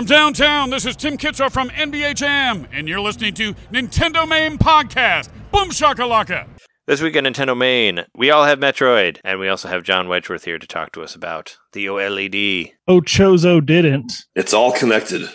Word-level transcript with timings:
From 0.00 0.06
downtown, 0.06 0.70
this 0.70 0.86
is 0.86 0.96
Tim 0.96 1.18
Kitzrow 1.18 1.52
from 1.52 1.68
NBA 1.68 2.14
Jam, 2.14 2.66
and 2.72 2.88
you're 2.88 3.02
listening 3.02 3.34
to 3.34 3.52
Nintendo 3.70 4.26
Main 4.26 4.56
Podcast. 4.56 5.28
Boom 5.52 5.68
shakalaka! 5.68 6.48
This 6.86 7.02
week 7.02 7.18
on 7.18 7.24
Nintendo 7.24 7.54
Main, 7.54 8.06
we 8.14 8.30
all 8.30 8.46
have 8.46 8.58
Metroid, 8.58 9.18
and 9.24 9.38
we 9.38 9.50
also 9.50 9.68
have 9.68 9.82
John 9.82 10.06
Wedgeworth 10.06 10.46
here 10.46 10.58
to 10.58 10.66
talk 10.66 10.92
to 10.92 11.02
us 11.02 11.14
about 11.14 11.58
the 11.74 11.84
OLED. 11.84 12.72
Ochozo 12.88 13.56
oh, 13.56 13.60
didn't. 13.60 14.10
It's 14.34 14.54
all 14.54 14.72
connected. 14.72 15.28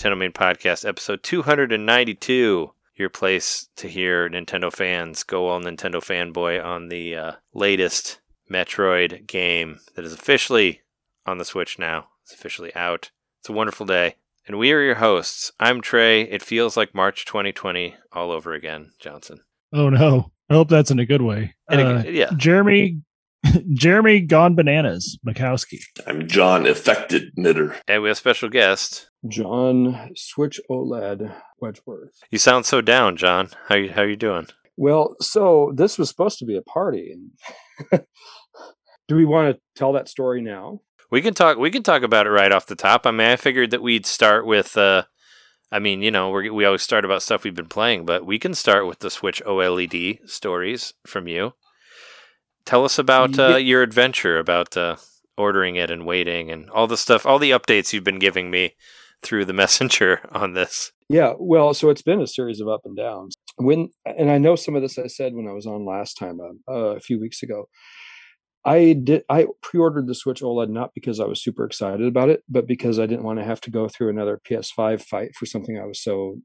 Nintendo 0.00 0.16
Main 0.16 0.32
Podcast, 0.32 0.88
episode 0.88 1.22
292. 1.22 2.72
Your 2.96 3.10
place 3.10 3.68
to 3.76 3.86
hear 3.86 4.30
Nintendo 4.30 4.72
fans 4.72 5.22
go 5.24 5.48
all 5.48 5.60
Nintendo 5.60 5.96
fanboy 5.96 6.64
on 6.64 6.88
the 6.88 7.14
uh, 7.14 7.32
latest 7.52 8.18
Metroid 8.50 9.26
game 9.26 9.80
that 9.94 10.06
is 10.06 10.14
officially 10.14 10.80
on 11.26 11.36
the 11.36 11.44
Switch 11.44 11.78
now. 11.78 12.08
It's 12.22 12.32
officially 12.32 12.74
out. 12.74 13.10
It's 13.40 13.50
a 13.50 13.52
wonderful 13.52 13.84
day. 13.84 14.14
And 14.46 14.58
we 14.58 14.72
are 14.72 14.80
your 14.80 14.94
hosts. 14.94 15.52
I'm 15.60 15.82
Trey. 15.82 16.22
It 16.22 16.40
feels 16.40 16.78
like 16.78 16.94
March 16.94 17.26
2020 17.26 17.94
all 18.10 18.30
over 18.30 18.54
again, 18.54 18.92
Johnson. 18.98 19.40
Oh 19.70 19.90
no. 19.90 20.32
I 20.48 20.54
hope 20.54 20.70
that's 20.70 20.90
in 20.90 20.98
a 20.98 21.04
good 21.04 21.20
way. 21.20 21.56
And 21.68 21.80
Uh, 21.82 22.02
yeah, 22.08 22.30
Jeremy 22.38 23.02
Jeremy 23.74 24.20
gone 24.20 24.54
bananas, 24.54 25.18
Mikowski. 25.26 25.78
I'm 26.06 26.26
John 26.26 26.66
Affected 26.66 27.32
Knitter. 27.36 27.76
and 27.88 28.02
we 28.02 28.08
have 28.08 28.16
a 28.16 28.18
special 28.18 28.48
guest. 28.48 29.10
John 29.28 30.10
Switch 30.16 30.60
OLED 30.70 31.34
Wedgeworth. 31.62 32.10
You 32.30 32.38
sound 32.38 32.66
so 32.66 32.80
down, 32.80 33.16
John. 33.16 33.50
How 33.68 33.74
you 33.76 33.92
how 33.92 34.02
you 34.02 34.16
doing? 34.16 34.46
Well, 34.76 35.14
so 35.20 35.72
this 35.74 35.98
was 35.98 36.08
supposed 36.08 36.38
to 36.38 36.46
be 36.46 36.56
a 36.56 36.62
party. 36.62 37.14
Do 39.08 39.16
we 39.16 39.24
want 39.24 39.54
to 39.56 39.60
tell 39.74 39.92
that 39.94 40.08
story 40.08 40.40
now? 40.40 40.80
We 41.10 41.20
can 41.22 41.34
talk. 41.34 41.58
We 41.58 41.70
can 41.70 41.82
talk 41.82 42.02
about 42.02 42.26
it 42.26 42.30
right 42.30 42.52
off 42.52 42.66
the 42.66 42.76
top. 42.76 43.06
I 43.06 43.10
mean, 43.10 43.26
I 43.26 43.36
figured 43.36 43.72
that 43.72 43.82
we'd 43.82 44.06
start 44.06 44.46
with. 44.46 44.76
Uh, 44.76 45.04
I 45.72 45.78
mean, 45.78 46.02
you 46.02 46.10
know, 46.10 46.30
we 46.30 46.50
we 46.50 46.64
always 46.64 46.82
start 46.82 47.04
about 47.04 47.22
stuff 47.22 47.44
we've 47.44 47.54
been 47.54 47.66
playing, 47.66 48.04
but 48.06 48.24
we 48.24 48.38
can 48.38 48.54
start 48.54 48.86
with 48.86 49.00
the 49.00 49.10
Switch 49.10 49.42
OLED 49.44 50.28
stories 50.28 50.94
from 51.06 51.26
you. 51.26 51.54
Tell 52.64 52.84
us 52.84 52.98
about 52.98 53.38
uh, 53.38 53.56
your 53.56 53.82
adventure, 53.82 54.38
about 54.38 54.76
uh, 54.76 54.96
ordering 55.36 55.76
it 55.76 55.90
and 55.90 56.06
waiting, 56.06 56.50
and 56.50 56.70
all 56.70 56.86
the 56.86 56.96
stuff, 56.96 57.26
all 57.26 57.38
the 57.38 57.50
updates 57.50 57.92
you've 57.92 58.04
been 58.04 58.18
giving 58.18 58.50
me 58.50 58.74
through 59.22 59.44
the 59.44 59.52
messenger 59.62 60.20
on 60.32 60.54
this. 60.54 60.92
Yeah, 61.08 61.34
well, 61.38 61.74
so 61.74 61.90
it's 61.90 62.02
been 62.02 62.20
a 62.20 62.26
series 62.26 62.60
of 62.60 62.68
up 62.68 62.82
and 62.84 62.96
downs. 62.96 63.36
When 63.56 63.90
and 64.04 64.30
I 64.30 64.38
know 64.38 64.56
some 64.56 64.76
of 64.76 64.82
this 64.82 64.98
I 64.98 65.08
said 65.08 65.34
when 65.34 65.48
I 65.48 65.52
was 65.52 65.66
on 65.66 65.84
last 65.84 66.14
time 66.14 66.38
uh, 66.40 66.72
uh, 66.72 66.96
a 66.96 67.00
few 67.00 67.20
weeks 67.20 67.42
ago. 67.42 67.68
I 68.62 68.92
did 68.92 69.24
I 69.30 69.46
pre-ordered 69.62 70.06
the 70.06 70.14
Switch 70.14 70.42
OLED 70.42 70.68
not 70.68 70.90
because 70.94 71.18
I 71.18 71.24
was 71.24 71.42
super 71.42 71.64
excited 71.64 72.06
about 72.06 72.28
it, 72.28 72.42
but 72.48 72.66
because 72.66 72.98
I 72.98 73.06
didn't 73.06 73.24
want 73.24 73.38
to 73.38 73.44
have 73.44 73.60
to 73.62 73.70
go 73.70 73.88
through 73.88 74.10
another 74.10 74.38
PS5 74.48 75.02
fight 75.02 75.34
for 75.34 75.46
something 75.46 75.78
I 75.78 75.86
was 75.86 76.02
so 76.02 76.36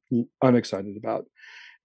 unexcited 0.41 0.95
about. 0.97 1.25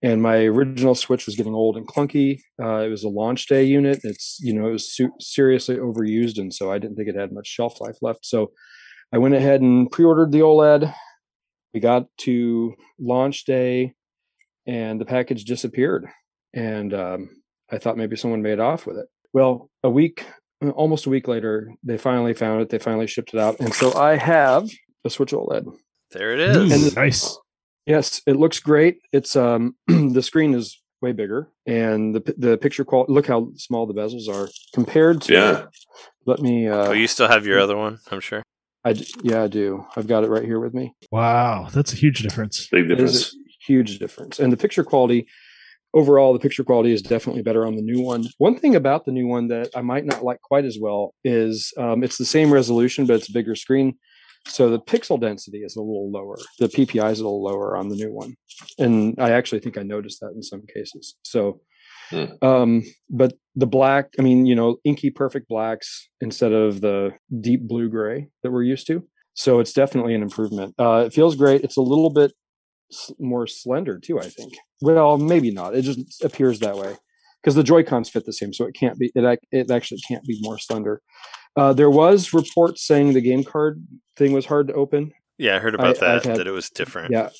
And 0.03 0.23
my 0.23 0.37
original 0.45 0.95
Switch 0.95 1.27
was 1.27 1.37
getting 1.37 1.55
old 1.55 1.77
and 1.77 1.87
clunky. 1.87 2.41
Uh, 2.63 2.79
it 2.79 2.89
was 2.89 3.05
a 3.05 3.09
launch 3.09 3.47
day 3.47 3.65
unit. 3.65 4.01
It's 4.03 4.39
you 4.41 4.55
know 4.55 4.69
it 4.69 4.73
was 4.73 4.95
su- 4.95 5.13
seriously 5.21 5.77
overused, 5.77 6.39
and 6.39 6.53
so 6.55 6.73
I 6.73 6.79
didn't 6.79 6.97
think 6.97 7.09
it 7.09 7.17
had 7.17 7.33
much 7.33 7.47
shelf 7.47 7.81
life 7.81 7.97
left. 8.01 8.25
So 8.25 8.53
I 9.13 9.19
went 9.19 9.35
ahead 9.35 9.61
and 9.61 9.91
pre-ordered 9.91 10.33
the 10.33 10.41
OLED 10.41 10.93
we 11.73 11.81
got 11.81 12.07
to 12.19 12.75
launch 12.99 13.45
day 13.45 13.95
and 14.67 15.01
the 15.01 15.05
package 15.05 15.45
disappeared 15.45 16.07
and 16.55 16.93
um, 16.93 17.31
i 17.71 17.79
thought 17.79 17.97
maybe 17.97 18.17
someone 18.17 18.43
made 18.43 18.59
off 18.61 18.87
with 18.87 18.97
it 18.97 19.07
well 19.33 19.71
a 19.85 19.91
week 19.91 20.27
almost 20.75 21.07
a 21.07 21.11
week 21.11 21.29
later 21.29 21.73
they 21.83 21.97
finally 21.97 22.35
found 22.35 22.61
it 22.61 22.69
they 22.69 22.79
finally 22.79 23.07
shipped 23.07 23.33
it 23.35 23.41
out 23.41 23.59
and 23.61 23.73
so 23.73 23.95
i 23.95 24.17
have 24.17 24.69
a 25.05 25.11
switch 25.11 25.31
oled 25.33 25.73
There 26.11 26.33
it 26.33 26.41
is. 26.41 26.87
And- 26.87 26.97
nice. 26.97 27.39
Yes 27.87 28.21
it 28.27 28.37
looks 28.37 28.61
great 28.61 28.99
it's 29.13 29.37
um 29.37 29.75
the 29.87 30.23
screen 30.23 30.55
is 30.55 30.81
way 31.03 31.13
bigger 31.13 31.49
and 31.67 32.15
the 32.15 32.35
the 32.37 32.59
picture 32.59 32.85
quality 32.85 33.13
look 33.13 33.27
how 33.27 33.51
small 33.57 33.87
the 33.87 33.95
bezels 33.95 34.29
are 34.29 34.49
compared 34.75 35.23
to 35.23 35.33
Yeah. 35.33 35.67
let 36.27 36.41
me 36.41 36.69
uh 36.69 36.89
oh, 36.89 36.93
you 36.93 37.07
still 37.07 37.29
have 37.29 37.47
your 37.47 37.59
other 37.59 37.77
one, 37.77 37.99
I'm 38.11 38.21
sure. 38.21 38.43
I 38.85 38.95
yeah 39.23 39.43
i 39.43 39.47
do 39.47 39.85
i've 39.97 40.07
got 40.07 40.25
it 40.25 40.31
right 40.31 40.45
here 40.45 40.61
with 40.61 40.75
me 40.75 40.95
Wow, 41.11 41.69
that's 41.73 41.93
a 41.93 41.97
huge 41.97 42.23
difference. 42.23 42.67
Big 42.71 42.91
It 42.91 43.01
is 43.01 43.13
difference. 43.13 43.35
a 43.35 43.39
huge 43.73 43.99
difference. 43.99 44.39
And 44.39 44.51
the 44.53 44.57
picture 44.57 44.85
quality, 44.85 45.27
overall, 45.93 46.33
the 46.33 46.39
picture 46.39 46.65
quality 46.65 46.93
is 46.93 47.03
definitely 47.03 47.43
better 47.43 47.67
on 47.67 47.75
the 47.77 47.83
new 47.83 48.01
one. 48.01 48.25
One 48.39 48.57
thing 48.59 48.75
about 48.77 49.05
the 49.05 49.13
new 49.13 49.27
one 49.27 49.49
that 49.49 49.69
I 49.75 49.83
might 49.83 50.05
not 50.07 50.25
like 50.25 50.41
quite 50.41 50.65
as 50.65 50.79
well 50.81 51.15
is 51.25 51.73
um, 51.77 52.03
it's 52.05 52.17
the 52.17 52.25
same 52.25 52.51
resolution, 52.53 53.07
but 53.07 53.15
it's 53.17 53.29
a 53.29 53.33
bigger 53.33 53.55
screen. 53.55 53.99
So 54.47 54.71
the 54.71 54.81
pixel 54.81 55.21
density 55.21 55.59
is 55.59 55.77
a 55.77 55.81
little 55.81 56.11
lower. 56.11 56.37
The 56.59 56.69
PPI 56.69 57.13
is 57.13 57.21
a 57.21 57.25
little 57.25 57.43
lower 57.43 57.77
on 57.77 57.89
the 57.89 57.97
new 57.97 58.13
one. 58.13 58.35
And 58.79 59.15
I 59.19 59.31
actually 59.31 59.61
think 59.61 59.79
I 59.79 59.83
noticed 59.83 60.21
that 60.21 60.33
in 60.35 60.43
some 60.43 60.63
cases. 60.75 61.17
So, 61.23 61.61
Hmm. 62.11 62.25
um, 62.43 62.83
but 63.09 63.35
the 63.55 63.67
black, 63.69 64.09
I 64.19 64.23
mean, 64.23 64.45
you 64.45 64.57
know, 64.57 64.79
inky 64.85 65.11
perfect 65.11 65.49
blacks 65.49 66.09
instead 66.21 66.53
of 66.53 66.81
the 66.81 67.13
deep 67.41 67.69
blue 67.69 67.89
gray 67.89 68.29
that 68.43 68.51
we're 68.51 68.65
used 68.65 68.89
to. 68.89 69.07
So 69.35 69.61
it's 69.61 69.73
definitely 69.73 70.15
an 70.17 70.23
improvement. 70.23 70.75
Uh, 70.77 71.05
it 71.07 71.13
feels 71.13 71.37
great. 71.37 71.63
It's 71.63 71.77
a 71.77 71.83
little 71.83 72.11
bit 72.11 72.33
more 73.21 73.47
slender 73.47 74.01
too. 74.01 74.19
I 74.19 74.29
think. 74.29 74.55
Well, 74.81 75.19
maybe 75.19 75.53
not. 75.53 75.77
It 75.77 75.83
just 75.83 76.25
appears 76.25 76.59
that 76.61 76.77
way 76.77 76.97
because 77.41 77.55
the 77.55 77.63
Joy 77.63 77.85
Cons 77.85 78.11
fit 78.11 78.27
the 78.27 78.33
same, 78.33 78.53
so 78.53 78.65
it 78.67 78.75
can't 78.75 78.99
be. 78.99 79.13
It 79.15 79.39
it 79.53 79.71
actually 79.71 80.01
can't 80.09 80.25
be 80.25 80.39
more 80.43 80.59
slender. 80.59 81.01
Uh, 81.57 81.73
there 81.73 81.91
was 81.91 82.33
reports 82.33 82.87
saying 82.87 83.13
the 83.13 83.21
game 83.21 83.45
card 83.45 83.85
thing 84.17 84.33
was 84.33 84.47
hard 84.47 84.69
to 84.69 84.75
open. 84.75 85.13
Yeah, 85.39 85.57
I 85.57 85.59
heard 85.59 85.75
about 85.75 85.97
I- 86.03 86.07
that. 86.19 86.25
had- 86.25 86.37
that 86.37 86.47
it 86.47 86.51
was 86.53 86.71
different. 86.71 87.13
Yeah, 87.13 87.31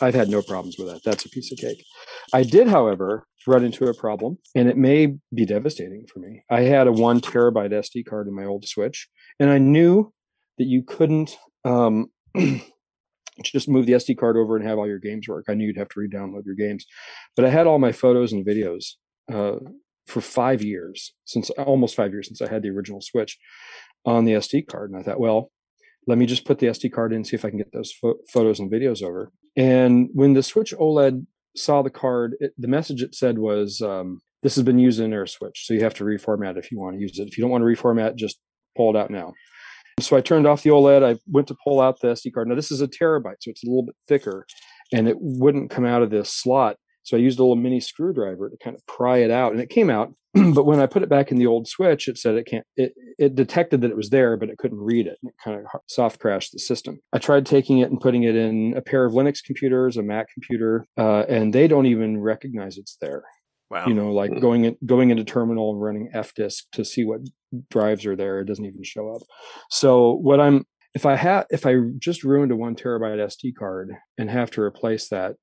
I've 0.00 0.14
had 0.14 0.28
no 0.28 0.42
problems 0.42 0.76
with 0.78 0.88
that. 0.88 1.02
That's 1.04 1.24
a 1.24 1.28
piece 1.28 1.52
of 1.52 1.58
cake. 1.58 1.84
I 2.32 2.42
did, 2.44 2.68
however, 2.68 3.26
run 3.46 3.64
into 3.64 3.86
a 3.86 3.94
problem, 3.94 4.38
and 4.54 4.68
it 4.68 4.76
may 4.76 5.14
be 5.34 5.44
devastating 5.44 6.06
for 6.06 6.20
me. 6.20 6.42
I 6.50 6.62
had 6.62 6.86
a 6.86 6.92
one 6.92 7.20
terabyte 7.20 7.72
SD 7.72 8.04
card 8.06 8.28
in 8.28 8.34
my 8.34 8.44
old 8.44 8.66
Switch, 8.66 9.08
and 9.40 9.50
I 9.50 9.58
knew 9.58 10.12
that 10.58 10.64
you 10.66 10.82
couldn't 10.82 11.36
um, 11.64 12.06
just 13.44 13.68
move 13.68 13.86
the 13.86 13.92
SD 13.94 14.16
card 14.18 14.36
over 14.36 14.56
and 14.56 14.66
have 14.66 14.78
all 14.78 14.86
your 14.86 14.98
games 14.98 15.26
work. 15.28 15.46
I 15.48 15.54
knew 15.54 15.66
you'd 15.66 15.76
have 15.78 15.88
to 15.90 16.00
re-download 16.00 16.44
your 16.44 16.54
games, 16.54 16.84
but 17.34 17.44
I 17.44 17.48
had 17.50 17.66
all 17.66 17.78
my 17.78 17.92
photos 17.92 18.32
and 18.32 18.46
videos 18.46 18.92
uh, 19.32 19.56
for 20.06 20.20
five 20.20 20.62
years 20.62 21.14
since 21.24 21.50
almost 21.50 21.96
five 21.96 22.12
years 22.12 22.28
since 22.28 22.42
I 22.42 22.52
had 22.52 22.62
the 22.62 22.70
original 22.70 23.00
Switch 23.00 23.38
on 24.04 24.24
the 24.24 24.32
SD 24.32 24.66
card, 24.66 24.90
and 24.90 24.98
I 24.98 25.02
thought, 25.02 25.20
well, 25.20 25.50
let 26.06 26.18
me 26.18 26.26
just 26.26 26.44
put 26.44 26.58
the 26.58 26.66
SD 26.66 26.92
card 26.92 27.12
in, 27.12 27.16
and 27.16 27.26
see 27.26 27.36
if 27.36 27.44
I 27.44 27.50
can 27.50 27.58
get 27.58 27.72
those 27.72 27.92
pho- 27.92 28.18
photos 28.32 28.58
and 28.58 28.70
videos 28.70 29.02
over. 29.02 29.30
And 29.56 30.08
when 30.12 30.34
the 30.34 30.42
Switch 30.42 30.72
OLED 30.72 31.26
saw 31.56 31.82
the 31.82 31.90
card, 31.90 32.34
it, 32.40 32.52
the 32.58 32.68
message 32.68 33.02
it 33.02 33.14
said 33.14 33.38
was, 33.38 33.80
um, 33.80 34.20
"This 34.42 34.56
has 34.56 34.64
been 34.64 34.78
used 34.78 35.00
in 35.00 35.12
Air 35.12 35.26
Switch, 35.26 35.64
so 35.64 35.74
you 35.74 35.80
have 35.82 35.94
to 35.94 36.04
reformat 36.04 36.58
if 36.58 36.72
you 36.72 36.80
want 36.80 36.96
to 36.96 37.00
use 37.00 37.18
it. 37.18 37.28
If 37.28 37.38
you 37.38 37.42
don't 37.42 37.50
want 37.50 37.62
to 37.62 37.66
reformat, 37.66 38.16
just 38.16 38.40
pull 38.76 38.90
it 38.90 38.98
out 38.98 39.10
now." 39.10 39.32
So 40.00 40.16
I 40.16 40.20
turned 40.20 40.46
off 40.46 40.62
the 40.62 40.70
OLED. 40.70 41.04
I 41.04 41.18
went 41.30 41.46
to 41.48 41.56
pull 41.62 41.80
out 41.80 42.00
the 42.00 42.08
SD 42.08 42.32
card. 42.32 42.48
Now 42.48 42.54
this 42.54 42.72
is 42.72 42.80
a 42.80 42.88
terabyte, 42.88 43.36
so 43.40 43.50
it's 43.50 43.62
a 43.62 43.68
little 43.68 43.84
bit 43.84 43.94
thicker, 44.08 44.46
and 44.92 45.06
it 45.06 45.16
wouldn't 45.20 45.70
come 45.70 45.84
out 45.84 46.02
of 46.02 46.10
this 46.10 46.32
slot. 46.32 46.76
So 47.04 47.16
I 47.16 47.20
used 47.20 47.38
a 47.38 47.42
little 47.42 47.56
mini 47.56 47.80
screwdriver 47.80 48.48
to 48.50 48.56
kind 48.62 48.76
of 48.76 48.86
pry 48.86 49.18
it 49.18 49.30
out, 49.30 49.52
and 49.52 49.60
it 49.60 49.68
came 49.70 49.90
out. 49.90 50.14
but 50.54 50.64
when 50.64 50.80
I 50.80 50.86
put 50.86 51.02
it 51.02 51.08
back 51.10 51.30
in 51.30 51.36
the 51.36 51.46
old 51.46 51.68
switch, 51.68 52.08
it 52.08 52.16
said 52.16 52.36
it 52.36 52.46
can't. 52.46 52.64
It 52.76 52.94
it 53.18 53.34
detected 53.34 53.82
that 53.82 53.90
it 53.90 53.96
was 53.96 54.10
there, 54.10 54.36
but 54.36 54.48
it 54.48 54.56
couldn't 54.58 54.80
read 54.80 55.06
it. 55.06 55.18
And 55.22 55.30
it 55.30 55.34
kind 55.44 55.58
of 55.60 55.66
soft 55.88 56.20
crashed 56.20 56.52
the 56.52 56.58
system. 56.58 57.00
I 57.12 57.18
tried 57.18 57.44
taking 57.44 57.78
it 57.80 57.90
and 57.90 58.00
putting 58.00 58.22
it 58.22 58.34
in 58.34 58.74
a 58.76 58.80
pair 58.80 59.04
of 59.04 59.12
Linux 59.12 59.42
computers, 59.44 59.96
a 59.98 60.02
Mac 60.02 60.28
computer, 60.32 60.86
uh, 60.96 61.24
and 61.28 61.52
they 61.52 61.68
don't 61.68 61.86
even 61.86 62.20
recognize 62.20 62.78
it's 62.78 62.96
there. 63.00 63.22
Wow. 63.70 63.86
You 63.86 63.94
know, 63.94 64.12
like 64.12 64.30
Hmm. 64.32 64.38
going 64.40 64.64
in, 64.64 64.76
going 64.86 65.10
into 65.10 65.24
terminal 65.24 65.72
and 65.72 65.80
running 65.82 66.10
fdisk 66.14 66.64
to 66.72 66.84
see 66.84 67.04
what 67.04 67.20
drives 67.70 68.04
are 68.06 68.16
there. 68.16 68.40
It 68.40 68.46
doesn't 68.46 68.64
even 68.64 68.82
show 68.82 69.14
up. 69.14 69.22
So 69.70 70.12
what 70.12 70.40
I'm 70.40 70.64
if 70.94 71.06
I 71.06 71.16
have 71.16 71.46
if 71.50 71.66
I 71.66 71.76
just 71.98 72.22
ruined 72.22 72.52
a 72.52 72.56
one 72.56 72.74
terabyte 72.74 73.18
SD 73.18 73.54
card 73.58 73.92
and 74.18 74.30
have 74.30 74.50
to 74.52 74.60
replace 74.60 75.08
that, 75.08 75.36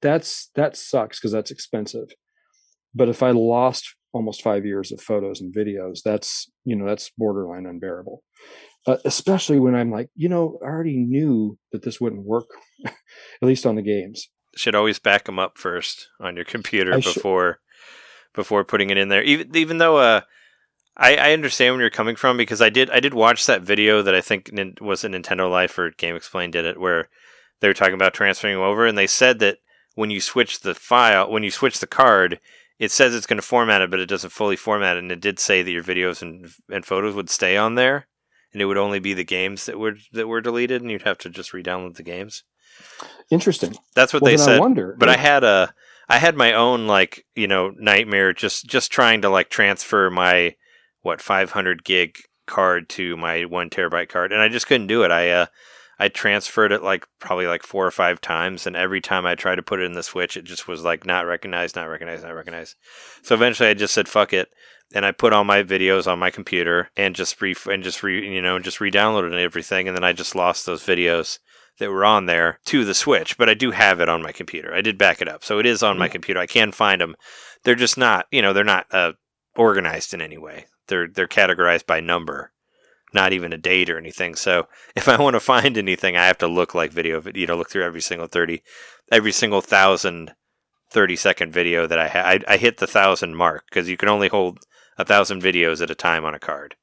that's 0.00 0.50
that 0.54 0.76
sucks 0.76 1.18
because 1.18 1.32
that's 1.32 1.50
expensive. 1.50 2.08
But 2.94 3.08
if 3.08 3.22
I 3.22 3.30
lost 3.30 3.96
almost 4.12 4.42
five 4.42 4.64
years 4.64 4.92
of 4.92 5.00
photos 5.00 5.40
and 5.40 5.54
videos, 5.54 6.00
that's 6.04 6.50
you 6.64 6.76
know 6.76 6.86
that's 6.86 7.10
borderline 7.18 7.66
unbearable. 7.66 8.22
Uh, 8.86 8.96
especially 9.04 9.60
when 9.60 9.76
I'm 9.76 9.92
like, 9.92 10.08
you 10.16 10.28
know, 10.28 10.58
I 10.62 10.66
already 10.66 10.96
knew 10.96 11.56
that 11.70 11.82
this 11.82 12.00
wouldn't 12.00 12.24
work, 12.24 12.48
at 12.84 12.92
least 13.42 13.64
on 13.64 13.76
the 13.76 13.82
games. 13.82 14.28
Should 14.56 14.74
always 14.74 14.98
back 14.98 15.24
them 15.24 15.38
up 15.38 15.56
first 15.56 16.08
on 16.20 16.34
your 16.34 16.44
computer 16.44 16.94
I 16.94 17.00
sh- 17.00 17.14
before 17.14 17.60
before 18.34 18.64
putting 18.64 18.90
it 18.90 18.98
in 18.98 19.08
there. 19.08 19.22
Even 19.22 19.54
even 19.56 19.78
though 19.78 19.96
uh, 19.96 20.20
I, 20.96 21.16
I 21.16 21.32
understand 21.32 21.74
where 21.74 21.82
you're 21.82 21.90
coming 21.90 22.16
from 22.16 22.36
because 22.36 22.60
I 22.60 22.70
did 22.70 22.90
I 22.90 23.00
did 23.00 23.14
watch 23.14 23.46
that 23.46 23.62
video 23.62 24.02
that 24.02 24.14
I 24.14 24.20
think 24.20 24.50
was 24.80 25.04
a 25.04 25.08
Nintendo 25.08 25.50
Life 25.50 25.78
or 25.78 25.90
GameXplain 25.90 26.50
did 26.50 26.64
it 26.64 26.78
where 26.78 27.08
they 27.60 27.68
were 27.68 27.74
talking 27.74 27.94
about 27.94 28.14
transferring 28.14 28.56
over 28.56 28.86
and 28.86 28.98
they 28.98 29.06
said 29.06 29.38
that 29.38 29.58
when 29.94 30.10
you 30.10 30.20
switch 30.20 30.60
the 30.60 30.74
file 30.74 31.30
when 31.30 31.42
you 31.42 31.50
switch 31.50 31.80
the 31.80 31.86
card 31.86 32.40
it 32.78 32.90
says 32.90 33.14
it's 33.14 33.26
going 33.26 33.38
to 33.38 33.42
format 33.42 33.80
it 33.80 33.90
but 33.90 34.00
it 34.00 34.08
doesn't 34.08 34.30
fully 34.30 34.56
format 34.56 34.96
it 34.96 35.00
and 35.02 35.12
it 35.12 35.20
did 35.20 35.38
say 35.38 35.62
that 35.62 35.70
your 35.70 35.82
videos 35.82 36.20
and 36.20 36.48
and 36.70 36.84
photos 36.84 37.14
would 37.14 37.30
stay 37.30 37.56
on 37.56 37.74
there 37.74 38.06
and 38.52 38.60
it 38.60 38.66
would 38.66 38.76
only 38.76 38.98
be 38.98 39.14
the 39.14 39.24
games 39.24 39.66
that 39.66 39.78
were 39.78 39.96
that 40.12 40.28
were 40.28 40.40
deleted 40.40 40.82
and 40.82 40.90
you'd 40.90 41.02
have 41.02 41.18
to 41.18 41.30
just 41.30 41.52
re-download 41.52 41.96
the 41.96 42.02
games. 42.02 42.44
Interesting. 43.30 43.76
That's 43.94 44.12
what 44.12 44.22
well, 44.22 44.32
they 44.32 44.36
said. 44.36 44.56
I 44.56 44.60
wonder. 44.60 44.94
But 44.98 45.08
I 45.08 45.16
had 45.16 45.44
a 45.44 45.74
I 46.08 46.18
had 46.18 46.36
my 46.36 46.52
own 46.52 46.86
like, 46.86 47.24
you 47.34 47.46
know, 47.46 47.72
nightmare 47.76 48.32
just 48.32 48.66
just 48.66 48.92
trying 48.92 49.22
to 49.22 49.30
like 49.30 49.48
transfer 49.48 50.10
my 50.10 50.56
what 51.02 51.20
500 51.20 51.84
gig 51.84 52.18
card 52.46 52.88
to 52.90 53.16
my 53.16 53.44
1 53.44 53.70
terabyte 53.70 54.08
card 54.08 54.32
and 54.32 54.40
I 54.40 54.48
just 54.48 54.66
couldn't 54.66 54.86
do 54.86 55.02
it. 55.04 55.10
I 55.10 55.30
uh 55.30 55.46
I 55.98 56.08
transferred 56.08 56.72
it 56.72 56.82
like 56.82 57.06
probably 57.20 57.46
like 57.46 57.62
four 57.62 57.86
or 57.86 57.92
five 57.92 58.20
times 58.20 58.66
and 58.66 58.74
every 58.74 59.00
time 59.00 59.24
I 59.24 59.36
tried 59.36 59.56
to 59.56 59.62
put 59.62 59.80
it 59.80 59.84
in 59.84 59.92
the 59.92 60.02
switch 60.02 60.36
it 60.36 60.44
just 60.44 60.66
was 60.66 60.82
like 60.82 61.06
not 61.06 61.26
recognized, 61.26 61.76
not 61.76 61.84
recognized, 61.84 62.24
not 62.24 62.34
recognized. 62.34 62.76
So 63.22 63.34
eventually 63.34 63.68
I 63.68 63.74
just 63.74 63.94
said 63.94 64.08
fuck 64.08 64.32
it 64.32 64.48
and 64.94 65.06
I 65.06 65.12
put 65.12 65.32
all 65.32 65.44
my 65.44 65.62
videos 65.62 66.10
on 66.10 66.18
my 66.18 66.30
computer 66.30 66.90
and 66.96 67.14
just 67.14 67.40
re 67.40 67.54
and 67.70 67.82
just 67.82 68.02
re 68.02 68.34
you 68.34 68.42
know 68.42 68.58
just 68.58 68.80
re-downloaded 68.80 69.32
everything 69.40 69.86
and 69.86 69.96
then 69.96 70.04
I 70.04 70.12
just 70.12 70.34
lost 70.34 70.66
those 70.66 70.84
videos 70.84 71.38
that 71.78 71.90
were 71.90 72.04
on 72.04 72.26
there 72.26 72.60
to 72.66 72.84
the 72.84 72.94
Switch, 72.94 73.36
but 73.38 73.48
I 73.48 73.54
do 73.54 73.70
have 73.70 74.00
it 74.00 74.08
on 74.08 74.22
my 74.22 74.32
computer. 74.32 74.74
I 74.74 74.82
did 74.82 74.98
back 74.98 75.22
it 75.22 75.28
up, 75.28 75.44
so 75.44 75.58
it 75.58 75.66
is 75.66 75.82
on 75.82 75.98
my 75.98 76.08
computer. 76.08 76.40
I 76.40 76.46
can 76.46 76.72
find 76.72 77.00
them. 77.00 77.16
They're 77.64 77.74
just 77.74 77.96
not, 77.96 78.26
you 78.30 78.42
know, 78.42 78.52
they're 78.52 78.64
not 78.64 78.86
uh, 78.92 79.12
organized 79.56 80.14
in 80.14 80.20
any 80.20 80.38
way. 80.38 80.66
They're 80.88 81.08
they're 81.08 81.28
categorized 81.28 81.86
by 81.86 82.00
number, 82.00 82.52
not 83.12 83.32
even 83.32 83.52
a 83.52 83.58
date 83.58 83.90
or 83.90 83.98
anything. 83.98 84.34
So 84.34 84.68
if 84.96 85.08
I 85.08 85.20
want 85.20 85.34
to 85.34 85.40
find 85.40 85.76
anything, 85.76 86.16
I 86.16 86.26
have 86.26 86.38
to 86.38 86.48
look 86.48 86.74
like 86.74 86.92
video, 86.92 87.22
you 87.34 87.46
know, 87.46 87.56
look 87.56 87.70
through 87.70 87.84
every 87.84 88.00
single 88.00 88.26
thirty, 88.26 88.62
every 89.10 89.32
single 89.32 89.60
thousand 89.60 90.34
30 90.90 91.16
second 91.16 91.52
video 91.52 91.86
that 91.86 91.98
I. 91.98 92.34
I, 92.34 92.54
I 92.54 92.56
hit 92.58 92.76
the 92.76 92.86
thousand 92.86 93.34
mark 93.34 93.64
because 93.70 93.88
you 93.88 93.96
can 93.96 94.10
only 94.10 94.28
hold 94.28 94.58
a 94.98 95.06
thousand 95.06 95.42
videos 95.42 95.80
at 95.80 95.90
a 95.90 95.94
time 95.94 96.24
on 96.26 96.34
a 96.34 96.38
card 96.38 96.76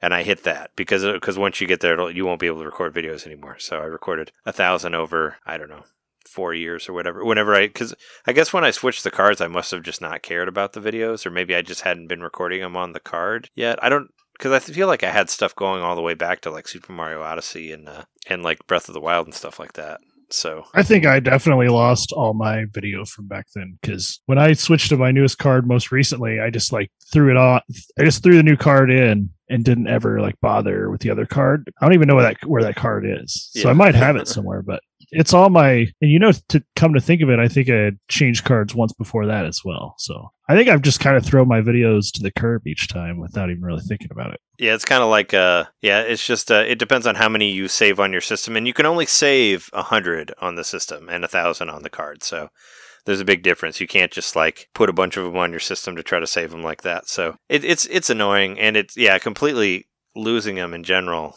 and 0.00 0.14
I 0.14 0.22
hit 0.22 0.44
that 0.44 0.70
because 0.76 1.04
because 1.04 1.38
once 1.38 1.60
you 1.60 1.66
get 1.66 1.80
there, 1.80 2.10
you 2.10 2.24
won't 2.24 2.40
be 2.40 2.46
able 2.46 2.60
to 2.60 2.66
record 2.66 2.94
videos 2.94 3.26
anymore. 3.26 3.58
So 3.58 3.78
I 3.78 3.84
recorded 3.84 4.32
a 4.46 4.52
thousand 4.52 4.94
over 4.94 5.38
I 5.44 5.58
don't 5.58 5.68
know 5.68 5.84
four 6.28 6.54
years 6.54 6.88
or 6.88 6.92
whatever. 6.92 7.24
Whenever 7.24 7.54
I 7.54 7.66
because 7.66 7.94
I 8.26 8.32
guess 8.32 8.52
when 8.52 8.64
I 8.64 8.70
switched 8.70 9.04
the 9.04 9.10
cards, 9.10 9.40
I 9.40 9.48
must 9.48 9.70
have 9.70 9.82
just 9.82 10.00
not 10.00 10.22
cared 10.22 10.48
about 10.48 10.72
the 10.72 10.80
videos, 10.80 11.26
or 11.26 11.30
maybe 11.30 11.54
I 11.54 11.62
just 11.62 11.82
hadn't 11.82 12.08
been 12.08 12.22
recording 12.22 12.60
them 12.60 12.76
on 12.76 12.92
the 12.92 13.00
card 13.00 13.50
yet. 13.54 13.82
I 13.82 13.88
don't 13.88 14.10
because 14.34 14.52
I 14.52 14.60
feel 14.60 14.86
like 14.86 15.02
I 15.02 15.10
had 15.10 15.30
stuff 15.30 15.54
going 15.54 15.82
all 15.82 15.96
the 15.96 16.02
way 16.02 16.14
back 16.14 16.40
to 16.42 16.50
like 16.50 16.68
Super 16.68 16.92
Mario 16.92 17.22
Odyssey 17.22 17.72
and 17.72 17.88
uh, 17.88 18.04
and 18.28 18.42
like 18.42 18.66
Breath 18.66 18.88
of 18.88 18.94
the 18.94 19.00
Wild 19.00 19.26
and 19.26 19.34
stuff 19.34 19.58
like 19.58 19.72
that. 19.74 20.00
So 20.30 20.64
I 20.74 20.82
think 20.82 21.06
I 21.06 21.20
definitely 21.20 21.68
lost 21.68 22.12
all 22.12 22.34
my 22.34 22.66
video 22.72 23.04
from 23.04 23.26
back 23.26 23.46
then 23.54 23.78
because 23.80 24.20
when 24.26 24.38
I 24.38 24.52
switched 24.52 24.90
to 24.90 24.96
my 24.96 25.10
newest 25.10 25.38
card 25.38 25.66
most 25.66 25.90
recently, 25.90 26.38
I 26.38 26.50
just 26.50 26.72
like 26.72 26.90
threw 27.12 27.30
it 27.30 27.36
on. 27.36 27.60
I 27.98 28.04
just 28.04 28.22
threw 28.22 28.36
the 28.36 28.42
new 28.42 28.56
card 28.56 28.90
in 28.90 29.30
and 29.48 29.64
didn't 29.64 29.88
ever 29.88 30.20
like 30.20 30.38
bother 30.40 30.90
with 30.90 31.00
the 31.00 31.10
other 31.10 31.24
card. 31.24 31.70
I 31.80 31.86
don't 31.86 31.94
even 31.94 32.08
know 32.08 32.14
where 32.14 32.24
that 32.24 32.44
where 32.44 32.62
that 32.62 32.76
card 32.76 33.06
is, 33.06 33.50
so 33.54 33.70
I 33.70 33.72
might 33.72 33.94
have 33.94 34.16
it 34.16 34.28
somewhere, 34.28 34.62
but 34.62 34.80
it's 35.10 35.32
all 35.32 35.50
my. 35.50 35.86
And 36.00 36.10
you 36.10 36.18
know, 36.18 36.32
to 36.48 36.62
come 36.76 36.94
to 36.94 37.00
think 37.00 37.22
of 37.22 37.30
it, 37.30 37.38
I 37.38 37.48
think 37.48 37.68
I 37.68 37.76
had 37.76 37.98
changed 38.08 38.44
cards 38.44 38.74
once 38.74 38.92
before 38.92 39.26
that 39.26 39.46
as 39.46 39.62
well. 39.64 39.94
So 39.98 40.30
I 40.48 40.54
think 40.54 40.68
I've 40.68 40.82
just 40.82 41.00
kind 41.00 41.16
of 41.16 41.24
thrown 41.24 41.48
my 41.48 41.60
videos 41.60 42.12
to 42.12 42.22
the 42.22 42.30
curb 42.30 42.66
each 42.66 42.88
time 42.88 43.18
without 43.18 43.50
even 43.50 43.62
really 43.62 43.82
thinking 43.86 44.08
about 44.10 44.32
it. 44.32 44.40
Yeah, 44.58 44.74
it's 44.74 44.84
kind 44.84 45.02
of 45.02 45.10
like 45.10 45.34
uh 45.34 45.64
yeah, 45.82 46.00
it's 46.00 46.26
just 46.26 46.50
uh, 46.50 46.64
it 46.66 46.78
depends 46.78 47.06
on 47.06 47.14
how 47.14 47.28
many 47.28 47.50
you 47.50 47.68
save 47.68 48.00
on 48.00 48.12
your 48.12 48.20
system 48.20 48.56
and 48.56 48.66
you 48.66 48.72
can 48.72 48.86
only 48.86 49.06
save 49.06 49.70
a 49.72 49.78
100 49.78 50.32
on 50.40 50.56
the 50.56 50.64
system 50.64 51.08
and 51.08 51.24
a 51.24 51.28
1000 51.28 51.70
on 51.70 51.82
the 51.82 51.90
card. 51.90 52.22
So 52.22 52.48
there's 53.04 53.20
a 53.20 53.24
big 53.24 53.42
difference. 53.42 53.80
You 53.80 53.86
can't 53.86 54.12
just 54.12 54.36
like 54.36 54.68
put 54.74 54.90
a 54.90 54.92
bunch 54.92 55.16
of 55.16 55.24
them 55.24 55.36
on 55.36 55.50
your 55.50 55.60
system 55.60 55.96
to 55.96 56.02
try 56.02 56.20
to 56.20 56.26
save 56.26 56.50
them 56.50 56.62
like 56.62 56.82
that. 56.82 57.08
So 57.08 57.36
it, 57.48 57.64
it's 57.64 57.86
it's 57.86 58.10
annoying 58.10 58.58
and 58.58 58.76
it's 58.76 58.96
yeah, 58.96 59.18
completely 59.18 59.86
losing 60.14 60.56
them 60.56 60.74
in 60.74 60.82
general. 60.82 61.34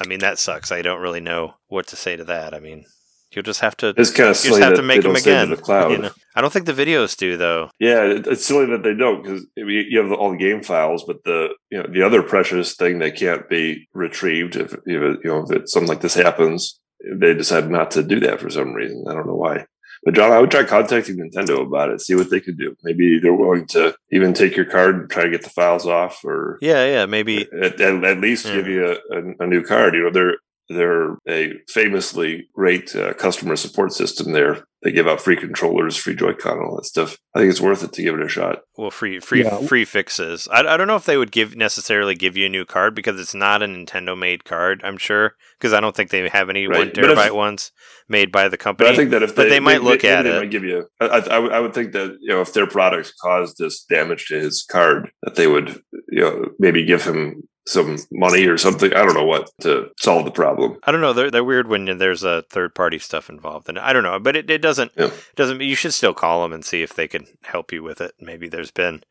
I 0.00 0.06
mean, 0.06 0.20
that 0.20 0.38
sucks. 0.38 0.72
I 0.72 0.82
don't 0.82 1.00
really 1.00 1.20
know 1.20 1.54
what 1.68 1.86
to 1.88 1.96
say 1.96 2.16
to 2.16 2.24
that. 2.24 2.54
I 2.54 2.60
mean, 2.60 2.86
you'll 3.34 3.42
just 3.42 3.60
have 3.60 3.76
to 3.78 3.94
It's 3.96 4.10
kind 4.10 4.30
of 4.30 4.36
you 4.36 4.50
silly 4.50 4.60
just 4.60 4.62
have 4.62 4.70
that 4.76 4.76
to 4.76 4.86
make 4.86 4.96
they 5.02 5.02
them 5.02 5.12
don't 5.14 5.22
again. 5.22 5.48
to 5.48 5.56
the 5.56 5.62
cloud. 5.62 5.90
you 5.92 5.98
know? 5.98 6.10
I 6.34 6.40
don't 6.40 6.52
think 6.52 6.66
the 6.66 6.72
videos 6.72 7.16
do 7.16 7.36
though. 7.36 7.70
Yeah, 7.78 8.02
it's 8.04 8.44
silly 8.44 8.66
that 8.66 8.82
they 8.82 8.94
don't 8.94 9.22
because 9.22 9.46
you 9.56 10.02
have 10.02 10.12
all 10.12 10.30
the 10.32 10.36
game 10.38 10.62
files, 10.62 11.04
but 11.04 11.22
the 11.24 11.50
you 11.70 11.78
know 11.82 11.86
the 11.90 12.02
other 12.02 12.22
precious 12.22 12.74
thing 12.74 12.98
that 13.00 13.16
can't 13.16 13.48
be 13.48 13.88
retrieved 13.94 14.56
if 14.56 14.74
you 14.86 14.98
know, 15.00 15.16
you 15.22 15.30
know 15.30 15.46
if 15.50 15.68
something 15.70 15.88
like 15.88 16.00
this 16.00 16.14
happens, 16.14 16.78
they 17.20 17.34
decide 17.34 17.70
not 17.70 17.90
to 17.92 18.02
do 18.02 18.20
that 18.20 18.40
for 18.40 18.50
some 18.50 18.72
reason. 18.72 19.04
I 19.08 19.14
don't 19.14 19.26
know 19.26 19.34
why. 19.36 19.66
But 20.04 20.14
John, 20.14 20.32
I 20.32 20.40
would 20.40 20.50
try 20.50 20.64
contacting 20.64 21.16
Nintendo 21.16 21.60
about 21.64 21.90
it, 21.90 22.00
see 22.00 22.16
what 22.16 22.28
they 22.28 22.40
could 22.40 22.58
do. 22.58 22.74
Maybe 22.82 23.20
they're 23.20 23.32
willing 23.32 23.66
to 23.68 23.94
even 24.10 24.34
take 24.34 24.56
your 24.56 24.64
card 24.64 24.96
and 24.96 25.08
try 25.08 25.22
to 25.22 25.30
get 25.30 25.42
the 25.44 25.48
files 25.50 25.86
off, 25.86 26.24
or 26.24 26.58
Yeah, 26.60 26.84
yeah, 26.86 27.06
maybe 27.06 27.42
at, 27.62 27.80
at, 27.80 28.02
at 28.04 28.18
least 28.20 28.46
Yeah. 28.46 28.54
give 28.56 28.66
you 28.66 28.86
a, 28.86 29.16
a, 29.16 29.44
a 29.44 29.46
new 29.46 29.62
card. 29.62 29.94
You 29.94 30.02
know, 30.04 30.10
they're 30.10 30.38
they're 30.74 31.16
a 31.28 31.52
famously 31.68 32.48
great 32.54 32.94
uh, 32.96 33.14
customer 33.14 33.56
support 33.56 33.92
system. 33.92 34.32
There, 34.32 34.64
they 34.82 34.92
give 34.92 35.06
out 35.06 35.20
free 35.20 35.36
controllers, 35.36 35.96
free 35.96 36.14
Joy-Con, 36.16 36.58
all 36.58 36.76
that 36.76 36.84
stuff. 36.86 37.16
I 37.34 37.38
think 37.38 37.50
it's 37.50 37.60
worth 37.60 37.82
it 37.84 37.92
to 37.94 38.02
give 38.02 38.14
it 38.14 38.22
a 38.24 38.28
shot. 38.28 38.60
well 38.76 38.90
free 38.90 39.20
free 39.20 39.42
Yeah. 39.44 39.58
free 39.66 39.84
fixes 39.84 40.48
I, 40.52 40.60
I 40.60 40.76
don't 40.76 40.86
know 40.86 40.96
if 40.96 41.04
they 41.06 41.16
would 41.16 41.30
give 41.32 41.56
necessarily 41.56 42.14
give 42.14 42.36
you 42.36 42.46
a 42.46 42.50
new 42.50 42.64
card 42.64 42.94
because 42.94 43.18
it's 43.20 43.34
not 43.34 43.62
a 43.62 43.66
nintendo 43.66 44.18
made 44.18 44.44
card 44.44 44.80
i'm 44.84 44.98
sure 44.98 45.34
because 45.58 45.72
i 45.72 45.80
don't 45.80 45.94
think 45.96 46.10
they 46.10 46.28
have 46.28 46.50
any 46.50 46.66
Right, 46.66 46.78
one 46.78 46.92
but 46.94 47.18
if- 47.26 47.32
ones 47.32 47.72
made 48.08 48.30
by 48.32 48.44
the 48.48 48.56
But 48.56 48.60
company 48.60 48.90
I 48.90 48.96
think 48.96 49.10
that 49.10 49.22
if 49.22 49.34
but 49.34 49.44
they, 49.44 49.48
they 49.50 49.60
might 49.60 49.82
look 49.82 50.02
maybe 50.02 50.08
at 50.14 50.22
they 50.22 50.30
it. 50.36 50.40
might 50.40 50.50
give 50.50 50.64
you. 50.64 50.86
I, 51.00 51.06
I, 51.06 51.18
I 51.18 51.38
I 51.56 51.60
would 51.60 51.72
think 51.74 51.92
that 51.92 52.16
you 52.20 52.28
know 52.34 52.40
if 52.42 52.52
their 52.52 52.66
products 52.66 53.12
caused 53.22 53.56
this 53.58 53.84
damage 53.84 54.26
to 54.26 54.38
his 54.38 54.66
card, 54.70 55.10
that 55.22 55.34
they 55.36 55.46
would 55.46 55.80
you 56.10 56.20
know 56.22 56.46
maybe 56.58 56.84
give 56.84 57.04
him 57.04 57.42
some 57.66 57.96
money 58.10 58.46
or 58.46 58.58
something. 58.58 58.92
I 58.92 59.04
don't 59.04 59.14
know 59.14 59.24
what 59.24 59.48
to 59.60 59.88
solve 60.00 60.24
the 60.24 60.30
problem. 60.32 60.78
i 60.84 60.90
don't 60.92 61.00
know 61.00 61.12
they're, 61.12 61.30
they're 61.30 61.44
weird 61.44 61.68
when 61.68 61.84
there's 61.98 62.24
a 62.24 62.42
third 62.50 62.74
party 62.74 62.98
stuff 62.98 63.28
involved 63.30 63.68
and 63.68 63.78
i 63.78 63.92
don't 63.92 64.02
know 64.02 64.18
but 64.18 64.34
it, 64.36 64.50
it 64.50 64.58
doesn't 64.58 64.90
Yeah. 64.96 65.10
doesn't 65.36 65.60
you 65.60 65.76
should 65.76 65.94
still 65.94 66.12
call 66.14 66.42
them 66.42 66.52
and 66.52 66.64
see 66.64 66.82
if 66.82 66.94
they 66.94 67.06
can 67.06 67.26
help 67.44 67.70
you 67.72 67.82
with 67.82 68.00
it 68.00 68.12
maybe 68.20 68.48
there's 68.48 68.72
been 68.72 69.02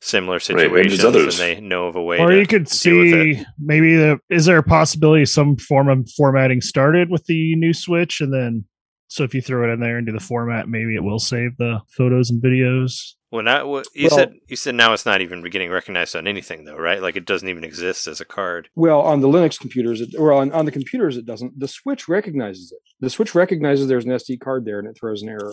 similar 0.00 0.36
Right, 0.36 0.42
situations 0.42 1.04
and 1.04 1.14
others. 1.14 1.36
they 1.38 1.60
know 1.60 1.86
of 1.88 1.96
a 1.96 2.02
way 2.02 2.18
or 2.18 2.30
to 2.30 2.38
you 2.38 2.46
could 2.46 2.64
deal 2.64 2.98
with 2.98 3.06
it. 3.12 3.36
see 3.36 3.44
maybe 3.58 3.96
the 3.96 4.18
is 4.30 4.46
there 4.46 4.56
a 4.56 4.62
possibility 4.62 5.26
some 5.26 5.56
form 5.56 5.88
of 5.90 6.08
formatting 6.16 6.62
started 6.62 7.10
with 7.10 7.24
the 7.26 7.54
new 7.56 7.74
switch 7.74 8.22
and 8.22 8.32
then 8.32 8.64
so 9.08 9.24
if 9.24 9.34
you 9.34 9.42
throw 9.42 9.68
it 9.68 9.72
in 9.74 9.80
there 9.80 9.98
and 9.98 10.06
do 10.06 10.12
the 10.14 10.20
format 10.20 10.68
maybe 10.68 10.94
it 10.96 11.04
will 11.04 11.18
save 11.18 11.54
the 11.58 11.80
photos 11.96 12.30
and 12.30 12.42
videos 12.42 13.12
well 13.30 13.42
now 13.42 13.66
well, 13.66 13.82
you 13.94 14.08
Well- 14.10 14.18
said 14.18 14.34
you 14.48 14.56
said 14.56 14.74
now 14.74 14.92
it's 14.92 15.06
not 15.06 15.20
even 15.20 15.42
getting 15.42 15.70
recognized 15.70 16.16
on 16.16 16.26
anything 16.26 16.64
though 16.64 16.76
right 16.76 17.00
like 17.02 17.16
it 17.16 17.26
doesn't 17.26 17.48
even 17.48 17.64
exist 17.64 18.06
as 18.06 18.20
a 18.20 18.24
card 18.24 18.68
Well, 18.74 19.00
on 19.00 19.20
the 19.20 19.28
Linux 19.28 19.58
computers, 19.58 20.00
it, 20.00 20.10
or 20.18 20.32
on, 20.32 20.52
on 20.52 20.64
the 20.64 20.72
computers, 20.72 21.16
it 21.16 21.26
doesn't. 21.26 21.58
The 21.58 21.68
switch 21.68 22.08
recognizes 22.08 22.72
it. 22.72 22.78
The 23.00 23.10
switch 23.10 23.34
recognizes 23.34 23.88
there's 23.88 24.04
an 24.04 24.12
SD 24.12 24.40
card 24.40 24.64
there, 24.64 24.78
and 24.78 24.88
it 24.88 24.96
throws 24.98 25.22
an 25.22 25.28
error. 25.28 25.52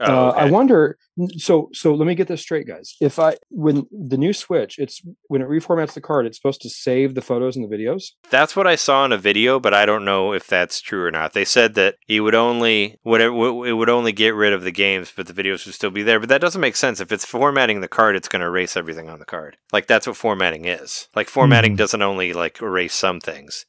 Oh, 0.00 0.28
uh, 0.28 0.32
I 0.36 0.50
wonder. 0.50 0.96
So, 1.36 1.70
so 1.72 1.94
let 1.94 2.06
me 2.06 2.14
get 2.14 2.28
this 2.28 2.40
straight, 2.40 2.66
guys. 2.68 2.94
If 3.00 3.18
I 3.18 3.36
when 3.50 3.86
the 3.90 4.16
new 4.16 4.32
switch, 4.32 4.78
it's 4.78 5.02
when 5.26 5.42
it 5.42 5.48
reformats 5.48 5.94
the 5.94 6.00
card, 6.00 6.24
it's 6.26 6.36
supposed 6.38 6.62
to 6.62 6.70
save 6.70 7.14
the 7.14 7.20
photos 7.20 7.56
and 7.56 7.68
the 7.68 7.76
videos. 7.76 8.12
That's 8.30 8.54
what 8.54 8.68
I 8.68 8.76
saw 8.76 9.04
in 9.04 9.12
a 9.12 9.18
video, 9.18 9.58
but 9.58 9.74
I 9.74 9.84
don't 9.86 10.04
know 10.04 10.32
if 10.32 10.46
that's 10.46 10.80
true 10.80 11.04
or 11.04 11.10
not. 11.10 11.32
They 11.32 11.44
said 11.44 11.74
that 11.74 11.96
it 12.06 12.20
would 12.20 12.36
only 12.36 12.98
whatever 13.02 13.34
it 13.66 13.72
would 13.72 13.88
only 13.90 14.12
get 14.12 14.34
rid 14.34 14.52
of 14.52 14.62
the 14.62 14.70
games, 14.70 15.12
but 15.14 15.26
the 15.26 15.32
videos 15.42 15.66
would 15.66 15.74
still 15.74 15.90
be 15.90 16.04
there. 16.04 16.20
But 16.20 16.28
that 16.28 16.40
doesn't 16.40 16.60
make 16.60 16.76
sense. 16.76 16.97
If 17.00 17.12
it's 17.12 17.24
formatting 17.24 17.80
the 17.80 17.88
card, 17.88 18.16
it's 18.16 18.28
going 18.28 18.40
to 18.40 18.46
erase 18.46 18.76
everything 18.76 19.08
on 19.08 19.18
the 19.18 19.24
card. 19.24 19.56
Like 19.72 19.86
that's 19.86 20.06
what 20.06 20.16
formatting 20.16 20.64
is. 20.64 21.08
Like 21.14 21.28
formatting 21.28 21.74
Mhm. 21.74 21.78
doesn't 21.78 22.02
only 22.02 22.32
like 22.32 22.60
erase 22.62 22.94
some 22.94 23.20
things; 23.20 23.64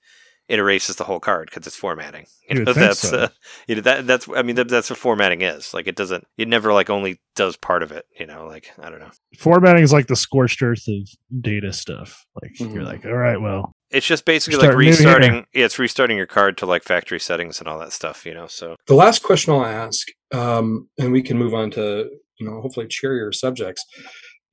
it 0.47 0.59
erases 0.59 0.95
the 0.95 1.03
whole 1.05 1.19
card 1.19 1.49
because 1.49 1.67
it's 1.67 1.75
formatting. 1.75 2.25
You 2.49 2.55
You 2.57 2.65
know 2.65 2.69
would 2.71 2.75
think 2.77 2.87
that's 2.87 2.99
so. 3.07 3.17
uh, 3.17 3.27
you 3.67 3.75
know 3.75 3.81
that 3.81 4.07
that's 4.07 4.27
I 4.35 4.41
mean 4.41 4.55
that, 4.55 4.67
that's 4.69 4.89
what 4.89 4.97
formatting 4.97 5.41
is. 5.43 5.71
Like 5.73 5.85
it 5.87 5.95
doesn't. 5.95 6.25
It 6.37 6.47
never 6.47 6.73
like 6.73 6.89
only 6.89 7.19
does 7.35 7.55
part 7.55 7.83
of 7.83 7.91
it. 7.91 8.05
You 8.19 8.25
know, 8.25 8.47
like 8.47 8.71
I 8.79 8.89
don't 8.89 8.99
know. 8.99 9.11
formatting 9.37 9.83
is 9.83 9.93
like 9.93 10.07
the 10.07 10.15
scorched 10.15 10.61
earth 10.63 10.87
of 10.87 11.07
data 11.41 11.71
stuff 11.71 12.25
like 12.41 12.59
you're 12.59 12.69
Mhm. 12.69 12.85
like 12.85 13.05
all 13.05 13.13
right 13.13 13.39
well 13.39 13.71
it's 13.91 14.05
just 14.07 14.25
basically 14.25 14.59
Start 14.59 14.73
like 14.75 14.79
restarting. 14.79 15.45
Yeah, 15.53 15.65
it's 15.65 15.77
restarting 15.79 16.17
your 16.17 16.25
card 16.27 16.57
to 16.59 16.65
like 16.67 16.83
factory 16.83 17.19
settings 17.19 17.59
and 17.59 17.67
all 17.67 17.77
that 17.79 17.91
stuff. 17.93 18.23
You 18.25 18.33
know, 18.35 18.45
so 18.47 18.75
The 18.87 18.93
last 18.95 19.21
question 19.23 19.53
I'll 19.53 19.65
ask, 19.65 20.07
um, 20.31 20.87
and 20.99 21.11
we 21.11 21.21
can 21.23 21.37
move 21.39 21.53
on 21.55 21.69
to 21.71 22.07
you 22.39 22.49
know 22.49 22.61
hopefully 22.61 22.87
cheerier 22.87 23.31
subjects, 23.31 23.83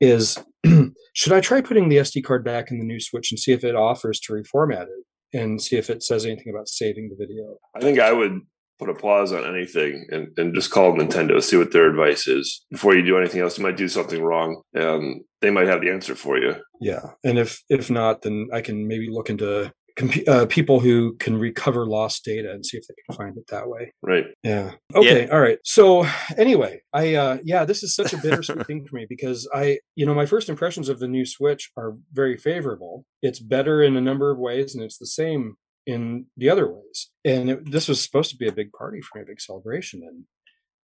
is 0.00 0.38
should 1.14 1.32
I 1.32 1.40
try 1.40 1.60
putting 1.60 1.88
the 1.88 1.98
SD 1.98 2.24
card 2.24 2.44
back 2.44 2.70
in 2.70 2.78
the 2.78 2.84
new 2.84 3.00
Switch 3.00 3.30
and 3.32 3.38
see 3.38 3.52
if 3.52 3.64
it 3.64 3.74
offers 3.74 4.20
to 4.20 4.32
reformat 4.32 4.84
it 4.84 5.38
and 5.38 5.60
see 5.62 5.76
if 5.76 5.90
it 5.90 6.02
says 6.02 6.24
anything 6.24 6.52
about 6.52 6.68
saving 6.68 7.08
the 7.08 7.16
video? 7.16 7.56
I 7.74 7.80
think 7.80 7.98
I 7.98 8.12
would 8.12 8.40
put 8.78 8.90
a 8.90 8.94
pause 8.94 9.32
on 9.32 9.44
anything 9.44 10.06
and, 10.10 10.28
and 10.36 10.54
just 10.54 10.70
call 10.70 10.92
Nintendo, 10.92 11.42
see 11.42 11.56
what 11.56 11.72
their 11.72 11.88
advice 11.88 12.26
is 12.26 12.64
before 12.70 12.94
you 12.94 13.02
do 13.02 13.16
anything 13.16 13.40
else. 13.40 13.56
You 13.56 13.64
might 13.64 13.76
do 13.76 13.88
something 13.88 14.22
wrong, 14.22 14.62
and 14.74 15.22
they 15.40 15.50
might 15.50 15.68
have 15.68 15.80
the 15.80 15.90
answer 15.90 16.14
for 16.14 16.38
you. 16.38 16.56
Yeah, 16.80 17.10
and 17.24 17.38
if 17.38 17.62
if 17.68 17.90
not, 17.90 18.22
then 18.22 18.48
I 18.52 18.60
can 18.60 18.86
maybe 18.86 19.08
look 19.10 19.30
into 19.30 19.72
compu- 19.96 20.28
uh, 20.28 20.46
people 20.46 20.80
who 20.80 21.14
can 21.16 21.38
recover 21.38 21.86
lost 21.86 22.24
data 22.24 22.50
and 22.50 22.64
see 22.64 22.76
if 22.76 22.86
they 22.86 22.94
can 23.06 23.16
find 23.16 23.36
it 23.36 23.46
that 23.48 23.68
way. 23.68 23.92
Right. 24.02 24.26
Yeah. 24.42 24.72
Okay. 24.94 25.28
All 25.28 25.40
right. 25.40 25.58
So 25.64 26.06
anyway, 26.36 26.82
I 26.92 27.14
uh 27.14 27.38
yeah, 27.44 27.64
this 27.64 27.82
is 27.82 27.94
such 27.94 28.12
a 28.12 28.18
bittersweet 28.18 28.66
thing 28.66 28.86
for 28.86 28.96
me 28.96 29.06
because 29.08 29.48
I, 29.54 29.78
you 29.94 30.06
know, 30.06 30.14
my 30.14 30.26
first 30.26 30.48
impressions 30.48 30.88
of 30.88 30.98
the 30.98 31.08
new 31.08 31.24
Switch 31.24 31.70
are 31.76 31.96
very 32.12 32.36
favorable. 32.36 33.04
It's 33.22 33.40
better 33.40 33.82
in 33.82 33.96
a 33.96 34.00
number 34.00 34.30
of 34.30 34.38
ways, 34.38 34.74
and 34.74 34.84
it's 34.84 34.98
the 34.98 35.06
same 35.06 35.56
in 35.86 36.26
the 36.36 36.50
other 36.50 36.70
ways. 36.70 37.10
And 37.24 37.50
it, 37.50 37.70
this 37.70 37.88
was 37.88 38.02
supposed 38.02 38.30
to 38.30 38.36
be 38.36 38.48
a 38.48 38.52
big 38.52 38.72
party 38.72 39.00
for 39.00 39.18
me, 39.18 39.22
a 39.22 39.26
big 39.26 39.40
celebration, 39.40 40.02
and 40.06 40.24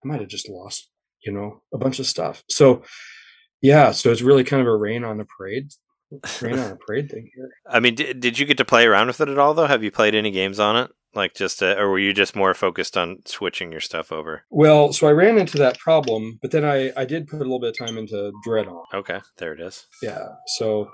I 0.04 0.08
might 0.08 0.22
have 0.22 0.30
just 0.30 0.50
lost, 0.50 0.90
you 1.26 1.32
know, 1.32 1.62
a 1.74 1.78
bunch 1.78 2.00
of 2.00 2.08
stuff. 2.08 2.44
So 2.50 2.84
yeah, 3.62 3.92
so 3.92 4.12
it's 4.12 4.22
really 4.22 4.44
kind 4.44 4.62
of 4.62 4.68
a 4.68 4.76
rain 4.76 5.04
on 5.04 5.18
the 5.18 5.26
parade, 5.26 5.72
rain 6.42 6.60
on 6.60 6.72
a 6.72 6.76
parade 6.88 7.10
thing 7.10 7.30
here. 7.34 7.50
I 7.66 7.80
mean, 7.80 7.96
did, 7.96 8.20
did 8.20 8.40
you 8.40 8.46
get 8.46 8.58
to 8.58 8.66
play 8.66 8.86
around 8.86 9.08
with 9.08 9.22
it 9.22 9.30
at 9.30 9.38
all 9.38 9.54
though? 9.54 9.68
Have 9.68 9.84
you 9.84 9.92
played 9.92 10.16
any 10.16 10.32
games 10.32 10.60
on 10.60 10.76
it? 10.76 10.92
Like 11.14 11.34
just, 11.34 11.62
uh, 11.62 11.76
or 11.78 11.90
were 11.90 12.00
you 12.00 12.14
just 12.14 12.36
more 12.36 12.54
focused 12.54 12.98
on 12.98 13.20
switching 13.26 13.72
your 13.72 13.82
stuff 13.82 14.12
over? 14.12 14.44
Well, 14.50 14.94
so 14.94 15.08
I 15.08 15.12
ran 15.12 15.38
into 15.38 15.58
that 15.58 15.78
problem, 15.78 16.40
but 16.42 16.52
then 16.52 16.64
I 16.64 16.92
I 16.96 17.04
did 17.04 17.28
put 17.28 17.38
a 17.38 17.44
little 17.44 17.60
bit 17.60 17.78
of 17.80 17.86
time 17.86 17.98
into 17.98 18.32
Dread 18.46 18.68
on. 18.68 18.84
Okay, 18.94 19.20
there 19.38 19.54
it 19.54 19.60
is. 19.60 19.88
Yeah. 20.02 20.26
So, 20.58 20.90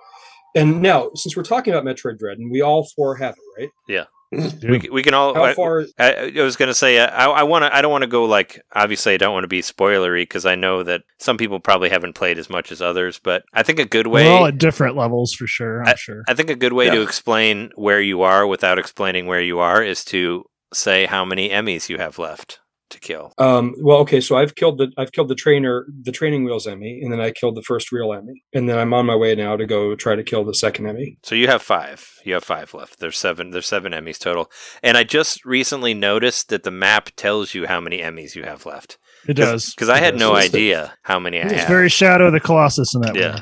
and 0.55 0.81
now 0.81 1.09
since 1.15 1.35
we're 1.35 1.43
talking 1.43 1.73
about 1.73 1.85
Metroid 1.85 2.17
Dread, 2.17 2.37
and 2.37 2.51
we 2.51 2.61
all 2.61 2.87
four 2.95 3.15
have 3.15 3.35
it, 3.35 3.61
right? 3.61 3.69
Yeah. 3.87 4.05
We, 4.29 4.89
we 4.91 5.03
can 5.03 5.13
all. 5.13 5.33
How 5.33 5.43
I, 5.43 5.53
far? 5.53 5.85
I, 5.97 6.33
I 6.37 6.41
was 6.41 6.57
gonna 6.57 6.73
say 6.73 6.99
uh, 6.99 7.07
I, 7.07 7.27
I 7.27 7.43
want 7.43 7.63
to. 7.63 7.73
I 7.73 7.81
don't 7.81 7.91
want 7.91 8.01
to 8.01 8.09
go 8.09 8.25
like. 8.25 8.61
Obviously, 8.73 9.13
I 9.13 9.17
don't 9.17 9.33
want 9.33 9.45
to 9.45 9.47
be 9.47 9.61
spoilery 9.61 10.23
because 10.23 10.45
I 10.45 10.55
know 10.55 10.83
that 10.83 11.03
some 11.17 11.37
people 11.37 11.61
probably 11.61 11.89
haven't 11.89 12.13
played 12.13 12.37
as 12.37 12.49
much 12.49 12.69
as 12.71 12.81
others. 12.81 13.19
But 13.23 13.43
I 13.53 13.63
think 13.63 13.79
a 13.79 13.85
good 13.85 14.07
way. 14.07 14.25
We're 14.25 14.31
all 14.31 14.45
at 14.47 14.57
different 14.57 14.97
levels 14.97 15.33
for 15.33 15.47
sure. 15.47 15.81
I'm 15.85 15.95
sure. 15.95 16.23
I 16.27 16.33
think 16.33 16.49
a 16.49 16.55
good 16.55 16.73
way 16.73 16.89
to 16.89 17.01
explain 17.01 17.71
where 17.75 18.01
you 18.01 18.21
are 18.23 18.45
without 18.45 18.77
explaining 18.77 19.27
where 19.27 19.41
you 19.41 19.59
are 19.59 19.81
is 19.81 20.03
to 20.05 20.43
say 20.73 21.05
how 21.05 21.23
many 21.23 21.49
Emmys 21.49 21.87
you 21.87 21.97
have 21.97 22.19
left 22.19 22.59
to 22.89 22.99
kill. 22.99 23.33
Um, 23.37 23.73
well, 23.81 23.97
okay. 23.99 24.21
So 24.21 24.37
I've 24.37 24.55
killed 24.55 24.77
the 24.77 24.91
I've 24.97 25.11
killed 25.11 25.27
the 25.29 25.35
trainer, 25.35 25.85
the 26.03 26.11
training 26.11 26.43
wheels 26.45 26.67
Emmy, 26.67 27.01
and 27.03 27.11
then 27.11 27.19
I 27.19 27.31
killed 27.31 27.55
the 27.55 27.61
first 27.63 27.91
real 27.91 28.13
Emmy, 28.13 28.43
and 28.53 28.67
then 28.69 28.77
I'm 28.77 28.93
on 28.93 29.05
my 29.05 29.15
way 29.15 29.35
now 29.35 29.55
to 29.57 29.65
go 29.65 29.95
try 29.95 30.15
to 30.15 30.23
kill 30.23 30.43
the 30.43 30.53
second 30.53 30.87
Emmy. 30.87 31.17
So 31.23 31.35
you 31.35 31.47
have 31.47 31.61
five. 31.61 32.07
You 32.23 32.33
have 32.35 32.43
five 32.43 32.73
left. 32.73 32.99
There's 32.99 33.17
seven. 33.17 33.51
There's 33.51 33.67
seven 33.67 33.91
Emmys 33.93 34.17
total. 34.19 34.49
And 34.83 34.97
I 34.97 35.03
just 35.03 35.43
recently 35.45 35.93
noticed 35.93 36.49
that 36.49 36.63
the 36.63 36.71
map 36.71 37.09
tells 37.15 37.53
you 37.53 37.67
how 37.67 37.79
many 37.79 37.99
Emmys 37.99 38.35
you 38.35 38.43
have 38.43 38.65
left. 38.65 38.97
it 39.27 39.33
does. 39.33 39.73
Because 39.73 39.89
I 39.89 39.97
had 39.97 40.13
does. 40.13 40.19
no 40.19 40.29
It's- 40.35 40.45
idea 40.53 40.95
how 41.03 41.19
many 41.19 41.39
I 41.39 41.43
It's 41.43 41.53
have. 41.53 41.67
very 41.67 41.89
Shadow 41.89 42.27
of 42.27 42.33
the 42.33 42.39
Colossus 42.39 42.93
in 42.95 43.01
that 43.01 43.15
yeah. 43.15 43.35
way. 43.35 43.41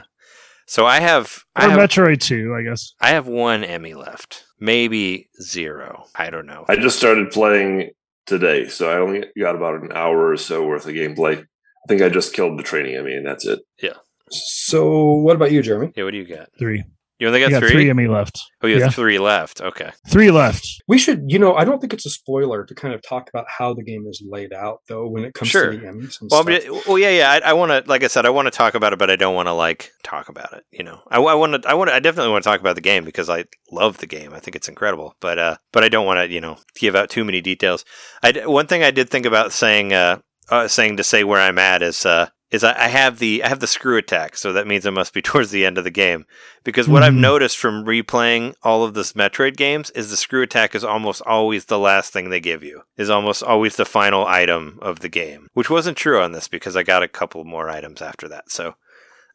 So 0.68 0.86
I 0.88 1.00
have. 1.00 1.38
I 1.56 1.68
Or 1.68 1.70
have. 1.72 1.80
Metroid 1.80 2.20
2, 2.22 2.56
I 2.58 2.64
guess. 2.64 2.94
I 3.00 3.10
have 3.10 3.28
one 3.28 3.64
Emmy 3.64 3.94
left. 3.94 4.44
Maybe 4.60 5.28
zero. 5.42 6.06
I 6.16 6.30
don't 6.32 6.48
know. 6.48 6.66
I 6.68 6.75
just 6.78 6.98
started 6.98 7.30
playing 7.30 7.92
today, 8.25 8.67
so 8.67 8.89
I 8.89 8.98
only 8.98 9.25
got 9.39 9.55
about 9.55 9.82
an 9.82 9.91
hour 9.94 10.29
or 10.32 10.38
so 10.38 10.65
worth 10.65 10.88
of 10.88 10.94
gameplay. 10.94 11.39
I 11.41 11.88
think 11.88 12.01
I 12.01 12.10
just 12.10 12.34
killed 12.34 12.58
the 12.58 12.63
training 12.63 12.96
enemy, 12.96 13.15
and 13.15 13.25
that's 13.25 13.46
it. 13.46 13.60
Yeah. 13.82 13.94
So 14.32 15.13
what 15.13 15.36
about 15.36 15.51
you, 15.51 15.62
Jeremy? 15.62 15.91
yeah. 15.96 16.03
What 16.03 16.12
do 16.12 16.17
you 16.17 16.25
got? 16.25 16.50
Three. 16.58 16.84
You 17.17 17.27
only 17.27 17.39
You 17.39 17.45
got, 17.50 17.62
got 17.62 17.67
three. 17.67 17.72
three 17.72 17.89
Emmy 17.89 18.07
left. 18.07 18.41
oh, 18.62 18.67
you 18.67 18.74
have 18.75 18.81
yeah. 18.84 18.89
three 18.89 19.19
left. 19.19 19.62
Okay. 19.62 19.89
Three 20.10 20.31
left. 20.31 20.67
We 20.88 20.98
should, 20.98 21.24
you 21.27 21.39
know, 21.39 21.55
I 21.55 21.63
don't 21.63 21.79
think 21.79 21.93
it's 21.93 22.05
a 22.05 22.10
spoiler 22.10 22.65
to 22.65 22.75
kind 22.75 22.93
of 22.93 23.01
talk 23.01 23.29
about 23.29 23.45
how 23.48 23.74
the 23.74 23.84
game 23.84 24.05
is 24.07 24.22
laid 24.27 24.51
out, 24.51 24.79
though, 24.89 25.07
when 25.07 25.24
it 25.24 25.34
comes 25.34 25.50
Sure. 25.50 25.72
to 25.72 25.77
the 25.77 25.86
Emmys 25.86 26.19
and 26.19 26.29
Well, 26.29 26.43
stuff. 26.43 26.48
I'm 26.48 26.62
ju- 26.62 26.81
well, 26.88 27.00
yeah, 27.00 27.10
yeah. 27.12 27.31
I, 27.45 27.51
I 27.51 27.53
want 27.53 27.72
to, 27.72 27.89
like 27.89 28.03
I 28.03 28.07
said, 28.07 28.25
I 28.25 28.29
want 28.31 28.48
to 28.48 28.51
talk 28.51 28.75
about 28.75 28.91
it, 28.91 29.00
but 29.00 29.10
I 29.10 29.15
don't 29.15 29.34
want 29.34 29.48
to 29.48 29.53
like 29.53 29.91
talk 30.03 30.27
about 30.27 30.51
it. 30.53 30.65
You 30.72 30.84
know, 30.84 31.00
I 31.10 31.19
want 31.19 31.63
to, 31.63 31.69
I 31.69 31.74
want, 31.74 31.89
I 31.89 32.00
definitely 32.00 32.31
want 32.34 32.43
to 32.43 32.50
talk 32.50 32.60
about 32.60 32.75
the 32.75 32.81
game 32.81 33.05
because 33.05 33.29
I 33.29 33.45
love 33.72 34.00
the 34.00 34.07
game. 34.07 34.34
I 34.34 34.39
think 34.39 34.55
it's 34.57 34.67
incredible, 34.67 35.15
but, 35.22 35.39
uh, 35.39 35.55
but 35.72 35.84
I 35.86 35.89
don't 35.89 36.05
want 36.05 36.17
to, 36.19 36.34
you 36.34 36.41
know, 36.41 36.57
give 36.77 36.95
out 36.95 37.10
too 37.10 37.24
many 37.24 37.39
details. 37.39 37.86
I 38.24 38.34
d- 38.34 38.45
one 38.45 38.67
thing 38.67 38.84
I 38.84 38.91
did 38.91 39.10
think 39.10 39.25
about 39.25 39.53
saying, 39.53 39.93
uh, 39.93 40.19
uh 40.50 40.67
saying 40.67 40.98
to 40.98 41.03
say 41.03 41.24
where 41.24 41.39
I'm 41.41 41.57
at 41.60 41.81
is, 41.81 42.05
uh, 42.05 42.27
is 42.52 42.64
I, 42.64 42.86
I 42.86 42.88
have 42.90 43.20
the 43.20 43.44
I 43.44 43.48
have 43.50 43.60
the 43.60 43.68
screw 43.68 43.98
attack, 43.98 44.38
so 44.38 44.54
that 44.54 44.68
means 44.68 44.86
it 44.86 44.92
must 44.92 45.14
be 45.14 45.22
towards 45.24 45.52
the 45.52 45.66
end 45.66 45.78
of 45.78 45.84
the 45.84 45.92
game. 45.92 46.25
Because 46.64 46.88
what 46.88 47.04
I've 47.04 47.14
Mhm. 47.14 47.20
noticed 47.20 47.58
from 47.58 47.86
replaying 47.86 48.54
all 48.64 48.84
of 48.84 48.94
this 48.94 49.14
Metroid 49.14 49.56
games 49.58 49.90
is 49.92 50.10
the 50.10 50.18
screw 50.18 50.42
attack 50.42 50.74
is 50.75 50.84
almost 50.84 51.22
always 51.25 51.66
the 51.66 51.80
last 51.80 52.12
thing 52.14 52.30
they 52.30 52.40
give 52.40 52.64
you. 52.64 52.82
Is 52.98 53.10
almost 53.10 53.44
always 53.44 53.75
the 53.75 53.86
final 53.86 54.25
item 54.25 54.80
of 54.82 55.00
the 55.00 55.10
game, 55.10 55.50
which 55.54 55.70
wasn't 55.70 55.98
true 55.98 56.22
on 56.22 56.32
this 56.32 56.48
because 56.48 56.75
I 56.75 56.84
got 56.84 57.04
a 57.04 57.08
couple 57.08 57.44
more 57.44 57.70
items 57.70 58.02
after 58.02 58.28
that. 58.30 58.52
So 58.52 58.75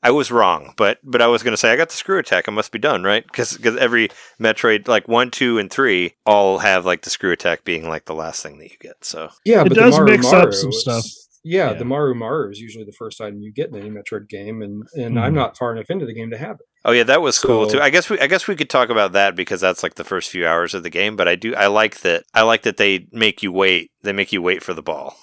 I 0.02 0.10
was 0.12 0.30
wrong, 0.30 0.72
but 0.78 0.98
but 1.04 1.20
I 1.20 1.26
was 1.26 1.42
going 1.42 1.52
to 1.52 1.56
say 1.58 1.72
I 1.72 1.76
got 1.76 1.90
the 1.90 1.96
screw 1.96 2.18
attack. 2.18 2.48
I 2.48 2.52
must 2.52 2.72
be 2.72 2.78
done, 2.78 3.02
right? 3.02 3.24
Because 3.26 3.58
every 3.76 4.08
Metroid 4.40 4.88
like 4.88 5.06
one, 5.08 5.30
two, 5.30 5.58
and 5.58 5.70
three 5.70 6.14
all 6.24 6.58
have 6.60 6.86
like 6.86 7.02
the 7.02 7.10
screw 7.10 7.32
attack 7.32 7.64
being 7.64 7.86
like 7.88 8.06
the 8.06 8.14
last 8.14 8.42
thing 8.42 8.58
that 8.60 8.70
you 8.70 8.78
get. 8.80 9.04
So 9.04 9.28
yeah, 9.44 9.60
It 9.60 9.68
but 9.68 9.74
does 9.76 9.96
the 9.96 10.00
Maru 10.02 10.12
mix 10.12 10.26
up 10.32 10.54
some 10.54 10.70
it's- 10.70 10.80
stuff. 10.80 11.04
Yeah, 11.42 11.70
Yeah. 11.70 11.78
the 11.78 11.84
Maru 11.86 12.14
Mari 12.14 12.52
is 12.52 12.60
usually 12.60 12.84
the 12.84 12.92
first 12.92 13.20
item 13.20 13.40
you 13.40 13.52
get 13.52 13.70
in 13.70 13.76
any 13.76 13.90
Metroid 13.90 14.28
game, 14.28 14.60
and 14.62 14.82
and 14.94 15.16
Mhm. 15.16 15.22
I'm 15.22 15.34
not 15.34 15.56
far 15.56 15.72
enough 15.72 15.88
into 15.90 16.04
the 16.06 16.12
game 16.14 16.30
to 16.30 16.38
have 16.38 16.56
it. 16.56 16.66
Oh 16.84 16.92
yeah, 16.92 17.04
that 17.04 17.22
was 17.22 17.38
cool 17.38 17.66
too. 17.66 17.80
I 17.80 17.90
guess 17.90 18.10
we 18.10 18.18
I 18.20 18.26
guess 18.26 18.46
we 18.46 18.56
could 18.56 18.68
talk 18.70 18.90
about 18.90 19.12
that 19.12 19.34
because 19.36 19.60
that's 19.60 19.82
like 19.82 19.94
the 19.94 20.04
first 20.04 20.30
few 20.30 20.46
hours 20.46 20.74
of 20.74 20.82
the 20.82 20.90
game. 20.90 21.16
But 21.16 21.28
I 21.28 21.36
do 21.36 21.54
I 21.54 21.66
like 21.68 22.00
that 22.00 22.24
I 22.34 22.42
like 22.42 22.62
that 22.62 22.76
they 22.76 23.06
make 23.12 23.42
you 23.42 23.52
wait. 23.52 23.90
They 24.02 24.12
make 24.12 24.32
you 24.32 24.42
wait 24.42 24.62
for 24.62 24.74
the 24.74 24.82
ball. 24.82 25.16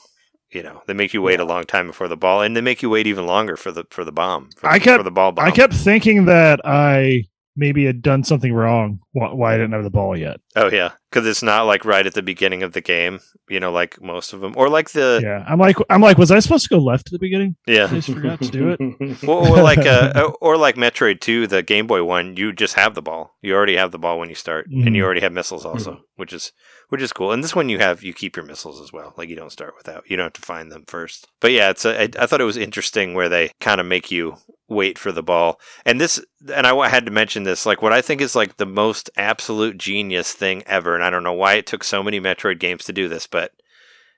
You 0.52 0.64
know, 0.64 0.82
they 0.88 0.94
make 0.94 1.14
you 1.14 1.22
wait 1.22 1.40
a 1.42 1.46
long 1.46 1.66
time 1.66 1.88
before 1.88 2.08
the 2.08 2.16
ball, 2.18 2.42
and 2.42 2.56
they 2.56 2.62
make 2.62 2.82
you 2.82 2.90
wait 2.90 3.06
even 3.06 3.26
longer 3.28 3.58
for 3.58 3.72
the 3.72 3.84
for 3.92 4.04
the 4.06 4.12
bomb. 4.14 4.50
For, 4.58 4.70
I 4.70 4.80
kept- 4.80 4.98
for 5.00 5.04
the 5.04 5.12
ball 5.12 5.32
bomb. 5.34 5.46
I 5.46 5.52
kept 5.52 5.74
thinking 5.74 6.26
that 6.26 6.62
I 6.64 7.26
maybe 7.58 7.86
had 7.86 8.02
done 8.02 8.24
something 8.24 8.54
wrong. 8.54 9.00
Why, 9.12 9.34
why 9.34 9.54
I 9.54 9.58
didn't 9.58 9.74
have 9.74 9.84
the 9.84 9.90
ball 9.90 10.18
yet? 10.18 10.40
Oh 10.56 10.70
yeah, 10.72 10.92
because 11.10 11.26
it's 11.28 11.44
not 11.44 11.64
like 11.64 11.86
right 11.86 12.06
at 12.06 12.14
the 12.14 12.22
beginning 12.22 12.64
of 12.64 12.74
the 12.74 12.82
game. 12.82 13.20
You 13.50 13.60
know, 13.62 13.72
like 13.72 14.02
most 14.02 14.34
of 14.34 14.42
them, 14.42 14.54
or 14.58 14.68
like 14.70 14.90
the 14.92 15.22
Yeah, 15.24 15.44
I'm 15.48 15.58
like, 15.60 15.78
I'm 15.90 16.02
like, 16.02 16.18
was 16.18 16.32
I 16.32 16.40
supposed 16.40 16.64
to 16.68 16.70
go 16.70 16.80
left 16.80 17.08
at 17.08 17.12
the 17.14 17.20
beginning? 17.20 17.56
yeah. 17.66 17.86
I 17.86 17.88
just 17.96 18.12
forgot 18.12 18.42
to 18.42 18.50
do 18.52 18.70
it. 18.70 18.80
Well, 19.24 19.38
or 19.48 19.62
like 19.64 19.80
uh, 19.86 20.32
or 20.42 20.58
like 20.58 20.76
Metroid 20.76 21.22
Two, 21.22 21.48
the 21.48 21.64
Game 21.64 21.88
Boy 21.88 22.04
one, 22.04 22.36
you 22.36 22.52
just 22.52 22.74
have 22.76 22.94
the 22.94 23.02
ball. 23.02 23.36
You 23.42 23.56
already 23.56 23.76
have 23.78 23.92
the 23.92 24.00
ball 24.00 24.20
when 24.20 24.30
you 24.30 24.36
start, 24.36 24.68
and 24.68 24.96
you 24.96 25.02
Mhm. 25.02 25.06
already 25.06 25.22
have 25.22 25.32
missiles 25.32 25.66
also, 25.66 26.02
which 26.18 26.34
is 26.34 26.52
which 26.90 27.02
is 27.02 27.14
cool. 27.14 27.32
And 27.32 27.44
this 27.44 27.56
one, 27.56 27.70
you 27.70 27.80
have 27.80 28.04
you 28.04 28.14
keep 28.14 28.36
your 28.36 28.46
missiles 28.46 28.82
as 28.82 28.92
well. 28.92 29.14
Like 29.18 29.30
you 29.30 29.36
don't 29.36 29.52
start 29.52 29.76
without. 29.78 30.04
You 30.10 30.18
don't 30.18 30.26
have 30.26 30.34
to 30.34 30.42
find 30.42 30.72
them 30.72 30.84
first. 30.88 31.28
But 31.40 31.52
yeah, 31.54 31.70
it's 31.70 31.86
a, 31.86 32.02
I, 32.02 32.10
I 32.20 32.26
thought 32.26 32.42
it 32.42 32.46
was 32.46 32.58
interesting 32.58 33.14
where 33.14 33.30
they 33.30 33.52
kind 33.62 33.80
of 33.80 33.88
make 33.88 34.12
you 34.12 34.36
wait 34.70 34.98
for 35.00 35.14
the 35.14 35.24
ball. 35.24 35.60
And 35.86 36.00
this, 36.02 36.22
and 36.54 36.68
I 36.68 36.90
had 36.90 37.06
to 37.06 37.12
mention 37.12 37.44
this, 37.44 37.66
like 37.66 37.82
what 37.82 37.94
I 37.94 38.02
think 38.02 38.20
is 38.20 38.36
like 38.36 38.58
the 38.58 38.66
most 38.66 39.10
absolute 39.16 39.78
genius 39.78 40.34
thing 40.34 40.64
ever. 40.66 40.97
And 40.98 41.06
I 41.06 41.10
don't 41.10 41.24
know 41.24 41.34
why 41.34 41.54
it 41.54 41.66
took 41.66 41.84
so 41.84 42.04
many 42.04 42.20
Metroid 42.20 42.60
games 42.60 42.84
to 42.86 42.94
do 42.94 43.08
this, 43.08 43.28
but 43.28 43.54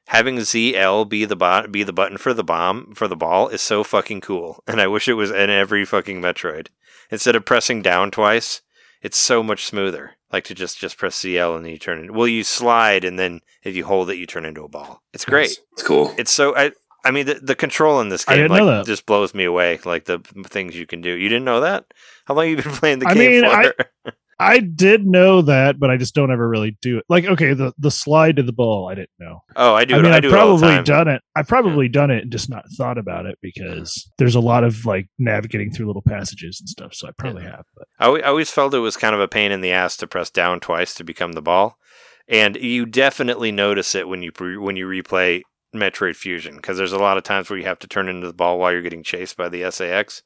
having 0.07 0.37
ZL 0.37 1.07
be 1.07 1.25
the 1.25 1.35
bot 1.35 1.71
be 1.71 1.83
the 1.83 1.93
button 1.93 2.17
for 2.17 2.33
the 2.33 2.43
bomb 2.43 2.93
for 2.95 3.07
the 3.07 3.15
ball 3.15 3.49
is 3.49 3.61
so 3.61 3.83
fucking 3.83 4.21
cool. 4.21 4.63
And 4.67 4.81
I 4.81 4.87
wish 4.87 5.07
it 5.07 5.13
was 5.13 5.29
in 5.29 5.49
every 5.49 5.85
fucking 5.85 6.21
Metroid. 6.21 6.67
Instead 7.11 7.35
of 7.35 7.45
pressing 7.45 7.81
down 7.81 8.11
twice, 8.11 8.61
it's 9.01 9.17
so 9.17 9.43
much 9.43 9.65
smoother. 9.65 10.15
Like 10.31 10.43
to 10.45 10.53
just 10.53 10.79
just 10.79 10.97
press 10.97 11.21
ZL 11.21 11.55
and 11.55 11.65
then 11.65 11.71
you 11.71 11.77
turn 11.77 12.03
it. 12.03 12.11
Well, 12.11 12.27
you 12.27 12.43
slide 12.43 13.03
and 13.03 13.19
then 13.19 13.41
if 13.63 13.75
you 13.75 13.83
hold 13.85 14.09
it, 14.09 14.17
you 14.17 14.25
turn 14.25 14.45
into 14.45 14.63
a 14.63 14.69
ball. 14.69 15.03
It's 15.13 15.25
great. 15.25 15.57
It's 15.73 15.83
cool. 15.83 16.13
It's 16.17 16.31
so 16.31 16.55
I. 16.55 16.71
I 17.05 17.11
mean, 17.11 17.27
the, 17.27 17.35
the 17.35 17.55
control 17.55 18.01
in 18.01 18.09
this 18.09 18.25
game 18.25 18.49
like 18.49 18.85
just 18.85 19.05
blows 19.05 19.33
me 19.33 19.45
away. 19.45 19.79
Like 19.85 20.03
the 20.03 20.19
things 20.47 20.75
you 20.75 20.85
can 20.85 21.01
do. 21.01 21.11
You 21.11 21.29
didn't 21.29 21.45
know 21.45 21.61
that? 21.61 21.85
How 22.25 22.33
long 22.33 22.47
have 22.47 22.57
you 22.57 22.63
been 22.63 22.73
playing 22.79 22.99
the 22.99 23.07
I 23.07 23.13
game 23.13 23.41
mean, 23.41 23.49
for? 23.49 23.73
I 24.05 24.11
did 24.59 25.05
know 25.05 25.41
that, 25.41 25.79
but 25.79 25.89
I 25.89 25.97
just 25.97 26.15
don't 26.15 26.31
ever 26.31 26.47
really 26.47 26.77
do 26.81 26.97
it. 26.97 27.05
Like, 27.09 27.25
okay, 27.25 27.53
the 27.53 27.73
the 27.77 27.91
slide 27.91 28.37
to 28.37 28.43
the 28.43 28.53
ball, 28.53 28.87
I 28.89 28.95
didn't 28.95 29.09
know. 29.19 29.41
oh, 29.57 29.73
I 29.73 29.83
do. 29.83 29.95
I 29.95 30.01
mean, 30.01 30.13
I 30.13 30.17
it 30.19 30.29
probably 30.29 30.81
done 30.83 31.09
it. 31.09 31.21
I've 31.35 31.47
probably 31.47 31.89
done 31.89 32.09
it 32.09 32.23
and 32.23 32.31
just 32.31 32.49
not 32.49 32.63
thought 32.77 32.97
about 32.97 33.25
it 33.25 33.37
because 33.41 34.09
there's 34.17 34.35
a 34.35 34.39
lot 34.39 34.63
of 34.63 34.85
like 34.85 35.07
navigating 35.19 35.71
through 35.71 35.87
little 35.87 36.01
passages 36.01 36.59
and 36.61 36.69
stuff. 36.69 36.93
So 36.93 37.07
I 37.07 37.11
probably 37.17 37.43
have. 37.43 37.65
But 37.75 37.87
I 37.99 38.07
I 38.07 38.29
always 38.29 38.49
felt 38.49 38.73
it 38.73 38.79
was 38.79 38.95
kind 38.97 39.13
of 39.13 39.21
a 39.21 39.27
pain 39.27 39.51
in 39.51 39.61
the 39.61 39.71
ass 39.71 39.97
to 39.97 40.07
press 40.07 40.29
down 40.29 40.61
twice 40.61 40.93
to 40.95 41.03
become 41.03 41.33
the 41.33 41.41
ball, 41.41 41.77
and 42.27 42.55
you 42.55 42.85
definitely 42.85 43.51
notice 43.51 43.93
it 43.93 44.07
when 44.07 44.23
you 44.23 44.31
pre- 44.31 44.57
when 44.57 44.77
you 44.77 44.87
replay 44.87 45.41
Metroid 45.75 46.15
Fusion 46.15 46.55
because 46.55 46.77
there's 46.77 46.93
a 46.93 46.97
lot 46.97 47.17
of 47.17 47.23
times 47.23 47.49
where 47.49 47.59
you 47.59 47.65
have 47.65 47.79
to 47.79 47.87
turn 47.87 48.07
into 48.07 48.27
the 48.27 48.33
ball 48.33 48.57
while 48.57 48.71
you're 48.71 48.81
getting 48.81 49.03
chased 49.03 49.37
by 49.37 49.49
the 49.49 49.69
SA-X, 49.69 50.23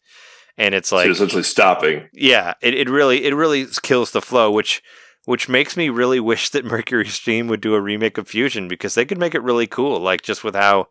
and 0.58 0.76
it's 0.76 0.92
like 0.92 1.06
you're 1.06 1.14
essentially 1.14 1.44
stopping. 1.44 2.08
yeah, 2.14 2.54
it, 2.62 2.74
it 2.74 2.90
really 2.90 3.26
it 3.26 3.34
really 3.34 3.66
kills 3.82 4.12
the 4.12 4.22
flow, 4.22 4.52
which 4.52 4.82
which 5.26 5.48
makes 5.48 5.78
me 5.78 5.90
really 5.90 6.20
wish 6.32 6.50
that 6.50 6.66
MercurySteam 6.66 7.48
would 7.50 7.62
do 7.62 7.76
a 7.76 7.82
remake 7.82 8.18
of 8.18 8.28
Fusion 8.28 8.68
because 8.68 8.96
they 8.96 9.06
could 9.06 9.18
make 9.18 9.34
it 9.36 9.44
really 9.44 9.68
cool, 9.68 10.00
like 10.00 10.22
just 10.22 10.44
with 10.44 10.56
how 10.56 10.88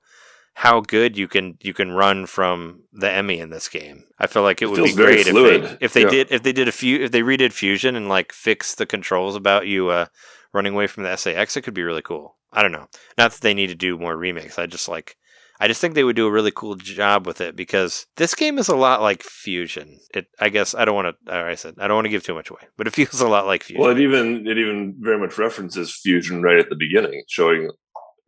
how 0.55 0.81
good 0.81 1.17
you 1.17 1.27
can 1.29 1.57
you 1.63 1.73
can 1.73 1.93
run 1.93 2.27
from 2.27 2.83
the 2.93 3.11
Emmy 3.11 3.39
in 3.41 3.51
this 3.51 3.69
game. 3.69 4.05
I 4.19 4.27
feel 4.27 4.43
like 4.43 4.61
it, 4.61 4.67
It 4.67 4.71
would 4.71 4.85
be 4.85 4.93
very 4.93 5.23
great 5.25 5.27
if 5.27 5.35
they 5.35 5.77
if 5.81 5.93
they 5.95 6.03
Yeah. 6.03 6.09
did 6.11 6.31
if 6.33 6.43
they 6.43 6.53
did 6.53 6.69
a 6.69 6.73
few 6.73 6.99
if 6.99 7.11
they 7.11 7.23
redid 7.23 7.53
Fusion 7.53 7.97
and 7.97 8.09
like 8.09 8.33
fixed 8.33 8.79
the 8.79 8.87
controls 8.87 9.35
about 9.35 9.67
you 9.67 9.89
uh, 9.89 10.07
running 10.53 10.75
away 10.75 10.87
from 10.87 11.05
the 11.05 11.17
SA-X. 11.17 11.57
It 11.57 11.63
could 11.63 11.73
be 11.75 11.83
really 11.83 12.03
cool. 12.03 12.37
I 12.53 12.61
don't 12.61 12.73
know. 12.73 12.89
Not 13.17 13.33
that 13.33 13.41
they 13.41 13.55
need 13.55 13.69
to 13.69 13.75
do 13.75 13.97
more 13.97 14.17
remakes. 14.17 14.59
I 14.59 14.67
just 14.67 14.89
like. 14.89 15.17
I 15.63 15.69
just 15.69 15.81
think 15.81 15.95
they 15.95 16.03
would 16.03 16.17
do 16.17 16.27
a 16.27 16.31
really 16.31 16.51
cool 16.51 16.75
job 16.75 17.25
with 17.25 17.41
it 17.41 17.55
because 17.55 18.07
this 18.17 18.35
game 18.35 18.59
is 18.59 18.69
a 18.69 18.75
lot 18.75 19.01
like 19.01 19.23
Fusion. 19.23 20.01
It, 20.13 20.27
I 20.41 20.49
guess, 20.49 20.75
I 20.75 20.85
don't 20.85 20.97
want 20.97 21.15
to. 21.27 21.33
I 21.33 21.55
said 21.55 21.75
I 21.79 21.87
don't 21.87 21.95
want 21.95 22.07
to 22.07 22.11
give 22.11 22.25
too 22.25 22.35
much 22.35 22.51
away, 22.51 22.63
but 22.77 22.89
it 22.89 22.93
feels 22.95 23.21
a 23.21 23.29
lot 23.29 23.47
like 23.47 23.63
Fusion. 23.63 23.81
Well, 23.81 23.93
it 23.97 24.01
even 24.01 24.47
it 24.49 24.59
even 24.59 24.97
very 24.99 25.19
much 25.19 25.39
references 25.39 25.95
fusion 26.03 26.43
right 26.43 26.59
at 26.59 26.69
the 26.69 26.75
beginning, 26.77 27.23
showing 27.29 27.71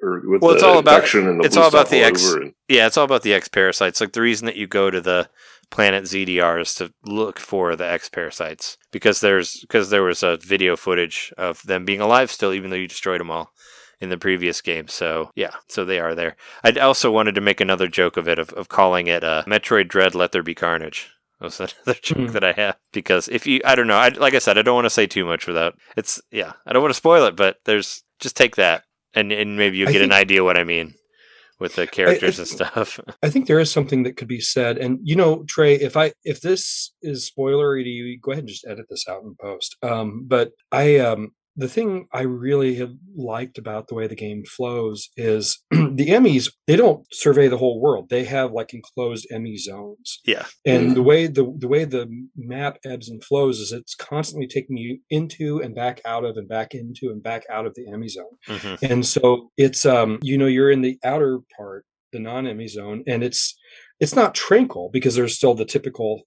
or 0.00 0.23
with 0.25 0.43
Well, 0.43 0.50
the 0.50 0.57
it's 0.57 0.62
all 0.64 0.79
about- 0.79 0.95
infection 0.97 1.26
and 1.29 1.41
the 1.41 1.45
it's 1.47 1.57
all 1.57 1.69
about 1.69 1.88
the 1.91 2.03
all 2.03 2.09
X- 2.11 2.33
and- 2.35 2.53
Yeah, 2.69 2.87
it's 2.87 2.97
all 2.97 3.05
about 3.05 3.23
the 3.23 3.35
X 3.35 3.49
parasites. 3.49 4.00
Like 4.00 4.12
the 4.12 4.21
reason 4.21 4.47
that 4.47 4.57
you 4.57 4.67
go 4.69 4.91
to 4.91 5.00
the 5.00 5.29
planet 5.71 6.05
ZDR 6.05 6.61
is 6.61 6.75
to 6.75 6.93
look 7.05 7.41
for 7.41 7.75
the 7.75 7.87
X 7.91 8.09
parasites 8.09 8.76
because 8.93 9.21
there's 9.21 9.59
because 9.62 9.91
there 9.91 10.03
was 10.05 10.23
a 10.23 10.37
video 10.37 10.76
footage 10.76 11.33
of 11.37 11.62
them 11.62 11.85
being 11.85 12.00
alive 12.00 12.31
still, 12.31 12.53
even 12.53 12.71
though 12.71 12.76
you 12.76 12.87
destroyed 12.87 13.21
them 13.21 13.31
all 13.31 13.50
in 14.00 14.08
the 14.08 14.18
previous 14.18 14.60
game. 14.60 14.88
So 14.88 15.30
yeah, 15.34 15.50
so 15.68 15.84
they 15.84 16.00
are 16.00 16.14
there. 16.14 16.36
I 16.62 16.72
also 16.72 17.10
wanted 17.10 17.34
to 17.36 17.40
make 17.40 17.60
another 17.60 17.88
joke 17.88 18.16
of 18.16 18.28
it 18.28 18.38
of, 18.38 18.50
of 18.50 18.68
calling 18.68 19.06
it 19.06 19.24
uh, 19.24 19.44
Metroid 19.46 19.88
Dread 19.88 20.14
Let 20.14 20.32
There 20.32 20.42
Be 20.42 20.54
Carnage. 20.54 21.10
That 21.40 21.46
was 21.46 21.60
another 21.86 21.98
joke 22.02 22.18
Hmm. 22.18 22.26
that 22.28 22.44
I 22.44 22.52
have 22.52 22.76
because 22.92 23.28
if 23.28 23.46
you, 23.46 23.60
I 23.64 23.74
don't 23.74 23.86
know, 23.86 23.96
I, 23.96 24.08
like 24.08 24.34
I 24.34 24.38
said, 24.38 24.56
I 24.58 24.62
don't 24.62 24.74
want 24.76 24.86
to 24.86 24.90
say 24.90 25.06
too 25.06 25.24
much 25.24 25.46
without 25.46 25.76
it's 25.96 26.20
yeah, 26.30 26.52
I 26.66 26.72
don't 26.72 26.82
want 26.82 26.92
to 26.92 26.96
spoil 26.98 27.24
it, 27.26 27.36
but 27.36 27.58
there's 27.64 28.02
just 28.20 28.36
take 28.36 28.56
that 28.56 28.84
and 29.14 29.32
and 29.32 29.56
maybe 29.56 29.78
you'll 29.78 29.88
I 29.88 29.92
get 29.92 30.02
an 30.02 30.12
idea 30.12 30.44
what 30.44 30.56
I 30.56 30.64
mean 30.64 30.94
with 31.60 31.76
the 31.76 31.86
characters 31.86 32.38
and 32.38 32.48
stuff. 32.48 32.98
I 33.22 33.30
think 33.30 33.46
there 33.46 33.60
is 33.60 33.70
something 33.70 34.02
that 34.02 34.16
could 34.16 34.26
be 34.28 34.40
said, 34.40 34.76
and 34.76 34.98
you 35.02 35.14
know, 35.16 35.44
Trey, 35.48 35.74
if 35.74 35.96
I 35.96 36.12
if 36.24 36.40
this 36.40 36.92
is 37.02 37.30
spoilery 37.30 37.84
to 37.84 37.88
you, 37.88 38.18
go 38.20 38.32
ahead 38.32 38.42
and 38.42 38.48
just 38.48 38.66
edit 38.66 38.86
this 38.90 39.06
out 39.08 39.22
in 39.22 39.36
post. 39.40 39.76
Um, 39.82 40.24
but 40.26 40.50
I 40.72 40.98
um, 40.98 41.30
the 41.56 41.68
thing 41.68 42.06
I 42.12 42.23
really 42.23 42.75
have 42.76 42.92
liked 43.16 43.58
about 43.58 43.88
the 43.88 43.94
way 43.94 44.06
the 44.06 44.16
game 44.16 44.44
flows 44.44 45.08
is 45.16 45.62
the 45.70 46.08
Emmys. 46.08 46.52
They 46.66 46.76
don't 46.76 47.06
survey 47.12 47.49
the 47.49 47.58
whole 47.58 47.80
world; 47.80 48.08
they 48.11 48.25
have 48.25 48.52
like 48.52 48.75
enclosed 48.75 49.26
Emmy 49.30 49.56
zones. 49.56 50.20
Yeah. 50.25 50.46
And 50.66 50.96
the 50.96 51.02
way 51.02 51.26
the 51.26 51.54
the 51.58 51.68
way 51.68 51.84
the 51.84 52.08
map 52.37 52.78
ebbs 52.84 53.08
and 53.08 53.23
flows 53.23 53.61
is 53.61 53.73
it's 53.73 53.94
constantly 53.94 54.46
taking 54.46 54.76
you 54.76 54.99
into 55.11 55.61
and 55.61 55.75
back 55.75 56.00
out 56.04 56.25
of 56.25 56.37
and 56.37 56.49
back 56.49 56.75
into 56.75 57.11
and 57.11 57.23
back 57.23 57.44
out 57.50 57.66
of 57.66 57.75
the 57.75 57.87
Emmy 57.92 58.08
zone. 58.08 58.25
hmm 58.46 58.75
And 58.82 59.06
so 59.06 59.50
it's 59.56 59.87
um 59.87 60.18
you 60.23 60.37
know 60.38 60.46
you're 60.46 60.70
in 60.70 60.82
the 60.82 60.99
outer 61.04 61.40
part, 61.56 61.84
the 62.12 62.18
non-Emmy 62.18 62.68
zone, 62.68 63.04
and 63.06 63.23
it's 63.23 63.56
it's 64.00 64.16
not 64.16 64.34
tranquil 64.34 64.90
because 64.92 65.14
there's 65.14 65.37
still 65.37 65.54
the 65.54 65.64
typical 65.64 66.23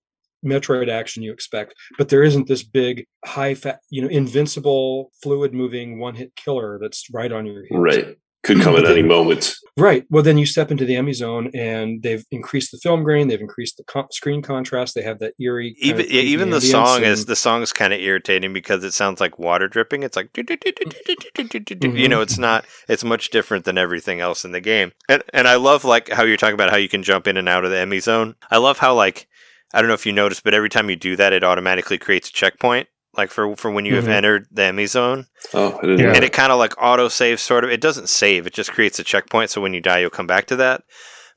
Metroid 0.46 0.90
action 0.90 1.24
you 1.24 1.32
expect, 1.32 1.74
but 1.98 2.10
there 2.10 2.24
isn't 2.24 2.48
this 2.48 2.64
big 2.64 3.06
high 3.26 3.56
fat, 3.56 3.80
you 3.90 4.02
know, 4.02 4.08
invincible 4.08 5.12
fluid 5.22 5.54
moving 5.54 6.00
one 6.00 6.16
hit 6.16 6.36
killer 6.36 6.78
that's 6.82 7.08
right 7.14 7.32
on 7.32 7.46
your 7.46 7.66
heels. 7.66 7.82
right 7.82 8.18
could 8.48 8.62
come 8.62 8.76
at 8.76 8.86
any 8.86 9.04
moment. 9.04 9.56
Right. 9.76 10.06
Well, 10.10 10.24
then 10.24 10.38
you 10.38 10.46
step 10.46 10.72
into 10.72 10.86
the 10.86 10.96
Emmy 10.96 11.14
zone, 11.14 11.52
and 11.54 12.02
they've 12.02 12.24
increased 12.32 12.72
the 12.72 12.80
film 12.82 13.04
grain, 13.04 13.28
they've 13.28 13.42
increased 13.42 13.78
the 13.78 13.84
co- 13.84 14.08
screen 14.12 14.42
contrast, 14.42 14.96
they 14.96 15.02
have 15.04 15.20
that 15.20 15.34
eerie. 15.40 15.76
kind 15.76 15.86
Even 15.86 16.06
of 16.06 16.12
yeah, 16.12 16.22
even 16.22 16.50
the 16.50 16.58
ambience 16.58 16.72
song 16.72 17.04
is 17.04 17.26
the 17.26 17.36
song 17.36 17.62
is 17.62 17.74
kind 17.74 17.94
of 17.94 18.00
irritating 18.00 18.54
because 18.54 18.84
it 18.84 18.94
sounds 18.94 19.20
like 19.20 19.38
water 19.38 19.68
dripping. 19.68 20.04
It's 20.04 20.16
like 20.16 20.36
you 20.36 20.44
mm-hmm. 20.44 22.10
know, 22.10 22.22
it's 22.22 22.38
not. 22.38 22.66
It's 22.88 23.04
much 23.04 23.30
different 23.30 23.66
than 23.66 23.78
everything 23.78 24.20
else 24.20 24.46
in 24.46 24.52
the 24.52 24.62
game. 24.62 24.94
And 25.10 25.22
and 25.34 25.48
I 25.48 25.56
love 25.56 25.84
like 25.84 26.10
how 26.10 26.24
you're 26.24 26.38
talking 26.38 26.56
about 26.56 26.72
how 26.72 26.78
you 26.78 26.90
can 26.90 27.04
jump 27.04 27.28
in 27.28 27.38
and 27.38 27.50
out 27.50 27.66
of 27.66 27.72
the 27.72 27.78
Emmy 27.78 28.00
zone. 28.00 28.36
I 28.50 28.58
love 28.58 28.80
how 28.80 28.96
like 28.96 29.28
I 29.74 29.82
don't 29.82 29.88
know 29.88 29.94
if 29.94 30.06
you 30.06 30.14
noticed, 30.14 30.44
but 30.44 30.54
every 30.54 30.70
time 30.70 30.90
you 30.90 30.96
do 30.96 31.16
that, 31.18 31.34
it 31.34 31.44
automatically 31.44 31.98
creates 31.98 32.30
a 32.30 32.34
checkpoint. 32.34 32.88
Like 33.16 33.32
for 33.32 33.56
for 33.56 33.72
when 33.72 33.86
you 33.86 33.96
have 33.96 34.06
Mhm. 34.06 34.10
entered 34.14 34.48
the 34.52 34.64
Emmy 34.64 34.86
zone, 34.86 35.26
Oh, 35.54 35.78
I 35.78 35.82
didn't 35.82 36.00
Yeah. 36.00 36.14
and 36.14 36.24
it 36.24 36.34
kind 36.34 36.52
of 36.52 36.60
like 36.60 36.74
auto 36.82 37.08
saves 37.08 37.42
sort 37.42 37.64
of 37.64 37.72
it 37.72 37.82
doesn't 37.82 38.10
save 38.10 38.46
it 38.46 38.54
just 38.54 38.72
creates 38.72 39.00
a 39.00 39.04
checkpoint 39.04 39.50
so 39.50 39.60
when 39.62 39.74
you 39.74 39.82
die 39.82 40.00
you'll 40.00 40.10
come 40.12 40.28
back 40.28 40.46
to 40.48 40.56
that 40.58 40.84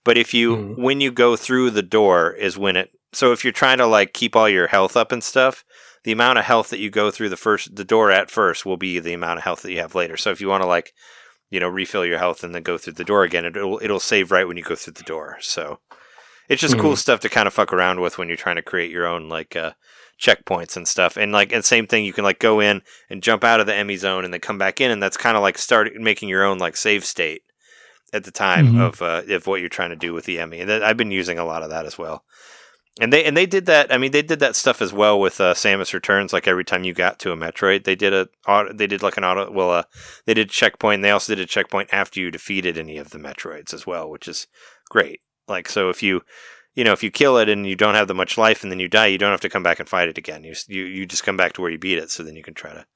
but 0.04 0.18
if 0.18 0.34
you 0.34 0.56
Mhm. 0.56 0.78
when 0.78 1.00
you 1.00 1.10
go 1.10 1.36
through 1.36 1.70
the 1.70 1.82
door 1.82 2.32
is 2.32 2.58
when 2.58 2.76
it 2.76 2.90
so 3.14 3.32
if 3.32 3.44
you're 3.44 3.52
trying 3.52 3.78
to 3.78 3.86
like 3.86 4.12
keep 4.12 4.36
all 4.36 4.48
your 4.48 4.66
health 4.66 4.94
up 4.96 5.10
and 5.10 5.24
stuff 5.24 5.64
the 6.04 6.12
amount 6.12 6.38
of 6.38 6.44
health 6.44 6.68
that 6.68 6.80
you 6.80 6.90
go 6.90 7.10
through 7.10 7.30
the 7.30 7.36
first 7.36 7.74
the 7.76 7.84
door 7.84 8.10
at 8.10 8.30
first 8.30 8.66
will 8.66 8.76
be 8.76 8.98
the 8.98 9.14
amount 9.14 9.38
of 9.38 9.44
health 9.44 9.62
that 9.62 9.72
you 9.72 9.80
have 9.80 9.94
later 9.94 10.18
so 10.18 10.30
if 10.30 10.40
you 10.40 10.48
want 10.48 10.62
to 10.62 10.68
like 10.68 10.92
you 11.50 11.60
know 11.60 11.68
refill 11.68 12.04
your 12.04 12.18
health 12.18 12.44
and 12.44 12.54
then 12.54 12.62
go 12.62 12.76
through 12.76 12.92
the 12.94 13.04
door 13.04 13.22
again 13.22 13.46
it'll 13.46 13.80
it'll 13.82 14.00
save 14.00 14.30
right 14.30 14.46
when 14.48 14.58
you 14.58 14.62
go 14.62 14.74
through 14.74 14.92
the 14.92 15.02
door 15.04 15.38
so 15.40 15.78
it's 16.50 16.60
just 16.60 16.78
cool 16.78 16.96
stuff 16.96 17.20
to 17.20 17.28
kind 17.30 17.46
of 17.46 17.54
fuck 17.54 17.72
around 17.72 18.00
with 18.00 18.18
when 18.18 18.28
you're 18.28 18.36
trying 18.36 18.56
to 18.56 18.62
create 18.62 18.90
your 18.90 19.06
own 19.06 19.28
like 19.28 19.56
uh 19.56 19.72
checkpoints 20.20 20.76
and 20.76 20.86
stuff. 20.86 21.16
And 21.16 21.32
like 21.32 21.52
and 21.52 21.64
same 21.64 21.86
thing 21.86 22.04
you 22.04 22.12
can 22.12 22.24
like 22.24 22.38
go 22.38 22.60
in 22.60 22.82
and 23.08 23.22
jump 23.22 23.42
out 23.44 23.60
of 23.60 23.66
the 23.66 23.74
Emmy 23.74 23.96
zone 23.96 24.24
and 24.24 24.34
then 24.34 24.40
come 24.40 24.58
back 24.58 24.80
in 24.80 24.90
and 24.90 25.02
that's 25.02 25.16
kind 25.16 25.36
of 25.36 25.42
like 25.42 25.56
start 25.56 25.88
making 25.94 26.28
your 26.28 26.44
own 26.44 26.58
like 26.58 26.76
save 26.76 27.04
state 27.06 27.42
at 28.12 28.24
the 28.24 28.30
time 28.30 28.74
Mhm. 28.74 28.80
of 28.80 29.00
uh, 29.00 29.22
of 29.34 29.46
what 29.46 29.60
you're 29.60 29.68
trying 29.70 29.90
to 29.90 29.96
do 29.96 30.12
with 30.12 30.24
the 30.26 30.38
Emmy. 30.38 30.60
And 30.60 30.70
I've 30.70 30.96
been 30.98 31.10
using 31.12 31.38
a 31.38 31.44
lot 31.44 31.62
of 31.62 31.70
that 31.70 31.86
as 31.86 31.96
well. 31.96 32.24
And 33.00 33.12
they 33.12 33.24
and 33.24 33.36
they 33.36 33.46
did 33.46 33.66
that 33.66 33.90
I 33.94 33.98
mean 33.98 34.10
they 34.10 34.20
did 34.20 34.40
that 34.40 34.56
stuff 34.56 34.82
as 34.82 34.92
well 34.92 35.18
with 35.18 35.40
uh, 35.40 35.54
Samus 35.54 35.94
Returns 35.94 36.32
like 36.32 36.48
every 36.48 36.64
time 36.64 36.82
you 36.84 36.92
got 36.92 37.18
to 37.20 37.32
a 37.32 37.36
Metroid 37.36 37.84
they 37.84 37.94
did 37.94 38.12
a 38.12 38.28
auto, 38.48 38.72
they 38.74 38.88
did 38.88 39.02
like 39.02 39.16
an 39.16 39.24
auto 39.24 39.50
well 39.50 39.70
uh, 39.70 39.84
they 40.26 40.34
did 40.34 40.50
checkpoint 40.50 41.00
they 41.00 41.10
also 41.12 41.34
did 41.34 41.42
a 41.42 41.46
checkpoint 41.46 41.88
after 41.92 42.18
you 42.20 42.30
defeated 42.32 42.76
any 42.76 42.98
of 42.98 43.10
the 43.10 43.18
Metroids 43.18 43.72
as 43.72 43.86
well 43.86 44.10
which 44.10 44.26
is 44.28 44.48
great 44.90 45.20
like 45.50 45.68
so 45.68 45.90
if 45.90 46.02
you 46.02 46.22
you 46.76 46.84
know, 46.84 46.92
if 46.92 47.02
you 47.02 47.10
kill 47.10 47.36
it 47.36 47.48
and 47.48 47.66
you 47.66 47.74
don't 47.74 47.96
have 47.96 48.06
that 48.08 48.14
much 48.14 48.38
life 48.38 48.62
and 48.62 48.70
then 48.70 48.78
you 48.78 48.88
die, 48.88 49.06
you 49.06 49.18
don't 49.18 49.32
have 49.32 49.40
to 49.40 49.48
come 49.48 49.62
back 49.64 49.80
and 49.80 49.88
fight 49.88 50.08
it 50.08 50.16
again. 50.16 50.44
You, 50.44 50.54
you 50.68 50.84
you 50.84 51.04
just 51.06 51.24
come 51.24 51.36
back 51.36 51.52
to 51.54 51.60
where 51.60 51.70
you 51.70 51.78
beat 51.78 51.98
it, 51.98 52.10
so 52.10 52.22
then 52.22 52.36
you 52.36 52.44
can 52.44 52.54
try 52.54 52.72
to, 52.72 52.86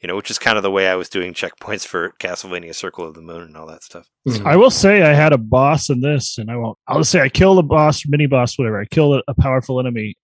you 0.00 0.06
know, 0.06 0.14
which 0.14 0.30
is 0.30 0.38
kind 0.38 0.56
of 0.56 0.62
the 0.62 0.70
way 0.70 0.88
I 0.88 0.94
was 0.94 1.08
doing 1.08 1.34
checkpoints 1.34 1.84
for 1.84 2.12
Castlevania 2.20 2.72
Circle 2.74 3.04
of 3.04 3.14
the 3.14 3.20
Moon 3.22 3.42
and 3.42 3.56
all 3.56 3.66
that 3.66 3.82
stuff. 3.82 4.06
Mhm. 4.28 4.46
I 4.46 4.54
will 4.56 4.70
say 4.70 5.02
I 5.02 5.12
had 5.12 5.32
a 5.32 5.38
boss 5.38 5.90
in 5.90 6.00
this, 6.00 6.38
and 6.38 6.50
I 6.52 6.56
won't. 6.56 6.78
I'll 6.86 6.98
just 6.98 7.10
say 7.10 7.20
I 7.20 7.28
killed 7.28 7.58
a 7.58 7.62
boss, 7.64 8.02
mini 8.06 8.26
boss, 8.26 8.56
whatever. 8.56 8.80
I 8.80 8.84
killed 8.86 9.16
a, 9.16 9.22
a 9.28 9.34
powerful 9.34 9.80
enemy, 9.80 10.14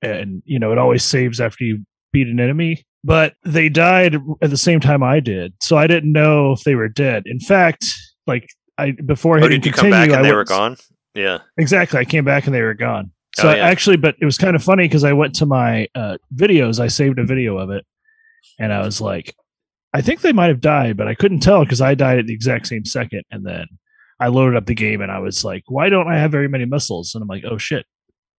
and 0.00 0.40
you 0.46 0.60
know 0.60 0.70
it 0.70 0.78
always 0.78 1.04
saves 1.04 1.40
after 1.40 1.64
you 1.64 1.84
beat 2.12 2.28
an 2.28 2.38
enemy. 2.38 2.84
But 3.02 3.34
they 3.44 3.68
died 3.68 4.14
at 4.42 4.48
the 4.50 4.56
same 4.56 4.78
time 4.80 5.02
I 5.02 5.18
did, 5.20 5.52
so 5.60 5.76
I 5.76 5.88
didn't 5.88 6.12
know 6.12 6.52
if 6.52 6.60
they 6.62 6.76
were 6.76 6.88
dead. 6.88 7.24
In 7.26 7.40
fact, 7.40 7.84
like 8.28 8.48
I 8.78 8.92
before 8.92 9.38
Oh, 9.38 9.42
hitting 9.42 9.60
did 9.60 9.66
you 9.66 9.72
come 9.72 9.90
back 9.90 10.04
and 10.08 10.14
I 10.18 10.22
they 10.22 10.28
went- 10.28 10.36
were 10.36 10.44
gone? 10.44 10.76
Yeah. 11.14 11.38
Exactly. 11.58 11.98
I 12.00 12.04
came 12.04 12.24
back 12.24 12.46
and 12.46 12.54
they 12.54 12.62
were 12.62 12.74
gone. 12.74 13.10
So 13.36 13.48
Oh, 13.50 13.54
yeah. 13.54 13.64
actually, 13.66 13.96
but 13.96 14.14
it 14.20 14.24
was 14.24 14.38
kind 14.38 14.54
of 14.54 14.62
funny 14.62 14.84
because 14.84 15.04
I 15.04 15.12
went 15.12 15.34
to 15.36 15.46
my 15.46 15.88
uh, 15.94 16.18
videos. 16.34 16.78
I 16.80 16.86
saved 16.88 17.18
a 17.18 17.24
video 17.24 17.58
of 17.58 17.70
it, 17.70 17.84
and 18.60 18.72
I 18.72 18.84
was 18.84 19.00
like, 19.00 19.34
I 19.92 20.00
think 20.02 20.20
they 20.20 20.32
might 20.32 20.48
have 20.48 20.60
died, 20.60 20.96
but 20.96 21.08
I 21.08 21.14
couldn't 21.14 21.40
tell 21.40 21.64
because 21.64 21.80
I 21.80 21.94
died 21.94 22.18
at 22.18 22.26
the 22.26 22.34
exact 22.34 22.66
same 22.68 22.84
second. 22.84 23.22
And 23.30 23.44
then 23.44 23.66
I 24.20 24.28
loaded 24.28 24.56
up 24.56 24.66
the 24.66 24.74
game, 24.74 25.00
and 25.00 25.10
I 25.10 25.18
was 25.18 25.44
like, 25.44 25.64
why 25.66 25.88
don't 25.88 26.08
I 26.08 26.18
have 26.18 26.30
very 26.30 26.48
many 26.48 26.64
missiles? 26.64 27.14
And 27.14 27.22
I'm 27.22 27.28
like, 27.28 27.44
oh 27.48 27.58
shit, 27.58 27.86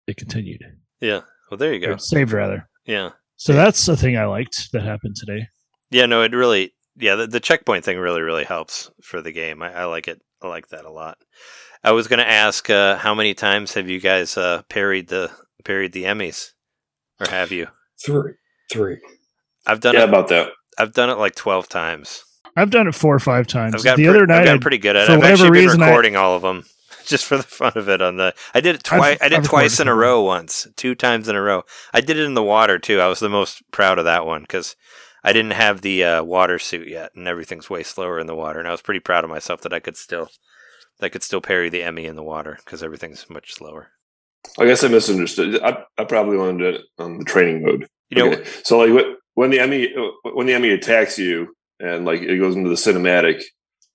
it 0.07 0.15
continued. 0.17 0.61
Yeah. 1.01 1.21
Well, 1.51 1.57
there 1.57 1.73
you 1.73 1.85
go. 1.85 1.93
Or 1.93 1.97
saved 1.97 2.31
rather. 2.31 2.67
Yeah. 2.85 3.11
So 3.35 3.51
that's 3.53 3.85
the 3.85 3.97
thing 3.97 4.17
I 4.17 4.25
liked 4.25 4.71
that 4.71 4.83
happened 4.83 5.15
today. 5.17 5.47
Yeah. 5.91 6.05
No, 6.05 6.21
it 6.21 6.33
really. 6.33 6.73
Yeah, 6.97 7.15
the, 7.15 7.27
the 7.27 7.41
checkpoint 7.41 7.83
thing 7.83 7.99
really, 7.99 8.21
really 8.21 8.45
helps 8.45 8.89
for 9.03 9.21
the 9.21 9.33
game. 9.33 9.61
I, 9.61 9.73
I 9.73 9.83
like 9.85 10.07
it. 10.07 10.21
I 10.41 10.47
like 10.47 10.69
that 10.69 10.85
a 10.85 10.89
lot. 10.91 11.17
I 11.85 11.91
was 11.91 12.07
going 12.07 12.19
to 12.19 12.27
ask, 12.27 12.67
uh, 12.69 12.97
how 12.97 13.13
many 13.13 13.35
times 13.35 13.75
have 13.75 13.87
you 13.87 13.99
guys 13.99 14.37
uh, 14.37 14.63
parried 14.69 15.07
the 15.07 15.29
parried 15.63 15.93
the 15.93 16.03
Emmys, 16.05 16.51
or 17.19 17.27
have 17.29 17.51
you? 17.51 17.67
three, 18.03 18.33
three. 18.71 18.97
I've 19.67 19.79
done 19.79 19.93
yeah, 19.93 20.03
it. 20.03 20.09
about 20.09 20.27
that. 20.29 20.49
I've 20.77 20.93
done 20.93 21.09
it 21.11 21.17
like 21.17 21.35
twelve 21.35 21.69
times. 21.69 22.23
I've 22.57 22.71
done 22.71 22.87
it 22.87 22.95
four 22.95 23.13
or 23.13 23.19
five 23.19 23.45
times. 23.47 23.75
I've 23.75 23.83
got 23.83 23.97
the 23.97 24.03
pre- 24.05 24.09
other 24.09 24.25
night, 24.25 24.35
I've 24.37 24.41
I- 24.41 24.45
gotten 24.45 24.61
pretty 24.61 24.77
good 24.79 24.95
at 24.95 25.05
for 25.07 25.13
it. 25.13 25.17
I've 25.17 25.23
actually 25.23 25.51
been 25.51 25.63
reason, 25.63 25.81
I- 25.83 25.87
recording 25.87 26.15
all 26.15 26.35
of 26.35 26.41
them 26.41 26.63
just 27.05 27.25
for 27.25 27.37
the 27.37 27.43
fun 27.43 27.73
of 27.75 27.87
it. 27.87 28.01
On 28.01 28.17
the, 28.17 28.33
I 28.53 28.61
did 28.61 28.75
it 28.75 28.83
twice. 28.83 29.19
I 29.21 29.29
did 29.29 29.39
I've 29.39 29.45
twice 29.47 29.79
in 29.79 29.87
a 29.87 29.93
row 29.95 30.21
once, 30.23 30.67
two 30.75 30.95
times 30.95 31.29
in 31.29 31.35
a 31.35 31.41
row. 31.41 31.63
I 31.93 32.01
did 32.01 32.17
it 32.17 32.25
in 32.25 32.33
the 32.33 32.43
water 32.43 32.79
too. 32.79 32.99
I 32.99 33.07
was 33.07 33.19
the 33.19 33.29
most 33.29 33.61
proud 33.71 33.99
of 33.99 34.05
that 34.05 34.25
one 34.25 34.41
because 34.41 34.75
I 35.23 35.33
didn't 35.33 35.51
have 35.53 35.81
the 35.81 36.03
uh, 36.03 36.23
water 36.23 36.57
suit 36.57 36.87
yet, 36.87 37.11
and 37.15 37.27
everything's 37.27 37.69
way 37.69 37.83
slower 37.83 38.19
in 38.19 38.27
the 38.27 38.35
water. 38.35 38.59
And 38.59 38.67
I 38.67 38.71
was 38.71 38.81
pretty 38.81 38.99
proud 39.01 39.23
of 39.23 39.29
myself 39.29 39.61
that 39.61 39.73
I 39.73 39.79
could 39.79 39.97
still, 39.97 40.29
that 40.99 41.11
could 41.11 41.23
still 41.23 41.41
parry 41.41 41.69
the 41.69 41.83
Emmy 41.83 42.05
in 42.05 42.15
the 42.15 42.23
water 42.23 42.57
because 42.63 42.81
everything's 42.83 43.29
much 43.29 43.53
slower. 43.53 43.89
I 44.59 44.65
guess 44.65 44.83
I 44.83 44.87
misunderstood. 44.89 45.59
I, 45.61 45.83
I 45.97 46.03
probably 46.05 46.37
wanted 46.37 46.75
it 46.75 46.81
on 46.99 47.17
the 47.17 47.25
training 47.25 47.63
mode. 47.63 47.87
You 48.09 48.17
know, 48.17 48.31
Okay. 48.33 48.43
so 48.63 48.77
like 48.77 49.05
when 49.33 49.49
the 49.49 49.59
Emmy 49.59 49.93
when 50.33 50.45
the 50.47 50.53
Emmy 50.53 50.69
attacks 50.69 51.17
you 51.17 51.55
and 51.79 52.05
like 52.05 52.21
it 52.21 52.37
goes 52.37 52.55
into 52.55 52.69
the 52.69 52.75
cinematic, 52.75 53.41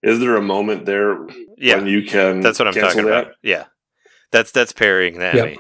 is 0.03 0.19
there 0.19 0.37
a 0.37 0.43
moment 0.43 0.87
there 0.87 1.19
yeah, 1.57 1.77
when 1.77 1.87
you 1.87 2.03
can? 2.05 2.41
That's 2.41 2.59
what 2.59 2.67
I'm 2.69 2.75
talking 2.75 3.05
that? 3.05 3.25
about. 3.25 3.33
Yeah, 3.43 3.67
that's 4.33 4.51
that's 4.51 4.73
parrying 4.73 5.15
the 5.19 5.27
Yep. 5.27 5.35
Emmy. 5.37 5.59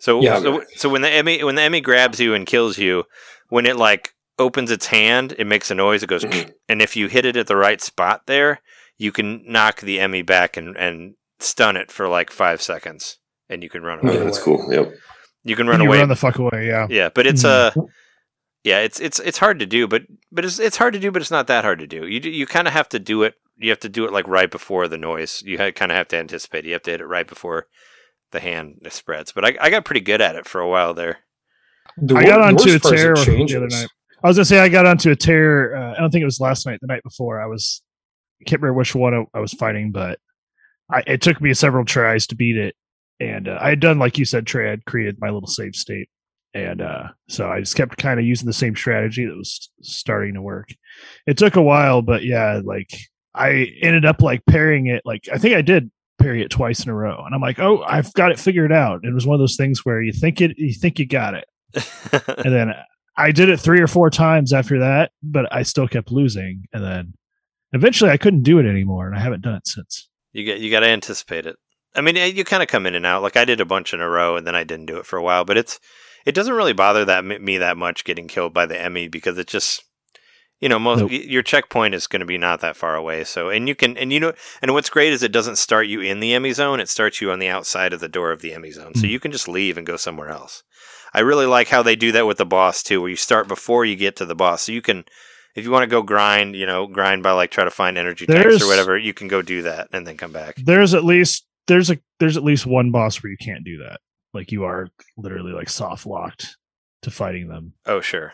So 0.00 0.20
Yeah. 0.22 0.38
so 0.40 0.62
so 0.76 0.88
when 0.88 1.02
the 1.02 1.10
Emmy 1.10 1.42
when 1.42 1.54
the 1.54 1.62
Emmy 1.62 1.80
grabs 1.80 2.20
you 2.20 2.34
and 2.34 2.46
kills 2.46 2.78
you, 2.78 3.04
when 3.48 3.66
it 3.66 3.76
like 3.76 4.10
opens 4.38 4.70
its 4.70 4.86
hand, 4.86 5.34
it 5.38 5.46
makes 5.46 5.70
a 5.70 5.74
noise. 5.74 6.02
It 6.02 6.08
goes, 6.08 6.24
Mhm. 6.24 6.52
and 6.68 6.82
if 6.82 6.94
you 6.96 7.08
hit 7.08 7.24
it 7.24 7.36
at 7.36 7.46
the 7.46 7.56
right 7.56 7.80
spot 7.80 8.22
there, 8.26 8.60
you 8.98 9.12
can 9.12 9.42
knock 9.50 9.80
the 9.80 9.98
Emmy 10.00 10.22
back 10.22 10.56
and 10.56 10.76
and 10.76 11.14
stun 11.40 11.76
it 11.76 11.90
for 11.90 12.08
like 12.08 12.30
five 12.30 12.60
seconds, 12.60 13.18
and 13.48 13.62
you 13.62 13.70
can 13.70 13.82
run 13.82 14.00
away. 14.00 14.14
Yeah, 14.18 14.24
that's 14.24 14.42
cool. 14.42 14.72
Yep. 14.72 14.92
You 15.44 15.56
can 15.56 15.66
run 15.68 15.80
you 15.80 15.86
away. 15.86 15.98
run 16.00 16.08
the 16.08 16.16
fuck 16.16 16.36
away. 16.38 16.66
Yeah. 16.66 16.86
yeah, 16.90 17.08
but 17.14 17.26
it's 17.26 17.42
Mhm. 17.44 17.76
uh 17.76 17.82
yeah, 18.64 18.80
it's 18.80 19.00
it's 19.00 19.20
it's 19.20 19.38
hard 19.38 19.60
to 19.60 19.66
do, 19.66 19.86
but 19.86 20.02
but 20.32 20.44
it's 20.44 20.58
it's 20.58 20.76
hard 20.76 20.92
to 20.94 20.98
do, 21.00 21.10
but 21.10 21.22
it's 21.22 21.30
not 21.30 21.46
that 21.46 21.64
hard 21.64 21.78
to 21.78 21.86
do. 21.86 22.06
You 22.06 22.20
you 22.30 22.46
kind 22.46 22.66
of 22.66 22.74
have 22.74 22.88
to 22.90 22.98
do 22.98 23.22
it. 23.22 23.34
You 23.56 23.70
have 23.70 23.80
to 23.80 23.88
do 23.88 24.04
it 24.04 24.12
like 24.12 24.26
right 24.28 24.50
before 24.50 24.88
the 24.88 24.98
noise. 24.98 25.42
You 25.46 25.56
kind 25.58 25.90
of 25.92 25.96
have 25.96 26.08
to 26.08 26.16
anticipate. 26.16 26.64
You 26.64 26.72
have 26.74 26.82
to 26.82 26.90
hit 26.90 27.00
it 27.00 27.06
right 27.06 27.26
before 27.26 27.66
the 28.32 28.40
hand 28.40 28.74
spreads. 28.90 29.32
But 29.32 29.44
I, 29.44 29.56
I 29.60 29.70
got 29.70 29.84
pretty 29.84 30.00
good 30.00 30.20
at 30.20 30.36
it 30.36 30.46
for 30.46 30.60
a 30.60 30.68
while 30.68 30.92
there. 30.92 31.20
The 31.96 32.16
I 32.16 32.24
got 32.24 32.40
onto 32.42 32.68
a 32.68 32.72
worst 32.74 32.82
part 32.82 32.94
is 32.94 33.00
it 33.02 33.14
tear 33.24 33.36
the 33.46 33.56
other 33.56 33.68
night. 33.68 33.88
I 34.22 34.28
was 34.28 34.36
gonna 34.36 34.44
say 34.44 34.58
I 34.58 34.68
got 34.68 34.86
onto 34.86 35.10
a 35.10 35.16
tear. 35.16 35.74
Uh, 35.76 35.94
I 35.96 36.00
don't 36.00 36.10
think 36.10 36.22
it 36.22 36.26
was 36.26 36.40
last 36.40 36.66
night. 36.66 36.78
The 36.80 36.88
night 36.88 37.02
before, 37.04 37.40
I 37.40 37.46
was. 37.46 37.80
Can't 38.46 38.62
remember 38.62 38.78
which 38.78 38.94
one 38.94 39.14
I, 39.14 39.24
I 39.34 39.40
was 39.40 39.52
fighting, 39.52 39.92
but 39.92 40.18
I, 40.90 41.02
it 41.06 41.22
took 41.22 41.40
me 41.40 41.52
several 41.54 41.84
tries 41.84 42.26
to 42.28 42.36
beat 42.36 42.56
it. 42.56 42.74
And 43.20 43.48
uh, 43.48 43.58
I 43.60 43.70
had 43.70 43.80
done, 43.80 43.98
like 43.98 44.18
you 44.18 44.24
said, 44.24 44.46
Trey. 44.46 44.70
I'd 44.72 44.84
created 44.84 45.18
my 45.20 45.30
little 45.30 45.48
save 45.48 45.74
state, 45.74 46.08
and 46.54 46.80
uh, 46.80 47.08
so 47.28 47.50
I 47.50 47.58
just 47.60 47.74
kept 47.74 47.98
kind 47.98 48.20
of 48.20 48.26
using 48.26 48.46
the 48.46 48.52
same 48.52 48.76
strategy 48.76 49.26
that 49.26 49.36
was 49.36 49.70
starting 49.82 50.34
to 50.34 50.42
work. 50.42 50.68
It 51.26 51.36
took 51.36 51.56
a 51.56 51.62
while, 51.62 52.00
but 52.00 52.22
yeah, 52.22 52.60
like 52.64 52.96
I 53.34 53.72
ended 53.82 54.04
up 54.04 54.22
like 54.22 54.46
parrying 54.46 54.86
it. 54.86 55.02
Like 55.04 55.28
I 55.32 55.38
think 55.38 55.56
I 55.56 55.62
did 55.62 55.90
parry 56.20 56.42
it 56.42 56.50
twice 56.50 56.84
in 56.84 56.90
a 56.90 56.94
row, 56.94 57.24
and 57.24 57.34
I'm 57.34 57.40
like, 57.40 57.58
oh, 57.58 57.82
I've 57.82 58.12
got 58.12 58.30
it 58.30 58.38
figured 58.38 58.72
out. 58.72 59.00
It 59.02 59.12
was 59.12 59.26
one 59.26 59.34
of 59.34 59.40
those 59.40 59.56
things 59.56 59.84
where 59.84 60.00
you 60.00 60.12
think 60.12 60.40
it, 60.40 60.56
you 60.56 60.72
think 60.72 61.00
you 61.00 61.06
got 61.06 61.34
it 61.34 61.46
and 62.12 62.54
then 62.54 62.74
I 63.16 63.32
did 63.32 63.48
it 63.48 63.60
three 63.60 63.80
or 63.80 63.86
four 63.86 64.10
times 64.10 64.52
after 64.52 64.78
that, 64.80 65.12
but 65.22 65.52
I 65.52 65.62
still 65.62 65.88
kept 65.88 66.12
losing. 66.12 66.64
And 66.72 66.82
then 66.82 67.14
eventually 67.72 68.10
I 68.10 68.16
couldn't 68.16 68.42
do 68.42 68.58
it 68.58 68.66
anymore, 68.66 69.06
and 69.06 69.16
I 69.16 69.20
haven't 69.20 69.42
done 69.42 69.54
it 69.54 69.66
since. 69.66 70.08
You 70.32 70.44
get 70.44 70.58
you 70.60 70.70
got 70.70 70.80
to 70.80 70.88
anticipate 70.88 71.46
it. 71.46 71.56
I 71.94 72.00
mean, 72.00 72.16
you 72.16 72.44
kind 72.44 72.62
of 72.62 72.68
come 72.68 72.86
in 72.86 72.94
and 72.94 73.06
out. 73.06 73.22
Like 73.22 73.36
I 73.36 73.44
did 73.44 73.60
a 73.60 73.64
bunch 73.64 73.92
in 73.94 74.00
a 74.00 74.08
row, 74.08 74.36
and 74.36 74.46
then 74.46 74.54
I 74.54 74.64
didn't 74.64 74.86
do 74.86 74.98
it 74.98 75.06
for 75.06 75.16
a 75.16 75.22
while. 75.22 75.44
But 75.44 75.56
it's 75.56 75.80
it 76.26 76.34
doesn't 76.34 76.54
really 76.54 76.72
bother 76.74 77.04
that 77.06 77.24
me 77.24 77.58
that 77.58 77.76
much 77.76 78.04
getting 78.04 78.28
killed 78.28 78.52
by 78.54 78.66
the 78.66 78.80
Emmy 78.80 79.08
because 79.08 79.38
it 79.38 79.46
just 79.46 79.82
you 80.60 80.68
know 80.68 80.78
most 80.78 81.00
Nope. 81.00 81.10
your 81.12 81.42
checkpoint 81.42 81.94
is 81.94 82.06
going 82.06 82.20
to 82.20 82.26
be 82.26 82.38
not 82.38 82.60
that 82.60 82.76
far 82.76 82.94
away. 82.94 83.24
So 83.24 83.48
and 83.48 83.66
you 83.68 83.74
can 83.74 83.96
and 83.96 84.12
you 84.12 84.20
know 84.20 84.32
and 84.60 84.72
what's 84.74 84.90
great 84.90 85.12
is 85.12 85.22
it 85.22 85.32
doesn't 85.32 85.56
start 85.56 85.86
you 85.86 86.00
in 86.00 86.20
the 86.20 86.34
Emmy 86.34 86.52
zone. 86.52 86.78
It 86.80 86.88
starts 86.88 87.20
you 87.20 87.30
on 87.30 87.38
the 87.38 87.48
outside 87.48 87.92
of 87.92 88.00
the 88.00 88.08
door 88.08 88.30
of 88.32 88.42
the 88.42 88.52
Emmy 88.52 88.70
zone, 88.70 88.94
so 88.94 89.02
Mm. 89.06 89.10
you 89.10 89.20
can 89.20 89.32
just 89.32 89.48
leave 89.48 89.78
and 89.78 89.86
go 89.86 89.96
somewhere 89.96 90.28
else. 90.28 90.62
I 91.14 91.20
really 91.20 91.46
like 91.46 91.68
how 91.68 91.82
they 91.82 91.96
do 91.96 92.12
that 92.12 92.26
with 92.26 92.36
the 92.36 92.44
boss 92.44 92.82
too, 92.82 93.00
where 93.00 93.10
you 93.10 93.16
start 93.16 93.48
before 93.48 93.84
you 93.86 93.96
get 93.96 94.14
to 94.16 94.26
the 94.26 94.34
boss, 94.36 94.62
so 94.62 94.72
you 94.72 94.82
can. 94.82 95.04
If 95.58 95.64
you 95.64 95.70
want 95.70 95.82
to 95.82 95.86
go 95.88 96.02
grind, 96.02 96.54
you 96.56 96.66
know, 96.66 96.86
grind 96.86 97.22
by 97.22 97.32
like 97.32 97.50
try 97.50 97.64
to 97.64 97.70
find 97.70 97.98
energy 97.98 98.26
tanks 98.26 98.62
or 98.62 98.66
whatever, 98.68 98.96
you 98.96 99.12
can 99.12 99.28
go 99.28 99.42
do 99.42 99.62
that 99.62 99.88
and 99.92 100.06
then 100.06 100.16
come 100.16 100.32
back. 100.32 100.56
There's 100.56 100.94
at 100.94 101.04
least 101.04 101.46
there's 101.66 101.90
a 101.90 101.98
there's 102.20 102.36
at 102.36 102.44
least 102.44 102.64
one 102.66 102.90
boss 102.90 103.22
where 103.22 103.30
you 103.30 103.36
can't 103.36 103.64
do 103.64 103.78
that. 103.78 104.00
Like 104.32 104.52
you 104.52 104.64
are 104.64 104.88
literally 105.16 105.52
like 105.52 105.68
soft 105.68 106.06
locked 106.06 106.56
to 107.02 107.10
fighting 107.10 107.48
them. 107.48 107.74
Oh, 107.86 108.00
sure. 108.00 108.32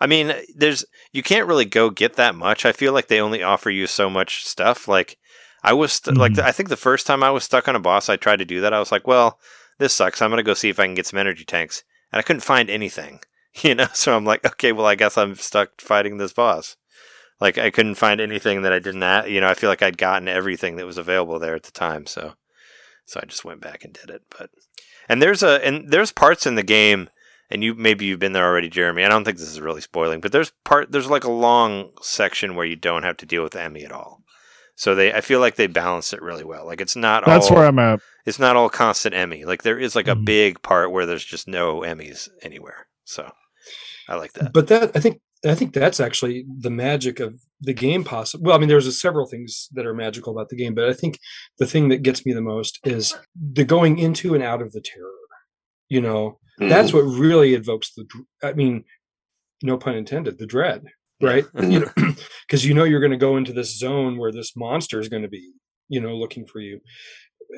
I 0.00 0.06
mean, 0.06 0.34
there's 0.54 0.84
you 1.12 1.22
can't 1.22 1.46
really 1.48 1.64
go 1.64 1.90
get 1.90 2.14
that 2.16 2.34
much. 2.34 2.66
I 2.66 2.72
feel 2.72 2.92
like 2.92 3.08
they 3.08 3.20
only 3.20 3.42
offer 3.42 3.70
you 3.70 3.86
so 3.86 4.10
much 4.10 4.44
stuff. 4.44 4.86
Like 4.88 5.16
I 5.62 5.72
was 5.72 5.92
st- 5.94 6.16
like 6.18 6.32
Mhm. 6.32 6.42
I 6.42 6.52
think 6.52 6.68
the 6.68 6.76
first 6.76 7.06
time 7.06 7.22
I 7.22 7.30
was 7.30 7.44
stuck 7.44 7.68
on 7.68 7.76
a 7.76 7.80
boss, 7.80 8.08
I 8.08 8.16
tried 8.16 8.40
to 8.40 8.44
do 8.44 8.60
that. 8.60 8.74
I 8.74 8.78
was 8.80 8.92
like, 8.92 9.06
well, 9.06 9.38
this 9.78 9.92
sucks. 9.92 10.20
I'm 10.20 10.30
gonna 10.30 10.42
go 10.42 10.54
see 10.54 10.68
if 10.68 10.78
I 10.78 10.84
can 10.86 10.94
get 10.94 11.06
some 11.06 11.18
energy 11.18 11.44
tanks, 11.44 11.84
and 12.12 12.18
I 12.18 12.22
couldn't 12.22 12.40
find 12.42 12.68
anything. 12.68 13.20
You 13.62 13.74
know, 13.74 13.88
so 13.94 14.14
I'm 14.16 14.24
like, 14.26 14.44
okay, 14.44 14.72
well, 14.72 14.86
I 14.86 14.94
guess 14.96 15.16
I'm 15.16 15.34
stuck 15.34 15.80
fighting 15.80 16.18
this 16.18 16.32
boss. 16.34 16.76
Like 17.40 17.56
I 17.58 17.70
couldn't 17.70 17.94
find 17.96 18.20
anything 18.20 18.62
that 18.62 18.72
I 18.72 18.78
didn't. 18.78 19.02
Ha- 19.02 19.24
you 19.26 19.40
know, 19.40 19.48
I 19.48 19.54
feel 19.54 19.70
like 19.70 19.82
I'd 19.82 19.98
gotten 19.98 20.28
everything 20.28 20.76
that 20.76 20.86
was 20.86 20.98
available 20.98 21.38
there 21.38 21.54
at 21.54 21.62
the 21.64 21.72
time. 21.72 22.06
So, 22.06 22.34
so 23.06 23.20
I 23.22 23.26
just 23.26 23.44
went 23.44 23.60
back 23.60 23.82
and 23.84 23.92
did 23.92 24.10
it. 24.10 24.22
But 24.38 24.50
and 25.08 25.22
there's 25.22 25.42
a 25.42 25.64
and 25.66 25.90
there's 25.90 26.12
parts 26.12 26.46
in 26.46 26.54
the 26.54 26.62
game 26.62 27.08
and 27.50 27.62
you 27.62 27.74
maybe 27.74 28.04
you've 28.06 28.18
been 28.18 28.32
there 28.32 28.46
already, 28.46 28.68
Jeremy. 28.68 29.04
I 29.04 29.08
don't 29.08 29.24
think 29.24 29.38
this 29.38 29.50
is 29.50 29.60
really 29.60 29.80
spoiling, 29.82 30.20
but 30.20 30.32
there's 30.32 30.52
part 30.64 30.92
there's 30.92 31.10
like 31.10 31.24
a 31.24 31.30
long 31.30 31.90
section 32.02 32.56
where 32.56 32.66
you 32.66 32.76
don't 32.76 33.04
have 33.04 33.16
to 33.18 33.26
deal 33.26 33.42
with 33.42 33.56
Emmy 33.56 33.84
at 33.84 33.92
all. 33.92 34.22
So 34.74 34.94
they 34.94 35.12
I 35.14 35.20
feel 35.22 35.40
like 35.40 35.56
they 35.56 35.66
balance 35.66 36.12
it 36.12 36.20
really 36.22 36.44
well. 36.44 36.66
Like 36.66 36.80
it's 36.80 36.96
not 36.96 37.24
all 37.24 37.32
That's 37.34 37.50
all 37.50 37.56
where 37.56 37.66
I'm 37.66 37.78
at. 37.78 38.00
it's 38.26 38.38
not 38.38 38.56
all 38.56 38.68
constant 38.70 39.14
Emmy. 39.14 39.44
Like 39.44 39.62
there 39.62 39.78
is 39.78 39.94
like 39.96 40.08
a 40.08 40.14
Mhm. 40.16 40.24
big 40.24 40.62
part 40.62 40.90
where 40.90 41.06
there's 41.06 41.24
just 41.24 41.48
no 41.48 41.80
Emmys 41.80 42.28
anywhere. 42.42 42.86
So 43.04 43.30
I 44.08 44.14
like 44.16 44.32
that. 44.34 44.52
But 44.52 44.68
that 44.68 44.92
I 44.94 45.00
think 45.00 45.20
I 45.44 45.54
think 45.54 45.72
that's 45.72 46.00
actually 46.00 46.46
the 46.60 46.70
magic 46.70 47.20
of 47.20 47.40
the 47.60 47.74
game. 47.74 48.04
Possible. 48.04 48.44
Well, 48.44 48.56
I 48.56 48.58
mean, 48.58 48.68
there's 48.68 49.00
several 49.00 49.26
things 49.26 49.68
that 49.72 49.86
are 49.86 49.94
magical 49.94 50.32
about 50.32 50.48
the 50.48 50.56
game, 50.56 50.74
but 50.74 50.88
I 50.88 50.92
think 50.92 51.18
the 51.58 51.66
thing 51.66 51.88
that 51.88 52.02
gets 52.02 52.24
me 52.24 52.32
the 52.32 52.40
most 52.40 52.78
is 52.84 53.14
the 53.34 53.64
going 53.64 53.98
into 53.98 54.34
and 54.34 54.42
out 54.42 54.62
of 54.62 54.72
the 54.72 54.80
terror. 54.80 55.10
You 55.88 56.00
know, 56.00 56.38
mm-hmm. 56.60 56.68
that's 56.68 56.92
what 56.92 57.02
really 57.02 57.54
evokes 57.54 57.92
the. 57.94 58.06
I 58.42 58.52
mean, 58.52 58.84
no 59.62 59.76
pun 59.76 59.94
intended. 59.94 60.38
The 60.38 60.46
dread, 60.46 60.84
right? 61.20 61.44
you 61.62 61.80
know, 61.80 61.90
because 62.46 62.64
you 62.64 62.74
know 62.74 62.84
you're 62.84 63.00
going 63.00 63.12
to 63.12 63.16
go 63.16 63.36
into 63.36 63.52
this 63.52 63.78
zone 63.78 64.18
where 64.18 64.32
this 64.32 64.56
monster 64.56 65.00
is 65.00 65.08
going 65.08 65.22
to 65.22 65.28
be, 65.28 65.52
you 65.88 66.00
know, 66.00 66.16
looking 66.16 66.46
for 66.46 66.60
you, 66.60 66.80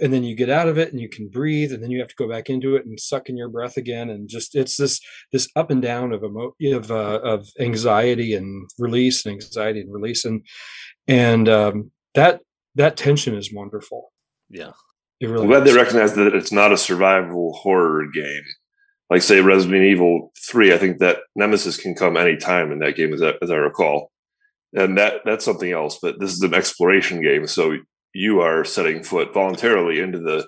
and 0.01 0.13
then 0.13 0.25
you 0.25 0.35
get 0.35 0.51
out 0.51 0.69
of 0.69 0.79
it 0.79 0.93
and 0.93 1.01
you 1.01 1.09
can 1.09 1.29
breathe, 1.29 1.73
and 1.73 1.83
then 1.83 1.91
you 1.91 1.99
have 2.01 2.09
to 2.09 2.15
go 2.17 2.29
back 2.29 2.49
into 2.49 2.77
it 2.77 2.87
and 2.87 2.99
suck 2.99 3.29
in 3.29 3.37
your 3.37 3.49
breath 3.49 3.77
again, 3.77 4.11
and 4.11 4.29
just 4.29 4.55
it's 4.55 4.77
this 4.77 5.01
this 5.33 5.49
up 5.57 5.71
and 5.71 5.83
down 5.83 6.13
of 6.13 6.23
emo- 6.23 6.55
of 6.73 6.91
uh, 6.91 7.21
of 7.23 7.49
anxiety 7.61 8.35
and 8.35 8.71
release 8.79 9.25
and 9.25 9.35
anxiety 9.35 9.81
and 9.81 9.93
release, 9.93 10.25
and 10.25 10.45
and 11.07 11.49
um, 11.49 11.91
that 12.15 12.41
that 12.75 12.97
tension 12.97 13.35
is 13.35 13.53
wonderful. 13.53 14.13
yeah. 14.49 14.73
It 15.21 15.27
I'm 15.27 15.33
really 15.33 15.47
glad 15.49 15.65
they 15.65 15.75
recognize 15.75 16.15
that 16.15 16.33
it's 16.33 16.53
not 16.53 16.73
a 16.73 16.77
survival 16.79 17.53
horror 17.55 18.07
game. 18.15 18.45
Like 19.11 19.23
say 19.23 19.41
Resident 19.41 19.83
Evil 19.83 20.31
Three, 20.49 20.73
I 20.73 20.79
think 20.79 20.99
that 20.99 21.19
Nemesis 21.35 21.77
can 21.77 21.95
come 21.95 22.17
anytime 22.17 22.71
in 22.71 22.79
that 22.81 22.95
game, 22.95 23.13
as 23.13 23.23
I, 23.23 23.33
as 23.43 23.51
I 23.51 23.57
recall, 23.57 24.13
and 24.75 24.97
that 24.97 25.23
that's 25.25 25.45
something 25.45 25.73
else. 25.73 25.99
But 26.01 26.21
this 26.21 26.33
is 26.33 26.43
an 26.43 26.55
exploration 26.55 27.21
game, 27.21 27.47
so 27.49 27.79
you 28.13 28.41
are 28.41 28.65
setting 28.65 29.03
foot 29.03 29.33
voluntarily 29.35 30.01
into 30.01 30.19
the 30.19 30.47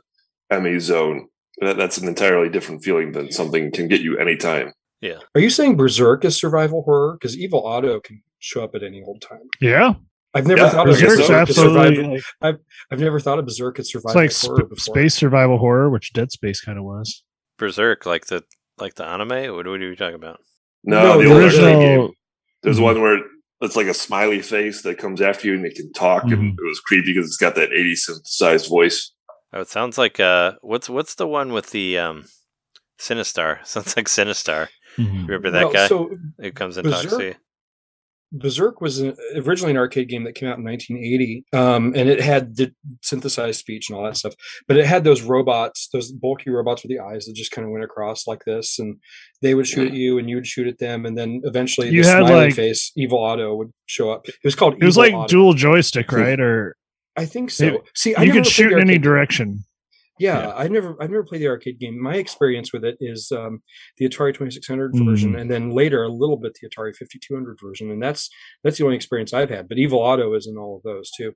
Emmy 0.50 0.78
zone. 0.80 1.28
That, 1.60 1.76
that's 1.76 1.98
an 1.98 2.08
entirely 2.08 2.48
different 2.48 2.82
feeling 2.82 3.12
than 3.12 3.30
something 3.32 3.70
can 3.70 3.86
get 3.88 4.00
you 4.00 4.16
anytime. 4.18 4.72
Yeah. 5.00 5.18
Are 5.34 5.40
you 5.40 5.50
saying 5.50 5.76
Berzerk 5.76 6.24
is 6.24 6.36
survival 6.36 6.82
horror? 6.82 7.14
Because 7.14 7.36
Evil 7.36 7.66
Otto 7.66 8.00
can 8.00 8.22
show 8.38 8.64
up 8.64 8.74
at 8.74 8.82
any 8.82 9.02
old 9.02 9.20
time. 9.22 9.48
Yeah, 9.60 9.94
I've 10.34 10.46
never 10.46 10.62
Yeah, 10.62 10.70
thought 10.70 10.88
of 10.88 10.94
Berzerk's 10.96 11.02
Berzerk's 11.02 11.20
Berzerk 11.20 11.22
as 11.22 11.30
absolutely. 11.48 11.96
survival. 11.96 12.18
Like, 12.40 12.56
I've 12.90 13.00
never 13.00 13.20
thought 13.20 13.38
of 13.38 13.44
Berzerk 13.46 13.78
as 13.78 13.90
survival 13.90 14.20
it's 14.22 14.42
like 14.44 14.50
horror 14.50 14.64
sp- 14.64 14.70
before. 14.70 14.94
space 14.94 15.14
survival 15.14 15.58
horror, 15.58 15.90
which 15.90 16.12
Dead 16.12 16.30
Space 16.32 16.60
kind 16.62 16.78
of 16.78 16.84
was. 16.84 17.22
Berserk, 17.58 18.06
like 18.06 18.26
the 18.26 18.42
like 18.78 18.94
the 18.94 19.04
anime. 19.04 19.28
What, 19.54 19.66
what 19.66 19.66
are 19.66 19.78
you 19.78 19.96
talking 19.96 20.14
about? 20.14 20.40
No, 20.84 21.02
No, 21.02 21.18
the, 21.18 21.24
the 21.28 21.34
old 21.34 21.42
original- 21.42 21.80
game. 21.80 22.10
There's 22.62 22.80
one 22.80 23.00
where 23.02 23.18
it's 23.60 23.76
like 23.76 23.86
a 23.86 23.94
smiley 23.94 24.40
face 24.42 24.82
that 24.82 24.98
comes 24.98 25.20
after 25.20 25.48
you 25.48 25.54
and 25.54 25.64
it 25.66 25.74
can 25.74 25.92
talk, 25.92 26.24
and 26.24 26.32
Mhm. 26.32 26.52
it 26.58 26.64
was 26.68 26.80
creepy 26.80 27.12
because 27.14 27.26
it's 27.26 27.36
got 27.36 27.54
that 27.56 27.72
80 27.72 27.94
synthesized 27.96 28.68
voice. 28.68 29.12
Oh, 29.52 29.60
it 29.62 29.68
sounds 29.68 29.98
like 29.98 30.20
uh, 30.20 30.52
what's 30.62 30.88
what's 30.88 31.14
the 31.16 31.26
one 31.26 31.52
with 31.52 31.70
the 31.70 31.98
um, 31.98 32.24
Sinistar? 32.98 33.58
Sounds 33.66 33.96
like 33.96 34.06
Sinistar. 34.06 34.68
Mhm. 34.96 35.26
Remember 35.26 35.50
that 35.50 35.64
Well, 35.64 35.72
guy 35.72 35.86
So 35.88 36.10
who 36.38 36.52
comes 36.52 36.76
and 36.76 36.88
talks 36.88 37.02
to 37.02 37.08
Berzerk- 37.08 37.22
you? 37.22 37.34
Berzerk 38.34 38.74
was 38.80 39.00
an- 39.00 39.16
originally 39.34 39.72
an 39.72 39.76
arcade 39.76 40.08
game 40.08 40.22
that 40.24 40.34
came 40.36 40.48
out 40.48 40.58
in 40.58 40.64
1980, 40.64 41.44
um, 41.52 41.92
and 41.96 42.08
it 42.08 42.20
had 42.20 42.54
the 42.56 42.72
synthesized 43.02 43.58
speech 43.58 43.88
and 43.90 43.98
all 43.98 44.04
that 44.04 44.16
stuff. 44.16 44.34
But 44.68 44.76
it 44.76 44.86
had 44.86 45.02
those 45.02 45.22
robots, 45.22 45.88
those 45.92 46.12
bulky 46.12 46.50
robots 46.50 46.82
with 46.84 46.90
the 46.90 47.00
eyes 47.00 47.26
that 47.26 47.34
just 47.34 47.50
kind 47.50 47.64
of 47.66 47.72
went 47.72 47.82
across 47.84 48.26
like 48.28 48.44
this, 48.46 48.78
and 48.78 48.96
they 49.42 49.54
would 49.54 49.66
shoot 49.66 49.88
at 49.88 49.94
you, 49.94 50.18
and 50.18 50.28
you 50.30 50.36
would 50.36 50.46
shoot 50.46 50.68
at 50.68 50.78
them, 50.78 51.06
and 51.06 51.18
then 51.18 51.40
eventually 51.44 51.88
You 51.90 52.02
the 52.04 52.08
had, 52.08 52.18
smiley 52.26 52.44
like- 52.46 52.54
face, 52.54 52.92
Evil 52.96 53.18
Otto, 53.18 53.56
would 53.56 53.72
show 53.86 54.10
up. 54.10 54.28
It 54.28 54.34
was 54.44 54.54
called. 54.54 54.74
It 54.80 54.84
was 54.84 54.96
Evil 54.96 55.10
like 55.10 55.14
Otto. 55.24 55.28
dual 55.28 55.54
joystick, 55.54 56.12
right? 56.12 56.38
Or 56.38 56.76
I 57.16 57.26
think 57.26 57.50
so. 57.50 57.66
it- 57.66 57.80
See, 57.96 58.14
I 58.14 58.22
you 58.22 58.32
could 58.32 58.46
shoot 58.46 58.72
in 58.72 58.78
any 58.80 58.98
direction. 58.98 59.64
Yeah, 60.20 60.40
Yeah. 60.48 60.52
I 60.54 60.68
never, 60.68 60.94
I've 61.02 61.10
never 61.10 61.24
played 61.24 61.40
the 61.40 61.48
arcade 61.48 61.80
game. 61.80 62.00
My 62.00 62.14
experience 62.16 62.72
with 62.72 62.84
it 62.84 62.96
is 63.00 63.32
um, 63.32 63.62
the 63.96 64.08
Atari 64.08 64.32
Twenty 64.34 64.52
Six 64.52 64.68
Hundred 64.68 64.92
Mm. 64.94 65.06
version, 65.06 65.34
and 65.34 65.50
then 65.50 65.70
later 65.70 66.02
a 66.04 66.08
little 66.08 66.36
bit 66.36 66.52
the 66.60 66.68
Atari 66.68 66.94
Fifty 66.94 67.18
Two 67.18 67.34
Hundred 67.34 67.58
version, 67.60 67.90
and 67.90 68.00
that's 68.02 68.28
that's 68.62 68.78
the 68.78 68.84
only 68.84 68.96
experience 68.96 69.32
I've 69.34 69.50
had. 69.50 69.68
But 69.68 69.78
Evil 69.78 70.00
Otto 70.02 70.34
is 70.34 70.46
in 70.46 70.56
all 70.56 70.76
of 70.76 70.82
those 70.84 71.10
too. 71.10 71.32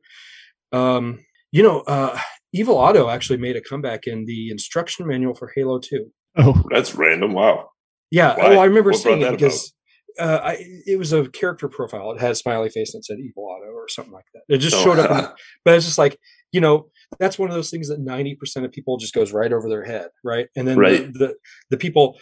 Um, 0.73 1.25
you 1.53 1.63
know, 1.63 1.81
uh, 1.81 2.19
Evil 2.53 2.79
Otto 2.79 3.09
actually 3.09 3.39
made 3.39 3.57
a 3.57 3.61
comeback 3.61 4.07
in 4.07 4.27
the 4.27 4.51
instruction 4.51 5.07
manual 5.07 5.35
for 5.35 5.51
Halo 5.55 5.79
Two. 5.79 6.11
Oh, 6.37 6.63
That's 6.71 6.95
random. 6.95 7.33
Wow. 7.33 7.69
Yeah, 8.11 8.37
Why? 8.37 8.57
oh, 8.57 8.59
I 8.61 8.65
remember 8.67 8.91
What 8.91 9.01
seeing 9.01 9.21
it 9.21 9.25
that 9.25 9.31
because 9.39 9.73
uh, 10.21 10.41
I, 10.43 10.65
it 10.87 10.99
was 10.99 11.13
a 11.13 11.29
character 11.29 11.69
profile. 11.69 12.13
It 12.13 12.21
had 12.21 12.31
a 12.33 12.35
smiley 12.37 12.69
face 12.71 12.93
that 12.93 13.05
said 13.05 13.19
Evil 13.19 13.49
Otto 13.51 13.73
or 13.73 13.89
something 13.89 14.13
like 14.13 14.27
that. 14.35 14.43
It 14.55 14.59
just 14.59 14.77
Oh, 14.77 14.85
showed 14.85 14.99
up, 14.99 15.11
in, 15.11 15.29
but 15.65 15.75
it's 15.75 15.87
just 15.87 15.99
like 15.99 16.19
you 16.53 16.61
know 16.61 16.91
that's 17.19 17.39
one 17.39 17.49
of 17.51 17.55
those 17.55 17.71
things 17.71 17.89
that 17.89 18.01
ninety 18.01 18.35
percent 18.35 18.67
of 18.67 18.73
people 18.73 18.97
just 18.99 19.15
goes 19.15 19.33
right 19.33 19.53
over 19.53 19.69
their 19.69 19.85
head, 19.85 20.09
right? 20.23 20.49
And 20.57 20.67
then 20.67 20.79
Right. 20.79 21.13
the, 21.13 21.19
the 21.19 21.35
the 21.71 21.77
people. 21.77 22.19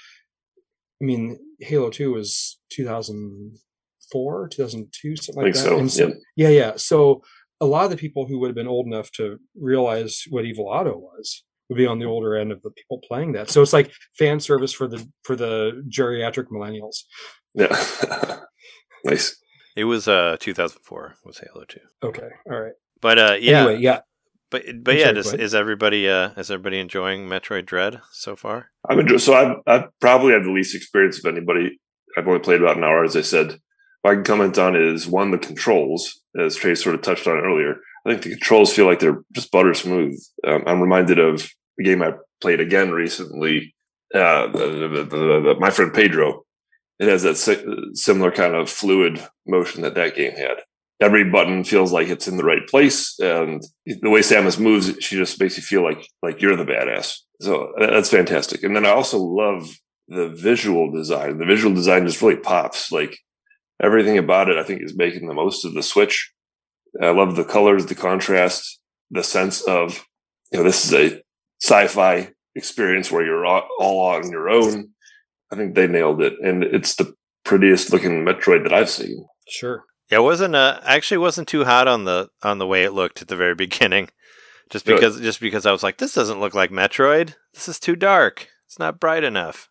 I 1.01 1.05
mean, 1.05 1.39
Halo 1.61 1.91
Two 1.91 2.13
was 2.13 2.61
2004, 2.71 4.49
2002, 4.49 5.17
something 5.17 5.43
I 5.43 5.47
like 5.47 5.55
think 5.55 5.65
that. 5.65 5.89
so, 5.91 6.09
so 6.09 6.09
yeah. 6.09 6.15
yeah, 6.37 6.49
yeah. 6.49 6.73
So 6.77 7.23
a 7.61 7.67
lot 7.67 7.85
of 7.85 7.91
the 7.91 7.97
people 7.97 8.27
who 8.27 8.39
would 8.41 8.49
have 8.49 8.55
been 8.57 8.69
old 8.69 8.87
enough 8.87 9.11
to 9.13 9.39
realize 9.61 10.25
what 10.31 10.45
Evil 10.45 10.69
Otto 10.69 10.97
was 10.99 11.45
would 11.69 11.77
be 11.77 11.87
on 11.87 11.99
the 11.99 12.05
older 12.07 12.37
end 12.37 12.53
of 12.53 12.61
the 12.63 12.71
people 12.71 13.01
playing 13.09 13.33
that. 13.33 13.51
So 13.51 13.63
it's 13.63 13.73
like 13.73 13.93
fan 14.19 14.41
service 14.41 14.73
for 14.73 14.87
the 14.89 15.05
for 15.25 15.37
the 15.37 15.83
geriatric 15.89 16.47
millennials. 16.49 17.03
Yeah. 17.55 18.41
nice. 19.05 19.37
It 19.77 19.85
was 19.85 20.07
uh 20.09 20.37
2004 20.41 21.15
was 21.25 21.39
Halo 21.39 21.65
2. 21.65 21.81
Okay, 22.05 22.29
all 22.51 22.61
right. 22.61 22.73
But 23.01 23.19
uh 23.19 23.37
yeah, 23.41 23.65
Anyway, 23.65 23.81
yeah. 23.81 24.01
But 24.53 24.63
but 24.85 24.95
I'm 24.95 24.99
yeah, 24.99 25.05
sorry, 25.07 25.15
does, 25.15 25.33
is 25.33 25.55
everybody 25.55 26.09
uh 26.09 26.31
is 26.37 26.51
everybody 26.51 26.79
enjoying 26.79 27.27
Metroid 27.27 27.67
Dread 27.67 28.01
so 28.13 28.37
far? 28.37 28.71
I've 28.89 28.99
enjoyed, 28.99 29.21
so 29.21 29.35
I've, 29.35 29.57
I've 29.67 29.89
probably 29.99 30.35
had 30.35 30.45
the 30.45 30.53
least 30.53 30.77
experience 30.77 31.19
of 31.19 31.25
anybody. 31.25 31.81
I've 32.17 32.29
only 32.29 32.41
played 32.41 32.61
about 32.61 32.77
an 32.77 32.85
hour, 32.85 33.03
as 33.03 33.17
I 33.17 33.23
said. 33.23 33.59
What 34.03 34.11
I 34.11 34.15
can 34.15 34.25
comment 34.25 34.59
on 34.59 34.77
is 34.77 35.09
one, 35.09 35.31
the 35.31 35.39
controls, 35.39 36.21
as 36.39 36.57
Trey 36.57 36.75
sort 36.75 36.95
of 36.95 37.03
touched 37.03 37.27
on 37.27 37.39
earlier. 37.39 37.77
I 38.05 38.11
think 38.11 38.23
the 38.23 38.31
controls 38.31 38.73
feel 38.73 38.87
like 38.87 39.01
they're 39.01 39.23
just 39.33 39.51
butter 39.51 39.75
smooth. 39.75 40.21
Um, 40.47 40.65
I'm 40.67 40.81
reminded 40.81 41.19
of 41.19 41.49
a 41.81 41.83
game 41.83 42.03
I 42.03 42.13
played 42.41 42.61
again 42.61 42.91
recently. 42.91 43.75
Uh, 44.15 44.49
the, 44.49 44.67
the, 44.67 45.05
the, 45.05 45.17
the, 45.17 45.57
my 45.59 45.71
friend 45.71 45.95
Pedro. 45.95 46.45
It 46.99 47.09
has 47.09 47.23
that 47.23 47.37
si- 47.37 47.65
similar 47.95 48.31
kind 48.31 48.55
of 48.55 48.69
fluid 48.69 49.27
motion 49.47 49.83
that 49.83 49.95
that 49.95 50.15
game 50.15 50.37
had. 50.37 50.59
Every 51.03 51.25
button 51.25 51.65
feels 51.65 51.93
like 51.93 52.09
it's 52.09 52.29
in 52.29 52.37
the 52.37 52.45
right 52.45 52.65
place, 52.69 53.19
and 53.19 53.61
the 53.87 54.09
way 54.09 54.21
Samus 54.21 54.59
moves, 54.59 54.95
she 55.01 55.17
just 55.17 55.41
makes 55.41 55.57
you 55.57 55.63
feel 55.63 55.83
like 55.83 56.07
like 56.23 56.41
you're 56.41 56.57
the 56.57 56.65
badass. 56.65 57.17
So 57.41 57.73
that's 57.77 58.09
fantastic. 58.09 58.63
And 58.63 58.77
then 58.77 58.87
I 58.87 58.91
also 58.91 59.19
love 59.19 59.69
the 60.07 60.29
visual 60.29 60.93
design. 60.93 61.39
The 61.39 61.45
visual 61.45 61.75
design 61.75 62.07
just 62.07 62.23
really 62.23 62.37
pops. 62.37 62.93
Like 62.93 63.19
everything 63.83 64.17
about 64.17 64.49
it, 64.49 64.59
I 64.59 64.63
think, 64.63 64.81
is 64.81 64.97
making 64.97 65.27
the 65.27 65.35
most 65.35 65.65
of 65.65 65.75
the 65.75 65.83
Switch. 65.83 66.33
I 67.03 67.11
love 67.11 67.35
the 67.35 67.45
colors, 67.45 67.87
the 67.87 67.97
contrast, 67.97 68.79
the 69.11 69.25
sense 69.25 69.61
of 69.63 70.07
you 70.53 70.59
know 70.59 70.65
this 70.65 70.85
is 70.85 70.95
a 70.95 71.21
sci-fi 71.61 72.31
experience 72.55 73.11
where 73.11 73.25
you're 73.25 73.45
all 73.45 73.67
on 73.81 74.31
your 74.31 74.49
own. 74.51 74.91
I 75.51 75.57
think 75.57 75.75
they 75.75 75.89
nailed 75.89 76.23
it, 76.23 76.35
and 76.45 76.63
it's 76.63 76.95
the 76.95 77.13
prettiest 77.45 77.93
looking 77.93 78.25
Metroid 78.25 78.63
that 78.63 78.73
I've 78.73 78.89
seen. 78.89 79.27
Sure. 79.49 79.85
Yeah, 80.13 80.19
it 80.19 80.23
wasn't 80.23 80.55
uh 80.55 80.79
actually 80.85 81.19
wasn't 81.19 81.49
too 81.49 81.65
hot 81.65 81.89
on 81.89 82.05
the 82.05 82.29
on 82.43 82.59
the 82.59 82.67
way 82.67 82.85
it 82.85 82.93
looked 82.93 83.23
at 83.23 83.29
the 83.29 83.37
very 83.37 83.55
beginning. 83.67 84.11
Just 84.69 84.85
Good. 84.85 84.97
because 84.97 85.21
just 85.21 85.41
because 85.41 85.65
I 85.65 85.73
was 85.73 85.83
like, 85.83 85.97
this 85.97 86.13
doesn't 86.15 86.39
look 86.39 86.55
like 86.55 86.71
Metroid. 86.71 87.35
This 87.55 87.67
is 87.67 87.81
too 87.81 87.97
dark. 87.97 88.49
It's 88.67 88.79
not 88.79 89.01
bright 89.01 89.25
enough. 89.25 89.71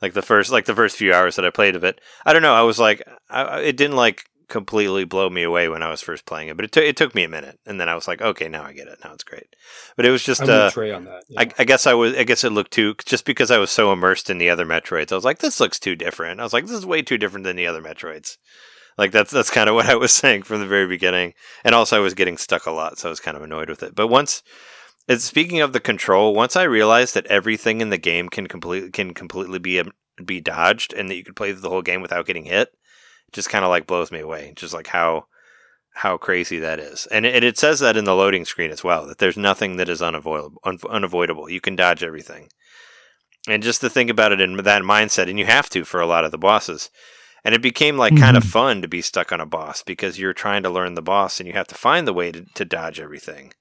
Like 0.00 0.14
the 0.14 0.22
first 0.22 0.50
like 0.50 0.64
the 0.64 0.74
first 0.74 0.96
few 0.96 1.12
hours 1.12 1.36
that 1.36 1.44
I 1.44 1.50
played 1.50 1.76
of 1.76 1.84
it. 1.84 2.00
I 2.24 2.32
don't 2.32 2.42
know, 2.42 2.54
I 2.54 2.62
was 2.62 2.78
like 2.78 3.02
I, 3.28 3.60
it 3.60 3.76
didn't 3.76 3.96
like 3.96 4.24
completely 4.48 5.04
blow 5.04 5.28
me 5.28 5.42
away 5.42 5.68
when 5.68 5.82
I 5.82 5.90
was 5.90 6.00
first 6.00 6.24
playing 6.24 6.48
it, 6.48 6.56
but 6.56 6.64
it 6.64 6.72
took 6.72 6.84
it 6.84 6.96
took 6.96 7.14
me 7.14 7.24
a 7.24 7.28
minute 7.28 7.58
and 7.66 7.78
then 7.78 7.90
I 7.90 7.94
was 7.94 8.08
like, 8.08 8.22
okay, 8.22 8.48
now 8.48 8.62
I 8.64 8.72
get 8.72 8.88
it. 8.88 8.98
Now 9.04 9.12
it's 9.12 9.24
great. 9.24 9.54
But 9.94 10.06
it 10.06 10.10
was 10.10 10.24
just 10.24 10.40
uh 10.40 10.70
on 10.74 11.04
that. 11.04 11.24
yeah. 11.28 11.40
I, 11.40 11.50
I 11.58 11.64
guess 11.64 11.86
I 11.86 11.92
was. 11.92 12.14
I 12.16 12.24
guess 12.24 12.44
it 12.44 12.50
looked 12.50 12.72
too. 12.72 12.94
Just 13.04 13.26
because 13.26 13.50
I 13.50 13.58
was 13.58 13.70
so 13.70 13.92
immersed 13.92 14.30
in 14.30 14.38
the 14.38 14.48
other 14.48 14.64
Metroids, 14.64 15.12
I 15.12 15.16
was 15.16 15.24
like, 15.24 15.40
"This 15.40 15.60
looks 15.60 15.78
too 15.78 15.96
different." 15.96 16.40
I 16.40 16.44
was 16.44 16.54
like, 16.54 16.64
"This 16.64 16.78
is 16.78 16.86
way 16.86 17.02
too 17.02 17.18
different 17.18 17.44
than 17.44 17.56
the 17.56 17.66
other 17.66 17.82
Metroids." 17.82 18.38
Like 18.98 19.12
that's 19.12 19.30
that's 19.30 19.50
kind 19.50 19.68
of 19.68 19.74
what 19.74 19.86
I 19.86 19.94
was 19.94 20.12
saying 20.12 20.44
from 20.44 20.60
the 20.60 20.66
very 20.66 20.86
beginning. 20.86 21.34
And 21.64 21.74
also, 21.74 21.96
I 21.96 22.00
was 22.00 22.14
getting 22.14 22.38
stuck 22.38 22.66
a 22.66 22.70
lot, 22.70 22.98
so 22.98 23.08
I 23.08 23.10
was 23.10 23.20
kind 23.20 23.36
of 23.36 23.42
annoyed 23.42 23.68
with 23.68 23.82
it. 23.82 23.94
But 23.94 24.08
once, 24.08 24.42
it's 25.08 25.24
speaking 25.24 25.60
of 25.60 25.72
the 25.72 25.80
control, 25.80 26.34
once 26.34 26.56
I 26.56 26.64
realized 26.64 27.14
that 27.14 27.26
everything 27.26 27.80
in 27.80 27.90
the 27.90 27.98
game 27.98 28.28
can 28.28 28.46
completely 28.46 28.90
can 28.90 29.14
completely 29.14 29.58
be 29.58 29.78
um, 29.80 29.92
be 30.24 30.40
dodged, 30.40 30.92
and 30.92 31.10
that 31.10 31.16
you 31.16 31.24
could 31.24 31.36
play 31.36 31.52
the 31.52 31.68
whole 31.68 31.82
game 31.82 32.00
without 32.00 32.26
getting 32.26 32.44
hit, 32.44 32.68
it 33.28 33.32
just 33.32 33.50
kind 33.50 33.64
of 33.64 33.70
like 33.70 33.86
blows 33.86 34.10
me 34.10 34.20
away. 34.20 34.52
Just 34.56 34.72
like 34.72 34.88
how 34.88 35.26
how 35.96 36.18
crazy 36.18 36.58
that 36.58 36.78
is. 36.78 37.06
And 37.06 37.24
it, 37.24 37.42
it 37.42 37.58
says 37.58 37.80
that 37.80 37.96
in 37.96 38.04
the 38.04 38.14
loading 38.14 38.44
screen 38.44 38.70
as 38.70 38.84
well, 38.84 39.06
that 39.06 39.18
there's 39.18 39.38
nothing 39.38 39.76
that 39.76 39.88
is 39.88 40.02
unavoidable. 40.02 40.60
Un, 40.62 40.78
unavoidable. 40.90 41.48
You 41.48 41.60
can 41.60 41.74
dodge 41.74 42.02
everything. 42.02 42.48
And 43.48 43.62
just 43.62 43.80
to 43.80 43.88
think 43.88 44.10
about 44.10 44.32
it 44.32 44.40
in 44.40 44.56
that 44.58 44.82
mindset, 44.82 45.30
and 45.30 45.38
you 45.38 45.46
have 45.46 45.70
to 45.70 45.84
for 45.84 46.00
a 46.00 46.06
lot 46.06 46.24
of 46.24 46.32
the 46.32 46.38
bosses. 46.38 46.90
And 47.46 47.54
it 47.54 47.62
became 47.62 47.96
like 47.96 48.16
kind 48.18 48.36
of 48.36 48.42
fun 48.42 48.82
to 48.82 48.88
be 48.88 49.00
stuck 49.00 49.30
on 49.30 49.40
a 49.40 49.46
boss 49.46 49.82
because 49.84 50.18
you're 50.18 50.32
trying 50.32 50.64
to 50.64 50.68
learn 50.70 50.94
the 50.94 51.00
boss 51.02 51.38
and 51.38 51.46
you 51.46 51.52
have 51.52 51.68
to 51.68 51.76
find 51.76 52.04
the 52.06 52.12
way 52.12 52.32
to, 52.32 52.44
to 52.54 52.64
dodge 52.64 52.98
everything. 52.98 53.52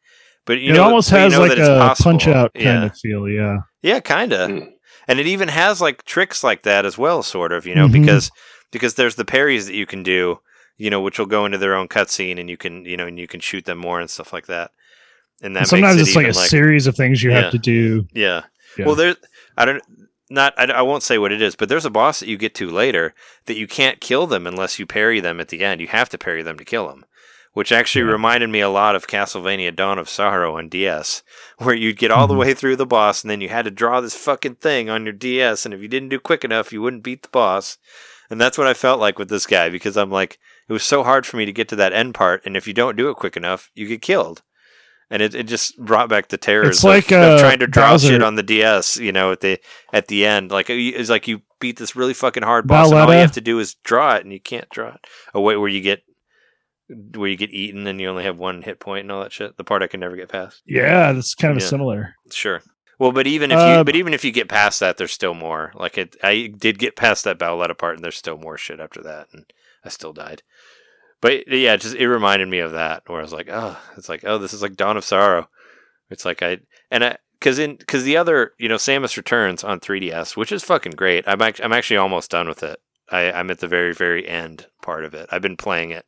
But 0.45 0.60
you 0.60 0.71
it 0.71 0.78
know, 0.78 0.86
almost 0.86 1.12
but 1.12 1.17
you 1.17 1.24
has 1.24 1.34
know 1.34 1.39
like 1.41 1.50
that 1.52 1.60
it's 1.60 2.00
a 2.00 2.04
punch 2.04 2.28
out 2.28 2.52
kind 2.56 2.65
yeah. 2.65 2.86
of 2.86 2.98
feel. 2.98 3.30
Yeah. 3.30 3.58
Yeah, 3.84 4.00
kind 4.00 4.34
of. 4.34 4.50
Mm. 4.50 4.71
And 5.08 5.19
it 5.19 5.28
even 5.28 5.50
has 5.50 5.82
like 5.82 6.04
tricks 6.04 6.43
like 6.43 6.63
that 6.63 6.84
as 6.84 6.98
well, 6.98 7.21
sort 7.21 7.52
of, 7.54 7.67
you 7.67 7.76
know, 7.76 7.88
Mhm. 7.88 7.91
because 7.93 8.32
because 8.71 8.95
there's 8.95 9.15
the 9.15 9.24
parries 9.26 9.67
that 9.67 9.76
you 9.76 9.86
can 9.86 10.02
do, 10.02 10.39
you 10.78 10.89
know, 10.89 11.00
which 11.02 11.19
will 11.19 11.28
go 11.28 11.45
into 11.45 11.60
their 11.60 11.76
own 11.76 11.88
cutscene, 11.88 12.39
and 12.39 12.50
you 12.50 12.58
can, 12.58 12.86
you 12.86 12.98
know, 12.98 13.06
and 13.06 13.19
you 13.19 13.28
can 13.28 13.39
shoot 13.39 13.65
them 13.65 13.78
more 13.78 14.00
and 14.02 14.10
stuff 14.10 14.34
like 14.34 14.48
that. 14.48 14.71
And 15.43 15.56
that 15.56 15.60
And 15.62 15.67
sometimes 15.69 15.98
makes 15.98 16.08
it's 16.10 16.15
it 16.15 16.19
like 16.19 16.34
a 16.34 16.38
like 16.39 16.50
series 16.50 16.88
of 16.88 16.95
things 16.95 17.21
you 17.21 17.30
Yeah. 17.32 17.41
have 17.43 17.52
to 17.52 17.60
do. 17.60 18.08
yeah. 18.13 18.41
Yeah. 18.80 18.86
Well, 18.88 18.95
there, 18.95 19.15
I 19.58 19.63
don't, 19.65 19.82
not, 20.29 20.53
I, 20.57 20.65
I 20.65 20.81
won't 20.81 21.03
say 21.03 21.17
what 21.17 21.31
it 21.31 21.41
is, 21.41 21.55
but 21.55 21.69
there's 21.69 21.85
a 21.85 21.89
boss 21.89 22.19
that 22.19 22.27
you 22.27 22.38
get 22.38 22.55
to 22.55 22.69
later 22.69 23.13
that 23.45 23.57
you 23.57 23.67
can't 23.67 24.01
kill 24.01 24.25
them 24.27 24.47
unless 24.47 24.79
you 24.79 24.85
parry 24.85 25.19
them 25.19 25.39
at 25.39 25.49
the 25.49 25.63
end. 25.63 25.81
You 25.81 25.88
have 25.88 26.09
to 26.09 26.17
parry 26.17 26.41
them 26.41 26.57
to 26.57 26.65
kill 26.65 26.88
them, 26.88 27.05
which 27.53 27.71
actually 27.71 28.03
reminded 28.03 28.49
me 28.49 28.59
a 28.61 28.69
lot 28.69 28.95
of 28.95 29.07
Castlevania 29.07 29.75
Dawn 29.75 29.99
of 29.99 30.09
Sorrow 30.09 30.57
on 30.57 30.67
DS, 30.69 31.21
where 31.59 31.75
you'd 31.75 31.97
get 31.97 32.11
all 32.11 32.25
Mhm. 32.25 32.29
the 32.29 32.35
way 32.35 32.53
through 32.53 32.75
the 32.75 32.85
boss 32.85 33.23
and 33.23 33.29
then 33.31 33.41
you 33.41 33.49
had 33.49 33.65
to 33.65 33.71
draw 33.71 34.01
this 34.01 34.15
fucking 34.15 34.55
thing 34.55 34.89
on 34.89 35.03
your 35.03 35.13
DS, 35.13 35.65
and 35.65 35.73
if 35.73 35.81
you 35.81 35.88
didn't 35.88 36.09
do 36.09 36.19
quick 36.19 36.43
enough, 36.43 36.73
you 36.73 36.81
wouldn't 36.81 37.03
beat 37.03 37.21
the 37.23 37.29
boss. 37.29 37.77
And 38.29 38.41
that's 38.41 38.57
what 38.57 38.65
I 38.67 38.73
felt 38.73 38.99
like 38.99 39.19
with 39.19 39.29
this 39.29 39.45
guy 39.45 39.69
because 39.69 39.95
I'm 39.95 40.09
like, 40.09 40.39
it 40.67 40.73
was 40.73 40.83
so 40.83 41.03
hard 41.03 41.27
for 41.27 41.38
me 41.38 41.45
to 41.45 41.53
get 41.53 41.67
to 41.69 41.75
that 41.75 41.93
end 41.93 42.15
part, 42.15 42.41
and 42.43 42.57
if 42.57 42.67
you 42.67 42.73
don't 42.73 42.95
do 42.95 43.09
it 43.09 43.17
quick 43.17 43.38
enough, 43.38 43.69
you 43.75 43.88
get 43.88 44.01
killed. 44.01 44.41
And 45.11 45.21
it, 45.21 45.35
it 45.35 45.43
just 45.43 45.77
brought 45.77 46.09
back 46.09 46.29
the 46.29 46.37
terrors 46.37 46.69
It's 46.77 46.79
of, 46.79 46.89
like, 46.89 47.11
of 47.11 47.19
uh, 47.21 47.39
trying 47.39 47.59
to 47.59 47.67
draw 47.67 47.91
Bowser- 47.91 48.07
shit 48.07 48.23
on 48.23 48.35
the 48.35 48.43
DS, 48.43 48.97
you 48.97 49.11
know, 49.11 49.31
at 49.31 49.41
the 49.41 49.59
at 49.93 50.07
the 50.07 50.25
end. 50.25 50.49
Like 50.51 50.67
it's 50.69 51.09
like 51.11 51.27
you 51.27 51.41
beat 51.59 51.77
this 51.77 51.95
really 51.95 52.13
fucking 52.15 52.41
hard 52.43 52.67
boss, 52.67 52.89
and 52.89 52.99
all 52.99 53.13
you 53.13 53.19
have 53.19 53.31
to 53.33 53.41
do 53.41 53.59
is 53.59 53.75
draw 53.83 54.15
it, 54.15 54.23
and 54.23 54.33
you 54.33 54.39
can't 54.39 54.69
draw 54.69 54.89
it. 54.95 55.05
Oh 55.33 55.41
wait, 55.41 55.57
where 55.57 55.69
you 55.69 55.81
get 55.81 56.01
where 57.15 57.29
you 57.29 57.37
get 57.37 57.49
eaten 57.51 57.87
and 57.87 57.99
you 57.99 58.07
only 58.07 58.23
have 58.23 58.37
one 58.37 58.61
hit 58.61 58.79
point 58.79 59.01
and 59.01 59.11
all 59.11 59.21
that 59.23 59.31
shit. 59.33 59.57
The 59.57 59.63
part 59.63 59.81
I 59.83 59.87
can 59.87 59.99
never 59.99 60.15
get 60.15 60.29
past. 60.29 60.61
Yeah, 60.65 61.11
that's 61.13 61.33
kind 61.35 61.55
of 61.55 61.61
Yeah. 61.61 61.67
similar. 61.69 62.15
Sure. 62.31 62.61
Well, 62.99 63.11
but 63.11 63.27
even 63.27 63.51
if 63.51 63.55
you 63.57 63.63
Uh, 63.63 63.83
but 63.83 63.95
even 63.95 64.13
if 64.13 64.23
you 64.23 64.31
get 64.31 64.47
past 64.49 64.79
that, 64.79 64.97
there's 64.97 65.11
still 65.11 65.33
more. 65.33 65.71
Like 65.75 65.97
it, 65.97 66.15
I 66.23 66.51
did 66.55 66.77
get 66.79 66.95
past 66.95 67.23
that 67.25 67.39
Bowletta 67.39 67.77
part, 67.77 67.95
and 67.95 68.03
there's 68.03 68.15
still 68.17 68.37
more 68.37 68.57
shit 68.57 68.79
after 68.79 69.01
that, 69.03 69.27
and 69.33 69.45
I 69.83 69.89
still 69.89 70.13
died. 70.13 70.43
But 71.21 71.47
yeah, 71.47 71.75
just 71.78 71.95
it 71.95 72.08
reminded 72.08 72.47
me 72.47 72.60
of 72.60 72.73
that, 72.73 73.04
where 73.08 73.19
I 73.19 73.23
was 73.23 73.34
like, 73.34 73.49
oh, 73.51 73.78
it's 73.97 74.10
like, 74.10 74.23
oh, 74.25 74.38
this 74.38 74.54
is 74.54 74.62
like 74.62 74.75
Dawn 74.75 74.97
of 74.97 75.06
Sorrow. 75.06 75.49
It's 76.10 76.25
like 76.25 76.43
I 76.43 76.60
and 76.91 77.04
I 77.04 77.17
because 77.39 77.60
in 77.60 77.75
because 77.78 78.04
the 78.04 78.17
other 78.17 78.54
you 78.60 78.69
know 78.69 78.75
Samus 78.75 79.17
Returns 79.17 79.63
on 79.63 79.80
3DS, 79.80 80.38
which 80.38 80.51
is 80.51 80.63
fucking 80.63 80.93
great. 80.93 81.23
I'm 81.28 81.41
act- 81.41 81.62
I'm 81.63 81.73
actually 81.73 81.97
almost 81.97 82.32
done 82.32 82.47
with 82.47 82.63
it. 82.63 82.80
I, 83.12 83.32
I'm 83.32 83.51
at 83.51 83.60
the 83.60 83.67
very 83.67 83.93
very 83.93 84.28
end 84.28 84.67
part 84.82 85.06
of 85.06 85.13
it. 85.13 85.30
I've 85.32 85.41
been 85.41 85.58
playing 85.58 85.91
it. 85.91 86.06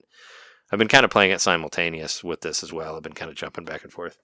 I've 0.71 0.79
been 0.79 0.87
kind 0.87 1.05
of 1.05 1.11
playing 1.11 1.31
it 1.31 1.41
simultaneous 1.41 2.23
with 2.23 2.41
this 2.41 2.61
as 2.61 2.73
well. 2.73 2.95
I've 2.95 3.03
been 3.03 3.13
kind 3.13 3.31
of 3.31 3.37
jumping 3.37 3.65
back 3.65 3.83
and 3.83 3.91
forth. 3.91 4.19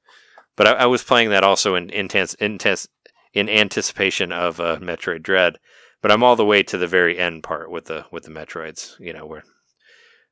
But 0.56 0.68
I, 0.68 0.72
I 0.72 0.86
was 0.86 1.04
playing 1.04 1.30
that 1.30 1.44
also 1.44 1.76
in 1.76 1.90
intense, 1.90 2.34
intense, 2.36 2.88
in 3.34 3.50
anticipation 3.50 4.32
of 4.32 4.60
uh, 4.60 4.78
Metroid 4.78 5.24
Dread. 5.24 5.58
But 6.02 6.12
I'm 6.12 6.24
all 6.24 6.36
the 6.36 6.46
way 6.46 6.64
to 6.64 6.78
the 6.78 6.88
very 6.88 7.18
end 7.18 7.44
part 7.44 7.72
with 7.72 7.86
the 7.86 8.06
with 8.12 8.24
the 8.24 8.32
Metroids. 8.32 9.00
You 9.00 9.14
know 9.14 9.26
where, 9.26 9.44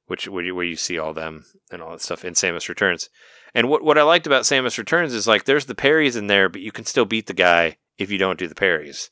which 0.08 0.28
where 0.28 0.44
you, 0.44 0.56
where 0.56 0.66
you 0.66 0.76
see 0.76 0.98
all 0.98 1.14
them 1.14 1.46
and 1.72 1.82
all 1.82 1.92
that 1.92 2.02
stuff 2.02 2.26
in 2.26 2.34
Samus 2.34 2.70
Returns. 2.70 3.10
And 3.54 3.70
what 3.70 3.84
what 3.84 3.98
I 3.98 4.04
liked 4.04 4.28
about 4.28 4.44
Samus 4.44 4.78
Returns 4.78 5.14
is 5.14 5.28
like 5.28 5.46
there's 5.46 5.66
the 5.66 5.76
parries 5.76 6.16
in 6.16 6.28
there, 6.28 6.50
but 6.50 6.62
you 6.62 6.72
can 6.72 6.86
still 6.86 7.06
beat 7.06 7.28
the 7.28 7.34
guy 7.34 7.78
if 7.98 8.12
you 8.12 8.18
don't 8.18 8.40
do 8.40 8.48
the 8.48 8.56
parries. 8.56 9.10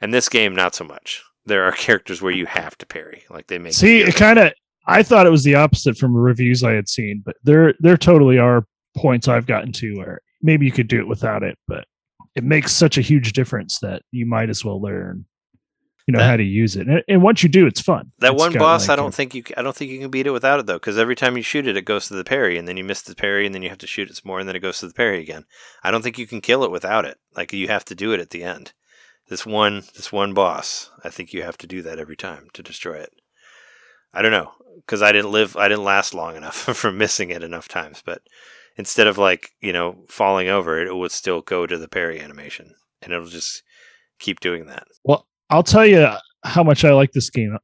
And 0.00 0.12
this 0.12 0.28
game, 0.28 0.54
not 0.54 0.74
so 0.74 0.84
much. 0.84 1.22
There 1.44 1.64
are 1.64 1.72
characters 1.72 2.20
where 2.20 2.32
you 2.32 2.46
have 2.46 2.76
to 2.78 2.86
parry, 2.86 3.24
like 3.30 3.46
they 3.46 3.58
make. 3.58 3.72
See, 3.72 4.00
it 4.00 4.14
kind 4.14 4.38
of. 4.38 4.52
I 4.88 5.02
thought 5.02 5.26
it 5.26 5.30
was 5.30 5.42
the 5.42 5.56
opposite 5.56 5.96
from 5.96 6.14
reviews 6.14 6.62
I 6.62 6.72
had 6.72 6.88
seen, 6.88 7.22
but 7.24 7.36
there 7.42 7.74
there 7.80 7.96
totally 7.96 8.38
are 8.38 8.64
points 8.96 9.28
I've 9.28 9.46
gotten 9.46 9.72
to 9.72 9.94
where 9.96 10.20
maybe 10.42 10.64
you 10.64 10.72
could 10.72 10.88
do 10.88 11.00
it 11.00 11.08
without 11.08 11.42
it, 11.42 11.58
but 11.66 11.86
it 12.36 12.44
makes 12.44 12.72
such 12.72 12.98
a 12.98 13.02
huge 13.02 13.32
difference 13.32 13.78
that 13.80 14.02
you 14.12 14.26
might 14.26 14.50
as 14.50 14.64
well 14.64 14.80
learn, 14.80 15.24
you 16.06 16.12
know, 16.12 16.18
That- 16.20 16.30
how 16.30 16.36
to 16.36 16.44
use 16.44 16.76
it. 16.76 16.86
And, 16.86 17.02
and 17.08 17.22
once 17.22 17.42
you 17.42 17.48
do, 17.48 17.66
it's 17.66 17.80
fun. 17.80 18.12
That 18.20 18.32
It's 18.34 18.40
one 18.40 18.52
boss, 18.54 18.88
like, 18.88 18.92
I 18.92 18.96
don't 18.96 19.08
a- 19.08 19.12
think 19.12 19.34
you. 19.34 19.42
I 19.56 19.62
don't 19.62 19.74
think 19.74 19.90
you 19.90 19.98
can 19.98 20.10
beat 20.10 20.26
it 20.26 20.30
without 20.30 20.60
it 20.60 20.66
though, 20.66 20.74
because 20.78 20.98
every 20.98 21.16
time 21.16 21.36
you 21.36 21.42
shoot 21.42 21.66
it, 21.66 21.76
it 21.76 21.82
goes 21.84 22.06
to 22.08 22.14
the 22.14 22.24
parry, 22.24 22.56
and 22.58 22.66
then 22.68 22.76
you 22.76 22.84
miss 22.84 23.02
the 23.02 23.14
parry, 23.14 23.44
and 23.46 23.54
then 23.54 23.62
you 23.62 23.68
have 23.68 23.78
to 23.78 23.86
shoot 23.86 24.08
it 24.08 24.16
some 24.16 24.28
more, 24.28 24.38
and 24.38 24.48
then 24.48 24.56
it 24.56 24.60
goes 24.60 24.78
to 24.80 24.88
the 24.88 24.94
parry 24.94 25.20
again. 25.20 25.44
I 25.82 25.90
don't 25.90 26.02
think 26.02 26.18
you 26.18 26.26
can 26.26 26.40
kill 26.40 26.64
it 26.64 26.70
without 26.70 27.04
it. 27.04 27.18
Like 27.36 27.52
you 27.52 27.68
have 27.68 27.84
to 27.86 27.94
do 27.94 28.12
it 28.12 28.20
at 28.20 28.30
the 28.30 28.44
end. 28.44 28.72
This 29.28 29.44
one, 29.44 29.82
this 29.96 30.12
one 30.12 30.34
boss, 30.34 30.90
I 31.02 31.10
think 31.10 31.32
you 31.32 31.42
have 31.42 31.58
to 31.58 31.66
do 31.66 31.82
that 31.82 31.98
every 31.98 32.16
time 32.16 32.46
to 32.52 32.62
destroy 32.62 32.98
it. 32.98 33.10
I 34.14 34.22
don't 34.22 34.30
know, 34.30 34.52
because 34.76 35.02
I 35.02 35.10
didn't 35.10 35.32
live, 35.32 35.56
I 35.56 35.66
didn't 35.68 35.82
last 35.84 36.14
long 36.14 36.36
enough 36.36 36.54
from 36.76 36.96
missing 36.96 37.30
it 37.30 37.42
enough 37.42 37.66
times. 37.66 38.02
But 38.06 38.22
instead 38.76 39.08
of 39.08 39.18
like 39.18 39.50
you 39.60 39.72
know 39.72 40.04
falling 40.08 40.48
over, 40.48 40.80
it, 40.80 40.86
it 40.86 40.94
would 40.94 41.10
still 41.10 41.40
go 41.42 41.66
to 41.66 41.76
the 41.76 41.88
parry 41.88 42.20
animation, 42.20 42.74
and 43.02 43.12
it'll 43.12 43.26
just 43.26 43.64
keep 44.20 44.38
doing 44.38 44.66
that. 44.66 44.86
Well, 45.02 45.26
I'll 45.50 45.62
tell 45.62 45.86
you 45.86 46.08
how 46.44 46.62
much 46.62 46.84
I 46.84 46.92
like 46.92 47.12
this 47.12 47.30
game. 47.30 47.56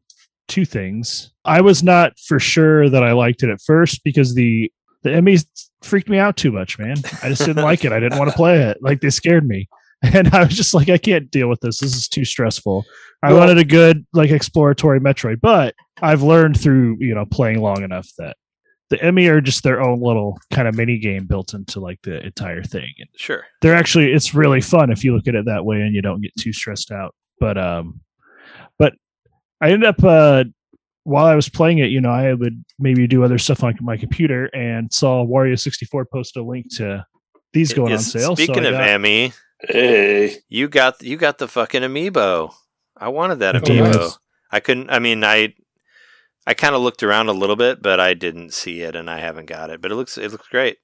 two 0.49 0.65
things. 0.65 1.33
I 1.45 1.61
was 1.61 1.83
not 1.83 2.13
for 2.27 2.39
sure 2.39 2.89
that 2.91 3.03
I 3.03 3.13
liked 3.13 3.43
it 3.43 3.51
at 3.51 3.61
first 3.61 4.03
because 4.05 4.35
the 4.35 4.71
the 5.03 5.11
Emmys 5.11 5.47
freaked 5.83 6.09
me 6.09 6.19
out 6.19 6.37
too 6.37 6.53
much, 6.53 6.79
man. 6.79 6.97
I 7.23 7.29
just 7.29 7.45
didn't 7.45 7.65
like 7.65 7.85
it. 7.85 7.93
I 7.93 7.99
didn't 8.01 8.19
want 8.19 8.31
to 8.31 8.37
play 8.37 8.61
it. 8.63 8.79
Like 8.81 9.01
they 9.01 9.11
scared 9.11 9.47
me. 9.47 9.69
And 10.05 10.35
I 10.35 10.43
was 10.43 10.57
just 10.57 10.75
like, 10.75 10.89
I 10.89 10.99
can't 10.99 11.31
deal 11.31 11.49
with 11.49 11.61
this. 11.61 11.79
This 11.79 11.95
is 11.95 12.09
too 12.09 12.25
stressful. 12.25 12.85
I 13.23 13.29
Well- 13.31 13.39
wanted 13.39 13.59
a 13.59 13.65
good, 13.65 14.05
like, 14.13 14.31
exploratory 14.33 14.99
Metroid, 14.99 15.41
but 15.41 15.77
I've 16.03 16.25
learned 16.25 16.61
through, 16.61 16.97
you 16.99 17.15
know, 17.15 17.25
playing 17.25 17.61
long 17.61 17.85
enough 17.85 18.09
that 18.19 18.37
the 18.91 19.01
Emmy 19.01 19.29
are 19.29 19.41
just 19.41 19.63
their 19.63 19.81
own 19.81 20.01
little 20.03 20.41
kind 20.53 20.67
of 20.67 20.75
mini 20.77 20.99
game 20.99 21.27
built 21.27 21.55
into 21.55 21.79
like 21.79 22.01
the 22.03 22.21
entire 22.27 22.65
thing. 22.65 22.91
And 22.99 23.09
Sure. 23.17 23.45
they're 23.61 23.77
actually 23.77 24.13
it's 24.13 24.35
really 24.35 24.61
fun 24.61 24.91
if 24.91 25.05
you 25.05 25.15
look 25.15 25.29
at 25.29 25.37
it 25.37 25.45
that 25.47 25.65
way 25.65 25.81
and 25.83 25.95
you 25.95 26.03
don't 26.03 26.21
get 26.21 26.33
too 26.37 26.53
stressed 26.53 26.91
out 26.91 27.15
but 27.43 27.59
um 27.59 28.01
but 28.79 28.93
i 29.61 29.71
ended 29.71 29.89
up 29.89 30.03
uh 30.05 30.45
while 31.05 31.27
i 31.27 31.35
was 31.35 31.49
playing 31.49 31.79
it 31.79 31.91
you 31.91 32.01
know 32.01 32.11
i 32.11 32.33
would 32.33 32.65
maybe 32.79 33.07
do 33.07 33.25
other 33.25 33.39
stuff 33.39 33.63
on 33.65 33.75
my 33.81 33.97
computer 33.97 34.47
and 34.55 34.93
saw 34.93 35.25
wario 35.27 35.59
64 35.59 36.05
post 36.07 36.37
a 36.37 36.43
link 36.43 36.67
to 36.77 37.05
these 37.53 37.73
going 37.75 37.93
on 37.93 37.99
sale 37.99 38.35
Speaking 38.37 38.65
I 38.65 38.69
of 38.69 38.75
got- 38.75 38.89
Emmy, 38.89 39.33
Hey, 39.61 40.37
you 40.49 40.69
got 40.69 41.03
you 41.03 41.17
got 41.17 41.39
the 41.39 41.47
fucking 41.47 41.83
amiibo. 41.83 42.53
I 42.97 43.09
wanted 43.11 43.39
that 43.41 43.55
Oh, 43.57 43.61
amiibo. 43.61 43.93
nice. 43.95 44.19
I 44.51 44.59
couldn't. 44.59 44.91
I 44.91 44.99
mean, 44.99 45.23
I 45.23 45.55
I 46.47 46.55
kind 46.55 46.75
of 46.75 46.81
looked 46.83 47.03
around 47.05 47.29
a 47.29 47.33
little 47.33 47.55
bit, 47.55 47.81
but 47.81 48.01
I 48.01 48.15
didn't 48.15 48.53
see 48.55 48.81
it, 48.83 48.97
and 48.97 49.09
I 49.09 49.19
haven't 49.21 49.47
got 49.47 49.71
it. 49.71 49.81
But 49.81 49.93
it 49.93 49.95
looks 49.95 50.19
it 50.19 50.33
looks 50.33 50.49
great. 50.49 50.79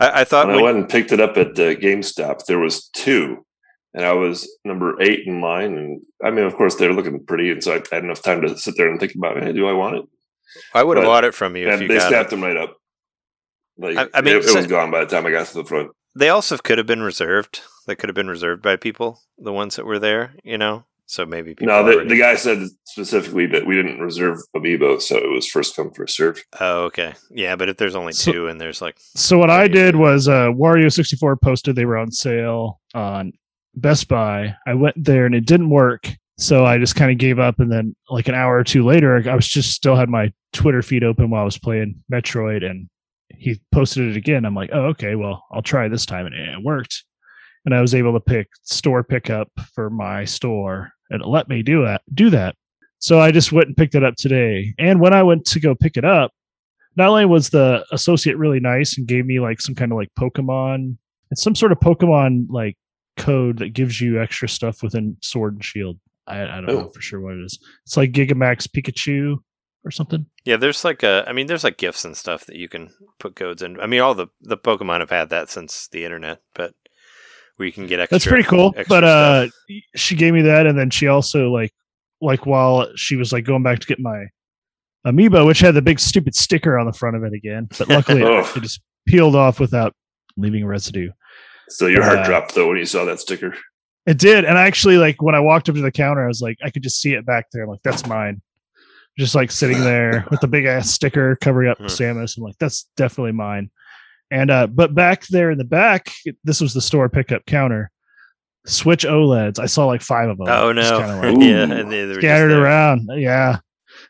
I, 0.00 0.22
I 0.22 0.24
thought 0.24 0.48
when 0.48 0.58
I 0.58 0.62
went 0.62 0.78
and 0.78 0.88
picked 0.88 1.12
it 1.12 1.20
up 1.20 1.36
at 1.36 1.48
uh, 1.60 1.74
GameStop, 1.78 2.46
there 2.46 2.58
was 2.58 2.88
two, 2.88 3.44
and 3.98 4.06
I 4.06 4.12
was 4.14 4.48
number 4.64 4.94
eight 5.02 5.26
in 5.26 5.40
line. 5.42 5.76
And 5.76 6.00
I 6.24 6.30
mean, 6.30 6.44
of 6.46 6.54
course, 6.54 6.76
they're 6.76 6.92
looking 6.94 7.26
pretty, 7.26 7.50
and 7.50 7.62
so 7.62 7.74
I 7.74 7.82
had 7.94 8.04
enough 8.04 8.22
time 8.22 8.40
to 8.42 8.56
sit 8.56 8.76
there 8.78 8.88
and 8.88 8.98
think 9.00 9.14
about, 9.16 9.42
hey, 9.42 9.52
do 9.52 9.68
I 9.68 9.72
want 9.72 9.96
it? 9.96 10.04
I 10.72 10.82
would 10.84 10.96
have 10.96 11.04
bought 11.04 11.24
it 11.24 11.34
from 11.34 11.56
you 11.56 11.66
if 11.68 11.72
and 11.74 11.82
you 11.82 11.88
they 11.88 11.96
got 11.98 12.08
snapped 12.08 12.28
it. 12.28 12.36
them 12.36 12.44
right 12.44 12.56
up. 12.56 12.76
Like 13.76 13.96
I- 13.98 14.08
I 14.14 14.20
mean, 14.22 14.36
it, 14.36 14.44
it 14.44 14.48
so- 14.48 14.56
was 14.56 14.66
gone 14.66 14.90
by 14.90 15.00
the 15.00 15.10
time 15.10 15.26
I 15.26 15.30
got 15.30 15.46
to 15.48 15.54
the 15.54 15.64
front. 15.64 15.90
They 16.14 16.30
also 16.30 16.56
could 16.56 16.78
have 16.78 16.86
been 16.86 17.02
reserved. 17.02 17.60
They 17.86 17.94
could 17.94 18.08
have 18.08 18.14
been 18.16 18.28
reserved 18.30 18.62
by 18.62 18.76
people, 18.76 19.20
the 19.36 19.52
ones 19.52 19.76
that 19.76 19.84
were 19.86 19.98
there. 20.00 20.34
You 20.42 20.58
know, 20.58 20.84
so 21.06 21.24
maybe 21.26 21.54
people. 21.54 21.66
No, 21.72 21.84
the, 21.84 21.92
already- 21.92 22.08
the 22.08 22.18
guy 22.18 22.34
said 22.34 22.66
specifically 22.84 23.46
that 23.46 23.66
we 23.66 23.76
didn't 23.76 24.00
reserve 24.00 24.38
Amiibo, 24.56 25.00
so 25.00 25.16
it 25.16 25.30
was 25.30 25.46
first 25.46 25.76
come 25.76 25.92
first 25.92 26.16
serve. 26.16 26.42
Oh, 26.58 26.84
okay. 26.84 27.14
Yeah, 27.30 27.54
but 27.56 27.68
if 27.68 27.76
there's 27.76 27.94
only 27.94 28.14
So- 28.14 28.32
two 28.32 28.48
and 28.48 28.60
there's 28.60 28.80
like 28.82 28.96
so 28.98 29.38
what 29.38 29.50
i 29.50 29.68
did 29.68 29.94
was 29.96 30.26
uh 30.28 30.48
wario 30.48 30.92
64 30.92 31.36
posted 31.36 31.76
they 31.76 31.84
were 31.84 31.98
on 31.98 32.10
sale 32.10 32.80
on 32.94 33.32
best 33.80 34.08
buy. 34.08 34.54
I 34.66 34.74
went 34.74 35.02
there 35.02 35.26
and 35.26 35.34
it 35.34 35.46
didn't 35.46 35.70
work. 35.70 36.10
So 36.40 36.64
i 36.64 36.78
just 36.78 36.94
kind 36.94 37.10
of 37.10 37.18
gave 37.18 37.40
up 37.40 37.58
and 37.58 37.70
then 37.70 37.96
like 38.08 38.28
an 38.28 38.34
hour 38.36 38.56
or 38.56 38.62
two 38.62 38.84
later 38.84 39.20
i 39.28 39.34
was 39.34 39.48
just 39.48 39.72
still 39.72 39.96
had 39.96 40.08
my 40.08 40.32
twitter 40.52 40.82
feed 40.82 41.02
open 41.02 41.30
while 41.30 41.42
i 41.42 41.44
was 41.44 41.58
playing 41.58 42.00
metroid 42.12 42.64
and 42.64 42.88
he 43.30 43.60
posted 43.72 44.08
it 44.08 44.16
again. 44.16 44.44
I'm 44.44 44.54
like 44.54 44.70
oh 44.72 44.86
okay 44.86 45.16
well 45.16 45.44
i'll 45.52 45.62
try 45.62 45.88
this 45.88 46.06
time 46.06 46.26
and 46.26 46.34
it 46.34 46.62
worked. 46.62 47.04
And 47.64 47.74
i 47.74 47.80
was 47.80 47.92
able 47.92 48.12
to 48.12 48.20
pick 48.20 48.46
store 48.62 49.02
pickup 49.02 49.48
for 49.74 49.90
my 49.90 50.24
store 50.24 50.92
and 51.10 51.22
it 51.22 51.26
let 51.26 51.48
me 51.48 51.62
do 51.64 51.84
that 51.84 52.02
do 52.14 52.30
that. 52.30 52.54
So 53.00 53.20
i 53.20 53.32
just 53.32 53.50
went 53.50 53.66
and 53.66 53.76
picked 53.76 53.96
it 53.96 54.04
up 54.04 54.14
today. 54.14 54.74
And 54.78 55.00
when 55.00 55.12
i 55.12 55.24
went 55.24 55.44
to 55.46 55.60
go 55.60 55.74
pick 55.74 55.96
it 55.96 56.04
up 56.04 56.30
not 56.98 57.08
only 57.10 57.26
was 57.26 57.50
the 57.50 57.84
associate 57.92 58.36
really 58.36 58.60
nice 58.60 58.98
and 58.98 59.06
gave 59.06 59.24
me 59.24 59.38
like 59.38 59.60
some 59.60 59.74
kind 59.74 59.92
of 59.92 59.96
like 59.96 60.08
Pokemon, 60.18 60.96
it's 61.30 61.42
some 61.42 61.54
sort 61.54 61.70
of 61.70 61.78
Pokemon 61.78 62.46
like 62.50 62.76
code 63.18 63.58
that 63.58 63.74
gives 63.74 64.00
you 64.00 64.20
extra 64.20 64.48
stuff 64.48 64.82
within 64.82 65.16
Sword 65.22 65.54
and 65.54 65.64
Shield. 65.64 65.98
I, 66.26 66.42
I 66.42 66.46
don't 66.56 66.66
know 66.66 66.86
Oh. 66.86 66.90
for 66.90 67.00
sure 67.00 67.20
what 67.20 67.34
it 67.34 67.40
is. 67.44 67.58
It's 67.84 67.96
like 67.96 68.12
Gigamax 68.12 68.68
Pikachu 68.68 69.36
or 69.84 69.90
something. 69.90 70.26
Yeah, 70.44 70.56
there's 70.56 70.84
like 70.84 71.02
a. 71.02 71.24
I 71.26 71.32
mean, 71.32 71.46
there's 71.46 71.64
like 71.64 71.78
gifts 71.78 72.04
and 72.04 72.16
stuff 72.16 72.44
that 72.46 72.56
you 72.56 72.68
can 72.68 72.90
put 73.18 73.36
codes 73.36 73.62
in. 73.62 73.80
I 73.80 73.86
mean, 73.86 74.00
all 74.00 74.14
the 74.14 74.26
the 74.40 74.56
Pokemon 74.58 75.00
have 75.00 75.10
had 75.10 75.30
that 75.30 75.48
since 75.50 75.88
the 75.88 76.04
internet, 76.04 76.40
but 76.54 76.74
where 77.56 77.66
you 77.66 77.72
can 77.72 77.86
get 77.86 77.98
extra. 78.00 78.14
That's 78.16 78.26
pretty 78.26 78.44
cool. 78.44 78.74
But 78.88 79.04
uh, 79.04 79.46
stuff. 79.48 79.54
she 79.96 80.16
gave 80.16 80.32
me 80.34 80.42
that, 80.42 80.66
and 80.66 80.78
then 80.78 80.90
she 80.90 81.06
also 81.08 81.50
like 81.50 81.72
like 82.20 82.44
while 82.46 82.88
she 82.96 83.16
was 83.16 83.32
like 83.32 83.44
going 83.44 83.62
back 83.62 83.78
to 83.78 83.86
get 83.86 83.98
my 84.00 84.24
amiibo, 85.06 85.46
which 85.46 85.60
had 85.60 85.74
the 85.74 85.82
big 85.82 86.00
stupid 86.00 86.34
sticker 86.34 86.78
on 86.78 86.86
the 86.86 86.92
front 86.92 87.16
of 87.16 87.22
it 87.24 87.32
again, 87.32 87.68
but 87.78 87.88
luckily 87.88 88.22
Oh. 88.24 88.40
it, 88.40 88.56
it 88.56 88.62
just 88.62 88.80
peeled 89.06 89.36
off 89.36 89.60
without 89.60 89.94
leaving 90.36 90.66
residue. 90.66 91.10
So 91.68 91.86
your 91.86 92.02
heart 92.02 92.18
Uh, 92.20 92.24
dropped 92.26 92.54
though 92.54 92.68
when 92.68 92.78
you 92.78 92.84
saw 92.86 93.04
that 93.04 93.20
sticker. 93.20 93.54
It 94.06 94.18
did, 94.18 94.44
and 94.46 94.56
I 94.56 94.62
actually 94.66 94.96
like 94.96 95.20
when 95.20 95.34
I 95.34 95.40
walked 95.40 95.68
up 95.68 95.74
to 95.74 95.80
the 95.82 95.92
counter, 95.92 96.24
I 96.24 96.28
was 96.28 96.40
like, 96.40 96.56
I 96.64 96.70
could 96.70 96.82
just 96.82 97.00
see 97.00 97.12
it 97.12 97.26
back 97.26 97.46
there. 97.52 97.64
I'm 97.64 97.68
like, 97.68 97.82
that's 97.82 98.06
mine. 98.06 98.40
Just 99.18 99.34
like 99.34 99.50
sitting 99.50 99.80
there 99.84 100.24
with 100.30 100.40
the 100.40 100.48
big 100.48 100.64
ass 100.64 100.90
sticker 100.90 101.36
covering 101.36 101.70
up. 101.70 101.78
Samus. 101.78 102.36
I'm 102.38 102.44
like, 102.44 102.56
that's 102.58 102.88
definitely 102.96 103.32
mine. 103.32 103.70
And 104.30 104.50
uh, 104.50 104.66
but 104.66 104.94
back 104.94 105.26
there 105.28 105.50
in 105.50 105.58
the 105.58 105.64
back, 105.64 106.10
this 106.44 106.60
was 106.60 106.72
the 106.74 106.80
store 106.80 107.08
pickup 107.08 107.44
counter. 107.46 107.90
Switch 108.66 109.04
OLEDs. 109.04 109.58
I 109.58 109.66
saw 109.66 109.86
like 109.86 110.02
five 110.02 110.28
of 110.28 110.36
them. 110.38 110.46
oh 110.50 110.72
Just 110.74 110.90
no, 110.90 110.98
kinda, 111.00 111.32
like, 111.32 111.46
yeah, 111.46 111.62
and 111.80 111.90
they, 111.90 112.04
they 112.04 112.14
were 112.14 112.20
scattered 112.20 112.50
around. 112.52 113.08
Yeah. 113.14 113.58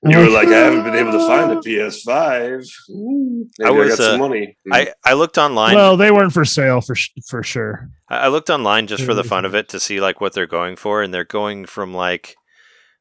I'm 0.04 0.10
You 0.10 0.18
were 0.18 0.30
like, 0.30 0.48
I 0.48 0.58
haven't 0.58 0.84
been 0.84 0.94
able 0.94 1.12
to 1.12 1.26
find 1.26 1.50
a 1.52 1.56
PS5. 1.66 2.68
Ooh, 2.90 3.46
Maybe 3.58 3.68
I 3.68 3.72
I, 3.72 3.76
was, 3.76 3.88
got 3.90 3.98
some 3.98 4.14
uh, 4.20 4.28
money. 4.28 4.56
Hmm. 4.66 4.72
I 4.72 4.92
I 5.04 5.12
looked 5.14 5.38
online. 5.38 5.74
well, 5.74 5.96
they 5.96 6.10
weren't 6.10 6.32
for 6.32 6.44
sale 6.44 6.80
for 6.80 6.94
sh- 6.94 7.10
for 7.26 7.42
sure. 7.42 7.90
I 8.08 8.18
I 8.18 8.28
looked 8.28 8.50
online 8.50 8.86
just 8.86 9.04
for 9.04 9.14
the 9.14 9.22
mm. 9.22 9.28
fun 9.28 9.44
of 9.44 9.54
it 9.54 9.68
to 9.70 9.80
see 9.80 10.00
like 10.00 10.20
what 10.20 10.32
they're 10.34 10.46
going 10.46 10.76
for, 10.76 11.02
and 11.02 11.12
they're 11.12 11.24
going 11.24 11.66
from 11.66 11.92
like 11.94 12.36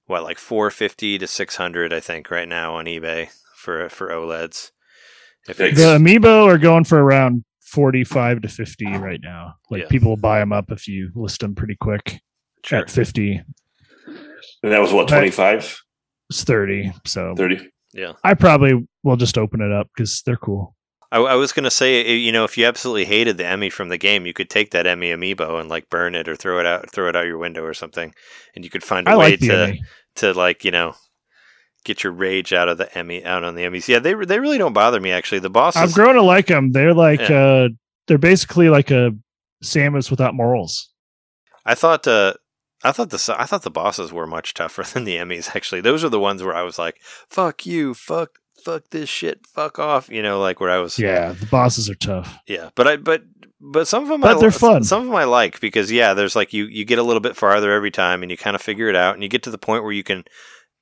what 0.07 0.23
like 0.23 0.39
450 0.39 1.17
to 1.19 1.27
600, 1.27 1.93
I 1.93 1.99
think, 1.99 2.31
right 2.31 2.47
now 2.47 2.75
on 2.75 2.85
eBay 2.85 3.29
for 3.55 3.89
for 3.89 4.09
OLEDs. 4.09 4.71
If 5.47 5.57
The 5.57 5.65
amiibo 5.97 6.45
are 6.47 6.57
going 6.57 6.83
for 6.83 7.01
around 7.01 7.43
forty-five 7.61 8.41
to 8.41 8.47
fifty 8.47 8.85
ah, 8.87 8.97
right 8.97 9.19
now. 9.21 9.55
Like 9.69 9.83
Yeah. 9.83 9.87
people 9.89 10.09
will 10.09 10.17
buy 10.17 10.39
them 10.39 10.53
up 10.53 10.71
if 10.71 10.87
you 10.87 11.11
list 11.15 11.41
them 11.41 11.55
pretty 11.55 11.75
quick 11.75 12.19
sure. 12.63 12.79
at 12.79 12.89
fifty. 12.89 13.41
and 14.63 14.71
that 14.71 14.79
was 14.79 14.91
what, 14.93 15.07
25, 15.07 15.79
It's 16.29 16.43
thirty. 16.43 16.91
So 17.05 17.33
30? 17.35 17.69
yeah. 17.93 18.13
I 18.23 18.33
probably 18.33 18.87
will 19.03 19.15
just 19.17 19.37
open 19.37 19.61
it 19.61 19.71
up 19.71 19.87
because 19.95 20.21
they're 20.25 20.35
cool. 20.37 20.75
I, 21.11 21.19
I 21.19 21.35
was 21.35 21.53
gonna 21.53 21.71
say, 21.71 22.15
you 22.17 22.31
know, 22.33 22.43
if 22.43 22.57
you 22.57 22.65
absolutely 22.65 23.05
hated 23.05 23.37
the 23.37 23.45
Emmy 23.45 23.69
from 23.69 23.87
the 23.89 23.97
game, 23.97 24.25
you 24.25 24.33
could 24.33 24.49
take 24.49 24.71
that 24.71 24.85
Emmy 24.85 25.11
amiibo 25.11 25.59
and 25.59 25.69
like 25.69 25.89
burn 25.89 26.15
it 26.15 26.27
or 26.27 26.35
throw 26.35 26.59
it 26.59 26.65
out, 26.65 26.91
throw 26.91 27.07
it 27.07 27.15
out 27.15 27.25
your 27.25 27.37
window 27.37 27.63
or 27.63 27.73
something, 27.73 28.13
and 28.55 28.65
you 28.65 28.69
could 28.69 28.83
find 28.83 29.07
a 29.07 29.11
I 29.11 29.15
way 29.15 29.31
like 29.31 29.39
to 29.39 29.53
Emmy. 29.63 29.81
to 30.17 30.33
like 30.33 30.65
you 30.65 30.71
know 30.71 30.95
get 31.85 32.03
your 32.03 32.11
rage 32.11 32.51
out 32.51 32.67
of 32.67 32.77
the 32.77 32.97
Emmy 32.97 33.23
out 33.23 33.45
on 33.45 33.55
the 33.55 33.61
Emmys. 33.61 33.87
Yeah, 33.87 33.99
they 33.99 34.13
they 34.13 34.39
really 34.41 34.57
don't 34.57 34.73
bother 34.73 34.99
me 34.99 35.11
actually. 35.11 35.39
The 35.39 35.49
bosses, 35.49 35.81
I've 35.81 35.93
grown 35.93 36.15
to 36.15 36.21
like 36.21 36.47
them. 36.47 36.73
They're 36.73 36.93
like 36.93 37.21
Yeah. 37.29 37.37
uh 37.41 37.67
they're 38.07 38.17
basically 38.17 38.67
like 38.69 38.91
a 38.91 39.11
Samus 39.63 40.11
without 40.11 40.33
morals. 40.35 40.89
I 41.65 41.75
thought 41.75 42.05
uh, 42.07 42.33
I 42.83 42.91
thought 42.91 43.09
the 43.09 43.35
I 43.37 43.45
thought 43.45 43.63
the 43.63 43.71
bosses 43.71 44.11
were 44.13 44.27
much 44.27 44.53
tougher 44.53 44.83
than 44.93 45.03
the 45.03 45.15
Emmys. 45.15 45.55
Actually, 45.55 45.81
those 45.81 46.03
are 46.03 46.09
the 46.09 46.19
ones 46.19 46.43
where 46.43 46.55
I 46.55 46.61
was 46.63 46.77
like, 46.77 47.01
"Fuck 47.27 47.65
you, 47.65 47.93
fuck, 47.93 48.39
fuck 48.63 48.83
this 48.91 49.09
shit, 49.09 49.45
fuck 49.47 49.79
off." 49.79 50.09
You 50.09 50.21
know, 50.21 50.39
like 50.39 50.59
where 50.59 50.69
I 50.69 50.77
was, 50.77 50.97
Yeah, 50.99 51.31
the 51.33 51.45
bosses 51.47 51.89
are 51.89 51.95
tough. 51.95 52.37
yeah. 52.47 52.69
But 52.75 52.87
I, 52.87 52.97
but, 52.97 53.23
but 53.59 53.87
some 53.87 54.03
of 54.03 54.09
them, 54.09 54.21
But 54.21 54.37
I, 54.37 54.39
they're 54.39 54.51
fun. 54.51 54.83
Some 54.83 55.01
of 55.01 55.07
them 55.07 55.15
I 55.15 55.23
like 55.23 55.59
because 55.59 55.91
yeah, 55.91 56.13
there's 56.13 56.35
like 56.35 56.53
you 56.53 56.65
you 56.65 56.85
get 56.85 56.99
a 56.99 57.03
little 57.03 57.19
bit 57.21 57.35
farther 57.35 57.71
every 57.71 57.91
time, 57.91 58.21
and 58.21 58.29
you 58.31 58.37
kind 58.37 58.55
of 58.55 58.61
figure 58.61 58.89
it 58.89 58.95
out, 58.95 59.15
and 59.15 59.23
you 59.23 59.29
get 59.29 59.43
to 59.43 59.51
the 59.51 59.57
point 59.57 59.83
where 59.83 59.91
you 59.91 60.03
can 60.03 60.23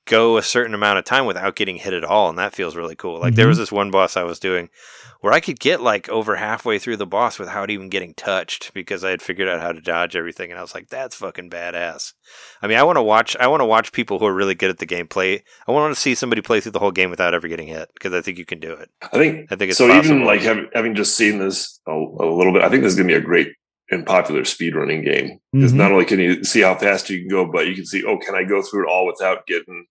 go 0.06 0.38
a 0.38 0.44
certain 0.44 0.74
amount 0.74 1.00
of 1.00 1.06
time 1.06 1.26
without 1.26 1.56
getting 1.56 1.78
hit 1.78 1.94
at 1.94 2.04
all, 2.04 2.30
and 2.30 2.38
that 2.38 2.54
feels 2.56 2.76
really 2.76 2.96
cool. 2.96 3.20
Like 3.20 3.36
there 3.36 3.46
Mhm. 3.46 3.50
was 3.50 3.58
this 3.58 3.72
one 3.72 3.92
boss 3.92 4.16
I 4.16 4.24
was 4.24 4.40
doing 4.40 4.70
where 5.22 5.34
I 5.34 5.40
could 5.40 5.60
get 5.60 5.82
like 5.82 6.08
over 6.10 6.36
halfway 6.36 6.78
through 6.78 6.98
the 6.98 7.08
boss 7.08 7.40
without 7.40 7.72
even 7.72 7.90
getting 7.90 8.14
touched 8.14 8.72
because 8.74 9.04
I 9.04 9.10
had 9.10 9.22
figured 9.22 9.48
out 9.48 9.62
how 9.62 9.72
to 9.72 9.82
dodge 9.82 10.16
everything, 10.16 10.52
and 10.52 10.60
I 10.60 10.62
was 10.62 10.76
like, 10.76 10.90
"That's 10.90 11.16
fucking 11.16 11.50
badass." 11.50 12.14
I 12.62 12.68
mean, 12.68 12.78
I 12.78 12.84
want 12.84 12.98
to 12.98 13.02
watch. 13.04 13.36
I 13.40 13.48
want 13.48 13.62
to 13.62 13.66
watch 13.66 13.92
people 13.92 14.20
who 14.20 14.26
are 14.26 14.34
really 14.34 14.56
good 14.56 14.70
at 14.70 14.78
the 14.78 14.86
game 14.86 15.08
play. 15.08 15.44
I 15.68 15.72
want 15.72 15.94
to 15.94 16.00
see 16.00 16.14
somebody 16.14 16.42
play 16.42 16.60
through 16.62 16.74
the 16.74 16.80
whole 16.80 16.92
game 16.92 17.10
without 17.10 17.34
ever 17.34 17.48
getting 17.48 17.68
hit 17.68 17.90
because 17.96 18.14
I 18.14 18.22
think 18.22 18.38
you 18.38 18.46
can 18.46 18.60
do 18.60 18.74
it. 18.74 18.90
I 19.02 19.18
think 19.18 19.52
I 19.52 19.56
think 19.56 19.70
it's 19.70 19.78
so. 19.80 19.88
possible. 19.88 20.16
Even 20.16 20.26
like 20.28 20.42
having, 20.42 20.70
having 20.74 20.96
just 20.96 21.18
seen 21.18 21.40
this 21.40 21.80
a, 21.88 21.92
a 21.92 22.30
little 22.36 22.54
bit, 22.54 22.62
I 22.62 22.70
think 22.70 22.84
this 22.84 22.92
is 22.94 22.98
going 22.98 23.08
to 23.10 23.14
be 23.16 23.20
a 23.20 23.26
great 23.26 23.50
and 23.92 24.04
popular 24.06 24.42
speedrunning 24.42 25.04
game 25.06 25.38
because 25.54 25.72
Mhm. 25.72 25.78
not 25.78 25.92
only 25.92 26.06
can 26.06 26.20
you 26.20 26.44
see 26.44 26.62
how 26.62 26.74
fast 26.76 27.08
you 27.10 27.20
can 27.20 27.28
go, 27.28 27.46
but 27.52 27.68
you 27.68 27.76
can 27.76 27.86
see, 27.86 28.04
oh, 28.04 28.18
can 28.18 28.34
I 28.34 28.44
go 28.44 28.62
through 28.64 28.88
it 28.88 28.92
all 28.92 29.06
without 29.06 29.46
getting 29.46 29.86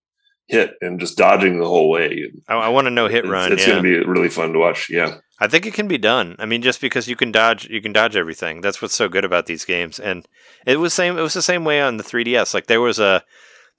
hit 0.47 0.75
and 0.81 0.99
just 0.99 1.17
dodging 1.17 1.59
the 1.59 1.67
whole 1.67 1.89
way? 1.89 2.31
I, 2.47 2.55
I 2.55 2.69
want 2.69 2.85
to 2.85 2.91
know 2.91 3.07
hit 3.07 3.25
it's, 3.25 3.29
run. 3.29 3.51
It's 3.51 3.63
yeah. 3.63 3.73
going 3.73 3.83
to 3.83 3.89
be 3.89 4.05
really 4.05 4.29
fun 4.29 4.53
to 4.53 4.59
watch. 4.59 4.89
Yeah. 4.89 5.17
I 5.39 5.47
think 5.47 5.65
it 5.65 5.73
can 5.73 5.87
be 5.87 5.97
done. 5.97 6.35
I 6.39 6.45
mean, 6.45 6.61
just 6.61 6.79
because 6.79 7.07
you 7.07 7.15
can 7.15 7.31
dodge, 7.31 7.67
you 7.69 7.81
can 7.81 7.91
dodge 7.91 8.15
everything. 8.15 8.61
That's 8.61 8.81
what's 8.81 8.95
so 8.95 9.09
good 9.09 9.25
about 9.25 9.47
these 9.47 9.65
games. 9.65 9.99
And 9.99 10.25
it 10.65 10.77
was 10.77 10.93
same. 10.93 11.17
It 11.17 11.21
was 11.21 11.33
the 11.33 11.41
same 11.41 11.65
way 11.65 11.81
on 11.81 11.97
the 11.97 12.03
3DS. 12.03 12.53
Like 12.53 12.67
there 12.67 12.81
was 12.81 12.99
a, 12.99 13.23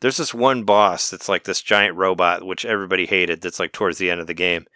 there's 0.00 0.18
this 0.18 0.34
one 0.34 0.64
boss 0.64 1.08
that's 1.08 1.28
like 1.28 1.44
this 1.44 1.62
giant 1.62 1.96
robot, 1.96 2.44
which 2.44 2.66
everybody 2.66 3.06
hated. 3.06 3.40
That's 3.40 3.58
like 3.58 3.72
towards 3.72 3.96
the 3.98 4.10
end 4.10 4.20
of 4.20 4.26
the 4.26 4.34
game. 4.34 4.66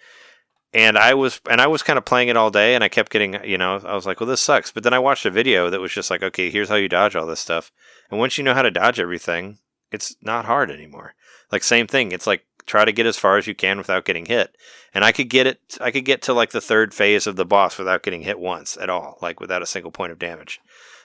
And 0.72 0.96
I 0.96 1.14
was, 1.14 1.40
and 1.50 1.60
I 1.60 1.66
was 1.66 1.82
kind 1.82 1.98
of 1.98 2.04
playing 2.04 2.28
it 2.28 2.36
all 2.36 2.50
day, 2.50 2.76
and 2.76 2.84
I 2.84 2.88
kept 2.88 3.10
getting, 3.10 3.42
you 3.44 3.58
know, 3.58 3.80
I 3.84 3.94
was 3.94 4.06
like, 4.06 4.20
well, 4.20 4.28
this 4.28 4.40
sucks. 4.40 4.70
But 4.70 4.84
then 4.84 4.94
I 4.94 5.00
watched 5.00 5.26
a 5.26 5.30
video 5.30 5.68
that 5.68 5.80
was 5.80 5.92
just 5.92 6.10
like, 6.10 6.22
okay, 6.22 6.48
here's 6.48 6.68
how 6.68 6.76
you 6.76 6.88
dodge 6.88 7.16
all 7.16 7.26
this 7.26 7.40
stuff. 7.40 7.72
And 8.08 8.20
once 8.20 8.38
you 8.38 8.44
know 8.44 8.54
how 8.54 8.62
to 8.62 8.70
dodge 8.70 9.00
everything, 9.00 9.58
it's 9.92 10.16
not 10.22 10.44
hard 10.44 10.70
anymore. 10.70 11.14
Like 11.50 11.62
same 11.62 11.86
thing. 11.86 12.12
It's 12.12 12.26
like 12.26 12.44
try 12.66 12.84
to 12.84 12.92
get 12.92 13.06
as 13.06 13.16
far 13.16 13.36
as 13.36 13.46
you 13.46 13.54
can 13.54 13.78
without 13.78 14.04
getting 14.04 14.26
hit. 14.26 14.56
And 14.94 15.04
I 15.04 15.12
could 15.12 15.28
get 15.28 15.46
it. 15.46 15.60
I 15.80 15.90
could 15.90 16.04
get 16.04 16.22
to 16.22 16.32
like 16.32 16.50
the 16.50 16.60
third 16.60 16.94
phase 16.94 17.26
of 17.26 17.36
the 17.36 17.44
boss 17.44 17.78
without 17.78 18.02
getting 18.02 18.22
hit 18.22 18.38
once 18.38 18.76
at 18.76 18.90
all, 18.90 19.18
like 19.20 19.40
without 19.40 19.62
a 19.62 19.66
single 19.66 19.90
point 19.90 20.12
of 20.12 20.18
damage. 20.18 20.60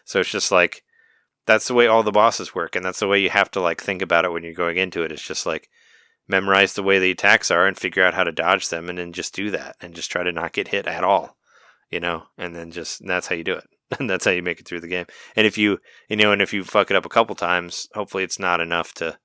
So 0.05 0.19
it's 0.19 0.29
just 0.29 0.51
like 0.51 0.83
that's 1.45 1.67
the 1.67 1.73
way 1.73 1.87
all 1.87 2.03
the 2.03 2.11
bosses 2.11 2.55
work, 2.55 2.75
and 2.75 2.85
that's 2.85 2.99
the 2.99 3.07
way 3.07 3.19
you 3.19 3.29
have 3.29 3.51
to 3.51 3.61
like 3.61 3.81
think 3.81 4.01
about 4.01 4.25
it 4.25 4.31
when 4.31 4.43
you're 4.43 4.53
going 4.53 4.77
into 4.77 5.03
it. 5.03 5.11
It's 5.11 5.25
just 5.25 5.45
like 5.45 5.69
memorize 6.27 6.73
the 6.73 6.83
way 6.83 6.97
the 6.99 7.11
attacks 7.11 7.51
are 7.51 7.67
and 7.67 7.77
figure 7.77 8.03
out 8.03 8.15
how 8.15 8.23
to 8.23 8.31
dodge 8.31 8.69
them, 8.69 8.89
and 8.89 8.97
then 8.97 9.13
just 9.13 9.35
do 9.35 9.51
that, 9.51 9.75
and 9.81 9.95
just 9.95 10.11
try 10.11 10.23
to 10.23 10.31
not 10.31 10.53
get 10.53 10.69
hit 10.69 10.87
at 10.87 11.03
all, 11.03 11.37
you 11.89 11.99
know. 11.99 12.23
And 12.37 12.55
then 12.55 12.71
just 12.71 13.01
and 13.01 13.09
that's 13.09 13.27
how 13.27 13.35
you 13.35 13.43
do 13.43 13.53
it, 13.53 13.67
and 13.99 14.09
that's 14.09 14.25
how 14.25 14.31
you 14.31 14.43
make 14.43 14.59
it 14.59 14.67
through 14.67 14.81
the 14.81 14.87
game. 14.87 15.05
And 15.35 15.45
if 15.45 15.57
you 15.57 15.79
you 16.09 16.15
know, 16.15 16.31
and 16.31 16.41
if 16.41 16.53
you 16.53 16.63
fuck 16.63 16.89
it 16.89 16.97
up 16.97 17.05
a 17.05 17.09
couple 17.09 17.35
times, 17.35 17.87
hopefully 17.93 18.23
it's 18.23 18.39
not 18.39 18.59
enough 18.59 18.93
to 18.95 19.17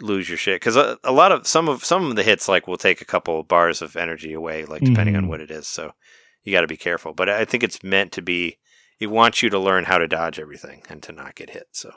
lose 0.00 0.28
your 0.28 0.38
shit 0.38 0.60
because 0.60 0.76
a, 0.76 0.98
a, 1.04 1.12
lot 1.12 1.32
of 1.32 1.46
some 1.46 1.68
of 1.68 1.84
some 1.84 2.10
of 2.10 2.16
the 2.16 2.22
hits 2.22 2.48
like 2.48 2.66
will 2.66 2.76
take 2.76 3.00
a 3.00 3.06
couple 3.06 3.42
bars 3.42 3.80
of 3.80 3.96
energy 3.96 4.32
away 4.34 4.64
like 4.66 4.82
depending 4.82 5.14
mm-hmm. 5.14 5.24
on 5.24 5.28
what 5.28 5.40
it 5.40 5.50
is 5.50 5.66
so 5.66 5.92
you 6.42 6.52
got 6.52 6.60
to 6.60 6.66
be 6.66 6.76
careful 6.76 7.14
but 7.14 7.30
i 7.30 7.46
think 7.46 7.62
it's 7.62 7.82
meant 7.82 8.12
to 8.12 8.20
be 8.20 8.58
it 9.00 9.06
wants 9.06 9.42
you 9.42 9.48
to 9.48 9.58
learn 9.58 9.84
how 9.84 9.96
to 9.96 10.06
dodge 10.06 10.38
everything 10.38 10.82
and 10.90 11.02
to 11.02 11.12
not 11.12 11.34
get 11.34 11.48
hit 11.48 11.68
so 11.72 11.90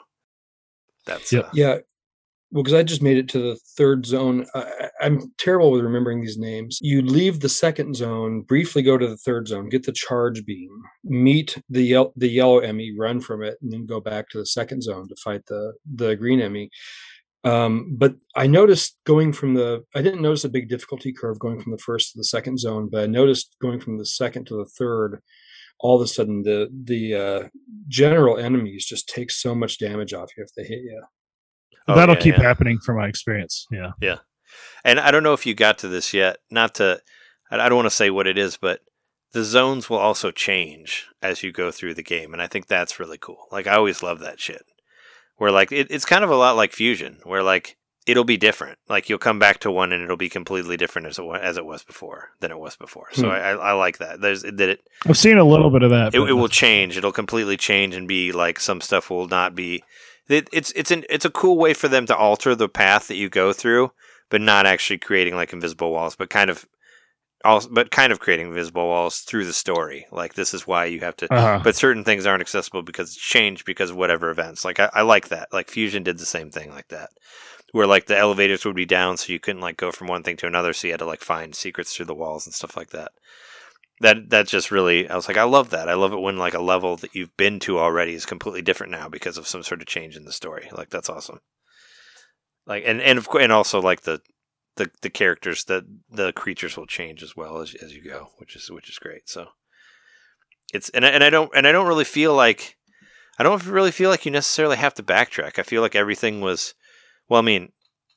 that's 1.04 1.30
yep. 1.30 1.44
Uh, 1.44 1.50
yeah 1.52 1.78
well 2.50 2.62
because 2.62 2.74
i 2.74 2.82
just 2.82 3.02
made 3.02 3.16
it 3.16 3.28
to 3.28 3.38
the 3.38 3.58
third 3.76 4.06
zone. 4.06 4.46
I, 4.54 4.90
i'm 5.00 5.32
terrible 5.38 5.70
with 5.70 5.82
remembering 5.82 6.20
these 6.20 6.38
names. 6.38 6.78
You 6.80 7.02
leave 7.02 7.40
the 7.40 7.48
second 7.48 7.96
zone 7.96 8.42
briefly 8.42 8.82
go 8.82 8.98
to 8.98 9.08
the 9.08 9.16
third 9.16 9.48
zone 9.48 9.68
get 9.68 9.84
the 9.84 9.92
charge 9.92 10.44
beam 10.44 10.70
meet 11.04 11.60
the 11.68 12.10
the 12.16 12.28
yellow 12.28 12.58
emmy 12.58 12.92
run 12.96 13.20
from 13.20 13.42
it 13.42 13.58
and 13.62 13.72
then 13.72 13.86
go 13.86 14.00
back 14.00 14.28
to 14.30 14.38
the 14.38 14.46
second 14.46 14.82
zone 14.82 15.08
to 15.08 15.16
fight 15.22 15.46
the 15.46 15.72
the 15.94 16.16
green 16.16 16.40
emmy 16.40 16.70
um, 17.44 17.96
but 17.96 18.16
I 18.36 18.46
noticed 18.46 18.98
going 19.04 19.32
from 19.32 19.54
the, 19.54 19.84
I 19.94 20.02
didn't 20.02 20.20
notice 20.20 20.44
a 20.44 20.50
big 20.50 20.68
difficulty 20.68 21.12
curve 21.12 21.38
going 21.38 21.60
from 21.60 21.72
the 21.72 21.78
first 21.78 22.12
to 22.12 22.18
the 22.18 22.24
second 22.24 22.58
zone, 22.58 22.88
but 22.90 23.02
I 23.02 23.06
noticed 23.06 23.56
going 23.62 23.80
from 23.80 23.98
the 23.98 24.04
second 24.04 24.46
to 24.46 24.56
the 24.56 24.66
third, 24.66 25.22
all 25.78 25.96
of 25.96 26.02
a 26.02 26.06
sudden 26.06 26.42
the 26.42 26.68
the 26.84 27.14
uh, 27.14 27.48
general 27.88 28.36
enemies 28.36 28.84
just 28.84 29.08
take 29.08 29.30
so 29.30 29.54
much 29.54 29.78
damage 29.78 30.12
off 30.12 30.28
you 30.36 30.44
if 30.44 30.50
they 30.54 30.64
hit 30.64 30.82
you. 30.82 31.02
Oh, 31.88 31.94
That'll 31.94 32.14
yeah, 32.16 32.20
keep 32.20 32.36
yeah. 32.36 32.42
happening 32.42 32.78
from 32.78 32.96
my 32.96 33.08
experience. 33.08 33.66
Yeah. 33.70 33.92
Yeah. 34.00 34.18
And 34.84 35.00
I 35.00 35.10
don't 35.10 35.22
know 35.22 35.34
if 35.34 35.46
you 35.46 35.54
got 35.54 35.78
to 35.78 35.88
this 35.88 36.14
yet. 36.14 36.38
Not 36.50 36.74
to, 36.76 37.00
I 37.50 37.68
don't 37.68 37.76
want 37.76 37.86
to 37.86 37.94
say 37.94 38.10
what 38.10 38.26
it 38.26 38.38
is, 38.38 38.56
but 38.56 38.80
the 39.32 39.44
zones 39.44 39.88
will 39.88 39.98
also 39.98 40.30
change 40.30 41.06
as 41.22 41.42
you 41.42 41.52
go 41.52 41.70
through 41.70 41.94
the 41.94 42.02
game. 42.02 42.32
And 42.32 42.42
I 42.42 42.46
think 42.46 42.66
that's 42.66 43.00
really 43.00 43.18
cool. 43.18 43.46
Like, 43.50 43.66
I 43.66 43.74
always 43.74 44.02
love 44.02 44.20
that 44.20 44.40
shit 44.40 44.62
where 45.40 45.50
like 45.50 45.72
it, 45.72 45.86
it's 45.90 46.04
kind 46.04 46.22
of 46.22 46.30
a 46.30 46.36
lot 46.36 46.54
like 46.54 46.70
fusion 46.70 47.18
where 47.24 47.42
like 47.42 47.78
it'll 48.06 48.24
be 48.24 48.36
different 48.36 48.78
like 48.90 49.08
you'll 49.08 49.18
come 49.18 49.38
back 49.38 49.58
to 49.58 49.70
one 49.70 49.90
and 49.90 50.02
it'll 50.02 50.16
be 50.16 50.28
completely 50.28 50.76
different 50.76 51.08
as 51.08 51.18
it, 51.18 51.24
as 51.40 51.56
it 51.56 51.64
was 51.64 51.82
before 51.82 52.28
than 52.40 52.50
it 52.50 52.58
was 52.58 52.76
before 52.76 53.06
so 53.12 53.22
hmm. 53.22 53.30
I, 53.30 53.50
I, 53.52 53.72
like 53.72 53.98
that 53.98 54.20
there's 54.20 54.42
that 54.42 54.60
it 54.60 54.82
i've 55.06 55.16
seen 55.16 55.38
a 55.38 55.44
little 55.44 55.70
bit 55.70 55.82
of 55.82 55.90
that 55.90 56.14
it, 56.14 56.20
it, 56.20 56.34
will 56.34 56.48
change 56.48 56.98
it'll 56.98 57.10
completely 57.10 57.56
change 57.56 57.94
and 57.94 58.06
be 58.06 58.32
like 58.32 58.60
some 58.60 58.82
stuff 58.82 59.08
will 59.08 59.28
not 59.28 59.54
be 59.54 59.82
it, 60.32 60.48
it's 60.52 60.72
it's 60.72 60.90
an 60.90 61.04
it's 61.08 61.24
a 61.24 61.30
cool 61.30 61.58
way 61.58 61.74
for 61.74 61.88
them 61.88 62.06
to 62.06 62.16
alter 62.16 62.54
the 62.54 62.68
path 62.68 63.08
that 63.08 63.16
you 63.16 63.28
go 63.28 63.52
through 63.52 63.92
but 64.28 64.40
not 64.40 64.66
actually 64.66 64.98
creating 64.98 65.34
like 65.34 65.52
invisible 65.52 65.90
walls 65.90 66.16
but 66.16 66.30
kind 66.30 66.50
of 66.50 66.66
also, 67.44 67.68
but 67.70 67.90
kind 67.90 68.12
of 68.12 68.20
creating 68.20 68.52
visible 68.52 68.86
walls 68.86 69.20
through 69.20 69.46
the 69.46 69.52
story. 69.52 70.06
Like 70.12 70.34
this 70.34 70.52
is 70.54 70.66
why 70.66 70.86
you 70.86 71.00
have 71.00 71.16
to, 71.16 71.32
uh-huh. 71.32 71.60
but 71.64 71.76
certain 71.76 72.04
things 72.04 72.26
aren't 72.26 72.42
accessible 72.42 72.82
because 72.82 73.08
it's 73.08 73.16
changed 73.16 73.64
because 73.64 73.90
of 73.90 73.96
whatever 73.96 74.30
events. 74.30 74.64
Like 74.64 74.80
I, 74.80 74.90
I, 74.92 75.02
like 75.02 75.28
that. 75.28 75.48
Like 75.52 75.70
Fusion 75.70 76.02
did 76.02 76.18
the 76.18 76.26
same 76.26 76.50
thing 76.50 76.70
like 76.70 76.88
that, 76.88 77.10
where 77.72 77.86
like 77.86 78.06
the 78.06 78.18
elevators 78.18 78.64
would 78.64 78.76
be 78.76 78.86
down, 78.86 79.16
so 79.16 79.32
you 79.32 79.40
couldn't 79.40 79.62
like 79.62 79.76
go 79.76 79.90
from 79.90 80.08
one 80.08 80.22
thing 80.22 80.36
to 80.38 80.46
another, 80.46 80.72
so 80.72 80.86
you 80.86 80.92
had 80.92 81.00
to 81.00 81.06
like 81.06 81.22
find 81.22 81.54
secrets 81.54 81.94
through 81.94 82.06
the 82.06 82.14
walls 82.14 82.46
and 82.46 82.54
stuff 82.54 82.76
like 82.76 82.90
that. 82.90 83.12
That 84.00 84.30
that 84.30 84.48
just 84.48 84.70
really, 84.70 85.08
I 85.08 85.14
was 85.14 85.28
like, 85.28 85.36
I 85.36 85.44
love 85.44 85.70
that. 85.70 85.88
I 85.88 85.94
love 85.94 86.12
it 86.12 86.20
when 86.20 86.38
like 86.38 86.54
a 86.54 86.62
level 86.62 86.96
that 86.96 87.14
you've 87.14 87.36
been 87.36 87.60
to 87.60 87.78
already 87.78 88.14
is 88.14 88.24
completely 88.24 88.62
different 88.62 88.92
now 88.92 89.08
because 89.08 89.36
of 89.36 89.46
some 89.46 89.62
sort 89.62 89.82
of 89.82 89.86
change 89.86 90.16
in 90.16 90.24
the 90.24 90.32
story. 90.32 90.68
Like 90.72 90.88
that's 90.88 91.10
awesome. 91.10 91.40
Like 92.66 92.84
and 92.86 93.00
and 93.00 93.18
of 93.18 93.28
course, 93.28 93.42
and 93.42 93.52
also 93.52 93.80
like 93.80 94.02
the 94.02 94.22
the 94.76 94.90
the 95.02 95.10
characters 95.10 95.64
that 95.64 95.84
the 96.10 96.32
creatures 96.32 96.76
will 96.76 96.86
change 96.86 97.22
as 97.22 97.36
well 97.36 97.58
as 97.58 97.74
as 97.74 97.94
you 97.94 98.02
go, 98.02 98.30
which 98.38 98.56
is 98.56 98.70
which 98.70 98.88
is 98.88 98.98
great. 98.98 99.28
So 99.28 99.48
it's 100.72 100.88
and 100.90 101.04
I, 101.04 101.08
and 101.08 101.24
I 101.24 101.30
don't 101.30 101.50
and 101.54 101.66
I 101.66 101.72
don't 101.72 101.88
really 101.88 102.04
feel 102.04 102.34
like 102.34 102.76
I 103.38 103.42
don't 103.42 103.64
really 103.66 103.90
feel 103.90 104.10
like 104.10 104.24
you 104.24 104.30
necessarily 104.32 104.76
have 104.76 104.94
to 104.94 105.02
backtrack. 105.02 105.58
I 105.58 105.62
feel 105.62 105.82
like 105.82 105.94
everything 105.94 106.40
was 106.40 106.74
well. 107.28 107.40
I 107.40 107.42
mean, 107.42 107.72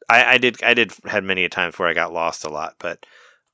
I, 0.10 0.34
I 0.34 0.38
did 0.38 0.64
I 0.64 0.74
did 0.74 0.94
had 1.06 1.24
many 1.24 1.44
a 1.44 1.50
times 1.50 1.78
where 1.78 1.88
I 1.88 1.94
got 1.94 2.14
lost 2.14 2.46
a 2.46 2.50
lot, 2.50 2.76
but 2.80 3.06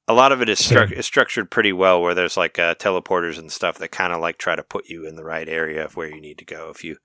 a 0.10 0.14
lot 0.14 0.32
of 0.32 0.42
it 0.42 0.50
is, 0.50 0.60
stru- 0.60 0.92
is 0.92 1.06
structured 1.06 1.52
pretty 1.52 1.72
well. 1.72 2.02
Where 2.02 2.16
there's 2.16 2.36
like 2.36 2.58
uh, 2.60 2.76
teleporters 2.76 3.38
and 3.38 3.52
stuff 3.52 3.78
that 3.78 3.92
kind 3.92 4.12
of 4.12 4.20
like 4.20 4.38
try 4.38 4.56
to 4.56 4.64
put 4.64 4.90
you 4.90 5.08
in 5.08 5.16
the 5.16 5.24
right 5.24 5.48
area 5.48 5.86
of 5.86 5.96
where 5.96 6.10
you 6.10 6.20
need 6.20 6.40
to 6.40 6.46
go. 6.46 6.70
If 6.70 6.84
you 6.84 6.98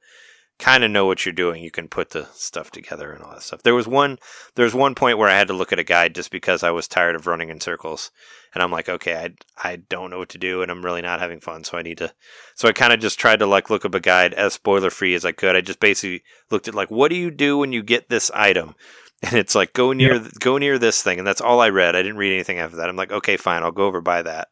kind 0.59 0.84
of 0.84 0.90
know 0.90 1.05
what 1.05 1.26
you're 1.26 1.32
doing, 1.32 1.62
you 1.62 1.70
can 1.70 1.88
put 1.88 2.11
the 2.11 2.26
stuff 2.32 2.70
together 2.70 3.12
and 3.12 3.22
all 3.22 3.32
that 3.32 3.42
stuff. 3.42 3.62
There 3.62 3.74
was 3.74 3.86
one 3.86 4.18
there 4.55 4.64
was 4.64 4.74
one 4.74 4.94
point 4.94 5.18
where 5.18 5.28
I 5.28 5.36
had 5.36 5.48
to 5.48 5.55
look 5.55 5.72
at 5.72 5.78
a 5.78 5.84
guide 5.84 6.14
just 6.14 6.30
because 6.30 6.62
I 6.62 6.70
was 6.70 6.88
tired 6.88 7.14
of 7.14 7.26
running 7.26 7.50
in 7.50 7.61
circles. 7.61 8.11
And 8.55 8.62
I'm 8.62 8.70
like, 8.70 8.88
okay, 8.88 9.16
I 9.16 9.70
I 9.72 9.76
don't 9.76 10.11
know 10.11 10.18
what 10.18 10.30
to 10.30 10.38
do 10.38 10.62
and 10.62 10.70
I'm 10.70 10.84
really 10.84 11.02
not 11.02 11.20
having 11.20 11.40
fun, 11.40 11.64
so 11.64 11.76
I 11.76 11.82
need 11.82 11.98
to 11.98 12.14
so 12.55 12.68
I 12.68 12.72
kind 12.72 12.92
of 12.92 13.00
just 13.00 13.18
tried 13.18 13.40
to 13.40 13.46
like 13.46 13.68
look 13.68 13.84
up 13.84 13.94
a 13.94 14.00
guide 14.00 14.32
as 14.32 14.55
spoiler 14.55 14.90
free 14.90 15.14
as 15.14 15.26
I 15.26 15.32
could. 15.32 15.57
I 15.57 15.61
just 15.61 15.80
basically 15.80 16.22
looked 16.50 16.68
at 16.68 16.74
like 16.74 16.90
what 16.90 17.11
do 17.11 17.16
you 17.16 17.30
do 17.30 17.59
when 17.59 17.72
you 17.72 17.82
get 17.82 18.09
this 18.09 18.30
item? 18.32 18.76
And 19.22 19.38
it's 19.38 19.54
like 19.54 19.72
go 19.72 19.94
near 19.94 20.16
yep. 20.16 20.32
go 20.38 20.58
near 20.58 20.78
this 20.78 21.02
thing 21.02 21.18
and 21.18 21.26
that's 21.26 21.40
all 21.40 21.60
I 21.60 21.70
read. 21.70 21.96
I 21.96 22.02
didn't 22.02 22.18
read 22.18 22.34
anything 22.34 22.58
after 22.58 22.76
that. 22.76 22.90
I'm 22.90 22.96
like, 22.96 23.10
okay, 23.10 23.38
fine, 23.38 23.62
I'll 23.62 23.72
go 23.72 23.86
over 23.86 24.02
by 24.02 24.20
that. 24.20 24.48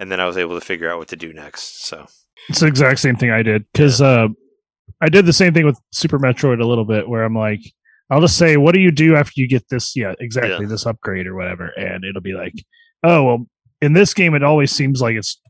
And 0.00 0.10
then 0.10 0.18
I 0.18 0.26
was 0.26 0.36
able 0.36 0.58
to 0.58 0.64
figure 0.64 0.90
out 0.90 0.98
what 0.98 1.08
to 1.08 1.16
do 1.16 1.32
next. 1.32 1.86
So 1.86 2.06
it's 2.48 2.60
the 2.60 2.66
exact 2.66 2.98
same 2.98 3.16
thing 3.16 3.30
I 3.30 3.42
did 3.42 3.64
because 3.72 4.00
yeah. 4.00 4.06
uh, 4.06 4.28
I 5.00 5.08
did 5.08 5.26
the 5.26 5.32
same 5.32 5.54
thing 5.54 5.66
with 5.66 5.78
Super 5.92 6.18
Metroid 6.18 6.60
a 6.60 6.66
little 6.66 6.84
bit, 6.84 7.08
where 7.08 7.24
I'm 7.24 7.34
like, 7.34 7.60
I'll 8.10 8.20
just 8.20 8.36
say, 8.36 8.56
"What 8.56 8.74
do 8.74 8.80
you 8.80 8.90
do 8.90 9.16
after 9.16 9.40
you 9.40 9.48
get 9.48 9.68
this? 9.68 9.96
Yeah, 9.96 10.14
exactly 10.20 10.64
yeah. 10.64 10.66
this 10.66 10.86
upgrade 10.86 11.26
or 11.26 11.34
whatever," 11.34 11.68
and 11.76 12.04
it'll 12.04 12.20
be 12.20 12.34
like, 12.34 12.54
"Oh, 13.02 13.24
well, 13.24 13.46
in 13.80 13.92
this 13.92 14.14
game, 14.14 14.34
it 14.34 14.42
always 14.42 14.72
seems 14.72 15.00
like 15.00 15.16
it's 15.16 15.40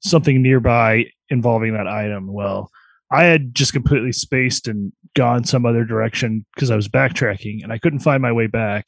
something 0.00 0.42
nearby 0.42 1.06
involving 1.30 1.72
that 1.74 1.88
item." 1.88 2.32
Well, 2.32 2.70
I 3.10 3.24
had 3.24 3.54
just 3.54 3.72
completely 3.72 4.12
spaced 4.12 4.66
and 4.66 4.92
gone 5.14 5.44
some 5.44 5.66
other 5.66 5.84
direction 5.84 6.44
because 6.54 6.70
I 6.70 6.76
was 6.76 6.88
backtracking 6.88 7.62
and 7.62 7.72
I 7.72 7.78
couldn't 7.78 8.00
find 8.00 8.22
my 8.22 8.32
way 8.32 8.46
back. 8.46 8.86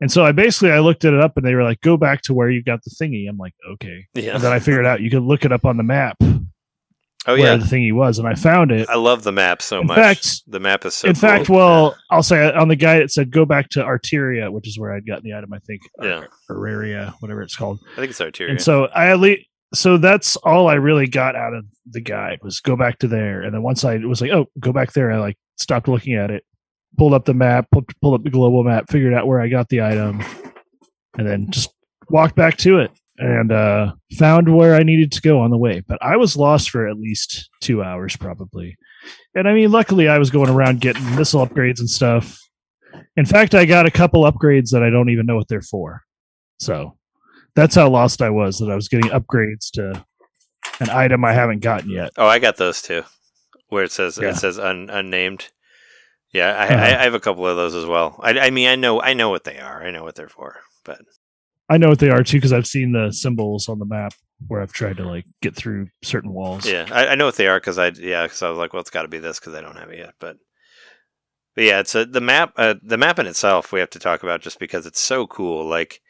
And 0.00 0.10
so 0.10 0.24
I 0.24 0.32
basically 0.32 0.72
I 0.72 0.80
looked 0.80 1.04
it 1.04 1.14
up 1.14 1.36
and 1.36 1.46
they 1.46 1.54
were 1.54 1.62
like, 1.62 1.80
"Go 1.82 1.96
back 1.96 2.22
to 2.22 2.34
where 2.34 2.48
you 2.48 2.62
got 2.62 2.82
the 2.82 2.90
thingy." 2.90 3.28
I'm 3.28 3.36
like, 3.36 3.54
"Okay." 3.72 4.06
Yeah. 4.14 4.34
And 4.34 4.42
then 4.42 4.52
I 4.52 4.58
figured 4.58 4.86
out 4.86 5.02
you 5.02 5.10
could 5.10 5.22
look 5.22 5.44
it 5.44 5.52
up 5.52 5.66
on 5.66 5.76
the 5.76 5.82
map 5.82 6.16
Oh 7.26 7.34
yeah, 7.34 7.44
Where 7.44 7.58
the 7.58 7.66
thing 7.66 7.82
he 7.82 7.92
was, 7.92 8.18
and 8.18 8.26
I 8.26 8.34
found 8.34 8.72
it. 8.72 8.88
I 8.88 8.94
love 8.94 9.24
the 9.24 9.32
map 9.32 9.60
so 9.60 9.82
in 9.82 9.88
much. 9.88 9.96
Fact, 9.98 10.42
the 10.46 10.58
map 10.58 10.86
is 10.86 10.94
so. 10.94 11.06
In 11.06 11.14
cool. 11.14 11.20
fact, 11.20 11.48
well, 11.50 11.94
I'll 12.10 12.22
say 12.22 12.46
uh, 12.46 12.58
on 12.58 12.68
the 12.68 12.76
guide 12.76 13.02
it 13.02 13.10
said 13.10 13.30
go 13.30 13.44
back 13.44 13.68
to 13.70 13.82
Arteria, 13.82 14.50
which 14.50 14.66
is 14.66 14.78
where 14.78 14.94
I'd 14.94 15.06
gotten 15.06 15.24
the 15.24 15.36
item. 15.36 15.52
I 15.52 15.58
think. 15.58 15.82
Yeah. 16.00 16.24
Araria, 16.50 17.12
whatever 17.20 17.42
it's 17.42 17.54
called. 17.54 17.78
I 17.92 17.96
think 17.96 18.10
it's 18.10 18.20
Arteria. 18.20 18.50
And 18.50 18.62
so 18.62 18.86
I 18.86 19.10
at 19.10 19.20
least 19.20 19.46
so 19.72 19.98
that's 19.98 20.36
all 20.36 20.68
I 20.68 20.74
really 20.74 21.06
got 21.06 21.36
out 21.36 21.54
of 21.54 21.64
the 21.88 22.00
guide 22.00 22.40
was 22.42 22.60
go 22.60 22.76
back 22.76 22.98
to 22.98 23.08
there. 23.08 23.42
And 23.42 23.54
then 23.54 23.62
once 23.62 23.84
I 23.84 23.96
was 23.98 24.20
like, 24.20 24.30
oh, 24.30 24.46
go 24.58 24.72
back 24.72 24.92
there, 24.92 25.12
I 25.12 25.18
like 25.18 25.36
stopped 25.56 25.88
looking 25.88 26.14
at 26.14 26.30
it, 26.30 26.44
pulled 26.96 27.14
up 27.14 27.24
the 27.24 27.34
map, 27.34 27.66
pulled, 27.70 27.86
pulled 28.00 28.14
up 28.14 28.24
the 28.24 28.30
global 28.30 28.64
map, 28.64 28.90
figured 28.90 29.14
out 29.14 29.26
where 29.26 29.40
I 29.40 29.48
got 29.48 29.68
the 29.68 29.82
item, 29.82 30.22
and 31.16 31.26
then 31.28 31.50
just 31.50 31.70
walked 32.08 32.34
back 32.34 32.56
to 32.58 32.78
it 32.78 32.90
and 33.18 33.52
uh, 33.52 33.92
found 34.18 34.54
where 34.54 34.74
I 34.74 34.82
needed 34.82 35.12
to 35.12 35.20
go 35.20 35.40
on 35.40 35.50
the 35.50 35.58
way. 35.58 35.82
But 35.86 35.98
I 36.02 36.16
was 36.16 36.36
lost 36.36 36.70
for 36.70 36.88
at 36.88 36.98
least 36.98 37.48
two 37.60 37.82
hours, 37.82 38.16
probably. 38.16 38.76
And 39.34 39.46
I 39.46 39.52
mean, 39.52 39.70
luckily, 39.70 40.08
I 40.08 40.18
was 40.18 40.30
going 40.30 40.50
around 40.50 40.80
getting 40.80 41.16
missile 41.16 41.46
upgrades 41.46 41.78
and 41.78 41.88
stuff. 41.88 42.38
In 43.16 43.26
fact, 43.26 43.54
I 43.54 43.66
got 43.66 43.86
a 43.86 43.90
couple 43.90 44.24
upgrades 44.24 44.70
that 44.70 44.82
I 44.82 44.90
don't 44.90 45.10
even 45.10 45.26
know 45.26 45.36
what 45.36 45.48
they're 45.48 45.62
for. 45.62 46.02
So 46.58 46.96
that's 47.54 47.74
how 47.74 47.88
lost 47.88 48.22
I 48.22 48.30
was 48.30 48.58
that 48.58 48.70
I 48.70 48.74
was 48.74 48.88
getting 48.88 49.10
upgrades 49.10 49.70
to 49.74 50.04
an 50.80 50.90
item 50.90 51.24
I 51.24 51.32
haven't 51.32 51.60
gotten 51.60 51.90
yet. 51.90 52.12
Oh, 52.16 52.26
I 52.26 52.38
got 52.38 52.56
those 52.56 52.82
too, 52.82 53.04
where 53.68 53.84
it 53.84 53.92
says 53.92 54.18
yeah. 54.20 54.30
it 54.30 54.36
says 54.36 54.58
un, 54.58 54.88
unnamed. 54.90 55.48
Yeah, 56.32 56.54
I, 56.54 56.66
uh-huh. 56.66 56.74
I, 56.74 57.00
I, 57.00 57.02
have 57.04 57.14
a 57.14 57.20
couple 57.20 57.44
of 57.46 57.56
those 57.56 57.74
as 57.74 57.86
well. 57.86 58.20
I, 58.22 58.38
I 58.38 58.50
mean, 58.50 58.68
I 58.68 58.76
know 58.76 59.00
I 59.00 59.14
know 59.14 59.30
what 59.30 59.44
they 59.44 59.58
are. 59.58 59.82
I 59.82 59.90
know 59.90 60.04
what 60.04 60.14
they're 60.14 60.28
for, 60.28 60.60
but 60.84 61.00
I 61.68 61.76
know 61.76 61.88
what 61.88 61.98
they 61.98 62.10
are 62.10 62.22
too 62.22 62.36
because 62.36 62.52
I've 62.52 62.66
seen 62.66 62.92
the 62.92 63.10
symbols 63.12 63.68
on 63.68 63.78
the 63.78 63.84
map 63.84 64.12
where 64.48 64.62
I've 64.62 64.72
tried 64.72 64.96
to 64.98 65.06
like 65.06 65.24
get 65.42 65.56
through 65.56 65.88
certain 66.02 66.32
walls. 66.32 66.66
Yeah, 66.66 66.86
I, 66.90 67.08
I 67.08 67.14
know 67.14 67.26
what 67.26 67.36
they 67.36 67.48
are 67.48 67.58
because 67.58 67.78
I 67.78 67.88
yeah 67.88 68.24
because 68.24 68.42
I 68.42 68.50
was 68.50 68.58
like, 68.58 68.72
well, 68.72 68.80
it's 68.80 68.90
got 68.90 69.02
to 69.02 69.08
be 69.08 69.18
this 69.18 69.38
because 69.38 69.54
I 69.54 69.60
don't 69.60 69.76
have 69.76 69.90
it 69.90 69.98
yet. 69.98 70.14
But 70.20 70.36
but 71.54 71.64
yeah, 71.64 71.80
it's 71.80 71.94
a, 71.94 72.04
the 72.04 72.20
map. 72.20 72.52
Uh, 72.56 72.74
the 72.82 72.96
map 72.96 73.18
in 73.18 73.26
itself 73.26 73.72
we 73.72 73.80
have 73.80 73.90
to 73.90 73.98
talk 73.98 74.22
about 74.22 74.40
just 74.40 74.58
because 74.58 74.86
it's 74.86 75.00
so 75.00 75.26
cool. 75.26 75.66
Like 75.66 76.00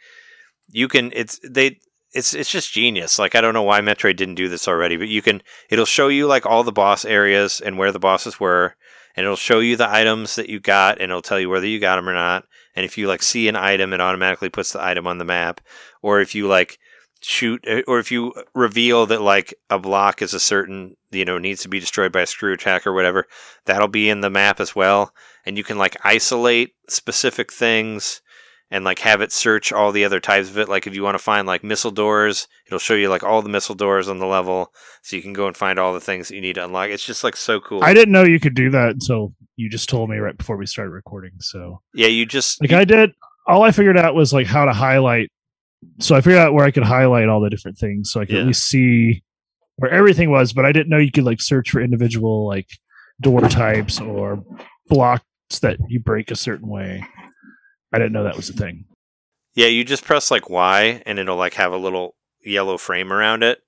you 0.73 0.89
can 0.89 1.13
it's 1.15 1.41
they 1.49 1.79
it's 2.13 2.35
it's 2.35 2.51
just 2.51 2.73
genius. 2.73 3.19
Like 3.19 3.35
I 3.35 3.41
don't 3.41 3.55
know 3.55 3.63
why 3.63 3.81
Metroid 3.81 4.17
didn't 4.17 4.35
do 4.35 4.49
this 4.49 4.67
already, 4.67 4.97
but 4.97 5.09
you 5.09 5.23
can 5.23 5.43
it'll 5.69 5.87
show 5.87 6.09
you 6.09 6.27
like 6.27 6.47
all 6.47 6.65
the 6.65 6.73
boss 6.73 7.05
areas 7.05 7.61
and 7.61 7.79
where 7.79 7.93
the 7.93 7.99
bosses 7.99 8.41
were, 8.41 8.75
and 9.17 9.25
it'll 9.25 9.37
show 9.37 9.61
you 9.61 9.77
the 9.77 9.91
items 9.91 10.37
that 10.37 10.49
you 10.49 10.61
got, 10.61 11.01
and 11.01 11.11
it'll 11.11 11.23
tell 11.23 11.41
you 11.41 11.49
whether 11.49 11.67
you 11.67 11.79
got 11.79 11.97
them 11.97 12.09
or 12.09 12.15
not. 12.15 12.45
And 12.75 12.85
if 12.85 12.97
you 12.97 13.09
like 13.09 13.23
see 13.23 13.49
an 13.49 13.57
item, 13.57 13.93
it 13.93 14.01
automatically 14.01 14.49
puts 14.49 14.73
the 14.73 14.83
item 14.83 15.07
on 15.07 15.19
the 15.19 15.25
map. 15.25 15.61
Or 16.03 16.21
if 16.21 16.35
you 16.35 16.47
like 16.47 16.79
shoot, 17.21 17.65
uh, 17.69 17.83
or 17.87 17.99
if 17.99 18.11
you 18.11 18.33
reveal 18.55 19.07
that 19.07 19.21
like 19.21 19.55
a 19.69 19.79
block 19.79 20.23
is 20.23 20.35
a 20.35 20.41
certain, 20.41 20.97
you 21.11 21.25
know, 21.25 21.39
needs 21.39 21.63
to 21.63 21.69
be 21.69 21.81
destroyed 21.81 22.13
by 22.13 22.23
a 22.23 22.27
screw 22.27 22.53
attack 22.53 22.87
or 22.87 22.93
whatever, 22.93 23.27
that'll 23.67 23.89
be 23.89 24.09
in 24.09 24.21
the 24.21 24.31
map 24.31 24.61
as 24.61 24.75
well. 24.75 25.13
And 25.45 25.59
you 25.59 25.65
can 25.65 25.79
like 25.79 25.97
isolate 26.05 26.75
specific 26.89 27.53
things 27.53 28.23
and 28.71 28.85
like 28.85 29.01
have 29.01 29.21
it 29.21 29.33
search 29.33 29.73
all 29.73 29.91
the 29.93 30.05
other 30.05 30.21
types 30.21 30.49
of 30.49 30.59
it. 30.59 30.69
Like 30.69 30.87
if 30.87 30.95
you 30.95 31.03
want 31.03 31.15
to 31.17 31.23
find 31.23 31.47
like 31.47 31.65
missile 31.65 31.91
doors, 31.91 32.47
it'll 32.67 32.79
show 32.79 32.95
you 32.95 33.09
like 33.09 33.25
all 33.25 33.43
the 33.43 33.49
missile 33.49 33.75
doors 33.75 34.09
on 34.09 34.19
the 34.19 34.27
level, 34.27 34.73
so 35.03 35.17
you 35.17 35.23
can 35.23 35.33
go 35.33 35.47
and 35.47 35.57
find 35.57 35.79
all 35.79 35.93
the 35.93 36.01
things 36.01 36.29
that 36.29 36.35
you 36.37 36.41
need 36.41 36.55
to 36.55 36.65
unlock. 36.65 36.91
It's 36.91 37.05
just 37.05 37.25
like 37.25 37.37
so 37.37 37.61
cool. 37.61 37.83
I 37.83 37.95
didn't 37.95 38.13
know 38.13 38.23
you 38.25 38.41
could 38.41 38.55
do 38.55 38.71
that 38.71 38.91
until 38.91 39.35
you 39.57 39.69
just 39.69 39.89
told 39.89 40.09
me 40.11 40.17
right 40.19 40.37
before 40.37 40.57
we 40.57 40.67
started 40.67 40.91
recording. 40.93 41.33
So 41.41 41.81
yeah, 41.95 42.07
you 42.07 42.27
just 42.27 42.61
like 42.61 42.71
you- 42.71 42.77
I 42.79 42.85
did, 42.85 43.11
all 43.47 43.63
I 43.63 43.73
figured 43.73 43.99
out 43.99 44.15
was 44.15 44.33
like 44.33 44.47
how 44.47 44.65
to 44.65 44.73
highlight. 44.73 45.31
So 45.99 46.15
I 46.15 46.21
figured 46.21 46.39
out 46.41 46.53
where 46.55 46.65
I 46.65 46.71
could 46.71 46.83
highlight 46.85 47.29
all 47.29 47.41
the 47.41 47.51
different 47.51 47.79
things, 47.79 48.11
so 48.13 48.21
I 48.21 48.27
could 48.27 48.35
Yeah. 48.37 48.41
at 48.43 48.47
least 48.47 48.69
see 48.69 49.23
where 49.77 49.91
everything 49.91 50.31
was. 50.31 50.53
But 50.53 50.65
I 50.67 50.73
didn't 50.73 50.91
know 50.91 50.99
you 50.99 51.11
could 51.11 51.25
like 51.25 51.41
search 51.41 51.71
for 51.71 51.81
individual 51.81 52.47
like 52.47 52.69
door 53.21 53.41
types 53.49 54.01
or 54.01 54.45
blocks 54.89 55.25
that 55.63 55.79
you 55.89 56.01
break 56.01 56.31
a 56.31 56.37
certain 56.37 56.69
way. 56.69 57.05
I 57.93 57.99
didn't 57.99 58.13
know 58.13 58.25
that 58.25 58.37
was 58.37 58.51
a 58.51 58.55
thing. 58.55 58.85
Yeah, 59.55 59.67
you 59.67 59.85
just 59.85 60.05
press 60.05 60.31
like 60.31 60.49
Y 60.49 61.03
and 61.07 61.19
it'll 61.19 61.37
like 61.37 61.55
have 61.55 61.73
a 61.73 61.77
little 61.77 62.15
yellow 62.41 62.79
frame 62.79 63.13
around 63.13 63.43
it. 63.43 63.61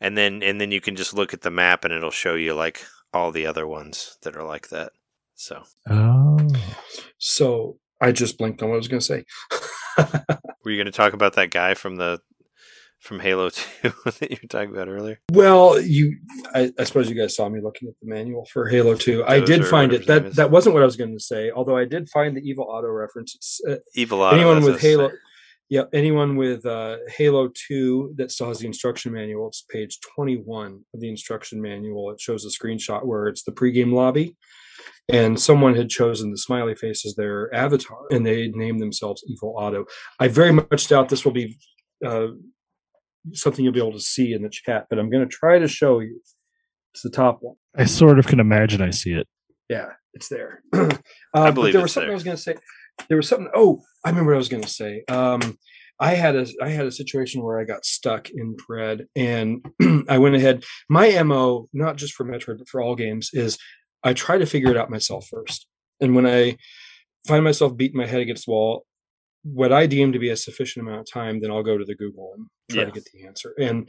And 0.00 0.16
then 0.16 0.42
and 0.42 0.60
then 0.60 0.70
you 0.70 0.80
can 0.80 0.96
just 0.96 1.14
look 1.14 1.34
at 1.34 1.42
the 1.42 1.50
map 1.50 1.84
and 1.84 1.92
it'll 1.92 2.10
show 2.10 2.34
you 2.34 2.54
like 2.54 2.84
all 3.12 3.32
the 3.32 3.46
other 3.46 3.66
ones 3.66 4.18
that 4.22 4.36
are 4.36 4.44
like 4.44 4.68
that. 4.68 4.92
So 5.34 5.62
Oh, 5.88 6.48
So 7.18 7.78
I 8.00 8.12
just 8.12 8.38
blinked 8.38 8.62
on 8.62 8.68
what 8.68 8.76
I 8.76 8.78
was 8.78 8.88
going 8.88 9.00
to 9.00 9.06
say. 9.06 9.24
were 10.64 10.70
you 10.70 10.78
gonna 10.78 10.90
talk 10.90 11.12
about 11.12 11.34
that 11.34 11.50
guy 11.50 11.74
from 11.74 11.96
the 11.96 12.20
from 13.00 13.18
Halo 13.20 13.48
2 13.82 13.92
that 14.04 14.30
you 14.30 14.36
were 14.42 14.48
talking 14.48 14.70
about 14.70 14.88
earlier? 14.88 15.18
Well, 15.32 15.80
you, 15.80 16.16
I, 16.54 16.72
I 16.78 16.84
suppose 16.84 17.08
you 17.08 17.16
guys 17.16 17.34
saw 17.34 17.48
me 17.48 17.60
looking 17.60 17.88
at 17.88 17.94
the 18.00 18.08
manual 18.08 18.46
for 18.52 18.68
Halo 18.68 18.94
Two. 18.94 19.24
I 19.26 19.40
did 19.40 19.66
find 19.66 19.92
it. 19.92 20.06
That 20.06 20.34
that 20.36 20.50
wasn't 20.50 20.74
what 20.74 20.82
I 20.82 20.86
was 20.86 20.96
going 20.96 21.12
to 21.16 21.22
say. 21.22 21.50
Although 21.50 21.76
I 21.76 21.84
did 21.86 22.08
find 22.10 22.36
the 22.36 22.42
Evil 22.42 22.70
Otto 22.70 22.88
reference. 22.88 23.34
It's, 23.34 23.60
uh, 23.68 23.76
Evil 23.94 24.22
Otto. 24.22 24.36
anyone 24.36 24.56
with 24.56 24.64
what 24.64 24.70
I 24.70 24.74
was 24.74 24.82
Halo, 24.82 25.08
saying. 25.08 25.18
yeah, 25.70 25.82
anyone 25.92 26.36
with 26.36 26.66
uh, 26.66 26.98
Halo 27.16 27.50
Two 27.54 28.12
that 28.16 28.30
still 28.30 28.48
has 28.48 28.58
the 28.58 28.66
instruction 28.66 29.12
manual. 29.12 29.48
It's 29.48 29.62
page 29.62 29.98
twenty-one 30.14 30.84
of 30.94 31.00
the 31.00 31.08
instruction 31.08 31.60
manual. 31.60 32.10
It 32.10 32.20
shows 32.20 32.44
a 32.44 32.48
screenshot 32.48 33.04
where 33.06 33.28
it's 33.28 33.44
the 33.44 33.52
pregame 33.52 33.92
lobby, 33.92 34.36
and 35.08 35.40
someone 35.40 35.74
had 35.74 35.88
chosen 35.88 36.30
the 36.30 36.38
smiley 36.38 36.74
face 36.74 37.06
as 37.06 37.14
their 37.14 37.52
avatar, 37.54 37.98
and 38.10 38.26
they 38.26 38.48
named 38.48 38.80
themselves 38.80 39.24
Evil 39.26 39.56
Otto. 39.56 39.86
I 40.18 40.28
very 40.28 40.52
much 40.52 40.88
doubt 40.88 41.08
this 41.08 41.24
will 41.24 41.32
be 41.32 41.56
uh, 42.04 42.28
something 43.32 43.64
you'll 43.64 43.74
be 43.74 43.80
able 43.80 43.92
to 43.92 44.00
see 44.00 44.32
in 44.32 44.42
the 44.42 44.50
chat, 44.50 44.86
but 44.88 44.98
I'm 44.98 45.10
going 45.10 45.28
to 45.28 45.34
try 45.34 45.58
to 45.58 45.68
show 45.68 46.00
you. 46.00 46.20
It's 46.92 47.02
the 47.02 47.10
top 47.10 47.38
one. 47.40 47.56
I 47.76 47.84
sort 47.84 48.18
of 48.18 48.26
can 48.26 48.40
imagine 48.40 48.82
I 48.82 48.90
see 48.90 49.12
it. 49.12 49.28
Yeah, 49.68 49.90
it's 50.12 50.28
there. 50.28 50.62
uh, 50.72 50.88
but 51.32 51.52
believe 51.52 51.72
there 51.72 51.82
was 51.82 51.92
something 51.92 52.08
there. 52.08 52.12
I 52.12 52.14
was 52.14 52.24
going 52.24 52.36
to 52.36 52.42
say. 52.42 52.56
There 53.08 53.16
was 53.16 53.28
something. 53.28 53.48
Oh, 53.54 53.80
I 54.04 54.10
remember 54.10 54.32
what 54.32 54.36
I 54.36 54.38
was 54.38 54.48
going 54.48 54.64
to 54.64 54.68
say. 54.68 55.04
Um, 55.08 55.58
I 56.00 56.14
had 56.14 56.34
a 56.34 56.46
I 56.62 56.70
had 56.70 56.86
a 56.86 56.92
situation 56.92 57.42
where 57.42 57.60
I 57.60 57.64
got 57.64 57.84
stuck 57.84 58.30
in 58.30 58.56
Dread, 58.56 59.06
and 59.14 59.64
I 60.08 60.18
went 60.18 60.34
ahead. 60.34 60.64
My 60.88 61.22
mo, 61.22 61.68
not 61.72 61.96
just 61.96 62.14
for 62.14 62.24
Metroid 62.24 62.58
but 62.58 62.68
for 62.68 62.80
all 62.80 62.96
games, 62.96 63.30
is 63.32 63.58
I 64.02 64.14
try 64.14 64.38
to 64.38 64.46
figure 64.46 64.70
it 64.70 64.76
out 64.76 64.90
myself 64.90 65.28
first. 65.30 65.66
And 66.00 66.14
when 66.16 66.26
I 66.26 66.56
find 67.28 67.44
myself 67.44 67.76
beating 67.76 67.98
my 67.98 68.06
head 68.06 68.20
against 68.20 68.46
the 68.46 68.52
wall, 68.52 68.86
what 69.42 69.72
I 69.72 69.86
deem 69.86 70.12
to 70.12 70.18
be 70.18 70.28
a 70.30 70.36
sufficient 70.36 70.86
amount 70.86 71.00
of 71.00 71.10
time, 71.12 71.40
then 71.40 71.50
I'll 71.50 71.62
go 71.62 71.78
to 71.78 71.84
the 71.84 71.94
Google 71.94 72.32
and 72.36 72.46
try 72.70 72.80
Yeah. 72.82 72.86
to 72.86 72.92
get 72.92 73.04
the 73.12 73.26
answer. 73.26 73.54
And 73.58 73.88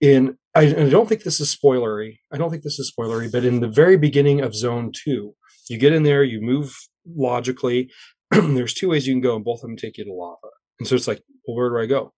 in 0.00 0.36
I, 0.54 0.62
I 0.62 0.88
don't 0.90 1.08
think 1.08 1.22
this 1.22 1.40
is 1.40 1.56
spoilery. 1.56 2.18
I 2.32 2.36
don't 2.38 2.50
think 2.50 2.62
this 2.64 2.78
is 2.78 2.92
spoilery, 2.96 3.30
but 3.30 3.44
in 3.44 3.60
the 3.60 3.68
very 3.68 3.96
beginning 3.96 4.40
of 4.40 4.54
Zone 4.54 4.92
Two, 4.92 5.34
you 5.68 5.78
get 5.78 5.92
in 5.92 6.02
there, 6.02 6.22
you 6.24 6.40
move 6.40 6.74
logically. 7.06 7.90
There's 8.30 8.74
two 8.74 8.88
ways 8.88 9.06
you 9.06 9.14
can 9.14 9.20
go, 9.20 9.36
and 9.36 9.44
both 9.44 9.58
of 9.62 9.68
them 9.68 9.76
take 9.76 9.96
you 9.98 10.04
to 10.04 10.12
lava. 10.12 10.36
And 10.78 10.88
so 10.88 10.94
it's 10.96 11.08
like, 11.08 11.22
well, 11.46 11.56
where 11.56 11.70
do 11.70 11.78
I 11.78 11.86
go? 11.86 12.12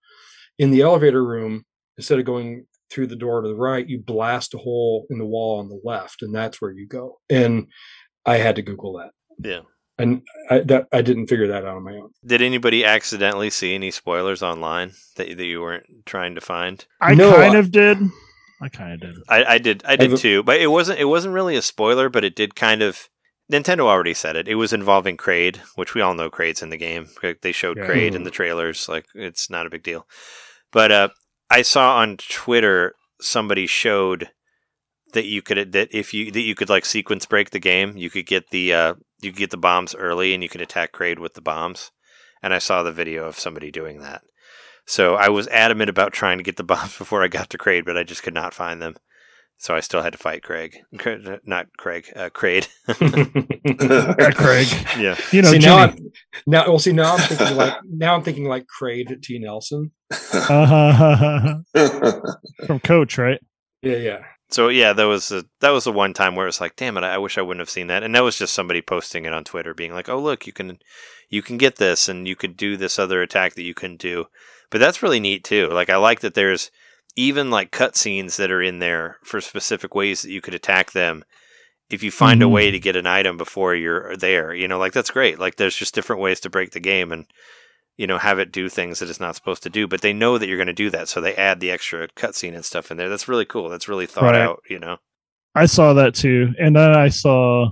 In 0.58 0.70
the 0.70 0.80
elevator 0.82 1.24
room, 1.24 1.64
instead 1.96 2.18
of 2.18 2.24
going 2.24 2.66
through 2.90 3.06
the 3.08 3.16
door 3.16 3.40
to 3.42 3.48
the 3.48 3.54
right, 3.56 3.88
you 3.88 3.98
blast 3.98 4.54
a 4.54 4.58
hole 4.58 5.06
in 5.10 5.18
the 5.18 5.26
wall 5.26 5.58
on 5.60 5.68
the 5.68 5.80
left, 5.84 6.22
and 6.22 6.34
that's 6.34 6.60
where 6.60 6.70
you 6.72 6.86
go. 6.86 7.18
And 7.30 7.66
I 8.26 8.36
had 8.36 8.56
to 8.56 8.62
Google 8.62 8.98
that, 8.98 9.10
Yeah. 9.48 9.60
And 10.02 10.22
I 10.50 10.58
that 10.60 10.88
I 10.92 11.00
didn't 11.02 11.28
figure 11.28 11.46
that 11.48 11.64
out 11.64 11.76
on 11.76 11.84
my 11.84 11.92
own. 11.94 12.10
Did 12.26 12.42
anybody 12.42 12.84
accidentally 12.84 13.50
see 13.50 13.74
any 13.74 13.90
spoilers 13.90 14.42
online 14.42 14.92
that, 15.16 15.36
that 15.36 15.44
you 15.44 15.60
weren't 15.60 15.86
trying 16.06 16.34
to 16.34 16.40
find? 16.40 16.84
I 17.00 17.14
No, 17.14 17.34
kind 17.34 17.56
I- 17.56 17.58
of 17.58 17.70
did. 17.70 17.98
I 18.60 18.68
kind 18.68 18.92
of 18.92 19.00
did. 19.00 19.14
I, 19.28 19.44
I 19.54 19.58
did 19.58 19.82
I 19.86 19.96
did 19.96 20.12
I've- 20.12 20.20
too, 20.20 20.42
but 20.42 20.60
it 20.60 20.68
wasn't 20.68 20.98
it 21.00 21.06
wasn't 21.06 21.34
really 21.34 21.56
a 21.56 21.62
spoiler, 21.62 22.08
but 22.08 22.24
it 22.24 22.36
did 22.36 22.54
kind 22.54 22.82
of 22.82 23.08
Nintendo 23.50 23.80
already 23.80 24.14
said 24.14 24.36
it. 24.36 24.48
It 24.48 24.54
was 24.54 24.72
involving 24.72 25.16
Kraid, 25.16 25.56
which 25.74 25.94
we 25.94 26.00
all 26.00 26.14
know 26.14 26.30
Kraid's 26.30 26.62
in 26.62 26.70
the 26.70 26.76
game. 26.76 27.08
They 27.42 27.52
showed 27.52 27.76
Yeah. 27.76 27.86
Kraid 27.86 28.14
in 28.14 28.22
the 28.24 28.30
trailers, 28.30 28.88
like 28.88 29.06
it's 29.14 29.50
not 29.50 29.66
a 29.66 29.70
big 29.70 29.82
deal. 29.82 30.06
But 30.70 30.92
uh, 30.92 31.08
I 31.50 31.62
saw 31.62 31.96
on 31.98 32.16
Twitter 32.16 32.94
somebody 33.20 33.66
showed 33.66 34.30
that 35.12 35.26
you 35.26 35.42
could 35.42 35.72
that 35.72 35.88
if 35.90 36.14
you 36.14 36.30
that 36.30 36.40
you 36.40 36.54
could 36.54 36.70
like 36.70 36.84
sequence 36.86 37.26
break 37.26 37.50
the 37.50 37.58
game, 37.58 37.96
you 37.96 38.08
could 38.10 38.26
get 38.26 38.48
the 38.50 38.72
uh, 38.72 38.94
you 39.22 39.30
could 39.30 39.38
get 39.38 39.50
the 39.50 39.56
bombs 39.56 39.94
early 39.94 40.34
and 40.34 40.42
you 40.42 40.48
can 40.48 40.60
attack 40.60 40.92
Kraid 40.92 41.18
with 41.18 41.34
the 41.34 41.40
bombs. 41.40 41.90
And 42.42 42.52
I 42.52 42.58
saw 42.58 42.82
the 42.82 42.92
video 42.92 43.24
of 43.26 43.38
somebody 43.38 43.70
doing 43.70 44.00
that. 44.00 44.22
So 44.84 45.14
I 45.14 45.28
was 45.28 45.46
adamant 45.48 45.88
about 45.90 46.12
trying 46.12 46.38
to 46.38 46.44
get 46.44 46.56
the 46.56 46.64
bombs 46.72 46.96
before 46.98 47.22
I 47.22 47.28
got 47.28 47.50
to 47.50 47.58
Kraid, 47.58 47.84
but 47.84 47.96
I 47.96 48.02
just 48.02 48.22
could 48.22 48.34
not 48.34 48.54
find 48.54 48.82
them. 48.82 48.96
So 49.58 49.76
I 49.76 49.80
still 49.80 50.02
had 50.02 50.12
to 50.12 50.18
fight 50.18 50.42
Craig, 50.42 50.78
Cra- 50.98 51.38
not 51.44 51.68
Craig, 51.78 52.06
uh, 52.16 52.30
Kraid. 52.30 52.66
Yeah, 52.88 54.30
Craig. 54.34 54.66
yeah, 54.98 55.16
You 55.30 55.42
know, 55.42 55.50
see 55.52 55.58
now, 55.60 55.76
I'm, 55.76 55.96
now 56.48 56.66
well, 56.66 56.80
see 56.80 56.92
now 56.92 57.14
I'm 57.14 57.20
thinking 57.20 57.56
like 57.56 57.74
now 57.88 58.16
I'm 58.16 58.24
thinking 58.24 58.46
like 58.46 58.66
Craig 58.66 59.22
T 59.22 59.38
Nelson. 59.38 59.92
Uh-huh. 60.10 61.58
From 62.66 62.80
Coach, 62.80 63.18
right? 63.18 63.38
Yeah, 63.82 63.98
yeah. 63.98 64.18
So 64.52 64.68
yeah, 64.68 64.92
that 64.92 65.04
was 65.04 65.32
a, 65.32 65.44
that 65.60 65.70
was 65.70 65.84
the 65.84 65.92
one 65.92 66.12
time 66.12 66.34
where 66.36 66.44
it 66.46 66.48
was 66.48 66.60
like, 66.60 66.76
damn 66.76 66.96
it, 66.98 67.04
I 67.04 67.18
wish 67.18 67.38
I 67.38 67.42
wouldn't 67.42 67.60
have 67.60 67.70
seen 67.70 67.86
that. 67.88 68.02
And 68.02 68.14
that 68.14 68.22
was 68.22 68.38
just 68.38 68.52
somebody 68.52 68.82
posting 68.82 69.24
it 69.24 69.32
on 69.32 69.44
Twitter, 69.44 69.74
being 69.74 69.92
like, 69.94 70.08
oh 70.08 70.18
look, 70.20 70.46
you 70.46 70.52
can 70.52 70.78
you 71.30 71.42
can 71.42 71.56
get 71.56 71.76
this, 71.76 72.08
and 72.08 72.28
you 72.28 72.36
could 72.36 72.56
do 72.56 72.76
this 72.76 72.98
other 72.98 73.22
attack 73.22 73.54
that 73.54 73.62
you 73.62 73.74
couldn't 73.74 74.00
do. 74.00 74.26
But 74.70 74.78
that's 74.78 75.02
really 75.02 75.20
neat 75.20 75.44
too. 75.44 75.68
Like 75.68 75.90
I 75.90 75.96
like 75.96 76.20
that 76.20 76.34
there's 76.34 76.70
even 77.16 77.50
like 77.50 77.70
cutscenes 77.72 78.36
that 78.36 78.50
are 78.50 78.62
in 78.62 78.78
there 78.78 79.18
for 79.24 79.40
specific 79.40 79.94
ways 79.94 80.22
that 80.22 80.30
you 80.30 80.40
could 80.40 80.54
attack 80.54 80.92
them. 80.92 81.24
If 81.90 82.02
you 82.02 82.10
find 82.10 82.42
a 82.42 82.46
Mhm. 82.46 82.50
way 82.52 82.70
to 82.70 82.78
get 82.80 82.96
an 82.96 83.06
item 83.06 83.36
before 83.36 83.74
you're 83.74 84.16
there, 84.16 84.54
you 84.54 84.66
know, 84.68 84.78
like 84.78 84.92
that's 84.92 85.10
great. 85.10 85.38
Like 85.38 85.56
there's 85.56 85.76
just 85.76 85.94
different 85.94 86.22
ways 86.22 86.40
to 86.40 86.50
break 86.50 86.70
the 86.72 86.80
game 86.80 87.12
and 87.12 87.26
you 87.96 88.06
know 88.06 88.18
have 88.18 88.38
it 88.38 88.52
do 88.52 88.68
things 88.68 88.98
that 88.98 89.10
it's 89.10 89.20
not 89.20 89.36
supposed 89.36 89.62
to 89.64 89.70
do. 89.70 89.86
But 89.86 90.00
they 90.02 90.12
know 90.12 90.38
that 90.38 90.48
you're 90.48 90.56
going 90.56 90.66
to 90.66 90.72
do 90.72 90.90
that, 90.90 91.08
so 91.08 91.20
they 91.20 91.34
add 91.34 91.60
the 91.60 91.70
extra 91.70 92.08
cutscene 92.08 92.54
and 92.54 92.64
stuff 92.64 92.90
in 92.90 92.96
there. 92.96 93.08
That's 93.08 93.28
really 93.28 93.44
cool. 93.44 93.68
That's 93.68 93.88
really 93.88 94.06
thought 94.06 94.24
Right. 94.32 94.40
out. 94.40 94.60
You 94.68 94.78
know. 94.78 94.96
I 95.54 95.66
saw 95.66 95.92
that 95.94 96.14
too, 96.14 96.54
and 96.58 96.74
then 96.74 96.90
I 96.96 97.08
saw 97.08 97.70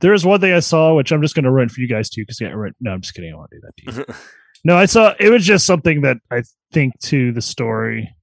there 0.00 0.12
was 0.12 0.24
one 0.24 0.40
thing 0.40 0.52
I 0.52 0.60
saw 0.60 0.94
which 0.94 1.12
I'm 1.12 1.22
just 1.22 1.34
going 1.34 1.44
to 1.44 1.50
run 1.50 1.68
for 1.68 1.80
you 1.80 1.88
guys 1.88 2.08
too 2.08 2.22
because 2.22 2.40
yeah, 2.40 2.48
right, 2.48 2.72
no, 2.80 2.90
I'm 2.92 3.00
just 3.02 3.14
kidding. 3.14 3.32
I 3.32 3.36
want 3.36 3.50
to 3.50 3.56
do 3.58 3.62
that 3.66 3.76
to 3.76 4.06
you. 4.08 4.14
no, 4.64 4.76
I 4.76 4.86
saw 4.86 5.14
it 5.20 5.28
was 5.28 5.44
just 5.44 5.66
something 5.66 6.00
that 6.02 6.16
I 6.30 6.42
think 6.72 6.98
to 7.02 7.32
the 7.32 7.42
story, 7.42 8.14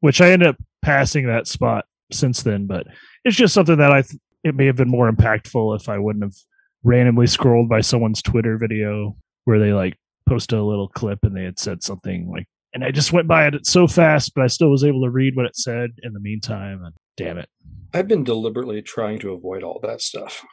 which 0.00 0.20
I 0.20 0.30
ended 0.30 0.48
up 0.48 0.56
passing 0.82 1.26
that 1.26 1.46
spot 1.48 1.86
since 2.12 2.42
then, 2.42 2.66
but 2.66 2.86
it's 3.24 3.36
just 3.36 3.54
something 3.54 3.78
that 3.78 3.90
I 3.90 4.02
th- 4.02 4.20
it 4.44 4.54
may 4.54 4.66
have 4.66 4.76
been 4.76 4.88
more 4.90 5.10
impactful 5.10 5.80
if 5.80 5.88
I 5.88 5.98
wouldn't 5.98 6.22
have 6.24 6.36
randomly 6.84 7.26
scrolled 7.26 7.68
by 7.68 7.80
someone's 7.80 8.22
Twitter 8.22 8.58
video 8.58 9.16
where 9.44 9.58
they 9.58 9.72
like 9.72 9.98
posted 10.28 10.58
a 10.58 10.64
little 10.64 10.88
clip 10.88 11.20
and 11.22 11.36
they 11.36 11.44
had 11.44 11.58
said 11.58 11.82
something 11.82 12.30
like, 12.30 12.46
and 12.74 12.84
I 12.84 12.90
just 12.90 13.12
went 13.12 13.26
by 13.28 13.46
it 13.46 13.66
so 13.66 13.86
fast, 13.86 14.32
but 14.34 14.44
I 14.44 14.48
still 14.48 14.70
was 14.70 14.84
able 14.84 15.02
to 15.02 15.10
read 15.10 15.34
what 15.36 15.46
it 15.46 15.56
said 15.56 15.90
in 16.02 16.12
the 16.12 16.20
meantime, 16.20 16.84
and 16.84 16.94
damn 17.16 17.38
it. 17.38 17.48
I've 17.94 18.08
been 18.08 18.24
deliberately 18.24 18.82
trying 18.82 19.18
to 19.20 19.32
avoid 19.32 19.62
all 19.62 19.80
that 19.82 20.02
stuff. 20.02 20.44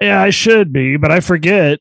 Yeah, 0.00 0.20
I 0.20 0.30
should 0.30 0.72
be, 0.72 0.96
but 0.96 1.12
I 1.12 1.20
forget. 1.20 1.78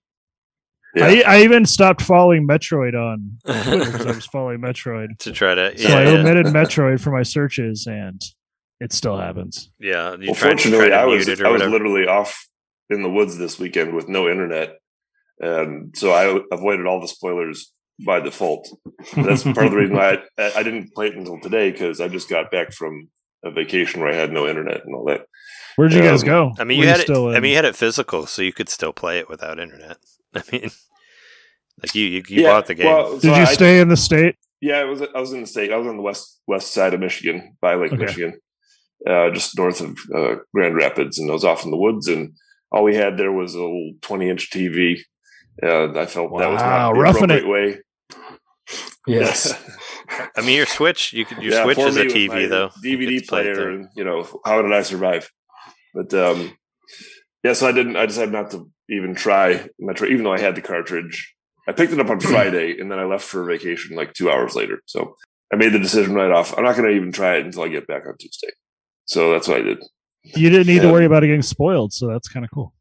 Yeah. 0.93 1.05
I, 1.05 1.23
I 1.25 1.41
even 1.43 1.65
stopped 1.65 2.01
following 2.01 2.45
Metroid 2.47 2.93
on 2.93 3.37
Twitter 3.45 3.85
because 3.85 4.05
I 4.05 4.11
was 4.11 4.25
following 4.25 4.59
Metroid. 4.59 5.17
to 5.19 5.31
try 5.31 5.55
to 5.55 5.75
So 5.77 5.87
yeah, 5.87 5.95
I 5.97 6.03
yeah. 6.03 6.19
omitted 6.19 6.47
Metroid 6.47 6.99
for 6.99 7.11
my 7.11 7.23
searches, 7.23 7.87
and 7.87 8.21
it 8.81 8.91
still 8.93 9.17
happens. 9.17 9.71
yeah 9.79 10.11
you 10.19 10.27
well, 10.27 10.35
tried, 10.35 10.49
fortunately, 10.59 10.89
tried 10.89 10.97
to 10.97 11.01
I 11.01 11.05
was 11.05 11.27
I 11.27 11.31
was 11.31 11.39
whatever. 11.39 11.69
literally 11.69 12.07
off 12.07 12.45
in 12.89 13.03
the 13.03 13.09
woods 13.09 13.37
this 13.37 13.57
weekend 13.57 13.93
with 13.95 14.09
no 14.09 14.27
internet, 14.29 14.77
and 15.39 15.95
so 15.97 16.11
I 16.11 16.39
avoided 16.51 16.85
all 16.85 16.99
the 17.01 17.07
spoilers 17.07 17.71
by 18.05 18.19
default. 18.19 18.67
That's 19.15 19.43
part 19.43 19.65
of 19.65 19.71
the 19.71 19.77
reason 19.77 19.95
why 19.95 20.17
I, 20.37 20.51
I 20.57 20.63
didn't 20.63 20.93
play 20.93 21.07
it 21.07 21.15
until 21.15 21.39
today 21.39 21.71
because 21.71 22.01
I 22.01 22.07
just 22.07 22.29
got 22.29 22.51
back 22.51 22.73
from 22.73 23.09
a 23.43 23.51
vacation 23.51 24.01
where 24.01 24.11
I 24.11 24.15
had 24.15 24.31
no 24.31 24.47
internet 24.47 24.85
and 24.85 24.95
all 24.95 25.05
that. 25.05 25.25
Where'd 25.75 25.93
you 25.93 26.01
guys 26.01 26.21
Um, 26.23 26.27
go? 26.27 26.51
I 26.59 26.63
mean, 26.63 26.77
Were 26.79 26.83
you 26.85 26.89
had 26.89 26.99
it. 26.99 27.03
still 27.03 27.29
I 27.29 27.39
mean, 27.39 27.51
you 27.51 27.55
had 27.55 27.65
it 27.65 27.75
physical, 27.75 28.25
so 28.25 28.41
you 28.41 28.53
could 28.53 28.69
still 28.69 28.93
play 28.93 29.19
it 29.19 29.29
without 29.29 29.59
internet. 29.59 29.97
I 30.35 30.43
mean, 30.51 30.69
like 31.81 31.95
you, 31.95 32.05
you, 32.05 32.23
you 32.27 32.41
Yeah, 32.43 32.49
bought 32.49 32.67
the 32.67 32.75
game. 32.75 32.85
well, 32.87 33.19
so 33.19 33.19
Did 33.29 33.37
you 33.37 33.43
I- 33.43 33.53
stay 33.53 33.79
in 33.79 33.87
the 33.89 33.97
state? 33.97 34.35
Yeah, 34.61 34.77
I 34.77 34.83
was. 34.83 35.01
I 35.01 35.19
was 35.19 35.33
in 35.33 35.41
the 35.41 35.47
state. 35.47 35.71
I 35.73 35.77
was 35.77 35.87
on 35.87 35.97
the 35.97 36.03
west 36.03 36.39
west 36.45 36.71
side 36.71 36.93
of 36.93 36.99
Michigan, 36.99 37.57
by 37.61 37.73
Lake 37.73 37.93
Okay. 37.93 38.03
Michigan, 38.05 38.39
uh, 39.09 39.31
just 39.31 39.57
north 39.57 39.81
of 39.81 39.97
uh, 40.15 40.35
Grand 40.53 40.75
Rapids, 40.75 41.17
and 41.17 41.31
I 41.31 41.33
was 41.33 41.43
off 41.43 41.65
in 41.65 41.71
the 41.71 41.77
woods. 41.77 42.07
And 42.07 42.33
all 42.71 42.83
we 42.83 42.95
had 42.95 43.17
there 43.17 43.31
was 43.31 43.55
a 43.55 43.59
little 43.59 43.93
twenty 44.01 44.29
inch 44.29 44.51
TV. 44.51 44.99
Uh, 45.63 45.91
I 45.99 46.05
felt 46.05 46.31
that 46.39 46.49
was 46.49 46.61
Wow, 46.61 46.89
not 46.89 46.93
the 46.93 46.99
roughing 46.99 47.23
appropriate 47.25 47.47
way. 47.49 47.79
Yes. 49.07 49.53
I 50.35 50.41
mean, 50.41 50.55
your 50.57 50.65
Switch, 50.65 51.13
you 51.13 51.25
could 51.25 51.41
your 51.41 51.53
Yeah, 51.53 51.63
Switch 51.63 51.77
is 51.79 51.97
a 51.97 52.05
TV 52.05 52.49
though. 52.49 52.69
DVD 52.83 53.19
could 53.19 53.27
player, 53.27 53.55
there. 53.55 53.69
and 53.69 53.89
you 53.95 54.03
know 54.03 54.27
how 54.45 54.61
did 54.61 54.71
I 54.73 54.81
survive? 54.81 55.29
But 55.93 56.13
um, 56.13 56.57
yeah, 57.43 57.53
so 57.53 57.67
I 57.67 57.71
didn't. 57.71 57.95
I 57.95 58.05
decided 58.05 58.31
not 58.33 58.51
to 58.51 58.69
even 58.89 59.15
try 59.15 59.67
Metro, 59.79 60.07
even 60.07 60.23
though 60.23 60.33
I 60.33 60.39
had 60.39 60.55
the 60.55 60.61
cartridge. 60.61 61.33
I 61.67 61.73
picked 61.73 61.93
it 61.93 61.99
up 61.99 62.09
on 62.09 62.19
Friday, 62.19 62.79
and 62.79 62.91
then 62.91 62.99
I 62.99 63.03
left 63.05 63.23
for 63.23 63.43
vacation 63.45 63.95
like 63.95 64.13
two 64.13 64.29
hours 64.31 64.55
later. 64.55 64.81
So 64.85 65.15
I 65.53 65.55
made 65.57 65.73
the 65.73 65.79
decision 65.79 66.13
right 66.15 66.31
off. 66.31 66.57
I'm 66.57 66.63
not 66.63 66.75
going 66.75 66.89
to 66.89 66.95
even 66.95 67.11
try 67.11 67.37
it 67.37 67.45
until 67.45 67.63
I 67.63 67.67
get 67.67 67.87
back 67.87 68.05
on 68.07 68.17
Tuesday. 68.17 68.49
So 69.05 69.31
that's 69.31 69.47
what 69.47 69.57
I 69.59 69.63
did. 69.63 69.83
You 70.23 70.49
didn't 70.49 70.67
need 70.67 70.81
to 70.83 70.91
worry 70.91 71.05
about 71.05 71.23
it 71.23 71.27
getting 71.27 71.41
spoiled, 71.41 71.93
so 71.93 72.07
that's 72.07 72.27
kind 72.27 72.45
of 72.45 72.51
cool. 72.53 72.73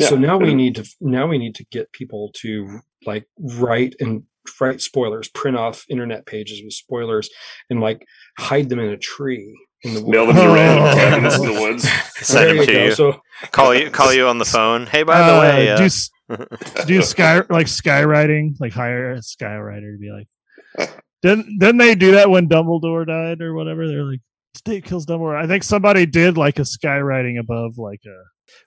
so 0.00 0.16
now 0.16 0.36
we 0.36 0.54
need 0.54 0.74
to 0.76 0.84
now 1.00 1.26
we 1.26 1.38
need 1.38 1.54
to 1.56 1.64
get 1.72 1.90
people 1.92 2.30
to 2.36 2.80
like 3.06 3.26
write 3.38 3.94
and 4.00 4.24
write 4.60 4.80
spoilers, 4.80 5.28
print 5.28 5.56
off 5.56 5.84
internet 5.88 6.26
pages 6.26 6.60
with 6.62 6.72
spoilers, 6.74 7.30
and 7.70 7.80
like 7.80 8.04
hide 8.38 8.68
them 8.68 8.78
in 8.78 8.90
a 8.90 8.98
tree 8.98 9.56
in 9.82 9.94
the 9.94 10.02
Mail 10.06 10.26
woods. 10.26 10.38
them 10.38 10.48
to 10.48 10.54
random 10.54 10.84
cabins 10.94 11.34
in 11.36 11.46
the 11.54 11.60
woods. 11.60 11.88
Send 12.16 12.40
There 12.50 12.54
them 12.56 12.66
to 12.66 12.72
go. 12.72 12.84
you. 12.84 12.92
So 12.94 13.20
Call 13.50 13.74
you, 13.74 13.90
call 13.90 14.12
you 14.12 14.28
on 14.28 14.38
the 14.38 14.44
phone. 14.44 14.86
Hey, 14.86 15.02
by 15.02 15.18
the 15.26 15.34
Uh, 15.34 15.40
way, 15.40 15.70
uh, 15.70 15.76
do 15.78 15.84
s- 15.84 16.10
do 16.86 17.02
sky 17.02 17.42
like 17.50 17.66
skywriting, 17.66 18.54
like 18.60 18.72
hire 18.72 19.12
a 19.12 19.18
skywriter 19.20 19.92
to 19.94 19.98
be 19.98 20.10
like. 20.10 20.90
Didn't 21.22 21.58
didn't 21.60 21.76
they 21.78 21.94
do 21.94 22.12
that 22.12 22.30
when 22.30 22.48
Dumbledore 22.48 23.06
died 23.06 23.40
or 23.42 23.54
whatever? 23.54 23.86
They're 23.86 24.02
like, 24.04 24.20
State 24.54 24.84
kills 24.84 25.06
Dumbledore. 25.06 25.36
I 25.42 25.46
think 25.46 25.62
somebody 25.62 26.06
did 26.06 26.36
like 26.36 26.58
a 26.58 26.62
skywriting 26.62 27.38
above 27.40 27.78
like 27.78 28.00
a 28.04 28.16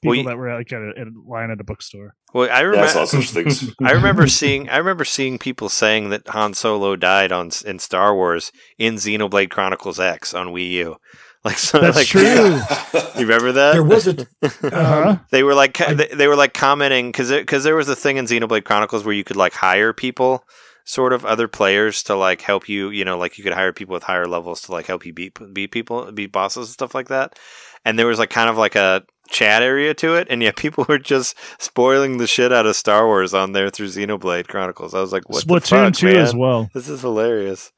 people 0.02 0.10
Well, 0.10 0.16
you- 0.16 0.24
that 0.26 0.38
were 0.38 0.56
like 0.56 0.72
at 0.74 0.82
a, 0.82 0.94
in 1.00 1.14
line 1.28 1.52
at 1.52 1.60
a 1.62 1.64
bookstore. 1.64 2.16
well, 2.34 2.46
I 2.46 2.48
Yeah, 2.48 2.56
I 2.56 2.62
remember. 2.62 2.88
saw 2.90 3.06
such 3.06 3.30
things. 3.30 3.72
I 3.84 3.92
remember 3.92 4.28
seeing 4.28 4.68
I 4.70 4.78
remember 4.78 5.06
seeing 5.06 5.38
people 5.38 5.70
saying 5.70 6.10
that 6.10 6.28
Han 6.30 6.54
Solo 6.56 6.96
died 6.96 7.32
on 7.32 7.52
in 7.66 7.80
Star 7.80 8.16
Wars 8.16 8.52
in 8.80 8.96
Xenoblade 8.96 9.52
Chronicles 9.52 10.00
X 10.00 10.34
on 10.34 10.48
Wii 10.48 10.70
U. 10.72 10.96
Like 11.46 11.60
so, 11.60 11.80
That's 11.80 11.96
like, 11.96 12.08
true. 12.08 12.24
You 13.20 13.28
remember 13.28 13.52
that? 13.52 13.74
there 13.74 13.84
was 13.84 14.08
a 14.08 14.14
Uh-huh. 14.64 15.18
they 15.30 15.44
were 15.44 15.54
like 15.54 15.80
I- 15.80 15.94
they, 15.94 16.08
they 16.08 16.28
were 16.28 16.36
like 16.36 16.56
commenting 16.56 17.12
because 17.12 17.30
because 17.30 17.64
there 17.64 17.76
was 17.76 17.88
a 17.88 17.96
thing 17.96 18.18
in 18.18 18.26
Xenoblade 18.26 18.64
Chronicles 18.66 19.06
where 19.06 19.14
you 19.14 19.24
could 19.24 19.36
like 19.36 19.54
hire 19.54 19.94
people, 19.94 20.44
sort 20.86 21.14
of 21.14 21.26
other 21.26 21.48
players 21.48 22.04
to 22.04 22.16
like 22.16 22.42
help 22.42 22.70
you. 22.70 22.90
You 22.90 23.04
know, 23.04 23.18
like 23.18 23.38
you 23.38 23.44
could 23.44 23.54
hire 23.54 23.74
people 23.74 23.94
with 23.94 24.04
higher 24.04 24.28
levels 24.28 24.62
to 24.62 24.72
like 24.72 24.86
help 24.86 25.06
you 25.06 25.14
beat 25.14 25.38
beat 25.54 25.72
people, 25.72 26.12
beat 26.12 26.32
bosses 26.32 26.68
and 26.68 26.74
stuff 26.74 26.96
like 26.96 27.10
that. 27.10 27.38
And 27.84 28.00
there 28.00 28.08
was 28.08 28.18
like 28.20 28.30
kind 28.30 28.50
of 28.50 28.58
like 28.58 28.76
a 28.76 29.04
chat 29.30 29.62
area 29.62 29.94
to 29.96 30.16
it, 30.16 30.28
and 30.30 30.42
yeah, 30.42 30.52
people 30.56 30.86
were 30.88 31.00
just 31.00 31.38
spoiling 31.60 32.18
the 32.18 32.28
shit 32.28 32.54
out 32.54 32.66
of 32.66 32.76
Star 32.76 33.06
Wars 33.06 33.34
on 33.34 33.52
there 33.52 33.70
through 33.70 33.88
Xenoblade 33.88 34.48
Chronicles. 34.48 34.94
I 34.94 35.02
was 35.02 35.12
like, 35.12 35.28
what 35.30 35.46
the 35.46 35.54
Splatoon 35.54 35.86
fuck, 35.88 35.94
two 35.96 36.08
man? 36.08 36.18
as 36.18 36.36
well. 36.36 36.70
This 36.74 36.88
is 36.88 37.02
hilarious. 37.02 37.72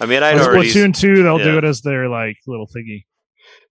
I 0.00 0.06
mean, 0.06 0.22
I'd 0.22 0.40
already 0.40 0.70
Splatoon 0.70 0.96
two, 0.96 1.22
they'll 1.22 1.38
yeah. 1.38 1.44
do 1.44 1.58
it 1.58 1.64
as 1.64 1.80
their 1.80 2.08
like 2.08 2.36
little 2.46 2.66
thingy. 2.66 3.04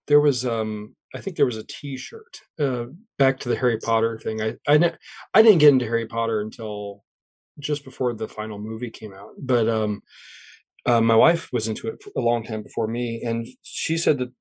there 0.07 0.19
was 0.19 0.45
um 0.45 0.95
I 1.15 1.21
think 1.21 1.37
there 1.37 1.45
was 1.45 1.57
a 1.57 1.63
T-shirt. 1.63 2.39
Uh, 2.59 2.85
back 3.19 3.39
to 3.41 3.49
the 3.49 3.55
Harry 3.55 3.77
Potter 3.77 4.17
thing. 4.17 4.41
I 4.41 4.55
I, 4.67 4.77
ne- 4.77 4.95
I 5.33 5.41
didn't 5.43 5.59
get 5.59 5.69
into 5.69 5.85
Harry 5.85 6.07
Potter 6.07 6.41
until 6.41 7.03
just 7.59 7.83
before 7.83 8.13
the 8.13 8.27
final 8.27 8.59
movie 8.59 8.89
came 8.89 9.13
out. 9.13 9.31
But 9.37 9.67
um, 9.69 10.01
uh, 10.85 11.01
my 11.01 11.15
wife 11.15 11.49
was 11.53 11.67
into 11.67 11.87
it 11.87 12.03
a 12.15 12.21
long 12.21 12.43
time 12.43 12.63
before 12.63 12.87
me, 12.87 13.21
and 13.25 13.47
she 13.61 13.97
said 13.97 14.17
that 14.19 14.31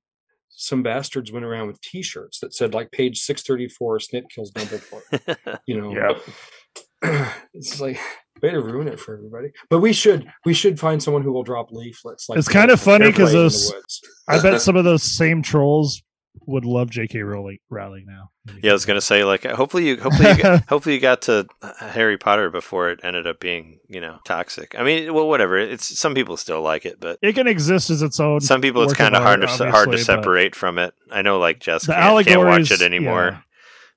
some 0.48 0.82
bastards 0.82 1.32
went 1.32 1.44
around 1.44 1.66
with 1.68 1.80
T-shirts 1.80 2.40
that 2.40 2.54
said 2.54 2.74
like 2.74 2.90
page 2.92 3.18
six 3.20 3.42
thirty 3.42 3.68
four, 3.68 3.98
Snape 4.00 4.24
kills 4.34 4.52
Dumbledore. 4.52 5.60
You 5.66 5.80
know, 5.80 5.90
it's 7.54 7.80
like 7.80 7.98
way 8.42 8.50
to 8.50 8.60
ruin 8.60 8.88
it 8.88 8.98
for 9.00 9.16
everybody. 9.16 9.48
But 9.70 9.80
we 9.80 9.92
should 9.92 10.26
we 10.44 10.54
should 10.54 10.78
find 10.78 11.02
someone 11.02 11.22
who 11.22 11.32
will 11.32 11.42
drop 11.42 11.70
leaflets. 11.70 12.28
Like 12.28 12.38
It's 12.38 12.48
kinda 12.48 12.76
funny 12.76 13.06
because 13.06 13.32
those- 13.32 13.72
I 14.28 14.40
bet 14.40 14.60
some 14.62 14.76
of 14.76 14.84
those 14.84 15.02
same 15.02 15.42
trolls 15.42 16.02
would 16.46 16.64
love 16.64 16.90
J.K. 16.90 17.22
Rowling, 17.22 17.58
Rowling 17.70 18.06
now. 18.06 18.30
Yeah, 18.62 18.70
I 18.70 18.72
was 18.72 18.84
gonna 18.84 19.00
say 19.00 19.22
like 19.24 19.44
hopefully 19.44 19.88
you 19.88 20.00
hopefully 20.00 20.30
you 20.30 20.42
got, 20.42 20.64
hopefully 20.68 20.96
you 20.96 21.00
got 21.00 21.22
to 21.22 21.46
Harry 21.78 22.18
Potter 22.18 22.50
before 22.50 22.90
it 22.90 23.00
ended 23.04 23.26
up 23.26 23.38
being 23.38 23.78
you 23.88 24.00
know 24.00 24.18
toxic. 24.24 24.74
I 24.76 24.82
mean, 24.82 25.14
well, 25.14 25.28
whatever. 25.28 25.56
It's 25.58 25.98
some 25.98 26.14
people 26.14 26.36
still 26.36 26.60
like 26.60 26.84
it, 26.84 26.98
but 27.00 27.18
It 27.22 27.34
can 27.34 27.46
exist 27.46 27.90
as 27.90 28.02
its 28.02 28.18
own. 28.18 28.40
some 28.40 28.60
people 28.60 28.82
it's 28.82 28.94
kind 28.94 29.14
of 29.14 29.22
hard 29.22 29.42
to 29.42 29.70
hard 29.70 29.92
to 29.92 29.98
separate 29.98 30.54
from 30.56 30.78
it. 30.78 30.92
I 31.10 31.22
know 31.22 31.38
like 31.38 31.60
Jess 31.60 31.86
The 31.86 31.92
can't, 31.92 32.26
can't 32.26 32.40
watch 32.40 32.70
it 32.70 32.82
anymore 32.82 33.30
yeah. 33.32 33.40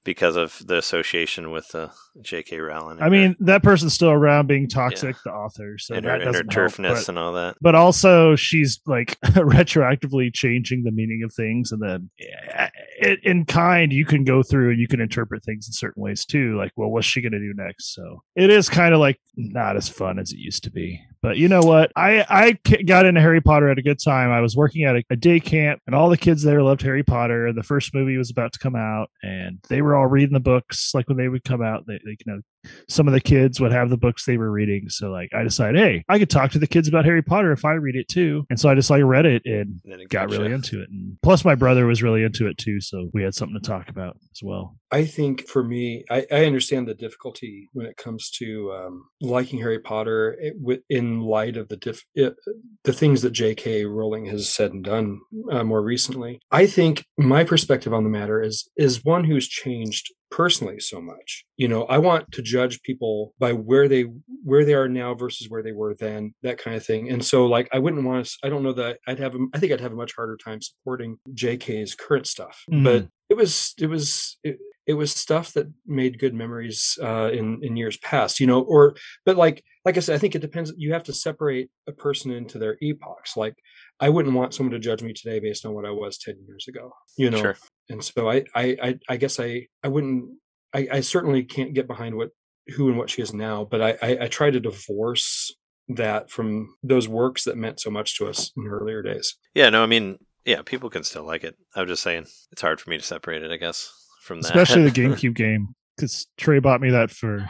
Because 0.06 0.38
of 0.38 0.62
the 0.66 0.78
association 0.78 1.52
with 1.52 1.76
uh, 1.76 1.90
J.K. 2.22 2.60
Rowling. 2.60 3.02
I 3.02 3.10
mean, 3.10 3.36
that 3.42 3.64
person's 3.64 3.94
still 3.94 4.12
around 4.12 4.48
being 4.48 4.70
toxic, 4.70 5.18
the 5.26 5.32
author. 5.32 5.78
So 5.78 5.96
her, 5.96 5.98
and 5.98 6.06
her, 6.06 6.12
that 6.12 6.22
and 6.22 6.36
her 6.36 6.42
help, 6.44 6.72
turfness 6.72 6.94
but- 6.94 7.10
and 7.10 7.20
all 7.20 7.34
that. 7.34 7.58
but 7.60 7.76
also 7.76 8.36
she's 8.38 8.80
like 8.86 9.20
retroactively 9.26 10.34
changing 10.34 10.84
the 10.84 10.92
meaning 10.92 11.24
of 11.26 11.34
things 11.34 11.72
and 11.72 11.82
then 11.82 12.10
eh, 12.22 12.70
it, 13.00 13.20
in 13.24 13.46
kind 13.46 13.92
you 13.92 14.06
can 14.06 14.24
go 14.24 14.44
through 14.44 14.70
and 14.70 14.80
you 14.80 14.88
can 14.88 15.02
interpret 15.02 15.44
things 15.44 15.68
in 15.68 15.74
certain 15.74 16.02
ways 16.02 16.26
too 16.26 16.56
like 16.58 16.72
well 16.76 16.90
what's 16.90 17.08
she 17.08 17.22
going 17.22 17.32
to 17.32 17.40
do 17.40 17.54
next 17.56 17.94
so 17.94 18.22
it 18.36 18.50
is 18.50 18.70
kind 18.70 18.94
of 18.94 19.00
like 19.00 19.20
not 19.36 19.76
as 19.76 19.90
fun 19.90 20.20
as 20.20 20.32
it 20.32 20.38
used 20.38 20.64
to 20.64 20.72
be 20.72 21.02
but 21.26 21.38
you 21.38 21.48
know 21.48 21.62
what? 21.62 21.92
I 21.96 22.24
I 22.30 22.84
got 22.84 23.08
into 23.08 23.20
harry 23.20 23.42
potter 23.42 23.68
at 23.68 23.80
a 23.80 23.82
good 23.82 23.98
time. 23.98 24.30
I 24.30 24.42
was 24.42 24.56
working 24.56 24.84
at 24.84 24.96
a, 24.96 25.04
a 25.10 25.16
day 25.16 25.40
camp 25.40 25.82
and 25.88 25.96
all 25.96 26.08
the 26.08 26.18
kids 26.18 26.44
there 26.44 26.62
loved 26.62 26.84
harry 26.84 27.02
potter. 27.02 27.52
The 27.52 27.64
first 27.64 27.96
movie 27.96 28.16
was 28.16 28.30
about 28.30 28.54
to 28.54 28.60
come 28.60 28.76
out 28.76 29.10
and 29.24 29.58
they 29.68 29.82
were 29.82 29.96
all 29.96 30.06
reading 30.06 30.36
the 30.36 30.40
books 30.40 30.92
like 30.94 31.10
when 31.10 31.18
they 31.18 31.28
would 31.28 31.44
come 31.44 31.64
out 31.64 31.88
they, 31.88 32.00
they 32.06 32.12
you 32.12 32.28
know 32.28 32.42
some 32.88 33.08
of 33.08 33.14
the 33.14 33.22
kids 33.22 33.60
would 33.60 33.72
have 33.72 33.90
the 33.90 33.98
books 33.98 34.26
they 34.26 34.38
were 34.38 34.52
reading. 34.52 34.90
So 34.90 35.10
like 35.10 35.30
I 35.34 35.44
decided, 35.44 35.80
hey, 35.80 36.04
I 36.10 36.20
could 36.20 36.30
talk 36.30 36.52
to 36.52 36.60
the 36.60 36.68
kids 36.68 36.88
about 36.88 37.06
Harry 37.06 37.22
Potter 37.22 37.52
if 37.52 37.66
I 37.66 37.74
read 37.74 37.96
it 37.96 38.08
too. 38.08 38.46
And 38.50 38.60
so 38.60 38.70
I 38.70 38.76
just 38.76 38.90
like 38.90 39.04
read 39.04 39.26
it 39.26 39.42
and 39.46 39.66
And 39.84 39.94
then 39.94 40.00
it 40.00 40.10
got 40.10 40.28
gotcha. 40.28 40.42
really 40.42 40.54
into 40.54 40.82
it. 40.82 40.90
And 40.90 41.18
plus 41.22 41.46
my 41.46 41.56
brother 41.56 41.86
was 41.86 42.04
really 42.04 42.24
into 42.24 42.48
it 42.48 42.58
too. 42.58 42.82
So 42.82 43.10
we 43.14 43.24
had 43.24 43.36
something 43.36 43.60
to 43.60 43.68
talk 43.68 43.90
about 43.90 44.18
as 44.32 44.42
well. 44.44 44.78
I 44.92 45.06
think 45.06 45.48
for 45.48 45.64
me, 45.64 46.06
I, 46.10 46.26
I 46.32 46.46
understand 46.46 46.88
the 46.88 46.94
difficulty 46.94 47.70
when 47.74 47.86
it 47.86 47.98
comes 47.98 48.30
to 48.38 48.72
um, 48.72 49.06
liking 49.22 49.60
Harry 49.60 49.80
Potter 49.80 50.38
it, 50.40 50.84
in 50.90 51.22
light 51.22 51.58
of 51.58 51.68
the 51.68 51.78
diff, 51.78 52.04
it, 52.14 52.36
the 52.84 52.94
things 52.94 53.22
that 53.22 53.32
J.K. 53.32 53.86
Rowling 53.86 54.26
has 54.28 54.48
said 54.48 54.72
and 54.72 54.84
done 54.84 55.20
uh, 55.52 55.64
more 55.64 55.82
recently. 55.82 56.40
I 56.52 56.66
think 56.68 57.06
my 57.18 57.44
perspective 57.44 57.94
on 57.94 58.04
the 58.04 58.10
matter 58.10 58.42
is 58.42 58.70
is 58.78 59.04
one 59.04 59.26
who's 59.26 59.48
changed 59.48 60.14
personally 60.36 60.82
so 60.82 61.00
much. 61.00 61.46
You 61.56 61.70
know, 61.70 61.86
I 61.86 61.98
want 61.98 62.34
to 62.34 62.42
judge 62.42 62.82
people 62.82 63.34
by 63.40 63.54
where 63.54 63.88
they 63.88 64.06
where 64.44 64.66
they 64.66 64.74
are 64.74 64.90
now 64.90 65.16
versus 65.16 65.50
where 65.50 65.64
they 65.64 65.72
were 65.72 65.96
then, 65.96 66.34
that 66.44 66.58
kind 66.58 66.76
of 66.76 66.86
thing. 66.86 67.10
And 67.10 67.24
so, 67.24 67.46
like, 67.46 67.70
I 67.72 67.80
wouldn't 67.80 68.04
want 68.04 68.26
to. 68.26 68.38
I 68.44 68.50
don't 68.50 68.62
know 68.62 68.74
that 68.74 69.00
I'd 69.08 69.20
have. 69.20 69.34
I 69.54 69.60
think 69.60 69.72
I'd 69.72 69.80
have 69.80 69.94
a 69.94 69.96
much 69.96 70.14
harder 70.14 70.36
time 70.36 70.62
supporting 70.62 71.18
J.K.'s 71.34 71.96
current 71.96 72.28
stuff, 72.28 72.64
mm-hmm. 72.70 72.84
but 72.84 73.08
it 73.30 73.36
was 73.36 73.74
it 73.80 73.88
was 73.88 74.38
it, 74.44 74.58
it 74.88 74.94
was 74.94 75.12
stuff 75.12 75.54
that 75.54 75.68
made 75.86 76.20
good 76.20 76.34
memories 76.34 76.98
uh, 77.02 77.30
in 77.32 77.60
in 77.64 77.76
years 77.76 77.98
past, 77.98 78.40
you 78.40 78.48
know. 78.48 78.62
Or 78.62 78.96
but 79.26 79.38
like 79.38 79.64
like 79.84 79.98
I 79.98 80.00
said, 80.00 80.16
I 80.16 80.20
think 80.20 80.36
it 80.36 80.42
depends. 80.42 80.74
You 80.78 80.94
have 80.94 81.04
to 81.04 81.14
separate 81.14 81.70
a 81.88 81.92
person 81.92 82.32
into 82.32 82.60
their 82.60 82.78
epochs. 82.82 83.36
Like 83.36 83.56
I 84.00 84.10
wouldn't 84.10 84.36
want 84.36 84.54
someone 84.54 84.74
to 84.74 84.80
judge 84.80 85.02
me 85.02 85.14
today 85.14 85.40
based 85.40 85.66
on 85.66 85.74
what 85.74 85.86
I 85.86 85.92
was 85.92 86.18
ten 86.18 86.36
years 86.48 86.68
ago, 86.68 86.92
you 87.18 87.30
know. 87.30 87.42
Sure. 87.42 87.58
And 87.90 88.04
so 88.04 88.30
I 88.30 88.44
I 88.56 88.78
I, 88.82 89.00
I 89.10 89.18
guess 89.18 89.40
I 89.40 89.68
I 89.84 89.88
wouldn't. 89.88 90.30
I, 90.74 90.88
I 90.92 91.00
certainly 91.02 91.44
can't 91.44 91.74
get 91.74 91.88
behind 91.88 92.16
what 92.16 92.30
who 92.76 92.90
and 92.90 92.98
what 92.98 93.10
she 93.10 93.22
is 93.22 93.34
now, 93.34 93.64
but 93.64 93.82
I, 93.82 93.98
I 94.02 94.18
I 94.24 94.28
try 94.28 94.50
to 94.50 94.60
divorce 94.60 95.54
that 95.88 96.32
from 96.32 96.76
those 96.84 97.08
works 97.08 97.44
that 97.44 97.58
meant 97.58 97.80
so 97.80 97.92
much 97.92 98.18
to 98.18 98.28
us 98.28 98.52
in 98.58 98.68
earlier 98.68 99.02
days. 99.02 99.36
Yeah, 99.54 99.70
no, 99.70 99.84
I 99.84 99.86
mean, 99.86 100.18
yeah, 100.44 100.62
people 100.64 100.90
can 100.90 101.04
still 101.04 101.24
like 101.24 101.44
it. 101.44 101.56
I'm 101.76 101.88
just 101.88 102.04
saying 102.04 102.26
it's 102.52 102.62
hard 102.62 102.82
for 102.82 102.90
me 102.90 102.98
to 102.98 103.04
separate 103.04 103.44
it. 103.44 103.52
I 103.52 103.58
guess 103.58 103.92
from 104.26 104.42
that, 104.42 104.48
Especially 104.50 104.84
the 104.84 104.92
GameCube 105.02 105.36
game. 105.36 105.76
Because 105.96 106.28
Trey 106.38 106.60
bought 106.60 106.82
me 106.82 106.90
that 106.90 107.10
for 107.10 107.50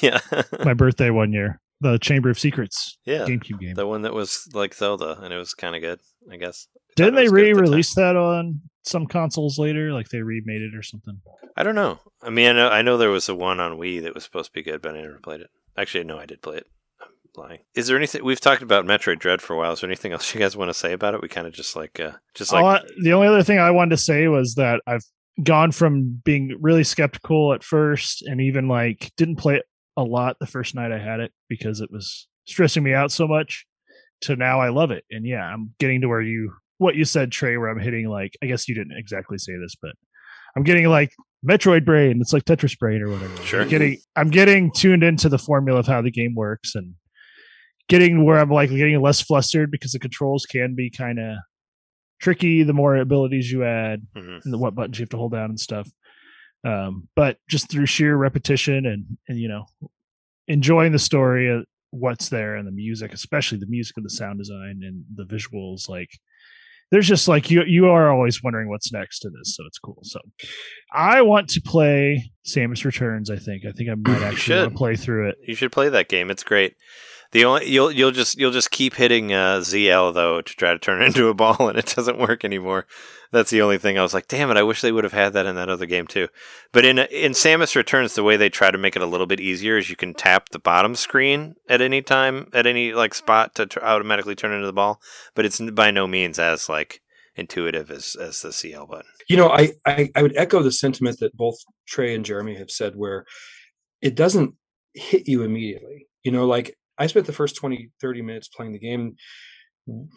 yeah, 0.00 0.20
my 0.64 0.74
birthday 0.74 1.08
one 1.10 1.32
year. 1.32 1.60
The 1.80 1.98
Chamber 1.98 2.30
of 2.30 2.38
Secrets 2.38 2.98
yeah, 3.04 3.24
GameCube 3.26 3.60
game. 3.60 3.74
the 3.74 3.86
one 3.86 4.02
that 4.02 4.12
was 4.14 4.48
like 4.52 4.74
Zelda, 4.74 5.18
and 5.22 5.32
it 5.32 5.36
was 5.36 5.54
kind 5.54 5.74
of 5.76 5.82
good. 5.82 6.00
I 6.30 6.36
guess. 6.36 6.68
Didn't 6.96 7.14
they 7.14 7.24
at 7.26 7.28
the 7.28 7.32
re-release 7.34 7.94
that 7.94 8.16
on 8.16 8.60
some 8.82 9.06
consoles 9.06 9.58
later? 9.58 9.92
Like 9.92 10.08
they 10.08 10.20
remade 10.22 10.62
it 10.62 10.74
or 10.74 10.82
something? 10.82 11.20
I 11.56 11.62
don't 11.62 11.74
know. 11.74 11.98
I 12.22 12.30
mean, 12.30 12.48
I 12.48 12.52
know 12.52 12.68
I 12.68 12.82
know 12.82 12.96
there 12.98 13.10
was 13.10 13.28
a 13.28 13.34
one 13.34 13.60
on 13.60 13.78
Wii 13.78 14.02
that 14.02 14.14
was 14.14 14.24
supposed 14.24 14.46
to 14.50 14.52
be 14.52 14.62
good, 14.62 14.82
but 14.82 14.94
I 14.94 15.02
never 15.02 15.18
played 15.22 15.40
it. 15.42 15.50
Actually, 15.78 16.04
no, 16.04 16.18
I 16.18 16.26
did 16.26 16.42
play 16.42 16.56
it. 16.58 16.66
I'm 17.02 17.08
lying. 17.34 17.60
Is 17.74 17.86
there 17.86 17.96
anything 17.96 18.24
we've 18.24 18.40
talked 18.40 18.62
about 18.62 18.86
Metroid 18.86 19.18
Dread 19.18 19.42
for 19.42 19.54
a 19.54 19.58
while? 19.58 19.72
Is 19.72 19.80
there 19.80 19.88
anything 19.88 20.12
else 20.12 20.34
you 20.34 20.40
guys 20.40 20.56
want 20.56 20.70
to 20.70 20.74
say 20.74 20.92
about 20.92 21.14
it? 21.14 21.20
We 21.22 21.28
kind 21.28 21.46
of 21.46 21.52
just 21.52 21.76
like, 21.76 22.00
uh, 22.00 22.12
just 22.34 22.52
like, 22.52 22.64
I- 22.64 22.86
the 23.02 23.12
only 23.12 23.28
other 23.28 23.42
thing 23.42 23.58
I 23.58 23.70
wanted 23.70 23.90
to 23.90 23.98
say 23.98 24.28
was 24.28 24.54
that 24.54 24.80
I've 24.86 25.04
gone 25.42 25.70
from 25.70 26.20
being 26.24 26.56
really 26.60 26.84
skeptical 26.84 27.52
at 27.52 27.62
first 27.62 28.22
and 28.22 28.40
even 28.40 28.68
like 28.68 29.10
didn't 29.16 29.36
play 29.36 29.56
it 29.56 29.64
a 29.96 30.02
lot 30.02 30.36
the 30.40 30.46
first 30.46 30.74
night 30.74 30.92
I 30.92 30.98
had 30.98 31.20
it 31.20 31.32
because 31.48 31.80
it 31.80 31.90
was 31.90 32.28
stressing 32.46 32.82
me 32.82 32.94
out 32.94 33.12
so 33.12 33.26
much 33.26 33.66
to 34.22 34.36
now 34.36 34.60
I 34.60 34.70
love 34.70 34.90
it. 34.90 35.04
And 35.10 35.26
yeah, 35.26 35.44
I'm 35.44 35.74
getting 35.78 36.00
to 36.02 36.08
where 36.08 36.22
you 36.22 36.52
what 36.78 36.94
you 36.94 37.04
said, 37.04 37.32
Trey, 37.32 37.56
where 37.56 37.68
I'm 37.68 37.80
hitting 37.80 38.08
like 38.08 38.32
I 38.42 38.46
guess 38.46 38.68
you 38.68 38.74
didn't 38.74 38.96
exactly 38.96 39.38
say 39.38 39.52
this, 39.60 39.74
but 39.80 39.92
I'm 40.56 40.62
getting 40.62 40.86
like 40.86 41.12
Metroid 41.46 41.84
brain. 41.84 42.18
It's 42.20 42.32
like 42.32 42.44
Tetris 42.44 42.78
brain 42.78 43.02
or 43.02 43.10
whatever. 43.10 43.42
Sure. 43.42 43.62
I'm 43.62 43.68
getting 43.68 43.98
I'm 44.16 44.30
getting 44.30 44.72
tuned 44.72 45.02
into 45.02 45.28
the 45.28 45.38
formula 45.38 45.80
of 45.80 45.86
how 45.86 46.02
the 46.02 46.10
game 46.10 46.34
works 46.34 46.74
and 46.74 46.94
getting 47.88 48.24
where 48.24 48.38
I'm 48.38 48.50
like 48.50 48.70
getting 48.70 49.00
less 49.00 49.20
flustered 49.20 49.70
because 49.70 49.92
the 49.92 49.98
controls 49.98 50.46
can 50.46 50.74
be 50.74 50.90
kind 50.90 51.18
of 51.18 51.36
tricky 52.20 52.62
the 52.62 52.72
more 52.72 52.96
abilities 52.96 53.50
you 53.50 53.64
add 53.64 54.02
Mhm. 54.16 54.44
and 54.44 54.52
the, 54.52 54.58
what 54.58 54.74
buttons 54.74 54.98
you 54.98 55.02
have 55.04 55.10
to 55.10 55.16
hold 55.16 55.32
down 55.32 55.50
and 55.50 55.60
stuff. 55.60 55.88
Um, 56.64 57.08
but 57.14 57.38
just 57.48 57.70
through 57.70 57.86
sheer 57.86 58.16
repetition 58.16 58.86
and 58.86 59.04
and 59.28 59.38
you 59.38 59.48
know 59.48 59.66
enjoying 60.48 60.92
the 60.92 60.98
story 60.98 61.48
of 61.50 61.64
what's 61.90 62.28
there 62.28 62.56
and 62.56 62.66
the 62.66 62.72
music, 62.72 63.12
especially 63.12 63.58
the 63.58 63.66
music 63.68 63.96
and 63.96 64.04
the 64.04 64.10
sound 64.10 64.38
design 64.38 64.80
and 64.82 65.04
the 65.14 65.24
visuals, 65.24 65.88
like 65.88 66.10
there's 66.90 67.06
just 67.08 67.26
like 67.28 67.50
you 67.50 67.62
you 67.64 67.86
are 67.86 68.10
always 68.10 68.42
wondering 68.42 68.68
what's 68.68 68.92
next 68.92 69.20
to 69.20 69.30
this, 69.30 69.54
so 69.56 69.64
it's 69.66 69.78
cool. 69.78 69.98
So 70.02 70.20
I 70.92 71.22
want 71.22 71.48
to 71.50 71.60
play 71.60 72.30
Samus 72.46 72.84
Returns. 72.84 73.30
I 73.30 73.36
think 73.36 73.64
I 73.66 73.72
think 73.72 73.90
I 73.90 73.94
might 73.94 74.22
actually 74.22 74.26
want 74.26 74.38
should. 74.38 74.70
to 74.70 74.76
play 74.76 74.96
through 74.96 75.28
it. 75.28 75.36
you 75.46 75.54
should 75.54 75.72
play 75.72 75.88
that 75.88 76.08
game. 76.08 76.30
It's 76.30 76.44
great. 76.44 76.74
The 77.36 77.44
only 77.44 77.68
you'll 77.68 77.92
you'll 77.92 78.12
just 78.12 78.38
you'll 78.38 78.50
just 78.50 78.70
keep 78.70 78.94
hitting 78.94 79.30
uh, 79.30 79.58
ZL 79.58 80.14
though 80.14 80.40
to 80.40 80.54
try 80.54 80.72
to 80.72 80.78
turn 80.78 81.02
it 81.02 81.04
into 81.08 81.28
a 81.28 81.34
ball, 81.34 81.68
and 81.68 81.78
it 81.78 81.92
doesn't 81.94 82.18
work 82.18 82.46
anymore. 82.46 82.86
That's 83.30 83.50
the 83.50 83.60
only 83.60 83.76
thing. 83.76 83.98
I 83.98 84.02
was 84.02 84.14
like, 84.14 84.26
damn 84.26 84.50
it! 84.50 84.56
I 84.56 84.62
wish 84.62 84.80
they 84.80 84.90
would 84.90 85.04
have 85.04 85.12
had 85.12 85.34
that 85.34 85.44
in 85.44 85.54
that 85.56 85.68
other 85.68 85.84
game 85.84 86.06
too. 86.06 86.28
But 86.72 86.86
in 86.86 86.98
in 86.98 87.32
Samus 87.32 87.76
Returns, 87.76 88.14
the 88.14 88.22
way 88.22 88.38
they 88.38 88.48
try 88.48 88.70
to 88.70 88.78
make 88.78 88.96
it 88.96 89.02
a 89.02 89.06
little 89.06 89.26
bit 89.26 89.38
easier 89.38 89.76
is 89.76 89.90
you 89.90 89.96
can 89.96 90.14
tap 90.14 90.48
the 90.48 90.58
bottom 90.58 90.94
screen 90.94 91.56
at 91.68 91.82
any 91.82 92.00
time 92.00 92.48
at 92.54 92.66
any 92.66 92.94
like 92.94 93.12
spot 93.12 93.54
to 93.56 93.84
automatically 93.84 94.34
turn 94.34 94.54
into 94.54 94.66
the 94.66 94.72
ball. 94.72 94.98
But 95.34 95.44
it's 95.44 95.60
by 95.60 95.90
no 95.90 96.06
means 96.06 96.38
as 96.38 96.70
like 96.70 97.02
intuitive 97.34 97.90
as 97.90 98.16
as 98.18 98.40
the 98.40 98.48
ZL 98.48 98.88
button. 98.88 99.10
You 99.28 99.36
know, 99.36 99.50
I, 99.50 99.72
I 99.84 100.08
I 100.14 100.22
would 100.22 100.38
echo 100.38 100.62
the 100.62 100.72
sentiment 100.72 101.20
that 101.20 101.36
both 101.36 101.56
Trey 101.86 102.14
and 102.14 102.24
Jeremy 102.24 102.54
have 102.54 102.70
said, 102.70 102.94
where 102.96 103.26
it 104.00 104.14
doesn't 104.14 104.54
hit 104.94 105.28
you 105.28 105.42
immediately. 105.42 106.06
You 106.24 106.32
know, 106.32 106.46
like 106.46 106.74
I 106.98 107.06
spent 107.06 107.26
the 107.26 107.32
first 107.32 107.56
20, 107.56 107.90
30 108.00 108.22
minutes 108.22 108.48
playing 108.48 108.72
the 108.72 108.78
game 108.78 109.16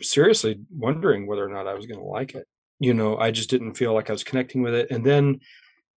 seriously 0.02 0.60
wondering 0.72 1.28
whether 1.28 1.46
or 1.46 1.50
not 1.50 1.68
I 1.68 1.74
was 1.74 1.86
going 1.86 2.00
to 2.00 2.06
like 2.06 2.36
it. 2.36 2.48
You 2.80 2.94
know, 2.94 3.18
I 3.18 3.32
just 3.32 3.50
didn't 3.50 3.76
feel 3.76 3.94
like 3.94 4.10
I 4.10 4.14
was 4.14 4.24
connecting 4.24 4.62
with 4.62 4.74
it. 4.74 4.90
And 4.90 5.06
then, 5.06 5.40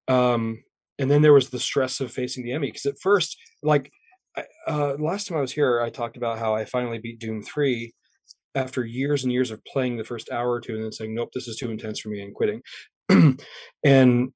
um, 0.08 0.62
and 0.98 1.10
then 1.10 1.22
there 1.22 1.32
was 1.32 1.50
the 1.50 1.60
stress 1.60 2.00
of 2.00 2.12
facing 2.12 2.44
the 2.44 2.52
Emmy 2.52 2.68
because 2.68 2.86
at 2.86 3.00
first, 3.00 3.38
like, 3.62 3.90
uh, 4.66 4.94
last 4.98 5.28
time 5.28 5.38
I 5.38 5.42
was 5.42 5.52
here, 5.52 5.80
I 5.80 5.90
talked 5.90 6.16
about 6.16 6.38
how 6.38 6.54
I 6.54 6.64
finally 6.64 6.98
beat 6.98 7.18
Doom 7.18 7.42
3 7.42 7.92
after 8.54 8.84
years 8.84 9.24
and 9.24 9.32
years 9.32 9.50
of 9.50 9.64
playing 9.64 9.96
the 9.96 10.04
first 10.04 10.30
hour 10.30 10.50
or 10.50 10.60
two 10.60 10.74
and 10.74 10.84
then 10.84 10.92
saying, 10.92 11.14
nope, 11.14 11.30
this 11.32 11.48
is 11.48 11.56
too 11.56 11.70
intense 11.70 12.00
for 12.00 12.08
me 12.08 12.20
and 12.20 12.34
quitting. 12.34 12.62
and 13.84 14.32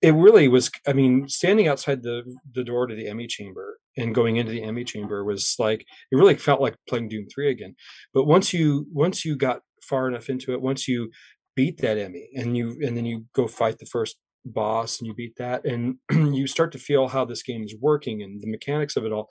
it 0.00 0.14
really 0.14 0.48
was 0.48 0.70
i 0.86 0.92
mean 0.92 1.28
standing 1.28 1.68
outside 1.68 2.02
the 2.02 2.22
the 2.54 2.64
door 2.64 2.86
to 2.86 2.94
the 2.94 3.08
emmy 3.08 3.26
chamber 3.26 3.78
and 3.98 4.14
going 4.14 4.36
into 4.36 4.52
the 4.52 4.62
emmy 4.62 4.84
chamber 4.84 5.24
was 5.24 5.56
like 5.58 5.84
it 6.10 6.16
really 6.16 6.36
felt 6.36 6.60
like 6.60 6.76
playing 6.88 7.08
doom 7.08 7.26
3 7.34 7.50
again. 7.50 7.74
But 8.14 8.24
once 8.24 8.54
you 8.54 8.86
once 8.92 9.24
you 9.24 9.36
got 9.36 9.60
far 9.82 10.08
enough 10.08 10.28
into 10.28 10.52
it 10.52 10.62
once 10.62 10.86
you 10.88 11.10
beat 11.56 11.80
that 11.80 11.98
emmy 11.98 12.28
and 12.34 12.56
you 12.56 12.76
and 12.80 12.96
then 12.96 13.04
you 13.04 13.26
go 13.34 13.48
fight 13.48 13.78
the 13.78 13.86
first 13.86 14.16
boss 14.44 14.98
and 14.98 15.06
you 15.06 15.14
beat 15.14 15.34
that 15.36 15.64
and 15.64 15.96
you 16.34 16.46
start 16.46 16.72
to 16.72 16.78
feel 16.78 17.08
how 17.08 17.24
this 17.24 17.42
game 17.42 17.64
is 17.64 17.76
working 17.80 18.22
and 18.22 18.40
the 18.40 18.50
mechanics 18.50 18.96
of 18.96 19.04
it 19.04 19.12
all 19.12 19.28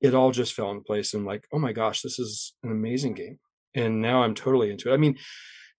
it 0.00 0.14
all 0.14 0.30
just 0.30 0.54
fell 0.54 0.70
in 0.70 0.82
place 0.82 1.12
and 1.12 1.26
like 1.26 1.44
oh 1.52 1.58
my 1.58 1.72
gosh 1.72 2.02
this 2.02 2.18
is 2.18 2.54
an 2.62 2.70
amazing 2.70 3.14
game. 3.14 3.38
And 3.74 4.00
now 4.00 4.22
i'm 4.22 4.34
totally 4.34 4.70
into 4.70 4.90
it. 4.90 4.94
I 4.94 4.98
mean 4.98 5.16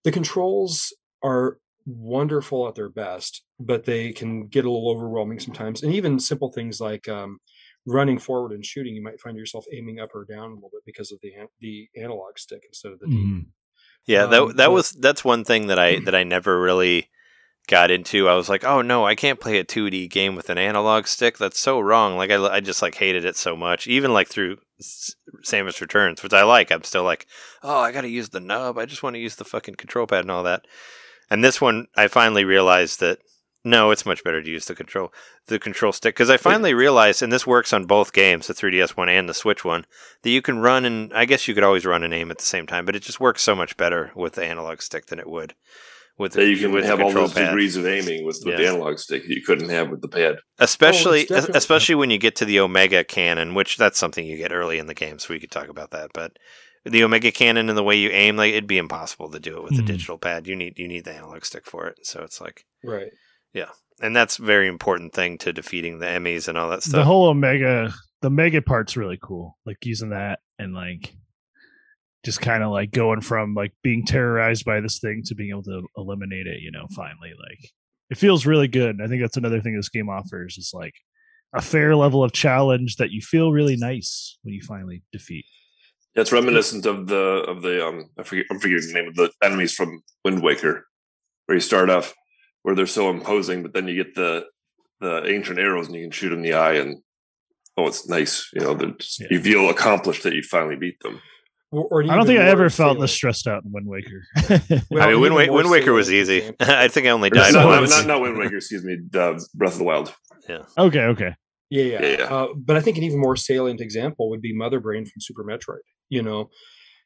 the 0.04 0.12
controls 0.12 0.94
are 1.24 1.58
wonderful 1.88 2.68
at 2.68 2.76
their 2.76 2.90
best, 2.90 3.44
but 3.60 3.86
they 3.86 4.12
can 4.12 4.48
get 4.48 4.66
a 4.66 4.70
little 4.70 4.90
overwhelming 4.92 5.40
sometimes. 5.40 5.82
And 5.82 5.94
even 5.94 6.20
simple 6.20 6.52
things 6.52 6.80
like 6.82 7.08
um, 7.08 7.40
running 7.86 8.20
forward 8.20 8.52
and 8.52 8.66
shooting, 8.66 8.94
you 8.94 9.02
might 9.02 9.22
find 9.22 9.38
yourself 9.38 9.66
aiming 9.74 10.00
up 10.00 10.14
or 10.14 10.26
down 10.26 10.52
a 10.52 10.56
little 10.56 10.70
bit 10.72 10.84
because 10.86 11.12
of 11.12 11.20
the 11.22 11.32
the 11.62 11.88
analog 12.00 12.38
stick 12.38 12.64
instead 12.68 12.92
of 12.92 13.00
the 13.00 13.08
D. 13.08 13.14
Mhm. 13.16 13.46
Yeah, 14.06 14.24
Um, 14.26 14.30
that 14.32 14.48
that 14.58 14.66
but- 14.68 14.72
was 14.72 14.92
that's 14.92 15.24
one 15.26 15.44
thing 15.46 15.68
that 15.68 15.80
I 15.80 16.00
that 16.02 16.14
I 16.16 16.24
never 16.36 16.60
really 16.62 17.10
got 17.70 17.92
into. 17.92 18.30
I 18.30 18.36
was 18.36 18.48
like, 18.48 18.64
oh 18.64 18.82
no, 18.82 19.06
I 19.06 19.16
can't 19.16 19.40
play 19.42 19.58
a 19.58 19.64
2D 19.66 20.10
game 20.10 20.36
with 20.36 20.50
an 20.50 20.58
analog 20.58 21.06
stick. 21.08 21.38
That's 21.38 21.60
so 21.60 21.80
wrong. 21.82 22.16
Like 22.16 22.32
I, 22.32 22.38
I 22.48 22.60
just 22.62 22.82
like 22.82 22.96
hated 22.96 23.26
it 23.26 23.36
so 23.36 23.56
much. 23.58 23.88
Even 23.88 24.14
like 24.14 24.30
through 24.30 24.58
S- 24.80 25.16
Samus 25.46 25.82
Returns, 25.82 26.24
which 26.24 26.32
I 26.34 26.44
like, 26.44 26.72
I'm 26.72 26.84
still 26.84 27.04
like, 27.04 27.28
oh, 27.64 27.80
I 27.80 27.92
got 27.92 28.02
to 28.02 28.08
use 28.10 28.30
the 28.30 28.40
nub. 28.40 28.78
I 28.78 28.86
just 28.86 29.04
want 29.04 29.16
to 29.16 29.20
use 29.20 29.36
the 29.36 29.44
fucking 29.44 29.76
control 29.76 30.08
pad 30.08 30.22
and 30.22 30.32
all 30.32 30.44
that. 30.44 30.66
And 31.30 31.44
this 31.44 31.60
one, 31.62 31.88
I 31.96 32.08
finally 32.08 32.46
realized 32.46 33.00
that 33.02 33.20
no, 33.64 33.92
it's 33.92 34.06
much 34.06 34.24
better 34.24 34.42
to 34.42 34.50
use 34.50 34.66
the 34.66 34.76
control 34.76 35.12
the 35.48 35.60
control 35.60 35.92
stick 35.92 36.16
because 36.16 36.30
I 36.30 36.38
finally 36.38 36.74
realized, 36.74 37.22
and 37.22 37.34
this 37.34 37.46
works 37.48 37.74
on 37.74 37.86
both 37.86 38.14
games, 38.14 38.48
the 38.48 38.54
3DS 38.54 38.92
one 38.92 39.10
and 39.10 39.28
the 39.28 39.34
Switch 39.34 39.66
one, 39.66 39.86
that 40.22 40.30
you 40.30 40.42
can 40.42 40.60
run 40.60 40.86
and 40.86 41.12
I 41.14 41.26
guess 41.26 41.48
you 41.48 41.54
could 41.54 41.64
always 41.66 41.86
run 41.86 42.04
and 42.04 42.14
aim 42.14 42.32
at 42.32 42.38
the 42.38 42.46
same 42.46 42.66
time, 42.66 42.86
but 42.86 42.96
it 42.96 43.02
just 43.04 43.20
works 43.20 43.42
so 43.42 43.56
much 43.56 43.76
better 43.76 44.12
with 44.16 44.34
the 44.34 44.46
analog 44.46 44.82
stick 44.82 45.08
than 45.08 45.20
it 45.20 45.28
would 45.30 45.54
with 46.18 46.34
the, 46.34 46.42
That 46.42 46.50
you 46.50 46.58
can 46.58 46.72
with 46.72 46.84
the 46.84 46.90
have 46.90 47.00
all 47.02 47.08
control 47.08 47.28
those 47.28 47.34
pad. 47.36 47.46
degrees 47.50 47.76
of 47.76 47.86
aiming 47.86 48.26
with, 48.26 48.42
with 48.46 48.56
the 48.58 48.68
analog 48.68 49.00
stick 49.00 49.24
that 49.28 49.34
you 49.36 49.42
couldn't 49.44 49.70
have 49.70 49.90
with 49.90 50.02
the 50.02 50.08
pad. 50.08 50.38
especially 50.60 51.24
oh, 51.24 51.36
definitely- 51.36 51.58
especially 51.58 51.96
when 51.96 52.10
you 52.10 52.18
get 52.20 52.36
to 52.38 52.46
the 52.46 52.60
Omega 52.62 53.04
cannon, 53.04 53.54
which 53.54 53.76
that's 53.76 53.98
something 54.00 54.26
you 54.26 54.38
get 54.38 54.54
early 54.54 54.78
in 54.80 54.88
the 54.88 54.94
game, 54.94 55.20
so 55.20 55.34
we 55.34 55.40
could 55.42 55.52
talk 55.52 55.68
about 55.68 55.92
that. 55.92 56.12
But 56.14 56.38
the 56.90 57.04
Omega 57.04 57.32
cannon 57.32 57.70
and 57.70 57.78
the 57.78 57.84
way 57.84 57.96
you 57.98 58.10
aim, 58.10 58.36
like 58.38 58.52
it'd 58.52 58.68
be 58.68 58.78
impossible 58.78 59.30
to 59.32 59.40
do 59.40 59.58
it 59.58 59.64
with 59.64 59.76
the 59.76 59.84
Mhm. 59.84 59.88
digital 59.88 60.18
pad. 60.18 60.48
You 60.48 60.56
need 60.56 60.78
you 60.80 60.88
need 60.88 61.06
the 61.06 61.14
analog 61.14 61.46
stick 61.46 61.66
for 61.66 61.88
it. 61.88 62.00
So 62.06 62.22
it's 62.24 62.40
like, 62.42 62.66
Right. 62.84 63.12
Yeah, 63.54 63.70
and 64.02 64.16
that's 64.16 64.40
a 64.40 64.44
very 64.44 64.68
important 64.68 65.14
thing 65.14 65.38
to 65.40 65.54
defeating 65.54 66.00
the 66.00 66.06
Emmys 66.06 66.48
and 66.48 66.58
all 66.58 66.70
that 66.70 66.84
stuff. 66.84 66.94
The 66.94 67.06
whole 67.06 67.28
Omega, 67.28 67.94
the 68.22 68.30
Mega 68.30 68.62
part's 68.62 68.96
really 68.98 69.18
cool. 69.22 69.58
Like 69.66 69.78
using 69.86 70.10
that 70.10 70.40
and 70.60 70.74
like 70.74 71.16
just 72.26 72.42
kind 72.42 72.64
of 72.64 72.72
like 72.72 72.92
going 72.92 73.22
from 73.22 73.54
like 73.54 73.74
being 73.84 74.06
terrorized 74.06 74.66
by 74.66 74.82
this 74.82 75.00
thing 75.00 75.22
to 75.26 75.36
being 75.36 75.52
able 75.52 75.64
to 75.64 75.82
eliminate 75.96 76.48
it. 76.48 76.62
You 76.62 76.72
know, 76.72 76.88
finally, 76.96 77.32
like 77.40 77.72
it 78.10 78.18
feels 78.18 78.46
really 78.46 78.68
good. 78.68 78.92
And 78.96 79.04
I 79.04 79.08
think 79.08 79.22
that's 79.22 79.38
another 79.38 79.62
thing 79.62 79.76
this 79.76 79.90
game 79.90 80.10
offers 80.10 80.58
is 80.58 80.72
like 80.74 80.94
a 81.54 81.62
fair 81.62 81.96
level 81.96 82.24
of 82.24 82.34
challenge 82.34 82.98
that 82.98 83.12
you 83.12 83.22
feel 83.22 83.52
really 83.52 83.78
nice 83.78 84.38
when 84.44 84.54
you 84.54 84.62
finally 84.62 85.04
defeat. 85.14 85.46
It's 86.18 86.32
reminiscent 86.32 86.86
of 86.86 87.07
the 87.07 87.15
of 87.47 87.61
the 87.61 87.86
um 87.86 88.09
I 88.20 88.24
forget 88.24 88.45
I'm 88.51 88.59
forgetting 88.59 88.88
the 88.88 88.93
name 88.93 89.07
of 89.07 89.15
the 89.15 89.32
enemies 89.43 89.74
from 89.74 90.01
Wind 90.26 90.41
Waker, 90.43 90.86
where 91.45 91.55
you 91.55 91.61
start 91.61 91.89
off 91.89 92.13
where 92.63 92.76
they're 92.76 92.86
so 92.88 93.09
imposing, 93.09 93.61
but 93.63 93.74
then 93.74 93.88
you 93.88 93.95
get 93.95 94.15
the 94.15 94.45
the 94.99 95.26
ancient 95.28 95.59
arrows 95.59 95.88
and 95.88 95.95
you 95.95 96.01
can 96.03 96.11
shoot 96.11 96.30
them 96.30 96.39
in 96.39 96.43
the 96.43 96.53
eye 96.53 96.74
and 96.74 96.97
oh 97.78 97.88
it's 97.88 98.07
nice. 98.09 98.49
You 98.53 98.61
know, 98.61 98.74
they're 98.74 98.89
just- 98.91 99.20
Yeah. 99.22 99.28
you 99.32 99.39
feel 99.39 99.70
accomplished 99.70 100.24
that 100.24 100.34
you 100.34 100.41
finally 100.41 100.76
beat 100.76 100.99
them. 101.01 101.22
Or, 101.72 101.86
or 101.91 102.03
I 102.03 102.15
don't 102.15 102.26
think 102.26 102.39
I 102.39 102.47
ever 102.47 102.70
felt 102.70 102.99
this 102.99 103.11
stressed 103.11 103.45
out 103.45 103.63
in 103.65 103.72
Wind 103.74 103.88
Waker. 103.88 104.24
well, 104.89 105.03
I 105.03 105.11
mean, 105.11 105.20
Wind, 105.20 105.36
Wa- 105.36 105.53
Wind 105.53 105.70
Waker 105.70 105.91
was 105.93 106.09
easy. 106.11 106.51
I 106.61 106.88
think 106.88 107.05
I 107.07 107.09
only 107.09 107.30
died 107.30 107.53
not, 107.53 107.89
not, 107.89 108.07
not 108.07 108.22
Wind 108.22 108.38
Waker, 108.38 108.55
excuse 108.55 108.84
me, 108.86 108.97
uh, 109.13 109.38
Breath 109.53 109.74
of 109.74 109.78
the 109.80 109.84
Wild. 109.84 110.15
Yeah. 110.47 110.63
Okay, 110.78 111.01
okay. 111.01 111.36
Yeah, 111.70 111.84
yeah. 111.84 112.01
Yeah, 112.01 112.18
yeah. 112.20 112.34
Uh, 112.34 112.47
but 112.55 112.78
I 112.78 112.82
think 112.82 112.97
an 112.97 113.03
even 113.03 113.20
more 113.20 113.36
salient 113.36 113.82
example 113.82 114.30
would 114.30 114.41
be 114.41 114.55
Mother 114.55 114.80
Brain 114.80 115.05
from 115.05 115.20
Super 115.20 115.43
Metroid. 115.43 115.80
You 116.09 116.22
know, 116.22 116.49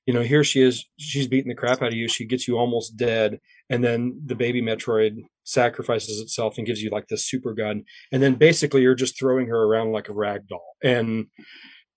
you 0.06 0.14
know, 0.14 0.22
here 0.22 0.44
she 0.44 0.62
is, 0.62 0.86
she's 0.98 1.28
beating 1.28 1.50
the 1.50 1.56
crap 1.56 1.82
out 1.82 1.90
of 1.90 1.94
you. 1.94 2.08
She 2.08 2.26
gets 2.26 2.48
you 2.48 2.58
almost 2.58 2.98
dead, 2.98 3.40
and 3.70 3.84
then 3.84 4.20
the 4.26 4.36
baby 4.36 4.62
Metroid 4.62 5.18
sacrifices 5.44 6.20
itself 6.20 6.58
and 6.58 6.68
gives 6.68 6.82
you 6.82 6.90
like 6.90 7.08
this 7.08 7.26
super 7.26 7.54
gun, 7.54 7.84
and 8.12 8.22
then 8.22 8.36
basically 8.36 8.82
you're 8.82 8.96
just 8.96 9.18
throwing 9.18 9.48
her 9.48 9.64
around 9.64 9.92
like 9.92 10.10
a 10.10 10.14
rag 10.14 10.48
doll, 10.48 10.76
and 10.84 11.28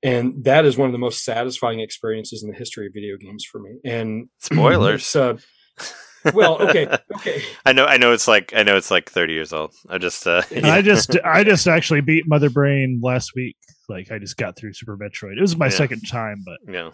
and 0.02 0.44
that 0.44 0.66
is 0.66 0.76
one 0.76 0.86
of 0.88 0.92
the 0.92 0.98
most 0.98 1.24
satisfying 1.24 1.80
experiences 1.80 2.42
in 2.42 2.50
the 2.50 2.56
history 2.56 2.86
of 2.86 2.92
video 2.94 3.16
games 3.16 3.44
for 3.44 3.58
me. 3.58 3.78
And 3.84 4.28
Spoilers. 4.38 5.16
uh, 5.16 5.38
well, 6.33 6.61
okay, 6.62 6.87
okay. 7.16 7.43
I 7.66 7.72
know. 7.72 7.85
I 7.87 7.97
know. 7.99 8.12
It's 8.12 8.27
like 8.29 8.53
I 8.57 8.62
know. 8.62 8.77
It's 8.77 8.91
like 8.91 9.11
thirty 9.11 9.33
years 9.35 9.53
old. 9.53 9.75
I 9.91 9.99
just. 9.99 10.27
Uh, 10.27 10.43
And 10.55 10.66
I 10.79 10.81
just 10.83 11.16
I 11.25 11.45
just 11.45 11.66
actually 11.66 12.01
beat 12.01 12.27
Mother 12.27 12.51
Brain 12.51 13.01
last 13.03 13.33
week. 13.35 13.57
Like 13.89 14.11
I 14.11 14.18
just 14.18 14.37
got 14.37 14.57
through 14.57 14.72
Super 14.72 14.97
Metroid. 14.97 15.37
It 15.37 15.41
was 15.43 15.57
my 15.57 15.66
Yeah. 15.66 15.70
second 15.70 16.03
time, 16.09 16.43
but 16.45 16.59
yeah. 16.72 16.91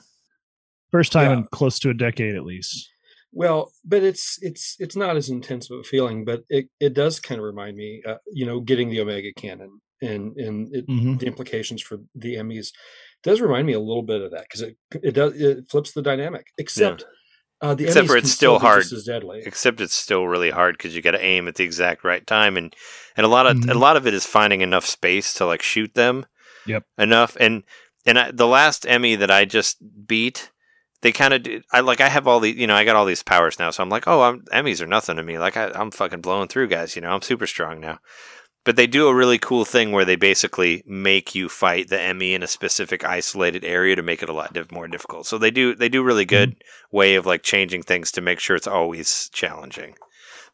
first 0.90 1.12
time 1.12 1.30
Yeah. 1.30 1.36
in 1.38 1.44
close 1.52 1.78
to 1.80 1.90
a 1.90 1.94
decade 1.94 2.34
at 2.34 2.44
least. 2.44 2.88
Well, 3.32 3.72
but 3.84 4.02
it's 4.02 4.38
it's 4.42 4.74
it's 4.80 4.96
not 4.96 5.16
as 5.16 5.28
intense 5.28 5.70
of 5.70 5.78
a 5.78 5.82
feeling, 5.84 6.24
but 6.24 6.42
it, 6.48 6.66
it 6.80 6.94
does 6.94 7.20
kind 7.20 7.38
of 7.38 7.44
remind 7.44 7.76
me, 7.76 8.02
uh, 8.04 8.16
you 8.32 8.44
know, 8.44 8.58
getting 8.60 8.90
the 8.90 9.00
Omega 9.00 9.32
Cannon 9.36 9.80
and 10.02 10.36
and 10.36 10.74
it, 10.74 10.88
Mhm. 10.88 11.20
the 11.20 11.26
implications 11.26 11.80
for 11.80 11.98
the 12.16 12.34
Emmys. 12.34 12.72
does 13.22 13.40
remind 13.40 13.66
me 13.66 13.74
a 13.74 13.78
little 13.80 14.02
bit 14.02 14.20
of 14.22 14.30
that 14.32 14.42
because 14.48 14.62
it 14.62 14.76
it 15.02 15.12
does 15.12 15.40
it 15.40 15.64
flips 15.70 15.92
the 15.92 16.02
dynamic. 16.02 16.46
Except 16.58 17.04
uh, 17.62 17.74
the 17.74 17.84
Except 17.84 18.06
Emmys 18.06 18.10
for 18.10 18.16
it's 18.16 18.30
still 18.32 18.58
be 18.58 18.62
hard. 18.66 18.82
just 18.82 18.92
as 18.92 19.04
deadly. 19.04 19.42
except 19.44 19.80
it's 19.80 19.94
still 19.94 20.26
really 20.26 20.50
hard 20.50 20.76
because 20.78 20.94
you 20.96 21.02
got 21.02 21.10
to 21.12 21.22
aim 21.24 21.46
at 21.48 21.56
the 21.56 21.64
exact 21.64 22.04
right 22.04 22.26
time 22.26 22.56
and 22.56 22.74
and 23.16 23.24
a 23.26 23.28
lot 23.28 23.46
of 23.46 23.56
Mhm. 23.58 23.70
a 23.70 23.78
lot 23.78 23.96
of 23.96 24.06
it 24.06 24.14
is 24.14 24.24
finding 24.26 24.60
enough 24.60 24.86
space 24.86 25.34
to 25.34 25.46
like 25.46 25.62
shoot 25.62 25.94
them 25.94 26.26
Yep. 26.66 26.84
enough 26.98 27.36
and 27.40 27.62
and 28.06 28.18
I, 28.18 28.30
the 28.30 28.46
last 28.46 28.86
emmy 28.86 29.14
that 29.16 29.30
i 29.30 29.44
just 29.44 29.76
beat 30.06 30.50
they 31.02 31.12
kind 31.12 31.34
of 31.34 31.42
did 31.42 31.62
i 31.72 31.80
like 31.80 32.00
i 32.00 32.08
have 32.08 32.26
all 32.26 32.40
the 32.40 32.50
you 32.50 32.66
know 32.66 32.74
i 32.74 32.84
got 32.84 32.96
all 32.96 33.04
these 33.06 33.22
powers 33.22 33.58
now 33.58 33.70
so 33.70 33.82
i'm 33.82 33.88
like 33.90 34.06
oh 34.06 34.22
i'm 34.22 34.42
emmys 34.52 34.80
are 34.80 34.86
nothing 34.86 35.16
to 35.16 35.22
me 35.22 35.38
like 35.38 35.56
I, 35.56 35.70
i'm 35.74 35.90
fucking 35.90 36.20
blowing 36.22 36.48
through 36.48 36.68
guys 36.68 36.96
you 36.96 37.02
know 37.02 37.10
i'm 37.10 37.22
super 37.22 37.46
strong 37.46 37.80
now 37.80 37.98
but 38.70 38.76
they 38.76 38.86
do 38.86 39.08
a 39.08 39.14
really 39.14 39.36
cool 39.36 39.64
thing 39.64 39.90
where 39.90 40.04
they 40.04 40.14
basically 40.14 40.80
make 40.86 41.34
you 41.34 41.48
fight 41.48 41.88
the 41.88 42.00
emmy 42.00 42.34
in 42.34 42.42
a 42.44 42.46
specific 42.46 43.04
isolated 43.04 43.64
area 43.64 43.96
to 43.96 44.02
make 44.02 44.22
it 44.22 44.28
a 44.28 44.32
lot 44.32 44.52
diff- 44.52 44.70
more 44.70 44.86
difficult 44.86 45.26
so 45.26 45.36
they 45.36 45.50
do 45.50 45.74
they 45.74 45.88
do 45.88 46.04
really 46.04 46.24
mm-hmm. 46.24 46.52
good 46.52 46.62
way 46.92 47.16
of 47.16 47.26
like 47.26 47.42
changing 47.42 47.82
things 47.82 48.12
to 48.12 48.20
make 48.20 48.38
sure 48.38 48.54
it's 48.54 48.68
always 48.68 49.28
challenging 49.32 49.96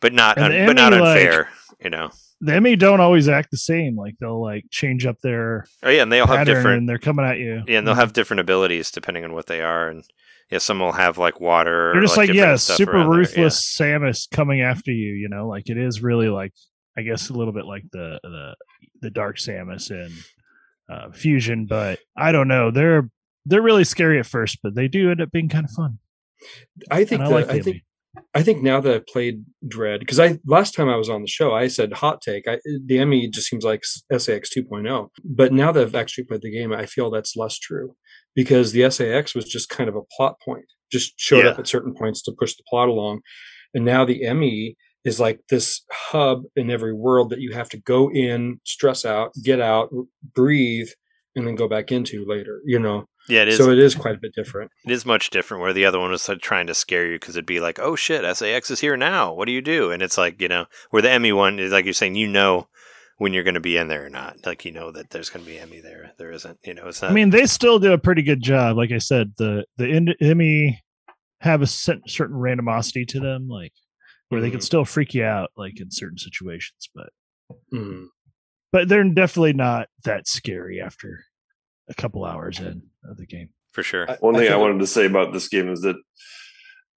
but 0.01 0.15
not 0.15 0.39
un- 0.39 0.51
the 0.51 0.65
but 0.65 0.77
not 0.77 0.95
Emmy, 0.95 1.03
like- 1.03 1.19
unfair 1.19 1.51
you 1.85 1.91
know 1.91 2.09
The 2.41 2.55
Emmy 2.55 2.75
don't 2.75 3.01
always 3.01 3.29
act 3.29 3.51
the 3.51 3.59
same. 3.59 3.97
Like 3.97 4.15
they'll 4.19 4.43
like 4.43 4.65
change 4.71 5.05
up 5.05 5.21
their 5.23 5.67
oh 5.83 5.91
yeah 5.91 6.01
and 6.01 6.11
they 6.11 6.21
all 6.21 6.27
have 6.27 6.47
different 6.47 6.79
and 6.79 6.89
they're 6.89 6.99
coming 6.99 7.27
at 7.27 7.37
you. 7.37 7.65
yeah 7.67 7.77
and 7.77 7.87
they'll 7.87 7.93
mm-hmm. 7.93 8.01
have 8.01 8.15
different 8.15 8.41
abilities 8.41 8.91
depending 8.91 9.25
on 9.25 9.35
what 9.35 9.47
they 9.47 9.61
are 9.61 9.91
and 9.91 10.05
yeah 10.51 10.59
some 10.59 10.81
will 10.81 10.93
have 10.93 11.19
like 11.19 11.39
water 11.39 11.91
They're 11.93 12.01
or, 12.01 12.07
just 12.07 12.17
like, 12.17 12.29
different 12.29 12.51
yeah, 12.51 12.57
super 12.57 13.07
ruthless 13.07 13.77
Samus 13.79 14.31
coming 14.31 14.63
after 14.63 14.91
you. 14.91 15.13
You 15.13 15.29
know, 15.29 15.49
like 15.49 15.69
it 15.69 15.77
is 15.77 16.03
really 16.03 16.31
like 16.31 16.55
I 16.99 17.03
guess 17.03 17.29
a 17.31 17.35
little 17.35 17.53
bit 17.53 17.67
like 17.67 17.85
the 17.93 18.19
the 18.23 18.55
the 19.03 19.11
Dark 19.11 19.37
Samus 19.39 19.91
in 19.91 20.13
uh, 20.93 21.11
Fusion, 21.13 21.67
but 21.67 21.99
I 22.17 22.33
don't 22.33 22.49
know. 22.49 22.71
They're 22.71 23.11
they're 23.45 23.63
really 23.63 23.85
scary 23.85 24.19
at 24.19 24.27
first, 24.27 24.59
but 24.63 24.75
they 24.75 24.89
do 24.89 25.11
end 25.11 25.21
up 25.21 25.31
being 25.31 25.49
kind 25.49 25.65
of 25.65 25.71
fun. 25.71 25.99
I 26.91 27.05
think 27.05 27.23
I 27.23 27.29
the, 27.29 27.35
like 27.35 27.49
I 27.51 27.61
think 27.61 27.83
I 28.35 28.43
think 28.43 28.63
now 28.63 28.81
that 28.81 28.95
I've 28.95 29.07
played 29.07 29.45
Dread, 29.67 30.01
because 30.01 30.19
I 30.19 30.39
last 30.47 30.75
time 30.75 30.89
I 30.89 30.97
was 30.97 31.09
on 31.11 31.23
the 31.23 31.29
show, 31.29 31.55
I 31.55 31.69
said 31.69 31.93
hot 31.93 32.21
take. 32.23 32.49
I, 32.49 32.59
the 32.87 32.99
Emmy 32.99 33.29
just 33.29 33.49
seems 33.49 33.65
like 33.65 33.83
SA-X 33.85 34.51
2.0. 34.57 35.09
But 35.25 35.53
now 35.53 35.73
that 35.73 35.83
I've 35.83 35.95
actually 35.95 36.25
played 36.25 36.43
the 36.43 36.51
game, 36.51 36.73
I 36.73 36.87
feel 36.87 37.11
that's 37.11 37.37
less 37.37 37.59
true 37.59 37.95
because 38.35 38.73
the 38.73 38.91
SA-X 38.91 39.35
was 39.35 39.45
just 39.45 39.69
kind 39.69 39.89
of 39.89 39.97
a 39.97 40.03
plot 40.17 40.37
point, 40.43 40.65
just 40.91 41.13
showed 41.19 41.45
Yeah. 41.45 41.51
up 41.51 41.59
at 41.59 41.67
certain 41.67 41.95
points 41.95 42.23
to 42.23 42.33
push 42.39 42.55
the 42.55 42.63
plot 42.69 42.89
along. 42.89 43.21
And 43.75 43.85
now 43.85 44.05
the 44.05 44.25
Emmy 44.25 44.77
is 45.07 45.19
like 45.21 45.41
this 45.49 45.83
hub 45.91 46.43
in 46.57 46.71
every 46.71 46.93
world 46.93 47.31
that 47.31 47.41
you 47.41 47.53
have 47.55 47.69
to 47.71 47.79
go 47.79 48.11
in, 48.11 48.61
stress 48.65 49.05
out, 49.05 49.33
get 49.43 49.61
out, 49.61 49.89
breathe, 50.35 50.89
and 51.35 51.47
then 51.47 51.55
go 51.55 51.69
back 51.69 51.93
into 51.93 52.27
later. 52.27 52.61
You 52.67 52.79
know, 52.79 53.07
yeah 53.29 53.43
it 53.43 53.49
is 53.49 53.57
so 53.57 53.71
it 53.71 53.79
is 53.79 53.95
quite 53.95 54.17
a 54.17 54.21
bit 54.21 54.35
different. 54.35 54.71
it 54.85 54.93
is 54.93 55.07
much 55.07 55.31
different 55.31 55.63
where 55.63 55.73
the 55.73 55.85
other 55.85 55.99
one 55.99 56.11
was 56.11 56.29
like, 56.29 56.41
trying 56.41 56.67
to 56.67 56.75
scare 56.75 57.07
you 57.07 57.19
because 57.19 57.37
it'd 57.37 57.47
be 57.47 57.61
like 57.61 57.79
oh 57.79 57.97
shit 57.97 58.37
SA-X 58.37 58.71
is 58.71 58.81
here 58.81 58.97
now 58.97 59.33
what 59.33 59.47
do 59.47 59.53
you 59.53 59.63
do 59.63 59.91
and 59.91 60.03
it's 60.03 60.19
like 60.19 60.41
you 60.41 60.49
know 60.49 60.67
where 60.91 61.03
the 61.03 61.11
emmy 61.11 61.33
one 61.33 61.59
is 61.59 61.73
like 61.73 61.85
you're 61.85 61.95
saying 61.95 62.15
you 62.15 62.29
know 62.29 62.69
when 63.19 63.33
you're 63.33 63.43
going 63.45 63.55
to 63.55 63.61
be 63.61 63.77
in 63.77 63.89
there 63.89 64.07
or 64.07 64.11
not 64.11 64.37
like 64.45 64.65
you 64.65 64.73
know 64.73 64.91
that 64.93 65.11
there's 65.11 65.31
going 65.31 65.45
to 65.45 65.51
be 65.51 65.59
emmy 65.59 65.81
there 65.81 66.13
there 66.19 66.31
isn't 66.31 66.59
you 66.65 66.75
know 66.75 66.87
it's 66.87 67.03
not 67.03 67.11
I 67.11 67.15
mean, 67.15 67.31
they 67.31 67.47
still 67.47 67.79
do 67.79 67.93
a 67.93 67.99
pretty 67.99 68.23
good 68.23 68.43
job. 68.43 68.77
Like 68.77 68.93
I 68.93 68.99
said, 68.99 69.33
the 69.39 69.65
the 69.77 69.89
Ind- 69.89 70.17
Emmy 70.21 70.83
have 71.41 71.63
a 71.63 71.67
certain 71.67 72.37
randomosity 72.37 73.07
to 73.09 73.21
them, 73.21 73.49
like 73.49 73.73
where 74.29 74.41
they 74.41 74.51
can 74.51 74.61
Mhm. 74.61 74.65
still 74.65 74.85
freak 74.85 75.15
you 75.15 75.25
out, 75.25 75.51
like 75.57 75.81
in 75.81 75.91
certain 75.91 76.19
situations. 76.19 76.89
But 76.95 77.11
Mm. 77.73 78.09
but 78.73 78.89
they're 78.89 79.05
definitely 79.05 79.53
not 79.53 79.89
that 80.05 80.27
scary 80.27 80.81
after 80.81 81.25
a 81.89 81.95
couple 81.95 82.25
hours 82.25 82.59
in 82.61 82.91
of 83.05 83.17
the 83.17 83.27
game. 83.27 83.51
for 83.73 83.83
sure 83.83 84.11
I- 84.11 84.17
One 84.21 84.35
thing 84.35 84.45
I, 84.45 84.49
think- 84.53 84.61
wanted 84.61 84.79
to 84.81 84.87
say 84.87 85.05
about 85.05 85.35
this 85.35 85.49
game 85.49 85.69
is 85.71 85.83
that, 85.83 85.97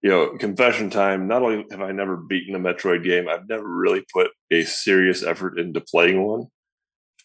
you 0.02 0.08
know, 0.08 0.36
confession 0.38 0.88
time. 0.88 1.28
Not 1.28 1.42
only 1.42 1.66
have 1.70 1.82
I 1.82 1.92
never 1.92 2.16
beaten 2.16 2.54
a 2.54 2.58
Metroid 2.58 3.04
game, 3.04 3.28
I've 3.28 3.46
never 3.50 3.68
really 3.68 4.02
put 4.14 4.30
a 4.50 4.62
serious 4.62 5.22
effort 5.22 5.58
into 5.58 5.82
playing 5.82 6.22
one. 6.22 6.46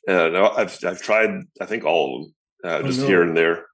And 0.10 0.36
I've 0.38 0.78
I've 0.84 1.01
tried, 1.01 1.45
I 1.62 1.66
think 1.66 1.86
all 1.86 2.16
of 2.18 2.22
them, 2.22 2.36
uh, 2.70 2.78
Oh, 2.84 2.88
just 2.88 2.99
no. 2.99 3.08
here 3.08 3.22
and 3.24 3.36
there. 3.38 3.66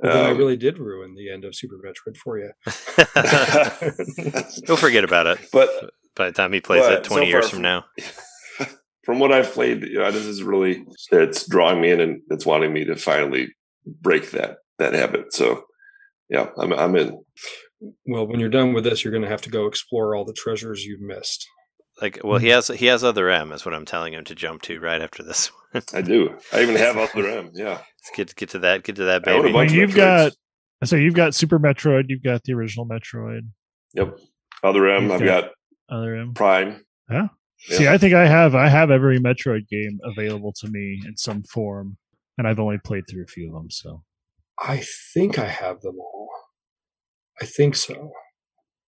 Well, 0.00 0.14
then 0.14 0.26
I 0.26 0.30
Um, 0.30 0.38
really 0.38 0.56
did 0.56 0.78
ruin 0.78 1.14
the 1.14 1.30
end 1.30 1.44
of 1.44 1.54
Super 1.54 1.76
Metroid 1.84 2.16
for 2.16 2.38
you. 2.38 2.50
he'll 4.66 4.76
forget 4.76 5.04
about 5.04 5.26
it 5.26 5.38
but 5.52 5.68
by 6.14 6.26
the 6.26 6.32
time 6.32 6.52
he 6.52 6.60
plays 6.60 6.84
it 6.86 7.04
20 7.04 7.26
so 7.26 7.28
years 7.28 7.44
from 7.48 7.56
from- 7.56 7.62
now 7.62 7.84
from 9.04 9.18
what 9.20 9.32
I've 9.32 9.50
played, 9.52 9.82
you 9.84 9.98
know, 10.00 10.10
this 10.10 10.26
is 10.26 10.42
really 10.42 10.84
it's 11.12 11.48
drawing 11.48 11.80
me 11.80 11.90
in 11.90 12.00
and 12.00 12.20
it's 12.30 12.44
wanting 12.44 12.72
me 12.74 12.84
to 12.84 12.94
finally 12.96 13.48
break 13.86 14.32
that 14.32 14.58
that 14.78 14.92
habit. 14.92 15.32
So 15.32 15.64
yeah, 16.28 16.50
I'm 16.58 16.72
I'm 16.74 16.94
in. 16.94 17.18
Well, 18.06 18.26
when 18.26 18.38
you're 18.38 18.50
done 18.50 18.74
with 18.74 18.84
this, 18.84 19.02
you're 19.02 19.12
going 19.12 19.22
to 19.22 19.28
have 19.30 19.40
to 19.42 19.50
go 19.50 19.64
explore 19.66 20.14
all 20.14 20.26
the 20.26 20.34
treasures 20.34 20.84
you've 20.84 21.00
missed. 21.00 21.46
like 22.02 22.20
well 22.22 22.38
he 22.38 22.48
has 22.48 22.68
he 22.68 22.84
has 22.86 23.02
other 23.02 23.30
m 23.30 23.50
is 23.52 23.64
what 23.64 23.74
i'm 23.74 23.84
telling 23.86 24.12
him 24.12 24.24
to 24.24 24.34
jump 24.34 24.60
to 24.62 24.78
right 24.78 25.00
after 25.00 25.22
this 25.22 25.50
one 25.52 25.57
I 25.92 26.00
do. 26.02 26.36
I 26.52 26.62
even 26.62 26.76
have 26.76 26.96
other 26.96 27.26
M. 27.28 27.50
Yeah. 27.54 27.78
Let's 27.78 28.10
get 28.16 28.34
get 28.36 28.48
to 28.50 28.58
that 28.60 28.84
get 28.84 28.96
to 28.96 29.04
that 29.04 29.26
I 29.28 29.32
own 29.32 29.40
a 29.40 29.42
baby 29.44 29.52
bunch 29.52 29.70
of 29.70 29.76
you've 29.76 29.90
Metroids. 29.90 29.94
got- 29.96 30.32
So 30.88 30.96
you've 30.96 31.14
got 31.14 31.34
Super 31.34 31.58
Metroid, 31.58 32.04
you've 32.08 32.22
got 32.22 32.42
the 32.44 32.52
original 32.54 32.86
Metroid, 32.86 33.42
Yep. 33.94 34.18
Other 34.62 34.88
M. 34.88 35.04
You've 35.04 35.12
I've 35.12 35.20
got- 35.20 35.42
got 35.44 35.96
other 35.96 36.14
M. 36.16 36.34
Prime. 36.34 36.84
Yeah. 37.10 37.28
Yeah. 37.68 37.76
See, 37.78 37.88
I 37.88 37.98
think 37.98 38.14
I 38.14 38.26
have 38.26 38.54
I 38.54 38.68
have 38.68 38.90
every 38.90 39.18
Metroid 39.18 39.66
game 39.68 39.98
available 40.04 40.52
to 40.60 40.68
me 40.68 41.00
in 41.06 41.16
some 41.16 41.42
form, 41.42 41.96
and 42.38 42.46
I've 42.46 42.60
only 42.60 42.78
played 42.78 43.04
through 43.10 43.24
a 43.24 43.26
few 43.26 43.48
of 43.48 43.54
them. 43.54 43.70
So 43.70 44.04
I 44.58 44.82
think 45.12 45.38
I 45.38 45.46
have 45.48 45.80
them 45.80 45.98
all. 45.98 46.28
I 47.40 47.44
think 47.46 47.74
so. 47.74 48.12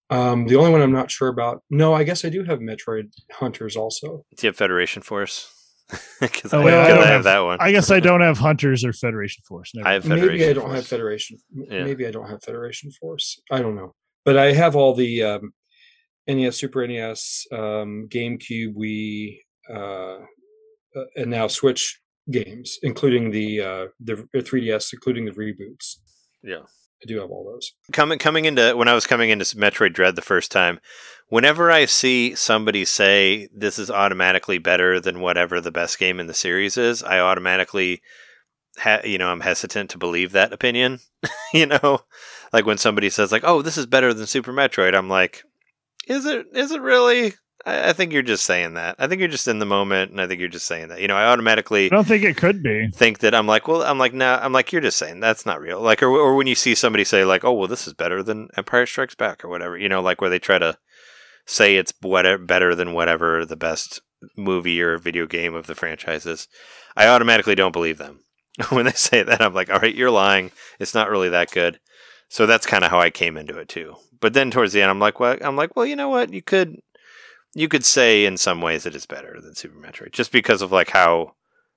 Um, 0.09 0.47
the 0.47 0.57
only 0.57 0.71
one 0.71 0.83
I'm 0.83 0.93
not 0.93 1.11
sure 1.11 1.29
about. 1.29 1.63
No, 1.71 1.95
I 1.95 2.03
guess 2.05 2.25
I 2.25 2.29
do 2.31 2.43
have 2.45 2.59
Metroid 2.61 3.11
Hunters 3.33 3.77
also. 3.77 4.25
do 4.37 4.47
you 4.47 4.49
have 4.49 4.57
federation 4.57 5.03
force 5.03 5.53
because 6.21 6.53
Oh, 6.55 6.61
I, 6.61 6.65
wait, 6.65 6.75
I 6.75 6.83
'cause 6.83 6.89
don't 6.89 6.99
I 6.99 7.01
have 7.07 7.09
have- 7.15 7.25
that 7.25 7.39
one 7.41 7.59
I 7.61 7.73
guess 7.73 7.91
I 7.91 8.01
don't 8.01 8.21
have 8.21 8.39
Hunters 8.39 8.85
or 8.85 8.93
Federation 8.93 9.43
Force. 9.47 9.73
Never 9.75 9.89
I 9.89 9.93
have 9.95 10.07
mind. 10.07 10.23
Maybe 10.23 10.45
I 10.47 10.53
don't 10.53 10.65
Force. 10.65 10.77
have 10.77 10.87
Federation. 10.87 11.39
Yeah. 11.53 11.85
Maybe 11.85 12.07
I 12.07 12.11
don't 12.11 12.29
have 12.29 12.43
Federation 12.43 12.91
Force. 12.93 13.41
I 13.51 13.61
don't 13.61 13.77
know, 13.77 13.95
but 14.25 14.37
I 14.37 14.53
have 14.53 14.77
all 14.77 14.95
the 14.95 15.23
um, 15.23 15.53
NES, 16.29 16.57
Super 16.57 16.87
NES, 16.87 17.47
um, 17.53 18.07
GameCube, 18.09 18.75
Wii, 18.77 19.39
uh, 19.69 20.19
uh, 20.99 21.05
and 21.17 21.31
now 21.31 21.47
Switch 21.49 22.01
games, 22.31 22.79
including 22.83 23.31
the 23.31 23.61
uh, 23.61 23.87
the 24.01 24.15
3DS, 24.35 24.93
including 24.93 25.25
the 25.25 25.33
reboots. 25.33 25.97
yeah 26.43 26.63
I 27.03 27.07
do 27.07 27.21
have 27.21 27.31
all 27.31 27.45
those. 27.45 27.73
coming 27.93 28.19
coming 28.19 28.45
into 28.45 28.77
when 28.77 28.89
I 28.89 28.95
was 28.95 29.07
coming 29.07 29.31
into 29.31 29.45
Metroid 29.57 29.95
Dread 29.95 30.17
the 30.17 30.23
first 30.23 30.53
time, 30.53 30.81
whenever 31.29 31.71
I 31.71 31.87
see 31.87 32.35
somebody 32.35 32.85
say 32.85 33.49
this 33.55 33.79
is 33.79 33.91
automatically 33.91 34.59
better 34.59 35.01
than 35.01 35.21
whatever 35.21 35.61
the 35.61 35.71
best 35.71 35.99
game 35.99 36.21
in 36.21 36.27
the 36.27 36.35
series 36.35 36.77
is, 36.77 37.03
I 37.03 37.21
automatically 37.21 38.03
ha- 38.79 39.01
you 39.05 39.19
know, 39.19 39.31
I'm 39.31 39.41
hesitant 39.41 39.91
to 39.91 39.99
believe 39.99 40.33
that 40.33 40.53
opinion. 40.53 41.01
you 41.55 41.67
know, 41.67 42.01
like 42.53 42.67
when 42.67 42.79
somebody 42.79 43.11
says 43.11 43.33
like, 43.33 43.45
"Oh, 43.45 43.63
this 43.63 43.79
is 43.79 43.87
better 43.87 44.13
than 44.13 44.27
Super 44.27 44.53
Metroid," 44.53 44.95
I'm 44.95 45.09
like, 45.09 45.45
"Is 46.07 46.27
it? 46.27 46.47
Is 46.53 46.71
it 46.71 46.83
really?" 46.83 47.35
I, 47.67 47.91
I 47.91 47.93
think 47.93 48.13
you're 48.13 48.23
just 48.23 48.45
saying 48.45 48.75
that. 48.75 48.97
I 48.99 49.07
think 49.07 49.21
you're 49.21 49.29
just 49.29 49.49
in 49.49 49.59
the 49.59 49.67
moment, 49.67 50.11
and 50.11 50.21
I 50.21 50.27
think 50.27 50.41
you're 50.41 50.49
just 50.49 50.67
saying 50.67 50.89
that. 50.89 51.01
You 51.01 51.09
know, 51.09 51.17
I 51.17 51.27
automatically 51.27 51.87
I 51.87 51.89
don't 51.89 52.07
think 52.07 52.25
it 52.25 52.37
could 52.37 52.63
be. 52.63 52.89
think 52.93 53.21
that 53.21 53.35
I'm 53.35 53.47
like, 53.47 53.69
well, 53.69 53.83
I'm 53.83 53.99
like, 53.99 54.15
no, 54.15 54.35
I'm 54.35 54.53
like, 54.53 54.73
you're 54.73 54.81
just 54.81 54.99
saying 54.99 55.21
that's 55.21 55.47
not 55.47 55.61
real. 55.61 55.81
Like, 55.81 56.03
or, 56.03 56.09
or 56.09 56.35
when 56.35 56.47
you 56.47 56.55
see 56.55 56.75
somebody 56.75 57.05
say 57.05 57.25
like, 57.25 57.45
oh, 57.45 57.53
well, 57.53 57.69
this 57.69 57.87
is 57.87 57.95
better 57.95 58.23
than 58.23 58.49
Empire 58.57 58.87
Strikes 58.87 59.15
Back 59.15 59.45
or 59.45 59.49
whatever, 59.49 59.77
you 59.77 59.89
know, 59.89 60.01
like 60.01 60.21
where 60.21 60.31
they 60.31 60.39
try 60.39 60.59
to 60.59 60.79
say 61.47 61.77
it's 61.77 61.93
whatever 62.01 62.43
better 62.43 62.75
than 62.75 62.93
whatever 62.93 63.45
the 63.45 63.57
best 63.57 64.01
movie 64.37 64.81
or 64.81 64.99
video 64.99 65.27
game 65.27 65.55
of 65.55 65.67
the 65.67 65.75
franchise 65.75 66.27
is. 66.27 66.49
I 66.97 67.09
automatically 67.09 67.55
don't 67.55 67.73
believe 67.73 67.99
them 67.99 68.21
when 68.71 68.87
they 68.87 68.93
say 68.93 69.23
that. 69.23 69.43
I'm 69.43 69.55
like, 69.55 69.71
all 69.71 69.79
right, 69.81 69.95
you're 69.95 70.11
lying. 70.11 70.53
It's 70.79 70.95
not 70.95 71.11
really 71.11 71.31
that 71.31 71.51
good. 71.51 71.81
So 72.29 72.47
that's 72.47 72.67
kind 72.67 72.85
of 72.85 72.91
how 72.91 73.01
I 73.01 73.11
came 73.11 73.37
into 73.37 73.59
it 73.59 73.69
too. 73.69 73.97
But 74.21 74.35
then 74.35 74.51
towards 74.51 74.73
the 74.73 74.83
end, 74.83 74.91
I'm 74.91 75.01
like, 75.01 75.19
well, 75.19 75.37
I'm 75.41 75.57
like, 75.57 75.75
well, 75.75 75.87
you 75.87 75.97
know 75.97 76.09
what? 76.09 76.33
You 76.33 76.43
could, 76.43 76.79
you 77.55 77.69
could 77.69 77.85
say 77.85 78.25
in 78.25 78.37
some 78.37 78.61
ways 78.61 78.87
it 78.87 78.95
is 78.95 79.07
better 79.07 79.41
than 79.41 79.55
Super 79.55 79.79
Metroid, 79.79 80.13
just 80.13 80.33
because 80.33 80.63
of 80.63 80.71
like 80.73 80.91
how 80.91 81.33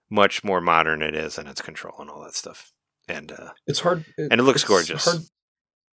much 0.09 0.43
more 0.43 0.61
modern 0.61 1.01
it 1.01 1.15
is 1.15 1.37
and 1.37 1.47
its 1.47 1.61
control 1.61 1.95
and 1.99 2.09
all 2.09 2.21
that 2.23 2.35
stuff. 2.35 2.71
And 3.07 3.31
uh, 3.31 3.51
It's 3.67 3.79
hard, 3.79 4.05
And 4.17 4.39
it 4.39 4.43
looks 4.43 4.63
gorgeous. 4.63 5.05
hard- 5.05 5.21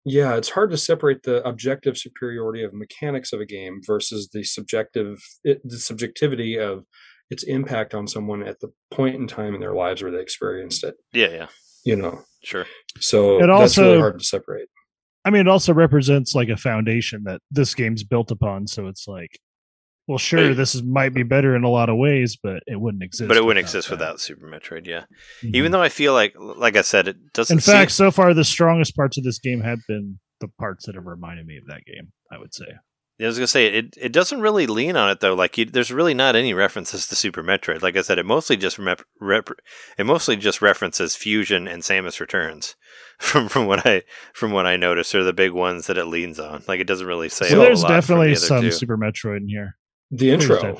yeah, 0.05 0.37
it's 0.37 0.51
hard 0.51 0.71
to 0.71 0.79
separate 0.79 1.25
the 1.25 1.47
objective 1.47 1.99
superiority 1.99 2.63
of 2.63 2.73
mechanics 2.73 3.33
of 3.35 3.41
a 3.41 3.47
game 3.47 3.81
versus 3.87 4.29
the 4.33 4.43
subjective, 4.45 5.23
it, 5.45 5.61
the 5.63 5.79
subjectivity 5.79 6.59
of 6.59 6.85
its 7.29 7.43
impact 7.45 7.95
on 7.95 8.07
someone 8.09 8.43
at 8.43 8.61
the 8.61 8.69
point 8.91 9.17
in 9.17 9.27
time 9.27 9.55
in 9.55 9.61
their 9.61 9.75
lives 9.75 10.03
where 10.03 10.11
they 10.11 10.21
experienced 10.21 10.85
it. 10.85 10.95
yeah, 11.13 11.29
yeah, 11.29 11.47
You 11.85 11.97
know, 11.97 12.23
sure, 12.43 12.67
so 12.99 13.37
It 13.37 13.47
that's 13.47 13.77
really 13.79 13.91
also- 13.95 13.99
hard 14.01 14.19
to 14.21 14.25
separate. 14.25 14.69
I 15.25 15.29
mean, 15.31 15.43
it 15.43 15.49
also 15.49 15.75
represents 15.75 16.35
like 16.35 16.49
a 16.49 16.57
foundation 16.57 17.25
that 17.25 17.43
this 17.51 17.75
game's 17.75 18.03
built 18.03 18.31
upon. 18.31 18.67
So 18.67 18.87
it's 18.87 19.07
like, 19.07 19.39
well, 20.11 20.19
sure, 20.19 20.49
Hey. 20.49 20.53
this 20.55 20.75
is, 20.75 20.83
might 20.83 21.15
be 21.15 21.23
better 21.23 21.57
in 21.57 21.65
a 21.65 21.69
lot 21.71 21.89
of 21.89 21.97
ways, 21.97 22.37
but 22.43 22.63
it 22.67 22.79
wouldn't 22.81 23.03
exist. 23.03 23.29
but 23.29 23.37
it 23.37 23.45
wouldn't 23.45 23.65
exist 23.65 23.89
that. 23.89 23.95
without 23.95 24.21
Super 24.21 24.47
Metroid. 24.47 24.87
Yeah, 24.87 25.05
Mhm. 25.43 25.55
even 25.55 25.73
though 25.73 25.83
I 25.83 25.89
feel 25.89 26.13
like, 26.13 26.35
like 26.39 26.77
I 26.77 26.83
said, 26.83 27.09
it 27.09 27.33
doesn't. 27.33 27.57
in 27.57 27.61
seem- 27.61 27.73
fact, 27.73 27.93
so 27.93 28.11
far 28.11 28.35
the 28.35 28.45
strongest 28.45 28.95
parts 28.97 29.17
of 29.19 29.25
this 29.25 29.39
game 29.39 29.61
have 29.63 29.79
been 29.89 30.19
the 30.41 30.49
parts 30.49 30.87
that 30.87 30.95
have 30.95 31.07
reminded 31.07 31.47
me 31.47 31.57
of 31.59 31.67
that 31.67 31.85
game. 31.85 32.13
I 32.31 32.39
would 32.39 32.55
say. 32.55 32.67
I 33.23 33.27
was 33.27 33.37
gonna 33.37 33.47
say 33.49 33.67
it. 33.67 33.95
It 34.01 34.13
doesn't 34.13 34.41
really 34.41 34.67
lean 34.67 34.97
on 34.97 35.11
it 35.11 35.21
though. 35.21 35.35
Like 35.35 35.59
you, 35.59 35.67
there's 35.67 35.93
really 35.93 36.15
not 36.15 36.37
any 36.37 36.55
references 36.55 37.07
to 37.09 37.15
Super 37.15 37.43
Metroid. 37.43 37.83
Like 37.83 37.95
I 37.95 38.01
said, 38.01 38.19
it 38.19 38.25
mostly 38.25 38.57
just 38.57 38.79
rep, 38.79 39.03
rep, 39.21 39.51
it 39.99 40.07
mostly 40.07 40.37
just 40.37 40.63
references 40.63 41.17
Fusion 41.17 41.69
and 41.69 41.83
Samus 41.83 42.19
Returns. 42.19 42.77
From 43.21 43.51
from 43.51 43.67
what 43.67 43.87
I 43.87 44.05
from 44.33 44.53
what 44.53 44.65
I 44.65 44.77
noticed, 44.77 45.15
are 45.15 45.23
the 45.23 45.35
big 45.35 45.53
ones 45.53 45.87
that 45.89 45.99
it 45.99 46.07
leans 46.07 46.41
on. 46.41 46.63
Like 46.67 46.81
it 46.81 46.87
doesn't 46.87 47.07
really 47.07 47.29
say. 47.29 47.49
So 47.51 47.61
a 47.61 47.65
there's 47.67 47.83
definitely 47.85 48.31
the 48.31 48.37
some 48.37 48.63
two. 48.63 48.71
Super 48.71 48.97
Metroid 48.97 49.37
in 49.43 49.49
here. 49.49 49.77
The 50.11 50.31
intro, 50.31 50.77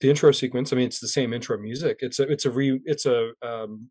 the 0.00 0.10
intro 0.10 0.32
sequence. 0.32 0.72
I 0.72 0.76
mean, 0.76 0.86
it's 0.86 1.00
the 1.00 1.08
same 1.08 1.32
intro 1.32 1.58
music. 1.58 1.98
It's 2.00 2.18
a 2.18 2.24
it's 2.24 2.44
a 2.44 2.50
re 2.50 2.80
it's 2.84 3.06
a 3.06 3.30
um, 3.42 3.90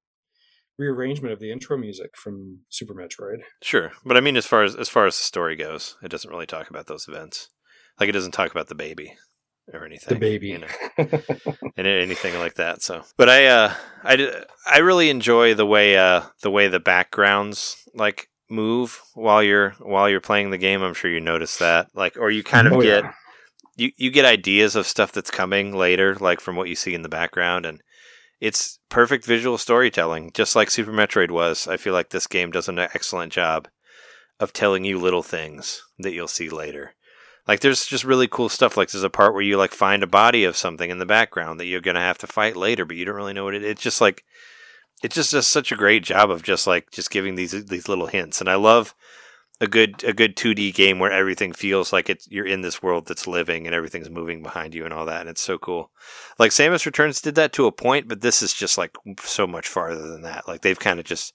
rearrangement 0.78 1.34
of 1.34 1.40
the 1.40 1.52
intro 1.52 1.78
music 1.78 2.12
from 2.16 2.60
Super 2.70 2.94
Metroid. 2.94 3.42
Sure, 3.64 3.92
but 4.06 4.18
I 4.18 4.20
mean, 4.20 4.38
as 4.38 4.46
far 4.46 4.64
as 4.64 4.76
as 4.76 4.90
far 4.90 5.06
as 5.06 5.18
the 5.18 5.24
story 5.24 5.56
goes, 5.56 5.98
it 6.04 6.10
doesn't 6.10 6.30
really 6.30 6.46
talk 6.46 6.70
about 6.70 6.88
those 6.88 7.08
events. 7.08 7.50
Like 8.00 8.10
it 8.10 8.14
doesn't 8.14 8.34
talk 8.34 8.52
about 8.52 8.68
the 8.68 8.76
baby 8.76 9.16
or 9.74 9.86
anything. 9.86 10.14
The 10.14 10.20
baby. 10.20 10.48
you 10.50 10.60
know. 10.60 10.68
and 11.78 11.88
anything 11.88 12.38
like 12.38 12.56
that. 12.56 12.82
So, 12.82 13.04
but 13.18 13.30
I, 13.30 13.48
uh, 13.48 13.74
i 14.04 14.44
i 14.68 14.78
really 14.80 15.10
enjoy 15.10 15.54
the 15.54 15.66
way, 15.66 15.98
uh, 15.98 16.24
the 16.42 16.52
way 16.52 16.68
the 16.68 16.80
backgrounds 16.80 17.78
like 17.94 18.30
move 18.50 19.02
while 19.14 19.42
you're 19.42 19.72
while 19.80 20.10
you're 20.10 20.22
playing 20.22 20.52
the 20.52 20.58
game. 20.58 20.84
I'm 20.84 20.94
sure 20.94 21.10
you 21.10 21.22
notice 21.22 21.58
that, 21.58 21.88
like, 21.96 22.18
or 22.18 22.30
you 22.30 22.44
kind 22.44 22.68
of 22.68 22.74
Oh, 22.74 22.82
get 22.82 23.04
yeah. 23.04 23.14
You 23.76 23.92
you 23.98 24.12
get 24.12 24.26
ideas 24.26 24.76
of 24.76 24.88
stuff 24.88 25.12
that's 25.12 25.32
coming 25.32 25.76
later, 25.76 26.16
like 26.16 26.40
from 26.40 26.56
what 26.56 26.70
you 26.70 26.76
see 26.76 26.94
in 26.94 27.02
the 27.02 27.10
background, 27.10 27.66
and 27.66 27.82
it's 28.40 28.80
perfect 28.90 29.26
visual 29.26 29.58
storytelling, 29.58 30.32
just 30.34 30.56
like 30.56 30.70
Super 30.70 30.92
Metroid 30.92 31.32
was. 31.32 31.68
I 31.68 31.78
feel 31.78 31.94
like 31.94 32.10
this 32.10 32.28
game 32.28 32.52
does 32.52 32.68
an 32.68 32.80
excellent 32.80 33.34
job 33.34 33.68
of 34.40 34.54
telling 34.54 34.84
you 34.84 35.00
little 35.00 35.24
things 35.24 35.84
that 36.00 36.14
you'll 36.14 36.28
see 36.28 36.50
later. 36.50 36.94
Like 37.48 37.60
there's 37.60 37.86
just 37.86 38.04
really 38.04 38.28
cool 38.28 38.50
stuff. 38.50 38.76
Like 38.76 38.90
there's 38.90 39.04
a 39.04 39.10
part 39.10 39.34
where 39.34 39.44
you 39.44 39.58
like 39.58 39.72
find 39.72 40.04
a 40.04 40.08
body 40.08 40.44
of 40.44 40.58
something 40.58 40.90
in 40.90 40.98
the 40.98 41.06
background 41.06 41.60
that 41.60 41.66
you're 41.66 41.82
gonna 41.82 42.00
have 42.00 42.18
to 42.20 42.28
fight 42.28 42.56
later, 42.56 42.86
but 42.86 42.98
you 42.98 43.06
don't 43.06 43.16
really 43.16 43.34
know 43.34 43.46
what 43.46 43.56
it. 43.56 43.64
It's 43.64 43.82
just 43.82 44.02
like 44.02 44.24
it 45.04 45.12
just 45.12 45.32
does 45.32 45.48
such 45.48 45.72
a 45.72 45.78
great 45.78 46.04
job 46.04 46.32
of 46.32 46.44
just 46.44 46.66
like 46.66 46.92
just 46.92 47.12
giving 47.12 47.36
these 47.36 47.66
these 47.66 47.88
little 47.88 48.08
hints. 48.08 48.40
And 48.42 48.50
I 48.50 48.56
love 48.56 48.96
a 49.62 49.68
good 49.68 50.04
a 50.04 50.14
good 50.14 50.36
2D 50.36 50.74
game 50.74 51.00
where 51.00 51.12
everything 51.12 51.54
feels 51.54 51.94
like 51.94 52.10
it's 52.10 52.28
you're 52.30 52.46
in 52.46 52.62
this 52.62 52.84
world 52.84 53.08
that's 53.08 53.28
living 53.28 53.66
and 53.66 53.74
everything's 53.74 54.10
moving 54.10 54.44
behind 54.44 54.76
you 54.76 54.84
and 54.84 54.94
all 54.94 55.06
that. 55.06 55.22
And 55.22 55.30
it's 55.30 55.42
so 55.42 55.58
cool. 55.58 55.92
Like 56.38 56.52
Samus 56.52 56.86
Returns 56.86 57.22
did 57.22 57.36
that 57.36 57.54
to 57.54 57.66
a 57.66 57.72
point, 57.72 58.08
but 58.08 58.22
this 58.22 58.42
is 58.42 58.54
just 58.54 58.78
like 58.78 58.96
so 59.22 59.48
much 59.48 59.68
farther 59.68 60.08
than 60.08 60.24
that. 60.24 60.48
Like 60.48 60.62
they've 60.62 60.80
kind 60.80 61.00
of 61.00 61.06
just 61.06 61.34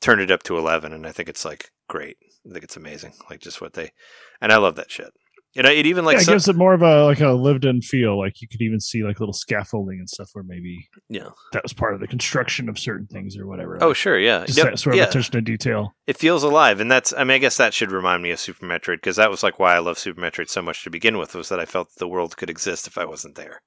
turned 0.00 0.20
it 0.20 0.30
up 0.30 0.42
to 0.44 0.58
11 0.58 0.92
and 0.92 1.06
I 1.06 1.12
think 1.12 1.28
it's 1.28 1.44
like 1.44 1.70
great. 1.88 2.16
I 2.48 2.52
think 2.52 2.64
it's 2.64 2.76
amazing. 2.76 3.12
Like 3.28 3.40
just 3.40 3.60
what 3.60 3.74
they 3.74 3.92
and 4.40 4.52
I 4.52 4.56
love 4.56 4.74
that 4.76 4.90
shit. 4.90 5.12
Know, 5.56 5.68
it 5.68 5.84
even 5.86 6.04
like 6.04 6.14
yeah, 6.14 6.20
it 6.20 6.24
some- 6.24 6.34
gives 6.34 6.48
it 6.48 6.56
more 6.56 6.74
of 6.74 6.82
a 6.82 7.04
like 7.04 7.20
a 7.20 7.32
lived-in 7.32 7.82
feel. 7.82 8.18
Like 8.18 8.40
you 8.40 8.46
could 8.46 8.60
even 8.60 8.78
see 8.78 9.02
like 9.02 9.18
little 9.18 9.32
scaffolding 9.32 9.98
and 9.98 10.08
stuff 10.08 10.30
where 10.32 10.44
maybe 10.44 10.88
yeah. 11.08 11.30
that 11.52 11.62
was 11.64 11.72
part 11.72 11.92
of 11.92 12.00
the 12.00 12.06
construction 12.06 12.68
of 12.68 12.78
certain 12.78 13.06
things 13.08 13.36
or 13.36 13.46
whatever. 13.46 13.78
Oh, 13.80 13.92
sure, 13.92 14.18
yeah. 14.18 14.44
just 14.46 14.58
Yep, 14.58 14.66
that 14.66 14.78
sort 14.78 14.94
of 14.94 14.98
yeah. 14.98 15.08
attention 15.08 15.32
to 15.32 15.40
detail. 15.40 15.94
It 16.06 16.16
feels 16.16 16.44
alive, 16.44 16.78
and 16.78 16.90
that's. 16.90 17.12
I 17.12 17.24
mean, 17.24 17.34
I 17.34 17.38
guess 17.38 17.56
that 17.56 17.74
should 17.74 17.90
remind 17.90 18.22
me 18.22 18.30
of 18.30 18.38
Super 18.38 18.64
Metroid 18.64 18.96
because 18.96 19.16
that 19.16 19.30
was 19.30 19.42
like 19.42 19.58
why 19.58 19.74
I 19.74 19.80
love 19.80 19.98
Super 19.98 20.20
Metroid 20.20 20.48
so 20.48 20.62
much 20.62 20.84
to 20.84 20.90
begin 20.90 21.18
with 21.18 21.34
was 21.34 21.48
that 21.48 21.60
I 21.60 21.64
felt 21.64 21.88
that 21.88 21.98
the 21.98 22.08
world 22.08 22.36
could 22.36 22.50
exist 22.50 22.86
if 22.86 22.96
I 22.96 23.04
wasn't 23.04 23.34
there, 23.34 23.62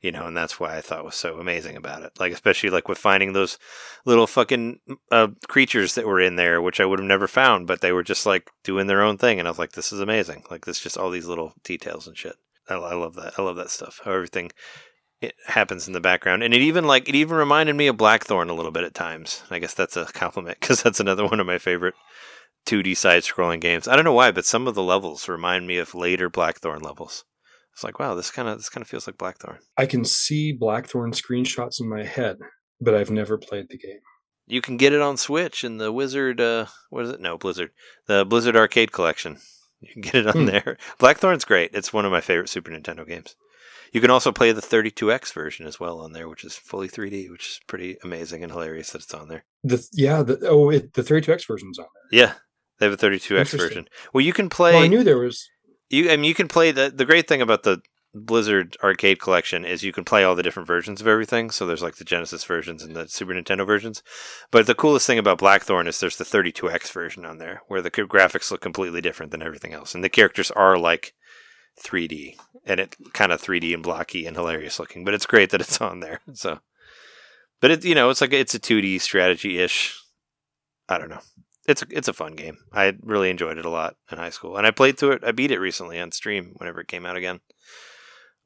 you 0.00 0.12
know, 0.12 0.26
and 0.26 0.36
that's 0.36 0.60
why 0.60 0.76
I 0.76 0.80
thought 0.80 1.04
was 1.04 1.16
so 1.16 1.38
amazing 1.38 1.76
about 1.76 2.02
it. 2.02 2.12
Like 2.18 2.32
especially 2.32 2.70
like 2.70 2.88
with 2.88 2.98
finding 2.98 3.32
those 3.32 3.58
little 4.04 4.26
fucking 4.26 4.78
uh, 5.10 5.28
creatures 5.48 5.94
that 5.94 6.06
were 6.06 6.20
in 6.20 6.36
there, 6.36 6.62
which 6.62 6.80
I 6.80 6.84
would 6.84 7.00
have 7.00 7.08
never 7.08 7.26
found, 7.26 7.66
but 7.66 7.80
they 7.80 7.92
were 7.92 8.04
just 8.04 8.24
like 8.26 8.50
doing 8.62 8.86
their 8.86 9.02
own 9.02 9.18
thing, 9.18 9.38
and 9.38 9.48
I 9.48 9.50
was 9.50 9.58
like, 9.58 9.72
this 9.72 9.92
is 9.92 10.00
amazing. 10.00 10.44
Like 10.50 10.64
this, 10.64 10.80
just 10.80 10.96
all 10.96 11.10
these 11.10 11.26
little 11.26 11.54
details 11.64 12.06
and 12.06 12.16
shit. 12.16 12.36
I, 12.68 12.74
I 12.74 12.94
love 12.94 13.14
that. 13.16 13.34
I 13.38 13.42
love 13.42 13.56
that 13.56 13.70
stuff. 13.70 14.00
How 14.04 14.12
everything 14.12 14.50
it 15.20 15.34
happens 15.46 15.86
in 15.86 15.92
the 15.92 16.00
background 16.00 16.42
and 16.42 16.54
it 16.54 16.60
even 16.60 16.84
like 16.84 17.08
it 17.08 17.14
even 17.14 17.36
reminded 17.36 17.74
me 17.74 17.88
of 17.88 17.96
blackthorne 17.96 18.48
a 18.48 18.54
little 18.54 18.70
bit 18.70 18.84
at 18.84 18.94
times 18.94 19.42
i 19.50 19.58
guess 19.58 19.74
that's 19.74 19.96
a 19.96 20.04
compliment 20.06 20.58
because 20.60 20.82
that's 20.82 21.00
another 21.00 21.26
one 21.26 21.40
of 21.40 21.46
my 21.46 21.58
favorite 21.58 21.94
2d 22.66 22.96
side 22.96 23.22
scrolling 23.22 23.60
games 23.60 23.88
i 23.88 23.96
don't 23.96 24.04
know 24.04 24.12
why 24.12 24.30
but 24.30 24.44
some 24.44 24.68
of 24.68 24.74
the 24.74 24.82
levels 24.82 25.28
remind 25.28 25.66
me 25.66 25.78
of 25.78 25.94
later 25.94 26.30
blackthorne 26.30 26.82
levels 26.82 27.24
it's 27.78 27.84
like 27.84 28.00
wow 28.00 28.14
this 28.16 28.32
kind 28.32 28.48
of 28.48 28.58
this 28.58 28.68
kind 28.68 28.82
of 28.82 28.88
feels 28.88 29.06
like 29.06 29.16
blackthorne 29.18 29.58
I 29.76 29.86
can 29.86 30.04
see 30.04 30.52
Blackthorne 30.52 31.12
screenshots 31.12 31.80
in 31.80 31.88
my 31.88 32.02
head, 32.02 32.38
but 32.80 32.94
I've 32.94 33.10
never 33.12 33.38
played 33.38 33.68
the 33.68 33.78
game. 33.78 34.00
you 34.48 34.60
can 34.60 34.76
get 34.76 34.92
it 34.92 35.00
on 35.00 35.16
switch 35.16 35.62
in 35.62 35.78
the 35.78 35.92
wizard 35.92 36.40
uh 36.40 36.66
what 36.90 37.04
is 37.04 37.10
it 37.10 37.20
no 37.20 37.38
blizzard 37.38 37.70
the 38.08 38.24
blizzard 38.24 38.56
arcade 38.56 38.90
collection 38.90 39.38
you 39.80 39.92
can 39.92 40.02
get 40.02 40.14
it 40.16 40.26
on 40.26 40.32
Hmm. 40.38 40.44
there 40.46 40.76
blackthorne's 40.98 41.44
great 41.44 41.70
it's 41.72 41.92
one 41.92 42.04
of 42.04 42.10
my 42.10 42.20
favorite 42.20 42.48
super 42.48 42.72
nintendo 42.72 43.06
games 43.06 43.36
you 43.92 44.00
can 44.00 44.10
also 44.10 44.32
play 44.32 44.50
the 44.52 44.60
32x 44.60 45.32
version 45.32 45.64
as 45.66 45.78
well 45.78 46.00
on 46.00 46.12
there 46.12 46.28
which 46.28 46.42
is 46.44 46.56
fully 46.56 46.88
3d 46.88 47.30
which 47.30 47.46
is 47.48 47.60
pretty 47.68 47.96
amazing 48.02 48.42
and 48.42 48.50
hilarious 48.52 48.90
that 48.90 49.02
it's 49.02 49.14
on 49.14 49.28
there 49.28 49.44
The 49.62 49.86
yeah, 49.92 50.22
the 50.24 50.48
oh, 50.48 50.70
it, 50.70 50.94
the 50.94 51.02
32x 51.02 51.46
version's 51.46 51.78
on 51.78 51.86
there. 51.94 52.20
Yeah, 52.20 52.32
they 52.78 52.86
have 52.86 52.92
a 52.92 52.96
32x 53.06 53.56
version. 53.58 53.88
Well, 54.12 54.24
you 54.24 54.32
can 54.32 54.48
play. 54.48 54.74
Well, 54.74 54.84
I 54.84 54.88
knew 54.88 55.02
there 55.04 55.18
was. 55.18 55.48
You. 55.90 56.10
I 56.10 56.16
mean, 56.16 56.24
you 56.24 56.34
can 56.34 56.48
play 56.48 56.70
the. 56.70 56.92
The 56.94 57.04
great 57.04 57.28
thing 57.28 57.42
about 57.42 57.62
the 57.62 57.80
Blizzard 58.14 58.76
Arcade 58.82 59.20
Collection 59.20 59.64
is 59.64 59.82
you 59.82 59.92
can 59.92 60.04
play 60.04 60.24
all 60.24 60.34
the 60.34 60.42
different 60.42 60.66
versions 60.66 61.00
of 61.00 61.06
everything. 61.06 61.50
So 61.50 61.66
there's 61.66 61.82
like 61.82 61.96
the 61.96 62.04
Genesis 62.04 62.44
versions 62.44 62.82
and 62.82 62.96
the 62.96 63.08
Super 63.08 63.32
Nintendo 63.32 63.66
versions. 63.66 64.02
But 64.50 64.66
the 64.66 64.74
coolest 64.74 65.06
thing 65.06 65.18
about 65.18 65.38
Blackthorne 65.38 65.86
is 65.86 66.00
there's 66.00 66.16
the 66.16 66.24
32x 66.24 66.90
version 66.92 67.24
on 67.24 67.38
there, 67.38 67.62
where 67.68 67.82
the 67.82 67.90
graphics 67.90 68.50
look 68.50 68.60
completely 68.60 69.00
different 69.00 69.32
than 69.32 69.42
everything 69.42 69.72
else, 69.72 69.94
and 69.94 70.02
the 70.02 70.08
characters 70.08 70.50
are 70.52 70.78
like 70.78 71.14
3D, 71.82 72.36
and 72.64 72.80
it 72.80 72.96
kind 73.12 73.32
of 73.32 73.42
3D 73.42 73.74
and 73.74 73.82
blocky 73.82 74.26
and 74.26 74.36
hilarious 74.36 74.78
looking. 74.78 75.04
But 75.04 75.14
it's 75.14 75.26
great 75.26 75.50
that 75.50 75.60
it's 75.60 75.80
on 75.80 76.00
there. 76.00 76.20
So, 76.32 76.60
but 77.60 77.70
it 77.70 77.84
you 77.84 77.94
know 77.94 78.10
it's 78.10 78.20
like 78.20 78.32
it's 78.32 78.54
a 78.54 78.60
2D 78.60 79.00
strategy 79.00 79.58
ish. 79.58 79.98
I 80.88 80.98
don't 80.98 81.10
know 81.10 81.20
it's 81.68 81.82
a, 81.82 81.86
it's 81.90 82.08
a 82.08 82.14
fun 82.14 82.34
game. 82.34 82.56
I 82.72 82.96
really 83.02 83.30
enjoyed 83.30 83.58
it 83.58 83.66
a 83.66 83.70
lot 83.70 83.96
in 84.10 84.18
high 84.18 84.30
school, 84.30 84.56
and 84.56 84.66
I 84.66 84.70
played 84.70 84.98
through 84.98 85.12
it. 85.12 85.24
I 85.24 85.32
beat 85.32 85.50
it 85.50 85.60
recently 85.60 86.00
on 86.00 86.10
stream 86.10 86.54
whenever 86.56 86.80
it 86.80 86.88
came 86.88 87.04
out 87.06 87.16
again, 87.16 87.40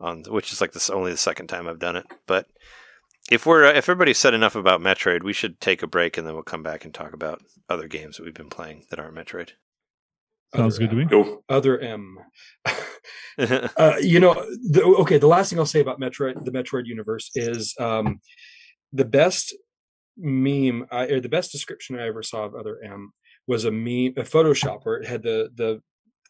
on 0.01 0.25
which 0.29 0.53
is 0.53 0.61
like 0.61 0.73
this 0.73 0.91
only 0.91 1.13
the 1.13 1.17
second 1.17 1.47
time 1.47 1.69
I've 1.69 1.79
done 1.79 1.97
it. 1.97 2.07
But 2.27 2.47
if 3.31 3.47
we're 3.47 3.65
if 3.65 3.89
everybody 3.89 4.13
said 4.13 4.35
enough 4.35 4.57
about 4.57 4.81
Metroid, 4.81 5.23
we 5.23 5.33
should 5.33 5.61
take 5.61 5.83
a 5.83 5.87
break 5.87 6.19
and 6.19 6.27
then 6.27 6.35
we'll 6.35 6.43
come 6.43 6.65
back 6.65 6.85
and 6.85 6.93
talk 6.93 7.15
about 7.15 7.41
other 7.69 7.87
games 7.87 8.17
that 8.17 8.25
we've 8.25 8.35
been 8.35 8.51
playing 8.51 8.85
that 8.91 8.99
aren't 8.99 9.15
Metroid. 9.15 9.51
Sounds 10.55 10.77
other 10.77 10.87
good 10.87 10.91
to 10.91 10.97
me. 10.97 11.05
Go. 11.05 11.45
Other 11.49 11.79
M. 11.79 12.19
uh, 13.39 13.95
you 14.01 14.21
know, 14.21 14.35
the, 14.35 14.83
okay. 15.01 15.19
The 15.19 15.29
last 15.29 15.51
thing 15.51 15.59
I'll 15.59 15.65
say 15.65 15.81
about 15.81 16.01
Metroid, 16.01 16.45
the 16.45 16.51
Metroid 16.51 16.87
universe, 16.87 17.31
is 17.35 17.75
um, 17.79 18.21
the 18.93 19.05
best 19.07 19.55
meme 20.17 20.87
I, 20.91 21.07
or 21.07 21.21
the 21.21 21.29
best 21.29 21.53
description 21.53 21.99
I 21.99 22.07
ever 22.07 22.23
saw 22.23 22.45
of 22.45 22.55
Other 22.55 22.79
M 22.85 23.13
was 23.47 23.65
a 23.65 23.71
meme, 23.71 24.15
a 24.17 24.23
Photoshop 24.23 24.81
where 24.85 24.97
it 24.97 25.07
had 25.07 25.23
the 25.23 25.51
the 25.55 25.81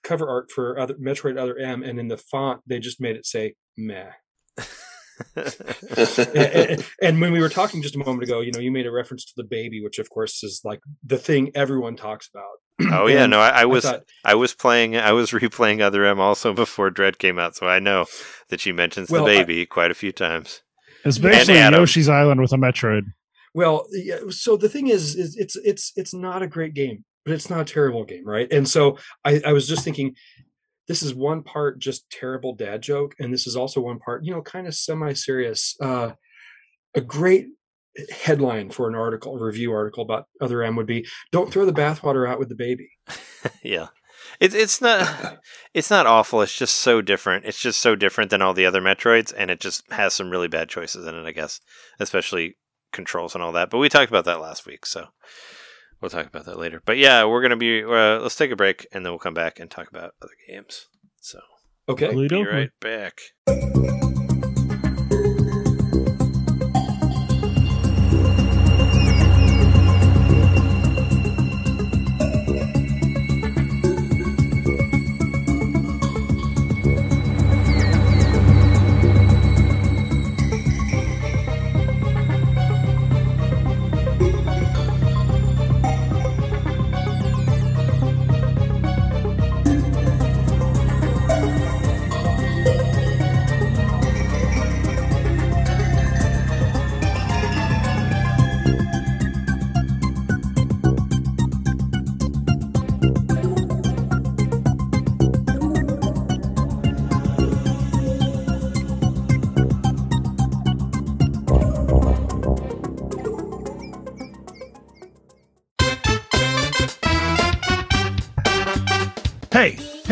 cover 0.03 0.29
art 0.29 0.51
for 0.51 0.79
other 0.79 0.95
Metroid 0.95 1.39
Other 1.39 1.57
M, 1.59 1.83
and 1.83 1.99
in 1.99 2.09
the 2.09 2.17
font 2.17 2.61
they 2.67 2.79
just 2.79 3.01
made 3.01 3.17
it 3.17 3.27
say 3.27 3.55
"meh." 3.77 4.11
and, 5.37 6.85
and 7.01 7.21
when 7.21 7.33
we 7.33 7.41
were 7.41 7.49
talking 7.49 7.83
just 7.83 7.95
a 7.95 7.99
moment 7.99 8.23
ago, 8.25 8.41
you 8.41 8.51
know, 8.53 8.59
you 8.61 8.73
made 8.73 8.87
a 8.87 8.91
reference 8.91 9.25
to 9.27 9.33
the 9.37 9.45
baby, 9.45 9.81
which 9.83 9.99
of 9.99 10.11
course 10.11 10.43
is 10.43 10.61
like 10.65 10.81
the 11.05 11.19
thing 11.19 11.51
everyone 11.55 11.97
talks 11.97 12.29
about. 12.29 12.93
oh 12.93 13.07
yeah, 13.07 13.27
no, 13.27 13.39
I, 13.39 13.63
I 13.63 13.65
was 13.65 13.85
thought, 13.85 14.05
I 14.25 14.35
was 14.35 14.55
playing 14.55 14.97
I 14.97 15.13
was 15.13 15.31
replaying 15.31 15.81
Other 15.81 16.05
M 16.05 16.21
also 16.21 16.53
before 16.53 16.91
Dread 16.91 17.19
came 17.19 17.39
out, 17.39 17.55
so 17.55 17.69
I 17.69 17.79
know 17.79 18.07
that 18.49 18.61
she 18.61 18.73
mentions 18.73 19.11
Well, 19.11 19.25
the 19.25 19.33
I- 19.33 19.39
baby 19.45 19.67
quite 19.67 19.91
a 19.91 19.95
few 19.95 20.13
times. 20.13 20.63
It's 21.05 21.19
basically 21.19 21.59
Adam. 21.59 21.81
Yoshi's 21.81 22.09
Island 22.09 22.41
with 22.41 22.53
a 22.53 22.57
Metroid. 22.57 23.03
Well, 23.55 23.87
yeah, 23.91 24.19
so 24.31 24.57
the 24.57 24.69
thing 24.69 24.89
is, 24.89 25.15
is 25.15 25.37
it's 25.37 25.57
it's 25.57 25.93
it's 25.97 26.15
not 26.15 26.43
a 26.43 26.47
great 26.47 26.75
game, 26.75 27.05
but 27.25 27.35
it's 27.35 27.51
not 27.51 27.61
a 27.61 27.73
terrible 27.73 28.05
game, 28.05 28.27
right? 28.27 28.51
And 28.51 28.69
so 28.69 28.99
I, 29.25 29.43
I 29.45 29.53
was 29.53 29.69
just 29.69 29.85
thinking, 29.85 30.15
this 30.89 31.03
is 31.03 31.15
one 31.15 31.43
part 31.43 31.79
just 31.79 32.09
terrible 32.11 32.55
dad 32.55 32.83
joke, 32.83 33.15
and 33.19 33.33
this 33.33 33.47
is 33.47 33.57
also 33.57 33.81
one 33.81 33.99
part, 33.99 34.25
you 34.25 34.33
know, 34.33 34.43
kind 34.43 34.67
of 34.67 34.75
semi-serious. 34.75 35.77
Uh, 35.81 36.13
a 36.95 37.01
great 37.01 37.49
headline 38.11 38.71
for 38.71 38.89
an 38.89 38.95
article, 38.95 39.37
a 39.37 39.45
review 39.45 39.73
article 39.73 40.03
about 40.03 40.27
Other 40.41 40.63
M 40.63 40.77
would 40.77 40.87
be, 40.87 41.07
"Don't 41.31 41.53
throw 41.53 41.67
the 41.67 41.73
bathwater 41.73 42.29
out 42.29 42.39
with 42.39 42.49
the 42.49 42.55
baby." 42.55 42.91
yeah. 43.63 43.89
It's 44.41 44.55
it's 44.55 44.81
not 44.81 45.39
it's 45.75 45.91
not 45.91 46.07
awful. 46.07 46.43
It's 46.43 46.57
just 46.57 46.77
so 46.77 47.01
different. 47.03 47.45
It's 47.45 47.61
just 47.61 47.81
so 47.81 47.95
different 47.95 48.31
than 48.31 48.43
all 48.43 48.55
the 48.55 48.67
other 48.67 48.81
Metroids, 48.81 49.33
and 49.37 49.51
it 49.51 49.61
just 49.61 49.91
has 49.93 50.15
some 50.15 50.31
really 50.31 50.49
bad 50.49 50.69
choices 50.69 51.07
in 51.07 51.15
it. 51.15 51.27
I 51.27 51.33
guess, 51.33 51.61
especially 52.01 52.57
controls 52.93 53.35
and 53.35 53.43
all 53.43 53.53
that. 53.53 53.71
But 53.71 53.79
we 53.79 53.89
talked 53.89 54.11
about 54.11 54.25
that 54.27 54.41
last 54.41 54.67
week, 54.67 54.87
so 54.87 55.07
we'll 56.01 56.11
talk 56.11 56.27
about 56.27 56.47
that 56.47 56.59
later. 56.59 56.83
But 56.85 56.99
yeah, 56.99 57.25
we're 57.25 57.43
gonna 57.43 57.57
be. 57.57 57.83
Uh, 57.83 58.21
let's 58.21 58.37
take 58.37 58.51
a 58.51 58.57
break, 58.57 58.87
and 58.93 59.05
then 59.05 59.13
we'll 59.13 59.19
come 59.19 59.35
back 59.35 59.59
and 59.59 59.71
talk 59.71 59.89
about 59.89 60.15
other 60.23 60.35
games. 60.49 60.87
So 61.21 61.41
Okay. 61.89 62.13
Glued 62.13 62.31
Be 62.31 62.45
right 62.45 62.71
back. 62.81 63.21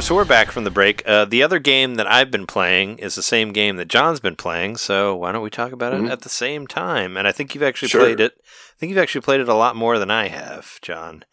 So 0.00 0.14
we're 0.14 0.24
back 0.24 0.50
from 0.52 0.64
the 0.64 0.70
break. 0.70 1.02
Uh, 1.06 1.26
the 1.26 1.42
other 1.42 1.58
game 1.58 1.96
that 1.96 2.06
I've 2.06 2.30
been 2.30 2.46
playing 2.46 2.98
is 2.98 3.14
the 3.14 3.22
same 3.22 3.52
game 3.52 3.76
that 3.76 3.88
John's 3.88 4.20
been 4.20 4.36
playing. 4.36 4.78
So 4.78 5.14
why 5.14 5.32
don't 5.32 5.42
we 5.42 5.50
talk 5.50 5.70
about 5.72 5.92
it 5.92 6.00
Mhm. 6.00 6.10
at 6.10 6.22
the 6.22 6.30
same 6.30 6.66
time? 6.66 7.16
And 7.18 7.28
I 7.28 7.32
think 7.32 7.52
you've 7.54 7.62
actually 7.64 7.88
Sure. 7.88 8.00
played 8.00 8.18
it. 8.20 8.32
I 8.38 8.74
think 8.80 8.88
you've 8.90 8.98
actually 8.98 9.20
played 9.20 9.40
it 9.40 9.48
a 9.50 9.54
lot 9.54 9.76
more 9.76 9.98
than 9.98 10.10
I 10.10 10.28
have, 10.28 10.78
John. 10.80 11.24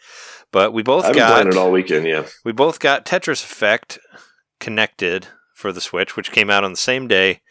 But 0.51 0.73
we 0.73 0.83
both 0.83 1.05
I've 1.05 1.13
been 1.13 1.19
got 1.19 1.31
playing 1.33 1.47
it 1.49 1.57
all 1.57 1.71
weekend, 1.71 2.05
yeah. 2.05 2.23
we 2.43 2.51
both 2.51 2.79
got 2.81 3.05
Tetris 3.05 3.43
Effect 3.45 3.97
connected 4.59 5.27
for 5.53 5.71
the 5.71 5.79
Switch, 5.81 6.17
which 6.17 6.31
came 6.33 6.49
out 6.49 6.65
on 6.65 6.71
the 6.71 6.77
same 6.77 7.07
day. 7.07 7.41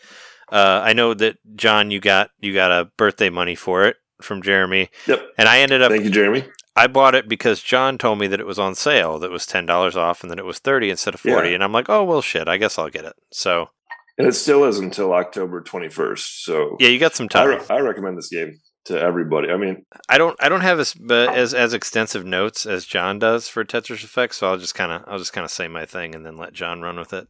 Uh, 0.52 0.82
I 0.84 0.92
know 0.92 1.14
that 1.14 1.36
John, 1.56 1.90
you 1.90 2.00
got 2.00 2.30
you 2.38 2.52
got 2.52 2.70
a 2.70 2.86
birthday 2.98 3.30
money 3.30 3.54
for 3.54 3.84
it 3.84 3.96
from 4.20 4.42
Jeremy, 4.42 4.90
Yep. 5.06 5.26
and 5.38 5.48
I 5.48 5.60
ended 5.60 5.80
up 5.80 5.90
Thank 5.90 6.04
you, 6.04 6.10
Jeremy. 6.10 6.44
I 6.76 6.86
bought 6.88 7.14
it 7.14 7.28
because 7.28 7.62
John 7.62 7.98
told 7.98 8.18
me 8.18 8.26
that 8.26 8.40
it 8.40 8.46
was 8.46 8.58
on 8.58 8.74
sale, 8.74 9.18
that 9.18 9.26
it 9.26 9.32
was 9.32 9.46
ten 9.46 9.66
dollars 9.66 9.96
off, 9.96 10.22
and 10.22 10.30
then 10.30 10.38
it 10.38 10.44
was 10.44 10.58
thirty 10.58 10.90
instead 10.90 11.14
of 11.14 11.20
forty. 11.20 11.50
Yeah. 11.50 11.54
And 11.56 11.64
I'm 11.64 11.72
like, 11.72 11.88
oh 11.88 12.04
well, 12.04 12.22
shit, 12.22 12.48
I 12.48 12.56
guess 12.56 12.78
I'll 12.78 12.90
get 12.90 13.04
it. 13.04 13.14
So 13.32 13.68
And 14.18 14.26
it 14.26 14.32
still 14.32 14.64
is 14.64 14.78
until 14.78 15.12
October 15.12 15.62
21st. 15.62 16.42
So 16.42 16.76
yeah, 16.80 16.88
you 16.88 16.98
got 16.98 17.14
some 17.14 17.26
I, 17.26 17.28
time. 17.28 17.48
re- 17.48 17.60
I 17.70 17.78
recommend 17.80 18.18
this 18.18 18.28
game 18.28 18.58
to 18.86 19.00
everybody. 19.00 19.50
I 19.50 19.56
mean, 19.56 19.84
I 20.08 20.18
don't 20.18 20.36
I 20.42 20.48
don't 20.48 20.60
have 20.62 20.80
as 20.80 20.94
as 21.10 21.54
as 21.54 21.74
extensive 21.74 22.24
notes 22.24 22.66
as 22.66 22.84
John 22.84 23.18
does 23.18 23.48
for 23.48 23.64
Tetris 23.64 24.04
Effect, 24.04 24.34
so 24.34 24.48
I'll 24.48 24.58
just 24.58 24.74
kind 24.74 24.92
of 24.92 25.02
I'll 25.06 25.18
just 25.18 25.32
kind 25.32 25.44
of 25.44 25.50
say 25.50 25.68
my 25.68 25.86
thing 25.86 26.14
and 26.14 26.26
then 26.26 26.36
let 26.36 26.52
John 26.52 26.80
run 26.82 26.98
with 26.98 27.12
it. 27.12 27.28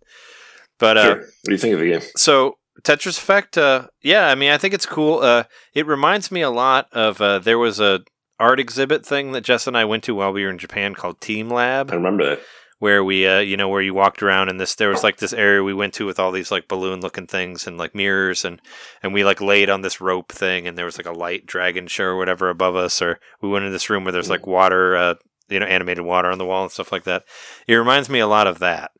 But 0.79 0.97
uh. 0.97 1.17
What 1.17 1.27
do 1.45 1.53
you 1.53 1.59
think 1.59 1.75
of 1.75 1.81
the 1.81 1.91
game? 1.91 2.03
so 2.17 2.57
Tetris 2.83 3.19
Effect, 3.19 3.57
uh, 3.57 3.87
yeah, 4.03 4.29
I 4.29 4.35
mean, 4.35 4.51
I 4.51 4.59
think 4.59 4.75
it's 4.75 4.87
cool. 4.87 5.21
Uh, 5.21 5.45
it 5.75 5.87
reminds 5.87 6.33
me 6.33 6.41
a 6.41 6.51
lot 6.51 6.89
of 6.93 7.21
uh, 7.21 7.39
there 7.39 7.59
was 7.59 7.79
a 7.79 8.01
art 8.39 8.61
exhibit 8.61 9.05
thing 9.07 9.33
that 9.33 9.45
Jess 9.45 9.67
and 9.67 9.77
I 9.77 9.85
went 9.85 10.05
to 10.05 10.15
while 10.15 10.33
we 10.33 10.45
were 10.45 10.51
in 10.51 10.59
Japan 10.59 10.95
called 10.95 11.21
Team 11.21 11.49
Lab, 11.49 11.91
I 11.91 11.95
remember 11.95 12.31
that. 12.31 12.41
where 12.79 13.05
we, 13.05 13.27
uh, 13.27 13.39
you 13.39 13.57
know, 13.57 13.69
where 13.69 13.81
you 13.83 13.95
walked 13.95 14.23
around 14.23 14.49
and 14.49 14.61
this 14.61 14.75
there 14.75 14.89
was 14.91 15.03
like 15.03 15.19
this 15.19 15.33
area 15.33 15.63
we 15.63 15.75
went 15.75 15.95
to 15.95 16.07
with 16.07 16.19
all 16.19 16.33
these 16.33 16.51
like 16.51 16.69
balloon 16.69 17.01
looking 17.01 17.27
things 17.27 17.67
and 17.67 17.79
like 17.79 17.95
mirrors 17.95 18.45
and 18.45 18.61
and 19.03 19.13
we 19.13 19.25
like 19.25 19.41
laid 19.41 19.71
on 19.71 19.83
this 19.83 20.01
rope 20.01 20.33
thing 20.33 20.67
and 20.67 20.77
there 20.77 20.85
was 20.85 20.99
like 20.99 21.07
a 21.07 21.13
light 21.13 21.47
dragon 21.47 21.87
show 21.87 22.05
or 22.05 22.17
whatever 22.17 22.51
above 22.51 22.77
us 22.77 23.01
or 23.01 23.21
we 23.41 23.49
went 23.49 23.65
in 23.65 23.73
this 23.73 23.89
room 23.89 24.05
where 24.05 24.13
there's 24.13 24.31
like 24.31 24.47
water, 24.47 24.97
uh, 24.97 25.15
you 25.49 25.61
know, 25.61 25.67
animated 25.67 26.05
water 26.05 26.31
on 26.31 26.39
the 26.39 26.47
wall 26.47 26.63
and 26.63 26.73
stuff 26.73 26.91
like 26.93 27.05
that. 27.05 27.25
It 27.69 27.75
reminds 27.75 28.09
me 28.09 28.19
a 28.19 28.27
lot 28.27 28.47
of 28.47 28.59
that. 28.59 28.91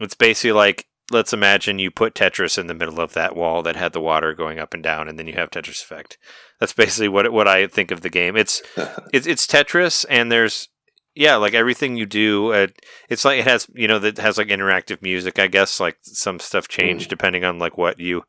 It's 0.00 0.14
basically 0.14 0.52
like 0.52 0.86
let's 1.10 1.32
imagine 1.32 1.78
you 1.78 1.90
put 1.90 2.14
Tetris 2.14 2.58
in 2.58 2.66
the 2.66 2.74
middle 2.74 3.00
of 3.00 3.12
that 3.12 3.36
wall 3.36 3.62
that 3.62 3.76
had 3.76 3.92
the 3.92 4.00
water 4.00 4.34
going 4.34 4.58
up 4.58 4.74
and 4.74 4.82
down, 4.82 5.08
and 5.08 5.18
then 5.18 5.26
you 5.26 5.34
have 5.34 5.50
Tetris 5.50 5.82
effect. 5.82 6.18
That's 6.60 6.72
basically 6.72 7.08
what 7.08 7.30
what 7.32 7.48
I 7.48 7.66
think 7.66 7.90
of 7.90 8.00
the 8.00 8.10
game. 8.10 8.36
It's 8.36 8.62
it's, 9.12 9.26
it's 9.26 9.46
Tetris, 9.46 10.04
and 10.08 10.30
there's 10.30 10.68
yeah, 11.14 11.36
like 11.36 11.54
everything 11.54 11.96
you 11.96 12.06
do. 12.06 12.52
Uh, 12.52 12.66
it's 13.08 13.24
like 13.24 13.38
it 13.38 13.44
has 13.44 13.68
you 13.74 13.88
know 13.88 13.98
that 13.98 14.18
has 14.18 14.38
like 14.38 14.48
interactive 14.48 15.02
music. 15.02 15.38
I 15.38 15.46
guess 15.46 15.80
like 15.80 15.98
some 16.02 16.38
stuff 16.38 16.68
change 16.68 17.08
depending 17.08 17.44
on 17.44 17.58
like 17.58 17.78
what 17.78 18.00
you, 18.00 18.24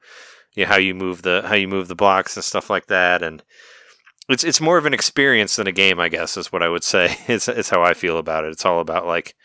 you 0.55 0.63
know, 0.63 0.69
how 0.69 0.77
you 0.77 0.93
move 0.93 1.21
the 1.21 1.43
how 1.45 1.55
you 1.55 1.67
move 1.67 1.87
the 1.87 1.95
blocks 1.95 2.35
and 2.35 2.43
stuff 2.43 2.69
like 2.69 2.87
that, 2.87 3.23
and. 3.23 3.43
It's 4.27 4.43
it's 4.43 4.59
more 4.59 4.79
of 4.79 4.87
an 4.87 4.93
experience 4.95 5.55
than 5.55 5.67
a 5.67 5.71
game, 5.71 5.99
I 5.99 6.09
guess, 6.09 6.35
is 6.35 6.51
what 6.51 6.63
I 6.63 6.67
would 6.67 6.83
say. 6.83 7.15
It's 7.27 7.47
it's 7.47 7.69
how 7.69 7.83
I 7.83 7.93
feel 7.93 8.17
about 8.17 8.43
it. 8.43 8.51
It's 8.53 8.65
all 8.65 8.79
about 8.79 9.05
like 9.05 9.35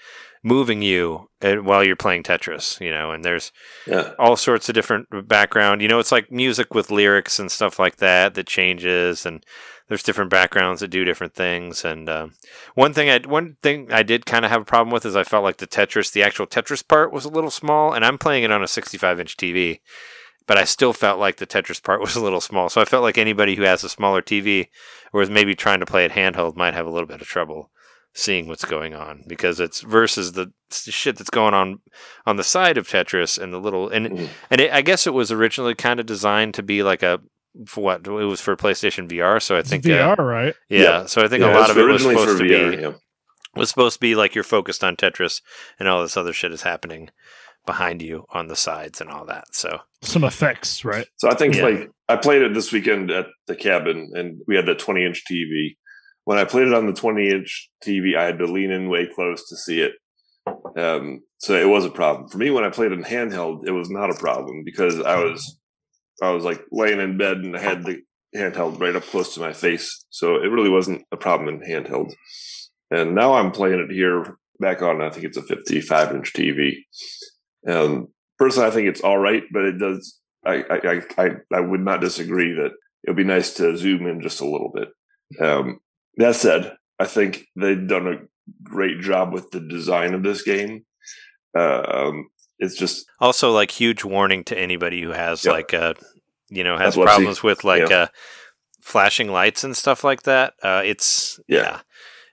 moving 0.43 0.81
you 0.83 1.29
uh, 1.43 1.57
while 1.57 1.85
you're 1.85 1.97
playing 1.97 2.23
Tetris, 2.23 2.81
you 2.81 2.91
know, 2.91 3.11
and 3.13 3.25
there's 3.25 3.53
Yeah. 3.87 4.13
all 4.19 4.37
sorts 4.37 4.69
of 4.69 4.75
different 4.75 5.07
background. 5.29 5.83
You 5.83 5.89
know, 5.89 5.99
it's 5.99 6.13
like 6.13 6.31
music 6.33 6.75
with 6.75 6.91
lyrics 6.91 7.39
and 7.39 7.51
stuff 7.51 7.79
like 7.79 7.97
that 7.97 8.35
that 8.35 8.47
changes, 8.47 9.27
and 9.27 9.45
there's 9.89 10.03
different 10.03 10.31
backgrounds 10.31 10.81
that 10.81 10.89
do 10.89 11.05
different 11.05 11.35
things. 11.35 11.85
And 11.85 12.09
um, 12.09 12.35
one 12.75 12.95
thing 12.95 13.11
I 13.11 13.19
one 13.27 13.57
thing 13.63 13.93
I 13.93 14.03
did 14.03 14.25
kind 14.25 14.45
of 14.45 14.51
have 14.51 14.63
a 14.63 14.67
problem 14.67 14.93
with 14.93 15.05
is 15.05 15.17
I 15.17 15.25
felt 15.25 15.45
like 15.45 15.59
the 15.59 15.67
Tetris, 15.67 16.13
the 16.13 16.23
actual 16.23 16.47
Tetris 16.47 16.87
part, 16.87 17.13
was 17.13 17.25
a 17.25 17.31
little 17.31 17.51
small, 17.51 17.93
and 17.93 18.05
I'm 18.05 18.17
playing 18.19 18.45
it 18.45 18.53
on 18.53 18.63
a 18.63 18.69
65 18.69 19.21
inch 19.21 19.37
TV. 19.37 19.81
But 20.47 20.59
I 20.59 20.65
still 20.65 20.93
felt 20.93 21.21
like 21.21 21.37
the 21.37 21.47
Tetris 21.47 21.83
part 21.83 22.01
was 22.07 22.17
a 22.17 22.21
little 22.23 22.41
small. 22.41 22.69
So 22.71 22.81
I 22.81 22.85
felt 22.87 23.03
like 23.03 23.19
anybody 23.19 23.55
who 23.57 23.63
has 23.63 23.85
a 23.85 23.89
smaller 23.89 24.23
TV 24.23 24.69
or 25.13 25.23
is 25.23 25.31
maybe 25.31 25.55
trying 25.55 25.81
to 25.81 25.87
play 25.87 26.05
it 26.05 26.13
handheld 26.13 26.57
might 26.57 26.75
have 26.75 26.87
a 26.87 26.91
little 26.91 27.07
bit 27.07 27.21
of 27.21 27.27
trouble 27.29 27.71
seeing 28.15 28.49
what's 28.49 28.65
going 28.65 28.93
on 28.95 29.23
because 29.29 29.61
it's 29.61 29.81
versus 29.83 30.33
the 30.33 30.53
shit 30.73 31.17
that's 31.17 31.31
going 31.31 31.55
on 31.55 31.79
on 32.27 32.37
the 32.37 32.45
side 32.45 32.77
of 32.77 32.89
Tetris 32.89 33.39
and 33.39 33.53
the 33.53 33.59
little 33.59 33.89
and 33.89 34.07
Mhm. 34.09 34.29
and 34.51 34.61
it, 34.61 34.73
I 34.73 34.83
guess 34.83 35.07
it 35.07 35.15
was 35.15 35.31
originally 35.31 35.75
kind 35.75 36.01
of 36.01 36.07
designed 36.07 36.55
to 36.55 36.63
be 36.63 36.83
like 36.83 37.03
a 37.03 37.21
for 37.67 37.83
what 37.83 38.07
it 38.07 38.11
was 38.11 38.41
for 38.41 38.57
PlayStation 38.57 39.09
VR. 39.09 39.41
So 39.41 39.57
I 39.57 39.61
It's 39.61 39.71
think 39.71 39.85
VR, 39.85 40.19
uh, 40.19 40.23
right? 40.23 40.55
yeah, 40.69 40.83
Yeah. 40.83 41.07
So 41.07 41.23
I 41.23 41.29
think 41.29 41.43
Yeah, 41.43 41.53
a 41.53 41.55
lot 41.55 41.63
it's 41.63 41.71
of 41.71 41.79
it 41.79 41.83
was 41.85 42.03
supposed 42.03 42.39
to 42.39 42.45
VR, 42.45 42.71
be 42.77 42.83
yeah. 42.83 42.93
was 43.57 43.69
supposed 43.69 43.95
to 43.95 44.01
be 44.01 44.15
like 44.15 44.35
you're 44.35 44.45
focused 44.45 44.83
on 44.85 44.97
Tetris 44.97 45.41
and 45.79 45.89
all 45.89 46.03
this 46.03 46.17
other 46.17 46.33
shit 46.33 46.53
is 46.53 46.63
happening 46.63 47.11
behind 47.67 48.03
you 48.03 48.25
on 48.31 48.47
the 48.49 48.57
sides 48.57 49.01
and 49.01 49.11
all 49.11 49.25
that. 49.27 49.45
So 49.53 49.81
Some 50.03 50.25
effects, 50.25 50.85
right? 50.85 51.07
So 51.17 51.29
I 51.29 51.35
think 51.35 51.57
Yeah. 51.57 51.63
like 51.65 51.91
I 52.09 52.17
played 52.17 52.43
it 52.43 52.55
this 52.55 52.73
weekend 52.73 53.11
at 53.11 53.27
the 53.47 53.55
cabin, 53.55 54.11
and 54.15 54.41
we 54.49 54.57
had 54.57 54.67
the 54.67 54.75
20 54.75 55.05
inch 55.05 55.23
TV. 55.31 55.77
When 56.25 56.39
I 56.39 56.45
played 56.45 56.69
it 56.69 56.75
on 56.75 56.87
the 56.87 56.93
20 56.93 57.31
inch 57.31 57.71
TV, 57.85 58.17
I 58.17 58.25
had 58.25 58.39
to 58.39 58.47
lean 58.47 58.71
in 58.71 58.89
way 58.89 59.09
close 59.13 59.49
to 59.49 59.57
see 59.57 59.81
it. 59.81 59.93
Um, 60.77 61.21
so 61.39 61.55
it 61.55 61.69
was 61.69 61.85
a 61.85 61.91
problem 61.91 62.29
for 62.29 62.39
me 62.39 62.51
when 62.51 62.65
I 62.65 62.71
played 62.71 62.93
in 62.93 63.03
handheld. 63.03 63.67
It 63.67 63.73
was 63.73 63.91
not 63.91 64.11
a 64.11 64.19
problem 64.19 64.63
because 64.65 65.01
I 65.01 65.23
was 65.23 65.59
I 66.23 66.31
was 66.31 66.45
like 66.45 66.63
laying 66.71 67.01
in 67.01 67.19
bed 67.19 67.39
and 67.39 67.57
I 67.57 67.61
had 67.61 67.85
the 67.85 68.01
handheld 68.37 68.81
right 68.81 68.95
up 68.95 69.05
close 69.05 69.35
to 69.35 69.41
my 69.41 69.53
face, 69.53 70.05
so 70.11 70.37
it 70.37 70.49
really 70.49 70.71
wasn't 70.71 71.05
a 71.13 71.17
problem 71.17 71.49
in 71.49 71.61
handheld. 71.69 72.13
And 72.91 73.15
now 73.15 73.35
I'm 73.35 73.53
playing 73.53 73.81
it 73.81 73.93
here 73.93 74.37
back 74.59 74.83
on. 74.83 75.01
I 75.01 75.11
think 75.11 75.25
it's 75.25 75.37
a 75.37 75.43
55 75.43 76.15
inch 76.15 76.33
TV. 76.33 76.85
Um, 77.67 78.09
personally, 78.39 78.69
I 78.69 78.71
think 78.71 78.89
it's 78.89 79.01
all 79.01 79.19
right, 79.19 79.43
but 79.53 79.65
it 79.65 79.79
does. 79.79 80.19
I 80.45 80.65
I, 80.71 81.03
I, 81.19 81.31
I 81.53 81.61
would 81.61 81.81
not 81.81 82.01
disagree 82.01 82.53
that 82.55 82.73
it 83.05 83.11
would 83.11 83.17
be 83.17 83.25
nice 83.25 83.55
to 83.55 83.77
zoom 83.77 84.07
in 84.07 84.21
just 84.21 84.41
a 84.41 84.49
little 84.49 84.73
bit. 84.75 84.89
Um, 85.41 85.81
that 86.17 86.37
said, 86.37 86.77
I 86.99 87.07
think 87.07 87.47
they've 87.57 87.87
done 87.87 88.07
a 88.07 88.17
great 88.63 89.01
job 89.01 89.33
with 89.33 89.51
the 89.51 89.61
design 89.61 90.15
of 90.15 90.23
this 90.23 90.43
game. 90.43 90.85
Um, 91.59 92.29
it's 92.59 92.77
just 92.77 93.07
also 93.19 93.53
like 93.53 93.71
huge 93.71 94.05
warning 94.05 94.45
to 94.45 94.59
anybody 94.59 95.03
who 95.03 95.11
has 95.11 95.45
Yep. 95.45 95.53
like 95.55 95.75
uh 95.75 95.95
you 96.49 96.63
know 96.63 96.77
has 96.77 96.95
Epilepsy. 96.95 97.15
problems 97.15 97.43
with 97.43 97.65
like 97.65 97.89
Yeah. 97.89 97.97
uh 97.97 98.07
flashing 98.83 99.31
lights 99.31 99.65
and 99.65 99.77
stuff 99.77 100.05
like 100.05 100.23
that. 100.25 100.55
Uh 100.63 100.83
it's 100.85 101.41
Yeah. 101.49 101.81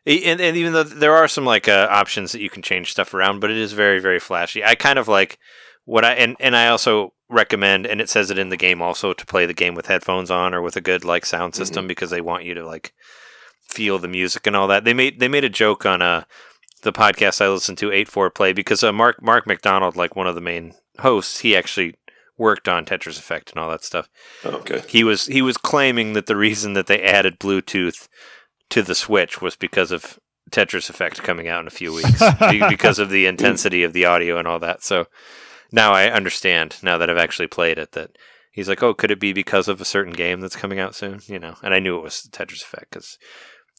yeah. 0.05 0.21
And, 0.31 0.39
and 0.39 0.55
even 0.55 0.71
though 0.73 0.83
there 0.83 1.15
are 1.15 1.27
some 1.27 1.43
like 1.45 1.67
uh, 1.67 1.87
options 1.91 2.31
that 2.31 2.39
you 2.39 2.49
can 2.49 2.61
change 2.61 2.91
stuff 2.91 3.13
around, 3.13 3.41
but 3.41 3.51
it 3.51 3.57
is 3.57 3.73
very 3.73 3.99
very 3.99 4.19
flashy. 4.19 4.63
I 4.63 4.75
kind 4.75 4.97
of 4.99 5.07
like 5.07 5.37
what 5.85 6.05
I 6.05 6.13
and 6.13 6.35
and 6.39 6.55
I 6.55 6.67
also 6.67 7.13
recommend, 7.29 7.85
and 7.85 7.99
it 7.99 8.09
says 8.09 8.31
it 8.31 8.37
in 8.37 8.47
the 8.49 8.55
game 8.57 8.81
also 8.81 9.11
to 9.13 9.25
play 9.25 9.45
the 9.45 9.53
game 9.53 9.75
with 9.75 9.87
headphones 9.87 10.31
on 10.31 10.53
or 10.53 10.61
with 10.61 10.75
a 10.77 10.81
good 10.81 11.03
like 11.03 11.25
sound 11.25 11.55
system 11.55 11.87
because 11.87 12.09
they 12.09 12.21
want 12.21 12.45
you 12.45 12.53
to 12.53 12.65
like 12.65 12.93
feel 13.67 13.99
the 13.99 14.07
music 14.07 14.47
and 14.47 14.55
all 14.55 14.67
that. 14.67 14.83
They 14.83 14.93
made 14.93 15.19
they 15.19 15.27
made 15.27 15.43
a 15.43 15.49
joke 15.49 15.85
on 15.85 16.01
uh 16.01 16.23
the 16.83 16.93
podcast 16.93 17.41
I 17.41 17.49
listened 17.49 17.77
to 17.79 17.91
eight 17.91 18.07
four 18.07 18.29
play 18.29 18.53
because 18.53 18.83
uh, 18.83 18.91
Mark 18.91 19.21
Mark 19.21 19.47
MacDonald 19.47 19.95
like 19.95 20.15
one 20.15 20.27
of 20.27 20.35
the 20.35 20.41
main 20.41 20.73
hosts 20.99 21.39
he 21.39 21.55
actually 21.55 21.95
worked 22.37 22.67
on 22.67 22.85
Tetris 22.85 23.17
Effect 23.17 23.51
and 23.51 23.59
all 23.59 23.69
that 23.69 23.83
stuff. 23.83 24.09
okay. 24.45 24.83
He 24.87 25.03
was 25.03 25.25
he 25.25 25.41
was 25.41 25.57
claiming 25.57 26.13
that 26.13 26.27
the 26.27 26.35
reason 26.35 26.73
that 26.73 26.87
they 26.87 27.01
added 27.01 27.39
Bluetooth 27.39 28.07
to 28.69 28.81
the 28.83 28.95
Switch 28.95 29.41
was 29.41 29.55
because 29.55 29.91
of 29.91 30.19
Tetris 30.51 30.89
Effect 30.89 31.23
coming 31.23 31.47
out 31.47 31.61
in 31.61 31.67
a 31.67 31.71
few 31.71 31.93
weeks 31.93 32.21
because 32.69 32.99
of 32.99 33.09
the 33.09 33.25
intensity 33.25 33.83
of 33.83 33.93
the 33.93 34.05
audio 34.05 34.37
and 34.37 34.47
all 34.47 34.59
that. 34.59 34.83
So 34.83 35.07
now 35.71 35.93
I 35.93 36.09
understand 36.09 36.77
now 36.81 36.97
that 36.97 37.09
I've 37.09 37.17
actually 37.17 37.47
played 37.47 37.77
it 37.77 37.93
that 37.93 38.17
he's 38.51 38.69
like, 38.69 38.81
oh, 38.81 38.93
could 38.93 39.11
it 39.11 39.19
be 39.19 39.33
because 39.33 39.67
of 39.67 39.81
a 39.81 39.85
certain 39.85 40.13
game 40.13 40.39
that's 40.39 40.55
coming 40.55 40.79
out 40.79 40.95
soon? 40.95 41.21
You 41.25 41.39
know, 41.39 41.55
and 41.61 41.73
I 41.73 41.79
knew 41.79 41.97
it 41.97 42.03
was 42.03 42.29
Tetris 42.31 42.63
Effect 42.63 42.91
because 42.91 43.17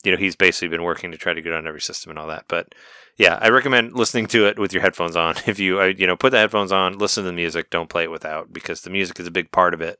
you 0.04 0.12
know 0.12 0.18
he's 0.18 0.36
basically 0.36 0.68
been 0.68 0.82
working 0.82 1.10
to 1.12 1.18
try 1.18 1.32
to 1.32 1.42
get 1.42 1.52
on 1.52 1.66
every 1.66 1.80
system 1.80 2.10
and 2.10 2.18
all 2.18 2.28
that. 2.28 2.44
But 2.48 2.74
yeah, 3.16 3.38
I 3.40 3.48
recommend 3.48 3.94
listening 3.94 4.26
to 4.28 4.46
it 4.46 4.58
with 4.58 4.72
your 4.72 4.82
headphones 4.82 5.16
on. 5.16 5.34
If 5.46 5.58
you 5.58 5.80
uh, 5.80 5.86
you 5.86 6.06
know 6.06 6.16
put 6.16 6.30
the 6.30 6.38
headphones 6.38 6.72
on, 6.72 6.98
listen 6.98 7.24
to 7.24 7.28
the 7.28 7.34
music, 7.34 7.70
don't 7.70 7.90
play 7.90 8.04
it 8.04 8.10
without 8.10 8.52
because 8.52 8.82
the 8.82 8.90
music 8.90 9.18
is 9.20 9.26
a 9.26 9.32
big 9.32 9.50
part 9.50 9.74
of 9.74 9.80
it 9.80 9.98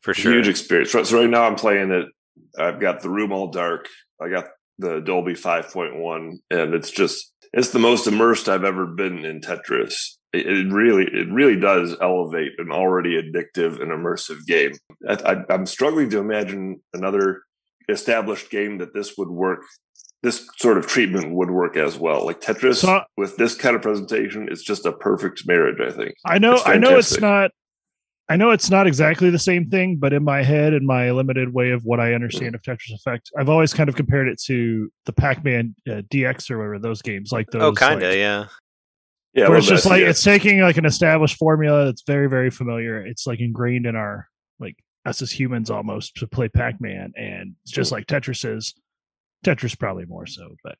for 0.00 0.14
sure. 0.14 0.32
Huge 0.32 0.48
experience. 0.48 0.92
So 0.92 1.02
so 1.04 1.20
right 1.20 1.30
now 1.30 1.44
I'm 1.44 1.56
playing 1.56 1.90
it. 1.90 2.06
I've 2.58 2.80
got 2.80 3.02
the 3.02 3.10
room 3.10 3.32
all 3.32 3.50
dark. 3.50 3.86
I 4.20 4.28
got 4.28 4.46
the 4.78 5.00
Dolby 5.00 5.34
5.1, 5.34 6.32
and 6.50 6.74
it's 6.74 6.90
just 6.90 7.32
it's 7.52 7.70
the 7.70 7.78
most 7.78 8.06
immersed 8.06 8.48
I've 8.48 8.64
ever 8.64 8.86
been 8.86 9.24
in 9.24 9.40
Tetris. 9.40 9.94
It, 10.32 10.46
it 10.46 10.72
really 10.72 11.04
it 11.04 11.30
really 11.30 11.58
does 11.58 11.96
elevate 12.00 12.52
an 12.58 12.70
already 12.70 13.20
addictive 13.20 13.80
and 13.80 13.90
immersive 13.90 14.46
game. 14.46 14.72
I, 15.08 15.14
I, 15.32 15.52
I'm 15.52 15.66
struggling 15.66 16.10
to 16.10 16.18
imagine 16.18 16.80
another 16.94 17.42
established 17.90 18.50
game 18.50 18.78
that 18.78 18.94
this 18.94 19.16
would 19.16 19.28
work. 19.28 19.60
This 20.22 20.46
sort 20.58 20.76
of 20.76 20.86
treatment 20.86 21.32
would 21.32 21.50
work 21.50 21.76
as 21.76 21.98
well. 21.98 22.26
Like 22.26 22.40
Tetris 22.40 22.76
So- 22.76 23.02
with 23.16 23.36
this 23.36 23.54
kind 23.54 23.74
of 23.74 23.82
presentation, 23.82 24.48
it's 24.50 24.62
just 24.62 24.84
a 24.84 24.92
perfect 24.92 25.46
marriage. 25.46 25.80
I 25.80 25.90
think. 25.90 26.14
I 26.26 26.38
know 26.38 26.54
It's 26.54 26.66
I 26.66 26.76
know 26.76 26.98
it's 26.98 27.20
not 27.20 27.52
I 28.30 28.36
know 28.36 28.50
it's 28.52 28.70
not 28.70 28.86
exactly 28.86 29.28
the 29.28 29.40
same 29.40 29.68
thing, 29.68 29.96
but 29.96 30.12
in 30.12 30.22
my 30.22 30.44
head 30.44 30.72
and 30.72 30.86
my 30.86 31.10
limited 31.10 31.52
way 31.52 31.70
of 31.72 31.84
what 31.84 31.98
I 31.98 32.14
understand 32.14 32.54
of 32.54 32.62
Tetris 32.62 32.94
Effect, 32.94 33.28
I've 33.36 33.48
always 33.48 33.74
kind 33.74 33.88
of 33.88 33.96
compared 33.96 34.28
it 34.28 34.40
to 34.42 34.88
the 35.04 35.12
Pac-Man 35.12 35.74
uh, 35.88 36.02
DX 36.12 36.48
or 36.48 36.58
whatever 36.58 36.78
those 36.78 37.02
games 37.02 37.32
like 37.32 37.50
those. 37.50 37.60
oh, 37.60 37.72
kind 37.72 38.00
of, 38.00 38.08
like, 38.08 38.18
yeah. 38.18 38.46
Yeah, 39.34 39.48
where 39.48 39.58
it's 39.58 39.66
just 39.66 39.84
bit, 39.84 39.90
like 39.90 40.02
yeah. 40.02 40.10
it's 40.10 40.22
taking 40.22 40.60
like 40.60 40.76
an 40.76 40.84
established 40.84 41.38
formula 41.38 41.86
that's 41.86 42.02
very 42.06 42.28
very 42.28 42.50
familiar. 42.50 43.04
It's 43.04 43.26
like 43.26 43.40
ingrained 43.40 43.86
in 43.86 43.96
our 43.96 44.28
like 44.28 44.29
us 45.06 45.22
as 45.22 45.32
humans 45.32 45.70
almost 45.70 46.16
to 46.16 46.26
play 46.26 46.48
Pac-Man, 46.48 47.12
and 47.16 47.54
it's 47.62 47.72
just 47.72 47.92
like 47.92 48.06
Tetris 48.06 48.44
is. 48.44 48.74
Tetris 49.44 49.78
probably 49.78 50.04
more 50.04 50.26
so, 50.26 50.54
but 50.62 50.76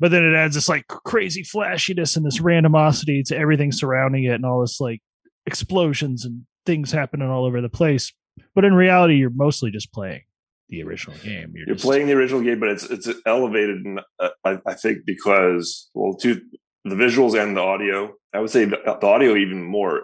but 0.00 0.10
then 0.10 0.24
it 0.24 0.34
adds 0.34 0.56
this 0.56 0.68
like 0.68 0.86
crazy 0.88 1.44
flashiness 1.44 2.16
and 2.16 2.26
this 2.26 2.40
randomosity 2.40 3.22
to 3.26 3.36
everything 3.36 3.70
surrounding 3.70 4.24
it, 4.24 4.34
and 4.34 4.44
all 4.44 4.60
this 4.60 4.80
like 4.80 5.00
explosions 5.46 6.24
and 6.24 6.44
things 6.66 6.90
happening 6.90 7.28
all 7.28 7.44
over 7.44 7.60
the 7.60 7.68
place. 7.68 8.12
But 8.54 8.64
in 8.64 8.74
reality, 8.74 9.14
you're 9.14 9.30
mostly 9.30 9.70
just 9.70 9.92
playing 9.92 10.22
the 10.68 10.82
original 10.82 11.16
game. 11.18 11.52
You're, 11.54 11.68
You're 11.68 11.76
just, 11.76 11.84
playing 11.84 12.06
the 12.08 12.14
original 12.14 12.42
game, 12.42 12.58
but 12.58 12.70
it's 12.70 12.84
it's 12.84 13.08
elevated, 13.26 13.84
and 13.84 14.00
uh, 14.18 14.30
I, 14.44 14.58
I 14.66 14.74
think 14.74 15.04
because 15.06 15.90
well, 15.94 16.14
to 16.16 16.40
the 16.84 16.96
visuals 16.96 17.40
and 17.40 17.56
the 17.56 17.60
audio, 17.60 18.14
I 18.32 18.40
would 18.40 18.50
say 18.50 18.64
the, 18.64 18.80
the 18.84 19.06
audio 19.06 19.36
even 19.36 19.62
more 19.62 20.02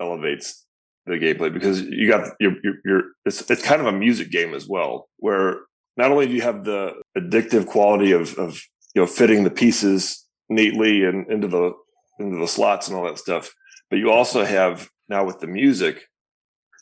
elevates 0.00 0.64
the 1.06 1.14
gameplay 1.14 1.52
because 1.52 1.82
you 1.82 2.08
got 2.08 2.28
your 2.38 2.52
your, 2.84 3.02
it's 3.24 3.50
it's 3.50 3.62
kind 3.62 3.80
of 3.80 3.86
a 3.86 3.92
music 3.92 4.30
game 4.30 4.54
as 4.54 4.68
well, 4.68 5.08
where 5.18 5.60
not 5.96 6.10
only 6.10 6.26
do 6.26 6.32
you 6.32 6.42
have 6.42 6.64
the 6.64 6.92
addictive 7.16 7.66
quality 7.66 8.12
of 8.12 8.38
of 8.38 8.60
you 8.94 9.02
know 9.02 9.06
fitting 9.06 9.44
the 9.44 9.50
pieces 9.50 10.26
neatly 10.48 11.04
and 11.04 11.30
into 11.30 11.48
the 11.48 11.72
into 12.18 12.38
the 12.38 12.48
slots 12.48 12.88
and 12.88 12.96
all 12.96 13.04
that 13.04 13.18
stuff, 13.18 13.52
but 13.90 13.98
you 13.98 14.10
also 14.10 14.44
have 14.44 14.88
now 15.08 15.24
with 15.24 15.40
the 15.40 15.46
music 15.46 16.02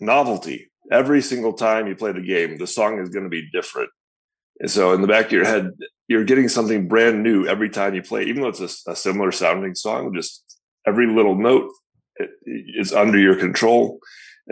novelty. 0.01 0.71
Every 0.93 1.23
single 1.23 1.53
time 1.53 1.87
you 1.87 1.95
play 1.95 2.13
the 2.13 2.21
game, 2.21 2.59
the 2.59 2.67
song 2.67 3.01
is 3.01 3.11
going 3.11 3.25
to 3.25 3.31
be 3.31 3.49
different. 3.53 3.91
And 4.59 4.71
so 4.71 4.93
in 4.93 5.03
the 5.03 5.09
back 5.09 5.27
of 5.27 5.33
your 5.33 5.45
head, 5.45 5.71
you're 6.09 6.25
getting 6.25 6.49
something 6.49 6.89
brand 6.89 7.23
new 7.23 7.47
every 7.47 7.71
time 7.71 7.95
you 7.95 8.03
play, 8.03 8.25
even 8.25 8.43
though 8.43 8.49
it's 8.49 8.87
a, 8.87 8.91
a 8.91 8.97
similar 8.97 9.31
sounding 9.31 9.75
song, 9.75 10.13
just 10.15 10.59
every 10.87 11.07
little 11.07 11.37
note 11.37 11.71
it, 12.21 12.31
is 12.45 12.93
under 12.93 13.19
your 13.19 13.37
control 13.37 13.99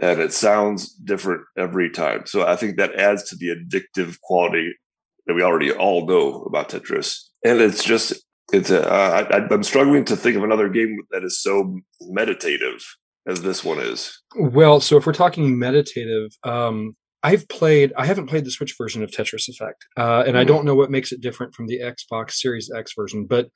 and 0.00 0.20
it 0.20 0.32
sounds 0.32 0.92
different 0.94 1.42
every 1.56 1.90
time. 1.90 2.26
So 2.26 2.46
I 2.46 2.56
think 2.56 2.76
that 2.76 2.94
adds 2.94 3.24
to 3.30 3.36
the 3.36 3.48
addictive 3.48 4.20
quality 4.20 4.72
that 5.26 5.34
we 5.34 5.42
already 5.42 5.72
all 5.72 6.06
know 6.06 6.42
about 6.44 6.70
Tetris. 6.70 7.18
And 7.44 7.60
it's 7.60 7.84
just, 7.84 8.14
it's 8.52 8.70
a, 8.70 8.88
uh, 8.90 9.26
I, 9.30 9.52
I'm 9.52 9.62
struggling 9.62 10.04
to 10.06 10.16
think 10.16 10.36
of 10.36 10.44
another 10.44 10.68
game 10.68 10.96
that 11.10 11.24
is 11.24 11.42
so 11.42 11.78
meditative 12.02 12.84
as 13.26 13.42
this 13.42 13.62
one 13.64 13.78
is. 13.78 14.20
Well, 14.36 14.80
so 14.80 14.96
if 14.96 15.06
we're 15.06 15.12
talking 15.12 15.58
meditative, 15.58 16.30
um, 16.44 16.96
I've 17.22 17.48
played. 17.48 17.92
I 17.96 18.06
haven't 18.06 18.28
played 18.28 18.44
the 18.44 18.50
Switch 18.50 18.74
version 18.78 19.02
of 19.02 19.10
Tetris 19.10 19.48
Effect, 19.48 19.84
uh, 19.96 20.22
and 20.24 20.38
I 20.38 20.44
Mhm. 20.44 20.48
don't 20.48 20.64
know 20.64 20.76
what 20.76 20.90
makes 20.90 21.10
it 21.10 21.20
different 21.20 21.52
from 21.52 21.66
the 21.66 21.80
Xbox 21.80 22.34
Series 22.34 22.70
X 22.70 22.92
version. 22.96 23.26
But 23.26 23.48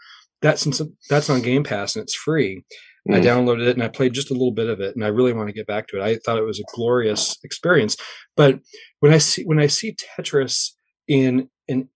that 0.42 0.58
since 0.58 0.82
that's 1.08 1.30
on 1.30 1.42
Game 1.42 1.62
Pass 1.62 1.94
and 1.94 2.02
it's 2.02 2.14
free, 2.14 2.64
I 3.10 3.14
Mhm. 3.18 3.24
downloaded 3.24 3.66
it 3.66 3.74
and 3.74 3.82
I 3.82 3.88
played 3.88 4.12
just 4.12 4.30
a 4.30 4.34
little 4.34 4.52
bit 4.52 4.68
of 4.68 4.80
it, 4.80 4.94
and 4.94 5.04
I 5.04 5.08
really 5.08 5.32
want 5.32 5.48
to 5.48 5.52
get 5.52 5.66
back 5.66 5.88
to 5.88 5.98
it. 5.98 6.02
I 6.02 6.16
thought 6.24 6.38
it 6.38 6.42
was 6.46 6.60
a 6.60 6.74
glorious 6.74 7.36
experience. 7.42 7.96
But 8.36 8.60
when 9.00 9.12
I 9.12 9.18
see 9.18 9.42
when 9.44 9.58
I 9.58 9.66
see 9.66 9.94
Tetris 9.94 10.70
in 11.08 11.48
an 11.68 11.88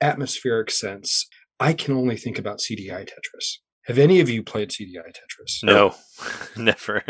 atmospheric 0.00 0.70
sense, 0.70 1.26
I 1.58 1.72
can 1.72 1.94
only 1.94 2.16
think 2.16 2.38
about 2.38 2.60
CDI 2.60 3.04
Tetris. 3.04 3.58
Have 3.86 3.98
any 3.98 4.20
of 4.20 4.28
you 4.28 4.42
played 4.42 4.70
CDI 4.72 5.06
Tetris? 5.08 5.62
No, 5.62 5.94
never. 6.56 7.02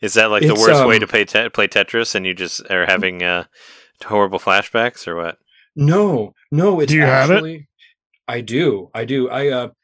Is 0.00 0.14
that 0.14 0.30
like 0.30 0.42
the 0.42 0.52
It's, 0.52 0.60
worst 0.60 0.86
way 0.86 0.96
um, 0.96 1.00
to 1.00 1.06
play 1.06 1.24
te- 1.24 1.48
play 1.48 1.68
Tetris, 1.68 2.14
and 2.14 2.26
you 2.26 2.34
just 2.34 2.68
are 2.70 2.86
having 2.86 3.22
uh, 3.22 3.44
horrible 4.04 4.38
flashbacks 4.38 5.06
or 5.08 5.16
what? 5.16 5.38
No, 5.74 6.34
no, 6.50 6.80
it's 6.80 6.90
Do 6.90 6.96
you 6.98 7.02
have 7.04 7.30
it? 7.30 7.62
I 8.28 8.40
do. 8.42 8.90
I 8.94 9.04
do. 9.04 9.28
I 9.28 9.48
uh 9.48 9.60
w- 9.60 9.74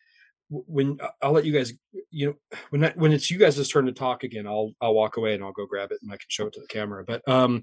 when 0.51 0.99
I'll 1.23 1.33
let 1.33 1.45
you 1.45 1.53
guys 1.53 1.73
you 2.11 2.27
know 2.29 2.59
when 2.71 2.85
I, 2.85 2.93
when 2.97 3.13
it's 3.13 3.31
you 3.31 3.39
guys' 3.39 3.69
turn 3.69 3.87
to 3.87 3.93
talk 3.93 4.25
again, 4.25 4.47
I'll 4.47 4.73
I'll 4.81 4.95
walk 4.95 5.17
away 5.17 5.35
and 5.35 5.45
I'll 5.45 5.53
go 5.53 5.67
grab 5.67 5.93
it 5.93 5.99
and 6.03 6.11
I 6.11 6.17
can 6.17 6.27
show 6.29 6.47
it 6.47 6.53
to 6.55 6.61
the 6.61 6.67
camera. 6.67 7.05
But 7.07 7.27
um 7.29 7.63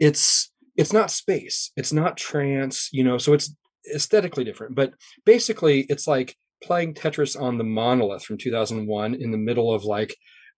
it's 0.00 0.52
it's 0.76 0.92
not 0.92 1.10
space. 1.10 1.72
It's 1.76 1.92
not 1.92 2.16
trance, 2.16 2.90
you 2.92 3.02
know, 3.04 3.18
so 3.18 3.32
it's 3.32 3.54
aesthetically 3.94 4.44
different. 4.44 4.74
But 4.74 4.92
basically 5.24 5.86
it's 5.88 6.06
like 6.06 6.36
playing 6.62 6.94
Tetris 6.94 7.40
on 7.40 7.58
the 7.58 7.64
monolith 7.64 8.24
from 8.24 8.38
2001 8.38 9.14
in 9.14 9.30
the 9.30 9.38
middle 9.38 9.72
of 9.72 9.84
like 9.84 10.16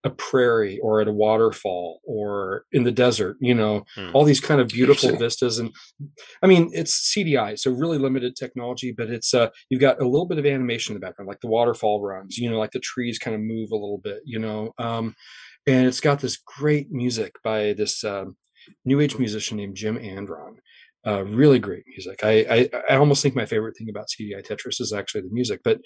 a 0.08 0.14
prairie 0.28 0.78
or 0.82 1.00
at 1.00 1.08
a 1.08 1.12
waterfall 1.12 2.00
or 2.04 2.64
in 2.72 2.82
the 2.84 2.92
desert, 3.04 3.36
you 3.40 3.54
know, 3.54 3.84
Hmm. 3.94 4.10
all 4.14 4.24
these 4.24 4.40
kind 4.40 4.60
of 4.60 4.68
beautiful 4.68 5.10
vistas 5.16 5.58
and 5.58 5.70
I 6.42 6.46
mean, 6.46 6.70
it's 6.72 7.12
CDI, 7.12 7.56
so 7.58 7.70
really 7.70 7.98
limited 7.98 8.34
technology, 8.36 8.90
but 8.92 9.08
it's 9.16 9.32
uh 9.34 9.48
you've 9.70 9.80
got 9.80 10.00
a 10.00 10.08
little 10.12 10.26
bit 10.26 10.38
of 10.38 10.46
animation 10.46 10.92
in 10.94 11.00
the 11.00 11.06
background, 11.06 11.28
like 11.28 11.40
the 11.40 11.48
waterfall 11.58 12.02
runs, 12.02 12.38
you 12.38 12.50
know, 12.50 12.58
like 12.58 12.72
the 12.72 12.80
trees 12.92 13.18
kind 13.18 13.34
of 13.36 13.40
move 13.42 13.70
a 13.70 13.74
little 13.84 14.00
bit, 14.08 14.20
you 14.24 14.38
know. 14.38 14.72
Um 14.78 15.14
and 15.66 15.86
it's 15.86 16.00
got 16.00 16.20
this 16.20 16.36
great 16.58 16.90
music 16.90 17.32
by 17.44 17.74
this 17.74 18.02
um, 18.04 18.36
new 18.84 19.00
age 19.00 19.16
musician 19.18 19.56
named 19.58 19.76
Jim 19.76 19.98
Andron. 19.98 20.56
Uh, 21.06 21.22
really 21.24 21.58
great 21.58 21.84
music. 21.86 22.18
I, 22.24 22.34
I 22.56 22.70
I 22.90 22.96
almost 22.96 23.22
think 23.22 23.34
my 23.36 23.46
favorite 23.46 23.76
thing 23.78 23.88
about 23.88 24.08
CDI 24.08 24.42
Tetris 24.46 24.80
is 24.80 24.92
actually 24.92 25.22
the 25.22 25.30
music. 25.40 25.60
But 25.62 25.78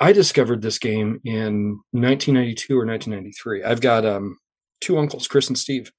I 0.00 0.12
discovered 0.12 0.62
this 0.62 0.78
game 0.78 1.20
in 1.24 1.78
1992 1.92 2.74
or 2.74 2.86
1993. 2.86 3.64
I've 3.64 3.82
got 3.82 4.06
um, 4.06 4.38
two 4.80 4.98
uncles, 4.98 5.28
Chris 5.28 5.48
and 5.48 5.58
Steve, 5.58 5.92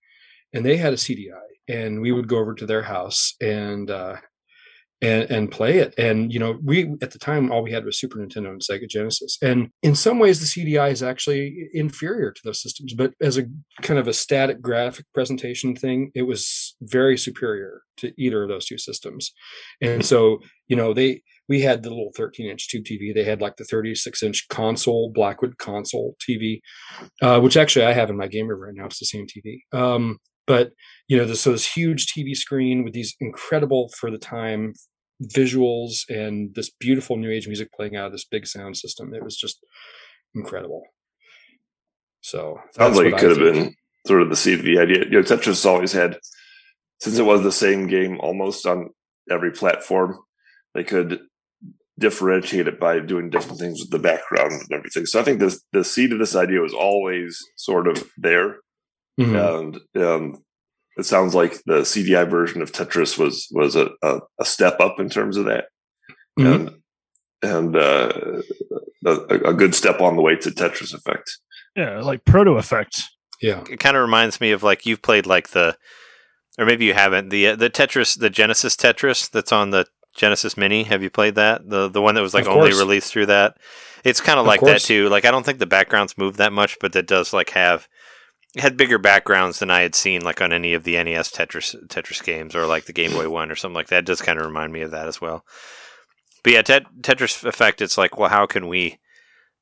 and 0.53 0.65
they 0.65 0.77
had 0.77 0.93
a 0.93 0.97
CDI, 0.97 1.29
and 1.69 2.01
we 2.01 2.11
would 2.11 2.27
go 2.27 2.39
over 2.39 2.55
to 2.55 2.65
their 2.65 2.81
house 2.81 3.35
and 3.39 3.91
uh, 3.91 4.17
and 5.03 5.29
and 5.29 5.51
play 5.51 5.77
it. 5.77 5.93
And 5.99 6.33
you 6.33 6.39
know, 6.39 6.57
we 6.63 6.95
at 7.01 7.11
the 7.11 7.19
time 7.19 7.51
all 7.51 7.61
we 7.61 7.71
had 7.71 7.85
was 7.85 7.99
Super 7.99 8.17
Nintendo 8.17 8.49
and 8.49 8.61
Sega 8.61 8.89
Genesis. 8.89 9.37
And 9.41 9.69
in 9.83 9.95
some 9.95 10.17
ways, 10.17 10.39
the 10.39 10.45
CDI 10.45 10.91
is 10.91 11.03
actually 11.03 11.69
inferior 11.73 12.31
to 12.31 12.41
those 12.43 12.61
systems, 12.61 12.95
but 12.95 13.13
as 13.21 13.37
a 13.37 13.45
kind 13.83 13.99
of 13.99 14.07
a 14.07 14.13
static 14.13 14.61
graphic 14.61 15.05
presentation 15.13 15.75
thing, 15.75 16.11
it 16.15 16.23
was 16.23 16.75
very 16.81 17.17
superior 17.17 17.83
to 17.97 18.13
either 18.17 18.43
of 18.43 18.49
those 18.49 18.65
two 18.65 18.77
systems. 18.77 19.31
And 19.79 20.05
so, 20.05 20.39
you 20.67 20.75
know, 20.75 20.93
they 20.93 21.21
we 21.51 21.59
had 21.59 21.83
the 21.83 21.89
little 21.89 22.13
13 22.15 22.49
inch 22.49 22.69
tube 22.69 22.85
TV. 22.85 23.13
They 23.13 23.25
had 23.25 23.41
like 23.41 23.57
the 23.57 23.65
36 23.65 24.23
inch 24.23 24.47
console, 24.47 25.11
Blackwood 25.13 25.57
console 25.57 26.15
TV, 26.25 26.61
uh, 27.21 27.41
which 27.41 27.57
actually 27.57 27.83
I 27.83 27.91
have 27.91 28.09
in 28.09 28.15
my 28.15 28.27
game 28.27 28.47
room 28.47 28.61
right 28.61 28.73
now. 28.73 28.85
It's 28.85 28.99
the 28.99 29.05
same 29.05 29.27
TV. 29.27 29.59
Um, 29.73 30.19
but 30.47 30.71
you 31.09 31.17
know, 31.17 31.25
this 31.25 31.41
so 31.41 31.51
this 31.51 31.67
huge 31.67 32.05
TV 32.07 32.37
screen 32.37 32.85
with 32.85 32.93
these 32.93 33.17
incredible 33.19 33.91
for 33.99 34.09
the 34.09 34.17
time 34.17 34.71
visuals 35.21 36.07
and 36.07 36.55
this 36.55 36.69
beautiful 36.69 37.17
new 37.17 37.29
age 37.29 37.47
music 37.47 37.69
playing 37.73 37.97
out 37.97 38.05
of 38.05 38.13
this 38.13 38.23
big 38.23 38.47
sound 38.47 38.77
system. 38.77 39.13
It 39.13 39.21
was 39.21 39.35
just 39.35 39.59
incredible. 40.33 40.83
So 42.21 42.61
Sounds 42.77 42.95
like 42.95 43.07
it 43.07 43.17
could 43.17 43.31
have 43.31 43.53
been 43.53 43.75
sort 44.07 44.21
of 44.21 44.29
the 44.29 44.37
seed 44.37 44.59
of 44.59 44.65
the 44.65 44.79
idea. 44.79 45.03
You 45.03 45.17
know, 45.17 45.21
Tetris 45.21 45.47
has 45.47 45.65
always 45.65 45.91
had, 45.91 46.17
since 47.01 47.17
it 47.17 47.25
was 47.25 47.43
the 47.43 47.51
same 47.51 47.87
game 47.87 48.21
almost 48.21 48.65
on 48.65 48.91
every 49.29 49.51
platform, 49.51 50.17
they 50.73 50.85
could 50.85 51.19
differentiate 52.01 52.67
it 52.67 52.79
by 52.79 52.99
doing 52.99 53.29
different 53.29 53.59
things 53.59 53.79
with 53.79 53.91
the 53.91 53.99
background 53.99 54.51
and 54.51 54.71
everything. 54.73 55.05
So 55.05 55.19
I 55.19 55.23
think 55.23 55.39
this 55.39 55.63
the 55.71 55.83
seed 55.85 56.11
of 56.11 56.19
this 56.19 56.35
idea 56.35 56.59
was 56.59 56.73
always 56.73 57.39
sort 57.55 57.87
of 57.87 58.03
there, 58.17 58.57
Mhm. 59.19 59.79
and 59.95 60.03
um, 60.03 60.43
it 60.97 61.05
sounds 61.05 61.33
like 61.33 61.61
the 61.65 61.85
CDI 61.85 62.25
version 62.29 62.61
of 62.61 62.71
Tetris 62.73 63.17
was 63.17 63.47
was 63.51 63.75
a, 63.77 63.91
a, 64.01 64.19
a 64.39 64.45
step 64.45 64.79
up 64.81 64.99
in 64.99 65.07
terms 65.09 65.37
of 65.37 65.45
that, 65.45 65.65
Mhm. 66.37 66.53
and 66.55 66.75
and 67.43 67.75
uh, 67.75 68.41
a, 69.05 69.49
a 69.49 69.53
good 69.53 69.73
step 69.73 70.01
on 70.01 70.15
the 70.15 70.21
way 70.21 70.35
to 70.35 70.49
Tetris 70.51 70.93
Effect. 70.93 71.39
Yeah, 71.75 72.01
like 72.01 72.25
proto 72.25 72.51
effect. 72.57 73.03
yeah. 73.41 73.63
It 73.69 73.79
kind 73.79 73.95
of 73.95 74.01
reminds 74.01 74.39
me 74.41 74.51
of 74.51 74.61
like 74.61 74.85
you've 74.85 75.01
played 75.01 75.25
like 75.25 75.49
the, 75.49 75.75
or 76.59 76.65
maybe 76.65 76.85
you 76.85 76.93
haven't 76.93 77.29
the 77.29 77.47
uh, 77.47 77.55
the 77.55 77.69
Tetris 77.69 78.19
the 78.19 78.29
Genesis 78.29 78.75
Tetris 78.75 79.29
that's 79.31 79.51
on 79.53 79.69
the 79.71 79.85
Genesis 80.15 80.57
Mini. 80.57 80.83
Have 80.83 81.03
you 81.03 81.09
played 81.09 81.35
that 81.35 81.69
the 81.69 81.87
the 81.89 82.01
one 82.01 82.15
that 82.15 82.21
was 82.21 82.33
like 82.33 82.47
only 82.47 82.71
released 82.71 83.11
through 83.11 83.27
that? 83.27 83.57
It's 84.03 84.21
kind 84.21 84.39
of 84.39 84.45
like 84.45 84.61
that 84.61 84.81
too. 84.81 85.09
Like 85.09 85.25
I 85.25 85.31
don't 85.31 85.45
think 85.45 85.59
the 85.59 85.65
backgrounds 85.65 86.17
move 86.17 86.37
that 86.37 86.53
much, 86.53 86.77
but 86.79 86.93
that 86.93 87.07
does 87.07 87.33
like 87.33 87.51
have 87.51 87.87
had 88.57 88.75
bigger 88.75 88.97
backgrounds 88.97 89.59
than 89.59 89.71
I 89.71 89.81
had 89.81 89.95
seen 89.95 90.21
like 90.23 90.41
on 90.41 90.51
any 90.51 90.73
of 90.73 90.83
the 90.83 91.01
NES 91.01 91.31
Tetris 91.31 91.75
Tetris 91.87 92.23
games 92.23 92.55
or 92.55 92.65
like 92.65 92.85
the 92.85 92.93
Game 92.93 93.11
Boy 93.11 93.29
one 93.29 93.51
or 93.51 93.55
something 93.55 93.75
like 93.75 93.87
that. 93.87 93.99
It 93.99 94.05
does 94.05 94.21
kind 94.21 94.39
of 94.39 94.45
remind 94.45 94.73
me 94.73 94.81
of 94.81 94.91
that 94.91 95.07
as 95.07 95.21
well. 95.21 95.45
But 96.43 96.53
yeah, 96.53 96.61
Tet- 96.61 97.01
Tetris 97.01 97.43
Effect. 97.45 97.81
It's 97.81 97.97
like, 97.97 98.17
well, 98.17 98.29
how 98.29 98.45
can 98.45 98.67
we, 98.67 98.99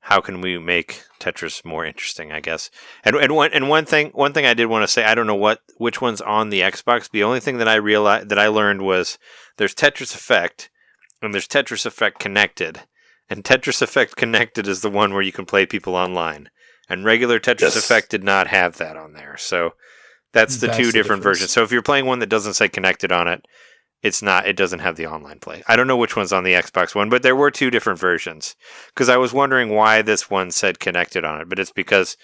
how 0.01 0.21
can 0.21 0.41
we 0.41 0.57
make 0.57 1.03
Tetris 1.19 1.63
more 1.65 1.85
interesting? 1.85 2.31
I 2.31 2.39
guess. 2.39 2.69
And 3.03 3.15
and 3.15 3.35
one 3.35 3.51
and 3.53 3.69
one 3.69 3.85
thing 3.85 4.09
one 4.11 4.33
thing 4.33 4.45
I 4.45 4.53
did 4.53 4.67
want 4.67 4.83
to 4.83 4.87
say, 4.87 5.03
I 5.03 5.15
don't 5.15 5.27
know 5.27 5.35
what 5.35 5.61
which 5.77 6.01
one's 6.01 6.21
on 6.21 6.49
the 6.49 6.61
Xbox. 6.61 7.09
The 7.09 7.23
only 7.23 7.39
thing 7.39 7.57
that 7.57 7.67
I 7.67 7.75
realized 7.75 8.29
that 8.29 8.39
I 8.39 8.47
learned 8.47 8.81
was 8.81 9.17
there's 9.57 9.75
Tetris 9.75 10.15
Effect 10.15 10.69
and 11.21 11.33
there's 11.33 11.47
Tetris 11.47 11.85
Effect 11.85 12.19
Connected. 12.19 12.81
And 13.29 13.43
Tetris 13.43 13.81
Effect 13.81 14.15
Connected 14.15 14.67
is 14.67 14.81
the 14.81 14.89
one 14.89 15.13
where 15.13 15.21
you 15.21 15.31
can 15.31 15.45
play 15.45 15.65
people 15.65 15.95
online. 15.95 16.49
And 16.89 17.05
regular 17.05 17.39
Tetris 17.39 17.61
Yes. 17.61 17.75
Effect 17.75 18.09
did 18.09 18.23
not 18.23 18.47
have 18.47 18.77
that 18.77 18.97
on 18.97 19.13
there. 19.13 19.35
So 19.37 19.73
that's 20.33 20.57
the 20.57 20.67
That's 20.67 20.77
two 20.77 20.85
the 20.87 20.91
different 20.93 21.21
difference. 21.21 21.39
versions. 21.39 21.51
So 21.51 21.61
if 21.63 21.71
you're 21.71 21.81
playing 21.83 22.05
one 22.07 22.19
that 22.19 22.29
doesn't 22.29 22.53
say 22.55 22.67
connected 22.69 23.11
on 23.11 23.27
it, 23.27 23.45
it's 24.01 24.21
not 24.21 24.47
it 24.47 24.55
doesn't 24.55 24.79
have 24.79 24.95
the 24.95 25.07
online 25.07 25.39
play. 25.39 25.63
I 25.67 25.75
don't 25.75 25.87
know 25.87 25.97
which 25.97 26.15
one's 26.15 26.33
on 26.33 26.43
the 26.43 26.53
Xbox 26.53 26.95
one, 26.95 27.09
but 27.09 27.23
there 27.23 27.35
were 27.35 27.51
two 27.51 27.69
different 27.69 27.99
versions. 27.99 28.55
Because 28.93 29.09
I 29.09 29.17
was 29.17 29.33
wondering 29.33 29.69
why 29.69 30.01
this 30.01 30.29
one 30.29 30.51
said 30.51 30.79
connected 30.79 31.25
on 31.25 31.41
it, 31.41 31.49
but 31.49 31.59
it's 31.59 31.71
because 31.71 32.17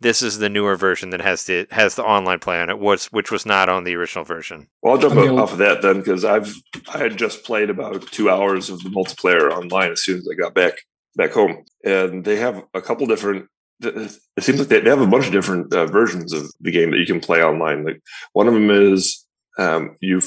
this 0.00 0.20
is 0.20 0.38
the 0.38 0.48
newer 0.48 0.76
version 0.76 1.10
that 1.10 1.20
has 1.20 1.44
the 1.44 1.66
has 1.70 1.94
the 1.94 2.04
online 2.04 2.38
play 2.38 2.60
on 2.60 2.68
it, 2.68 2.78
was 2.78 3.06
which 3.06 3.30
was 3.30 3.46
not 3.46 3.68
on 3.68 3.84
the 3.84 3.94
original 3.94 4.24
version. 4.24 4.68
Well, 4.82 4.94
I'll 4.94 5.00
jump 5.00 5.14
I 5.14 5.22
mean, 5.22 5.38
off 5.38 5.52
of 5.52 5.58
that 5.58 5.82
then 5.82 5.98
because 5.98 6.24
I've 6.24 6.54
I 6.92 6.98
had 6.98 7.16
just 7.16 7.44
played 7.44 7.70
about 7.70 8.10
two 8.10 8.28
hours 8.28 8.68
of 8.68 8.82
the 8.82 8.90
multiplayer 8.90 9.50
online 9.50 9.92
as 9.92 10.04
soon 10.04 10.18
as 10.18 10.28
I 10.30 10.34
got 10.34 10.54
back 10.54 10.74
back 11.16 11.32
home, 11.32 11.64
and 11.84 12.24
they 12.24 12.36
have 12.36 12.62
a 12.74 12.82
couple 12.82 13.06
different. 13.06 13.46
It 13.80 14.12
seems 14.40 14.58
like 14.58 14.68
they 14.68 14.80
they 14.80 14.90
have 14.90 15.00
a 15.00 15.06
bunch 15.06 15.26
of 15.26 15.32
different 15.32 15.72
uh, 15.72 15.86
versions 15.86 16.32
of 16.32 16.52
the 16.60 16.70
game 16.70 16.90
that 16.90 16.98
you 16.98 17.06
can 17.06 17.20
play 17.20 17.42
online. 17.42 17.84
Like 17.84 18.02
one 18.32 18.48
of 18.48 18.54
them 18.54 18.70
is 18.70 19.24
um, 19.58 19.96
you 20.00 20.20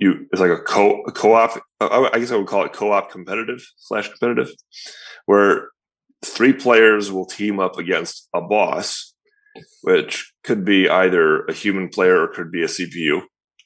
you 0.00 0.26
it's 0.30 0.40
like 0.40 0.50
a 0.50 0.58
co 0.58 1.02
a 1.06 1.12
co-op. 1.12 1.60
I 1.80 2.18
guess 2.18 2.30
I 2.30 2.36
would 2.36 2.46
call 2.46 2.64
it 2.64 2.72
co-op 2.72 3.10
competitive 3.10 3.64
slash 3.78 4.08
competitive, 4.08 4.50
where 5.26 5.70
three 6.24 6.52
players 6.52 7.10
will 7.10 7.26
team 7.26 7.60
up 7.60 7.78
against 7.78 8.28
a 8.34 8.40
boss, 8.40 9.14
which 9.82 10.32
could 10.44 10.64
be 10.64 10.88
either 10.88 11.44
a 11.44 11.52
human 11.52 11.88
player 11.88 12.22
or 12.22 12.28
could 12.28 12.50
be 12.50 12.62
a 12.62 12.66
CPU. 12.66 13.22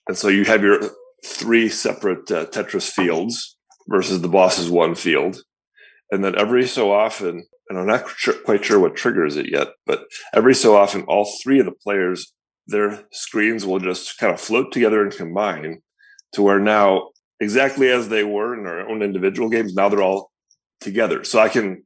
And 0.09 0.17
so 0.17 0.29
you 0.29 0.45
have 0.45 0.63
your 0.63 0.81
three 1.25 1.69
separate 1.69 2.31
uh, 2.31 2.47
Tetris 2.47 2.89
fields 2.89 3.57
versus 3.89 4.21
the 4.21 4.29
boss's 4.29 4.71
one 4.71 4.95
field. 4.95 5.43
And 6.11 6.25
then 6.25 6.37
every 6.37 6.67
so 6.67 6.93
often, 6.93 7.47
and 7.69 7.79
I'm 7.79 7.87
not 7.87 8.09
sure, 8.17 8.35
quite 8.35 8.65
sure 8.65 8.81
what 8.81 8.97
triggers 8.97 9.37
it 9.37 9.51
yet, 9.51 9.69
but 9.87 10.05
every 10.35 10.55
so 10.55 10.77
often, 10.77 11.03
all 11.03 11.31
three 11.43 11.61
of 11.61 11.67
the 11.67 11.73
players, 11.73 12.33
their 12.67 13.05
screens 13.13 13.65
will 13.65 13.79
just 13.79 14.19
kind 14.19 14.33
of 14.33 14.41
float 14.41 14.73
together 14.73 15.03
and 15.03 15.13
combine 15.13 15.83
to 16.33 16.43
where 16.43 16.61
now, 16.61 17.11
exactly 17.41 17.89
as 17.89 18.09
they 18.09 18.25
were 18.25 18.59
in 18.59 18.67
our 18.67 18.89
own 18.89 19.03
individual 19.03 19.49
games, 19.49 19.75
now 19.75 19.89
they're 19.89 20.03
all 20.03 20.31
together. 20.81 21.25
So 21.25 21.39
I 21.39 21.49
can 21.49 21.85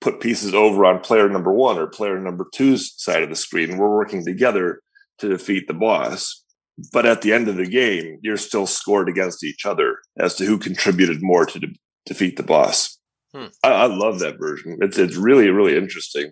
put 0.00 0.20
pieces 0.20 0.54
over 0.54 0.84
on 0.84 1.00
player 1.00 1.28
number 1.28 1.52
one 1.52 1.78
or 1.78 1.86
player 1.88 2.18
number 2.20 2.46
two's 2.54 2.94
side 3.02 3.22
of 3.22 3.28
the 3.30 3.36
screen. 3.36 3.76
We're 3.76 3.94
working 3.94 4.24
together 4.24 4.80
to 5.18 5.28
defeat 5.28 5.66
the 5.68 5.74
boss. 5.74 6.44
But 6.92 7.06
at 7.06 7.22
the 7.22 7.32
end 7.32 7.48
of 7.48 7.56
the 7.56 7.66
game, 7.66 8.18
you're 8.22 8.36
still 8.36 8.64
scored 8.66 9.08
against 9.08 9.42
each 9.42 9.66
other 9.66 9.98
as 10.16 10.36
to 10.36 10.44
who 10.44 10.58
contributed 10.58 11.18
more 11.20 11.44
to 11.46 11.58
de- 11.58 11.74
defeat 12.06 12.36
the 12.36 12.44
boss. 12.44 12.96
Hmm. 13.34 13.46
I, 13.64 13.70
I 13.70 13.86
love 13.86 14.20
that 14.20 14.38
version. 14.38 14.78
It's 14.80 14.96
it's 14.96 15.16
really 15.16 15.48
really 15.50 15.76
interesting, 15.76 16.30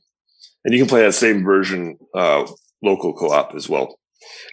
and 0.65 0.73
you 0.73 0.78
can 0.81 0.89
play 0.89 1.03
that 1.03 1.15
same 1.15 1.43
version 1.43 1.99
uh, 2.15 2.47
local 2.81 3.12
co-op 3.12 3.57
as 3.57 3.69
well. 3.69 3.99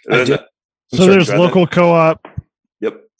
And 0.06 0.14
I 0.14 0.16
then- 0.18 0.26
did- 0.26 0.40
I'm 0.40 0.98
So 0.98 1.04
sorry, 1.04 1.10
there's 1.12 1.30
local 1.30 1.66
co-op. 1.68 2.26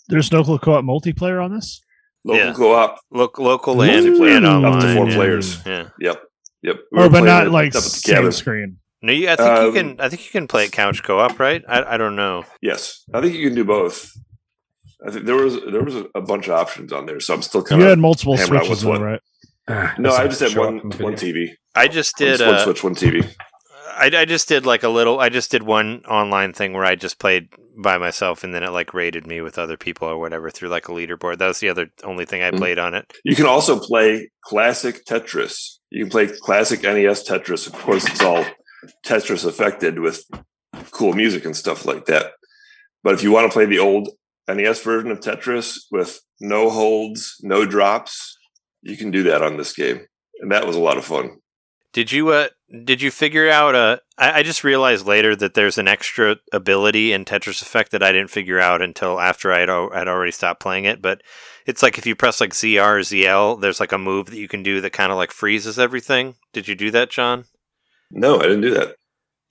Yep, 0.09 0.15
There's 0.15 0.33
local 0.33 0.59
co-op 0.59 0.85
multiplayer 0.85 1.43
on 1.45 1.55
this. 1.55 1.81
local 2.25 2.45
Yeah. 2.47 2.53
co-op. 2.55 2.99
Loc 3.11 3.39
local 3.39 3.83
and, 3.83 4.07
Multiplayer 4.07 4.37
and 4.37 4.47
online. 4.47 4.73
up 4.75 4.81
to 4.81 4.95
four 4.95 5.09
yeah. 5.09 5.15
players. 5.15 5.59
Yeah. 5.67 5.89
Yep, 6.01 6.23
yep. 6.63 6.77
We 6.93 6.99
Oh, 6.99 7.03
were 7.05 7.09
but 7.11 7.25
not 7.25 7.49
like 7.51 7.73
the 7.73 7.81
same 7.81 8.15
cabin. 8.17 8.33
screen. 8.33 8.77
No, 9.03 9.13
you, 9.13 9.29
I 9.29 9.37
think 9.37 9.49
you 9.61 9.67
Um, 9.69 9.75
can. 9.75 10.01
I 10.01 10.09
think 10.09 10.25
you 10.25 10.31
can 10.31 10.47
play 10.49 10.69
couch 10.69 11.03
co-op, 11.03 11.39
right? 11.39 11.63
I, 11.69 11.95
I 11.95 11.97
don't 11.99 12.17
know. 12.17 12.45
Yes, 12.63 13.05
I 13.13 13.21
think 13.21 13.35
you 13.35 13.47
can 13.47 13.55
do 13.55 13.65
both. 13.65 14.11
I 15.07 15.11
think 15.11 15.27
there 15.27 15.37
was 15.37 15.59
there 15.71 15.83
was 15.83 15.97
a, 15.97 16.07
a 16.15 16.23
bunch 16.23 16.47
of 16.49 16.55
options 16.55 16.91
on 16.93 17.05
there, 17.05 17.21
so 17.21 17.35
I'm 17.35 17.43
still 17.43 17.63
kind 17.63 17.81
You 17.83 17.87
of 17.87 17.91
had 17.91 17.99
multiple 17.99 18.37
hammer 18.39 18.65
switches, 18.65 18.85
which 18.85 18.99
though, 18.99 19.05
right? 19.05 19.21
Ah, 19.69 19.95
no. 19.99 20.11
I 20.15 20.27
just 20.29 20.41
had 20.41 20.57
one 20.57 20.79
one. 21.01 21.15
TV, 21.15 21.51
I 21.75 21.89
just 21.89 22.17
did. 22.17 22.41
one 22.41 22.55
Uh, 22.55 22.65
switch, 22.65 22.83
one 22.83 22.95
TV. 22.95 23.27
I, 23.97 24.07
I 24.15 24.25
just 24.25 24.49
did 24.49 24.65
like 24.65 24.83
a 24.83 24.89
little. 24.89 25.21
I 25.21 25.29
just 25.29 25.51
did 25.51 25.63
one 25.63 26.03
online 26.09 26.55
thing 26.55 26.73
where 26.73 26.85
I 26.87 26.95
just 26.95 27.19
played 27.19 27.49
by 27.77 27.99
myself, 27.99 28.45
and 28.45 28.55
then 28.55 28.63
it 28.63 28.71
like 28.71 28.95
rated 28.95 29.27
me 29.27 29.41
with 29.41 29.59
other 29.59 29.77
people 29.77 30.09
or 30.09 30.19
whatever 30.19 30.51
through 30.51 30.69
like 30.69 30.89
a 30.89 30.93
leaderboard. 30.93 31.39
That 31.39 31.49
was 31.49 31.61
the 31.61 31.69
other 31.69 31.89
only 32.05 32.25
thing 32.25 32.43
I 32.43 32.51
Mhm. 32.51 32.59
played 32.59 32.79
on 32.79 32.95
it. 32.95 33.13
You 33.25 33.35
can 33.37 33.47
also 33.47 33.79
play 33.79 34.31
classic 34.45 35.05
Tetris. 35.05 35.79
You 35.91 36.05
can 36.05 36.11
play 36.11 36.27
classic 36.29 36.83
NES 36.85 37.29
Tetris. 37.29 37.67
Of 37.67 37.73
course, 37.75 38.05
it's 38.07 38.23
all 38.23 38.45
Tetris 39.07 39.45
affected 39.45 39.99
with 39.99 40.25
cool 40.91 41.13
music 41.13 41.45
and 41.45 41.57
stuff 41.57 41.85
like 41.85 42.07
that. 42.07 42.33
But 43.03 43.15
if 43.15 43.23
you 43.23 43.31
want 43.33 43.51
to 43.51 43.53
play 43.53 43.67
the 43.67 43.79
old 43.79 44.09
NES 44.49 44.83
version 44.83 45.11
of 45.11 45.21
Tetris 45.21 45.79
with 45.91 46.21
no 46.41 46.71
holds, 46.71 47.37
no 47.43 47.65
drops, 47.65 48.37
you 48.83 48.97
can 48.97 49.11
do 49.11 49.23
that 49.25 49.43
on 49.43 49.57
this 49.57 49.73
game. 49.73 50.07
And 50.41 50.51
that 50.53 50.67
was 50.67 50.77
a 50.77 50.81
lot 50.81 50.99
of 50.99 51.05
fun. 51.05 51.39
Did 51.93 52.11
you 52.13 52.31
uh 52.31 52.49
did 52.85 53.03
you 53.03 53.11
figure 53.11 53.49
out 53.51 53.75
uh 53.75 53.99
I, 54.17 54.41
I 54.41 54.43
just 54.43 54.65
realized 54.65 55.07
later 55.07 55.37
that 55.37 55.55
there's 55.55 55.79
an 55.79 55.89
extra 55.89 56.37
ability 56.53 57.13
in 57.13 57.25
Tetris 57.25 57.63
Effect 57.63 57.91
that 57.93 58.03
I 58.03 58.13
didn't 58.13 58.31
figure 58.31 58.61
out 58.61 58.83
until 58.83 59.21
after 59.21 59.53
I'd 59.53 59.69
al- 59.69 59.93
I'd 59.93 60.09
already 60.09 60.33
stopped 60.33 60.61
playing 60.61 60.85
it, 60.85 61.03
but 61.03 61.21
it's 61.67 61.83
like 61.83 61.99
if 61.99 62.07
you 62.07 62.15
press 62.15 62.41
like 62.41 62.53
ZR 62.53 62.97
or 62.97 63.01
ZL, 63.01 63.61
there's 63.61 63.81
like 63.81 63.93
a 63.93 63.99
move 63.99 64.27
that 64.27 64.39
you 64.39 64.49
can 64.49 64.63
do 64.63 64.81
that 64.81 64.93
kind 64.93 65.11
of 65.11 65.17
like 65.19 65.31
freezes 65.31 65.79
everything. 65.79 66.35
Did 66.53 66.69
you 66.69 66.75
do 66.75 66.91
that, 66.91 67.11
John? 67.11 67.45
No, 68.11 68.39
I 68.39 68.43
didn't 68.43 68.61
do 68.61 68.75
that. 68.75 68.97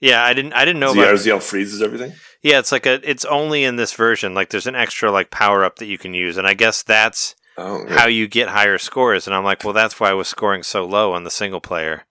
Yeah, 0.00 0.22
I 0.24 0.32
didn't 0.34 0.52
I 0.52 0.64
didn't 0.64 0.80
know 0.80 0.92
ZR, 0.92 1.02
about 1.02 1.14
ZL 1.16 1.42
freezes 1.42 1.82
everything. 1.82 2.12
Yeah, 2.42 2.58
it's 2.58 2.72
like 2.72 2.86
a 2.86 3.00
it's 3.08 3.24
only 3.24 3.64
in 3.64 3.76
this 3.76 3.92
version. 3.94 4.34
Like 4.34 4.50
there's 4.50 4.66
an 4.66 4.74
extra 4.74 5.10
like 5.10 5.30
power 5.30 5.64
up 5.64 5.76
that 5.76 5.86
you 5.86 5.98
can 5.98 6.14
use 6.14 6.36
and 6.36 6.46
I 6.46 6.54
guess 6.54 6.82
that's 6.82 7.34
Oh, 7.56 7.86
how 7.88 8.08
you 8.08 8.26
get 8.26 8.48
higher 8.48 8.78
scores 8.78 9.26
and 9.28 9.34
I'm 9.36 9.44
like, 9.44 9.62
well 9.62 9.72
that's 9.72 10.00
why 10.00 10.10
I 10.10 10.14
was 10.14 10.26
scoring 10.26 10.64
so 10.64 10.84
low 10.84 11.12
on 11.12 11.22
the 11.22 11.30
single 11.30 11.60
player 11.60 12.04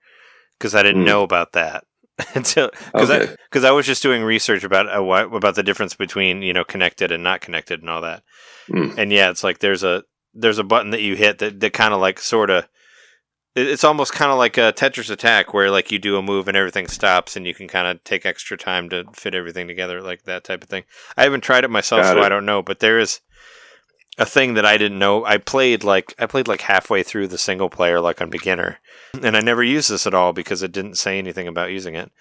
cuz 0.64 0.74
I 0.76 0.84
didn't 0.84 1.02
Hmm. 1.02 1.08
know 1.08 1.24
about 1.24 1.52
that. 1.54 1.84
Until 2.36 2.70
I 2.94 3.02
okay. 3.02 3.36
because 3.50 3.64
I 3.64 3.72
was 3.72 3.86
just 3.86 4.04
doing 4.04 4.24
research 4.24 4.64
about 4.64 4.88
uh, 4.88 5.04
about 5.04 5.56
the 5.56 5.64
difference 5.64 5.96
between 5.96 6.42
you 6.42 6.54
know 6.54 6.64
connected 6.64 7.12
and 7.12 7.24
not 7.24 7.42
connected 7.42 7.82
and 7.82 7.90
all 7.90 8.02
that. 8.02 8.24
Mm. 8.70 8.98
And 8.98 9.12
yeah, 9.12 9.30
it's 9.32 9.44
like 9.44 9.60
there's 9.60 9.84
a 9.84 10.04
there's 10.34 10.60
a 10.60 10.64
button 10.64 10.92
that 10.92 11.02
you 11.02 11.16
hit 11.16 11.40
that, 11.40 11.60
that 11.60 11.74
kind 11.74 11.94
of 11.94 12.00
like 12.00 12.20
sort 12.20 12.50
of 12.50 12.68
it's 13.56 13.84
almost 13.84 14.14
kind 14.14 14.32
of 14.32 14.38
like 14.40 14.58
a 14.58 14.74
Tetris 14.74 15.10
attack 15.12 15.54
where 15.54 15.70
like 15.70 15.92
you 15.92 16.00
do 16.00 16.18
a 16.18 16.22
move 16.24 16.48
and 16.48 16.58
everything 16.58 16.88
stops 16.88 17.36
and 17.36 17.46
you 17.46 17.54
can 17.54 17.68
kind 17.68 17.88
of 17.88 18.04
take 18.04 18.26
extra 18.26 18.58
time 18.58 18.90
to 18.90 19.06
fit 19.14 19.36
everything 19.36 19.68
together 19.68 20.02
like 20.02 20.24
that 20.24 20.44
type 20.44 20.64
of 20.64 20.70
thing. 20.70 20.84
I 21.18 21.24
haven't 21.24 21.42
tried 21.42 21.64
it 21.64 21.70
myself, 21.70 22.02
Got 22.04 22.14
so 22.14 22.20
it. 22.22 22.26
I 22.26 22.30
don't 22.30 22.46
know. 22.48 22.64
But 22.64 22.80
there 22.80 22.98
is 23.00 23.22
a 24.18 24.26
thing 24.26 24.54
that 24.54 24.66
I 24.66 24.78
didn't 24.78 25.00
know. 25.00 25.26
I 25.26 25.38
played 25.38 25.84
like 25.84 26.14
I 26.20 26.26
played 26.26 26.48
like 26.48 26.62
halfway 26.62 27.04
through 27.04 27.28
the 27.28 27.38
single 27.38 27.70
player 27.70 28.00
like 28.00 28.22
on 28.22 28.30
beginner, 28.30 28.80
and 29.22 29.36
I 29.36 29.42
never 29.42 29.64
used 29.64 29.90
this 29.90 30.06
at 30.06 30.14
all 30.14 30.34
because 30.34 30.62
it 30.62 30.72
didn't 30.72 30.96
say 30.96 31.18
anything 31.18 31.48
about 31.48 31.72
using 31.72 31.96
it. 31.96 32.12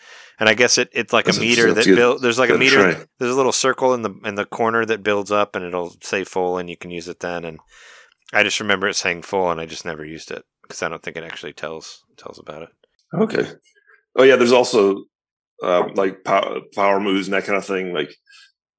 And 0.41 0.49
I 0.49 0.55
guess 0.55 0.79
it 0.79 0.89
it's 0.93 1.13
like 1.13 1.29
a 1.29 1.39
meter 1.39 1.69
that 1.69 1.75
that's 1.75 1.87
good. 1.87 1.97
build. 1.97 2.23
There's 2.23 2.39
like 2.39 2.51
a 2.51 2.57
meter. 2.57 2.93
try. 2.93 3.05
There's 3.19 3.33
a 3.33 3.37
little 3.37 3.53
circle 3.53 3.93
in 3.95 4.03
the 4.03 4.15
in 4.25 4.37
the 4.37 4.47
corner 4.47 4.85
that 4.87 5.03
builds 5.03 5.31
up, 5.31 5.55
and 5.55 5.65
it'll 5.65 5.95
say 6.03 6.25
full, 6.25 6.57
and 6.57 6.71
you 6.71 6.77
can 6.77 6.91
use 6.91 7.09
it 7.09 7.21
then. 7.21 7.45
And 7.45 7.59
I 8.33 8.43
just 8.43 8.61
remember 8.61 8.89
it 8.89 8.95
saying 8.95 9.23
full, 9.23 9.51
and 9.51 9.61
I 9.61 9.67
just 9.67 9.85
never 9.85 10.05
used 10.05 10.31
it 10.31 10.45
because 10.63 10.83
I 10.83 10.89
don't 10.89 11.03
think 11.03 11.17
it 11.17 11.25
actually 11.25 11.53
tells 11.53 12.05
tells 12.17 12.39
about 12.39 12.63
it. 12.63 12.71
Okay. 13.15 13.51
Oh 14.17 14.23
yeah, 14.23 14.37
there's 14.37 14.53
also 14.53 15.05
um, 15.63 15.93
like 15.95 16.25
power, 16.25 16.61
power 16.75 17.01
moves 17.01 17.27
and 17.27 17.35
that 17.35 17.45
kind 17.45 17.59
of 17.59 17.65
thing. 17.65 17.93
Like 17.93 18.15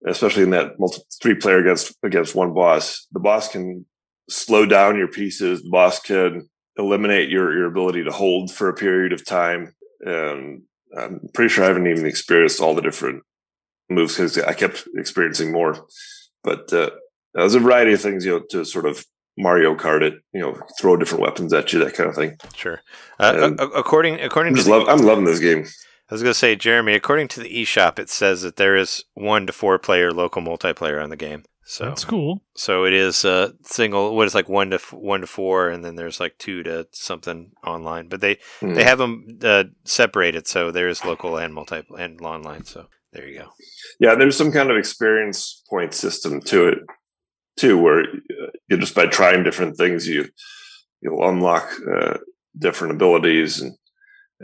especially 0.07 0.43
in 0.43 0.51
that 0.51 0.79
multi, 0.79 1.01
three 1.21 1.35
player 1.35 1.59
against 1.59 1.95
against 2.03 2.35
one 2.35 2.53
boss, 2.53 3.07
the 3.11 3.19
boss 3.19 3.49
can 3.49 3.85
slow 4.29 4.65
down 4.65 4.97
your 4.97 5.07
pieces. 5.07 5.63
The 5.63 5.69
boss 5.69 5.99
can 5.99 6.49
eliminate 6.77 7.29
your 7.29 7.55
your 7.55 7.67
ability 7.67 8.03
to 8.03 8.11
hold 8.11 8.51
for 8.51 8.69
a 8.69 8.73
period 8.73 9.13
of 9.13 9.25
time. 9.25 9.75
And 10.01 10.63
I'm 10.97 11.21
pretty 11.33 11.49
sure 11.49 11.63
I 11.63 11.67
haven't 11.67 11.87
even 11.87 12.05
experienced 12.05 12.59
all 12.59 12.75
the 12.75 12.81
different 12.81 13.23
moves 13.89 14.15
because 14.15 14.37
I 14.39 14.53
kept 14.53 14.87
experiencing 14.95 15.51
more. 15.51 15.85
But 16.43 16.71
uh, 16.73 16.91
there's 17.33 17.55
a 17.55 17.59
variety 17.59 17.93
of 17.93 18.01
things, 18.01 18.25
you 18.25 18.31
know, 18.31 18.43
to 18.49 18.65
sort 18.65 18.85
of 18.85 19.05
Mario 19.37 19.75
Kart 19.75 20.01
it, 20.01 20.15
you 20.33 20.41
know, 20.41 20.59
throw 20.79 20.97
different 20.97 21.23
weapons 21.23 21.53
at 21.53 21.73
you, 21.73 21.79
that 21.79 21.95
kind 21.95 22.09
of 22.09 22.15
thing. 22.15 22.37
Sure. 22.55 22.81
Uh, 23.19 23.51
a- 23.57 23.63
according 23.67 24.19
according 24.19 24.53
I'm 24.53 24.57
to 24.57 24.63
the, 24.63 24.69
love, 24.69 24.87
I'm 24.87 25.05
loving 25.05 25.25
this 25.25 25.39
game. 25.39 25.65
I 26.13 26.15
was 26.15 26.21
going 26.21 26.33
to 26.33 26.37
say, 26.37 26.55
Jeremy, 26.55 26.93
according 26.93 27.27
to 27.29 27.39
the 27.39 27.49
eShop, 27.49 27.97
it 27.97 28.07
says 28.07 28.43
that 28.43 28.57
there 28.57 28.75
is 28.75 29.03
one 29.15 29.47
to 29.47 29.51
four 29.51 29.79
player 29.79 30.11
local 30.11 30.43
multiplayer 30.43 31.01
on 31.01 31.09
the 31.09 31.15
game. 31.15 31.43
So 31.65 31.85
That's 31.85 32.05
cool. 32.05 32.43
so 32.55 32.85
it 32.85 32.93
is 32.93 33.25
uh, 33.25 33.53
single. 33.63 34.15
What 34.15 34.27
is 34.27 34.35
like 34.35 34.47
one 34.47 34.69
to 34.69 34.75
f- 34.75 34.93
one 34.93 35.21
to 35.21 35.27
four, 35.27 35.69
and 35.69 35.83
then 35.83 35.95
there's 35.95 36.19
like 36.19 36.37
two 36.37 36.61
to 36.61 36.87
something 36.91 37.53
online. 37.65 38.09
But 38.09 38.21
they 38.21 38.37
Hmm. 38.59 38.75
they 38.75 38.83
have 38.83 38.99
them 38.99 39.39
uh, 39.41 39.63
separated, 39.85 40.45
so 40.47 40.69
there 40.69 40.87
is 40.87 41.03
local 41.03 41.35
and 41.37 41.51
multi 41.51 41.81
and 41.97 42.21
online. 42.21 42.65
So 42.65 42.89
there 43.11 43.27
you 43.27 43.39
go. 43.39 43.49
Yeah, 43.99 44.13
there's 44.13 44.37
some 44.37 44.51
kind 44.51 44.69
of 44.69 44.77
experience 44.77 45.63
point 45.67 45.95
system 45.95 46.41
to 46.41 46.67
it 46.67 46.77
too, 47.57 47.81
where 47.81 48.01
uh, 48.01 48.51
you 48.69 48.77
just 48.77 48.93
by 48.93 49.07
trying 49.07 49.41
different 49.43 49.77
things, 49.77 50.07
you 50.07 50.27
you'll 51.01 51.27
unlock 51.27 51.67
uh, 51.91 52.17
different 52.59 52.93
abilities, 52.93 53.61
and 53.61 53.73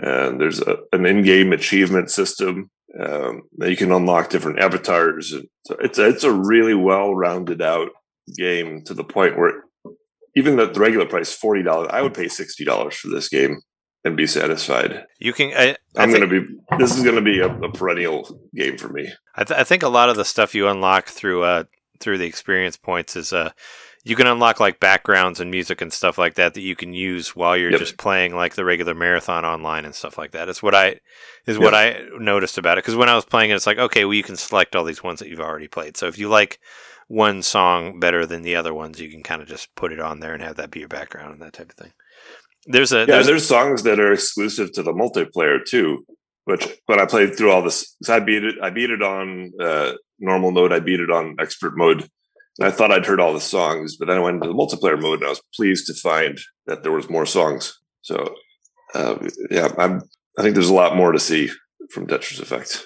and 0.02 0.40
there's 0.40 0.62
a, 0.62 0.78
an 0.92 1.06
in-game 1.06 1.54
achievement 1.54 2.10
system 2.10 2.72
um, 3.00 3.44
that 3.58 3.70
you 3.70 3.78
can 3.78 3.92
unlock 3.92 4.30
different 4.30 4.60
avatars. 4.60 5.36
So 5.66 5.76
it's 5.80 6.00
a, 6.00 6.08
it's 6.08 6.24
a 6.24 6.32
really 6.32 6.74
well-rounded 6.74 7.62
out 7.62 7.90
game 8.38 8.84
to 8.86 8.94
the 8.94 9.04
point 9.04 9.38
where 9.38 9.64
even 10.36 10.60
at 10.60 10.74
the 10.74 10.80
regular 10.80 11.06
price 11.06 11.36
forty 11.36 11.64
dollars, 11.64 11.90
I 11.92 12.02
would 12.02 12.14
pay 12.14 12.28
sixty 12.28 12.64
dollars 12.64 12.96
for 12.96 13.10
this 13.10 13.30
game 13.30 13.62
and 14.06 14.16
be 14.16 14.28
satisfied. 14.28 15.04
You 15.20 15.34
can. 15.34 15.52
I, 15.56 15.76
I 15.98 16.04
I'm 16.04 16.10
going 16.10 16.22
to 16.22 16.28
be. 16.28 16.48
This 16.78 16.96
is 16.96 17.04
going 17.04 17.16
to 17.16 17.22
be 17.22 17.40
a, 17.40 17.50
a 17.50 17.72
perennial 17.72 18.40
game 18.56 18.78
for 18.78 18.90
me. 18.90 19.12
I, 19.36 19.44
th- 19.44 19.60
I 19.60 19.64
think 19.64 19.84
a 19.84 19.90
lot 19.90 20.10
of 20.10 20.16
the 20.16 20.26
stuff 20.26 20.56
you 20.56 20.68
unlock 20.68 21.08
through 21.08 21.44
uh 21.44 21.64
through 22.00 22.18
the 22.18 22.28
experience 22.28 22.78
points 22.78 23.16
is 23.16 23.34
uh 23.34 23.52
you 24.10 24.16
can 24.16 24.28
unlock 24.28 24.60
like 24.60 24.80
backgrounds 24.80 25.40
and 25.40 25.52
music 25.52 25.82
and 25.82 25.94
stuff 25.94 26.18
like 26.18 26.34
that 26.36 26.54
that 26.56 26.62
you 26.62 26.76
can 26.76 26.94
use 26.94 27.36
while 27.36 27.56
you're 27.56 27.72
Yep. 27.72 27.80
just 27.80 27.98
playing 27.98 28.36
like 28.36 28.56
the 28.56 28.66
regular 28.66 28.96
marathon 28.96 29.46
online 29.46 29.86
and 29.86 29.94
stuff 29.96 30.18
like 30.18 30.32
that. 30.32 30.50
It's 30.50 30.64
what 30.64 30.76
I 30.76 31.00
is 31.46 31.58
what 31.60 31.74
I 31.76 32.02
noticed 32.18 32.58
about 32.58 32.78
it 32.78 32.84
because 32.84 32.96
when 32.96 33.10
I 33.10 33.16
was 33.16 33.26
playing 33.26 33.52
it, 33.52 33.56
it's 33.56 33.68
like 33.68 33.78
okay, 33.78 34.06
well 34.06 34.14
you 34.14 34.24
can 34.24 34.36
select 34.38 34.76
all 34.76 34.84
these 34.84 35.04
ones 35.04 35.20
that 35.20 35.30
you've 35.30 35.40
already 35.40 35.68
played. 35.68 35.96
So 35.98 36.08
if 36.08 36.18
you 36.18 36.28
like 36.30 36.60
one 37.08 37.42
song 37.42 38.00
better 38.00 38.26
than 38.26 38.42
the 38.44 38.56
other 38.56 38.74
ones, 38.74 39.00
you 39.00 39.10
can 39.10 39.24
kind 39.24 39.42
of 39.42 39.48
just 39.48 39.74
put 39.76 39.92
it 39.92 40.00
on 40.00 40.20
there 40.20 40.34
and 40.34 40.44
have 40.44 40.58
that 40.58 40.72
be 40.72 40.80
your 40.80 40.90
background 40.90 41.34
and 41.34 41.42
that 41.42 41.54
type 41.54 41.70
of 41.70 41.76
thing. 41.76 41.94
There's 42.66 42.92
a 42.92 43.00
Yeah, 43.00 43.06
there's, 43.06 43.28
there's, 43.28 43.48
songs 43.48 43.84
that 43.84 44.00
are 44.00 44.12
exclusive 44.14 44.72
to 44.74 44.84
the 44.84 44.94
multiplayer 44.94 45.64
too. 45.66 46.06
Which 46.46 46.68
when 46.88 47.00
I 47.00 47.06
played 47.06 47.36
through 47.38 47.52
all 47.52 47.62
this, 47.62 47.96
'cause 48.04 48.10
I 48.10 48.20
beat 48.20 48.44
it. 48.44 48.56
I 48.62 48.72
beat 48.72 48.90
it 48.90 49.04
on 49.04 49.52
uh, 49.62 49.94
normal 50.20 50.52
mode. 50.52 50.74
I 50.74 50.80
beat 50.80 51.00
it 51.00 51.12
on 51.12 51.36
expert 51.40 51.78
mode. 51.78 52.10
And 52.60 52.68
I 52.68 52.72
thought 52.72 52.92
I'd 52.92 53.06
heard 53.06 53.22
all 53.22 53.34
the 53.34 53.40
songs, 53.40 53.96
but 53.98 54.08
then 54.08 54.18
I 54.18 54.22
went 54.22 54.36
into 54.36 54.50
the 54.50 54.54
multiplayer 54.54 55.02
mode, 55.02 55.20
and 55.20 55.28
I 55.28 55.30
was 55.30 55.42
pleased 55.56 55.88
to 55.88 55.94
find 55.94 56.38
that 56.68 56.84
there 56.84 56.92
was 56.92 57.10
more 57.10 57.26
songs. 57.26 57.80
So, 58.02 58.36
uh, 58.94 59.18
yeah, 59.50 59.70
I'm. 59.78 60.02
I 60.38 60.42
think 60.42 60.56
there's 60.56 60.70
a 60.70 60.74
lot 60.74 60.96
more 60.96 61.12
to 61.12 61.20
see 61.20 61.50
from 61.92 62.08
Tetris 62.08 62.42
Effect. 62.42 62.86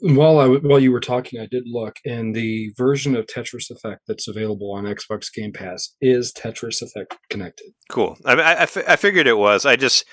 While 0.00 0.38
I 0.38 0.46
while 0.46 0.80
you 0.80 0.92
were 0.92 1.00
talking, 1.00 1.40
I 1.40 1.46
did 1.46 1.64
look, 1.66 1.96
and 2.04 2.34
the 2.34 2.72
version 2.76 3.14
of 3.14 3.26
Tetris 3.26 3.70
Effect 3.70 4.02
that's 4.06 4.28
available 4.28 4.72
on 4.72 4.84
Xbox 4.84 5.32
Game 5.32 5.52
Pass 5.52 5.94
is 6.00 6.32
Tetris 6.32 6.82
Effect 6.82 7.16
connected. 7.30 7.72
Cool. 7.90 8.16
I, 8.24 8.34
I, 8.34 8.62
I 8.62 8.66
fi- 8.66 8.84
I 8.86 8.96
figured 8.96 9.26
it 9.26 9.38
was. 9.38 9.64
I 9.64 9.76
just 9.76 10.04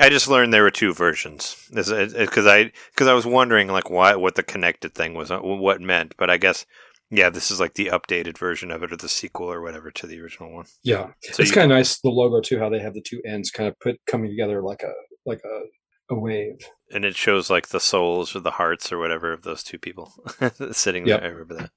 I 0.00 0.08
just 0.10 0.28
learned 0.28 0.52
there 0.52 0.62
were 0.62 0.70
two 0.70 0.94
versions 0.94 1.56
because 1.68 1.90
I 1.90 2.72
because 2.90 3.08
I 3.08 3.14
was 3.14 3.26
wondering 3.26 3.68
like 3.68 3.90
why 3.90 4.14
what 4.16 4.36
the 4.36 4.42
connected 4.42 4.94
thing 4.94 5.14
was 5.14 5.30
uh, 5.30 5.40
what 5.40 5.80
meant, 5.80 6.14
but 6.18 6.30
I 6.30 6.36
guess 6.36 6.66
yeah, 7.10 7.30
this 7.30 7.50
is 7.50 7.58
like 7.60 7.74
the 7.74 7.86
updated 7.86 8.36
version 8.38 8.70
of 8.70 8.82
it 8.82 8.92
or 8.92 8.96
the 8.96 9.08
sequel 9.08 9.50
or 9.50 9.60
whatever 9.62 9.90
to 9.90 10.06
the 10.06 10.20
original 10.20 10.52
one. 10.52 10.66
Yeah, 10.82 11.08
So 11.22 11.40
it's 11.42 11.50
you- 11.50 11.54
kind 11.54 11.70
of 11.72 11.76
nice 11.76 11.98
the 12.00 12.10
logo 12.10 12.40
too. 12.40 12.58
How 12.58 12.68
they 12.68 12.80
have 12.80 12.94
the 12.94 13.00
two 13.02 13.20
ends 13.26 13.50
kind 13.50 13.68
of 13.68 13.78
put 13.80 13.96
coming 14.06 14.30
together 14.30 14.62
like 14.62 14.82
a 14.82 14.92
like 15.26 15.40
a 15.44 16.14
a 16.14 16.18
wave. 16.18 16.56
and 16.90 17.04
it 17.04 17.14
shows 17.16 17.50
like 17.50 17.68
the 17.68 17.80
souls 17.80 18.34
or 18.34 18.40
the 18.40 18.52
hearts 18.52 18.90
or 18.90 18.98
whatever 18.98 19.32
of 19.32 19.42
those 19.42 19.62
two 19.62 19.78
people 19.78 20.10
sitting 20.72 21.06
Yep. 21.06 21.20
there. 21.20 21.28
I 21.30 21.32
remember 21.32 21.54
that. 21.56 21.70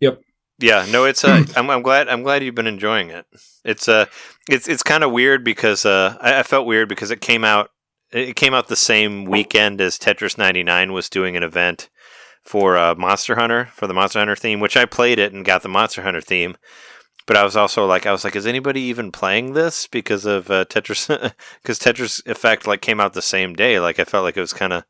Yep. 0.00 0.20
Yeah, 0.58 0.86
no, 0.90 1.04
it's 1.04 1.24
uh, 1.24 1.44
I'm, 1.56 1.68
I'm 1.70 1.82
glad 1.82 2.08
I'm 2.08 2.22
glad 2.22 2.42
you've 2.42 2.54
been 2.54 2.66
enjoying 2.66 3.10
it. 3.10 3.26
It's 3.64 3.88
uh, 3.88 4.06
it's 4.48 4.68
it's 4.68 4.82
kind 4.82 5.04
of 5.04 5.12
weird 5.12 5.44
because 5.44 5.84
uh, 5.84 6.16
I, 6.20 6.40
I 6.40 6.42
felt 6.42 6.66
weird 6.66 6.88
because 6.88 7.10
it 7.10 7.20
came 7.20 7.44
out 7.44 7.70
it 8.12 8.36
came 8.36 8.54
out 8.54 8.68
the 8.68 8.76
same 8.76 9.24
weekend 9.24 9.80
as 9.80 9.98
Tetris 9.98 10.38
99 10.38 10.92
was 10.92 11.08
doing 11.10 11.36
an 11.36 11.42
event 11.42 11.90
for 12.46 12.76
uh, 12.76 12.94
Monster 12.94 13.34
Hunter 13.34 13.66
for 13.74 13.86
the 13.86 13.94
Monster 13.94 14.20
Hunter 14.20 14.36
theme, 14.36 14.60
which 14.60 14.76
I 14.76 14.84
played 14.84 15.18
it 15.18 15.32
and 15.32 15.44
got 15.44 15.62
the 15.62 15.68
Monster 15.68 16.02
Hunter 16.02 16.20
theme. 16.20 16.56
But 17.26 17.36
I 17.36 17.42
was 17.42 17.56
also 17.56 17.84
like, 17.86 18.06
I 18.06 18.12
was 18.12 18.22
like, 18.22 18.36
is 18.36 18.46
anybody 18.46 18.82
even 18.82 19.10
playing 19.10 19.54
this 19.54 19.88
because 19.88 20.24
of 20.24 20.48
uh, 20.50 20.64
Tetris? 20.66 21.08
Because 21.62 21.80
Tetris 21.80 22.24
Effect 22.24 22.68
like 22.68 22.80
came 22.80 23.00
out 23.00 23.14
the 23.14 23.22
same 23.22 23.54
day. 23.54 23.80
Like 23.80 23.98
I 23.98 24.04
felt 24.04 24.22
like 24.22 24.36
it 24.36 24.40
was 24.40 24.52
kind 24.52 24.72
of, 24.72 24.84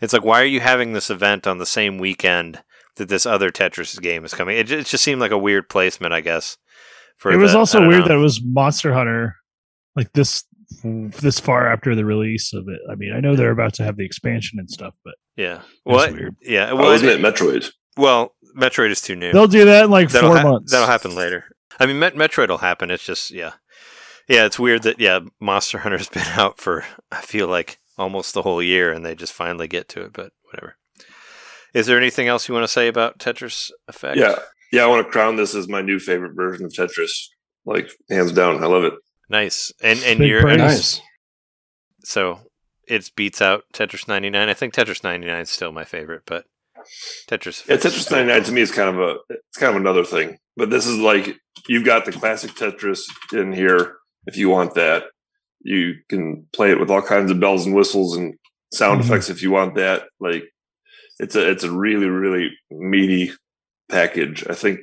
it's 0.00 0.12
like, 0.12 0.24
why 0.24 0.42
are 0.42 0.46
you 0.46 0.60
having 0.60 0.92
this 0.92 1.10
event 1.10 1.46
on 1.46 1.58
the 1.58 1.66
same 1.66 1.98
weekend 1.98 2.62
that 2.96 3.08
this 3.08 3.24
other 3.24 3.52
Tetris 3.52 4.00
game 4.02 4.24
is 4.24 4.34
coming? 4.34 4.56
It, 4.58 4.70
it 4.72 4.86
just 4.86 5.04
seemed 5.04 5.20
like 5.20 5.30
a 5.30 5.38
weird 5.38 5.68
placement, 5.68 6.12
I 6.12 6.22
guess. 6.22 6.58
For 7.18 7.30
it 7.30 7.36
was 7.36 7.52
the- 7.52 7.58
also 7.58 7.86
weird 7.86 8.00
know. 8.00 8.08
that 8.08 8.16
it 8.16 8.20
was 8.20 8.42
Monster 8.42 8.92
Hunter, 8.92 9.36
like 9.94 10.12
this 10.12 10.44
this 11.20 11.38
far 11.40 11.66
after 11.72 11.94
the 11.94 12.04
release 12.04 12.52
of 12.54 12.64
it. 12.68 12.80
I 12.90 12.94
mean, 12.94 13.12
I 13.14 13.20
know 13.20 13.36
they're 13.36 13.50
about 13.50 13.74
to 13.74 13.84
have 13.84 13.96
the 13.96 14.04
expansion 14.04 14.58
and 14.58 14.70
stuff, 14.70 14.94
but 15.04 15.14
Yeah. 15.36 15.54
that's 15.54 15.66
Well, 15.84 16.12
weird. 16.12 16.36
yeah. 16.42 16.70
Oh, 16.70 16.76
Well, 16.76 16.86
wasn't 16.90 17.12
it- 17.12 17.20
it 17.20 17.22
Metroid? 17.34 17.70
well, 17.96 18.34
Metroid 18.56 18.90
is 18.90 19.00
too 19.02 19.16
new. 19.16 19.32
They'll 19.32 19.46
do 19.46 19.64
that 19.66 19.84
in 19.84 19.90
like 19.90 20.10
that'll 20.10 20.30
four 20.30 20.36
hap- 20.38 20.46
months. 20.46 20.72
That'll 20.72 20.86
happen 20.88 21.14
later. 21.14 21.44
I 21.78 21.86
mean, 21.86 21.98
Met- 21.98 22.14
Metroid 22.16 22.48
will 22.48 22.58
happen. 22.58 22.90
It's 22.90 23.04
just 23.04 23.30
yeah, 23.30 23.52
yeah. 24.28 24.46
It's 24.46 24.58
weird 24.58 24.82
that 24.84 24.98
yeah, 24.98 25.20
Monster 25.40 25.78
Hunter's 25.84 26.08
been 26.08 26.22
out 26.36 26.58
for 26.58 26.84
I 27.12 27.20
feel 27.20 27.48
like 27.48 27.78
almost 27.98 28.32
the 28.34 28.42
whole 28.42 28.62
year, 28.62 28.92
and 28.92 29.04
they 29.04 29.14
just 29.14 29.32
finally 29.32 29.68
get 29.68 29.88
to 29.90 30.02
it. 30.02 30.12
But 30.14 30.32
whatever. 30.44 30.76
Is 31.74 31.86
there 31.86 31.98
anything 31.98 32.28
else 32.28 32.48
you 32.48 32.54
want 32.54 32.64
to 32.64 32.72
say 32.72 32.88
about 32.88 33.18
Tetris 33.18 33.70
Effect? 33.88 34.16
Yeah, 34.16 34.38
yeah. 34.72 34.84
I 34.84 34.86
want 34.86 35.06
to 35.06 35.12
crown 35.12 35.36
this 35.36 35.54
as 35.54 35.68
my 35.68 35.82
new 35.82 35.98
favorite 35.98 36.32
version 36.34 36.64
of 36.64 36.72
Tetris. 36.72 37.10
Like 37.66 37.90
hands 38.08 38.32
down, 38.32 38.62
I 38.64 38.66
love 38.68 38.84
it. 38.84 38.94
Nice. 39.28 39.72
And 39.82 39.98
and 40.04 40.18
Big 40.18 40.28
you're 40.28 40.42
praise. 40.42 40.58
Nice. 40.58 41.00
so 42.04 42.40
it 42.86 43.10
beats 43.16 43.42
out 43.42 43.64
Tetris 43.72 44.06
99. 44.06 44.48
I 44.48 44.54
think 44.54 44.74
Tetris 44.74 45.02
99 45.02 45.40
is 45.40 45.50
still 45.50 45.72
my 45.72 45.84
favorite, 45.84 46.22
but 46.26 46.44
Tetris. 47.28 47.66
Yeah, 47.68 47.76
Tetris 47.76 48.10
99 48.10 48.44
to 48.44 48.52
me 48.52 48.60
is 48.60 48.70
kind 48.70 48.88
of 48.88 49.00
a 49.00 49.16
it's 49.30 49.58
kind 49.58 49.74
of 49.74 49.80
another 49.80 50.04
thing. 50.04 50.38
But 50.56 50.70
this 50.70 50.86
is 50.86 50.98
like 50.98 51.36
you've 51.68 51.84
got 51.84 52.04
the 52.04 52.12
classic 52.12 52.52
Tetris 52.52 53.00
in 53.32 53.52
here 53.52 53.96
if 54.26 54.36
you 54.36 54.48
want 54.48 54.74
that. 54.74 55.04
You 55.60 55.94
can 56.08 56.46
play 56.54 56.70
it 56.70 56.78
with 56.78 56.90
all 56.90 57.02
kinds 57.02 57.30
of 57.30 57.40
bells 57.40 57.66
and 57.66 57.74
whistles 57.74 58.16
and 58.16 58.34
sound 58.72 59.00
Mhm. 59.00 59.04
effects 59.06 59.28
if 59.30 59.42
you 59.42 59.50
want 59.50 59.74
that. 59.74 60.04
Like 60.20 60.44
it's 61.18 61.34
a 61.34 61.50
it's 61.50 61.64
a 61.64 61.70
really 61.72 62.06
really 62.06 62.50
meaty 62.70 63.32
package. 63.88 64.46
I 64.48 64.54
think 64.54 64.80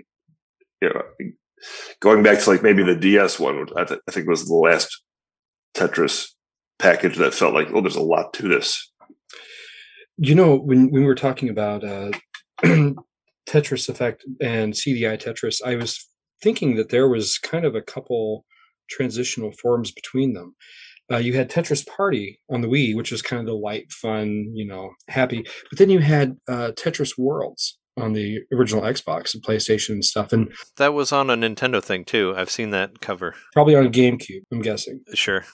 you 0.81 0.89
know 0.89 1.03
going 1.99 2.23
back 2.23 2.39
to 2.39 2.49
like 2.49 2.63
maybe 2.63 2.83
the 2.83 2.95
DS 2.95 3.39
one, 3.39 3.67
I, 3.77 3.83
th- 3.83 3.99
I 4.07 4.11
think 4.11 4.27
was 4.27 4.45
the 4.45 4.55
last 4.55 5.03
Tetris 5.75 6.27
package 6.79 7.17
that 7.17 7.33
felt 7.33 7.53
like 7.53 7.69
oh 7.73 7.81
there's 7.81 7.95
a 7.95 8.01
lot 8.01 8.33
to 8.33 8.47
this. 8.47 8.91
You 10.17 10.35
know, 10.35 10.55
when, 10.55 10.91
when 10.91 11.01
we 11.01 11.07
were 11.07 11.15
talking 11.15 11.49
about 11.49 11.83
uh, 11.83 12.11
Tetris 13.49 13.89
Effect 13.89 14.23
and 14.41 14.73
CDI 14.73 15.21
Tetris, 15.21 15.61
I 15.65 15.75
was 15.75 16.07
thinking 16.41 16.75
that 16.75 16.89
there 16.89 17.07
was 17.07 17.37
kind 17.39 17.65
of 17.65 17.73
a 17.73 17.81
couple 17.81 18.45
transitional 18.89 19.51
forms 19.53 19.91
between 19.91 20.33
them. 20.33 20.55
Uh, 21.11 21.17
you 21.17 21.33
had 21.33 21.49
Tetris 21.49 21.85
Party 21.85 22.39
on 22.49 22.61
the 22.61 22.67
Wii, 22.67 22.95
which 22.95 23.11
was 23.11 23.21
kind 23.21 23.39
of 23.39 23.45
the 23.45 23.53
light, 23.53 23.91
fun, 23.91 24.51
you 24.53 24.65
know, 24.65 24.91
happy. 25.09 25.43
But 25.69 25.79
then 25.79 25.89
you 25.89 25.99
had 25.99 26.37
uh, 26.47 26.71
Tetris 26.75 27.17
Worlds 27.17 27.77
on 27.97 28.13
the 28.13 28.39
original 28.51 28.81
Xbox 28.83 29.33
and 29.33 29.43
PlayStation 29.43 29.89
and 29.89 30.05
stuff, 30.05 30.33
and 30.33 30.51
That 30.77 30.93
was 30.93 31.11
on 31.11 31.29
a 31.29 31.35
Nintendo 31.37 31.83
thing 31.83 32.05
too. 32.05 32.33
I've 32.35 32.49
seen 32.49 32.71
that 32.71 33.01
cover. 33.01 33.35
probably 33.53 33.75
on 33.75 33.91
GameCube. 33.91 34.41
I'm 34.51 34.61
guessing. 34.61 35.01
Sure. 35.13 35.45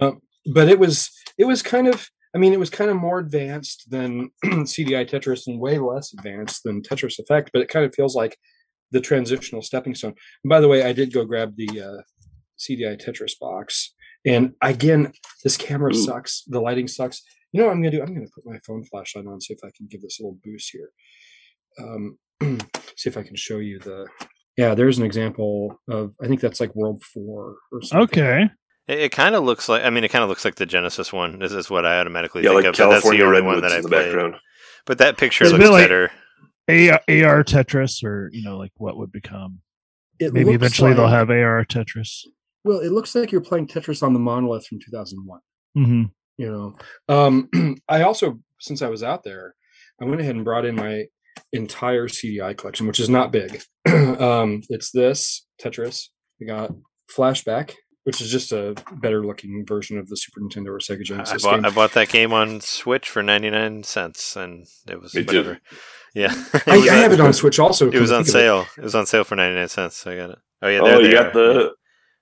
but 0.00 0.68
it 0.68 0.78
was 0.78 1.10
it 1.38 1.44
was 1.44 1.62
kind 1.62 1.88
of 1.88 2.08
I 2.34 2.38
mean 2.38 2.52
it 2.52 2.60
was 2.60 2.70
kind 2.70 2.90
of 2.90 2.96
more 2.96 3.18
advanced 3.18 3.90
than 3.90 4.30
CDI 4.44 5.08
Tetris 5.08 5.46
and 5.46 5.58
way 5.60 5.78
less 5.78 6.12
advanced 6.12 6.62
than 6.64 6.82
Tetris 6.82 7.18
Effect, 7.18 7.50
but 7.52 7.62
it 7.62 7.68
kind 7.68 7.84
of 7.86 7.94
feels 7.94 8.14
like 8.14 8.36
the 8.92 9.00
transitional 9.00 9.62
stepping 9.62 9.94
stone. 9.94 10.14
And 10.44 10.48
by 10.48 10.60
the 10.60 10.68
way, 10.68 10.84
I 10.84 10.92
did 10.92 11.12
go 11.12 11.24
grab 11.24 11.54
the 11.56 11.68
uh, 11.80 12.02
CDI 12.58 13.02
Tetris 13.02 13.32
box, 13.40 13.94
and 14.24 14.52
again, 14.62 15.12
this 15.44 15.56
camera 15.56 15.92
Ooh. 15.92 15.98
sucks. 15.98 16.42
The 16.46 16.60
lighting 16.60 16.88
sucks. 16.88 17.22
You 17.52 17.60
know 17.60 17.66
what 17.68 17.72
I'm 17.72 17.80
gonna 17.82 17.90
do? 17.96 18.02
I'm 18.02 18.14
gonna 18.14 18.26
put 18.34 18.44
my 18.44 18.58
phone 18.66 18.84
flashlight 18.84 19.26
on, 19.26 19.40
see 19.40 19.54
if 19.54 19.60
I 19.64 19.70
can 19.76 19.86
give 19.90 20.02
this 20.02 20.20
a 20.20 20.22
little 20.24 20.38
boost 20.44 20.70
here. 20.72 20.90
Um, 21.80 22.18
see 22.96 23.08
if 23.08 23.16
I 23.16 23.22
can 23.22 23.36
show 23.36 23.58
you 23.58 23.78
the. 23.78 24.06
Yeah, 24.56 24.74
there's 24.74 24.98
an 24.98 25.04
example 25.04 25.78
of. 25.88 26.12
I 26.22 26.26
think 26.26 26.40
that's 26.40 26.60
like 26.60 26.74
World 26.74 27.02
Four 27.02 27.56
or 27.72 27.82
something. 27.82 28.04
Okay. 28.22 28.50
It, 28.88 28.98
it 29.00 29.12
kind 29.12 29.34
of 29.34 29.44
looks 29.44 29.68
like. 29.68 29.84
I 29.84 29.90
mean, 29.90 30.04
it 30.04 30.08
kind 30.10 30.22
of 30.22 30.28
looks 30.28 30.44
like 30.44 30.54
the 30.56 30.66
Genesis 30.66 31.12
one. 31.12 31.38
This 31.38 31.52
is 31.52 31.68
what 31.70 31.84
I 31.84 31.98
automatically 32.00 32.42
Yeah, 32.42 32.50
think 32.50 32.64
like 32.64 32.66
of. 32.66 32.72
but 32.76 32.90
that's 32.90 33.04
the 33.04 33.10
California 33.10 33.24
only 33.24 33.36
redwoods 33.40 33.62
one 33.62 33.62
that 33.62 33.72
I 33.72 33.76
in 33.76 33.82
the 33.82 33.88
played. 33.88 34.04
background. 34.06 34.34
But 34.86 34.98
that 34.98 35.18
picture 35.18 35.44
It's 35.44 35.52
a 35.52 35.56
looks 35.56 35.66
bit 35.66 35.72
like- 35.72 35.84
better. 35.84 36.10
A- 36.68 36.90
AR 37.24 37.44
Tetris, 37.44 38.02
or 38.02 38.28
you 38.32 38.42
know, 38.42 38.56
like 38.56 38.72
what 38.76 38.96
would 38.96 39.12
become. 39.12 39.60
It 40.18 40.32
Maybe 40.32 40.46
looks 40.46 40.56
eventually 40.56 40.94
they'll 40.94 41.06
have 41.08 41.30
AR 41.30 41.64
Tetris. 41.64 42.22
Well, 42.64 42.80
it 42.80 42.90
looks 42.90 43.14
like 43.14 43.30
you're 43.30 43.40
playing 43.40 43.68
Tetris 43.68 44.02
on 44.02 44.12
the 44.14 44.18
monolith 44.18 44.66
from 44.66 44.80
2001. 44.80 45.40
hmm 45.76 46.02
You 46.38 46.50
know, 46.50 46.76
um, 47.14 47.76
I 47.88 48.02
also, 48.02 48.40
since 48.58 48.82
I 48.82 48.88
was 48.88 49.04
out 49.04 49.22
there, 49.22 49.54
I 50.00 50.06
went 50.06 50.20
ahead 50.20 50.34
and 50.34 50.44
brought 50.44 50.64
in 50.64 50.74
my 50.74 51.04
entire 51.52 52.08
CDI 52.08 52.56
collection, 52.56 52.86
which 52.86 53.00
is 53.00 53.08
not 53.08 53.32
big. 53.32 53.62
um, 53.88 54.62
it's 54.68 54.90
this 54.90 55.46
Tetris. 55.62 56.08
We 56.40 56.46
got 56.46 56.72
Flashback, 57.14 57.74
which 58.04 58.20
is 58.20 58.30
just 58.30 58.52
a 58.52 58.74
better 59.00 59.24
looking 59.24 59.64
version 59.66 59.98
of 59.98 60.08
the 60.08 60.16
Super 60.16 60.40
Nintendo 60.40 60.68
or 60.68 60.78
Sega 60.78 61.00
I 61.00 61.04
Genesis 61.04 61.42
bought, 61.42 61.54
game. 61.56 61.64
I 61.64 61.70
bought 61.70 61.92
that 61.92 62.08
game 62.08 62.32
on 62.32 62.60
Switch 62.60 63.08
for 63.08 63.22
99 63.22 63.82
cents, 63.84 64.36
and 64.36 64.66
it 64.88 65.00
was 65.00 65.14
Me 65.14 65.22
too. 65.24 65.38
whatever. 65.38 65.60
Yeah. 66.14 66.32
It 66.54 66.62
I, 66.66 66.76
was 66.78 66.88
I 66.88 66.94
on- 66.96 67.02
have 67.02 67.12
it 67.12 67.20
on 67.20 67.32
Switch 67.34 67.58
also. 67.58 67.90
It 67.90 68.00
was 68.00 68.10
on 68.10 68.20
to 68.20 68.24
think 68.24 68.28
of 68.36 68.40
sale. 68.40 68.66
It 68.78 68.82
was 68.84 68.94
on 68.94 69.04
sale 69.04 69.22
for 69.22 69.36
99 69.36 69.68
cents, 69.68 69.96
so 69.96 70.10
I 70.12 70.16
got 70.16 70.30
it. 70.30 70.38
Oh, 70.62 70.68
yeah. 70.68 70.80
Oh, 70.80 70.86
there 70.86 71.02
you 71.02 71.12
got 71.12 71.26
are. 71.26 71.32
the 71.34 71.70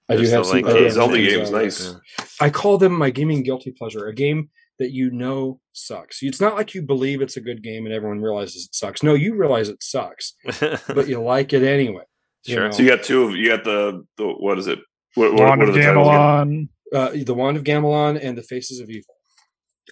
I 0.08 0.16
do 0.16 0.22
have 0.22 0.30
the 0.30 0.44
some 0.44 0.52
link. 0.56 0.66
other 0.66 0.82
Yeah, 0.82 0.90
Zelda 0.90 1.16
games. 1.16 1.48
uh, 1.52 1.58
Nice. 1.58 1.86
Yeah. 1.86 2.24
I 2.40 2.50
call 2.50 2.76
them 2.78 2.92
my 2.92 3.10
gaming 3.10 3.44
guilty 3.44 3.70
pleasure, 3.70 4.06
a 4.08 4.12
game 4.14 4.50
that 4.78 4.90
you 4.90 5.10
know 5.10 5.60
sucks. 5.72 6.18
It's 6.22 6.40
not 6.40 6.54
like 6.56 6.74
you 6.74 6.82
believe 6.82 7.22
it's 7.22 7.36
a 7.36 7.40
good 7.40 7.62
game 7.62 7.84
and 7.86 7.94
everyone 7.94 8.20
realizes 8.20 8.66
it 8.66 8.74
sucks. 8.74 9.02
No, 9.02 9.14
you 9.14 9.34
realize 9.36 9.68
it 9.68 9.82
sucks, 9.82 10.34
but 10.88 11.08
you 11.08 11.20
like 11.22 11.52
it 11.52 11.62
anyway. 11.62 12.02
you 12.44 12.54
Sure. 12.54 12.64
know. 12.64 12.70
So 12.72 12.82
you 12.82 12.88
got 12.88 13.04
two 13.04 13.24
of 13.24 13.36
you 13.36 13.48
got 13.48 13.64
the, 13.64 14.04
the 14.18 14.26
what 14.26 14.58
is 14.58 14.66
it? 14.66 14.80
What, 15.14 15.32
what, 15.34 15.40
Wand 15.42 15.60
what 15.60 15.68
of 15.68 15.74
the 15.74 15.80
Gamelon. 15.80 16.68
Uh, 16.92 17.10
the 17.24 17.34
Wand 17.34 17.56
of 17.56 17.64
Gamelon 17.64 18.18
and 18.22 18.36
the 18.36 18.42
Faces 18.42 18.80
of 18.80 18.88
Evil. 18.90 19.14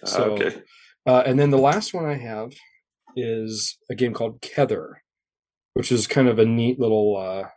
Ah, 0.03 0.07
So, 0.07 0.23
okay. 0.33 0.61
uh, 1.05 1.23
and 1.25 1.39
then 1.39 1.49
the 1.49 1.57
last 1.57 1.93
one 1.93 2.05
I 2.05 2.15
have 2.15 2.51
is 3.15 3.77
a 3.89 3.95
game 3.95 4.13
called 4.13 4.41
Kether, 4.41 4.93
which 5.73 5.91
is 5.91 6.07
kind 6.07 6.27
of 6.27 6.39
a 6.39 6.45
neat 6.45 6.79
little. 6.79 7.17
Uh, 7.17 7.47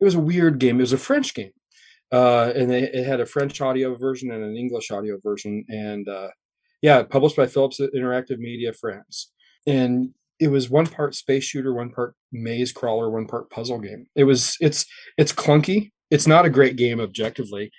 it 0.00 0.04
was 0.04 0.14
a 0.14 0.20
weird 0.20 0.58
game. 0.58 0.78
It 0.78 0.82
was 0.82 0.92
a 0.92 0.98
French 0.98 1.34
game, 1.34 1.52
uh, 2.12 2.52
and 2.54 2.70
they, 2.70 2.82
it 2.84 3.04
had 3.06 3.20
a 3.20 3.26
French 3.26 3.60
audio 3.60 3.94
version 3.96 4.30
and 4.30 4.42
an 4.42 4.56
English 4.56 4.90
audio 4.90 5.18
version, 5.22 5.64
and 5.68 6.08
uh, 6.08 6.28
yeah, 6.82 7.02
published 7.02 7.36
by 7.36 7.46
Philips 7.46 7.80
Interactive 7.80 8.38
Media 8.38 8.72
France. 8.72 9.32
And 9.66 10.10
it 10.38 10.48
was 10.48 10.70
one 10.70 10.86
part 10.86 11.14
space 11.14 11.44
shooter, 11.44 11.74
one 11.74 11.90
part 11.90 12.14
maze 12.32 12.72
crawler, 12.72 13.10
one 13.10 13.26
part 13.26 13.50
puzzle 13.50 13.78
game. 13.78 14.06
It 14.16 14.24
was 14.24 14.56
it's 14.60 14.86
it's 15.18 15.32
clunky. 15.32 15.90
It's 16.10 16.26
not 16.26 16.46
a 16.46 16.50
great 16.50 16.76
game 16.76 16.98
objectively, 16.98 17.70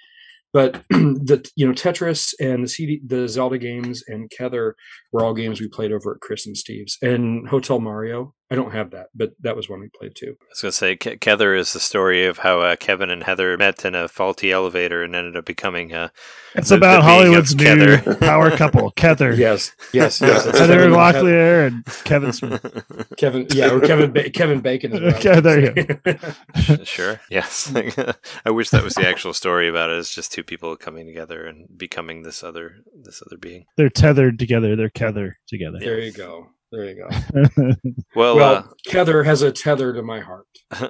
but 0.53 0.83
the 0.89 1.49
you 1.55 1.67
know 1.67 1.73
Tetris 1.73 2.33
and 2.39 2.63
the 2.63 2.67
CD, 2.67 3.01
the 3.05 3.27
Zelda 3.27 3.57
games 3.57 4.03
and 4.07 4.29
Kether 4.29 4.73
were 5.11 5.25
all 5.25 5.33
games 5.33 5.59
we 5.59 5.67
played 5.67 5.91
over 5.91 6.13
at 6.13 6.21
Chris 6.21 6.45
and 6.45 6.55
Steve's. 6.55 6.97
And 7.01 7.47
Hotel 7.47 7.79
Mario, 7.79 8.35
I 8.51 8.55
don't 8.55 8.73
have 8.73 8.91
that, 8.91 9.07
but 9.15 9.31
that 9.39 9.55
was 9.55 9.69
one 9.69 9.79
we 9.79 9.87
played 9.87 10.13
too. 10.13 10.35
I 10.41 10.45
was 10.49 10.61
going 10.61 10.71
to 10.71 10.77
say, 10.77 10.95
Ke- 10.97 11.19
Kether 11.21 11.57
is 11.57 11.71
the 11.71 11.79
story 11.79 12.25
of 12.25 12.39
how 12.39 12.59
uh, 12.59 12.75
Kevin 12.75 13.09
and 13.09 13.23
Heather 13.23 13.57
met 13.57 13.85
in 13.85 13.95
a 13.95 14.09
faulty 14.09 14.51
elevator 14.51 15.01
and 15.03 15.15
ended 15.15 15.37
up 15.37 15.45
becoming. 15.45 15.93
Uh, 15.93 16.09
It's 16.53 16.67
the- 16.69 16.75
about 16.75 16.97
the 16.97 17.01
Hollywood's 17.03 17.55
new 17.55 17.63
Kether. 17.63 18.19
power 18.19 18.51
couple, 18.51 18.91
Kether. 18.91 19.37
Yes, 19.37 19.73
yes, 19.93 20.19
yes. 20.19 20.43
Heather 20.57 20.75
Kevin- 20.79 20.91
Locklear 20.91 21.67
and 21.67 21.85
Kevin 22.03 22.33
Smith. 22.33 22.83
Kevin, 23.17 23.47
yeah, 23.51 23.71
or 23.71 23.79
Kevin, 23.79 24.11
ba- 24.11 24.29
Kevin 24.29 24.59
Bacon. 24.59 24.91
Is 24.93 24.99
what 25.01 25.13
I 25.13 25.17
was 25.17 25.25
Okay, 25.25 25.39
there 25.39 25.79
you 25.79 26.77
go. 26.77 26.83
sure. 26.83 27.21
Yes. 27.29 27.73
I 28.45 28.51
wish 28.51 28.69
that 28.71 28.83
was 28.83 28.95
the 28.95 29.07
actual 29.07 29.33
story 29.33 29.69
about 29.69 29.89
it. 29.91 29.97
It's 29.99 30.13
just 30.13 30.31
two 30.33 30.43
people 30.43 30.75
coming 30.75 31.05
together 31.07 31.45
and 31.45 31.67
becoming 31.77 32.23
this 32.23 32.43
other 32.43 32.75
this 33.01 33.21
other 33.25 33.37
being. 33.37 33.65
They're 33.77 33.89
tethered 33.89 34.37
together. 34.39 34.75
They're 34.75 34.89
tether 34.89 35.39
together. 35.47 35.79
there 35.79 35.99
you 35.99 36.11
go. 36.11 36.49
There 36.71 36.85
you 36.85 36.95
go. 36.95 37.73
Well, 38.13 38.35
well, 38.35 38.55
uh, 38.55 38.63
Kether 38.89 39.23
has 39.23 39.41
a 39.41 39.53
tether 39.53 39.93
to 39.93 40.03
my 40.03 40.19
heart. 40.19 40.45
well, 40.81 40.89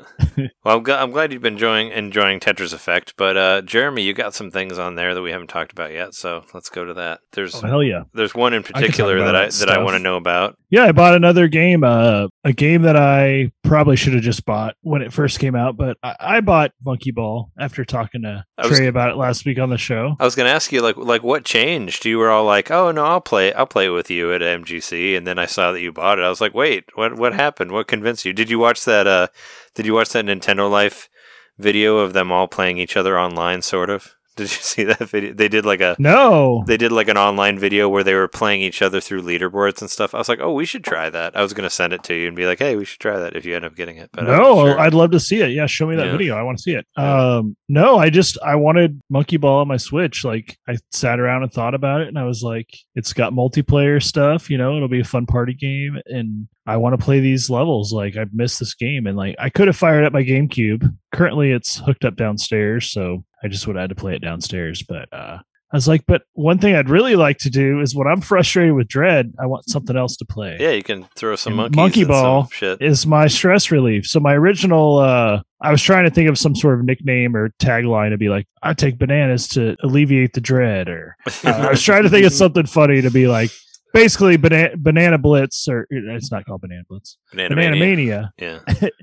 I'm, 0.66 0.84
gl- 0.84 1.00
I'm 1.00 1.12
glad 1.12 1.32
you've 1.32 1.44
been 1.44 1.54
enjoying 1.54 1.92
enjoying 1.92 2.40
Tetris 2.40 2.74
Effect, 2.74 3.14
but 3.16 3.38
uh, 3.38 3.62
Jeremy, 3.62 4.02
you 4.02 4.14
got 4.14 4.34
some 4.34 4.50
things 4.50 4.80
on 4.80 4.96
there 4.96 5.14
that 5.14 5.22
we 5.22 5.30
haven't 5.30 5.50
talked 5.50 5.72
about 5.72 5.92
yet, 5.92 6.16
so 6.16 6.44
let's 6.56 6.70
go 6.70 6.84
to 6.84 6.96
that. 6.96 7.20
There's 7.34 7.64
oh, 7.64 7.68
hell 7.68 7.84
yeah. 7.84 8.04
there's 8.16 8.34
one 8.34 8.56
in 8.56 8.64
particular 8.64 9.18
about 9.18 9.26
that 9.26 9.36
I 9.36 9.46
that 9.46 9.54
that 9.54 9.70
I 9.70 9.84
want 9.84 9.96
to 9.96 10.00
know 10.00 10.18
about. 10.18 10.58
Yeah, 10.72 10.86
I 10.86 10.94
bought 10.94 11.16
another 11.16 11.50
game, 11.50 11.84
uh, 11.84 12.30
a 12.46 12.54
game 12.54 12.84
that 12.84 12.96
I 12.96 13.52
probably 13.62 13.98
should 13.98 14.14
have 14.14 14.24
just 14.24 14.46
bought 14.46 14.76
when 14.82 15.02
it 15.02 15.12
first 15.12 15.38
came 15.38 15.54
out, 15.54 15.76
but 15.76 15.98
I, 16.02 16.16
I 16.20 16.40
bought 16.40 16.72
Monkey 16.86 17.12
Ball 17.12 17.52
after 17.60 17.84
talking 17.84 18.22
to 18.22 18.46
was- 18.58 18.78
Trey 18.78 18.88
about 18.88 19.10
it 19.10 19.18
last 19.18 19.46
week 19.46 19.60
on 19.60 19.70
the 19.70 19.78
show. 19.78 20.16
I 20.18 20.24
was 20.24 20.34
going 20.34 20.48
to 20.48 20.54
ask 20.54 20.72
you 20.72 20.82
like 20.82 20.96
like 20.96 21.24
what 21.24 21.44
changed? 21.44 22.06
You 22.06 22.18
were 22.20 22.30
all 22.30 22.46
like, 22.46 22.72
"Oh 22.72 22.90
no, 22.92 23.04
I'll 23.04 23.20
play 23.20 23.52
I'll 23.54 23.68
play 23.68 23.90
with 23.90 24.10
you 24.10 24.32
at 24.34 24.42
MGC," 24.42 25.18
and 25.18 25.28
then 25.28 25.38
I 25.38 25.46
saw 25.46 25.74
that 25.74 25.82
you 25.82 25.92
bought 25.92 26.20
it. 26.20 26.24
I 26.24 26.30
was 26.30 26.40
like, 26.40 26.54
"Wait, 26.54 26.86
what 26.96 27.18
what 27.18 27.34
happened? 27.34 27.72
What 27.74 27.88
convinced 27.90 28.24
you? 28.24 28.32
Did 28.32 28.50
you 28.50 28.58
watch 28.58 28.86
that? 28.86 29.08
Uh, 29.08 29.28
did 29.76 29.86
you 29.86 29.94
watch 29.94 30.10
that 30.10 30.24
Nintendo 30.26 30.72
Life 30.72 31.10
video 31.58 31.98
of 31.98 32.14
them 32.14 32.32
all 32.32 32.48
playing 32.48 32.78
each 32.78 32.96
other 32.96 33.20
online? 33.20 33.62
Sort 33.62 33.90
of. 33.90 34.16
Did 34.36 34.44
you 34.44 34.48
see 34.62 34.84
that 34.86 35.00
video? 35.10 35.34
They 35.34 35.48
did 35.48 35.66
like 35.66 35.82
a 35.82 35.96
No. 36.00 36.64
they 36.68 36.78
did 36.78 36.92
like 36.92 37.08
an 37.10 37.18
online 37.18 37.60
video 37.60 37.90
where 37.90 38.04
they 38.04 38.14
were 38.14 38.28
playing 38.28 38.62
each 38.62 38.82
other 38.82 39.02
through 39.02 39.22
leaderboards 39.24 39.82
and 39.82 39.90
stuff. 39.90 40.14
I 40.16 40.20
was 40.20 40.30
like, 40.30 40.40
oh, 40.40 40.54
we 40.54 40.66
should 40.66 40.84
try 40.84 41.10
that. 41.10 41.36
I 41.36 41.42
was 41.42 41.54
gonna 41.54 41.70
send 41.70 41.94
it 41.94 42.04
to 42.04 42.14
you 42.14 42.28
and 42.28 42.36
be 42.36 42.46
like, 42.46 42.60
hey, 42.60 42.76
we 42.76 42.86
should 42.86 43.00
try 43.00 43.20
that 43.20 43.36
if 43.36 43.46
you 43.46 43.56
end 43.56 43.66
up 43.66 43.76
getting 43.76 43.98
it. 43.98 44.10
But 44.14 44.24
no, 44.26 44.66
sure. 44.66 44.80
I'd 44.80 44.94
love 44.94 45.12
to 45.12 45.20
see 45.20 45.42
it. 45.42 45.52
Yeah, 45.52 45.66
show 45.66 45.88
me 45.88 45.96
that 45.98 46.06
Yeah. 46.08 46.12
video. 46.12 46.36
I 46.38 46.44
want 46.44 46.58
to 46.58 46.62
see 46.62 46.74
it. 46.74 46.86
Yeah. 46.98 47.36
Um, 47.38 47.56
no, 47.70 47.98
I 47.98 48.10
just 48.10 48.38
I 48.44 48.56
wanted 48.56 49.02
Monkey 49.10 49.38
Ball 49.38 49.60
on 49.62 49.68
my 49.68 49.78
Switch. 49.78 50.24
Like 50.24 50.58
I 50.68 50.78
sat 50.92 51.20
around 51.20 51.44
and 51.44 51.52
thought 51.52 51.74
about 51.74 52.02
it, 52.02 52.08
and 52.08 52.18
I 52.18 52.24
was 52.24 52.42
like, 52.44 52.70
it's 52.96 53.14
got 53.14 53.34
multiplayer 53.34 54.02
stuff. 54.02 54.50
You 54.50 54.58
know, 54.58 54.76
it'll 54.76 54.88
be 54.88 55.00
a 55.02 55.06
fun 55.06 55.26
party 55.26 55.54
game, 55.54 55.98
and 56.06 56.48
I 56.68 56.78
want 56.78 56.98
to 56.98 57.04
play 57.04 57.20
these 57.20 57.50
levels. 57.50 57.92
Like 57.94 58.16
I've 58.18 58.34
missed 58.34 58.60
this 58.60 58.74
game, 58.76 59.08
and 59.08 59.18
like 59.18 59.36
I 59.40 59.50
could 59.50 59.68
have 59.68 59.76
fired 59.78 60.04
up 60.06 60.14
my 60.14 60.24
GameCube. 60.24 60.84
Currently, 61.14 61.52
it's 61.52 61.78
hooked 61.78 62.06
up 62.06 62.16
downstairs, 62.16 62.92
so 62.92 63.24
I 63.44 63.48
just 63.48 63.68
would 63.68 63.76
have 63.76 63.84
had 63.84 63.90
to 63.90 63.96
play 63.96 64.16
it 64.16 64.22
downstairs. 64.22 64.84
But 64.88 65.12
uh, 65.12 65.40
I 65.72 65.78
was 65.78 65.88
like, 65.88 66.04
but 66.06 66.24
one 66.34 66.58
thing 66.58 66.76
I'd 66.76 66.90
really 66.90 67.16
like 67.16 67.38
to 67.40 67.50
do 67.50 67.80
is 67.80 67.96
when 67.96 68.08
I'm 68.08 68.22
frustrated 68.32 68.74
with 68.74 68.88
Dread, 68.88 69.34
I 69.40 69.46
want 69.46 69.70
something 69.70 69.96
else 69.96 70.18
to 70.18 70.26
play 70.26 70.58
yeah, 70.60 70.72
you 70.72 70.84
can 70.84 71.08
throw 71.16 71.36
some 71.36 71.56
Monkey 71.56 72.04
Ball 72.04 72.48
shit. 72.52 72.82
is 72.82 73.08
my 73.08 73.28
stress 73.28 73.72
relief. 73.72 74.06
So 74.06 74.20
my 74.20 74.34
original, 74.34 74.98
uh, 74.98 75.42
I 75.62 75.72
was 75.72 75.82
trying 75.82 76.06
to 76.06 76.12
think 76.12 76.30
of 76.30 76.38
some 76.38 76.56
sort 76.56 76.80
of 76.80 76.86
nickname 76.86 77.36
or 77.36 77.50
tagline 77.60 78.10
to 78.10 78.18
be 78.18 78.30
like, 78.30 78.48
I 78.64 78.74
take 78.74 78.98
bananas 78.98 79.48
to 79.50 79.76
alleviate 79.84 80.34
the 80.34 80.42
dread, 80.42 80.90
or 80.90 81.16
uh, 81.46 81.50
I 81.50 81.70
was 81.70 81.82
trying 81.82 82.04
to 82.04 82.10
think 82.10 82.26
of 82.26 82.34
something 82.34 82.66
funny 82.66 83.02
to 83.02 83.12
be 83.12 83.28
like, 83.28 83.52
basically 83.94 84.38
banana, 84.38 84.76
banana 84.78 85.18
blitz, 85.18 85.68
or 85.68 85.88
it's 85.90 86.32
not 86.32 86.46
called 86.46 86.62
banana 86.62 86.84
blitz, 86.90 87.18
Banana 87.32 87.56
banana 87.56 87.76
Mania. 87.78 88.32
mania. 88.40 88.60
Yeah. 88.82 88.90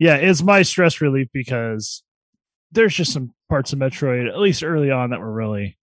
Yeah, 0.00 0.14
it's 0.14 0.42
my 0.42 0.62
stress 0.62 1.00
relief 1.00 1.28
because 1.32 2.04
there's 2.72 2.94
just 2.94 3.12
some 3.12 3.32
parts 3.48 3.72
of 3.72 3.78
Metroid, 3.78 4.28
at 4.28 4.38
least 4.38 4.62
early 4.62 4.90
on, 4.90 5.10
that 5.10 5.20
were 5.20 5.32
really 5.32 5.78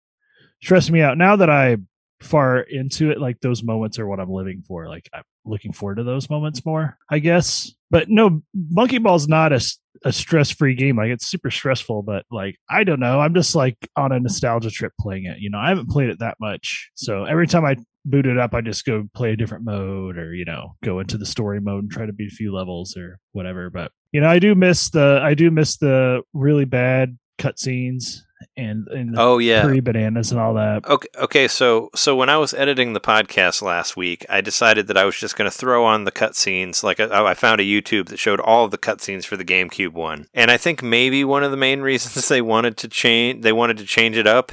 stressing 0.61 0.93
me 0.93 1.01
out. 1.01 1.17
Now 1.17 1.35
that 1.35 1.49
I 1.49 1.77
far 2.21 2.59
into 2.59 3.11
it, 3.11 3.19
like 3.19 3.39
those 3.41 3.63
moments 3.63 3.99
are 3.99 4.07
what 4.07 4.19
I'm 4.19 4.31
living 4.31 4.63
for. 4.67 4.87
Like 4.87 5.09
I'm 5.13 5.23
looking 5.45 5.73
forward 5.73 5.95
to 5.95 6.03
those 6.03 6.29
moments 6.29 6.65
more, 6.65 6.97
I 7.09 7.19
guess. 7.19 7.71
But 7.91 8.09
no, 8.09 8.41
Monkey 8.53 8.97
Ball's 8.97 9.27
not 9.27 9.53
a, 9.53 9.61
a 10.03 10.11
stress 10.11 10.51
free 10.51 10.75
game. 10.75 10.97
Like 10.97 11.09
it's 11.09 11.27
super 11.27 11.51
stressful, 11.51 12.03
but 12.03 12.25
like 12.31 12.57
I 12.69 12.83
don't 12.83 12.99
know. 12.99 13.19
I'm 13.19 13.33
just 13.33 13.55
like 13.55 13.77
on 13.95 14.11
a 14.11 14.19
nostalgia 14.19 14.71
trip 14.71 14.93
playing 14.99 15.25
it. 15.25 15.39
You 15.39 15.49
know, 15.49 15.59
I 15.59 15.69
haven't 15.69 15.89
played 15.89 16.09
it 16.09 16.19
that 16.19 16.37
much. 16.39 16.91
So 16.95 17.25
every 17.25 17.47
time 17.47 17.65
I 17.65 17.77
boot 18.05 18.25
it 18.25 18.37
up, 18.37 18.53
I 18.53 18.61
just 18.61 18.85
go 18.85 19.07
play 19.13 19.31
a 19.31 19.35
different 19.35 19.65
mode 19.65 20.17
or, 20.17 20.33
you 20.33 20.45
know, 20.45 20.75
go 20.83 20.99
into 20.99 21.17
the 21.17 21.25
story 21.25 21.59
mode 21.59 21.83
and 21.83 21.91
try 21.91 22.05
to 22.05 22.13
beat 22.13 22.31
a 22.31 22.35
few 22.35 22.53
levels 22.53 22.95
or 22.95 23.19
whatever. 23.31 23.69
But 23.69 23.91
you 24.11 24.21
know, 24.21 24.29
I 24.29 24.39
do 24.39 24.55
miss 24.55 24.89
the 24.89 25.19
I 25.21 25.33
do 25.33 25.51
miss 25.51 25.77
the 25.77 26.21
really 26.33 26.65
bad 26.65 27.17
cutscenes 27.37 28.21
and 28.57 28.87
and 28.87 29.13
the 29.15 29.21
Oh 29.21 29.37
yeah. 29.37 29.63
pre 29.63 29.79
bananas 29.79 30.31
and 30.31 30.39
all 30.39 30.53
that. 30.53 30.85
Okay, 30.85 31.07
okay, 31.17 31.47
so 31.47 31.89
so 31.95 32.15
when 32.15 32.29
I 32.29 32.37
was 32.37 32.53
editing 32.53 32.93
the 32.93 33.01
podcast 33.01 33.61
last 33.61 33.97
week, 33.97 34.25
I 34.29 34.41
decided 34.41 34.87
that 34.87 34.97
I 34.97 35.05
was 35.05 35.17
just 35.17 35.35
going 35.35 35.49
to 35.49 35.57
throw 35.57 35.85
on 35.85 36.03
the 36.03 36.11
cutscenes. 36.11 36.83
Like 36.83 36.99
I, 36.99 37.25
I 37.25 37.33
found 37.33 37.59
a 37.59 37.65
YouTube 37.65 38.07
that 38.09 38.19
showed 38.19 38.39
all 38.39 38.65
of 38.65 38.71
the 38.71 38.77
cutscenes 38.77 39.25
for 39.25 39.35
the 39.37 39.45
GameCube 39.45 39.93
one, 39.93 40.27
and 40.33 40.51
I 40.51 40.57
think 40.57 40.81
maybe 40.81 41.23
one 41.23 41.43
of 41.43 41.51
the 41.51 41.57
main 41.57 41.81
reasons 41.81 42.27
they 42.27 42.41
wanted 42.41 42.77
to 42.77 42.87
change 42.87 43.43
they 43.43 43.53
wanted 43.53 43.77
to 43.77 43.85
change 43.85 44.17
it 44.17 44.27
up 44.27 44.51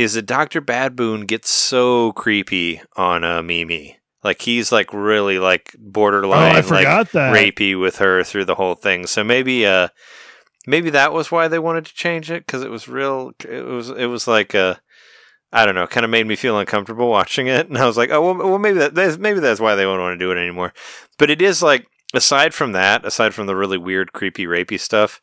is 0.00 0.14
that 0.14 0.22
Doctor 0.26 0.60
Bad 0.60 0.96
Boon 0.96 1.26
gets 1.26 1.50
so 1.50 2.12
creepy 2.12 2.80
on 2.96 3.22
uh, 3.22 3.42
MeeMee. 3.42 3.96
Like 4.24 4.42
he's 4.42 4.72
like 4.72 4.92
really 4.92 5.38
like 5.38 5.74
Oh, 5.74 5.78
borderline 5.82 6.56
I 6.56 6.60
like 6.60 7.10
that. 7.12 7.34
rapey 7.34 7.78
with 7.78 7.96
her 7.98 8.22
through 8.24 8.46
the 8.46 8.54
whole 8.54 8.74
thing. 8.74 9.06
So 9.06 9.24
maybe 9.24 9.64
uh 9.66 9.88
maybe 10.66 10.90
that 10.90 11.12
was 11.12 11.30
why 11.30 11.48
they 11.48 11.58
wanted 11.58 11.86
to 11.86 11.94
change 11.94 12.30
it 12.30 12.44
because 12.46 12.62
it 12.62 12.70
was 12.70 12.86
real. 12.88 13.32
It 13.48 13.64
was 13.64 13.88
it 13.90 14.06
was 14.06 14.26
like 14.28 14.54
uh 14.54 14.74
I 15.52 15.64
don't 15.64 15.74
know, 15.74 15.86
kind 15.86 16.04
of 16.04 16.10
made 16.10 16.26
me 16.26 16.36
feel 16.36 16.58
uncomfortable 16.58 17.08
watching 17.18 17.46
it, 17.46 17.68
and 17.68 17.78
I 17.78 17.86
was 17.86 17.96
like, 17.96 18.10
oh 18.10 18.20
well, 18.22 18.36
well 18.50 18.58
maybe 18.58 18.78
that 18.78 18.94
that's, 18.94 19.16
maybe 19.18 19.40
that's 19.40 19.60
why 19.60 19.74
they 19.74 19.86
won't 19.86 20.00
want 20.00 20.18
to 20.18 20.24
do 20.24 20.30
it 20.30 20.38
anymore. 20.38 20.72
But 21.18 21.30
it 21.30 21.40
is 21.42 21.62
like 21.62 21.86
aside 22.14 22.52
from 22.54 22.72
that, 22.72 23.04
aside 23.06 23.32
from 23.34 23.46
the 23.46 23.56
really 23.56 23.78
weird, 23.78 24.12
creepy, 24.12 24.44
rapey 24.44 24.78
stuff, 24.78 25.18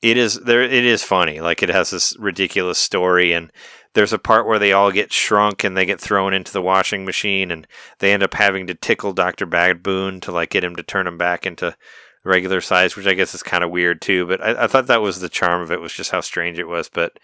it 0.00 0.16
is 0.16 0.40
there. 0.40 0.62
It 0.62 0.84
is 0.86 1.02
funny. 1.04 1.40
Like 1.40 1.62
it 1.62 1.68
has 1.68 1.90
this 1.90 2.16
ridiculous 2.18 2.78
story, 2.78 3.34
and 3.34 3.52
there's 3.94 4.12
a 4.12 4.18
part 4.18 4.46
where 4.46 4.58
they 4.58 4.72
all 4.72 4.90
get 4.90 5.12
shrunk 5.12 5.64
and 5.64 5.76
they 5.76 5.84
get 5.84 6.00
thrown 6.00 6.32
into 6.32 6.52
the 6.52 6.62
washing 6.62 7.04
machine, 7.04 7.50
and 7.50 7.66
they 7.98 8.12
end 8.12 8.22
up 8.22 8.34
having 8.34 8.66
to 8.66 8.74
tickle 8.74 9.12
Doctor 9.12 9.46
Bad 9.46 9.82
Boon 9.82 10.20
to 10.20 10.32
like 10.32 10.50
get 10.50 10.64
him 10.64 10.76
to 10.76 10.82
turn 10.82 11.04
them 11.04 11.18
back 11.18 11.46
into 11.46 11.76
regular 12.24 12.60
size, 12.60 12.96
which 12.96 13.06
I 13.06 13.14
guess 13.14 13.34
is 13.34 13.42
kind 13.42 13.64
of 13.64 13.70
weird 13.70 14.00
too. 14.00 14.26
But 14.26 14.42
I, 14.42 14.64
I 14.64 14.66
thought 14.66 14.86
that 14.86 15.02
was 15.02 15.20
the 15.20 15.28
charm 15.28 15.62
of 15.62 15.70
it 15.70 15.80
was 15.80 15.92
just 15.92 16.10
how 16.10 16.20
strange 16.20 16.58
it 16.58 16.68
was. 16.68 16.88
But 16.88 17.18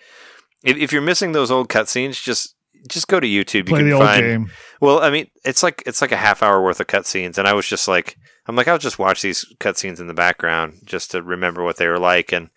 if, 0.64 0.76
if 0.76 0.92
you're 0.92 1.02
missing 1.02 1.32
those 1.32 1.50
old 1.50 1.68
cutscenes, 1.68 2.22
just 2.22 2.54
just 2.88 3.08
go 3.08 3.18
to 3.18 3.26
YouTube. 3.26 3.68
Play 3.68 3.80
you 3.80 3.84
the 3.84 3.90
can 3.90 4.00
old 4.00 4.04
find. 4.04 4.22
game. 4.22 4.50
Well, 4.80 5.00
I 5.00 5.10
mean, 5.10 5.28
it's 5.44 5.62
like 5.62 5.82
it's 5.86 6.02
like 6.02 6.12
a 6.12 6.16
half 6.16 6.42
hour 6.42 6.62
worth 6.62 6.80
of 6.80 6.86
cutscenes, 6.86 7.38
and 7.38 7.48
I 7.48 7.54
was 7.54 7.66
just 7.66 7.88
like, 7.88 8.16
I'm 8.46 8.56
like, 8.56 8.68
I'll 8.68 8.78
just 8.78 8.98
watch 8.98 9.22
these 9.22 9.44
cutscenes 9.58 10.00
in 10.00 10.06
the 10.06 10.14
background 10.14 10.74
just 10.84 11.10
to 11.12 11.22
remember 11.22 11.64
what 11.64 11.76
they 11.76 11.86
were 11.88 11.98
like, 11.98 12.32
and 12.32 12.50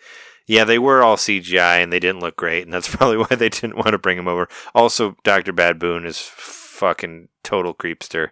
yeah, 0.47 0.63
they 0.63 0.79
were 0.79 1.01
all 1.03 1.17
CGI 1.17 1.81
and 1.83 1.91
they 1.91 1.99
didn't 1.99 2.21
look 2.21 2.35
great, 2.35 2.63
and 2.63 2.73
that's 2.73 2.87
probably 2.95 3.17
why 3.17 3.35
they 3.35 3.49
didn't 3.49 3.75
want 3.77 3.89
to 3.89 3.97
bring 3.97 4.17
him 4.17 4.27
over. 4.27 4.47
Also, 4.75 5.15
Doctor 5.23 5.51
Bad 5.51 5.79
Boon 5.79 6.05
is 6.05 6.19
fucking 6.19 7.29
total 7.43 7.73
creepster. 7.73 8.29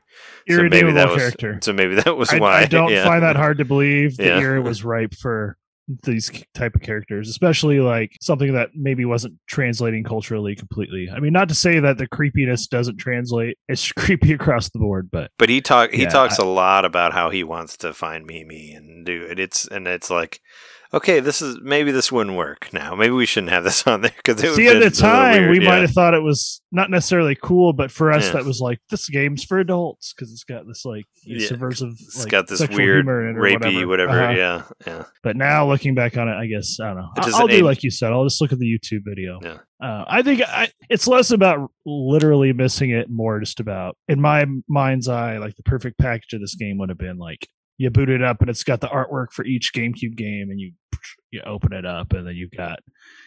So 0.50 0.64
maybe 0.64 0.92
that 0.94 1.10
was 1.10 1.18
character. 1.18 1.60
so 1.62 1.74
maybe 1.74 1.96
that 1.96 2.18
was 2.18 2.34
I, 2.34 2.40
why. 2.40 2.62
I 2.62 2.66
don't 2.66 2.92
yeah. 2.92 3.04
find 3.04 3.22
that 3.24 3.36
hard 3.36 3.60
to 3.60 3.66
believe 3.66 4.18
the 4.18 4.26
Yeah. 4.26 4.40
Era 4.40 4.62
was 4.62 4.84
ripe 4.84 5.14
for 5.14 5.58
these 6.04 6.32
type 6.54 6.76
of 6.76 6.82
characters, 6.82 7.30
especially 7.30 7.80
like 7.80 8.16
something 8.22 8.54
that 8.54 8.70
maybe 8.76 9.06
wasn't 9.06 9.36
translating 9.48 10.04
culturally 10.04 10.56
completely. 10.56 11.10
I 11.12 11.20
mean, 11.20 11.34
not 11.34 11.50
to 11.50 11.56
say 11.56 11.80
that 11.80 11.98
the 11.98 12.08
creepiness 12.08 12.68
doesn't 12.68 12.98
translate; 12.98 13.58
it's 13.68 13.92
creepy 13.98 14.34
across 14.34 14.70
the 14.70 14.80
board. 14.80 15.10
But 15.12 15.32
But 15.38 15.50
he 15.50 15.62
talk 15.62 15.92
he 15.92 16.04
Yeah, 16.04 16.10
talks 16.10 16.38
a 16.38 16.46
lot 16.46 16.86
about 16.86 17.14
how 17.14 17.30
he 17.30 17.44
wants 17.44 17.78
to 17.78 17.94
find 17.94 18.28
MeeMee 18.28 18.76
and 18.76 19.06
do 19.06 19.24
it. 19.30 19.40
It's 19.40 19.68
and 19.68 19.88
it's 19.88 20.10
like, 20.10 20.42
okay, 20.94 21.20
this 21.20 21.42
is 21.42 21.60
maybe 21.62 21.92
this 21.92 22.12
wouldn't 22.12 22.36
work 22.36 22.70
now. 22.74 22.96
Maybe 22.96 23.12
we 23.14 23.26
shouldn't 23.26 23.52
have 23.52 23.64
this 23.64 23.86
on 23.88 24.02
there 24.02 24.12
because 24.16 24.44
it 24.44 24.54
see, 24.56 24.68
at 24.68 24.80
the 24.80 24.90
time, 24.90 25.50
we 25.50 25.60
might 25.60 25.82
have. 25.82 25.92
thought 25.92 26.14
it 26.14 26.24
was 26.24 26.62
not 26.72 26.90
necessarily 26.90 27.36
cool, 27.42 27.74
but 27.74 27.92
for 27.92 28.12
us, 28.12 28.28
Yeah. 28.28 28.34
that 28.34 28.46
was 28.46 28.60
like 28.60 28.80
this 28.90 29.08
game's 29.10 29.44
for 29.44 29.60
adults 29.60 30.14
because 30.14 30.32
it's 30.32 30.44
got 30.44 30.68
this 30.68 30.86
like 30.86 31.06
Yeah, 31.24 31.48
subversive, 31.48 31.94
It's 31.94 32.20
like, 32.20 32.30
got 32.30 32.48
this 32.48 32.60
weird 32.70 33.06
humor 33.06 33.28
in 33.30 33.36
it 33.38 33.40
rapey 33.40 33.88
whatever. 33.88 34.12
Uh-huh. 34.12 34.32
Yeah, 34.34 34.64
yeah. 34.88 35.04
But 35.24 35.36
now 35.36 35.68
looking 35.68 35.96
back 35.96 36.18
on 36.18 36.28
it, 36.28 36.34
I 36.36 36.48
guess 36.48 36.78
I 36.82 36.88
don't 36.88 36.98
know. 36.98 37.10
I- 37.18 37.22
doesn't 37.22 37.40
I'll 37.40 37.48
do 37.48 37.62
like 37.64 37.84
you 37.84 37.92
said. 37.92 38.12
I'll 38.12 38.24
just 38.26 38.42
look 38.42 38.52
at 38.52 38.60
the 38.60 38.66
YouTube 38.68 39.02
video. 39.06 39.40
Yeah. 39.42 39.58
Uh, 39.82 40.04
I 40.08 40.22
think 40.24 40.42
I, 40.42 40.70
it's 40.90 41.08
less 41.08 41.32
about 41.32 41.72
literally 41.86 42.52
missing 42.52 42.90
it, 42.90 43.10
more 43.10 43.40
just 43.40 43.60
about 43.62 43.96
in 44.10 44.20
my 44.20 44.46
mind's 44.68 45.08
eye, 45.08 45.38
like 45.38 45.56
the 45.56 45.64
perfect 45.64 45.98
package 45.98 46.34
of 46.34 46.42
this 46.42 46.56
game 46.56 46.78
would 46.80 46.90
have 46.90 46.98
been 46.98 47.18
like 47.18 47.48
you 47.80 47.90
boot 47.90 48.10
it 48.10 48.22
up 48.22 48.42
and 48.42 48.50
it's 48.50 48.64
got 48.64 48.82
the 48.82 48.88
artwork 48.90 49.32
for 49.32 49.46
each 49.46 49.74
GameCube 49.74 50.16
game, 50.16 50.50
and 50.52 50.60
you 50.60 50.74
you 51.32 51.42
open 51.46 51.74
it 51.74 51.86
up, 51.86 52.12
and 52.14 52.28
then 52.28 52.36
you've 52.36 52.52
got 52.52 52.80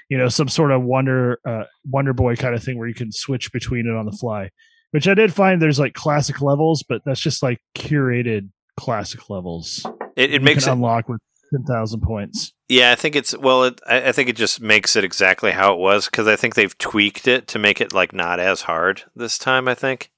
you 0.09 0.19
know 0.19 0.29
some 0.29 0.47
sort 0.47 0.71
of 0.71 0.83
Wonder 0.83 1.41
uh, 1.45 1.65
Wonder 1.87 2.13
Boy 2.13 2.37
kind 2.37 2.55
of 2.55 2.63
thing 2.63 2.79
where 2.79 2.87
you 2.87 2.95
can 2.95 3.11
switch 3.11 3.51
between 3.51 3.89
it 3.89 3.97
on 3.97 4.07
the 4.07 4.13
fly. 4.13 4.51
Which 4.93 5.09
I 5.09 5.15
did 5.15 5.33
find 5.33 5.61
there's 5.61 5.81
like 5.81 5.95
classic 5.95 6.43
levels, 6.43 6.85
but 6.87 7.01
that's 7.07 7.21
just 7.21 7.43
like 7.43 7.61
curated 7.75 8.51
classic 8.79 9.31
levels. 9.31 9.85
It, 10.17 10.35
it 10.35 10.43
makes 10.43 10.67
it. 10.67 10.73
unlock 10.73 11.09
with 11.09 11.21
ten 11.51 11.65
thousand 11.65 12.03
points. 12.03 12.53
Yeah, 12.69 12.93
I 12.93 12.95
think 12.95 13.17
it's 13.17 13.37
well. 13.37 13.65
It, 13.65 13.81
I, 13.87 14.09
I 14.09 14.13
think 14.13 14.29
it 14.29 14.37
just 14.37 14.61
makes 14.61 14.97
it 14.97 15.03
exactly 15.03 15.53
how 15.53 15.73
it 15.73 15.79
was 15.79 16.05
because 16.05 16.27
I 16.27 16.37
think 16.37 16.57
they've 16.57 16.77
tweaked 16.77 17.27
it 17.27 17.49
to 17.49 17.59
make 17.59 17.81
it 17.81 17.95
like 17.95 18.13
not 18.13 18.39
as 18.39 18.63
hard 18.63 19.05
this 19.17 19.39
time. 19.39 19.67
I 19.67 19.75
think 19.75 20.11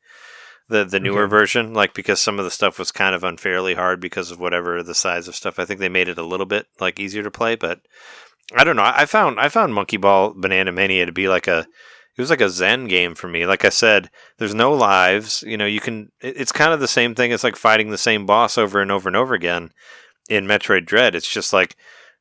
the 0.69 0.85
the 0.85 1.01
newer 1.01 1.24
Okay. 1.24 1.31
version, 1.31 1.74
like 1.74 1.95
because 1.95 2.20
some 2.20 2.39
of 2.39 2.45
the 2.45 2.51
stuff 2.51 2.78
was 2.78 2.91
kind 2.93 3.15
of 3.15 3.23
unfairly 3.24 3.74
hard 3.74 4.01
because 4.01 4.31
of 4.31 4.41
whatever 4.41 4.82
the 4.82 4.95
size 4.95 5.28
of 5.28 5.35
stuff. 5.35 5.59
I 5.59 5.65
think 5.65 5.81
they 5.81 5.89
made 5.89 6.09
it 6.09 6.19
a 6.19 6.23
little 6.24 6.47
bit 6.47 6.66
like 6.81 6.99
easier 7.01 7.23
to 7.23 7.31
play, 7.31 7.55
but 7.55 7.81
I 8.55 8.65
don't 8.65 8.77
know. 8.77 8.82
I 8.85 9.07
found 9.07 9.39
I 9.41 9.49
found 9.49 9.74
Monkey 9.74 9.97
Ball 9.97 10.32
Banana 10.36 10.73
Mania 10.73 11.07
to 11.07 11.12
be 11.12 11.28
like 11.28 11.47
a 11.49 11.66
it 12.16 12.20
was 12.23 12.31
like 12.31 12.41
a 12.41 12.49
zen 12.49 12.86
game 12.86 13.15
for 13.16 13.27
me. 13.28 13.45
Like 13.45 13.65
I 13.65 13.70
said, 13.70 14.09
there's 14.39 14.55
no 14.55 14.73
lives. 14.73 15.43
You 15.47 15.57
know, 15.57 15.66
you 15.66 15.81
can. 15.81 16.11
it- 16.20 16.36
It's 16.41 16.53
kind 16.53 16.73
of 16.73 16.78
the 16.78 16.86
same 16.89 17.15
thing 17.15 17.32
It's 17.32 17.43
like 17.43 17.57
fighting 17.57 17.91
the 17.91 17.99
same 17.99 18.24
boss 18.24 18.57
over 18.57 18.81
and 18.81 18.93
over 18.93 19.09
and 19.09 19.16
over 19.16 19.35
again 19.35 19.70
in 20.31 20.47
Metroid 20.47 20.86
Dread. 20.86 21.15
It's 21.16 21.28
just 21.28 21.53
like 21.53 21.74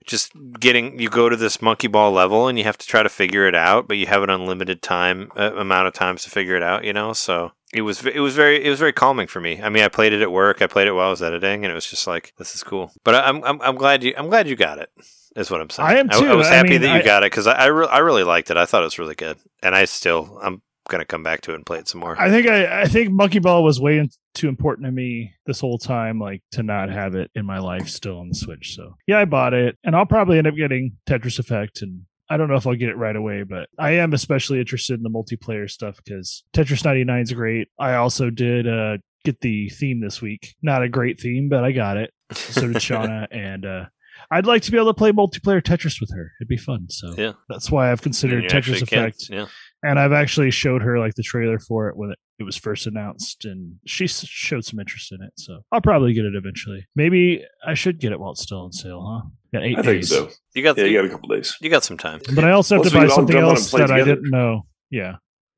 just 0.08 0.32
getting 0.60 1.00
you 1.00 1.10
go 1.10 1.30
to 1.30 1.36
this 1.38 1.62
monkey 1.62 1.88
ball 1.88 2.12
level 2.12 2.48
and 2.48 2.58
you 2.58 2.64
have 2.66 2.78
to 2.80 2.88
try 2.88 3.04
to 3.04 3.10
figure 3.10 3.48
it 3.48 3.56
out, 3.56 3.88
but 3.88 3.98
you 3.98 4.08
have 4.08 4.24
an 4.24 4.30
unlimited 4.32 4.82
time 4.82 5.32
uh, 5.38 5.54
amount 5.56 5.88
of 5.88 5.94
times 5.94 6.24
to 6.24 6.30
figure 6.32 6.56
it 6.56 6.64
out. 6.64 6.84
You 6.84 6.92
know, 6.94 7.14
so 7.14 7.52
it 7.74 7.82
was 7.82 8.06
it 8.06 8.20
was 8.20 8.36
very 8.36 8.64
it 8.64 8.70
was 8.70 8.80
very 8.80 8.94
calming 8.94 9.28
for 9.28 9.40
me. 9.42 9.62
I 9.62 9.70
mean, 9.70 9.84
I 9.84 9.88
played 9.88 10.14
it 10.14 10.22
at 10.22 10.32
work. 10.32 10.62
I 10.62 10.68
played 10.68 10.88
it 10.88 10.94
while 10.94 11.08
I 11.08 11.10
was 11.10 11.22
editing, 11.24 11.64
and 11.66 11.72
it 11.72 11.76
was 11.76 11.86
just 11.88 12.08
like 12.08 12.34
this 12.38 12.56
is 12.56 12.64
cool. 12.64 12.92
But 13.04 13.16
I- 13.16 13.28
I'm 13.30 13.44
I'm, 13.44 13.62
I'm 13.62 13.76
glad 13.76 14.04
you 14.04 14.14
I'm 14.18 14.28
glad 14.30 14.48
you 14.48 14.56
got 14.56 14.78
it. 14.80 14.90
Is 15.36 15.50
what 15.50 15.62
I'm 15.62 15.70
saying. 15.72 15.90
I 15.90 15.96
am 15.98 16.10
too. 16.10 16.18
I, 16.18 16.20
too. 16.32 16.38
was 16.38 16.48
I 16.48 16.54
happy 16.56 16.70
mean, 16.70 16.82
that 16.82 16.90
you 16.90 17.02
I- 17.02 17.04
got 17.04 17.24
it 17.24 17.32
because 17.32 17.48
I 17.48 17.54
I, 17.54 17.66
re- 17.66 17.88
I 17.88 18.00
really 18.00 18.24
liked 18.24 18.52
it. 18.52 18.58
I 18.58 18.66
thought 18.66 18.82
it 18.82 18.86
was 18.86 19.00
really 19.00 19.16
good, 19.16 19.38
and 19.64 19.74
I 19.76 19.86
still 19.86 20.40
I'm 20.44 20.62
gonna 20.90 21.06
come 21.06 21.24
back 21.24 21.42
to 21.42 21.52
it 21.54 21.56
and 21.56 21.66
play 21.66 21.80
it 21.80 21.88
some 21.88 22.02
more. 22.02 22.20
I 22.22 22.30
think 22.30 22.46
I, 22.48 22.82
I 22.82 22.86
think 22.86 23.10
Monkey 23.10 23.40
Ball 23.40 23.64
was 23.64 23.80
way 23.82 23.98
in- 23.98 24.10
too 24.36 24.48
important 24.50 24.86
to 24.86 24.92
me 24.92 25.34
this 25.48 25.60
whole 25.60 25.78
time, 25.80 26.20
like 26.20 26.42
to 26.52 26.62
not 26.62 26.90
have 26.90 27.16
it 27.16 27.32
in 27.36 27.46
my 27.46 27.58
life 27.60 27.88
still 27.88 28.20
on 28.20 28.30
the 28.30 28.36
Switch. 28.36 28.76
So 28.76 28.96
yeah, 29.08 29.18
I 29.20 29.26
bought 29.26 29.54
it, 29.56 29.78
and 29.84 29.96
I'll 29.96 30.06
probably 30.06 30.38
end 30.38 30.46
up 30.48 30.56
getting 30.56 30.98
Tetris 31.08 31.40
Effect, 31.40 31.82
and 31.82 32.02
I 32.34 32.38
don't 32.38 32.48
know 32.50 32.56
if 32.56 32.66
I'll 32.66 32.76
get 32.76 32.90
it 32.90 32.98
right 32.98 33.16
away, 33.16 33.44
but 33.44 33.70
I 33.78 33.92
am 33.92 34.14
especially 34.14 34.60
interested 34.60 34.96
in 34.96 35.04
the 35.04 35.10
multiplayer 35.10 35.70
stuff 35.70 35.98
because 36.04 36.44
Tetris 36.56 36.84
99 36.84 37.22
is 37.22 37.32
great. 37.34 37.68
I 37.80 37.94
also 37.96 38.30
did 38.32 38.68
uh, 38.68 38.98
get 39.24 39.40
the 39.42 39.70
theme 39.70 40.02
this 40.02 40.22
week. 40.22 40.56
Not 40.62 40.82
a 40.82 40.90
great 40.90 41.20
theme, 41.20 41.48
but 41.50 41.64
I 41.64 41.72
got 41.72 41.98
it. 41.98 42.12
So 42.34 42.62
did 42.68 42.76
Shauna, 42.88 43.28
and 43.30 43.66
uh, 43.66 43.86
I'd 44.32 44.48
like 44.48 44.64
to 44.64 44.72
be 44.72 44.78
able 44.78 44.88
to 44.94 44.98
play 44.98 45.12
multiplayer 45.12 45.62
Tetris 45.62 46.02
with 46.02 46.10
her. 46.16 46.32
It'd 46.42 46.48
be 46.48 46.58
fun. 46.58 46.88
So 46.90 47.14
Yeah. 47.18 47.34
that's 47.50 47.70
why 47.70 47.92
I've 47.92 48.02
considered 48.02 48.46
Tetris 48.46 48.58
actually 48.58 48.86
can. 48.88 49.00
Effect, 49.00 49.30
Yeah. 49.30 49.46
and 49.84 50.00
I've 50.00 50.14
actually 50.14 50.50
showed 50.50 50.82
her 50.82 50.98
like 50.98 51.14
the 51.14 51.24
trailer 51.24 51.60
for 51.60 51.88
it 51.90 51.96
when 51.98 52.10
it, 52.12 52.18
it 52.40 52.44
was 52.44 52.58
first 52.58 52.88
announced, 52.88 53.46
and 53.46 53.76
she 53.86 54.08
showed 54.08 54.66
some 54.66 54.80
interest 54.80 55.12
in 55.12 55.22
it. 55.22 55.34
So 55.38 55.60
I'll 55.72 55.82
probably 55.82 56.14
get 56.14 56.26
it 56.26 56.34
eventually. 56.36 56.88
Maybe 56.96 57.46
I 57.64 57.76
should 57.76 58.00
get 58.00 58.12
it 58.12 58.20
while 58.20 58.32
it's 58.32 58.42
still 58.42 58.62
on 58.62 58.72
sale, 58.72 59.02
huh? 59.06 59.30
Got 59.54 59.64
eight 59.64 59.78
I 59.78 59.82
think 59.84 60.02
days. 60.02 60.10
so. 60.10 60.30
You 60.56 60.64
got 60.64 60.78
Yeah, 60.78 60.86
you 60.86 60.92
you, 60.92 60.98
got 60.98 61.06
a 61.06 61.10
couple 61.10 61.30
days. 61.30 61.56
you 61.62 61.70
got 61.70 61.84
some 61.84 61.98
time. 61.98 62.20
But 62.34 62.44
I 62.44 62.52
also 62.52 62.76
have 62.76 62.80
Once 62.82 62.92
to 62.92 63.00
we 63.00 63.06
buy 63.06 63.14
something 63.14 63.34
jump 63.34 63.44
on 63.46 63.50
and 63.52 63.58
else 63.58 63.70
play 63.70 63.82
that 63.82 63.92
I 63.92 64.04
didn't 64.04 64.32
know. 64.32 64.66
Yeah. 64.90 65.16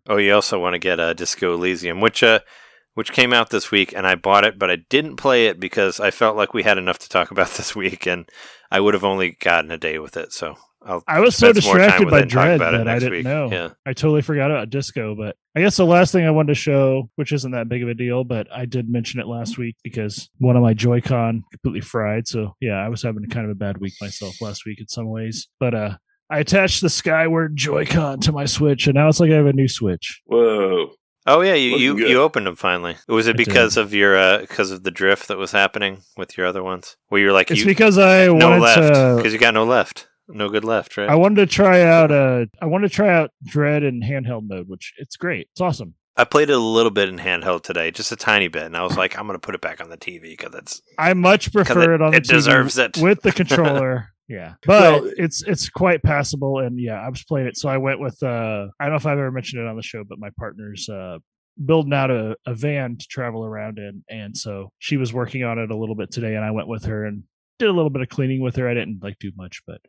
Oh, 0.07 0.17
you 0.17 0.33
also 0.33 0.59
want 0.59 0.73
to 0.73 0.79
get 0.79 0.99
uh, 0.99 1.13
Disco 1.13 1.53
Elysium, 1.55 2.01
which 2.01 2.21
uh, 2.21 2.39
which 2.93 3.11
came 3.11 3.33
out 3.33 3.49
this 3.49 3.71
week, 3.71 3.93
and 3.93 4.05
I 4.05 4.15
bought 4.15 4.43
it, 4.45 4.59
but 4.59 4.69
I 4.69 4.77
didn't 4.89 5.15
play 5.15 5.47
it 5.47 5.59
because 5.59 5.99
I 5.99 6.11
felt 6.11 6.35
like 6.37 6.53
we 6.53 6.63
had 6.63 6.77
enough 6.77 6.99
to 6.99 7.09
talk 7.09 7.31
about 7.31 7.49
this 7.57 7.75
week, 7.75 8.05
and 8.05 8.29
I 8.69 8.79
would 8.79 8.93
have 8.93 9.03
only 9.03 9.31
gotten 9.39 9.71
a 9.71 9.77
day 9.77 9.97
with 9.99 10.15
it. 10.17 10.31
So 10.33 10.55
I'll. 10.85 11.03
I 11.07 11.19
was 11.19 11.35
so 11.35 11.51
spend 11.51 11.63
some 11.63 11.69
more 11.73 11.77
time 11.79 11.87
distracted 12.05 12.11
by 12.11 12.17
it 12.17 12.21
and 12.21 12.29
Dread 12.31 12.55
about 12.57 12.73
it 12.75 12.77
that 12.77 12.87
I 12.87 12.99
didn't 12.99 13.11
week. 13.13 13.23
know. 13.25 13.49
Yeah. 13.51 13.69
I 13.85 13.93
totally 13.93 14.21
forgot 14.21 14.51
about 14.51 14.69
Disco, 14.69 15.15
but 15.15 15.35
I 15.55 15.61
guess 15.61 15.77
the 15.77 15.85
last 15.85 16.11
thing 16.11 16.25
I 16.25 16.31
wanted 16.31 16.49
to 16.49 16.55
show, 16.55 17.09
which 17.15 17.31
isn't 17.33 17.51
that 17.51 17.67
big 17.69 17.81
of 17.83 17.89
a 17.89 17.93
deal, 17.93 18.23
but 18.23 18.47
I 18.53 18.65
did 18.65 18.87
mention 18.89 19.19
it 19.19 19.27
last 19.27 19.57
week 19.57 19.75
because 19.83 20.29
one 20.37 20.55
of 20.55 20.61
my 20.63 20.73
Joy-Con 20.73 21.43
completely 21.51 21.81
fried. 21.81 22.27
So 22.27 22.55
yeah, 22.61 22.75
I 22.75 22.89
was 22.89 23.01
having 23.01 23.25
kind 23.29 23.45
of 23.45 23.51
a 23.51 23.55
bad 23.55 23.77
week 23.79 23.93
myself 23.99 24.39
last 24.41 24.65
week 24.65 24.79
in 24.79 24.87
some 24.87 25.09
ways. 25.09 25.47
But 25.59 25.73
uh 25.73 25.97
I 26.29 26.39
attached 26.39 26.81
the 26.81 26.89
Skyward 26.89 27.55
Joy-Con 27.55 28.19
to 28.21 28.31
my 28.31 28.45
Switch, 28.45 28.87
and 28.87 28.95
now 28.95 29.07
it's 29.07 29.19
like 29.19 29.29
I 29.31 29.35
have 29.35 29.45
a 29.45 29.53
new 29.53 29.67
Switch. 29.67 30.21
Whoa. 30.25 30.91
Oh 31.27 31.41
yeah, 31.41 31.53
you 31.55 31.71
Looking 31.71 31.83
you, 31.83 31.97
good. 31.97 32.09
you 32.09 32.21
opened 32.21 32.45
them 32.47 32.55
finally. 32.55 32.97
Was 33.07 33.25
it 33.27 33.35
because 33.37 33.77
of 33.77 33.93
your 33.95 34.15
uh 34.17 34.39
because 34.41 34.69
of 34.71 34.83
the 34.83 34.91
drift 34.91 35.27
that 35.29 35.37
was 35.37 35.51
happening 35.51 36.01
with 36.17 36.37
your 36.37 36.45
other 36.45 36.61
ones? 36.63 36.97
Where 37.09 37.19
you're 37.21 37.33
like 37.33 37.49
It's 37.49 37.61
you 37.61 37.65
because 37.65 37.97
I 37.97 38.25
no 38.27 38.33
wanted 38.33 38.59
left 38.61 38.93
to. 38.93 39.15
because 39.17 39.33
you 39.33 39.39
got 39.39 39.55
no 39.55 39.63
left, 39.63 40.07
no 40.27 40.49
good 40.49 40.63
left, 40.63 40.97
right? 40.97 41.09
I 41.09 41.15
wanted 41.15 41.35
to 41.37 41.45
try 41.45 41.81
out 41.81 42.11
uh 42.11 42.45
I 42.61 42.65
wanted 42.65 42.89
to 42.89 42.93
try 42.95 43.09
out 43.09 43.31
Dread 43.43 43.83
in 43.83 44.01
handheld 44.01 44.47
mode, 44.47 44.67
which 44.67 44.93
it's 44.97 45.15
great. 45.15 45.47
It's 45.53 45.61
awesome. 45.61 45.95
I 46.17 46.23
played 46.23 46.49
it 46.49 46.53
a 46.55 46.59
little 46.59 46.91
bit 46.91 47.09
in 47.09 47.17
handheld 47.17 47.63
today, 47.63 47.91
just 47.91 48.11
a 48.11 48.15
tiny 48.15 48.47
bit, 48.47 48.63
and 48.63 48.77
I 48.77 48.83
was 48.83 48.95
like, 48.97 49.17
I'm 49.19 49.27
gonna 49.27 49.39
put 49.39 49.55
it 49.55 49.61
back 49.61 49.81
on 49.81 49.89
the 49.89 49.97
TV 49.97 50.21
because 50.37 50.55
it's 50.55 50.81
I 50.97 51.13
much 51.13 51.51
prefer 51.53 51.93
it- 51.93 51.95
it, 51.95 52.01
on 52.01 52.11
the 52.11 52.17
it 52.17 52.23
TV 52.23 52.27
deserves 52.29 52.77
it. 52.77 52.97
with 52.97 53.21
the 53.21 53.31
controller. 53.41 54.09
yeah, 54.29 54.53
but 54.65 55.03
Well- 55.03 55.11
it's 55.17 55.43
it's 55.43 55.69
quite 55.69 56.01
passable, 56.03 56.59
and 56.59 56.79
yeah, 56.79 56.95
I 57.01 57.09
was 57.09 57.23
playing 57.23 57.47
it. 57.47 57.57
So 57.57 57.67
I 57.69 57.77
went 57.77 57.99
with 57.99 58.21
uh, 58.23 58.67
I 58.79 58.85
don't 58.85 58.91
know 58.91 58.95
if 58.95 59.05
I've 59.05 59.17
ever 59.17 59.31
mentioned 59.31 59.61
it 59.61 59.67
on 59.67 59.75
the 59.75 59.83
show, 59.83 60.03
but 60.07 60.17
my 60.17 60.29
partner's 60.39 60.87
uh, 60.87 61.17
building 61.65 61.93
out 61.93 62.11
a, 62.11 62.35
a 62.45 62.53
van 62.55 62.97
to 62.97 63.05
travel 63.07 63.43
around 63.45 63.77
in, 63.77 64.03
and 64.09 64.35
so 64.37 64.71
she 64.79 64.95
was 64.97 65.13
working 65.13 65.43
on 65.43 65.59
it 65.59 65.69
a 65.69 65.75
little 65.77 65.95
bit 65.95 66.11
today, 66.11 66.35
and 66.35 66.45
I 66.45 66.51
went 66.51 66.67
with 66.69 66.85
her 66.85 67.05
and 67.05 67.23
did 67.59 67.67
a 67.69 67.73
little 67.73 67.89
bit 67.89 68.01
of 68.01 68.09
cleaning 68.09 68.41
with 68.41 68.55
her. 68.55 68.67
I 68.69 68.73
didn't 68.73 68.99
like 69.03 69.19
do 69.19 69.31
much, 69.35 69.61
but 69.67 69.81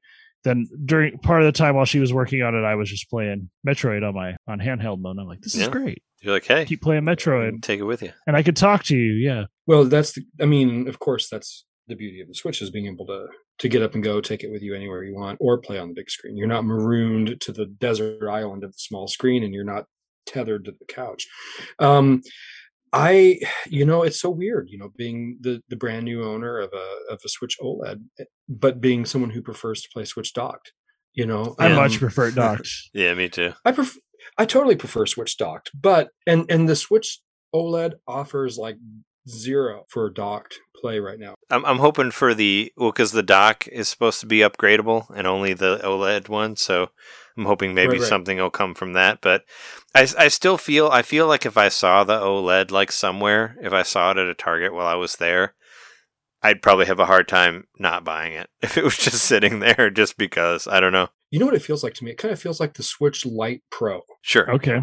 then 0.47 0.67
during 0.85 1.19
part 1.19 1.43
of 1.43 1.47
the 1.47 1.53
time 1.59 1.75
while 1.75 1.85
she 1.85 1.99
was 1.99 2.13
working 2.13 2.43
on 2.43 2.55
it, 2.55 2.63
I 2.65 2.75
was 2.77 2.89
just 2.89 3.11
playing 3.11 3.51
Metroid 3.67 4.07
on 4.09 4.15
my 4.15 4.37
on 4.47 4.59
handheld 4.61 5.01
mode. 5.01 5.19
I'm 5.19 5.27
like, 5.27 5.41
this 5.41 5.55
is 5.55 5.61
Yeah. 5.63 5.69
great. 5.71 6.03
you're 6.23 6.33
like, 6.33 6.47
hey, 6.47 6.65
Keep 6.65 6.81
playing 6.83 7.03
Metroid, 7.03 7.61
take 7.63 7.79
it 7.81 7.85
with 7.85 8.03
you. 8.03 8.13
and 8.27 8.37
I 8.37 8.43
could 8.43 8.57
talk 8.57 8.85
to 8.85 8.97
you. 8.97 9.13
Yeah, 9.15 9.45
Well, 9.67 9.85
that's 9.85 10.13
the, 10.13 10.23
I 10.41 10.47
mean, 10.47 10.89
of 10.89 10.99
course, 10.99 11.29
that's 11.29 11.65
the 11.89 11.95
beauty 11.95 12.21
of 12.21 12.29
the 12.29 12.35
Switch 12.35 12.63
is 12.63 12.71
being 12.71 12.87
able 12.87 13.07
to 13.07 13.27
to 13.59 13.69
get 13.69 13.81
up 13.83 13.95
and 13.95 14.03
go, 14.05 14.21
take 14.21 14.43
it 14.45 14.51
with 14.51 14.61
you 14.63 14.75
anywhere 14.75 15.03
you 15.03 15.15
want, 15.15 15.39
or 15.41 15.57
play 15.59 15.79
on 15.79 15.89
the 15.89 15.95
big 15.95 16.11
screen. 16.11 16.37
You're 16.37 16.47
not 16.49 16.65
marooned 16.65 17.41
to 17.41 17.53
the 17.53 17.65
desert 17.67 18.29
island 18.29 18.65
of 18.65 18.73
the 18.73 18.79
small 18.79 19.09
screen, 19.09 19.43
and 19.45 19.55
you're 19.55 19.65
not 19.65 19.85
tethered 20.27 20.65
to 20.67 20.73
the 20.73 20.85
couch. 20.93 21.27
Um, 21.79 22.23
I, 22.97 23.39
you 23.69 23.85
know, 23.85 24.03
it's 24.03 24.19
so 24.19 24.31
weird, 24.31 24.69
you 24.71 24.79
know, 24.79 24.91
being 24.97 25.37
the 25.41 25.63
the 25.69 25.77
brand 25.77 26.07
new 26.07 26.25
owner 26.25 26.59
of 26.59 26.73
a 26.73 27.13
of 27.13 27.21
a 27.25 27.29
Switch 27.29 27.57
OLED, 27.61 28.01
eh, 28.19 28.25
but 28.49 28.81
being 28.81 29.05
someone 29.05 29.31
who 29.31 29.43
prefers 29.43 29.83
to 29.83 29.89
play 29.93 30.07
Switch 30.07 30.33
docked. 30.33 30.73
You 31.13 31.27
know, 31.27 31.55
I 31.59 31.69
much 31.69 31.99
prefer 31.99 32.29
it 32.29 32.35
docked. 32.37 32.69
Yeah, 32.95 33.13
me 33.15 33.29
too. 33.29 33.53
I 33.65 33.73
prefer, 33.73 33.99
I 34.39 34.47
totally 34.47 34.77
prefer 34.77 35.05
Switch 35.05 35.37
docked, 35.37 35.71
but 35.79 36.09
and 36.27 36.51
and 36.51 36.69
the 36.69 36.77
Switch 36.77 37.21
OLED 37.55 37.95
offers 38.09 38.57
like 38.57 38.77
zero 39.29 39.85
for 39.89 40.09
docked 40.11 40.59
play 40.75 40.99
right 40.99 41.19
now. 41.19 41.35
I'm 41.51 41.65
I'm 41.65 41.79
hoping 41.79 42.11
for 42.11 42.35
the 42.35 42.73
well 42.77 42.91
because 42.93 43.13
the 43.13 43.23
dock 43.23 43.67
is 43.69 43.89
supposed 43.89 44.21
to 44.21 44.27
be 44.27 44.39
upgradable 44.41 45.09
and 45.15 45.27
only 45.27 45.55
the 45.55 45.79
OLED 45.83 46.29
one, 46.29 46.57
so 46.57 46.89
I'm 47.37 47.45
hoping 47.47 47.75
maybe 47.75 47.93
Right, 47.93 48.01
right. 48.01 48.09
something 48.09 48.39
will 48.39 48.51
come 48.51 48.75
from 48.75 48.93
that. 48.95 49.21
But 49.21 49.45
I, 49.95 50.07
I 50.19 50.29
still 50.29 50.59
feel 50.59 50.89
I 50.89 51.03
feel 51.03 51.27
like 51.27 51.47
if 51.47 51.57
I 51.57 51.69
saw 51.69 52.05
the 52.05 52.19
OLED 52.19 52.71
like 52.71 52.93
somewhere, 52.93 53.57
if 53.61 53.73
I 53.73 53.83
saw 53.83 54.11
it 54.11 54.19
at 54.19 54.27
a 54.29 54.35
Target 54.35 54.73
while 54.75 54.87
I 54.87 54.95
was 54.95 55.17
there, 55.17 55.55
I'd 56.43 56.63
probably 56.63 56.87
have 56.87 57.01
a 57.01 57.07
hard 57.07 57.29
time 57.29 57.67
not 57.79 58.05
buying 58.05 58.33
it 58.35 58.49
if 58.63 58.77
it 58.79 58.85
was 58.85 58.97
just 58.99 59.23
sitting 59.25 59.61
there 59.61 59.91
just 59.91 60.17
because 60.17 60.67
I 60.67 60.81
don't 60.81 60.93
know. 60.93 61.09
You 61.31 61.39
know 61.41 61.47
what 61.47 61.55
it 61.55 61.63
feels 61.63 61.83
like 61.83 61.95
to 61.95 62.05
me? 62.05 62.13
It 62.13 62.19
kind 62.19 62.33
of 62.33 62.41
feels 62.41 62.61
like 62.61 62.75
the 62.75 62.83
Switch 62.85 63.27
Lite 63.27 63.63
Pro. 63.71 64.03
Sure, 64.23 64.51
Okay. 64.53 64.83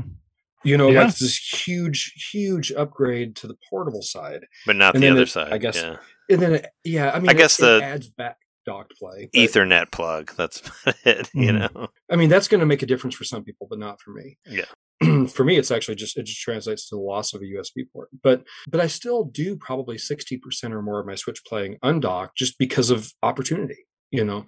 You 0.64 0.78
know, 0.78 0.90
Yeah. 0.90 1.04
like 1.06 1.16
this 1.18 1.38
huge, 1.68 2.14
huge 2.32 2.72
upgrade 2.72 3.36
to 3.38 3.48
the 3.48 3.56
portable 3.70 4.02
side, 4.02 4.46
but 4.66 4.76
not 4.76 4.96
And 4.96 5.04
the 5.04 5.10
other 5.10 5.24
it- 5.24 5.30
side. 5.30 5.52
I 5.54 5.58
guess 5.58 5.76
yeah. 5.76 5.98
and 6.30 6.42
then 6.42 6.54
it, 6.56 6.68
yeah, 6.84 7.12
I 7.12 7.20
mean, 7.20 7.32
it- 7.32 7.38
guess 7.38 7.60
it 7.60 7.64
the 7.64 7.82
adds 7.84 8.10
back 8.10 8.38
docked 8.66 8.94
play. 8.98 9.30
but- 9.34 9.40
Ethernet 9.40 9.92
plug. 9.92 10.32
That's 10.38 10.62
about 10.86 10.96
it. 11.06 11.30
You 11.34 11.50
Mhm. 11.52 11.74
know. 11.76 11.88
I 12.10 12.16
mean, 12.16 12.30
that's 12.30 12.48
going 12.48 12.60
to 12.62 12.66
make 12.66 12.82
a 12.82 12.86
difference 12.86 13.16
for 13.16 13.26
some 13.26 13.44
people, 13.44 13.68
but 13.70 13.80
not 13.80 14.00
for 14.02 14.12
me. 14.12 14.38
Yeah. 14.48 14.66
for 15.28 15.44
me, 15.44 15.58
it's 15.58 15.70
actually 15.72 15.96
just 15.96 16.18
it 16.18 16.24
just 16.26 16.40
translates 16.40 16.88
to 16.88 16.96
the 16.96 17.02
loss 17.02 17.34
of 17.34 17.42
a 17.42 17.46
USB 17.46 17.84
port. 17.92 18.08
But 18.24 18.46
but 18.70 18.80
I 18.80 18.88
still 18.88 19.26
do 19.26 19.58
probably 19.58 19.98
sixty 19.98 20.38
percent 20.38 20.74
or 20.74 20.82
more 20.82 21.00
of 21.02 21.06
my 21.06 21.16
Switch 21.16 21.44
playing 21.46 21.78
undocked 21.84 22.38
just 22.38 22.58
because 22.58 22.90
of 22.90 23.12
opportunity, 23.22 23.86
you 24.12 24.24
know, 24.24 24.46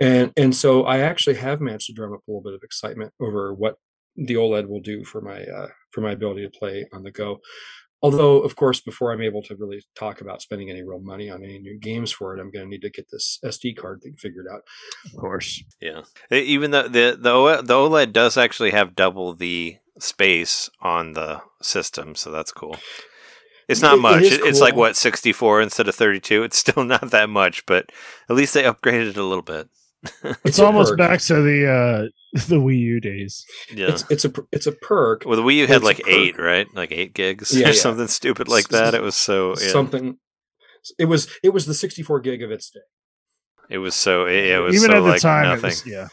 and 0.00 0.30
and 0.36 0.54
so 0.54 0.82
I 0.84 0.98
actually 0.98 1.36
have 1.36 1.62
managed 1.62 1.86
to 1.86 1.94
drum 1.94 2.12
up 2.12 2.20
a 2.28 2.30
little 2.30 2.42
bit 2.42 2.52
of 2.54 2.60
excitement 2.62 3.14
over 3.18 3.54
what 3.54 3.76
the 4.16 4.34
OLED 4.34 4.68
will 4.68 4.80
do 4.80 5.04
for 5.04 5.20
my 5.20 5.42
uh, 5.42 5.68
for 5.90 6.00
my 6.00 6.12
ability 6.12 6.42
to 6.46 6.58
play 6.58 6.86
on 6.92 7.02
the 7.02 7.10
go. 7.10 7.38
Although, 8.02 8.40
of 8.42 8.54
course, 8.54 8.82
before 8.82 9.12
I'm 9.12 9.22
able 9.22 9.40
to 9.44 9.56
really 9.56 9.82
talk 9.96 10.20
about 10.20 10.42
spending 10.42 10.68
any 10.70 10.82
real 10.82 11.00
money 11.00 11.30
on 11.30 11.42
any 11.42 11.58
new 11.58 11.78
games 11.80 12.12
for 12.12 12.36
it, 12.36 12.40
I'm 12.40 12.50
going 12.50 12.66
to 12.66 12.68
need 12.70 12.82
to 12.82 12.90
get 12.90 13.06
this 13.10 13.38
SD 13.42 13.76
card 13.78 14.02
thing 14.02 14.14
figured 14.18 14.44
out. 14.52 14.60
Of 15.06 15.18
course. 15.18 15.62
Yeah, 15.80 16.02
even 16.30 16.70
though 16.70 16.82
the 16.88 17.16
the 17.18 17.30
OLED, 17.30 17.66
the 17.66 17.74
OLED 17.74 18.12
does 18.12 18.36
actually 18.36 18.72
have 18.72 18.94
double 18.94 19.34
the 19.34 19.76
space 19.98 20.68
on 20.82 21.14
the 21.14 21.40
system, 21.62 22.14
so 22.14 22.30
that's 22.30 22.52
cool. 22.52 22.76
It's 23.68 23.80
not 23.80 23.94
It- 23.94 23.98
it 23.98 24.02
much. 24.02 24.22
is 24.24 24.32
It- 24.34 24.44
it's 24.44 24.60
like 24.60 24.76
what 24.76 24.96
sixty 24.96 25.32
four 25.32 25.62
instead 25.62 25.88
of 25.88 25.94
thirty 25.94 26.20
two. 26.20 26.42
It's 26.42 26.58
still 26.58 26.84
not 26.94 27.10
that 27.10 27.30
much, 27.30 27.64
but 27.64 27.90
at 28.28 28.36
least 28.36 28.52
they 28.52 28.64
upgraded 28.64 29.10
it 29.10 29.16
a 29.16 29.22
little 29.24 29.40
bit. 29.42 29.68
It's, 30.44 30.58
almost 30.58 30.90
perk. 30.90 30.98
back 30.98 31.20
to 31.22 31.34
the 31.42 31.66
uh 31.70 32.08
the 32.48 32.56
Wii 32.56 32.78
U 32.78 33.00
days. 33.00 33.44
Yeah. 33.74 33.88
It's 33.88 34.04
it's 34.10 34.24
a 34.24 34.30
per- 34.30 34.46
it's 34.52 34.66
a 34.66 34.72
perk. 34.72 35.24
well, 35.24 35.36
the 35.36 35.42
Wii 35.42 35.56
U 35.56 35.66
had 35.66 35.82
like 35.82 36.00
eight, 36.08 36.38
right? 36.38 36.66
Like 36.74 36.92
eight 36.92 37.14
gigs 37.14 37.52
Yeah, 37.56 37.66
or 37.66 37.68
yeah. 37.70 37.74
something 37.80 38.08
stupid 38.08 38.48
like 38.48 38.68
that. 38.68 38.94
It 38.94 39.02
was 39.02 39.16
so 39.16 39.54
yeah. 39.60 39.68
something 39.70 40.18
it 40.98 41.06
was 41.06 41.28
it 41.42 41.50
was 41.50 41.64
the 41.66 41.74
64 41.74 42.20
gig 42.20 42.42
of 42.42 42.50
its 42.50 42.68
day 42.70 42.80
It 43.70 43.78
was 43.78 43.94
so 43.94 44.26
it, 44.26 44.44
it 44.44 44.58
was 44.60 44.74
Even 44.76 44.90
so 44.90 44.96
at 44.98 45.00
the 45.00 45.08
like 45.08 45.20
time, 45.22 45.44
nothing. 45.44 45.58
it 45.58 45.64
was 45.64 45.86
yeah. 45.86 46.08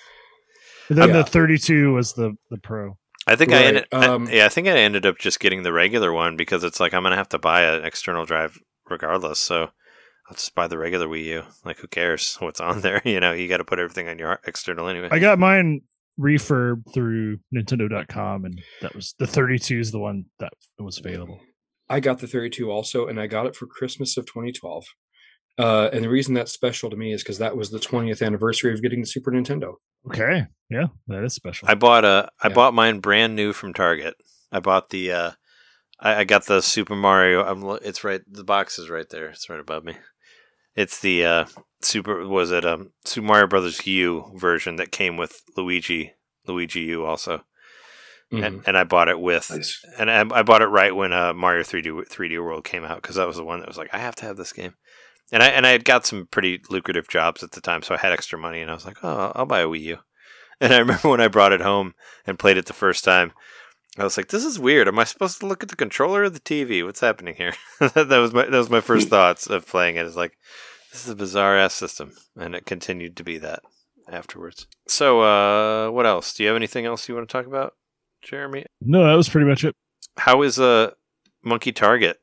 But 0.87 0.97
then 0.97 1.09
Yeah. 1.09 1.17
the 1.17 1.23
32 1.25 1.93
was 1.93 2.13
the 2.13 2.35
the 2.49 2.57
Pro. 2.57 2.97
I 3.27 3.35
think 3.35 3.51
I 3.51 3.55
Right, 3.55 3.65
ended. 3.65 3.85
I- 3.91 4.05
um, 4.07 4.27
yeah, 4.31 4.45
I 4.45 4.49
think 4.49 4.67
I 4.67 4.77
ended 4.77 5.05
up 5.05 5.17
just 5.19 5.39
getting 5.39 5.63
the 5.63 5.73
regular 5.73 6.11
one 6.13 6.35
because 6.37 6.63
it's 6.63 6.79
like 6.79 6.93
I'm 6.93 7.03
gonna 7.03 7.15
have 7.17 7.29
to 7.29 7.39
buy 7.39 7.61
an 7.63 7.83
external 7.85 8.25
drive 8.25 8.57
regardless. 8.89 9.39
So 9.39 9.69
I'll 10.31 10.35
just 10.37 10.55
buy 10.55 10.67
the 10.67 10.77
regular 10.77 11.07
Wii 11.07 11.25
U. 11.25 11.43
Like, 11.65 11.79
who 11.79 11.87
cares 11.87 12.35
what's 12.39 12.61
on 12.61 12.79
there? 12.81 13.01
You 13.05 13.19
know, 13.19 13.33
you 13.33 13.49
got 13.49 13.57
to 13.57 13.65
put 13.65 13.79
everything 13.79 14.07
on 14.07 14.17
your 14.17 14.39
external 14.47 14.87
anyway. 14.87 15.09
I 15.11 15.19
got 15.19 15.37
mine 15.39 15.81
refurb 16.17 16.83
through 16.93 17.39
Nintendo.com, 17.53 18.45
and 18.45 18.61
that 18.81 18.95
was 18.95 19.13
the 19.19 19.27
32 19.27 19.79
is 19.79 19.91
the 19.91 19.99
one 19.99 20.25
that 20.39 20.53
was 20.79 20.97
available. 20.99 21.41
i 21.89 21.99
got 21.99 22.19
the 22.19 22.27
32 22.27 22.69
also 22.71 23.07
and 23.07 23.19
i 23.19 23.27
got 23.27 23.45
it 23.45 23.55
for 23.55 23.65
christmas 23.65 24.15
of 24.17 24.25
2012 24.25 24.85
uh, 25.57 25.89
and 25.91 26.03
the 26.03 26.09
reason 26.09 26.33
that's 26.33 26.51
special 26.53 26.89
to 26.89 26.95
me 26.95 27.11
is 27.11 27.21
because 27.23 27.37
that 27.39 27.55
was 27.57 27.69
the 27.71 27.79
20th 27.79 28.25
anniversary 28.25 28.73
of 28.73 28.81
getting 28.81 29.01
the 29.01 29.05
super 29.07 29.31
nintendo 29.31 29.73
Okay, 30.09 30.45
yeah, 30.71 30.87
that 31.07 31.23
is 31.23 31.35
special. 31.35 31.67
I 31.69 31.75
bought 31.75 32.03
a. 32.05 32.27
I 32.41 32.47
Yeah. 32.47 32.53
bought 32.55 32.73
mine 32.73 33.01
brand 33.01 33.35
new 33.35 33.53
from 33.53 33.71
Target. 33.71 34.15
I 34.51 34.59
bought 34.59 34.89
the. 34.89 35.11
uh 35.11 35.31
I, 35.99 36.15
I 36.15 36.23
got 36.23 36.47
the 36.47 36.61
Super 36.61 36.95
Mario. 36.95 37.43
I'm. 37.43 37.77
It's 37.83 38.03
right. 38.03 38.21
The 38.27 38.43
box 38.43 38.79
is 38.79 38.89
right 38.89 39.07
there. 39.07 39.27
It's 39.27 39.47
right 39.47 39.59
above 39.59 39.83
me. 39.83 39.93
It's 40.75 40.99
the 40.99 41.25
uh 41.25 41.45
Super. 41.81 42.27
Was 42.27 42.51
it 42.51 42.63
um 42.65 42.91
Super 43.05 43.25
Mario 43.27 43.47
Brothers 43.47 43.85
U 43.87 44.31
version 44.35 44.75
that 44.75 44.91
came 44.91 45.17
with 45.17 45.41
Luigi 45.57 46.13
Luigi 46.47 46.81
U 46.81 47.05
also, 47.05 47.43
Mhm. 48.31 48.45
and, 48.45 48.63
and 48.67 48.77
I 48.77 48.83
bought 48.83 49.09
it 49.09 49.19
with 49.19 49.49
Nice. 49.49 49.83
and 49.97 50.09
I, 50.11 50.19
I 50.39 50.43
bought 50.43 50.61
it 50.61 50.67
right 50.67 50.95
when 50.95 51.11
uh, 51.11 51.33
Mario 51.33 51.63
3D 51.63 52.07
3D 52.07 52.37
World 52.43 52.63
came 52.63 52.83
out 52.85 53.01
because 53.01 53.15
that 53.15 53.27
was 53.27 53.37
the 53.37 53.43
one 53.43 53.59
that 53.59 53.67
was 53.67 53.77
like 53.77 53.93
I 53.93 53.97
have 53.99 54.15
to 54.17 54.25
have 54.25 54.37
this 54.37 54.53
game, 54.53 54.75
and 55.31 55.41
I 55.43 55.47
and 55.47 55.65
I 55.65 55.71
had 55.71 55.83
got 55.85 56.05
some 56.05 56.27
pretty 56.31 56.61
lucrative 56.69 57.07
jobs 57.09 57.41
at 57.43 57.51
the 57.51 57.61
time, 57.61 57.81
so 57.81 57.95
I 57.95 57.97
had 57.97 58.11
extra 58.13 58.37
money, 58.39 58.61
and 58.61 58.69
I 58.69 58.73
was 58.75 58.85
like, 58.85 58.97
oh, 59.03 59.31
I'll 59.35 59.45
buy 59.47 59.61
a 59.61 59.67
Wii 59.67 59.81
U, 59.81 59.97
And 60.61 60.71
I 60.73 60.77
remember 60.79 61.09
when 61.09 61.21
I 61.21 61.27
brought 61.27 61.51
it 61.53 61.61
home 61.61 61.93
and 62.27 62.37
played 62.39 62.57
it 62.57 62.67
the 62.67 62.73
first 62.73 63.03
time, 63.03 63.33
I 63.97 64.03
was 64.03 64.17
like, 64.17 64.27
"This 64.27 64.45
is 64.45 64.59
weird. 64.59 64.87
Am 64.87 64.99
I 64.99 65.03
supposed 65.03 65.39
to 65.39 65.45
look 65.45 65.63
at 65.63 65.69
the 65.69 65.75
controller 65.75 66.23
or 66.23 66.29
the 66.29 66.39
TV? 66.39 66.85
What's 66.85 67.01
happening 67.01 67.35
here?" 67.35 67.53
that 67.79 68.07
was 68.07 68.33
my 68.33 68.45
that 68.45 68.57
was 68.57 68.69
my 68.69 68.81
first 68.81 69.09
thoughts 69.09 69.47
of 69.47 69.67
playing 69.67 69.95
it. 69.95 70.01
it. 70.01 70.07
Is 70.07 70.15
like, 70.15 70.37
this 70.91 71.03
is 71.05 71.11
a 71.11 71.15
bizarre 71.15 71.57
ass 71.57 71.73
system, 71.73 72.13
and 72.35 72.55
it 72.55 72.65
continued 72.65 73.17
to 73.17 73.23
be 73.23 73.37
that 73.39 73.61
afterwards. 74.09 74.67
So, 74.87 75.21
uh, 75.21 75.91
what 75.91 76.05
else? 76.05 76.33
Do 76.33 76.43
you 76.43 76.49
have 76.49 76.55
anything 76.55 76.85
else 76.85 77.07
you 77.09 77.15
want 77.15 77.27
to 77.27 77.31
talk 77.31 77.47
about, 77.47 77.73
Jeremy? 78.21 78.65
No, 78.81 79.05
that 79.05 79.15
was 79.15 79.29
pretty 79.29 79.47
much 79.47 79.63
it. 79.63 79.75
How 80.17 80.41
is 80.41 80.59
uh, 80.59 80.91
Monkey 81.43 81.71
Target? 81.71 82.17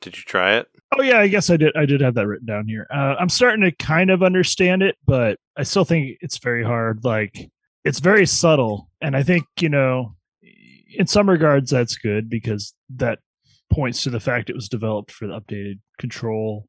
Did 0.00 0.16
you 0.16 0.22
try 0.24 0.56
it? 0.56 0.68
Oh 0.96 1.02
yeah, 1.02 1.18
I 1.18 1.28
guess 1.28 1.50
I 1.50 1.56
did. 1.56 1.74
I 1.76 1.86
did 1.86 2.00
have 2.00 2.14
that 2.14 2.26
written 2.26 2.46
down 2.46 2.68
here. 2.68 2.86
Uh, 2.94 3.16
I'm 3.18 3.28
starting 3.28 3.62
to 3.62 3.72
kind 3.72 4.10
of 4.10 4.22
understand 4.22 4.82
it, 4.82 4.96
but 5.06 5.38
I 5.56 5.62
still 5.62 5.84
think 5.84 6.18
it's 6.20 6.38
very 6.38 6.62
hard. 6.62 7.04
Like 7.04 7.50
it's 7.84 8.00
very 8.00 8.26
subtle, 8.26 8.88
and 9.00 9.16
I 9.16 9.22
think 9.22 9.44
you 9.60 9.68
know, 9.68 10.14
in 10.98 11.06
some 11.06 11.28
regards, 11.28 11.70
that's 11.70 11.96
good 11.96 12.28
because 12.28 12.74
that 12.96 13.18
points 13.72 14.02
to 14.02 14.10
the 14.10 14.20
fact 14.20 14.50
it 14.50 14.56
was 14.56 14.68
developed 14.68 15.12
for 15.12 15.26
the 15.26 15.40
updated 15.40 15.78
control 15.98 16.68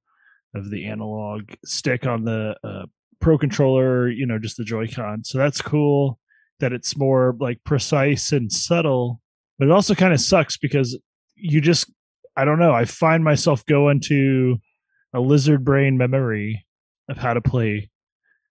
of 0.55 0.69
the 0.69 0.85
analog 0.85 1.51
stick 1.65 2.05
on 2.05 2.23
the 2.23 2.55
uh, 2.63 2.85
pro 3.19 3.37
controller. 3.37 4.09
You 4.09 4.25
know, 4.25 4.39
just 4.39 4.57
the 4.57 4.63
Joy-Con. 4.63 5.23
So 5.23 5.37
that's 5.37 5.61
cool 5.61 6.19
that 6.59 6.73
it's 6.73 6.97
more 6.97 7.35
like 7.39 7.63
precise 7.63 8.31
and 8.31 8.51
subtle. 8.51 9.21
But 9.59 9.67
it 9.67 9.71
also 9.71 9.95
kind 9.95 10.13
of 10.13 10.19
sucks 10.19 10.57
because 10.57 10.97
you 11.35 11.61
just 11.61 11.91
I 12.35 12.45
don't 12.45 12.59
know. 12.59 12.73
I 12.73 12.85
find 12.85 13.23
myself 13.23 13.65
going 13.65 13.99
to 14.01 14.57
a 15.13 15.19
lizard 15.19 15.65
brain 15.65 15.97
memory 15.97 16.65
of 17.09 17.17
how 17.17 17.33
to 17.33 17.41
play 17.41 17.89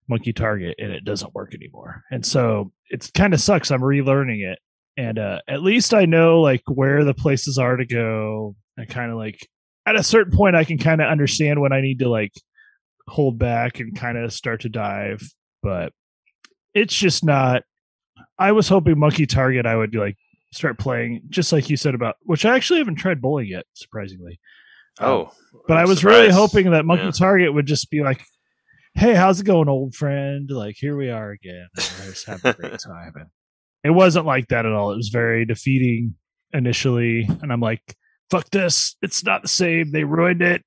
Monkey 0.09 0.33
Target, 0.33 0.75
and 0.79 0.91
it 0.91 1.05
doesn't 1.05 1.33
work 1.33 1.53
anymore. 1.53 2.03
And 2.11 2.25
so 2.25 2.71
it 2.89 3.09
kind 3.13 3.33
of 3.33 3.39
sucks. 3.41 3.71
I'm 3.71 3.81
relearning 3.81 4.45
it, 4.45 4.59
and 4.97 5.17
uh, 5.19 5.39
at 5.47 5.61
least 5.61 5.93
I 5.93 6.05
know 6.05 6.41
like 6.41 6.63
where 6.67 7.03
the 7.03 7.13
places 7.13 7.57
are 7.57 7.77
to 7.77 7.85
go. 7.85 8.55
I 8.77 8.85
kind 8.85 9.11
of 9.11 9.17
like 9.17 9.39
at 9.85 9.95
a 9.95 10.03
certain 10.03 10.35
point, 10.35 10.55
I 10.55 10.63
can 10.65 10.77
kind 10.77 11.01
of 11.01 11.07
understand 11.09 11.61
when 11.61 11.71
I 11.71 11.81
need 11.81 11.99
to 11.99 12.09
like 12.09 12.33
hold 13.07 13.37
back 13.39 13.79
and 13.79 13.95
kind 13.95 14.17
of 14.17 14.33
start 14.33 14.61
to 14.61 14.69
dive, 14.69 15.21
but 15.63 15.93
it's 16.73 16.95
just 16.95 17.23
not. 17.23 17.63
I 18.39 18.51
was 18.51 18.67
hoping 18.67 18.99
Monkey 18.99 19.25
Target 19.25 19.65
I 19.65 19.75
would 19.75 19.95
like 19.95 20.17
start 20.53 20.77
playing 20.79 21.21
just 21.29 21.51
like 21.53 21.69
you 21.69 21.77
said 21.77 21.93
about 21.95 22.15
which 22.23 22.45
I 22.45 22.55
actually 22.55 22.79
haven't 22.79 22.95
tried 22.95 23.21
bowling 23.21 23.47
yet, 23.47 23.65
surprisingly. 23.73 24.39
Um, 24.99 25.07
Oh, 25.09 25.31
but 25.67 25.77
I'm 25.77 25.85
I 25.85 25.87
was 25.87 26.03
really 26.03 26.31
hoping 26.31 26.71
that 26.71 26.85
Monkey 26.85 27.05
Yeah. 27.05 27.11
Target 27.11 27.53
would 27.53 27.67
just 27.67 27.89
be 27.91 28.01
like, 28.01 28.23
"Hey, 28.95 29.13
how's 29.13 29.39
it 29.39 29.45
going, 29.45 29.69
old 29.69 29.93
friend? 29.95 30.49
Like, 30.49 30.75
here 30.77 30.97
we 30.97 31.09
are 31.11 31.31
again. 31.31 31.67
and 31.75 31.83
just 32.09 32.25
having 32.25 32.49
a 32.49 32.53
great 32.53 32.79
time." 32.85 33.11
And 33.15 33.27
it 33.87 33.91
wasn't 33.91 34.25
like 34.25 34.47
that 34.49 34.65
at 34.65 34.71
all. 34.71 34.91
It 34.91 34.97
was 34.97 35.09
very 35.09 35.45
defeating 35.45 36.15
initially, 36.53 37.27
and 37.41 37.51
I'm 37.51 37.61
like, 37.61 37.81
"Fuck 38.29 38.49
this! 38.51 38.95
It's 39.01 39.23
not 39.23 39.41
the 39.41 39.47
same. 39.47 39.91
They 39.91 40.03
ruined 40.03 40.41
it." 40.41 40.63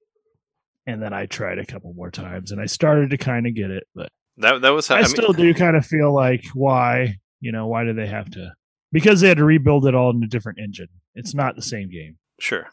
And 0.86 1.02
then 1.02 1.12
I 1.12 1.26
tried 1.26 1.59
a 1.59 1.66
couple 1.66 1.92
more 1.94 2.10
times, 2.10 2.51
and 2.51 2.60
I 2.60 2.66
started 2.66 3.10
to 3.10 3.18
kind 3.18 3.47
of 3.47 3.55
get 3.55 3.70
it, 3.70 3.84
but 3.94 4.09
that 4.38 4.62
that 4.62 4.70
was 4.70 4.88
how 4.88 4.97
I, 4.97 4.98
I, 4.98 5.02
mean, 5.02 5.10
still 5.10 5.32
do 5.32 5.52
kind 5.55 5.76
of 5.76 5.86
feel 5.86 6.14
like 6.14 6.44
why 6.55 7.16
you 7.40 7.52
know 7.52 7.66
why 7.66 7.84
do 7.84 7.92
they 7.92 8.06
have 8.06 8.30
to 8.30 8.52
because 8.92 9.20
they 9.20 9.28
had 9.28 9.36
to 9.38 9.44
rebuild 9.44 9.86
it 9.86 9.94
all 9.94 10.10
in 10.10 10.22
a 10.22 10.26
different 10.26 10.59
engine 10.59 10.88
it's 11.14 11.34
not 11.34 11.56
the 11.56 11.62
same 11.62 11.90
game 11.90 12.16
Sure. 12.40 12.68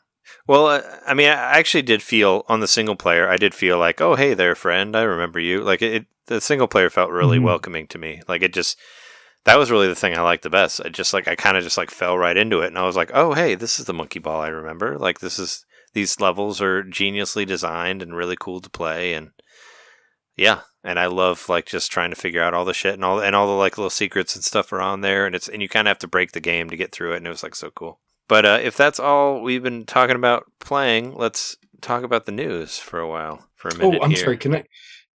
Well, 0.47 0.67
uh, 0.67 0.81
I 1.05 1.13
mean, 1.13 1.27
I 1.27 1.57
actually 1.57 1.81
did 1.83 2.01
feel 2.01 2.43
on 2.47 2.59
the 2.61 2.67
single 2.67 2.95
player. 2.95 3.29
I 3.29 3.37
did 3.37 3.53
feel 3.53 3.77
like, 3.77 4.01
oh, 4.01 4.15
hey 4.15 4.33
there, 4.33 4.55
friend. 4.55 4.95
I 4.95 5.03
remember 5.03 5.39
you. 5.39 5.61
Like 5.61 5.81
it, 5.81 6.05
the 6.27 6.41
single 6.41 6.67
player 6.67 6.89
felt 6.89 7.11
really 7.11 7.37
Mhm. 7.37 7.43
welcoming 7.43 7.87
to 7.87 7.97
me. 7.97 8.21
Like 8.27 8.41
it 8.41 8.53
just, 8.53 8.77
that 9.47 9.57
was 9.57 9.71
really 9.71 9.87
the 9.87 9.95
thing 9.95 10.15
I 10.15 10.21
liked 10.21 10.43
the 10.43 10.49
best. 10.49 10.81
I 10.83 10.89
just 10.89 11.13
like, 11.13 11.25
I 11.25 11.35
kind 11.35 11.55
of 11.55 11.63
just 11.63 11.77
like 11.77 11.89
fell 11.89 12.17
right 12.17 12.35
into 12.35 12.59
it, 12.59 12.67
and 12.67 12.77
I 12.77 12.83
was 12.83 12.97
like, 12.97 13.11
oh, 13.13 13.33
hey, 13.33 13.55
this 13.55 13.79
is 13.79 13.85
the 13.85 13.93
monkey 13.93 14.19
ball 14.19 14.41
I 14.41 14.49
remember. 14.49 14.97
Like 14.97 15.19
this 15.19 15.39
is 15.39 15.65
these 15.93 16.19
levels 16.19 16.61
are 16.61 16.83
geniusly 16.83 17.47
designed 17.47 18.03
and 18.03 18.13
really 18.13 18.35
cool 18.37 18.59
to 18.59 18.69
play, 18.69 19.13
and 19.13 19.29
yeah, 20.35 20.61
and 20.83 20.99
I 20.99 21.05
love 21.05 21.47
like 21.47 21.65
just 21.65 21.93
trying 21.93 22.09
to 22.09 22.17
figure 22.17 22.43
out 22.43 22.53
all 22.53 22.65
the 22.65 22.73
shit 22.73 22.95
and 22.95 23.05
all 23.05 23.21
and 23.21 23.37
all 23.37 23.47
the 23.47 23.53
like 23.53 23.77
little 23.77 23.89
secrets 23.89 24.35
and 24.35 24.43
stuff 24.43 24.73
are 24.73 24.81
on 24.81 24.99
there, 24.99 25.25
and 25.25 25.33
it's 25.33 25.47
and 25.47 25.61
you 25.61 25.69
kind 25.69 25.87
of 25.87 25.91
have 25.91 25.99
to 25.99 26.09
break 26.09 26.33
the 26.33 26.41
game 26.41 26.69
to 26.69 26.75
get 26.75 26.91
through 26.91 27.13
it, 27.13 27.17
and 27.17 27.25
it 27.25 27.29
was 27.29 27.43
like 27.43 27.55
so 27.55 27.71
cool. 27.71 28.01
But 28.27 28.45
uh, 28.45 28.59
if 28.61 28.75
that's 28.75 28.99
all 28.99 29.41
we've 29.41 29.63
been 29.63 29.85
talking 29.85 30.17
about 30.17 30.43
playing, 30.59 31.15
let's 31.15 31.55
talk 31.79 32.03
about 32.03 32.25
the 32.25 32.33
news 32.33 32.79
for 32.79 32.99
a 32.99 33.07
while, 33.07 33.47
for 33.55 33.69
a 33.69 33.77
minute. 33.77 34.01
Oh, 34.01 34.03
I'm 34.03 34.09
here. 34.09 34.19
sorry. 34.19 34.37
Can 34.37 34.55
I 34.55 34.65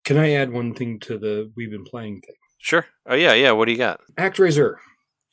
can 0.05 0.19
I 0.19 0.33
add 0.33 0.51
one 0.51 0.75
thing 0.75 0.99
to 0.99 1.17
the 1.17 1.51
we've 1.57 1.71
been 1.71 1.83
playing 1.83 2.21
thing? 2.21 2.35
Sure. 2.59 2.85
Oh 3.07 3.15
yeah, 3.15 3.33
yeah. 3.33 3.51
What 3.51 3.65
do 3.65 3.71
you 3.71 3.77
got? 3.77 4.01
ActRaiser. 4.17 4.75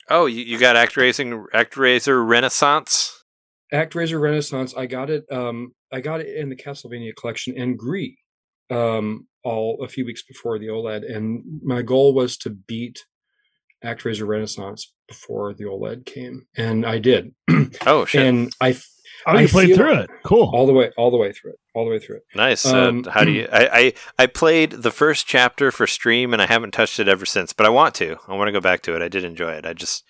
Oh, 0.09 0.25
you, 0.25 0.43
you 0.43 0.57
got 0.57 0.75
ActRaiser, 0.77 1.45
ActRaiser 1.53 2.25
Renaissance. 2.25 3.23
ActRaiser 3.73 4.19
Renaissance. 4.19 4.73
I 4.75 4.85
got 4.85 5.09
it. 5.09 5.25
Um, 5.29 5.73
I 5.91 5.99
got 5.99 6.21
it 6.21 6.35
in 6.35 6.49
the 6.49 6.55
Castlevania 6.55 7.13
collection 7.15 7.57
and 7.57 7.77
Gree, 7.77 8.17
um, 8.69 9.27
all 9.43 9.83
a 9.83 9.89
few 9.89 10.05
weeks 10.05 10.23
before 10.23 10.57
the 10.57 10.67
OLED. 10.67 11.13
And 11.13 11.43
my 11.61 11.81
goal 11.81 12.13
was 12.13 12.37
to 12.37 12.49
beat 12.49 13.03
ActRaiser 13.83 14.25
Renaissance 14.25 14.93
before 15.07 15.53
the 15.53 15.65
OLED 15.65 16.05
came, 16.05 16.47
and 16.55 16.85
I 16.85 16.99
did. 16.99 17.33
Oh 17.85 18.05
shit, 18.05 18.25
and 18.25 18.51
I 18.61 18.77
oh 19.25 19.33
you 19.33 19.39
I 19.39 19.47
played 19.47 19.75
through 19.75 19.93
it 19.93 20.09
cool 20.23 20.51
all 20.53 20.65
the 20.65 20.73
way, 20.73 20.91
all 20.97 21.11
the 21.11 21.17
way 21.17 21.31
through 21.31 21.51
it, 21.51 21.59
all 21.73 21.85
the 21.85 21.91
way 21.91 21.99
through 21.99 22.17
it. 22.17 22.23
nice. 22.35 22.65
Uh, 22.65 22.89
um, 22.89 23.03
how 23.05 23.23
do 23.23 23.31
you? 23.31 23.47
I, 23.51 23.69
I 23.71 23.93
I 24.19 24.27
played 24.27 24.71
the 24.71 24.91
first 24.91 25.27
chapter 25.27 25.71
for 25.71 25.87
stream, 25.87 26.33
and 26.33 26.41
I 26.41 26.45
haven't 26.45 26.71
touched 26.71 26.99
it 26.99 27.07
ever 27.07 27.25
since. 27.25 27.53
But 27.53 27.65
I 27.65 27.69
want 27.69 27.95
to. 27.95 28.17
I 28.27 28.35
want 28.35 28.47
to 28.47 28.51
go 28.51 28.61
back 28.61 28.81
to 28.83 28.95
it. 28.95 29.01
I 29.01 29.07
did 29.07 29.23
enjoy 29.23 29.53
it. 29.53 29.65
I 29.65 29.73
just, 29.73 30.03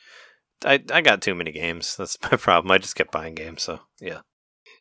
I 0.65 0.83
I 0.91 1.01
got 1.01 1.21
too 1.21 1.35
many 1.35 1.51
games. 1.51 1.95
That's 1.95 2.17
my 2.23 2.37
problem. 2.37 2.71
I 2.71 2.77
just 2.77 2.95
kept 2.95 3.11
buying 3.11 3.35
games. 3.35 3.63
So 3.63 3.79
yeah. 3.99 4.19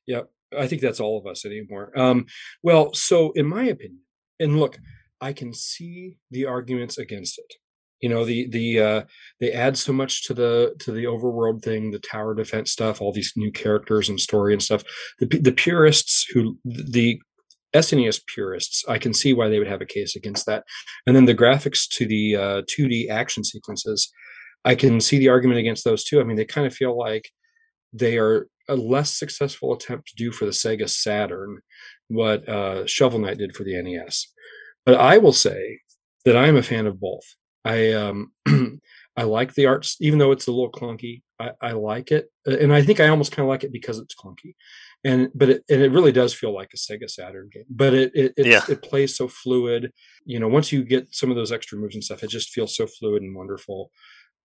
Yep. 0.06 0.30
I 0.56 0.66
think 0.68 0.80
that's 0.80 1.00
all 1.00 1.18
of 1.18 1.26
us 1.26 1.44
anymore. 1.44 1.92
Um, 1.98 2.26
well, 2.62 2.94
so 2.94 3.32
in 3.32 3.46
my 3.46 3.64
opinion, 3.64 4.00
and 4.38 4.58
look, 4.58 4.78
I 5.20 5.32
can 5.32 5.52
see 5.52 6.18
the 6.30 6.46
arguments 6.46 6.98
against 6.98 7.38
it. 7.38 7.54
You 8.00 8.08
know, 8.08 8.24
the 8.24 8.48
the 8.48 8.80
uh, 8.80 9.02
they 9.40 9.52
add 9.52 9.78
so 9.78 9.92
much 9.92 10.24
to 10.26 10.34
the 10.34 10.74
to 10.80 10.92
the 10.92 11.04
overworld 11.04 11.62
thing, 11.62 11.90
the 11.90 11.98
tower 11.98 12.34
defense 12.34 12.70
stuff, 12.70 13.00
all 13.00 13.12
these 13.12 13.32
new 13.36 13.50
characters 13.50 14.08
and 14.08 14.20
story 14.20 14.52
and 14.52 14.62
stuff. 14.62 14.84
The 15.18 15.26
the 15.26 15.52
purists 15.52 16.26
who 16.32 16.58
the 16.64 17.20
SNES 17.74 18.20
purists, 18.26 18.84
I 18.88 18.98
can 18.98 19.12
see 19.12 19.34
why 19.34 19.48
they 19.48 19.58
would 19.58 19.68
have 19.68 19.80
a 19.80 19.86
case 19.86 20.16
against 20.16 20.46
that. 20.46 20.64
And 21.06 21.14
then 21.14 21.26
the 21.26 21.34
graphics 21.34 21.88
to 21.90 22.06
the 22.06 22.36
uh, 22.36 22.62
2D 22.62 23.10
action 23.10 23.44
sequences, 23.44 24.10
I 24.64 24.74
can 24.74 25.00
see 25.00 25.18
the 25.18 25.28
argument 25.28 25.60
against 25.60 25.84
those 25.84 26.04
too. 26.04 26.20
I 26.20 26.24
mean, 26.24 26.36
they 26.36 26.44
kind 26.44 26.66
of 26.66 26.74
feel 26.74 26.96
like 26.96 27.30
they 27.92 28.18
are 28.18 28.48
a 28.68 28.76
less 28.76 29.12
successful 29.16 29.72
attempt 29.72 30.08
to 30.08 30.16
do 30.16 30.32
for 30.32 30.44
the 30.44 30.50
Sega 30.50 30.88
Saturn 30.88 31.58
what 32.08 32.48
uh, 32.48 32.86
Shovel 32.86 33.20
Knight 33.20 33.38
did 33.38 33.54
for 33.54 33.64
the 33.64 33.80
NES. 33.80 34.26
But 34.84 34.96
I 34.96 35.18
will 35.18 35.32
say 35.32 35.80
that 36.24 36.36
I 36.36 36.46
am 36.46 36.56
a 36.56 36.62
fan 36.62 36.86
of 36.86 37.00
both. 37.00 37.24
I 37.66 37.92
um, 37.92 38.32
I 39.16 39.22
like 39.24 39.54
the 39.54 39.66
arts, 39.66 39.96
even 40.00 40.18
though 40.18 40.32
it's 40.32 40.46
a 40.46 40.52
little 40.52 40.70
clunky. 40.70 41.22
I, 41.38 41.50
I 41.60 41.72
like 41.72 42.12
it, 42.12 42.30
Uh, 42.48 42.56
and 42.58 42.72
I 42.72 42.82
think 42.82 42.98
I 43.00 43.08
almost 43.08 43.32
kind 43.32 43.44
of 43.44 43.50
like 43.50 43.64
it 43.64 43.72
because 43.72 43.98
it's 43.98 44.14
clunky. 44.14 44.54
And 45.04 45.28
but 45.34 45.50
it 45.50 45.64
and 45.68 45.82
it 45.82 45.90
really 45.92 46.12
does 46.12 46.32
feel 46.34 46.54
like 46.54 46.70
a 46.72 46.76
Sega 46.78 47.08
Saturn 47.10 47.48
game. 47.52 47.64
But 47.68 47.92
it 47.94 48.12
it 48.14 48.32
it's, 48.36 48.48
Yeah. 48.48 48.62
it 48.68 48.82
plays 48.82 49.16
so 49.16 49.28
fluid. 49.28 49.92
You 50.24 50.38
know, 50.40 50.48
once 50.48 50.72
you 50.72 50.82
get 50.84 51.14
some 51.14 51.30
of 51.30 51.36
those 51.36 51.52
extra 51.52 51.78
moves 51.78 51.94
and 51.94 52.02
stuff, 52.04 52.22
it 52.24 52.30
just 52.30 52.50
feels 52.50 52.74
so 52.76 52.86
fluid 52.86 53.22
and 53.22 53.36
wonderful. 53.36 53.90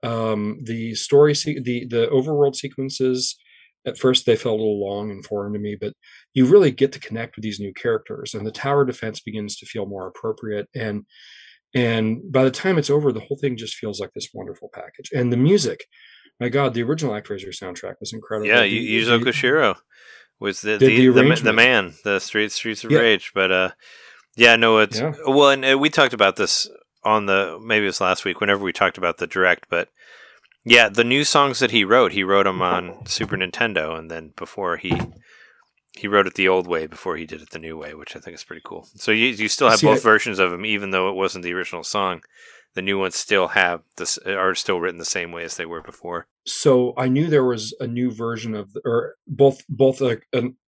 Um, 0.03 0.59
the 0.63 0.95
story, 0.95 1.35
se- 1.35 1.61
the 1.61 1.85
the 1.85 2.07
overworld 2.07 2.55
sequences, 2.55 3.37
at 3.85 3.97
first 3.97 4.25
they 4.25 4.35
felt 4.35 4.55
a 4.59 4.63
little 4.63 4.81
long 4.83 5.11
and 5.11 5.25
foreign 5.25 5.53
to 5.53 5.59
me, 5.59 5.75
but 5.79 5.93
you 6.33 6.45
really 6.45 6.71
get 6.71 6.91
to 6.93 6.99
connect 6.99 7.35
with 7.35 7.43
these 7.43 7.59
new 7.59 7.73
characters, 7.73 8.33
and 8.33 8.45
the 8.45 8.51
tower 8.51 8.83
defense 8.85 9.19
begins 9.21 9.55
to 9.57 9.65
feel 9.65 9.85
more 9.85 10.07
appropriate. 10.07 10.67
And 10.75 11.05
and 11.73 12.31
by 12.31 12.43
the 12.43 12.51
time 12.51 12.77
it's 12.77 12.89
over, 12.89 13.11
the 13.11 13.19
whole 13.21 13.37
thing 13.39 13.57
just 13.57 13.75
feels 13.75 13.99
like 13.99 14.11
this 14.13 14.29
wonderful 14.33 14.69
package. 14.73 15.09
And 15.13 15.31
the 15.31 15.37
music, 15.37 15.85
my 16.39 16.49
God, 16.49 16.73
the 16.73 16.83
original 16.83 17.13
ActRaiser 17.13 17.49
soundtrack 17.49 17.95
was 17.99 18.13
incredible. 18.13 18.47
Yeah, 18.47 18.61
the- 18.61 18.99
Yuzo 19.01 19.21
Koshiro 19.23 19.75
was 20.39 20.61
the 20.61 20.77
the, 20.77 20.87
the 20.87 21.07
the, 21.09 21.35
the 21.43 21.53
man, 21.53 21.93
the 22.03 22.19
Street 22.19 22.51
Streets 22.51 22.83
of 22.83 22.91
Yeah. 22.91 22.99
Rage. 22.99 23.31
But 23.33 23.51
uh, 23.51 23.71
yeah, 24.35 24.55
no, 24.55 24.79
it's 24.79 24.99
Yeah. 24.99 25.13
well, 25.27 25.49
and 25.49 25.63
uh, 25.63 25.77
we 25.77 25.89
talked 25.89 26.13
about 26.13 26.35
this 26.35 26.67
on 27.03 27.25
the 27.27 27.59
maybe 27.63 27.83
it 27.85 27.87
was 27.87 28.01
last 28.01 28.25
week. 28.25 28.39
Whenever 28.41 28.63
we 28.63 28.73
talked 28.73 28.97
about 28.97 29.17
the 29.17 29.27
direct, 29.27 29.67
but 29.69 29.89
yeah, 30.65 30.89
the 30.89 31.03
new 31.03 31.23
songs 31.23 31.59
that 31.59 31.71
he 31.71 31.83
wrote, 31.83 32.11
he 32.11 32.23
wrote 32.23 32.43
them 32.45 32.61
on 32.61 33.05
Super 33.05 33.35
Nintendo, 33.37 33.97
and 33.97 34.11
then 34.11 34.33
before 34.35 34.77
he 34.77 34.99
he 35.93 36.07
wrote 36.07 36.27
it 36.27 36.35
the 36.35 36.47
old 36.47 36.67
way 36.67 36.87
before 36.87 37.17
he 37.17 37.25
did 37.25 37.41
it 37.41 37.49
the 37.51 37.59
new 37.59 37.77
way, 37.77 37.93
which 37.93 38.15
I 38.15 38.19
think 38.19 38.35
is 38.35 38.43
pretty 38.43 38.61
cool. 38.63 38.87
So 38.95 39.11
you 39.11 39.27
you 39.27 39.47
still 39.49 39.69
have 39.69 39.79
See, 39.79 39.87
both 39.87 39.99
I- 39.99 40.09
versions 40.11 40.39
of 40.39 40.51
him, 40.53 40.65
even 40.65 40.91
though 40.91 41.09
it 41.09 41.15
wasn't 41.15 41.43
the 41.43 41.53
original 41.53 41.83
song. 41.83 42.21
the 42.73 42.81
new 42.81 42.97
ones 42.97 43.17
still 43.17 43.49
have 43.49 43.81
this 43.97 44.17
uh, 44.25 44.31
are 44.31 44.55
still 44.55 44.79
written 44.79 44.97
the 44.97 45.03
same 45.17 45.33
way 45.33 45.43
as 45.43 45.57
they 45.57 45.65
were 45.65 45.81
before. 45.81 46.25
so 46.47 46.93
I 46.97 47.09
knew 47.09 47.27
there 47.27 47.43
was 47.55 47.75
a 47.81 47.87
new 47.87 48.09
version 48.11 48.55
of, 48.55 48.71
the, 48.71 48.79
or 48.85 49.15
both 49.27 49.57
both 49.67 49.99
a, 50.01 50.21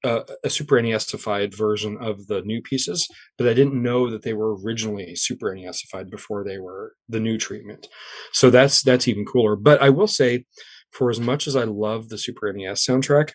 a 0.03 0.23
a 0.43 0.49
Super 0.49 0.77
NESified 0.81 1.56
version 1.56 1.98
of 2.02 2.26
the 2.26 2.41
new 2.41 2.60
pieces, 2.64 3.07
but 3.38 3.48
I 3.48 3.53
didn't 3.53 3.80
know 3.89 4.10
that 4.10 4.23
they 4.23 4.34
were 4.34 4.56
originally 4.61 5.15
Super 5.15 5.53
NESified 5.56 6.10
before 6.10 6.43
they 6.43 6.57
were 6.57 6.93
the 7.07 7.19
new 7.19 7.38
treatment. 7.38 7.88
So 8.34 8.49
that's 8.49 8.81
that's 8.81 9.07
even 9.07 9.23
cooler. 9.26 9.56
But 9.56 9.80
I 9.88 9.89
will 9.91 10.07
say, 10.07 10.45
for 10.91 11.11
as 11.11 11.19
much 11.19 11.45
as 11.48 11.56
I 11.56 11.65
love 11.65 12.10
the 12.10 12.18
Super 12.18 12.52
NES 12.52 12.84
soundtrack, 12.84 13.34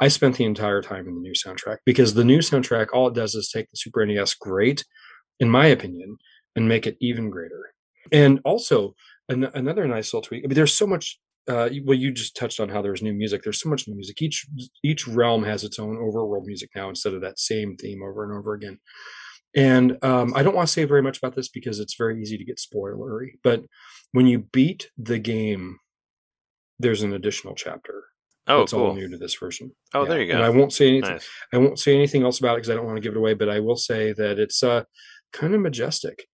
I 0.00 0.08
spent 0.08 0.36
the 0.36 0.44
entire 0.44 0.80
time 0.80 1.08
in 1.08 1.14
the 1.14 1.20
new 1.20 1.32
soundtrack 1.32 1.78
because 1.84 2.14
the 2.14 2.24
new 2.24 2.38
soundtrack 2.38 2.88
all 2.92 3.08
it 3.08 3.14
does 3.14 3.34
is 3.34 3.50
take 3.50 3.70
the 3.70 3.76
Super 3.76 4.04
NES 4.06 4.34
great, 4.34 4.84
in 5.40 5.50
my 5.50 5.66
opinion, 5.66 6.16
and 6.54 6.68
make 6.68 6.86
it 6.86 6.96
even 7.00 7.30
greater. 7.30 7.72
And 8.12 8.40
also 8.44 8.94
an- 9.28 9.50
another 9.54 9.86
nice 9.86 10.12
little 10.12 10.22
tweak. 10.22 10.44
I 10.44 10.48
mean, 10.48 10.54
there's 10.54 10.74
so 10.74 10.86
much 10.86 11.18
uh, 11.48 11.70
well, 11.86 11.96
you 11.96 12.12
just 12.12 12.36
touched 12.36 12.60
on 12.60 12.68
how 12.68 12.82
there's 12.82 13.00
new 13.00 13.14
music. 13.14 13.42
There's 13.42 13.60
so 13.60 13.70
much 13.70 13.88
new 13.88 13.94
music. 13.94 14.20
Each 14.20 14.46
each 14.84 15.08
realm 15.08 15.44
has 15.44 15.64
its 15.64 15.78
own 15.78 15.96
overworld 15.96 16.44
music 16.44 16.68
now 16.76 16.90
instead 16.90 17.14
of 17.14 17.22
that 17.22 17.38
same 17.38 17.74
theme 17.76 18.02
over 18.02 18.22
and 18.22 18.38
over 18.38 18.52
again. 18.52 18.78
And 19.56 19.96
um, 20.04 20.34
I 20.36 20.42
don't 20.42 20.54
want 20.54 20.68
to 20.68 20.72
say 20.72 20.84
very 20.84 21.02
much 21.02 21.16
about 21.18 21.34
this 21.34 21.48
because 21.48 21.80
it's 21.80 21.96
very 21.96 22.20
easy 22.20 22.36
to 22.36 22.44
get 22.44 22.58
spoilery. 22.58 23.38
But 23.42 23.64
when 24.12 24.26
you 24.26 24.40
beat 24.40 24.90
the 24.98 25.18
game, 25.18 25.78
there's 26.78 27.02
an 27.02 27.14
additional 27.14 27.54
chapter. 27.54 28.04
Oh, 28.48 28.60
all 28.60 28.66
cool. 28.66 28.94
new 28.94 29.08
to 29.08 29.18
this 29.18 29.34
version. 29.34 29.72
Oh, 29.94 30.02
Yeah, 30.02 30.08
there 30.08 30.22
you 30.22 30.32
And 30.32 30.42
I 30.42 30.50
won't 30.50 30.72
say 30.72 30.88
anything. 30.88 31.10
Nice. 31.10 31.28
I 31.52 31.58
won't 31.58 31.78
say 31.78 31.94
anything 31.94 32.22
else 32.22 32.38
about 32.38 32.54
it 32.54 32.58
because 32.58 32.70
I 32.70 32.74
don't 32.74 32.86
want 32.86 32.96
to 32.96 33.02
give 33.02 33.12
it 33.12 33.18
away. 33.18 33.34
But 33.34 33.48
I 33.48 33.60
will 33.60 33.76
say 33.76 34.12
that 34.14 34.38
it's 34.38 34.62
uh, 34.62 34.84
kind 35.32 35.54
of 35.54 35.60
majestic, 35.60 36.26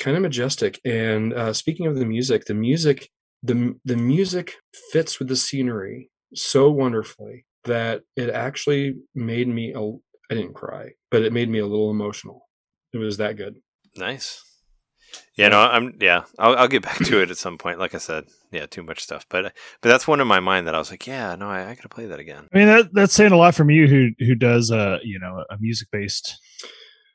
kind 0.00 0.16
of 0.16 0.22
majestic. 0.22 0.80
And 0.84 1.32
uh, 1.32 1.52
speaking 1.52 1.86
of 1.86 1.96
the 1.96 2.06
music, 2.06 2.46
the 2.46 2.54
music, 2.54 3.08
the 3.42 3.74
the 3.84 3.96
music 3.96 4.54
fits 4.92 5.18
with 5.18 5.28
the 5.28 5.36
scenery 5.36 6.10
so 6.34 6.70
wonderfully 6.70 7.46
that 7.64 8.02
it 8.16 8.30
actually 8.30 8.96
made 9.14 9.48
me. 9.48 9.72
A, 9.74 9.80
I 10.30 10.36
didn't 10.36 10.54
cry, 10.54 10.90
but 11.10 11.22
it 11.22 11.32
made 11.32 11.48
me 11.48 11.58
a 11.58 11.66
little 11.66 11.90
emotional. 11.90 12.48
It 12.92 12.98
was 12.98 13.18
that 13.18 13.36
good. 13.36 13.56
Nice. 13.96 14.42
Yeah, 15.36 15.48
no, 15.48 15.60
I'm 15.60 15.96
yeah. 16.00 16.24
I'll 16.38 16.56
I'll 16.56 16.68
get 16.68 16.82
back 16.82 16.98
to 17.04 17.20
it 17.20 17.30
at 17.30 17.36
some 17.36 17.58
point. 17.58 17.78
Like 17.78 17.94
I 17.94 17.98
said, 17.98 18.24
yeah, 18.50 18.66
too 18.66 18.82
much 18.82 19.02
stuff. 19.02 19.26
But 19.28 19.52
but 19.80 19.88
that's 19.88 20.06
one 20.06 20.20
in 20.20 20.26
my 20.26 20.40
mind 20.40 20.66
that 20.66 20.74
I 20.74 20.78
was 20.78 20.90
like, 20.90 21.06
yeah, 21.06 21.34
no, 21.34 21.48
I, 21.48 21.70
I 21.70 21.74
gotta 21.74 21.88
play 21.88 22.06
that 22.06 22.20
again. 22.20 22.48
I 22.52 22.58
mean 22.58 22.68
that 22.68 22.92
that's 22.92 23.14
saying 23.14 23.32
a 23.32 23.36
lot 23.36 23.54
from 23.54 23.70
you 23.70 23.86
who 23.86 24.10
who 24.24 24.34
does 24.34 24.70
a 24.70 24.98
you 25.02 25.18
know 25.18 25.44
a 25.50 25.58
music 25.58 25.88
based 25.90 26.38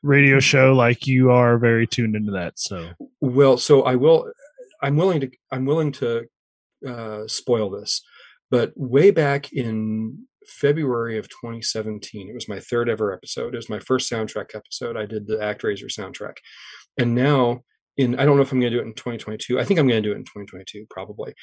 radio 0.02 0.40
show 0.40 0.72
like 0.72 1.06
you 1.06 1.30
are 1.30 1.58
very 1.58 1.86
tuned 1.86 2.16
into 2.16 2.32
that. 2.32 2.58
So 2.58 2.90
Well, 3.20 3.58
so 3.58 3.82
I 3.82 3.96
will. 3.96 4.30
I'm 4.82 4.96
willing 4.96 5.20
to. 5.20 5.30
I'm 5.52 5.66
willing 5.66 5.92
to 5.92 6.24
uh, 6.86 7.26
spoil 7.26 7.70
this, 7.70 8.02
but 8.50 8.72
way 8.76 9.10
back 9.10 9.52
in 9.52 10.26
February 10.46 11.18
of 11.18 11.28
2017, 11.28 12.28
it 12.28 12.34
was 12.34 12.48
my 12.48 12.60
third 12.60 12.88
ever 12.88 13.12
episode. 13.12 13.54
It 13.54 13.58
was 13.58 13.68
my 13.68 13.78
first 13.78 14.10
soundtrack 14.10 14.54
episode. 14.54 14.96
I 14.96 15.06
did 15.06 15.26
the 15.26 15.36
ActRaiser 15.36 15.86
soundtrack, 15.86 16.36
and 16.98 17.14
now 17.14 17.60
in 18.00 18.18
I 18.18 18.24
don't 18.24 18.36
know 18.36 18.42
if 18.42 18.52
I'm 18.52 18.60
going 18.60 18.72
to 18.72 18.78
do 18.78 18.82
it 18.82 18.86
in 18.86 18.94
2022. 18.94 19.58
I 19.58 19.64
think 19.64 19.78
I'm 19.78 19.86
going 19.86 20.02
to 20.02 20.08
do 20.08 20.12
it 20.12 20.18
in 20.18 20.24
2022 20.24 20.86
probably, 20.90 21.34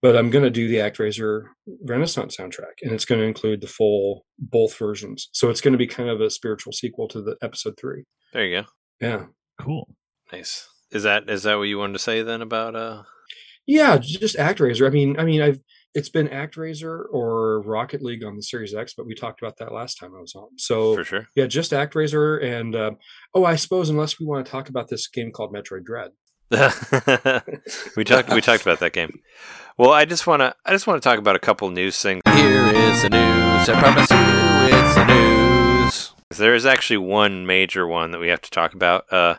but 0.00 0.16
I'm 0.16 0.30
going 0.30 0.44
to 0.44 0.50
do 0.50 0.68
the 0.68 0.76
ActRaiser 0.76 1.44
Renaissance 1.86 2.36
soundtrack, 2.36 2.82
and 2.82 2.92
it's 2.92 3.04
going 3.04 3.20
to 3.20 3.26
include 3.26 3.60
the 3.60 3.66
full 3.66 4.26
both 4.38 4.76
versions. 4.76 5.28
So 5.32 5.50
it's 5.50 5.60
going 5.60 5.72
to 5.72 5.78
be 5.78 5.86
kind 5.86 6.08
of 6.08 6.20
a 6.20 6.30
spiritual 6.30 6.72
sequel 6.72 7.08
to 7.08 7.22
the 7.22 7.36
episode 7.42 7.74
three. 7.80 8.04
There 8.32 8.44
you 8.44 8.62
go. 8.62 8.66
Yeah. 9.00 9.24
cool. 9.60 9.88
Nice. 10.32 10.68
Is 10.90 11.04
that 11.04 11.28
is 11.28 11.44
that 11.44 11.56
what 11.56 11.64
you 11.64 11.78
wanted 11.78 11.94
to 11.94 11.98
say 11.98 12.22
then 12.22 12.42
about 12.42 12.76
uh? 12.76 13.02
Yeah, 13.66 13.96
just 13.98 14.36
ActRaiser. 14.36 14.86
I 14.86 14.90
mean, 14.90 15.18
I 15.18 15.24
mean, 15.24 15.40
I've 15.40 15.60
it's 15.94 16.08
been 16.08 16.28
ActRaiser 16.28 17.04
or 17.10 17.60
Rocket 17.62 18.02
League 18.02 18.24
on 18.24 18.36
the 18.36 18.42
Series 18.42 18.74
X, 18.74 18.94
but 18.94 19.06
we 19.06 19.14
talked 19.14 19.42
about 19.42 19.58
that 19.58 19.72
last 19.72 19.96
time 19.96 20.14
I 20.16 20.20
was 20.20 20.34
on. 20.34 20.48
So 20.56 20.94
For 20.94 21.04
sure. 21.04 21.28
yeah, 21.34 21.46
just 21.46 21.72
ActRaiser, 21.72 22.42
and 22.42 22.74
uh, 22.74 22.90
oh, 23.34 23.44
I 23.44 23.56
suppose 23.56 23.90
unless 23.90 24.18
we 24.18 24.26
want 24.26 24.44
to 24.44 24.50
talk 24.50 24.68
about 24.68 24.88
this 24.88 25.06
game 25.06 25.32
called 25.32 25.54
Metroid 25.54 25.84
Dread. 25.84 26.10
we 27.96 28.04
talked 28.04 28.30
we 28.30 28.42
talked 28.42 28.62
about 28.62 28.78
that 28.80 28.92
game. 28.92 29.20
Well, 29.78 29.90
I 29.90 30.04
just 30.04 30.26
want 30.26 30.40
to 30.40 30.54
I 30.66 30.72
just 30.72 30.86
want 30.86 31.02
to 31.02 31.08
talk 31.08 31.18
about 31.18 31.34
a 31.34 31.38
couple 31.38 31.70
news 31.70 32.00
things. 32.00 32.20
Here 32.26 32.66
is 32.66 33.02
the 33.02 33.10
news. 33.10 33.68
I 33.68 33.80
promise 33.80 34.10
you, 34.10 34.76
it's 34.76 34.94
the 34.94 35.04
news. 35.06 36.12
There 36.38 36.54
is 36.54 36.66
actually 36.66 36.98
one 36.98 37.46
major 37.46 37.86
one 37.86 38.10
that 38.10 38.18
we 38.18 38.28
have 38.28 38.42
to 38.42 38.50
talk 38.50 38.74
about. 38.74 39.10
Uh, 39.10 39.36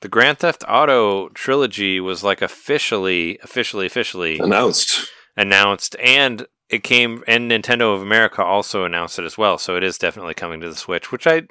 the 0.00 0.08
Grand 0.08 0.38
Theft 0.38 0.64
Auto 0.66 1.28
trilogy 1.30 2.00
was 2.00 2.24
like 2.24 2.42
officially, 2.42 3.38
officially, 3.42 3.86
officially 3.86 4.38
Announced. 4.38 5.08
Announced, 5.36 5.96
and 6.02 6.46
it 6.68 6.82
came, 6.84 7.24
and 7.26 7.50
Nintendo 7.50 7.94
of 7.94 8.02
America 8.02 8.42
also 8.44 8.84
announced 8.84 9.18
it 9.18 9.24
as 9.24 9.36
well. 9.36 9.58
So 9.58 9.76
it 9.76 9.82
is 9.84 9.98
definitely 9.98 10.34
coming 10.34 10.60
to 10.60 10.68
the 10.68 10.76
Switch, 10.76 11.10
which 11.10 11.26
I 11.26 11.42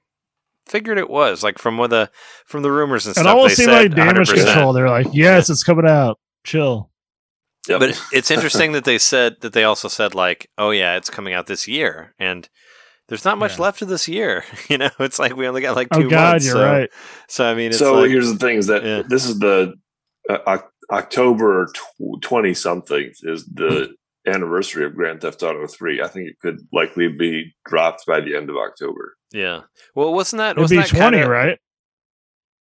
figured 0.68 0.97
it 0.97 1.10
was. 1.10 1.43
Like 1.43 1.57
from 1.57 1.77
what 1.77 1.89
the 1.89 2.10
from 2.45 2.61
the 2.61 2.72
rumors 2.72 3.06
and 3.06 3.15
It 3.18 3.19
stuff, 3.22 3.35
almost 3.35 3.57
they 3.57 3.64
seemed 3.64 3.72
like 3.73 3.81
said 3.91 3.95
damage 3.95 4.30
100%. 4.30 4.45
control. 4.45 4.73
They're 4.73 4.89
like, 4.89 5.07
yes, 5.11 5.49
it's 5.49 5.64
coming 5.64 5.88
out. 5.88 6.19
Chill. 6.45 6.89
Yep. 7.68 7.80
But 7.81 8.01
it's 8.14 8.31
interesting 8.31 8.72
that 8.72 8.85
they 8.85 8.97
said 8.97 9.38
that 9.41 9.53
they 9.53 9.64
also 9.64 9.88
said 9.89 10.15
like, 10.15 10.49
oh 10.57 10.72
yeah, 10.72 10.95
it's 10.95 11.10
coming 11.10 11.34
out 11.34 11.47
this 11.47 11.68
year, 11.68 12.15
and 12.18 12.47
there's 13.10 13.26
not 13.26 13.38
much 13.38 13.57
Yeah. 13.57 13.64
left 13.64 13.81
of 13.81 13.89
this 13.89 14.07
year. 14.07 14.45
You 14.69 14.77
know, 14.77 14.89
it's 14.99 15.19
like 15.19 15.35
we 15.35 15.47
only 15.47 15.61
got 15.61 15.76
like 15.76 15.89
Oh 15.91 16.01
two 16.01 16.10
God, 16.10 16.31
months. 16.34 16.45
you're 16.45 16.53
so, 16.56 16.64
right. 16.65 16.89
So 17.27 17.45
I 17.45 17.56
mean, 17.56 17.69
it's 17.72 17.80
so 17.80 17.95
like, 18.01 18.10
here's 18.10 18.31
the 18.31 18.39
thing: 18.39 18.57
is 18.57 18.68
that 18.68 18.84
Yeah. 18.85 19.01
this 19.07 19.26
is 19.26 19.38
the 19.39 19.73
uh, 20.30 20.38
Oc- 20.47 20.68
October 20.91 21.71
twenty 22.21 22.53
something 22.53 23.11
is 23.23 23.45
the 23.45 23.89
hmm. 24.25 24.31
anniversary 24.31 24.85
of 24.85 24.95
Grand 24.95 25.21
Theft 25.21 25.43
Auto 25.43 25.67
three. 25.67 26.01
I 26.01 26.07
think 26.07 26.29
it 26.29 26.39
could 26.41 26.59
likely 26.73 27.07
be 27.07 27.53
dropped 27.65 28.05
by 28.05 28.21
the 28.21 28.35
end 28.35 28.49
of 28.49 28.57
October. 28.57 29.15
yeah. 29.31 29.61
Well, 29.95 30.13
wasn't 30.13 30.39
that 30.39 30.51
It'd 30.51 30.61
wasn't 30.61 30.79
be 30.79 30.83
that 30.83 30.89
twenty, 30.89 31.17
kinda, 31.17 31.29
right? 31.31 31.59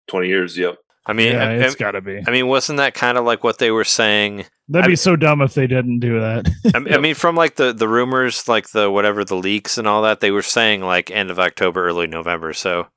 Twenty 0.08 0.28
years. 0.28 0.56
Yep. 0.56 0.76
I 1.08 1.12
mean, 1.12 1.34
yeah, 1.34 1.48
I, 1.48 1.52
it's 1.54 1.76
I- 1.76 1.78
got 1.78 1.92
to 1.92 2.00
be. 2.00 2.20
I 2.26 2.30
mean, 2.32 2.48
wasn't 2.48 2.78
that 2.78 2.94
kind 2.94 3.16
of 3.16 3.24
like 3.24 3.44
what 3.44 3.58
they 3.58 3.70
were 3.70 3.84
saying? 3.84 4.44
That'd 4.68 4.86
I- 4.86 4.88
be 4.88 4.96
so 4.96 5.14
dumb 5.14 5.40
if 5.40 5.54
they 5.54 5.68
didn't 5.68 6.00
do 6.00 6.18
that. 6.20 6.50
I, 6.74 6.94
I 6.96 6.98
mean, 6.98 7.14
from 7.14 7.36
like 7.36 7.54
the 7.54 7.72
the 7.72 7.88
rumors, 7.88 8.48
like 8.48 8.70
the 8.70 8.90
whatever 8.90 9.24
the 9.24 9.36
leaks 9.36 9.78
and 9.78 9.86
all 9.86 10.02
that, 10.02 10.20
they 10.20 10.32
were 10.32 10.42
saying 10.42 10.82
like 10.82 11.10
end 11.10 11.30
of 11.30 11.38
October, 11.38 11.86
early 11.86 12.08
November. 12.08 12.52
So 12.52 12.88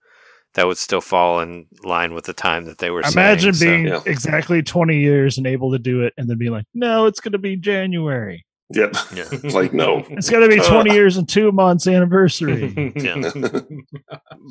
that 0.55 0.67
would 0.67 0.77
still 0.77 1.01
fall 1.01 1.39
in 1.41 1.67
line 1.83 2.13
with 2.13 2.25
the 2.25 2.33
time 2.33 2.65
that 2.65 2.79
they 2.79 2.89
were. 2.89 3.01
Imagine 3.01 3.53
saying, 3.53 3.83
being 3.83 3.93
yeah. 3.93 4.01
exactly 4.05 4.61
twenty 4.63 4.99
years 4.99 5.37
and 5.37 5.45
able 5.47 5.71
to 5.71 5.79
do 5.79 6.01
it, 6.03 6.13
and 6.17 6.29
then 6.29 6.37
be 6.37 6.49
like, 6.49 6.65
"No, 6.73 7.05
it's 7.05 7.19
going 7.19 7.33
to 7.33 7.37
be 7.37 7.55
January. 7.55 8.45
Yep. 8.71 8.95
Yeah. 9.15 9.23
Like 9.51 9.73
no, 9.73 10.05
It's 10.09 10.29
going 10.29 10.47
to 10.47 10.55
be 10.55 10.61
uh, 10.61 10.67
twenty 10.69 10.93
years 10.93 11.17
and 11.17 11.27
two 11.27 11.51
months 11.51 11.87
anniversary." 11.87 12.93
Yeah. 12.95 13.31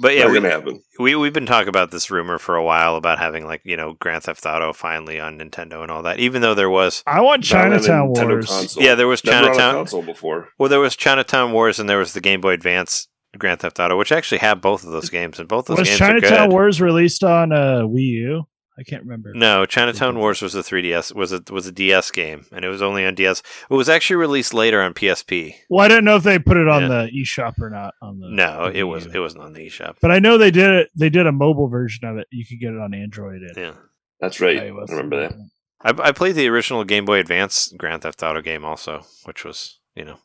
But 0.00 0.14
yeah, 0.14 0.24
not 0.24 0.30
we, 0.32 0.40
gonna 0.40 0.50
happen. 0.50 0.80
we 1.00 1.14
we've 1.16 1.32
been 1.32 1.46
talking 1.46 1.68
about 1.68 1.90
this 1.90 2.10
rumor 2.10 2.38
for 2.38 2.54
a 2.54 2.62
while 2.62 2.94
about 2.96 3.18
having 3.18 3.46
like 3.46 3.62
you 3.64 3.76
know 3.76 3.94
Grand 3.94 4.22
Theft 4.22 4.44
Auto 4.46 4.72
finally 4.72 5.18
on 5.18 5.38
Nintendo 5.38 5.82
and 5.82 5.90
all 5.90 6.02
that. 6.02 6.18
Even 6.20 6.40
though 6.42 6.54
there 6.54 6.70
was 6.70 7.02
I 7.06 7.20
want 7.20 7.50
Not 7.50 7.64
on 7.66 7.72
a 7.72 7.76
Chinatown 7.80 8.08
Wars. 8.08 8.46
console. 8.46 8.82
Yeah, 8.82 8.94
there 8.94 9.08
was 9.08 9.24
Never 9.24 9.36
on 9.38 9.44
a 9.44 9.46
Chinatown- 9.48 9.74
console 9.74 10.02
before. 10.02 10.48
well, 10.58 10.68
there 10.68 10.78
was 10.80 10.94
Chinatown 10.94 11.52
Wars 11.52 11.78
and 11.80 11.88
there 11.88 11.98
was 11.98 12.12
the 12.12 12.20
Game 12.20 12.40
Boy 12.40 12.52
Advance 12.52 13.08
Grand 13.38 13.60
Theft 13.60 13.78
Auto, 13.80 13.96
which 13.96 14.12
actually 14.12 14.38
have 14.38 14.60
both 14.60 14.84
of 14.84 14.90
those 14.90 15.10
games, 15.10 15.38
and 15.38 15.48
both 15.48 15.66
those 15.66 15.78
Was 15.78 15.88
games 15.88 16.00
are 16.00 16.06
Chinatown 16.08 16.48
good. 16.48 16.52
Wars 16.52 16.80
released 16.80 17.24
on 17.24 17.52
uh, 17.52 17.82
Wii 17.82 18.00
U? 18.00 18.44
I 18.78 18.84
can't 18.84 19.02
remember. 19.02 19.32
No, 19.34 19.66
Chinatown 19.66 20.18
Wars 20.20 20.40
was 20.40 20.54
a 20.54 20.60
3DS 20.62 21.12
was 21.12 21.32
a 21.32 21.42
was 21.50 21.66
a 21.66 21.72
DS 21.72 22.12
game, 22.12 22.46
and 22.52 22.64
it 22.64 22.68
was 22.68 22.80
only 22.80 23.04
on 23.04 23.16
DS. 23.16 23.42
It 23.68 23.74
was 23.74 23.88
actually 23.88 24.16
released 24.16 24.54
later 24.54 24.80
on 24.80 24.94
PSP. 24.94 25.54
Well, 25.68 25.84
I 25.84 25.88
didn't 25.88 26.04
know 26.04 26.14
if 26.14 26.22
they 26.22 26.38
put 26.38 26.56
it 26.56 26.68
on 26.68 26.82
Yeah. 26.82 26.88
the 26.88 27.10
eShop 27.10 27.58
or 27.60 27.70
not. 27.70 27.94
On 28.00 28.20
the 28.20 28.28
No, 28.30 28.70
the 28.70 28.78
it 28.78 28.82
was 28.84 29.06
it 29.06 29.18
wasn't 29.18 29.42
on 29.42 29.52
the 29.52 29.66
eShop. 29.66 29.96
But 30.00 30.12
I 30.12 30.20
know 30.20 30.38
they 30.38 30.52
did 30.52 30.70
it. 30.70 30.90
They 30.94 31.10
did 31.10 31.26
a 31.26 31.32
mobile 31.32 31.68
version 31.68 32.06
of 32.08 32.18
it. 32.18 32.28
You 32.30 32.46
could 32.46 32.60
get 32.60 32.72
it 32.72 32.78
on 32.80 32.94
Android. 32.94 33.42
And 33.42 33.56
Yeah, 33.56 33.74
That's 34.20 34.40
right. 34.40 34.58
I 34.60 34.66
remember 34.68 35.22
that. 35.28 35.32
I, 35.80 36.08
I 36.08 36.12
played 36.12 36.36
the 36.36 36.48
original 36.48 36.84
Game 36.84 37.04
Boy 37.04 37.18
Advance 37.18 37.72
Grand 37.76 38.02
Theft 38.02 38.22
Auto 38.22 38.40
game 38.42 38.64
also, 38.64 39.02
which 39.24 39.44
was 39.44 39.80
you 39.96 40.04
know, 40.04 40.18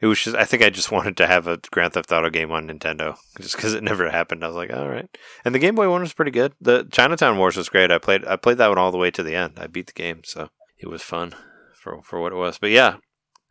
it 0.00 0.06
was 0.06 0.20
just 0.20 0.36
I 0.36 0.44
think 0.44 0.62
I 0.62 0.70
just 0.70 0.90
wanted 0.96 1.16
to 1.18 1.26
have 1.26 1.46
a 1.46 1.58
Grand 1.70 1.92
Theft 1.92 2.12
Auto 2.12 2.30
game 2.30 2.50
on 2.50 2.68
Nintendo 2.68 3.16
just 3.40 3.56
because 3.56 3.74
it 3.74 3.82
never 3.82 4.10
happened. 4.10 4.44
I 4.44 4.48
was 4.48 4.56
like, 4.56 4.72
all 4.72 4.88
right, 4.88 5.08
and 5.44 5.54
the 5.54 5.58
Game 5.58 5.74
Boy 5.74 5.88
one 5.90 6.00
was 6.02 6.12
pretty 6.12 6.30
good. 6.30 6.52
The 6.60 6.84
Chinatown 6.90 7.38
Wars 7.38 7.56
was 7.56 7.68
great. 7.68 7.90
I 7.90 7.98
played 7.98 8.24
I 8.24 8.36
played 8.36 8.58
that 8.58 8.68
one 8.68 8.78
all 8.78 8.92
the 8.92 8.98
way 8.98 9.10
to 9.10 9.22
the 9.22 9.34
end. 9.34 9.54
I 9.58 9.66
beat 9.66 9.86
the 9.86 9.92
game, 9.92 10.22
so 10.24 10.48
it 10.78 10.88
was 10.88 11.02
fun 11.02 11.34
for 11.74 12.02
for 12.02 12.20
what 12.20 12.32
it 12.32 12.36
was. 12.36 12.58
But 12.58 12.70
yeah, 12.70 12.96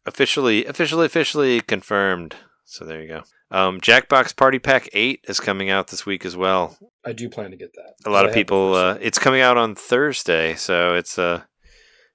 officially 0.06 0.66
officially 0.66 1.06
officially 1.06 1.62
confirmed. 1.62 2.36
So 2.66 2.86
there 2.86 3.02
you 3.02 3.08
go. 3.08 3.24
Um, 3.52 3.82
Jackbox 3.82 4.36
Party 4.36 4.60
Pack 4.60 4.90
Eight 4.94 5.22
is 5.28 5.40
coming 5.40 5.72
out 5.72 5.88
this 5.88 6.06
week 6.06 6.24
as 6.24 6.38
well. 6.38 6.78
I 7.04 7.14
do 7.14 7.28
plan 7.28 7.50
to 7.50 7.58
get 7.58 7.74
that. 7.74 7.94
a 8.06 8.12
lot 8.12 8.26
of 8.26 8.32
the 8.32 8.36
people 8.36 8.76
uh, 8.76 8.98
it's 9.02 9.18
coming 9.18 9.42
out 9.42 9.58
on 9.58 9.74
thursday 9.74 10.54
so 10.54 10.94
it's 10.94 11.18
uh 11.18 11.42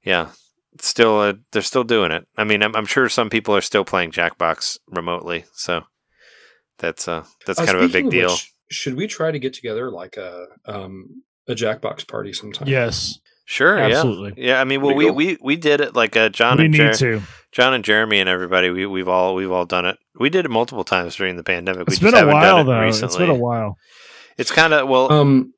yeah 0.05 0.29
still 0.81 1.21
uh, 1.21 1.35
they're 1.53 1.63
still 1.63 1.85
doing 1.85 2.11
it 2.11 2.27
i 2.37 2.45
mean 2.45 2.63
I'm, 2.63 2.75
I'm 2.75 2.87
sure 2.87 3.09
some 3.09 3.31
people 3.31 3.55
are 3.55 3.61
still 3.61 3.85
playing 3.85 4.11
jackbox 4.11 4.79
remotely 4.89 5.45
so 5.53 5.83
that's 6.79 7.07
uh 7.09 7.25
that's 7.47 7.61
Uh, 7.61 7.65
kind 7.67 7.79
of 7.79 7.85
a 7.85 7.89
speaking 7.89 8.11
big 8.11 8.21
deal 8.21 8.31
which, 8.31 8.53
should 8.71 8.95
we 8.97 9.07
try 9.07 9.31
to 9.31 9.39
get 9.39 9.53
together 9.55 9.91
like 9.91 10.17
a 10.17 10.47
um 10.67 11.23
a 11.47 11.55
Jackbox 11.55 12.09
party 12.09 12.33
sometime? 12.33 12.67
Yes. 12.69 13.19
Sure, 13.45 13.77
Absolutely. 13.79 14.43
yeah, 14.43 14.55
yeah. 14.55 14.61
I 14.63 14.65
mean, 14.65 14.81
well, 14.81 14.95
we, 14.95 15.11
we 15.11 15.37
we 15.43 15.57
did 15.57 15.83
it 15.83 15.95
like 15.95 16.17
uh, 16.17 16.31
John 16.31 16.57
we 16.57 16.65
and 16.65 16.73
need 16.73 16.79
Jer- 16.79 16.95
to. 16.95 17.23
John 17.53 17.75
and 17.75 17.85
Jeremy 17.85 18.19
and 18.21 18.29
everybody. 18.31 18.71
We 18.71 18.87
we've 18.87 19.07
all 19.09 19.35
we've 19.35 19.51
all 19.53 19.67
done 19.67 19.85
it. 19.85 19.99
We 20.19 20.31
did 20.31 20.47
it 20.47 20.51
multiple 20.51 20.85
times 20.85 21.17
during 21.17 21.37
the 21.37 21.45
pandemic. 21.45 21.87
It's 21.89 22.01
we 22.01 22.07
been 22.07 22.13
just 22.13 22.15
a 22.15 22.19
haven't 22.21 22.35
while 22.35 22.57
done 22.57 22.61
it 22.61 22.65
though. 22.65 22.81
Recently. 22.81 23.07
It's 23.07 23.17
been 23.19 23.29
a 23.29 23.35
while. 23.35 23.77
It's 24.39 24.51
kind 24.51 24.73
of 24.73 24.89
well. 24.89 25.13
Um, 25.13 25.53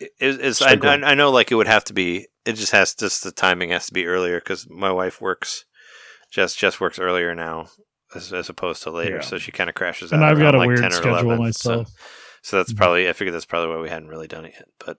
it, 0.00 0.10
it's 0.18 0.62
I, 0.62 0.78
I. 0.82 1.10
I 1.10 1.14
know 1.14 1.30
like 1.30 1.52
it 1.52 1.56
would 1.56 1.66
have 1.66 1.84
to 1.84 1.92
be. 1.92 2.26
It 2.46 2.54
just 2.54 2.72
has 2.72 2.94
just 2.94 3.24
the 3.24 3.32
timing 3.32 3.70
has 3.70 3.86
to 3.86 3.92
be 3.94 4.06
earlier 4.06 4.38
because 4.38 4.68
my 4.70 4.90
wife 4.92 5.20
works. 5.20 5.64
Jess 6.32 6.54
Jess 6.54 6.80
works 6.80 6.98
earlier 6.98 7.34
now 7.34 7.66
as, 8.14 8.32
as 8.32 8.48
opposed 8.48 8.82
to 8.84 8.90
later, 8.90 9.16
Yeah. 9.16 9.20
so 9.22 9.38
she 9.38 9.52
kind 9.52 9.68
of 9.68 9.74
crashes. 9.74 10.12
And 10.12 10.22
out 10.22 10.30
I've 10.32 10.38
got 10.38 10.54
around, 10.54 10.54
a 10.54 10.58
like 10.58 10.66
weird 10.68 10.80
10 10.80 10.86
or 10.92 10.94
schedule 10.94 11.18
11, 11.20 11.38
myself. 11.38 11.88
So, 11.88 11.94
so 12.42 12.56
that's 12.56 12.72
Mhm. 12.72 12.76
probably 12.76 13.08
I 13.08 13.12
figured 13.12 13.34
that's 13.34 13.44
probably 13.44 13.74
why 13.74 13.80
we 13.82 13.88
hadn't 13.90 14.08
really 14.08 14.28
done 14.28 14.44
it 14.44 14.54
yet. 14.54 14.68
But 14.84 14.98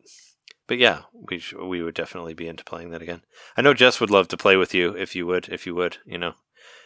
but 0.68 0.78
yeah, 0.78 1.04
we 1.14 1.40
sh- 1.40 1.54
we 1.54 1.82
would 1.82 1.96
definitely 1.96 2.34
be 2.34 2.48
into 2.48 2.64
playing 2.66 2.92
that 2.92 3.02
again. 3.02 3.22
I 3.56 3.62
know 3.62 3.74
Jess 3.74 4.00
would 4.02 4.12
love 4.12 4.28
to 4.30 4.38
play 4.38 4.58
with 4.58 4.74
you 4.74 4.92
if 4.98 5.16
you 5.16 5.26
would 5.28 5.48
if 5.50 5.66
you 5.66 5.74
would 5.76 5.98
you 6.06 6.18
know. 6.18 6.34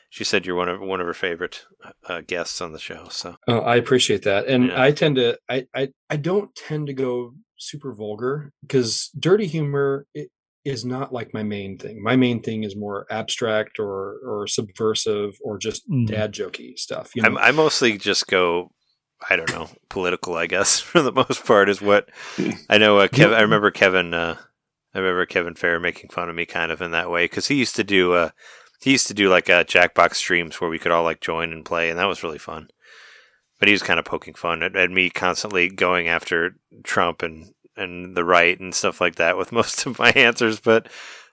She 0.10 0.24
said 0.26 0.46
you're 0.46 0.58
one 0.58 0.68
of 0.70 0.82
one 0.82 1.00
of 1.02 1.08
her 1.08 1.14
favorite 1.14 1.66
uh, 2.06 2.22
guests 2.22 2.60
on 2.62 2.74
the 2.74 2.80
show. 2.80 3.08
So 3.10 3.38
Oh, 3.48 3.60
I 3.60 3.78
appreciate 3.78 4.24
that, 4.24 4.46
and 4.48 4.68
Yeah. 4.68 4.82
I 4.82 4.92
tend 4.92 5.16
to 5.16 5.40
I, 5.50 5.66
I 5.74 5.90
I 6.10 6.18
don't 6.18 6.54
tend 6.54 6.88
to 6.88 6.94
go 6.94 7.34
super 7.58 7.94
vulgar 7.94 8.52
because 8.62 9.10
dirty 9.18 9.48
humor 9.48 10.06
i- 10.18 10.28
is 10.64 10.86
not 10.86 11.12
like 11.12 11.34
my 11.34 11.44
main 11.44 11.78
thing. 11.78 12.02
My 12.04 12.16
main 12.16 12.42
thing 12.42 12.64
is 12.64 12.76
more 12.76 13.08
abstract 13.10 13.80
or 13.80 14.18
or 14.26 14.48
subversive 14.48 15.32
or 15.44 15.58
just 15.58 15.90
Mhm. 15.90 16.08
dad 16.08 16.34
jokey 16.34 16.78
stuff. 16.78 17.12
You 17.16 17.24
know, 17.24 17.38
I, 17.38 17.48
I 17.50 17.52
mostly 17.52 17.98
just 17.98 18.28
go. 18.28 18.72
I 19.30 19.36
don't 19.36 19.52
know, 19.52 19.70
political. 19.90 20.36
I 20.36 20.48
guess 20.48 20.80
for 20.80 21.02
the 21.02 21.12
most 21.12 21.46
part 21.46 21.70
is 21.70 21.82
what 21.82 22.10
I 22.70 22.78
know. 22.78 22.98
Uh, 23.00 23.08
Kev, 23.08 23.34
I 23.34 23.42
remember 23.42 23.70
Kevin. 23.72 24.14
Uh, 24.14 24.36
I 24.94 25.00
remember 25.00 25.26
Kevin 25.26 25.56
Fair 25.56 25.80
making 25.80 26.10
fun 26.10 26.30
of 26.30 26.36
me 26.36 26.46
kind 26.46 26.72
of 26.72 26.82
in 26.82 26.92
that 26.92 27.10
way 27.12 27.26
because 27.26 27.48
he 27.48 27.56
used 27.56 27.76
to 27.76 27.84
do. 27.84 28.14
Uh, 28.14 28.30
he 28.82 28.92
used 28.92 29.08
to 29.08 29.14
do 29.14 29.30
like 29.30 29.50
uh, 29.50 29.64
Jackbox 29.64 30.16
streams 30.16 30.60
where 30.60 30.70
we 30.70 30.80
could 30.80 30.92
all 30.92 31.04
like 31.04 31.22
join 31.22 31.52
and 31.52 31.64
play, 31.64 31.90
and 31.90 32.00
that 32.00 32.08
was 32.08 32.24
really 32.24 32.40
fun. 32.40 32.70
But 33.60 33.68
he 33.68 33.74
was 33.74 33.84
kind 33.84 34.00
of 34.00 34.06
poking 34.06 34.34
fun 34.34 34.64
at, 34.64 34.76
at 34.76 34.90
me 34.90 35.12
constantly 35.12 35.70
going 35.70 36.08
after 36.08 36.56
Trump 36.84 37.22
and 37.22 37.54
and 37.78 38.16
the 38.16 38.24
right 38.24 38.60
and 38.60 38.74
stuff 38.76 39.00
like 39.02 39.16
that 39.16 39.38
with 39.38 39.52
most 39.60 39.86
of 39.86 39.98
my 40.00 40.10
answers. 40.12 40.60
But 40.60 40.88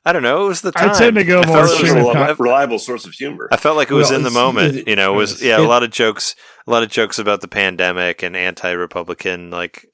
I 0.04 0.12
don't 0.12 0.22
know. 0.22 0.44
It 0.44 0.48
was 0.48 0.60
the 0.62 0.72
time. 0.72 0.90
I 0.90 0.92
time. 0.92 0.98
tend 0.98 1.16
to 1.16 1.24
go 1.24 1.40
I 1.42 1.46
more 1.46 1.58
it 1.58 1.62
was 1.62 1.72
a 1.72 1.76
stream 1.76 1.96
a 1.96 1.98
of 2.00 2.04
lot- 2.06 2.14
con- 2.14 2.36
reliable 2.38 2.78
source 2.78 3.04
of 3.06 3.12
humor. 3.12 3.48
I 3.52 3.56
felt 3.56 3.76
like 3.76 3.90
it 3.90 3.94
was 3.94 4.08
Well, 4.10 4.18
in 4.18 4.22
the 4.24 4.30
moment. 4.30 4.76
it- 4.76 4.88
you 4.88 4.96
know, 4.96 5.14
it 5.14 5.16
was 5.16 5.32
it's- 5.42 5.46
yeah, 5.46 5.58
a 5.64 5.66
lot 5.68 5.82
of 5.82 5.90
jokes, 5.90 6.34
a 6.66 6.70
lot 6.70 6.82
of 6.82 6.88
jokes 6.88 7.18
about 7.18 7.40
the 7.40 7.48
pandemic 7.48 8.22
and 8.22 8.36
anti-Republican, 8.36 9.50
like 9.50 9.86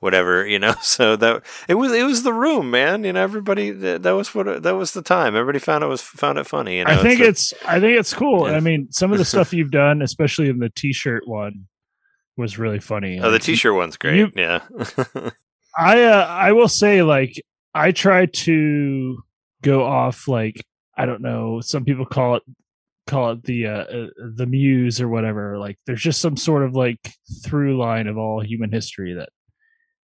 whatever. 0.00 0.46
You 0.46 0.58
know, 0.58 0.74
so 0.82 1.14
that 1.16 1.42
it 1.68 1.74
was 1.74 1.92
it 1.92 2.04
was 2.04 2.22
the 2.22 2.32
room, 2.32 2.70
man. 2.70 3.04
You 3.04 3.12
know, 3.12 3.22
everybody 3.22 3.70
that, 3.70 4.02
that 4.02 4.12
was 4.12 4.34
what 4.34 4.62
that 4.62 4.74
was 4.76 4.92
the 4.92 5.02
time. 5.02 5.36
Everybody 5.36 5.58
found 5.60 5.84
it 5.84 5.88
was 5.88 6.00
found 6.02 6.38
it 6.38 6.46
funny. 6.46 6.78
You 6.78 6.84
know, 6.84 6.90
I 6.92 6.96
think 6.96 7.20
a- 7.20 7.28
it's 7.28 7.52
I 7.66 7.78
think 7.78 7.98
it's 7.98 8.14
cool. 8.14 8.48
Yeah. 8.50 8.56
I 8.56 8.60
mean, 8.60 8.88
some 8.90 9.12
of 9.12 9.18
the 9.18 9.24
stuff 9.34 9.52
you've 9.52 9.70
done, 9.70 10.02
especially 10.02 10.48
in 10.48 10.58
the 10.58 10.70
t-shirt 10.70 11.24
one, 11.28 11.66
was 12.36 12.58
really 12.58 12.80
funny. 12.80 13.20
oh, 13.20 13.30
the 13.30 13.38
t-shirt 13.38 13.74
one's 13.74 13.96
great. 13.98 14.16
you- 14.16 14.32
yeah, 14.34 14.60
I 15.76 16.02
uh, 16.02 16.26
I 16.26 16.52
will 16.52 16.68
say 16.68 17.02
like 17.02 17.40
I 17.74 17.92
try 17.92 18.26
to 18.26 19.22
go 19.62 19.84
off 19.84 20.26
like 20.28 20.60
I 20.96 21.06
don't 21.06 21.22
know. 21.22 21.60
Some 21.60 21.84
people 21.84 22.04
call 22.06 22.36
it 22.36 22.42
call 23.06 23.32
it 23.32 23.42
the 23.44 23.66
uh, 23.66 23.70
uh, 23.70 24.06
the 24.36 24.46
muse 24.46 25.00
or 25.00 25.08
whatever. 25.08 25.58
Like 25.58 25.78
there's 25.86 26.02
just 26.02 26.20
some 26.20 26.36
sort 26.36 26.62
of 26.64 26.74
like 26.74 26.98
through 27.44 27.78
line 27.78 28.06
of 28.06 28.18
all 28.18 28.40
human 28.42 28.70
history 28.72 29.14
that 29.14 29.30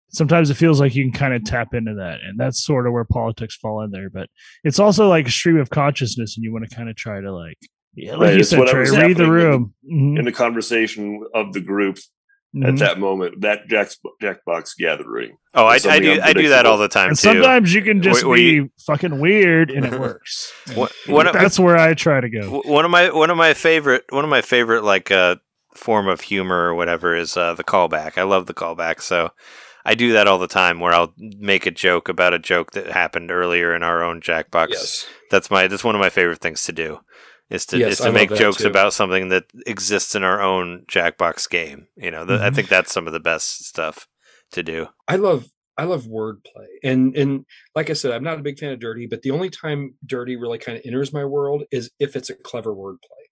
sometimes 0.09 0.51
it 0.51 0.55
feels 0.55 0.81
like 0.81 0.95
you 0.95 1.05
can 1.05 1.13
kind 1.13 1.35
of 1.35 1.45
tap 1.45 1.75
into 1.75 1.95
that, 1.95 2.21
and 2.25 2.39
that's 2.39 2.65
sort 2.65 2.87
of 2.87 2.93
where 2.93 3.05
politics 3.05 3.57
fall 3.57 3.83
in 3.83 3.91
there. 3.91 4.09
But 4.11 4.29
it's 4.65 4.79
also 4.79 5.09
like 5.09 5.27
a 5.27 5.31
stream 5.31 5.59
of 5.59 5.71
consciousness, 5.71 6.37
and 6.37 6.45
you 6.45 6.53
want 6.53 6.69
to 6.69 6.75
kind 6.75 6.89
of 6.89 6.97
try 6.97 7.21
to 7.21 7.33
like 7.33 7.59
yeah, 7.95 8.13
like 8.13 8.21
Right, 8.29 8.37
you 8.37 8.45
said, 8.45 8.67
Trey, 8.69 8.81
read 8.83 8.89
the 8.91 8.95
happening 8.97 9.11
in 9.11 9.17
the- 9.17 9.31
room. 9.31 9.75
Mhm, 9.91 10.19
in 10.21 10.25
the 10.25 10.33
conversation 10.33 11.25
of 11.35 11.53
the 11.53 11.61
group 11.61 11.99
mhm. 12.55 12.67
at 12.69 12.79
that 12.79 12.99
moment, 12.99 13.41
that 13.43 13.67
Jack's, 13.69 13.99
Jackbox 14.23 14.77
gathering. 14.79 15.37
oh, 15.55 15.67
I, 15.67 15.79
I 15.89 15.99
do 16.01 16.21
I 16.23 16.33
do 16.33 16.49
that 16.51 16.67
all 16.67 16.79
the 16.79 16.89
time 16.89 17.09
and 17.11 17.17
too. 17.17 17.23
sometimes 17.23 17.73
you 17.75 17.83
can 17.83 18.03
just 18.03 18.23
Where- 18.23 18.31
where 18.31 18.37
be 18.37 18.43
you- 18.43 18.71
fucking 18.87 19.19
weird 19.21 19.71
and 19.71 19.85
it 19.87 19.99
works. 19.99 20.53
What- 20.75 20.93
what- 21.07 21.33
That's 21.33 21.59
where 21.59 21.77
I 21.79 21.95
try 21.95 22.21
to 22.21 22.29
go. 22.29 22.63
One 22.65 22.85
of 22.85 22.91
my 22.91 23.11
one 23.11 23.31
of 23.31 23.37
my 23.37 23.55
favorite 23.55 24.05
one 24.11 24.25
of 24.25 24.31
my 24.31 24.43
favorite 24.43 24.83
like 24.85 25.11
uh 25.11 25.37
form 25.75 26.09
of 26.09 26.23
humor 26.23 26.69
or 26.69 26.75
whatever 26.75 27.15
is 27.15 27.37
uh 27.37 27.55
the 27.55 27.65
callback. 27.65 28.17
I 28.19 28.23
love 28.23 28.47
the 28.47 28.55
callback. 28.55 29.01
So 29.03 29.31
I 29.85 29.95
do 29.95 30.15
that 30.15 30.27
all 30.27 30.39
the 30.39 30.49
time 30.49 30.81
where 30.81 30.93
I'll 30.93 31.15
make 31.17 31.65
a 31.67 31.71
joke 31.71 32.09
about 32.09 32.35
a 32.35 32.39
joke 32.41 32.73
that 32.73 32.89
happened 32.91 33.31
earlier 33.31 33.73
in 33.75 33.83
our 33.85 34.03
own 34.03 34.21
Jackbox. 34.21 34.69
yes, 34.71 35.07
That's 35.31 35.51
my 35.51 35.69
that's 35.69 35.85
one 35.85 35.95
of 35.95 36.01
my 36.01 36.11
favorite 36.11 36.41
things 36.41 36.65
to 36.65 36.73
do. 36.73 36.99
Is 37.49 37.65
to 37.67 37.79
Yes, 37.79 37.93
is 37.93 37.99
to 37.99 38.05
love 38.07 38.15
make 38.15 38.35
jokes 38.35 38.59
too. 38.63 38.67
about 38.69 38.93
something 38.93 39.29
that 39.29 39.45
exists 39.67 40.15
in 40.17 40.25
our 40.25 40.43
own 40.43 40.85
Jackbox 40.89 41.49
game. 41.49 41.87
You 41.97 42.11
know, 42.11 42.27
th- 42.27 42.41
I 42.41 42.51
Mhm. 42.51 42.55
think 42.57 42.69
that's 42.69 42.93
some 42.93 43.07
of 43.07 43.13
the 43.13 43.21
best 43.21 43.65
stuff 43.67 44.09
to 44.53 44.63
do. 44.65 44.89
I 45.07 45.17
love 45.17 45.47
I 45.79 45.85
love 45.85 46.05
wordplay, 46.07 46.67
and 46.83 47.15
and 47.17 47.45
like 47.75 47.91
I 47.91 47.93
said, 47.93 48.11
I'm 48.13 48.25
not 48.25 48.39
a 48.39 48.43
big 48.43 48.59
fan 48.59 48.73
of 48.73 48.81
dirty, 48.81 49.07
but 49.07 49.23
the 49.23 49.31
only 49.31 49.51
time 49.51 49.95
dirty 50.07 50.35
really 50.35 50.59
kind 50.59 50.77
of 50.79 50.83
enters 50.87 51.13
my 51.13 51.25
world 51.25 51.65
is 51.71 51.91
if 52.01 52.17
it's 52.17 52.31
a 52.31 52.35
clever 52.35 52.75
wordplay. 52.75 53.25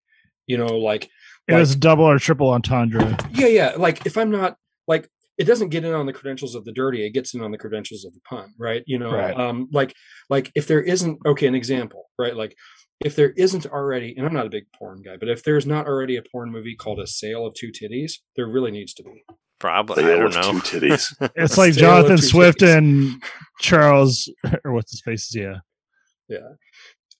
You 0.46 0.58
know, 0.58 0.66
like 0.78 1.08
It 1.48 1.54
was 1.54 1.74
double 1.74 2.04
or 2.04 2.18
triple 2.18 2.50
entendre. 2.50 3.16
yeah, 3.32 3.46
yeah. 3.46 3.72
Like 3.76 4.04
if 4.06 4.16
I'm 4.18 4.30
not 4.30 4.56
like 4.86 5.08
it 5.38 5.44
doesn't 5.44 5.70
get 5.70 5.84
in 5.84 5.92
on 5.92 6.06
the 6.06 6.12
credentials 6.12 6.54
of 6.54 6.64
the 6.64 6.70
dirty, 6.72 7.04
it 7.04 7.10
gets 7.10 7.34
in 7.34 7.40
on 7.40 7.50
the 7.50 7.58
credentials 7.58 8.04
of 8.04 8.12
the 8.14 8.20
pun, 8.20 8.52
right? 8.58 8.84
You 8.86 8.98
know, 9.00 9.10
Right. 9.10 9.34
um, 9.36 9.68
like 9.72 9.94
like 10.30 10.52
if 10.54 10.66
there 10.68 10.82
isn't 10.82 11.18
okay, 11.26 11.46
an 11.46 11.54
example, 11.56 12.04
right? 12.18 12.36
Like 12.36 12.54
if 13.00 13.16
there 13.16 13.30
isn't 13.30 13.66
already, 13.66 14.14
and 14.16 14.26
I'm 14.26 14.32
not 14.34 14.46
a 14.46 14.50
big 14.50 14.64
porn 14.78 15.02
guy, 15.02 15.16
but 15.18 15.28
if 15.28 15.42
there's 15.44 15.66
not 15.66 15.86
already 15.86 16.16
a 16.16 16.22
porn 16.22 16.50
movie 16.50 16.76
called 16.76 17.00
A 17.00 17.06
Sale 17.06 17.46
of 17.46 17.54
Two 17.54 17.70
Titties, 17.70 18.14
there 18.36 18.46
really 18.46 18.70
needs 18.70 18.94
to 18.94 19.02
be. 19.02 19.24
Probably. 19.60 20.02
They 20.02 20.14
I 20.14 20.18
don't 20.18 20.34
know. 20.34 20.60
two 20.60 20.78
titties. 20.80 21.14
It's 21.36 21.56
like 21.58 21.74
Tale 21.74 21.80
Jonathan 21.80 22.18
Swift 22.18 22.60
Cities. 22.60 22.74
and 22.74 23.22
Charles, 23.60 24.30
or 24.64 24.72
what's 24.72 24.90
his 24.92 25.00
faces? 25.02 25.34
Yeah, 25.34 25.56
yeah, 26.28 26.48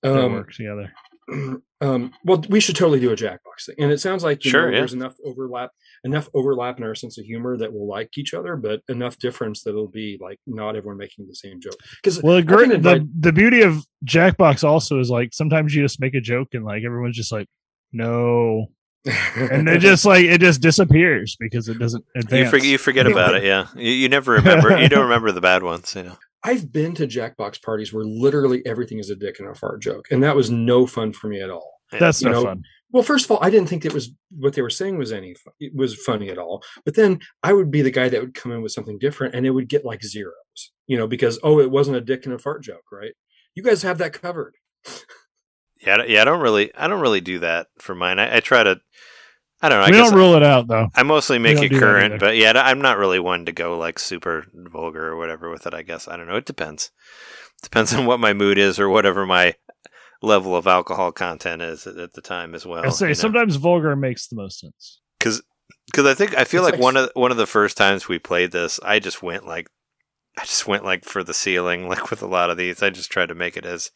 Um, 0.03 0.33
work 0.33 0.53
together. 0.53 0.93
um, 1.85 2.13
well, 2.25 2.43
we 2.49 2.61
should 2.61 2.77
totally 2.77 3.01
do 3.01 3.11
a 3.13 3.17
Jackbox 3.17 3.67
thing, 3.67 3.77
and 3.79 3.93
it 3.93 3.99
sounds 4.01 4.23
like 4.25 4.43
Sure, 4.43 4.67
know, 4.67 4.73
yeah. 4.73 4.79
there's 4.81 4.93
enough 4.95 5.15
overlap, 5.25 5.71
enough 6.05 6.29
overlap 6.35 6.79
in 6.79 6.85
our 6.85 6.95
sense 6.95 7.19
of 7.19 7.25
humor 7.25 7.57
that 7.57 7.73
we'll 7.73 7.87
like 7.89 8.17
each 8.17 8.33
other, 8.35 8.57
but 8.57 8.81
enough 8.89 9.19
difference 9.19 9.63
that 9.63 9.71
it'll 9.71 9.89
be 9.89 10.19
like 10.21 10.39
not 10.47 10.77
everyone 10.77 10.97
making 10.99 11.27
the 11.27 11.35
same 11.35 11.61
joke. 11.61 11.77
Because 12.03 12.23
Well, 12.23 12.35
the, 12.35 12.39
I 12.39 12.43
great, 12.43 12.69
the 12.69 12.75
invite- 12.77 13.21
the 13.23 13.33
beauty 13.33 13.63
of 13.63 13.85
Jackbox 14.07 14.65
also 14.65 14.99
is 15.01 15.11
like 15.11 15.31
sometimes 15.33 15.75
you 15.75 15.83
just 15.83 16.01
make 16.01 16.15
a 16.15 16.21
joke 16.21 16.49
and 16.55 16.65
like 16.65 16.85
everyone's 16.85 17.17
just 17.17 17.33
like, 17.33 17.49
no, 17.93 18.67
and 19.37 19.69
it 19.69 19.79
just 19.81 20.05
like 20.05 20.25
it 20.25 20.41
just 20.41 20.61
disappears 20.61 21.37
because 21.39 21.69
it 21.69 21.79
doesn't 21.79 22.05
You 22.15 22.21
advance. 22.23 22.51
forget 22.51 22.67
you 22.67 22.79
forget 22.79 23.07
about 23.07 23.35
it, 23.35 23.45
yeah. 23.45 23.67
You, 23.77 23.91
you 23.91 24.09
never 24.09 24.33
remember 24.33 24.79
you 24.81 24.89
don't 24.89 25.03
remember 25.11 25.33
the 25.33 25.41
bad 25.41 25.63
ones, 25.63 25.95
you 25.95 26.05
know. 26.05 26.17
I've 26.47 26.71
been 26.71 26.95
to 26.97 27.07
Jackbox 27.07 27.63
parties 27.63 27.91
where 27.93 28.05
literally 28.05 28.63
everything 28.67 28.99
is 28.99 29.09
a 29.09 29.17
dick 29.17 29.37
and 29.41 29.49
a 29.49 29.55
fart 29.55 29.81
joke, 29.81 30.07
and 30.11 30.23
that 30.23 30.37
was 30.37 30.51
no 30.51 30.87
fun 30.87 31.13
for 31.15 31.29
me 31.29 31.41
at 31.41 31.49
all. 31.51 31.74
That's 31.93 32.23
you 32.23 32.31
no 32.31 32.35
know, 32.35 32.43
fun. 32.45 32.65
Well, 32.91 33.03
first 33.03 33.25
of 33.25 33.33
all, 33.33 33.39
I 33.43 33.51
didn't 33.51 33.69
think 33.69 33.85
it 33.85 33.93
was 33.93 34.13
what 34.31 34.55
they 34.55 34.63
were 34.63 34.71
saying 34.71 34.99
was 34.99 35.13
any 35.13 35.35
it 35.59 35.75
was 35.75 35.95
funny 35.97 36.31
at 36.31 36.39
all. 36.39 36.63
But 36.85 36.95
then 36.95 37.21
I 37.43 37.53
would 37.53 37.71
be 37.71 37.83
the 37.83 37.91
guy 37.91 38.09
that 38.09 38.21
would 38.21 38.35
come 38.35 38.53
in 38.53 38.63
with 38.63 38.73
something 38.73 38.99
different, 38.99 39.35
and 39.35 39.45
it 39.47 39.51
would 39.51 39.69
get 39.69 39.85
like 39.85 40.03
zeros, 40.05 40.73
you 40.87 40.97
know, 40.97 41.07
because 41.07 41.39
oh, 41.43 41.59
it 41.61 41.71
wasn't 41.71 41.97
a 41.97 42.01
dick 42.01 42.25
and 42.25 42.35
a 42.35 42.39
fart 42.39 42.63
joke, 42.63 42.85
right? 42.93 43.13
You 43.55 43.63
guys 43.63 43.83
have 43.83 43.99
that 43.99 44.13
covered. 44.13 44.55
Yeah, 45.85 45.95
I 45.95 45.97
don't- 45.97 46.09
yeah. 46.09 46.23
I 46.23 46.25
don't 46.25 46.41
really, 46.41 46.75
I 46.75 46.87
don't 46.87 47.01
really 47.01 47.21
do 47.21 47.41
that 47.41 47.67
for 47.79 47.95
mine. 47.95 48.19
I, 48.19 48.37
I 48.37 48.41
try 48.41 48.63
to, 48.63 48.81
I 49.61 49.69
don't 49.69 49.79
know. 49.79 49.85
I 49.85 49.91
we 49.91 49.97
guess 49.97 50.11
don't 50.11 50.19
rule 50.19 50.35
it 50.35 50.43
out 50.43 50.67
though. 50.69 50.89
I 50.95 51.03
mostly 51.03 51.39
make 51.39 51.61
it 51.61 51.77
current, 51.79 52.21
but 52.21 52.37
yeah, 52.37 52.53
I'm 52.55 52.81
not 52.81 52.99
really 52.99 53.19
one 53.19 53.47
to 53.47 53.53
go 53.53 53.77
like 53.77 53.99
super 53.99 54.47
vulgar 54.55 55.09
or 55.09 55.17
whatever 55.17 55.51
with 55.51 55.67
it. 55.67 55.75
I 55.75 55.83
guess 55.83 56.07
I 56.07 56.17
don't 56.17 56.27
know. 56.27 56.37
It 56.37 56.47
depends. 56.47 56.91
Depends 57.63 57.93
on 57.95 58.07
what 58.07 58.21
my 58.21 58.33
mood 58.35 58.59
is 58.59 58.79
or 58.79 58.89
whatever 58.89 59.27
my 59.27 59.55
level 60.25 60.57
of 60.57 60.67
alcohol 60.67 61.13
content 61.13 61.63
is 61.63 61.87
at, 61.87 61.97
at 61.99 62.13
the 62.15 62.21
time 62.23 62.55
as 62.55 62.65
well. 62.67 62.85
I 62.85 62.89
say 62.91 63.07
you 63.07 63.11
know? 63.11 63.15
sometimes 63.15 63.57
vulgar 63.57 63.95
makes 63.97 64.27
the 64.29 64.37
most 64.37 64.61
sense. 64.61 65.01
because 65.19 65.43
because 65.87 66.07
I 66.07 66.15
think 66.15 66.37
I 66.37 66.45
feel 66.45 66.63
It's 66.65 66.73
like 66.73 66.75
like- 66.75 66.83
one 66.83 66.97
of 66.97 67.11
one 67.15 67.31
of 67.31 67.37
the 67.37 67.47
first 67.47 67.77
times 67.77 68.09
we 68.09 68.19
played 68.19 68.53
this, 68.53 68.81
I 68.83 68.99
just 68.99 69.23
went 69.23 69.47
like 69.47 69.69
I 70.37 70.43
just 70.45 70.67
went 70.67 70.85
like 70.85 71.05
for 71.05 71.23
the 71.23 71.35
ceiling, 71.35 71.89
like 71.93 72.11
with 72.11 72.23
a 72.23 72.27
lot 72.27 72.51
of 72.51 72.57
these. 72.57 72.83
I 72.83 72.91
just 72.91 73.11
tried 73.13 73.29
to 73.29 73.35
make 73.35 73.57
it 73.57 73.65
as 73.67 73.91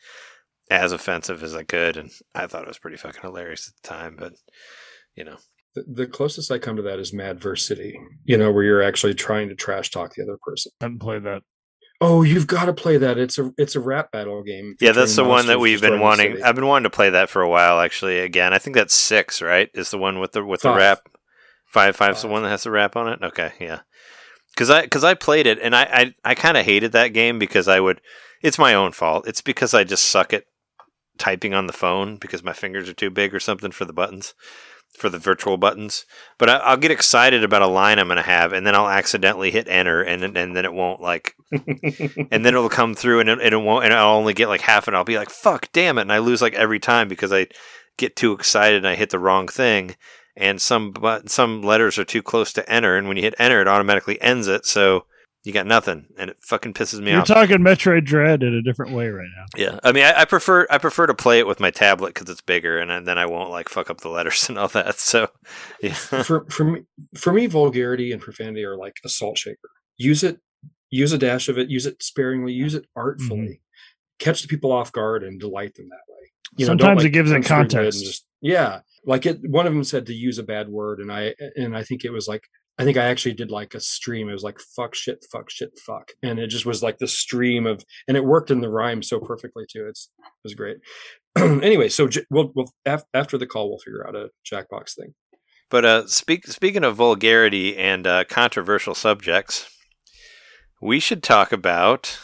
as 0.70 0.92
offensive 0.92 1.42
as 1.42 1.54
I 1.54 1.62
could, 1.64 1.96
and 1.96 2.10
I 2.34 2.46
thought 2.46 2.62
it 2.62 2.68
was 2.68 2.78
pretty 2.78 2.98
fucking 2.98 3.22
hilarious 3.22 3.68
at 3.68 3.82
the 3.82 3.88
time. 3.88 4.16
But 4.18 4.34
you 5.16 5.24
know, 5.24 5.36
The, 5.74 5.84
the 5.88 6.06
closest 6.06 6.50
I 6.52 6.58
come 6.58 6.76
to 6.76 6.82
that 6.82 6.98
is 6.98 7.12
Mad 7.12 7.40
Verse 7.40 7.66
City, 7.66 7.98
you 8.24 8.36
know, 8.36 8.52
where 8.52 8.62
you're 8.64 8.82
actually 8.82 9.14
trying 9.14 9.48
to 9.48 9.54
trash 9.54 9.90
talk 9.90 10.14
the 10.14 10.22
other 10.22 10.38
person. 10.42 10.72
I 10.80 10.84
haven't 10.84 11.00
played 11.00 11.24
that. 11.24 11.42
Oh, 12.00 12.22
you've 12.22 12.46
got 12.46 12.66
to 12.66 12.72
play 12.72 12.96
that. 12.96 13.18
It's 13.18 13.38
a 13.38 13.52
it's 13.58 13.74
a 13.74 13.80
rap 13.80 14.12
battle 14.12 14.42
game. 14.44 14.76
yeah, 14.80 14.92
that's 14.92 15.16
the 15.16 15.24
one 15.24 15.46
that 15.48 15.58
we've 15.58 15.80
been 15.80 16.00
wanting. 16.00 16.32
city. 16.32 16.42
I've 16.42 16.54
been 16.54 16.66
wanting 16.66 16.84
to 16.84 16.94
play 16.94 17.10
that 17.10 17.28
for 17.28 17.42
a 17.42 17.48
while. 17.48 17.80
Actually, 17.80 18.20
again, 18.20 18.54
I 18.54 18.58
think 18.58 18.76
that's 18.76 18.94
six. 18.94 19.42
Right, 19.42 19.68
is 19.74 19.90
the 19.90 19.98
one 19.98 20.20
with 20.20 20.32
the 20.32 20.44
with 20.44 20.62
the 20.62 20.74
rap. 20.74 21.08
Five 21.66 21.96
five's 21.96 22.22
the 22.22 22.28
one 22.28 22.44
that 22.44 22.50
has 22.50 22.62
the 22.62 22.70
rap 22.70 22.94
on 22.94 23.08
it. 23.08 23.22
Okay, 23.22 23.52
yeah. 23.60 23.80
because 24.54 24.70
I 24.70 24.82
because 24.82 25.02
I 25.02 25.14
played 25.14 25.46
it 25.46 25.58
and 25.60 25.74
I 25.74 25.82
I, 25.82 26.14
I 26.24 26.34
kind 26.34 26.56
of 26.56 26.64
hated 26.64 26.92
that 26.92 27.08
game 27.08 27.38
because 27.38 27.66
I 27.66 27.80
would. 27.80 28.00
It's 28.42 28.58
my 28.58 28.74
own 28.74 28.92
fault. 28.92 29.26
It's 29.26 29.40
because 29.40 29.74
I 29.74 29.82
just 29.82 30.04
suck 30.04 30.32
at 30.32 30.44
typing 31.18 31.52
on 31.52 31.66
the 31.66 31.72
phone 31.72 32.16
because 32.16 32.44
my 32.44 32.52
fingers 32.52 32.88
are 32.88 32.94
too 32.94 33.10
big 33.10 33.34
or 33.34 33.40
something 33.40 33.72
for 33.72 33.84
the 33.84 33.92
buttons 33.92 34.34
for 34.96 35.08
the 35.08 35.18
virtual 35.18 35.56
buttons. 35.56 36.04
But 36.38 36.50
I, 36.50 36.56
I'll 36.58 36.76
get 36.76 36.90
excited 36.90 37.44
about 37.44 37.62
a 37.62 37.66
line 37.66 37.98
I'm 37.98 38.08
going 38.08 38.16
to 38.16 38.22
have, 38.22 38.52
and 38.52 38.66
then 38.66 38.74
I'll 38.74 38.88
accidentally 38.88 39.50
hit 39.50 39.68
enter, 39.68 40.02
and 40.02 40.22
then- 40.22 40.36
and 40.36 40.56
then 40.56 40.64
it 40.64 40.72
won't 40.72 41.00
like, 41.00 41.34
and 41.52 42.44
then 42.44 42.46
it'll 42.46 42.68
come 42.68 42.94
through, 42.94 43.20
and 43.20 43.28
it, 43.28 43.38
and 43.40 43.52
it 43.54 43.58
won't, 43.58 43.84
and 43.84 43.94
I'll 43.94 44.16
only 44.16 44.34
get 44.34 44.48
like 44.48 44.60
half, 44.62 44.86
and 44.88 44.96
I'll 44.96 45.04
be 45.04 45.18
like, 45.18 45.30
"Fuck, 45.30 45.68
damn 45.72 45.98
it!" 45.98 46.02
And 46.02 46.12
I 46.12 46.18
lose 46.18 46.42
like 46.42 46.54
every 46.54 46.78
time 46.80 47.08
because 47.08 47.32
I 47.32 47.46
get 47.96 48.16
too 48.16 48.32
excited 48.32 48.78
and 48.78 48.86
I 48.88 48.94
hit 48.94 49.10
the 49.10 49.18
wrong 49.18 49.48
thing, 49.48 49.96
and 50.36 50.60
some 50.60 50.92
but 50.92 51.30
some 51.30 51.62
letters 51.62 51.98
are 51.98 52.04
too 52.04 52.22
close 52.22 52.52
to 52.54 52.70
enter, 52.70 52.96
and 52.96 53.08
when 53.08 53.16
you 53.16 53.22
hit 53.22 53.34
enter, 53.38 53.60
it 53.60 53.68
automatically 53.68 54.20
ends 54.20 54.46
it, 54.48 54.66
so 54.66 55.04
you 55.48 55.54
got 55.54 55.66
nothing, 55.66 56.04
and 56.18 56.28
it 56.28 56.36
fucking 56.42 56.74
pisses 56.74 57.00
me 57.00 57.10
off. 57.14 57.26
You're 57.26 57.36
talking 57.36 57.56
Metroid 57.60 58.04
Dread 58.04 58.42
in 58.42 58.52
a 58.52 58.60
different 58.60 58.92
way 58.92 59.08
right 59.08 59.30
now. 59.34 59.44
Yeah, 59.56 59.80
I 59.82 59.92
mean, 59.92 60.04
I, 60.04 60.20
I 60.20 60.24
prefer 60.26 60.66
I 60.68 60.76
prefer 60.76 61.06
to 61.06 61.14
play 61.14 61.38
it 61.38 61.46
with 61.46 61.58
my 61.58 61.70
tablet 61.70 62.12
because 62.12 62.28
it's 62.28 62.42
bigger, 62.42 62.78
and 62.78 63.06
then 63.06 63.16
I 63.16 63.24
won't 63.24 63.48
like 63.48 63.70
fuck 63.70 63.88
up 63.88 64.02
the 64.02 64.10
letters 64.10 64.46
and 64.50 64.58
all 64.58 64.68
that. 64.68 64.98
So, 64.98 65.30
yeah, 65.82 65.94
for 65.94 66.44
for 66.50 66.64
me, 66.64 66.82
for 67.16 67.32
me, 67.32 67.46
vulgarity 67.46 68.12
and 68.12 68.20
profanity 68.20 68.62
are 68.62 68.76
like 68.76 68.96
a 69.06 69.08
salt 69.08 69.38
shaker. 69.38 69.70
Use 69.96 70.22
it, 70.22 70.38
use 70.90 71.12
a 71.14 71.18
dash 71.18 71.48
of 71.48 71.56
it, 71.56 71.70
use 71.70 71.86
it 71.86 72.02
sparingly, 72.02 72.52
use 72.52 72.74
it 72.74 72.84
artfully. 72.94 73.40
Mm-hmm. 73.40 73.52
Catch 74.18 74.42
the 74.42 74.48
people 74.48 74.70
off 74.70 74.92
guard 74.92 75.22
and 75.22 75.40
delight 75.40 75.76
them 75.76 75.88
that 75.88 76.12
way. 76.12 76.30
don't, 76.58 76.66
Sometimes 76.66 77.04
it 77.04 77.10
gives 77.10 77.30
it 77.30 77.36
punch 77.36 77.46
through 77.46 77.56
the 77.56 77.64
grid 77.64 77.70
context. 77.70 78.04
just- 78.04 78.26
yeah, 78.42 78.80
like 79.06 79.24
it. 79.24 79.48
One 79.48 79.66
of 79.66 79.72
them 79.72 79.82
said 79.82 80.04
to 80.06 80.14
use 80.14 80.38
a 80.38 80.42
bad 80.42 80.68
word, 80.68 81.00
and 81.00 81.10
I 81.10 81.34
and 81.56 81.74
I 81.74 81.84
think 81.84 82.04
it 82.04 82.10
was 82.10 82.28
like 82.28 82.44
I 82.78 82.84
think 82.84 82.96
I 82.96 83.06
actually 83.06 83.34
did 83.34 83.50
like 83.50 83.74
a 83.74 83.80
stream. 83.80 84.28
It 84.28 84.32
was 84.32 84.44
like 84.44 84.60
fuck 84.76 84.94
shit, 84.94 85.24
fuck 85.32 85.50
shit, 85.50 85.70
fuck, 85.84 86.12
and 86.22 86.38
it 86.38 86.46
just 86.48 86.64
was 86.64 86.82
like 86.82 86.98
the 86.98 87.08
stream 87.08 87.66
of, 87.66 87.84
and 88.06 88.16
it 88.16 88.24
worked 88.24 88.50
in 88.50 88.60
the 88.60 88.70
rhyme 88.70 89.02
so 89.02 89.18
perfectly 89.18 89.64
too. 89.70 89.86
It's 89.88 90.10
it 90.20 90.30
was 90.44 90.54
great. 90.54 90.76
anyway, 91.36 91.88
so 91.88 92.06
J- 92.08 92.24
we'll, 92.30 92.52
we'll 92.54 92.72
af- 92.86 93.04
after 93.12 93.36
the 93.36 93.46
call 93.46 93.68
we'll 93.68 93.78
figure 93.78 94.06
out 94.06 94.14
a 94.14 94.28
Jackbox 94.50 94.94
thing. 94.94 95.14
but 95.70 95.84
uh, 95.84 96.06
speak 96.06 96.46
speaking 96.46 96.84
of 96.84 96.96
vulgarity 96.96 97.76
and 97.76 98.06
uh, 98.06 98.24
controversial 98.24 98.94
subjects, 98.94 99.68
we 100.80 101.00
should 101.00 101.22
talk 101.22 101.50
about 101.50 102.18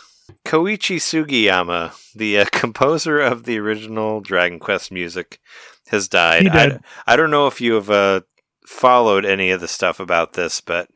Koichi 0.44 0.96
Sugiyama, 0.96 1.94
the 2.14 2.38
uh, 2.38 2.44
composer 2.52 3.20
of 3.20 3.44
the 3.44 3.58
original 3.58 4.20
Dragon 4.20 4.58
Quest 4.58 4.92
music, 4.92 5.40
has 5.88 6.08
died. 6.08 6.42
He 6.42 6.48
I, 6.48 6.66
did. 6.68 6.80
I 7.06 7.16
don't 7.16 7.30
know 7.30 7.46
if 7.46 7.60
you 7.60 7.74
have 7.74 7.90
uh, 7.90 8.20
followed 8.66 9.24
any 9.24 9.50
of 9.50 9.60
the 9.60 9.68
stuff 9.68 10.00
about 10.00 10.32
this, 10.34 10.60
but 10.60 10.88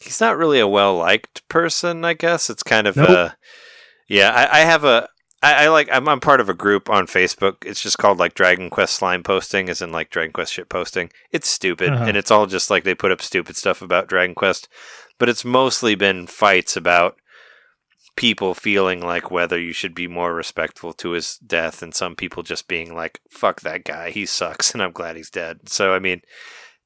he's 0.00 0.20
not 0.20 0.36
really 0.36 0.60
a 0.60 0.66
well 0.68 0.96
liked 0.96 1.46
person. 1.48 2.04
I 2.04 2.14
guess 2.14 2.48
it's 2.50 2.62
kind 2.62 2.86
of 2.86 2.96
Nope. 2.96 3.08
uh, 3.08 3.30
yeah. 4.08 4.30
I, 4.30 4.58
I 4.58 4.64
have 4.64 4.84
a 4.84 5.08
I, 5.42 5.64
I 5.64 5.68
like 5.68 5.88
I'm, 5.92 6.08
I'm 6.08 6.20
part 6.20 6.40
of 6.40 6.48
a 6.48 6.54
group 6.54 6.88
on 6.88 7.06
Facebook. 7.06 7.56
It's 7.64 7.82
just 7.82 7.98
called 7.98 8.18
like 8.18 8.34
Dragon 8.34 8.70
Quest 8.70 8.94
slime 8.94 9.22
posting, 9.22 9.68
as 9.68 9.82
in 9.82 9.90
like 9.92 10.10
Dragon 10.10 10.32
Quest 10.32 10.52
shit 10.52 10.68
posting. 10.68 11.10
It's 11.30 11.48
stupid, 11.48 11.90
Uh-huh. 11.90 12.04
and 12.04 12.16
it's 12.16 12.30
all 12.30 12.46
just 12.46 12.70
like 12.70 12.84
they 12.84 12.94
put 12.94 13.10
up 13.12 13.20
stupid 13.22 13.56
stuff 13.56 13.82
about 13.82 14.08
Dragon 14.08 14.34
Quest, 14.34 14.68
but 15.18 15.28
it's 15.28 15.44
mostly 15.44 15.94
been 15.94 16.26
fights 16.26 16.76
about 16.76 17.16
people 18.14 18.54
feeling 18.54 19.00
like 19.00 19.30
whether 19.30 19.58
you 19.58 19.72
should 19.72 19.94
be 19.94 20.06
more 20.06 20.34
respectful 20.34 20.92
to 20.92 21.12
his 21.12 21.38
death 21.38 21.82
and 21.82 21.94
some 21.94 22.14
people 22.14 22.42
just 22.42 22.68
being 22.68 22.94
like 22.94 23.18
fuck 23.30 23.62
that 23.62 23.84
guy 23.84 24.10
he 24.10 24.26
sucks 24.26 24.70
and 24.74 24.82
i'm 24.82 24.92
glad 24.92 25.16
he's 25.16 25.30
dead 25.30 25.66
so 25.66 25.94
i 25.94 25.98
mean 25.98 26.20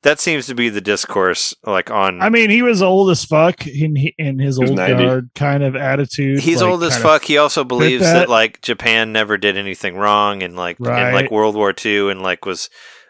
that 0.02 0.20
seems 0.20 0.46
to 0.46 0.54
be 0.54 0.68
the 0.68 0.80
discourse 0.80 1.54
like 1.64 1.90
on 1.90 2.20
I 2.22 2.28
mean, 2.28 2.50
he 2.50 2.62
was 2.62 2.82
old 2.82 3.10
as 3.10 3.24
fuck 3.24 3.66
in 3.66 3.96
in 4.18 4.38
his 4.38 4.58
old 4.58 4.76
90. 4.76 5.04
guard 5.04 5.30
kind 5.34 5.62
of 5.64 5.74
attitude. 5.74 6.40
he's 6.40 6.62
like, 6.62 6.70
old 6.70 6.82
as 6.84 6.96
fuck 6.98 7.24
he 7.24 7.38
also 7.38 7.64
believes 7.64 8.04
that. 8.04 8.12
that. 8.20 8.28
like 8.28 8.60
japan 8.62 9.12
never 9.12 9.36
did 9.38 9.56
anything 9.56 9.96
wrong 9.96 10.42
and 10.42 10.54
like 10.56 10.78
in 10.80 10.84
like 10.86 11.30
world 11.30 11.54
war 11.56 11.74
ii 11.84 12.10
and 12.10 12.22
like 12.22 12.44
was 12.46 12.68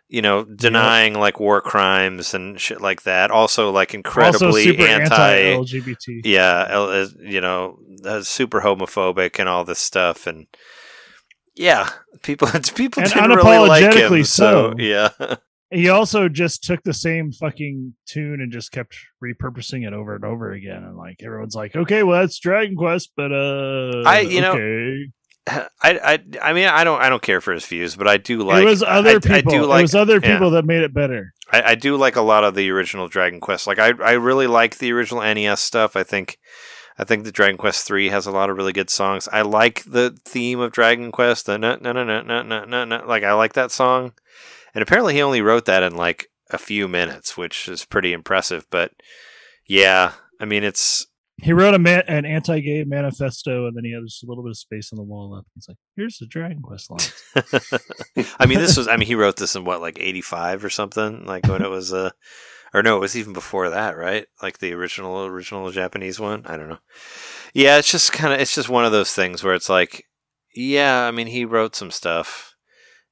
you 0.09 0.23
know 0.23 0.45
denying 0.45 1.15
like 1.15 1.41
war 1.41 1.61
crimes 1.61 2.33
and 2.33 2.61
shit 2.61 2.81
like 2.81 3.03
that 3.03 3.31
also 3.31 3.71
like 3.71 3.93
Of, 3.93 3.97
also 4.07 4.47
incredibly 4.47 4.63
super 4.65 4.83
anti 4.85 5.35
anti-LGBT. 5.37 6.21
yeah, 6.25 7.07
you 7.21 7.41
know, 7.41 7.79
uh, 8.05 8.23
super 8.23 8.61
homophobic 8.61 9.41
and 9.41 9.49
all 9.49 9.65
this 9.65 9.81
stuff, 9.81 10.29
and 10.29 10.47
yeah, 11.57 11.91
people 12.23 12.47
people 12.77 13.03
And 13.03 13.13
didn't 13.13 13.31
really 13.31 13.69
like 13.69 13.83
him. 13.95 14.13
unapologetically 14.13 14.27
So 14.27 14.71
so. 14.71 14.75
yeah, 14.79 15.09
he 15.71 15.89
also 15.89 16.29
just 16.29 16.63
took 16.63 16.83
the 16.83 16.95
same 16.95 17.33
fucking 17.33 17.95
tune 18.07 18.41
and 18.41 18.53
just 18.53 18.71
kept 18.73 18.97
repurposing 19.23 19.87
it 19.87 19.93
over 19.93 20.15
and 20.15 20.25
over 20.25 20.53
again 20.53 20.85
and 20.85 20.97
like 20.97 21.21
everyone's 21.23 21.55
like 21.55 21.75
okay 21.75 22.03
well 22.03 22.21
that's 22.21 22.39
dragon 22.39 22.77
quest 22.77 23.13
but 23.17 23.33
uh 23.33 24.03
i 24.07 24.21
you 24.21 24.45
okay. 24.45 24.59
know 24.59 24.97
I, 25.49 25.69
I 25.83 26.19
I 26.43 26.53
mean 26.53 26.67
I 26.67 26.83
don't 26.83 27.01
I 27.01 27.09
don't 27.09 27.23
care 27.23 27.41
for 27.41 27.53
his 27.53 27.65
views, 27.65 27.95
but 27.95 28.09
I 28.09 28.17
do 28.17 28.43
like 28.43 28.63
it 28.63 28.67
was 28.67 28.83
other 28.83 29.11
I, 29.11 29.19
people. 29.21 29.55
I 29.55 29.57
do 29.57 29.65
like, 29.65 29.79
it 29.79 29.83
was 29.83 29.95
other 29.95 30.21
people 30.21 30.49
yeah. 30.49 30.57
that 30.57 30.65
made 30.65 30.83
it 30.83 30.93
better. 30.93 31.35
I, 31.53 31.63
I 31.63 31.75
do 31.77 31.97
like 31.97 32.17
a 32.17 32.21
lot 32.21 32.43
of 32.43 32.57
the 32.57 32.69
original 32.71 33.07
Dragon 33.07 33.39
Quest. 33.39 33.65
Like 33.65 33.79
I 33.79 33.93
I 34.03 34.13
really 34.13 34.49
like 34.49 34.79
the 34.79 34.91
original 34.91 35.23
NES 35.23 35.61
stuff. 35.61 35.95
I 35.95 36.03
think 36.03 36.39
I 36.99 37.05
think 37.05 37.23
the 37.23 37.31
Dragon 37.31 37.59
Quest 37.59 37.87
three 37.87 38.09
has 38.09 38.27
a 38.27 38.33
lot 38.33 38.51
of 38.51 38.57
really 38.57 38.73
good 38.73 38.91
songs. 38.91 39.29
I 39.33 39.43
like 39.43 39.85
the 39.85 40.19
theme 40.25 40.59
of 40.59 40.73
Dragon 40.73 41.13
Quest. 41.13 41.47
The 41.47 41.59
no 41.59 41.77
no 41.81 41.93
no 41.93 42.03
no 42.03 42.23
no 42.23 42.65
no 42.65 42.85
no. 42.85 43.05
Like 43.07 43.23
I 43.23 43.33
like 43.35 43.53
that 43.53 43.71
song 43.71 44.15
and 44.77 44.83
apparently 44.83 45.15
he 45.15 45.23
only 45.23 45.41
wrote 45.41 45.65
that 45.65 45.83
in 45.83 45.97
like 45.97 46.29
a 46.51 46.59
few 46.59 46.87
minutes, 46.87 47.35
which 47.35 47.67
is 47.67 47.87
pretty 47.87 48.13
impressive. 48.13 48.67
But 48.71 48.93
yeah, 49.67 50.13
I 50.39 50.45
mean 50.45 50.65
it's 50.65 51.07
He 51.43 51.55
wrote 51.55 51.73
a 51.73 51.79
man, 51.79 52.03
an 52.09 52.27
anti-gay 52.27 52.85
manifesto, 52.85 53.67
and 53.67 53.75
then 53.75 53.85
he 53.85 53.95
had 53.95 54.03
just 54.05 54.23
a 54.23 54.27
little 54.27 54.45
bit 54.45 54.51
of 54.51 54.59
space 54.59 54.93
on 54.93 54.99
the 54.99 55.03
wall 55.03 55.31
left. 55.31 55.49
He's 55.55 55.67
like, 55.67 55.79
"Here's 55.97 56.19
the 56.19 56.27
Dragon 56.27 56.61
Quest 56.61 56.91
line." 56.91 58.27
I 58.39 58.45
mean, 58.45 58.59
this 58.59 58.77
was. 58.77 58.87
I 58.87 58.99
mean, 58.99 59.07
he 59.07 59.15
wrote 59.15 59.37
this 59.37 59.57
in 59.57 59.65
what, 59.65 59.81
like 59.81 59.99
'85 59.99 60.63
or 60.63 60.71
something, 60.71 61.25
like 61.25 61.47
when 61.47 61.63
it 61.63 61.71
was. 61.71 61.95
Uh, 61.95 62.11
or 62.75 62.83
no, 62.83 62.99
it 62.99 63.01
was 63.01 63.17
even 63.17 63.33
before 63.33 63.71
that, 63.71 63.97
right? 63.97 64.27
Like 64.43 64.59
the 64.59 64.75
original, 64.75 65.25
original 65.25 65.71
Japanese 65.71 66.21
one. 66.21 66.45
I 66.45 66.59
don't 66.59 66.69
know. 66.69 66.81
Yeah, 67.55 67.79
it's 67.79 67.91
just 67.91 68.13
kind 68.13 68.35
of. 68.35 68.41
It's 68.41 68.55
just 68.55 68.69
one 68.69 68.85
of 68.85 68.93
those 68.93 69.15
things 69.15 69.43
where 69.43 69.55
it's 69.55 69.71
like, 69.71 70.05
yeah. 70.55 71.07
I 71.07 71.13
mean, 71.13 71.29
he 71.29 71.47
wrote 71.47 71.75
some 71.75 71.91
stuff. 71.91 72.56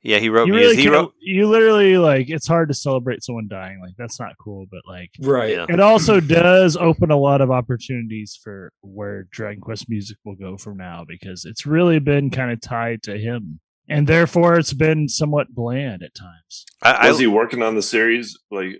Yeah, 0.05 0.19
he 0.19 0.29
wrote 0.29 0.47
you 0.47 0.53
music. 0.53 0.67
really 0.69 0.77
he 0.77 0.83
can't- 0.85 0.95
wrote. 0.95 1.15
you 1.21 1.49
literally 1.49 1.97
like 1.99 2.29
it's 2.29 2.47
hard 2.47 2.69
to 2.69 2.75
celebrate 2.75 3.25
someone 3.25 3.49
dying. 3.49 3.81
Like 3.83 3.95
that's 3.99 4.21
not 4.21 4.33
cool, 4.39 4.67
but 4.71 4.83
like 4.87 5.11
Right. 5.21 5.53
Yeah. 5.55 5.67
it 5.69 5.81
also 5.81 6.21
does 6.21 6.77
open 6.77 7.11
a 7.11 7.17
lot 7.17 7.41
of 7.41 7.51
opportunities 7.51 8.39
for 8.43 8.71
where 8.83 9.25
Dragon 9.31 9.61
Quest 9.63 9.89
music 9.89 10.19
will 10.25 10.37
go 10.37 10.57
from 10.59 10.77
now 10.77 11.05
because 11.09 11.45
it's 11.45 11.65
really 11.67 11.99
been 11.99 12.31
kind 12.31 12.53
of 12.53 12.61
tied 12.61 13.03
to 13.05 13.19
him. 13.19 13.61
And 13.89 14.07
therefore 14.07 14.59
it's 14.59 14.73
been 14.73 15.09
somewhat 15.09 15.55
bland 15.55 16.03
at 16.03 16.15
times. 16.15 16.65
I, 16.83 17.09
Was 17.09 17.19
he 17.19 17.27
working 17.27 17.63
on 17.63 17.75
the 17.75 17.83
series 17.83 18.39
like 18.51 18.79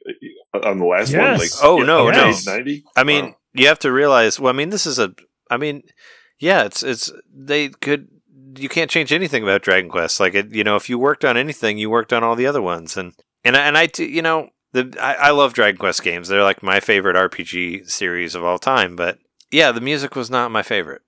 uh, 0.55 0.61
on 0.61 0.79
the 0.79 0.87
last 0.87 1.15
one? 1.17 1.39
Like 1.39 1.51
Oh, 1.63 1.79
no, 1.79 2.11
no. 2.11 2.33
ninety. 2.47 2.85
I 2.97 3.05
mean, 3.05 3.35
you 3.53 3.67
have 3.67 3.79
to 3.81 3.93
realize. 3.93 4.39
Well, 4.41 4.53
I 4.53 4.57
mean, 4.57 4.71
this 4.71 4.87
is 4.87 4.99
a. 4.99 5.15
I 5.51 5.59
mean, 5.59 5.83
yeah, 6.39 6.65
it's 6.65 6.83
it's 6.83 7.13
they 7.35 7.69
could. 7.69 8.09
You 8.57 8.69
can't 8.69 8.91
change 8.91 9.13
anything 9.13 9.43
about 9.43 9.63
Dragon 9.63 9.91
Quest. 9.91 10.21
Like 10.21 10.35
it, 10.35 10.51
you 10.55 10.65
know, 10.65 10.77
if 10.77 10.89
you 10.89 10.99
worked 10.99 11.25
on 11.25 11.37
anything, 11.37 11.79
you 11.79 11.91
worked 11.91 12.13
on 12.13 12.23
all 12.25 12.37
the 12.37 12.47
other 12.47 12.63
ones, 12.63 12.97
and 12.97 13.13
and 13.45 13.57
I- 13.57 13.67
and 13.67 13.77
I, 13.79 13.89
you 13.99 14.23
know, 14.23 14.51
the 14.73 14.95
I, 15.01 15.15
I 15.15 15.31
love 15.31 15.53
Dragon 15.55 15.79
Quest 15.79 16.03
games. 16.03 16.29
They're 16.29 16.43
like 16.43 16.63
my 16.63 16.81
favorite 16.81 17.17
RPG 17.17 17.89
series 17.91 18.35
of 18.35 18.45
all 18.45 18.59
time. 18.59 18.97
But 18.97 19.19
yeah, 19.51 19.73
the 19.73 19.81
music 19.81 20.17
was 20.17 20.31
not 20.31 20.51
my 20.51 20.63
favorite. 20.63 21.03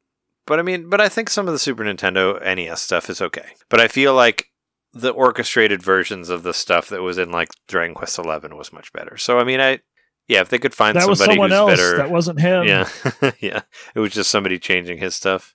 But 0.46 0.58
I 0.60 0.62
mean, 0.62 0.88
but 0.88 1.00
I 1.00 1.08
think 1.08 1.28
some 1.28 1.48
of 1.48 1.52
the 1.52 1.58
Super 1.58 1.82
Nintendo 1.82 2.40
NES 2.40 2.80
stuff 2.80 3.10
is 3.10 3.20
okay. 3.20 3.48
But 3.68 3.80
I 3.80 3.88
feel 3.88 4.14
like 4.14 4.52
the 4.92 5.10
orchestrated 5.10 5.82
versions 5.82 6.28
of 6.30 6.42
the 6.44 6.54
stuff 6.54 6.88
that 6.88 7.02
was 7.02 7.18
in 7.18 7.30
like 7.32 7.48
Dragon 7.66 7.94
Quest 7.94 8.18
Eleven 8.18 8.56
was 8.56 8.72
much 8.72 8.92
better. 8.92 9.16
So 9.16 9.38
I 9.40 9.44
mean, 9.44 9.60
I 9.60 9.80
yeah, 10.28 10.40
if 10.42 10.48
they 10.48 10.58
could 10.58 10.74
find 10.74 10.96
that 10.96 11.08
was 11.08 11.18
somebody 11.18 11.34
someone 11.36 11.50
who's 11.50 11.58
else. 11.58 11.70
better, 11.72 11.96
That 11.98 12.10
wasn't 12.10 12.40
him. 12.40 12.64
yeah, 12.64 12.88
yeah. 13.40 13.62
It 13.94 13.98
was 14.00 14.12
just 14.12 14.30
somebody 14.30 14.58
changing 14.60 14.98
his 14.98 15.14
stuff. 15.16 15.54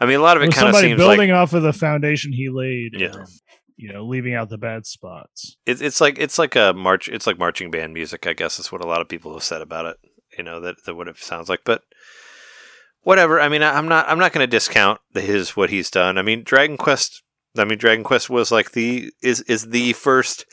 I 0.00 0.06
mean, 0.06 0.16
a 0.16 0.22
lot 0.22 0.36
of 0.36 0.42
It 0.42 0.52
kind 0.52 0.68
of 0.68 0.74
somebody 0.74 0.88
seems 0.88 0.98
building 0.98 1.30
like 1.30 1.36
off 1.36 1.52
of 1.52 1.62
the 1.62 1.72
foundation 1.72 2.32
he 2.32 2.48
laid. 2.50 3.00
Yeah. 3.00 3.08
then, 3.08 3.24
you 3.76 3.92
know, 3.92 4.06
leaving 4.06 4.34
out 4.34 4.48
the 4.48 4.58
bad 4.58 4.86
spots. 4.86 5.56
it, 5.66 5.80
it's 5.82 6.00
like 6.00 6.18
it's 6.18 6.38
like 6.38 6.56
a 6.56 6.72
march. 6.72 7.08
It's 7.08 7.26
like 7.26 7.38
marching 7.38 7.70
band 7.70 7.94
music. 7.94 8.26
I 8.26 8.32
guess 8.32 8.58
is 8.58 8.72
what 8.72 8.84
a 8.84 8.86
lot 8.86 9.00
of 9.00 9.08
people 9.08 9.32
have 9.34 9.42
said 9.42 9.62
about 9.62 9.86
it. 9.86 9.96
You 10.36 10.44
know 10.44 10.60
that 10.60 10.84
that 10.84 10.94
what 10.94 11.08
it 11.08 11.18
sounds 11.18 11.48
like, 11.48 11.60
but 11.64 11.82
whatever. 13.02 13.40
I 13.40 13.48
mean, 13.48 13.62
I, 13.62 13.76
I'm 13.76 13.88
not 13.88 14.08
I'm 14.08 14.18
not 14.18 14.32
going 14.32 14.42
to 14.42 14.50
discount 14.50 15.00
the, 15.12 15.20
his 15.20 15.56
what 15.56 15.70
he's 15.70 15.90
done. 15.90 16.18
I 16.18 16.22
mean, 16.22 16.42
Dragon 16.42 16.76
Quest. 16.76 17.22
I 17.56 17.64
mean, 17.64 17.78
Dragon 17.78 18.04
Quest 18.04 18.28
was 18.28 18.50
like 18.50 18.72
the 18.72 19.12
is 19.22 19.40
is 19.42 19.68
the 19.68 19.92
first 19.94 20.44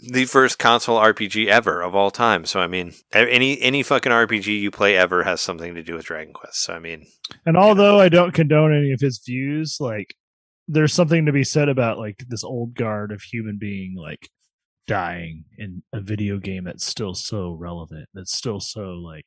the 0.00 0.24
first 0.24 0.58
console 0.58 0.98
RPG 0.98 1.46
ever 1.46 1.82
of 1.82 1.94
all 1.94 2.10
time. 2.10 2.44
So 2.44 2.60
I 2.60 2.66
mean, 2.66 2.94
any 3.12 3.60
any 3.60 3.82
fucking 3.82 4.12
RPG 4.12 4.60
you 4.60 4.70
play 4.70 4.96
ever 4.96 5.24
has 5.24 5.40
something 5.40 5.74
to 5.74 5.82
do 5.82 5.94
with 5.94 6.06
Dragon 6.06 6.32
Quest. 6.32 6.62
So 6.62 6.74
I 6.74 6.78
mean, 6.78 7.06
And 7.44 7.56
although 7.56 8.00
I 8.00 8.08
don't 8.08 8.34
condone 8.34 8.76
any 8.76 8.92
of 8.92 9.00
his 9.00 9.20
views, 9.24 9.78
like 9.80 10.14
there's 10.68 10.94
something 10.94 11.26
to 11.26 11.32
be 11.32 11.44
said 11.44 11.68
about 11.68 11.98
like 11.98 12.24
this 12.28 12.44
old 12.44 12.74
guard 12.74 13.10
of 13.10 13.22
human 13.22 13.58
being 13.58 13.96
like 13.96 14.28
dying 14.86 15.44
in 15.56 15.82
a 15.92 16.00
video 16.00 16.38
game 16.38 16.64
that's 16.64 16.86
still 16.86 17.14
so 17.14 17.52
relevant. 17.52 18.08
That's 18.14 18.36
still 18.36 18.60
so 18.60 18.92
like 18.92 19.26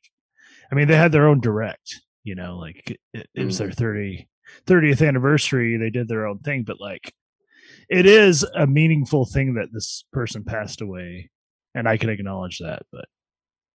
I 0.70 0.74
mean, 0.74 0.88
they 0.88 0.96
had 0.96 1.12
their 1.12 1.28
own 1.28 1.40
direct. 1.40 2.00
You 2.24 2.34
know, 2.34 2.56
like 2.56 2.98
it, 3.12 3.28
it 3.34 3.44
was 3.44 3.58
their 3.58 3.68
mm. 3.68 3.76
30, 3.76 4.28
30th 4.66 5.06
anniversary. 5.06 5.76
They 5.76 5.90
did 5.90 6.08
their 6.08 6.26
own 6.26 6.38
thing, 6.38 6.62
but 6.64 6.80
like, 6.80 7.12
it 7.92 8.06
is 8.06 8.44
a 8.54 8.66
meaningful 8.66 9.26
thing 9.26 9.54
that 9.54 9.68
this 9.72 10.04
person 10.12 10.44
passed 10.44 10.80
away, 10.80 11.30
and 11.74 11.88
I 11.88 11.96
can 11.96 12.08
acknowledge 12.10 12.58
that. 12.58 12.82
But 12.92 13.04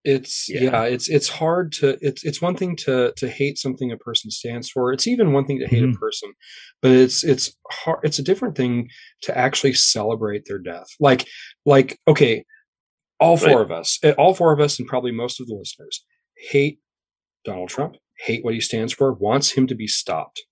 it's 0.04 0.48
Yeah. 0.48 0.60
yeah. 0.62 0.82
it's 0.84 1.08
it's 1.08 1.28
hard 1.28 1.72
to 1.72 1.98
it's 2.00 2.24
it's 2.24 2.40
one 2.40 2.56
thing 2.56 2.76
to 2.76 3.12
to 3.16 3.28
hate 3.28 3.58
something 3.58 3.90
a 3.90 3.96
person 3.96 4.30
stands 4.30 4.70
for 4.70 4.92
it's 4.92 5.08
even 5.08 5.32
one 5.32 5.44
thing 5.44 5.58
to 5.58 5.66
hate 5.66 5.82
Mhm. 5.82 5.94
a 5.96 5.98
person 5.98 6.32
but 6.80 6.92
it's 6.92 7.24
it's 7.24 7.56
hard 7.72 7.98
it's 8.04 8.18
a 8.20 8.22
different 8.22 8.56
thing 8.56 8.88
to 9.22 9.36
actually 9.36 9.72
celebrate 9.74 10.44
their 10.46 10.60
death 10.60 10.86
like 11.00 11.26
like 11.66 11.98
okay 12.06 12.44
all 13.18 13.36
four 13.36 13.56
Right. 13.56 13.62
of 13.62 13.70
us 13.72 13.98
eh, 14.04 14.12
all 14.16 14.34
four 14.34 14.52
of 14.52 14.60
us 14.60 14.78
and 14.78 14.86
probably 14.86 15.10
most 15.10 15.40
of 15.40 15.48
the 15.48 15.54
listeners 15.54 16.04
hate 16.52 16.78
donald 17.44 17.68
trump 17.68 17.96
hate 18.20 18.44
what 18.44 18.54
he 18.54 18.60
stands 18.60 18.92
for 18.92 19.12
wants 19.12 19.50
him 19.50 19.66
to 19.66 19.74
be 19.74 19.88
stopped 19.88 20.44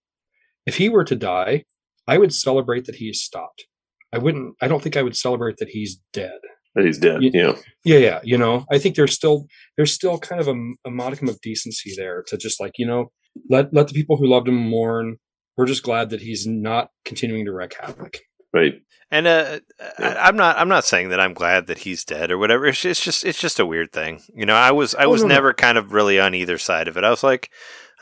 if 0.66 0.76
he 0.78 0.88
were 0.88 1.04
to 1.04 1.14
die 1.14 1.64
i 2.06 2.18
would 2.18 2.32
celebrate 2.34 2.84
that 2.86 2.96
he's 2.96 3.20
stopped 3.22 3.66
i 4.12 4.18
wouldn't 4.18 4.54
i 4.60 4.68
don't 4.68 4.82
think 4.82 4.96
i 4.96 5.02
would 5.02 5.16
celebrate 5.16 5.56
that 5.58 5.68
he's 5.68 5.98
dead 6.12 6.38
That 6.74 6.84
he's 6.84 6.98
dead. 6.98 7.22
Ye- 7.22 7.30
Yeah. 7.34 7.54
yeah 7.84 7.98
yeah 7.98 8.20
you 8.22 8.38
know 8.38 8.64
i 8.70 8.78
think 8.78 8.96
there's 8.96 9.14
still 9.14 9.46
there's 9.76 9.92
still 9.92 10.18
kind 10.18 10.40
of 10.40 10.48
a, 10.48 10.56
a 10.86 10.90
modicum 10.90 11.28
of 11.28 11.40
decency 11.40 11.92
there 11.96 12.22
to 12.28 12.36
just 12.36 12.60
like 12.60 12.72
you 12.78 12.86
know 12.86 13.10
let 13.50 13.72
let 13.72 13.88
the 13.88 13.94
people 13.94 14.16
who 14.16 14.26
loved 14.26 14.48
him 14.48 14.56
mourn 14.56 15.16
we're 15.56 15.66
just 15.66 15.82
glad 15.82 16.10
that 16.10 16.20
he's 16.20 16.46
not 16.46 16.88
continuing 17.04 17.44
to 17.46 17.52
wreak 17.52 17.74
havoc 17.80 18.18
Right. 18.54 18.74
And 19.10 19.26
uh, 19.26 19.60
Yeah. 19.98 20.14
I, 20.16 20.28
I'm 20.28 20.36
not. 20.36 20.56
I'm 20.56 20.68
not 20.68 20.84
saying 20.86 21.10
that 21.10 21.20
I'm 21.20 21.34
glad 21.34 21.66
that 21.66 21.78
he's 21.78 22.04
dead 22.06 22.30
or 22.30 22.38
whatever. 22.38 22.64
It's, 22.66 22.86
it's 22.86 23.02
just. 23.04 23.22
It's 23.24 23.38
just 23.40 23.60
a 23.60 23.66
weird 23.66 23.92
thing. 23.92 24.22
You 24.34 24.46
know. 24.46 24.54
I 24.54 24.70
was. 24.70 24.94
I 24.94 25.04
Oh, 25.04 25.10
was 25.10 25.20
no, 25.22 25.28
no. 25.28 25.34
never 25.34 25.52
kind 25.52 25.76
of 25.76 25.92
really 25.92 26.18
on 26.18 26.34
either 26.34 26.56
side 26.56 26.88
of 26.88 26.96
it. 26.96 27.04
I 27.04 27.10
was 27.10 27.22
like, 27.22 27.50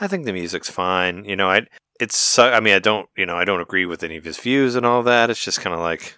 I 0.00 0.06
think 0.06 0.26
the 0.26 0.32
music's 0.32 0.70
fine. 0.70 1.24
You 1.24 1.34
know. 1.34 1.50
I. 1.50 1.66
It's. 2.00 2.16
so- 2.16 2.50
I 2.50 2.60
mean, 2.60 2.74
I 2.74 2.78
don't. 2.78 3.08
You 3.16 3.26
know. 3.26 3.36
I 3.36 3.44
don't 3.44 3.60
agree 3.60 3.86
with 3.86 4.02
any 4.02 4.16
of 4.16 4.24
his 4.24 4.38
views 4.38 4.74
and 4.74 4.84
all 4.86 5.02
that. 5.04 5.30
It's 5.30 5.44
just 5.44 5.60
kind 5.60 5.74
of 5.74 5.80
like. 5.80 6.16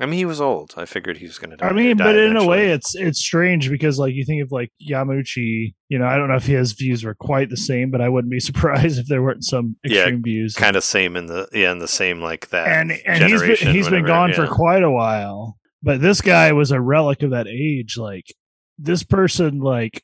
I 0.00 0.06
mean, 0.06 0.14
he 0.18 0.24
was 0.24 0.40
old. 0.40 0.74
I 0.76 0.84
figured 0.84 1.16
he 1.16 1.26
was 1.26 1.38
going 1.40 1.50
to 1.50 1.56
die. 1.56 1.66
I 1.66 1.72
mean, 1.72 1.96
die 1.96 2.04
but 2.04 2.16
in 2.16 2.36
a 2.36 2.46
way, 2.46 2.70
it's 2.70 2.94
it's 2.94 3.18
strange 3.18 3.68
because 3.68 3.98
like 3.98 4.14
you 4.14 4.24
think 4.24 4.42
of 4.44 4.52
like 4.52 4.70
Yamauchi. 4.88 5.74
You 5.88 5.98
know, 5.98 6.06
I 6.06 6.16
don't 6.16 6.28
know 6.28 6.36
if 6.36 6.46
his 6.46 6.72
views 6.72 7.02
were 7.02 7.16
quite 7.16 7.50
the 7.50 7.56
same, 7.56 7.90
but 7.90 8.00
I 8.00 8.08
wouldn't 8.08 8.30
be 8.30 8.38
surprised 8.50 8.98
if 9.00 9.06
there 9.08 9.22
weren't 9.22 9.44
some 9.44 9.74
Yeah, 9.84 10.02
extreme 10.02 10.22
views. 10.22 10.54
kind 10.54 10.76
of 10.76 10.84
same 10.84 11.16
in 11.16 11.26
the 11.26 11.48
yeah 11.52 11.72
in 11.72 11.78
the 11.80 11.88
same 11.88 12.20
like 12.20 12.50
that. 12.50 12.68
and 12.68 12.92
and 13.06 13.24
he's 13.24 13.40
been 13.42 13.56
he's 13.74 13.88
been 13.88 14.02
whatever, 14.02 14.06
gone 14.06 14.32
for 14.34 14.46
quite 14.46 14.84
a 14.84 14.90
while. 14.90 15.58
But 15.82 16.00
this 16.00 16.20
guy 16.20 16.52
was 16.52 16.70
a 16.70 16.80
relic 16.80 17.22
of 17.24 17.30
that 17.30 17.48
age. 17.48 17.96
Like 17.96 18.26
this 18.78 19.02
person, 19.02 19.58
like 19.58 20.02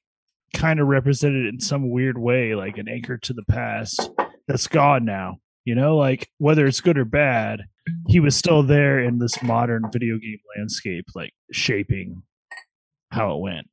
kind 0.55 0.80
of 0.80 0.88
represented 0.88 1.46
in 1.46 1.60
some 1.60 1.88
weird 1.90 2.18
way, 2.18 2.56
like 2.56 2.78
an 2.78 2.88
anchor 2.88 3.16
to 3.18 3.32
the 3.32 3.44
past 3.44 4.10
that's 4.48 4.66
gone 4.66 5.04
now. 5.04 5.38
You 5.64 5.74
know, 5.74 5.96
like 5.96 6.28
whether 6.38 6.66
it's 6.66 6.80
good 6.80 6.98
or 6.98 7.04
bad, 7.06 7.62
he 8.06 8.20
was 8.20 8.36
still 8.36 8.62
there 8.62 9.00
in 9.00 9.18
this 9.18 9.42
modern 9.42 9.84
video 9.92 10.18
game 10.18 10.38
landscape, 10.56 11.06
like 11.14 11.32
shaping 11.52 12.22
how 13.10 13.36
it 13.36 13.40
went. 13.40 13.66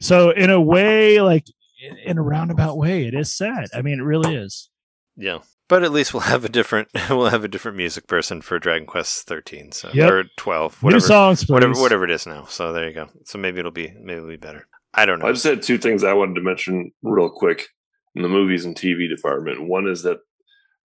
So 0.00 0.30
in 0.30 0.50
a 0.50 0.60
way, 0.60 1.20
like 1.20 1.44
in- 1.82 1.98
in 1.98 2.18
a 2.18 2.22
roundabout 2.22 2.76
way, 2.76 3.06
it 3.06 3.14
is 3.14 3.34
sad. 3.36 3.66
I 3.74 3.82
mean, 3.82 3.98
it 3.98 4.04
really 4.04 4.36
is. 4.36 4.70
Yeah, 5.16 5.38
but 5.68 5.82
at 5.82 5.90
least 5.92 6.14
we'll 6.14 6.20
have 6.22 6.44
a 6.44 6.48
different 6.48 6.88
we'll 7.10 7.26
have 7.30 7.42
a 7.44 7.48
different 7.48 7.76
music 7.76 8.06
person 8.06 8.40
for 8.40 8.58
Dragon 8.58 8.86
Quest 8.86 9.26
13, 9.26 9.72
so 9.72 9.90
Yep. 9.92 10.10
or 10.10 10.24
12, 10.36 10.82
New 10.82 10.86
whatever, 10.86 11.00
songs, 11.00 11.44
please. 11.44 11.52
whatever, 11.52 11.72
whatever 11.74 12.04
it 12.04 12.10
is 12.10 12.26
now. 12.26 12.44
So 12.44 12.72
there 12.72 12.86
you 12.86 12.94
go. 12.94 13.08
So 13.24 13.38
maybe 13.38 13.58
it'll 13.58 13.72
be 13.72 13.92
maybe 14.00 14.18
it'll 14.18 14.28
be 14.28 14.36
better. 14.36 14.68
I 14.94 15.06
don't 15.06 15.18
know. 15.18 15.26
I 15.26 15.32
just 15.32 15.44
had 15.44 15.62
two 15.62 15.78
things 15.78 16.04
I 16.04 16.12
wanted 16.12 16.34
to 16.36 16.42
mention 16.42 16.92
real 17.02 17.30
quick 17.30 17.66
in 18.14 18.22
the 18.22 18.28
movies 18.28 18.64
and 18.64 18.76
TV 18.76 19.08
department. 19.08 19.66
One 19.68 19.86
is 19.88 20.02
that 20.02 20.18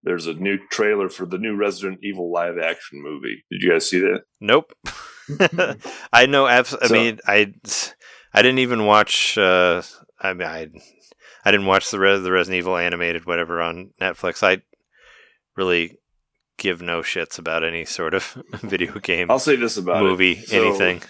there's 0.03 0.27
a 0.27 0.33
new 0.33 0.57
trailer 0.69 1.07
for 1.09 1.25
the 1.25 1.37
new 1.37 1.55
Resident 1.55 1.99
Evil 2.03 2.31
live 2.31 2.57
action 2.57 3.01
movie. 3.01 3.43
Did 3.49 3.61
you 3.61 3.71
guys 3.71 3.89
see 3.89 3.99
that? 3.99 4.23
Nope. 4.41 4.73
I 6.13 6.25
know. 6.25 6.47
Abs- 6.47 6.75
I 6.81 6.87
So- 6.87 6.93
mean, 6.93 7.19
I 7.25 7.53
I 8.33 8.41
didn't 8.41 8.59
even 8.59 8.85
watch. 8.85 9.37
Uh, 9.37 9.81
I 10.19 10.33
mean, 10.33 10.47
I 10.47 10.67
I 11.45 11.51
didn't 11.51 11.67
watch 11.67 11.89
the 11.91 11.99
Res- 11.99 12.23
the 12.23 12.31
Resident 12.31 12.59
Evil 12.59 12.77
animated 12.77 13.25
whatever 13.25 13.61
on 13.61 13.91
Netflix. 14.01 14.43
I 14.43 14.61
really 15.55 15.97
give 16.57 16.81
no 16.81 17.01
shits 17.01 17.39
about 17.39 17.63
any 17.63 17.85
sort 17.85 18.13
of 18.13 18.37
video 18.61 18.99
game, 18.99 19.29
I'll 19.31 19.39
say 19.39 19.55
this 19.55 19.77
about 19.77 20.03
movie, 20.03 20.33
it. 20.33 20.49
So, 20.49 20.61
anything. 20.67 21.01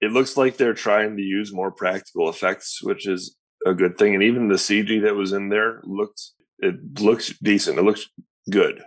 It 0.00 0.12
looks 0.12 0.36
like 0.36 0.56
they're 0.56 0.74
trying 0.74 1.16
to 1.16 1.22
use 1.22 1.52
more 1.52 1.70
practical 1.72 2.28
effects, 2.28 2.80
which 2.82 3.06
is 3.08 3.36
a 3.64 3.74
good 3.74 3.98
thing. 3.98 4.14
And 4.14 4.22
even 4.22 4.48
the 4.48 4.54
CG 4.54 5.02
that 5.02 5.14
was 5.14 5.32
in 5.32 5.48
there 5.48 5.80
looked 5.84 6.20
it 6.58 7.00
looks 7.00 7.36
decent. 7.42 7.78
It 7.78 7.82
looks 7.82 8.08
good. 8.50 8.82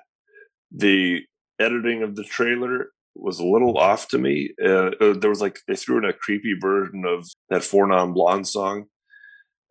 The 0.71 1.21
editing 1.59 2.03
of 2.03 2.15
the 2.15 2.23
trailer 2.23 2.91
was 3.15 3.39
a 3.39 3.45
little 3.45 3.77
off 3.77 4.07
to 4.09 4.17
me. 4.17 4.53
Uh, 4.63 4.91
uh, 5.01 5.13
there 5.13 5.29
was 5.29 5.41
like 5.41 5.59
they 5.67 5.75
threw 5.75 5.97
in 5.97 6.05
a 6.05 6.13
creepy 6.13 6.55
version 6.59 7.03
of 7.05 7.27
that 7.49 7.63
Four 7.63 7.87
Non 7.87 8.13
Blonde 8.13 8.47
song, 8.47 8.85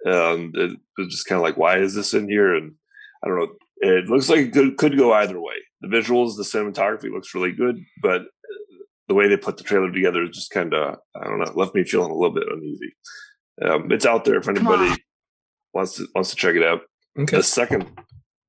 and 0.05 0.55
it 0.57 0.79
was 0.99 1.09
just 1.09 1.27
kind 1.27 1.39
of 1.39 1.43
like, 1.43 1.57
why 1.57 1.79
is 1.79 1.95
this 1.95 2.15
in 2.15 2.29
here? 2.29 2.55
And 2.55 2.75
I 3.25 3.29
don't 3.29 3.39
know. 3.39 3.53
It 3.79 4.07
looks 4.07 4.29
like 4.29 4.39
it 4.39 4.53
could, 4.53 4.77
could 4.77 4.97
go 4.97 5.13
either 5.13 5.41
way. 5.41 5.55
The 5.83 5.89
visuals, 5.89 6.37
the 6.37 6.43
cinematography 6.43 7.13
looks 7.13 7.35
really 7.35 7.53
good, 7.53 7.79
but 8.03 8.23
the 9.09 9.15
way 9.15 9.29
they 9.29 9.37
put 9.37 9.59
the 9.59 9.65
trailer 9.65 9.93
together 9.93 10.25
is 10.25 10.31
just 10.31 10.51
kind 10.51 10.75
of 10.75 10.97
I 11.15 11.25
don't 11.25 11.39
know 11.39 11.53
left 11.55 11.75
me 11.75 11.85
feeling 11.85 12.11
a 12.11 12.15
little 12.15 12.35
bit 12.35 12.49
uneasy. 12.51 12.95
Um, 13.65 13.91
it's 13.91 14.07
out 14.07 14.25
there 14.25 14.37
if 14.37 14.49
anybody 14.49 15.03
wants 15.73 15.97
to 15.97 16.07
wants 16.15 16.31
to 16.31 16.37
check 16.37 16.57
it 16.57 16.63
out. 16.63 16.83
okay 17.19 17.37
The 17.37 17.43
second 17.43 17.91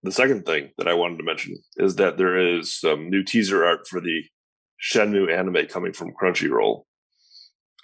the 0.03 0.11
second 0.11 0.45
thing 0.45 0.71
that 0.77 0.87
I 0.87 0.93
wanted 0.93 1.17
to 1.17 1.23
mention 1.23 1.57
is 1.77 1.95
that 1.95 2.17
there 2.17 2.37
is 2.37 2.73
some 2.73 3.09
new 3.09 3.23
teaser 3.23 3.65
art 3.65 3.87
for 3.87 3.99
the 3.99 4.23
Shenmue 4.81 5.35
anime 5.35 5.67
coming 5.67 5.93
from 5.93 6.13
Crunchyroll, 6.13 6.83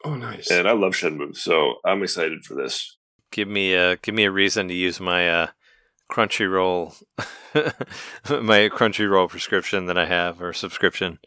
oh 0.05 0.15
nice 0.15 0.51
and 0.51 0.67
I 0.67 0.73
love 0.73 0.93
Shenmue, 0.93 1.35
so 1.35 1.75
I'm 1.85 2.03
excited 2.03 2.45
for 2.45 2.55
this. 2.55 2.97
Give 3.31 3.47
me 3.47 3.73
a 3.73 3.95
give 3.97 4.13
me 4.13 4.25
a 4.25 4.31
reason 4.31 4.67
to 4.67 4.73
use 4.73 4.99
my 4.99 5.29
uh, 5.29 5.47
Crunchyroll 6.11 7.01
my 7.55 8.69
Crunchyroll 8.69 9.29
prescription 9.29 9.87
that 9.87 9.97
I 9.97 10.05
have 10.05 10.41
or 10.41 10.53
subscription. 10.53 11.19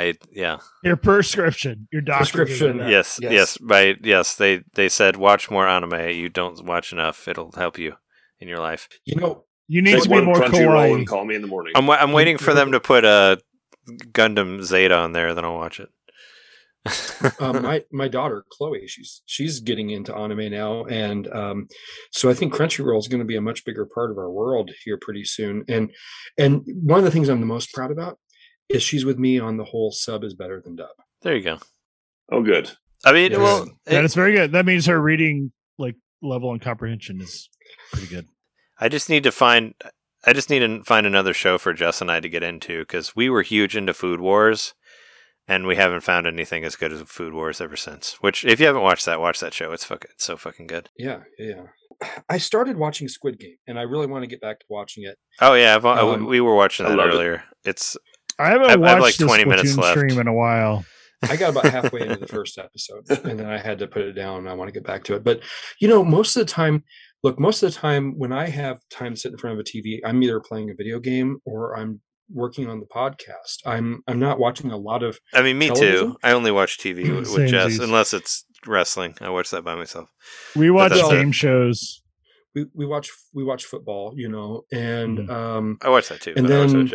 I 0.00 0.14
yeah 0.32 0.58
Your 0.84 0.96
prescription, 0.96 1.88
your 1.92 2.02
doctor. 2.02 2.44
Prescription. 2.44 2.78
yes 2.96 3.18
Yes. 3.20 3.32
yes 3.32 3.58
by 3.58 3.96
yes 4.02 4.36
they 4.36 4.62
they 4.74 4.88
said 4.88 5.16
watch 5.16 5.50
more 5.50 5.66
anime. 5.76 6.10
You 6.22 6.28
don't 6.28 6.64
watch 6.64 6.92
enough. 6.92 7.26
It'll 7.28 7.52
help 7.52 7.78
you 7.78 7.94
in 8.40 8.46
your 8.48 8.60
life. 8.68 8.88
you 9.04 9.16
know 9.20 9.32
You 9.66 9.82
need 9.82 10.00
to 10.02 10.08
be 10.08 10.20
more 10.20 10.36
Crunchyroll 10.36 10.88
kawaii. 10.90 10.94
and 10.94 11.06
call 11.06 11.24
me 11.24 11.34
in 11.34 11.42
the 11.42 11.48
morning. 11.54 11.72
I'm 11.76 11.88
I'm 11.90 12.12
waiting 12.12 12.38
for 12.38 12.54
them 12.54 12.72
to 12.72 12.80
put 12.80 13.04
a 13.04 13.38
Gundam 14.18 14.62
Zeta 14.62 14.96
on 15.04 15.12
there. 15.12 15.34
Then 15.34 15.44
I'll 15.44 15.56
watch 15.64 15.80
it. 15.80 15.88
um, 17.40 17.62
my 17.68 17.82
my 17.92 18.08
daughter 18.08 18.44
Chloe, 18.52 18.86
she's 18.86 19.22
she's 19.26 19.60
getting 19.60 19.90
into 19.90 20.14
anime 20.14 20.50
now, 20.50 20.84
and 20.84 21.26
um, 21.42 21.66
so 22.12 22.30
I 22.30 22.34
think 22.34 22.54
Crunchyroll 22.54 22.98
is 22.98 23.08
going 23.08 23.18
to 23.20 23.26
be 23.26 23.36
a 23.36 23.40
much 23.40 23.64
bigger 23.64 23.86
part 23.86 24.10
of 24.10 24.18
our 24.18 24.30
world 24.30 24.70
here 24.84 24.98
pretty 25.00 25.24
soon. 25.24 25.64
And 25.68 25.90
and 26.38 26.62
one 26.66 26.98
of 26.98 27.04
the 27.04 27.10
things 27.10 27.28
I'm 27.28 27.40
the 27.40 27.46
most 27.46 27.72
proud 27.74 27.90
about 27.90 28.18
is 28.68 28.82
she's 28.82 29.04
with 29.04 29.18
me 29.18 29.38
on 29.38 29.56
the 29.56 29.64
whole 29.64 29.90
sub 29.92 30.24
is 30.24 30.34
better 30.34 30.60
than 30.60 30.76
dub. 30.76 30.88
there 31.22 31.34
you 31.36 31.42
go. 31.42 31.58
oh, 32.30 32.42
good. 32.42 32.70
I 33.04 33.12
mean, 33.12 33.30
Yes. 33.32 33.38
well, 33.40 33.66
That 33.86 34.00
it- 34.00 34.04
is 34.04 34.14
very 34.14 34.32
good. 34.32 34.52
That 34.52 34.66
means 34.66 34.86
her 34.86 35.00
reading 35.00 35.52
like 35.78 35.94
level 36.22 36.50
and 36.52 36.60
comprehension 36.60 37.20
is 37.20 37.48
pretty 37.92 38.08
good. 38.08 38.26
I 38.80 38.88
just 38.88 39.08
need 39.08 39.22
to 39.24 39.32
find. 39.32 39.74
I 40.26 40.32
just 40.32 40.50
need 40.50 40.58
to 40.60 40.82
find 40.84 41.06
another 41.06 41.32
show 41.32 41.58
for 41.58 41.72
Jess 41.72 42.00
and 42.00 42.10
I 42.10 42.18
to 42.20 42.28
get 42.28 42.42
into 42.42 42.80
because 42.80 43.14
we 43.14 43.30
were 43.30 43.42
huge 43.42 43.76
into 43.76 43.94
Food 43.94 44.20
Wars, 44.20 44.74
and 45.46 45.64
we 45.66 45.76
haven't 45.76 46.00
found 46.00 46.26
anything 46.26 46.64
as 46.64 46.74
good 46.76 46.92
as 46.92 47.00
Food 47.02 47.32
Wars 47.34 47.60
ever 47.60 47.76
since. 47.76 48.14
Which, 48.20 48.44
if 48.44 48.58
you 48.58 48.66
haven't 48.66 48.82
watched 48.82 49.06
that, 49.06 49.20
watch 49.20 49.38
that 49.40 49.54
show. 49.54 49.72
It's 49.72 49.84
fucking 49.84 50.10
it's 50.12 50.24
so 50.24 50.36
fucking 50.36 50.66
good. 50.66 50.90
Yeah, 50.98 51.20
yeah. 51.38 51.62
I 52.28 52.38
started 52.38 52.76
watching 52.76 53.06
Squid 53.08 53.38
Game, 53.38 53.56
and 53.66 53.78
I 53.78 53.82
really 53.82 54.06
want 54.08 54.22
to 54.24 54.28
get 54.28 54.40
back 54.40 54.58
to 54.60 54.66
watching 54.68 55.04
it. 55.04 55.16
Oh 55.40 55.54
yeah, 55.54 55.76
I've, 55.76 55.86
I- 55.86 56.00
Um, 56.00 56.26
we 56.26 56.40
were 56.40 56.54
watching 56.56 56.86
that 56.86 56.96
love 56.96 57.08
it. 57.08 57.12
earlier. 57.14 57.44
It's 57.64 57.96
I 58.38 58.48
haven't 58.50 58.70
I've- 58.70 58.80
watched 58.80 58.94
I've 58.94 59.00
like 59.02 59.16
this 59.16 59.26
20 59.26 59.44
minutes 59.44 59.76
left. 59.76 59.98
stream 59.98 60.18
in 60.20 60.26
a 60.28 60.32
while. 60.34 60.84
I 61.22 61.34
got 61.36 61.50
about 61.50 61.64
halfway 61.66 62.02
into 62.02 62.16
the 62.16 62.28
first 62.38 62.58
episode, 62.58 63.04
and 63.10 63.40
then 63.40 63.46
I 63.46 63.58
had 63.58 63.80
to 63.80 63.88
put 63.88 64.02
it 64.02 64.12
down. 64.12 64.38
And 64.38 64.48
I 64.48 64.52
want 64.54 64.68
to 64.68 64.72
get 64.72 64.84
back 64.86 65.02
to 65.04 65.14
it, 65.16 65.24
but 65.24 65.40
you 65.80 65.88
know, 65.88 66.04
most 66.04 66.36
of 66.36 66.46
the 66.46 66.52
time, 66.52 66.84
look, 67.24 67.40
most 67.40 67.62
of 67.64 67.72
the 67.72 67.76
time 67.78 68.16
when 68.16 68.32
I 68.32 68.48
have 68.48 68.78
time 68.90 69.14
to 69.14 69.20
sit 69.20 69.32
in 69.32 69.38
front 69.38 69.58
of 69.58 69.60
a 69.60 69.68
TV, 69.68 69.98
I'm 70.04 70.22
either 70.22 70.38
playing 70.38 70.70
a 70.70 70.74
video 70.74 71.00
game 71.00 71.38
or 71.44 71.76
I'm 71.76 72.00
working 72.32 72.68
on 72.68 72.78
the 72.78 72.86
podcast. 72.86 73.66
I'm 73.66 74.02
I'm 74.06 74.20
not 74.20 74.38
watching 74.38 74.70
a 74.70 74.76
lot 74.76 75.02
of 75.02 75.18
I 75.34 75.42
mean, 75.42 75.58
me 75.58 75.68
Television? 75.68 76.10
too. 76.12 76.16
I 76.22 76.32
only 76.32 76.52
watch 76.52 76.78
TV 76.78 77.08
with, 77.18 77.32
with 77.34 77.48
Jess 77.48 77.70
Z's. 77.72 77.80
unless 77.80 78.14
it's 78.14 78.44
wrestling. 78.66 79.16
I 79.20 79.30
watch 79.30 79.50
that 79.50 79.64
by 79.64 79.74
myself. 79.74 80.08
We 80.54 80.70
watch 80.70 80.92
that's 80.92 81.08
game 81.08 81.30
it. 81.30 81.34
shows. 81.34 82.00
we, 82.54 82.66
we 82.74 82.86
watch 82.86 83.10
we 83.34 83.42
watch 83.42 83.64
football, 83.64 84.12
you 84.16 84.28
know, 84.28 84.62
and 84.72 85.18
Mhm. 85.18 85.30
um 85.30 85.78
I 85.82 85.88
watch 85.88 86.10
that 86.10 86.20
too. 86.20 86.34
And 86.36 86.46
but 86.46 86.54
I 86.54 86.60
watch 86.64 86.92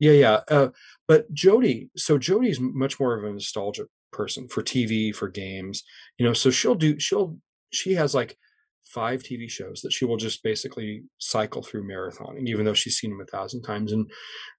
that 0.00 0.06
then- 0.06 0.12
with 0.12 0.18
Jess. 0.18 0.48
Yeah, 0.50 0.50
yeah. 0.50 0.56
Uh, 0.56 0.68
but 1.08 1.32
Jody, 1.32 1.90
so 1.96 2.18
Jody's 2.18 2.58
much 2.60 2.98
more 3.00 3.16
of 3.16 3.24
a 3.24 3.32
nostalgia 3.32 3.84
person 4.12 4.48
for 4.48 4.62
TV, 4.62 5.14
for 5.14 5.28
games, 5.28 5.82
you 6.18 6.26
know. 6.26 6.32
So 6.32 6.50
she'll 6.50 6.74
do, 6.74 6.98
she'll, 6.98 7.36
she 7.72 7.94
has 7.94 8.14
like 8.14 8.36
five 8.84 9.22
TV 9.22 9.50
shows 9.50 9.80
that 9.82 9.92
she 9.92 10.04
will 10.04 10.16
just 10.16 10.42
basically 10.42 11.02
cycle 11.18 11.62
through 11.62 11.86
marathoning, 11.86 12.46
even 12.48 12.64
though 12.64 12.72
she's 12.74 12.96
seen 12.96 13.10
them 13.10 13.20
a 13.20 13.26
thousand 13.26 13.62
times. 13.62 13.92
And 13.92 14.08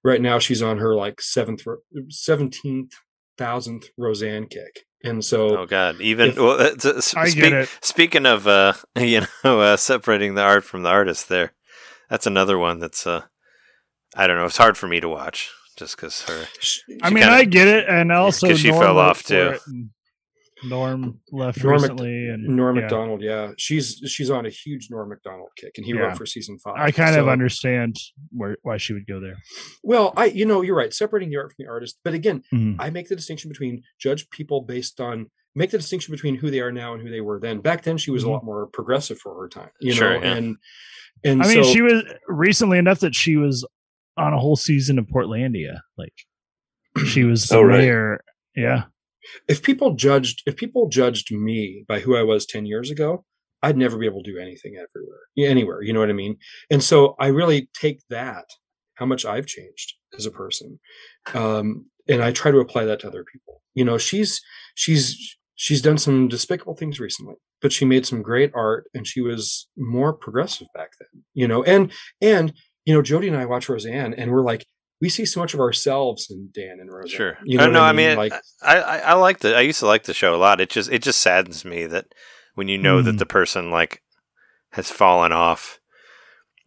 right 0.04 0.20
now 0.20 0.38
she's 0.38 0.62
on 0.62 0.78
her 0.78 0.94
like 0.94 1.20
seventh, 1.20 1.62
seventeenth 2.08 2.92
thousandth 3.36 3.88
Roseanne 3.96 4.46
kick. 4.46 4.84
And 5.04 5.24
so 5.24 5.58
Oh 5.60 5.66
God! 5.66 6.00
Even 6.00 6.30
if- 6.30 6.36
well, 6.38 6.60
uh, 6.60 6.70
t- 6.74 6.88
s- 6.96 7.14
I 7.14 7.28
speak- 7.28 7.44
get 7.44 7.52
it. 7.52 7.68
Speaking 7.82 8.26
of, 8.26 8.46
uh, 8.48 8.72
you 8.98 9.22
know, 9.44 9.60
uh, 9.60 9.76
separating 9.76 10.34
the 10.34 10.42
art 10.42 10.64
from 10.64 10.82
the 10.82 10.88
artist, 10.88 11.28
there, 11.28 11.52
that's 12.10 12.26
another 12.26 12.58
one 12.58 12.80
that's, 12.80 13.06
uh, 13.06 13.22
I 14.16 14.26
don't 14.26 14.36
know. 14.36 14.46
It's 14.46 14.56
hard 14.56 14.76
for 14.76 14.88
me 14.88 15.00
to 15.00 15.08
watch 15.08 15.50
just 15.76 15.96
because 15.96 16.22
her. 16.22 16.44
sh- 16.60 16.80
I 17.02 17.08
She 17.08 17.14
mean, 17.14 17.22
kinda- 17.24 17.36
I 17.38 17.44
get 17.44 17.68
it, 17.68 17.88
and 17.88 18.10
also 18.12 18.48
'cause 18.48 18.58
she 18.60 18.70
Norm 18.70 18.82
fell 18.82 18.98
off, 18.98 19.22
too. 19.22 19.56
Norm 20.64 21.20
left 21.30 21.62
Norm 21.62 21.74
Mac- 21.74 21.82
recently, 21.82 22.26
and 22.28 22.42
Norm 22.56 22.74
yeah. 22.74 22.82
Macdonald, 22.82 23.22
yeah, 23.22 23.52
she's 23.56 24.02
she's 24.08 24.28
on 24.28 24.44
a 24.44 24.50
huge 24.50 24.88
Norm 24.90 25.08
Macdonald 25.08 25.50
kick, 25.56 25.70
and 25.76 25.86
he 25.86 25.92
Yeah. 25.92 26.00
wrote 26.00 26.16
for 26.16 26.26
season 26.26 26.58
five. 26.58 26.74
I 26.76 26.90
kind 26.90 27.14
of 27.14 27.28
understand 27.28 27.94
where 28.30 28.56
why 28.62 28.76
she 28.76 28.92
would 28.92 29.06
go 29.06 29.20
there. 29.20 29.36
Well, 29.84 30.12
I 30.16 30.24
you 30.26 30.46
know 30.46 30.62
you're 30.62 30.74
right, 30.74 30.92
separating 30.92 31.30
the 31.30 31.36
art 31.36 31.52
from 31.54 31.64
the 31.64 31.70
artist. 31.70 32.00
But 32.02 32.14
again, 32.14 32.42
Mhm. 32.52 32.74
I 32.80 32.90
make 32.90 33.08
the 33.08 33.14
distinction 33.14 33.48
between 33.48 33.84
judge 34.00 34.28
people 34.30 34.62
based 34.62 35.00
on 35.00 35.30
make 35.54 35.70
the 35.70 35.78
distinction 35.78 36.10
between 36.10 36.34
who 36.34 36.50
they 36.50 36.58
are 36.60 36.72
now 36.72 36.92
and 36.92 37.02
who 37.04 37.08
they 37.10 37.20
were 37.20 37.38
then. 37.38 37.60
Back 37.60 37.82
then, 37.84 37.96
she 37.96 38.10
was 38.10 38.24
Mhm. 38.24 38.26
a 38.26 38.30
lot 38.30 38.44
more 38.44 38.66
progressive 38.66 39.18
for 39.20 39.40
her 39.40 39.48
time, 39.48 39.70
you 39.80 39.92
Sure, 39.92 40.14
know, 40.14 40.24
yeah. 40.26 40.34
and 40.34 40.56
and 41.24 41.40
I 41.42 41.46
mean, 41.54 41.62
so 41.62 41.72
she 41.72 41.82
was 41.82 42.02
recently 42.26 42.78
enough 42.78 42.98
that 43.00 43.14
she 43.14 43.36
was 43.36 43.64
on 44.18 44.32
a 44.32 44.38
whole 44.38 44.56
season 44.56 44.98
of 44.98 45.06
Portlandia. 45.06 45.80
Like 45.96 46.14
she 47.06 47.24
was 47.24 47.50
Oh, 47.52 47.62
right. 47.62 48.18
Yeah, 48.54 48.84
if 49.46 49.62
people 49.62 49.94
judged 49.94 50.42
if 50.46 50.56
people 50.56 50.88
judged 50.88 51.32
me 51.32 51.84
by 51.88 52.00
who 52.00 52.16
I 52.16 52.22
was 52.22 52.46
10 52.46 52.66
years 52.66 52.90
ago, 52.90 53.24
I'd 53.62 53.76
never 53.76 53.98
be 53.98 54.06
able 54.06 54.22
to 54.22 54.32
do 54.32 54.38
anything 54.38 54.74
everywhere, 54.76 55.20
anywhere. 55.50 55.82
You 55.82 55.92
know 55.92 56.00
what 56.00 56.10
I 56.10 56.14
mean? 56.14 56.36
And 56.70 56.82
so 56.82 57.16
I 57.18 57.28
really 57.28 57.68
take 57.78 58.00
that, 58.10 58.46
how 58.94 59.06
much 59.06 59.24
I've 59.24 59.46
changed 59.46 59.94
as 60.16 60.26
a 60.26 60.30
person, 60.30 60.78
um, 61.34 61.86
and 62.08 62.22
I 62.22 62.32
try 62.32 62.50
to 62.50 62.58
apply 62.58 62.84
that 62.86 63.00
to 63.00 63.08
other 63.08 63.24
people. 63.30 63.62
You 63.74 63.84
know, 63.84 63.98
she's 63.98 64.40
she's 64.74 65.36
she's 65.54 65.82
done 65.82 65.98
some 65.98 66.28
despicable 66.28 66.74
things 66.74 67.00
recently, 67.00 67.34
but 67.60 67.72
she 67.72 67.84
made 67.84 68.06
some 68.06 68.22
great 68.22 68.52
art, 68.54 68.84
and 68.94 69.06
she 69.06 69.20
was 69.20 69.68
more 69.76 70.12
progressive 70.12 70.68
back 70.74 70.90
then. 70.98 71.22
You 71.34 71.48
know, 71.48 71.62
and 71.64 71.92
and 72.20 72.52
you 72.88 72.94
know, 72.94 73.02
Jody 73.02 73.28
and 73.28 73.36
I 73.36 73.44
watch 73.46 73.68
Roseanne, 73.68 74.14
and 74.14 74.30
we're 74.32 74.42
like. 74.42 74.64
We 75.00 75.08
see 75.08 75.24
so 75.26 75.38
much 75.38 75.54
of 75.54 75.60
ourselves 75.60 76.28
in 76.28 76.48
Dan 76.52 76.78
and 76.80 76.92
Roseanne. 76.92 77.16
Sure. 77.16 77.38
You 77.44 77.60
I 77.60 77.66
know 77.66 77.70
know. 77.74 77.80
what 77.82 77.86
I 77.90 77.92
mean, 77.92 78.16
Like, 78.16 78.32
I, 78.60 78.78
I, 78.80 78.98
I 78.98 79.12
like 79.14 79.38
the. 79.38 79.56
I 79.56 79.60
used 79.60 79.78
to 79.78 79.86
like 79.86 80.02
the 80.02 80.12
show 80.12 80.34
a 80.34 80.36
lot. 80.36 80.60
It 80.60 80.70
just, 80.70 80.90
it 80.90 81.02
just 81.04 81.20
saddens 81.20 81.64
me 81.64 81.86
that 81.86 82.06
when 82.56 82.66
you 82.66 82.78
know 82.78 83.00
that 83.02 83.14
Mhm. 83.14 83.18
the 83.20 83.24
person 83.26 83.70
like 83.70 84.02
has 84.72 84.90
fallen 84.90 85.30
off. 85.30 85.78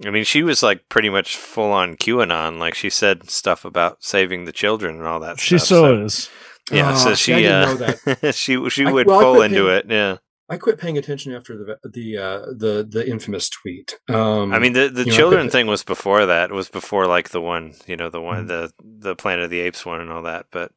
I 0.06 0.11
mean, 0.11 0.23
she 0.23 0.43
was 0.43 0.64
like 0.64 0.88
pretty 0.88 1.10
much 1.10 1.35
full 1.35 1.73
on 1.73 1.98
QAnon. 1.98 2.57
Like 2.57 2.73
she 2.73 2.89
said 2.89 3.30
stuff 3.30 3.65
about 3.65 4.02
saving 4.02 4.45
the 4.45 4.53
children 4.53 4.95
and 4.95 5.06
all 5.06 5.19
that. 5.19 5.38
she 5.41 5.57
stuff. 5.57 5.68
so 5.68 6.03
is. 6.06 6.30
Yeah, 6.72 6.93
Oh, 6.93 6.95
so 6.95 7.15
she 7.15 7.45
I 7.45 7.64
uh, 7.64 7.95
know 8.23 8.31
she 8.31 8.69
she 8.69 8.85
I- 8.85 8.91
would 8.93 9.07
well, 9.07 9.19
fall 9.19 9.41
into 9.41 9.68
it. 9.68 9.88
Yeah, 9.89 10.19
I 10.51 10.57
quit 10.57 10.77
paying 10.77 10.97
attention 10.97 11.33
after 11.33 11.57
the 11.57 11.89
the 11.89 12.17
uh, 12.17 12.39
the 12.57 12.85
the 12.87 13.09
infamous 13.09 13.49
tweet. 13.49 13.97
Um, 14.09 14.53
I 14.53 14.59
mean 14.59 14.73
the 14.73 14.89
the 14.89 15.05
you 15.05 15.11
know, 15.11 15.15
children 15.15 15.49
thing 15.49 15.65
was 15.65 15.83
before 15.83 16.25
that. 16.25 16.49
It 16.49 16.53
was 16.53 16.67
before 16.67 17.07
like 17.07 17.29
the 17.29 17.39
one 17.39 17.73
you 17.87 17.95
know 17.95 18.09
the 18.09 18.19
Mm. 18.19 18.25
one 18.25 18.47
the 18.47 18.71
the 18.79 19.15
Planet 19.15 19.45
of 19.45 19.49
the 19.49 19.61
Apes 19.61 19.85
one 19.85 20.01
and 20.01 20.11
all 20.11 20.23
that. 20.23 20.47
But 20.51 20.73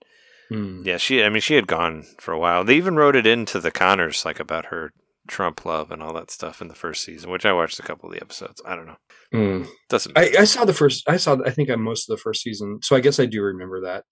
hmm. 0.48 0.82
yeah, 0.84 0.96
she 0.96 1.24
I 1.24 1.28
mean 1.28 1.40
she 1.40 1.56
had 1.56 1.66
gone 1.66 2.04
for 2.20 2.32
a 2.32 2.38
while. 2.38 2.62
They 2.62 2.76
even 2.76 2.94
wrote 2.94 3.16
it 3.16 3.26
into 3.26 3.58
the 3.58 3.72
Conners 3.72 4.24
like 4.24 4.38
about 4.38 4.66
her 4.66 4.92
Trump 5.26 5.64
love 5.64 5.90
and 5.90 6.02
all 6.02 6.12
that 6.14 6.30
stuff 6.30 6.62
in 6.62 6.68
the 6.68 6.74
first 6.74 7.02
season, 7.02 7.30
which 7.30 7.44
I 7.44 7.52
watched 7.52 7.80
a 7.80 7.82
couple 7.82 8.08
of 8.08 8.14
the 8.14 8.22
episodes. 8.22 8.62
I 8.64 8.76
don't 8.76 8.86
know. 8.86 8.96
Hmm. 9.32 9.62
Doesn't 9.88 10.16
I, 10.16 10.30
I 10.38 10.44
saw 10.44 10.64
the 10.64 10.72
first. 10.74 11.02
I 11.08 11.16
saw. 11.16 11.38
I 11.44 11.50
think 11.50 11.68
I 11.68 11.74
most 11.74 12.08
of 12.08 12.16
the 12.16 12.22
first 12.22 12.42
season, 12.42 12.78
so 12.82 12.94
I 12.94 13.00
guess 13.00 13.18
I 13.18 13.26
do 13.26 13.42
remember 13.42 13.80
that. 13.80 14.04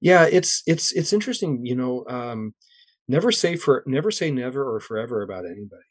Yeah, 0.00 0.26
it's 0.30 0.62
it's 0.66 0.92
it's 0.92 1.12
interesting. 1.12 1.66
You 1.66 1.74
know, 1.74 2.04
um, 2.08 2.54
never 3.10 3.32
say 3.32 3.56
for 3.56 3.82
never 3.86 4.10
say 4.10 4.30
never 4.30 4.74
or 4.74 4.80
forever 4.80 5.22
about 5.22 5.44
anybody, 5.44 5.82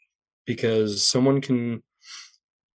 because 0.46 1.06
someone 1.06 1.42
can, 1.42 1.84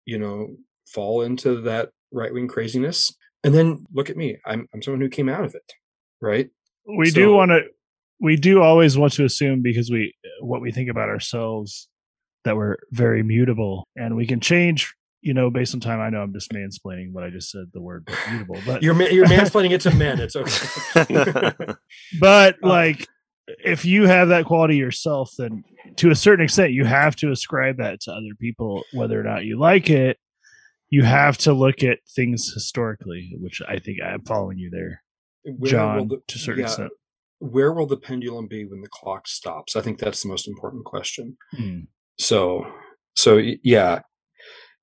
you 0.05 0.19
know, 0.19 0.57
fall 0.87 1.23
into 1.23 1.61
that 1.63 1.91
right 2.13 2.33
wing 2.33 2.47
craziness, 2.47 3.13
and 3.43 3.55
then 3.55 3.85
look 3.93 4.11
at 4.11 4.17
me. 4.17 4.37
I'm 4.47 4.69
I'm 4.73 4.83
someone 4.83 5.01
who 5.01 5.09
came 5.09 5.29
out 5.29 5.45
of 5.45 5.55
it, 5.55 5.73
right? 6.21 6.51
We 6.87 7.11
do 7.11 7.33
want 7.33 7.51
to. 7.51 7.63
We 8.21 8.37
do 8.37 8.63
always 8.63 8.97
want 8.97 9.15
to 9.15 9.25
assume 9.25 9.63
because 9.63 9.91
we 9.91 10.15
what 10.41 10.61
we 10.61 10.71
think 10.71 10.89
about 10.91 11.09
ourselves 11.09 11.89
that 12.45 12.57
we're 12.57 12.77
very 12.91 13.23
mutable 13.23 13.89
and 13.97 14.17
we 14.17 14.27
can 14.27 14.41
change. 14.41 14.95
You 15.23 15.33
know, 15.33 15.49
based 15.49 15.73
on 15.73 15.81
time. 15.81 16.01
I 16.01 16.11
know 16.11 16.21
I'm 16.21 16.35
just 16.35 16.51
mansplaining 16.53 17.13
what 17.13 17.25
I 17.25 17.31
just 17.31 17.51
said. 17.51 17.65
The 17.73 17.81
word 17.81 18.07
mutable, 18.31 18.61
but 18.67 18.83
You're 18.83 18.93
ma- 18.93 19.07
you're 19.07 19.25
mansplaining 19.37 19.71
it 19.71 19.81
to 19.81 19.91
men. 19.91 20.21
It's 20.21 20.37
okay. 20.37 21.53
but 22.21 22.57
Uh, 22.63 22.69
like 22.69 23.09
if 23.47 23.85
you 23.85 24.07
have 24.07 24.29
that 24.29 24.45
quality 24.47 24.77
yourself 24.77 25.31
then 25.39 25.63
to 25.97 26.11
a 26.11 26.15
certain 26.15 26.45
extent 26.45 26.73
you 26.73 26.85
have 26.85 27.15
to 27.15 27.31
ascribe 27.31 27.77
that 27.77 28.01
to 28.01 28.11
other 28.11 28.35
people 28.41 28.83
whether 28.93 29.19
or 29.19 29.23
not 29.23 29.45
you 29.45 29.59
like 29.59 29.91
it 29.91 30.19
you 30.91 31.03
have 31.03 31.37
to 31.37 31.53
look 31.53 31.83
at 31.83 31.99
things 32.15 32.53
historically 32.53 33.37
which 33.41 33.61
i 33.69 33.79
think 33.79 33.99
i'm 34.03 34.23
following 34.23 34.59
you 34.59 34.71
there 34.71 35.03
Where 35.45 35.55
will 35.59 35.69
john 35.69 36.09
the- 36.09 36.23
to 36.29 36.37
a 36.37 36.39
certain 36.39 36.61
yeah, 36.61 36.67
extent 36.67 36.91
where 37.51 37.73
will 37.73 37.87
the 37.87 37.97
pendulum 37.97 38.47
be 38.47 38.65
when 38.65 38.81
the 38.81 38.89
clock 38.89 39.29
stops? 39.29 39.77
I 39.77 39.83
think 39.83 39.99
that's 39.99 40.23
the 40.23 40.29
most 40.29 40.49
important 40.49 40.85
question. 40.85 41.37
Hmm. 41.53 41.81
So, 42.19 42.67
so 43.17 43.37
yeah, 43.37 44.01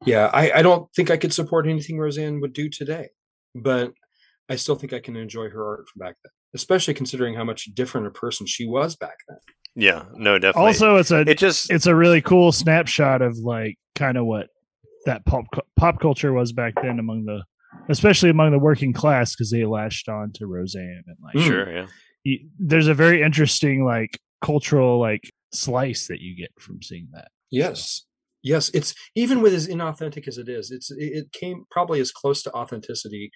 yeah. 0.06 0.30
I, 0.34 0.60
I 0.60 0.62
don't 0.62 0.88
think 0.96 1.10
I 1.10 1.18
could 1.18 1.34
support 1.34 1.68
anything 1.68 1.98
Roseanne 1.98 2.42
would 2.42 2.54
do 2.54 2.70
today, 2.70 3.10
but 3.56 3.94
I 4.50 4.58
still 4.58 4.76
think 4.76 4.94
I 4.94 5.00
can 5.00 5.16
enjoy 5.16 5.50
her 5.50 5.66
art 5.66 5.88
from 5.88 6.00
back 6.00 6.16
then, 6.24 6.32
especially 6.56 6.94
considering 6.94 7.36
how 7.36 7.44
much 7.44 7.66
different 7.74 8.08
a 8.08 8.12
person 8.12 8.46
she 8.46 8.68
was 8.68 8.96
back 8.96 9.18
then. 9.28 9.38
yeah, 9.76 10.04
no, 10.16 10.38
definitely. 10.38 10.68
also 10.68 10.98
it's 10.98 11.12
a 11.12 11.22
it 11.22 11.38
just 11.38 11.72
it's 11.72 11.86
a 11.86 11.96
really 11.96 12.22
cool 12.22 12.52
snapshot 12.52 13.22
of 13.22 13.38
like 13.38 13.78
kind 13.96 14.18
of 14.18 14.26
what 14.26 14.48
that 15.06 15.26
pop 15.26 15.46
pop 15.76 16.00
culture 16.00 16.34
was 16.34 16.52
back 16.52 16.74
then 16.82 17.00
among 17.00 17.26
the 17.26 17.42
especially 17.90 18.30
among 18.30 18.52
the 18.52 18.60
working 18.60 18.94
class 18.94 19.34
because 19.34 19.50
they 19.50 19.66
latched 19.66 20.10
on 20.10 20.32
to 20.34 20.46
roseanne 20.46 21.04
and 21.08 21.18
like 21.24 21.44
sure, 21.44 21.66
hmm. 21.66 21.72
yeah. 21.72 21.86
y- 22.26 22.46
there's 22.60 22.88
a 22.88 22.94
very 22.94 23.22
interesting 23.22 23.86
like 23.86 24.20
cultural 24.44 25.00
like 25.00 25.32
slice 25.54 26.08
that 26.08 26.20
you 26.20 26.36
get 26.36 26.50
from 26.60 26.82
seeing 26.82 27.08
that 27.14 27.30
Yes, 27.52 28.06
yes. 28.42 28.72
It's 28.74 28.96
even 29.14 29.42
with 29.42 29.54
as 29.54 29.68
inauthentic 29.68 30.28
as 30.28 30.38
it 30.38 30.48
is, 30.48 30.72
it's 30.72 30.90
it, 30.90 31.12
it 31.14 31.32
came 31.34 31.66
probably 31.70 32.00
as 32.00 32.12
close 32.12 32.42
to 32.44 32.54
authenticity 32.54 33.30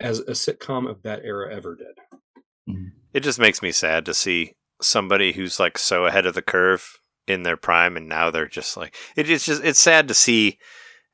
as 0.00 0.20
a 0.20 0.32
sitcom 0.32 0.88
of 0.88 1.02
that 1.02 1.24
era 1.24 1.54
ever 1.54 1.76
did. 1.76 2.20
Mm-hmm. 2.68 2.88
It 3.14 3.20
just 3.20 3.38
makes 3.38 3.62
me 3.62 3.72
sad 3.72 4.04
to 4.06 4.14
see 4.14 4.52
somebody 4.80 5.32
who's 5.32 5.58
like 5.58 5.78
so 5.78 6.06
ahead 6.06 6.26
of 6.26 6.34
the 6.34 6.42
curve 6.42 6.98
in 7.26 7.42
their 7.42 7.56
prime 7.56 7.96
and 7.96 8.08
now 8.08 8.30
they're 8.30 8.46
just 8.46 8.76
like 8.76 8.94
it, 9.16 9.28
it's 9.28 9.44
just 9.44 9.62
it's 9.64 9.80
sad 9.80 10.06
to 10.08 10.14
see 10.14 10.56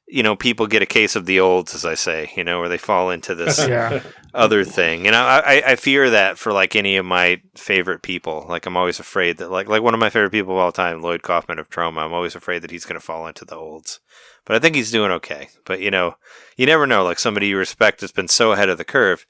you 0.06 0.22
know 0.22 0.36
people 0.36 0.66
get 0.66 0.82
a 0.82 0.86
case 0.86 1.16
of 1.16 1.24
the 1.26 1.40
olds 1.40 1.74
as 1.74 1.84
i 1.84 1.94
say 1.94 2.30
you 2.36 2.44
know 2.44 2.60
where 2.60 2.68
they 2.68 2.76
fall 2.78 3.10
into 3.10 3.34
this 3.40 3.58
Yeah. 3.66 4.00
other 4.34 4.64
thing. 4.64 5.06
And 5.06 5.16
I, 5.16 5.38
I 5.38 5.62
i 5.72 5.76
fear 5.76 6.10
that 6.10 6.38
for 6.38 6.52
like 6.52 6.76
any 6.76 6.96
of 6.96 7.06
my 7.06 7.40
favorite 7.56 8.02
people. 8.02 8.44
Like 8.48 8.66
i'm 8.66 8.76
always 8.76 9.00
afraid 9.00 9.38
that 9.38 9.50
like 9.50 9.66
like 9.68 9.82
one 9.82 9.94
of 9.94 10.00
my 10.00 10.10
favorite 10.10 10.30
people 10.32 10.52
of 10.52 10.58
all 10.58 10.72
time 10.72 11.00
lloyd 11.00 11.22
kaufman 11.22 11.58
of 11.58 11.70
Troma 11.70 12.04
i'm 12.04 12.12
always 12.12 12.34
afraid 12.36 12.60
that 12.62 12.70
he's 12.70 12.84
going 12.84 13.00
to 13.00 13.06
fall 13.06 13.26
into 13.26 13.44
the 13.46 13.56
olds. 13.56 14.00
But 14.44 14.56
i 14.56 14.58
think 14.58 14.74
he's 14.76 14.90
doing 14.92 15.10
okay. 15.12 15.48
But 15.64 15.80
you 15.80 15.90
know 15.90 16.16
you 16.56 16.66
never 16.66 16.86
know. 16.86 17.02
Like 17.02 17.18
somebody 17.18 17.46
you 17.48 17.56
respect 17.56 18.02
has 18.02 18.12
been 18.12 18.28
so 18.28 18.52
ahead 18.52 18.68
of 18.68 18.76
the 18.78 18.84
curve 18.84 19.24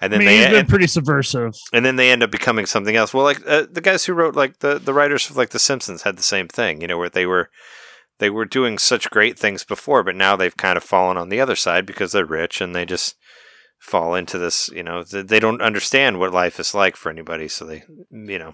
and 0.00 0.12
I 0.14 0.16
then 0.16 0.18
mean, 0.26 0.28
he's 0.28 0.44
they 0.44 0.50
been 0.50 0.58
and- 0.60 0.68
pretty 0.68 0.86
subversive. 0.86 1.54
and 1.72 1.84
then 1.84 1.96
they 1.96 2.10
end 2.10 2.22
up 2.22 2.30
becoming 2.30 2.66
something 2.66 2.94
else. 2.96 3.12
Well, 3.14 3.24
like 3.24 3.40
uh, 3.46 3.66
the 3.70 3.80
guys 3.80 4.04
who 4.04 4.12
wrote 4.14 4.34
like 4.36 4.58
the 4.60 4.78
the 4.78 4.94
writers 4.94 5.28
of 5.30 5.36
like 5.36 5.50
The 5.50 5.58
Simpsons 5.58 6.02
had 6.02 6.16
the 6.16 6.22
same 6.22 6.48
thing, 6.48 6.80
you 6.80 6.86
know, 6.88 6.98
where 6.98 7.08
they 7.10 7.26
were 7.26 7.50
they 8.18 8.30
were 8.30 8.44
doing 8.44 8.78
such 8.78 9.10
great 9.10 9.38
things 9.38 9.62
before, 9.64 10.02
but 10.02 10.16
now 10.16 10.34
they've 10.36 10.56
kind 10.56 10.76
of 10.76 10.82
fallen 10.84 11.16
on 11.16 11.28
the 11.28 11.40
other 11.40 11.54
side 11.56 11.86
because 11.86 12.12
they're 12.12 12.24
rich 12.26 12.60
and 12.60 12.74
they 12.74 12.84
just 12.84 13.14
fall 13.78 14.14
into 14.16 14.38
this, 14.38 14.68
you 14.70 14.82
know, 14.82 15.04
th- 15.04 15.26
they 15.28 15.38
don't 15.38 15.62
understand 15.62 16.18
what 16.18 16.32
life 16.32 16.58
is 16.58 16.74
like 16.74 16.96
for 16.96 17.10
anybody, 17.10 17.46
so 17.46 17.64
they, 17.64 17.84
you 18.10 18.38
know, 18.38 18.52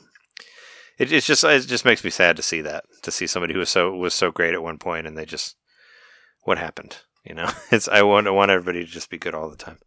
it, 0.99 1.11
it's 1.11 1.27
just 1.27 1.45
it 1.45 1.61
just 1.67 1.87
makes 1.87 2.05
me 2.05 2.11
sad 2.11 2.37
to 2.37 2.43
see 2.43 2.61
that 2.61 2.85
to 3.03 3.11
see 3.11 3.27
somebody 3.27 3.55
who 3.55 3.59
was 3.61 3.71
so 3.71 3.91
was 3.95 4.13
so 4.15 4.31
great 4.31 4.53
at 4.55 4.63
one 4.63 4.79
point 4.79 5.07
and 5.07 5.17
they 5.17 5.25
just 5.25 5.57
what 6.43 6.59
happened, 6.59 6.99
you 7.25 7.35
know? 7.35 7.49
It's 7.73 7.89
I 7.89 8.03
want 8.03 8.27
I 8.27 8.31
want 8.31 8.51
everybody 8.51 8.85
to 8.85 8.91
just 8.91 9.09
be 9.11 9.17
good 9.19 9.35
all 9.35 9.49
the 9.49 9.57
time. 9.57 9.79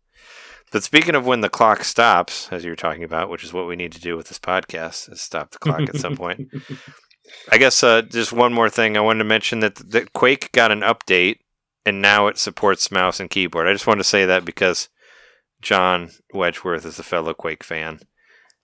But 0.72 0.84
speaking 0.84 1.16
of 1.16 1.26
when 1.26 1.42
the 1.42 1.50
clock 1.50 1.84
stops, 1.84 2.50
as 2.52 2.64
you 2.66 2.70
were 2.70 2.76
talking 2.76 3.04
about, 3.04 3.30
which 3.30 3.44
is 3.44 3.54
what 3.54 3.68
we 3.68 3.76
need 3.76 3.94
to 3.94 4.02
do 4.02 4.18
with 4.18 4.28
this 4.28 4.40
podcast, 4.40 5.12
is 5.12 5.22
stop 5.22 5.52
the 5.52 5.60
clock 5.60 5.82
at 5.82 5.96
some 5.96 6.18
point. 6.18 6.50
I 7.52 7.58
guess 7.58 7.84
uh, 7.84 8.02
just 8.02 8.34
one 8.34 8.54
more 8.54 8.70
thing 8.70 8.98
I 8.98 9.02
wanted 9.02 9.20
to 9.20 9.26
mention 9.26 9.60
that 9.62 9.76
that 9.92 10.14
Quake 10.14 10.52
got 10.52 10.72
an 10.72 10.82
update 10.82 11.38
and 11.86 12.02
now 12.02 12.28
it 12.28 12.38
supports 12.38 12.92
mouse 12.92 13.20
and 13.22 13.30
keyboard. 13.30 13.66
I 13.68 13.72
just 13.72 13.88
wanted 13.88 14.00
to 14.00 14.10
say 14.10 14.26
that 14.26 14.44
because 14.44 14.90
John 15.62 16.12
Wedgeworth 16.34 16.86
is 16.86 17.00
a 17.00 17.04
fellow 17.04 17.34
Quake 17.34 17.64
fan, 17.64 18.00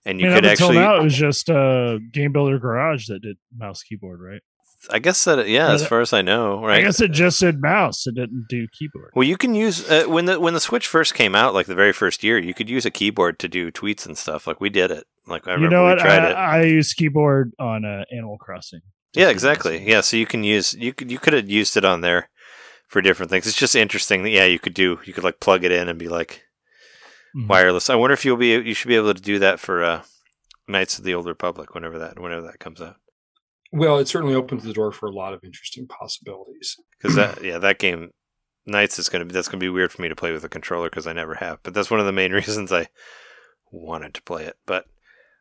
and 0.04 0.20
you 0.20 0.26
I 0.26 0.28
mean, 0.28 0.36
could 0.36 0.44
up 0.44 0.50
until 0.52 0.66
actually 0.66 0.78
now 0.80 0.96
it 0.96 1.04
was 1.04 1.14
just 1.14 1.48
uh, 1.48 1.98
Game 2.12 2.32
Builder 2.32 2.58
Garage 2.58 3.06
that 3.08 3.22
did 3.22 3.38
mouse 3.56 3.82
keyboard, 3.82 4.20
right? 4.20 4.42
I 4.90 4.98
guess 4.98 5.24
that 5.24 5.48
yeah, 5.48 5.70
as 5.72 5.86
far 5.86 6.00
as 6.00 6.12
I 6.12 6.22
know, 6.22 6.60
right? 6.64 6.78
I 6.78 6.82
guess 6.82 7.00
it 7.00 7.12
just 7.12 7.38
said 7.38 7.60
mouse. 7.60 8.06
It 8.06 8.14
didn't 8.14 8.46
do 8.48 8.66
keyboard. 8.78 9.10
Well, 9.14 9.26
you 9.26 9.36
can 9.36 9.54
use 9.54 9.88
uh, 9.90 10.04
when 10.06 10.24
the 10.26 10.38
when 10.40 10.54
the 10.54 10.60
Switch 10.60 10.86
first 10.86 11.14
came 11.14 11.34
out, 11.34 11.54
like 11.54 11.66
the 11.66 11.74
very 11.74 11.92
first 11.92 12.22
year, 12.24 12.38
you 12.38 12.54
could 12.54 12.68
use 12.68 12.84
a 12.84 12.90
keyboard 12.90 13.38
to 13.40 13.48
do 13.48 13.70
tweets 13.70 14.06
and 14.06 14.16
stuff. 14.18 14.46
Like 14.46 14.60
we 14.60 14.70
did 14.70 14.90
it. 14.90 15.04
Like 15.26 15.46
I 15.48 15.52
you 15.52 15.54
remember 15.56 15.76
know 15.76 15.82
we 15.84 15.90
what? 15.90 15.98
tried 16.00 16.24
I, 16.24 16.30
it. 16.30 16.34
I 16.34 16.62
use 16.64 16.92
keyboard 16.92 17.52
on 17.58 17.84
uh, 17.84 18.04
Animal 18.12 18.38
Crossing. 18.38 18.80
yeah, 19.14 19.28
exactly. 19.30 19.82
Yeah, 19.88 20.00
so 20.02 20.16
you 20.16 20.26
can 20.26 20.44
use 20.44 20.74
you 20.74 20.92
could 20.92 21.10
you 21.10 21.18
could 21.18 21.32
have 21.32 21.48
used 21.48 21.76
it 21.76 21.84
on 21.84 22.00
there 22.00 22.28
for 22.88 23.00
different 23.00 23.30
things. 23.30 23.46
It's 23.46 23.56
just 23.56 23.74
interesting 23.74 24.22
that 24.24 24.30
yeah, 24.30 24.44
you 24.44 24.58
could 24.58 24.74
do 24.74 24.98
you 25.04 25.12
could 25.12 25.24
like 25.24 25.40
plug 25.40 25.64
it 25.64 25.72
in 25.72 25.88
and 25.88 25.98
be 25.98 26.08
like 26.08 26.42
Mhm. 27.36 27.48
wireless. 27.48 27.90
I 27.90 27.96
wonder 27.96 28.14
if 28.14 28.24
you'll 28.24 28.36
be 28.36 28.50
you 28.52 28.74
should 28.74 28.88
be 28.88 28.96
able 28.96 29.12
to 29.14 29.20
do 29.20 29.38
that 29.40 29.58
for 29.58 29.82
uh, 29.82 30.02
Knights 30.68 30.98
of 30.98 31.04
the 31.04 31.14
Old 31.14 31.26
Republic 31.26 31.74
whenever 31.74 31.98
that 31.98 32.18
whenever 32.20 32.42
that 32.46 32.60
comes 32.60 32.80
out. 32.80 32.96
Well, 33.76 33.98
it 33.98 34.06
certainly 34.08 34.34
opens 34.36 34.62
the 34.62 34.72
door 34.72 34.92
for 34.92 35.06
a 35.06 35.12
lot 35.12 35.34
of 35.34 35.42
interesting 35.42 35.86
possibilities. 35.88 36.76
Because 36.96 37.16
that 37.16 37.42
yeah 37.44 37.58
that 37.58 37.78
game 37.78 38.10
Knights 38.66 38.98
is 38.98 39.08
gonna 39.08 39.24
be 39.24 39.34
that's 39.34 39.48
gonna 39.48 39.58
be 39.60 39.68
weird 39.68 39.92
for 39.92 40.00
me 40.00 40.08
to 40.08 40.14
play 40.16 40.30
with 40.32 40.44
a 40.44 40.48
controller 40.48 40.88
because 40.88 41.06
I 41.06 41.12
never 41.12 41.34
have. 41.34 41.58
But 41.62 41.74
that's 41.74 41.90
one 41.90 42.00
of 42.00 42.06
the 42.06 42.12
main 42.12 42.32
reasons 42.40 42.72
I 42.72 42.86
wanted 43.72 44.14
to 44.14 44.22
play 44.22 44.44
it. 44.44 44.56
But 44.64 44.86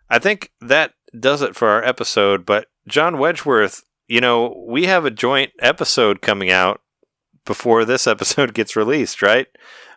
I 0.09 0.19
think 0.19 0.51
that 0.61 0.93
does 1.17 1.41
it 1.41 1.55
for 1.55 1.69
our 1.69 1.83
episode. 1.83 2.45
But 2.45 2.67
John 2.87 3.15
Wedgeworth, 3.15 3.83
you 4.07 4.19
know, 4.19 4.63
we 4.67 4.85
have 4.85 5.05
a 5.05 5.11
joint 5.11 5.51
episode 5.59 6.21
coming 6.21 6.49
out 6.51 6.81
before 7.45 7.85
this 7.85 8.07
episode 8.07 8.53
gets 8.55 8.75
released, 8.75 9.21
right? 9.21 9.47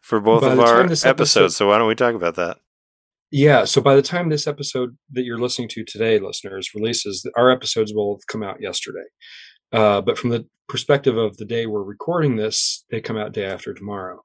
For 0.03 0.21
both 0.21 0.43
By 0.43 0.53
of 0.53 0.61
our 0.61 0.81
episodes. 0.83 1.05
episode- 1.07 1.49
So 1.53 1.69
why 1.69 1.79
don't 1.79 1.89
we 1.89 1.95
talk 1.97 2.15
about 2.15 2.35
that? 2.37 2.59
Yeah, 3.31 3.65
so 3.65 3.81
by 3.81 3.97
the 3.97 4.03
time 4.03 4.29
this 4.29 4.47
episode 4.47 4.97
that 5.13 5.25
you're 5.25 5.39
listening 5.39 5.69
to 5.71 5.85
today, 5.85 6.19
listeners, 6.19 6.71
releases, 6.75 7.27
our 7.37 7.51
episodes 7.51 7.93
will 7.93 8.17
have 8.17 8.27
come 8.29 8.43
out 8.43 8.61
yesterday. 8.61 9.07
Uh, 9.73 10.01
but 10.01 10.17
from 10.17 10.31
the 10.31 10.47
perspective 10.69 11.17
of 11.17 11.37
the 11.37 11.45
day 11.45 11.67
we're 11.67 11.83
recording 11.83 12.37
this, 12.37 12.85
they 12.91 13.01
come 13.01 13.17
out 13.17 13.33
day 13.33 13.45
after 13.45 13.75
tomorrow. 13.75 14.21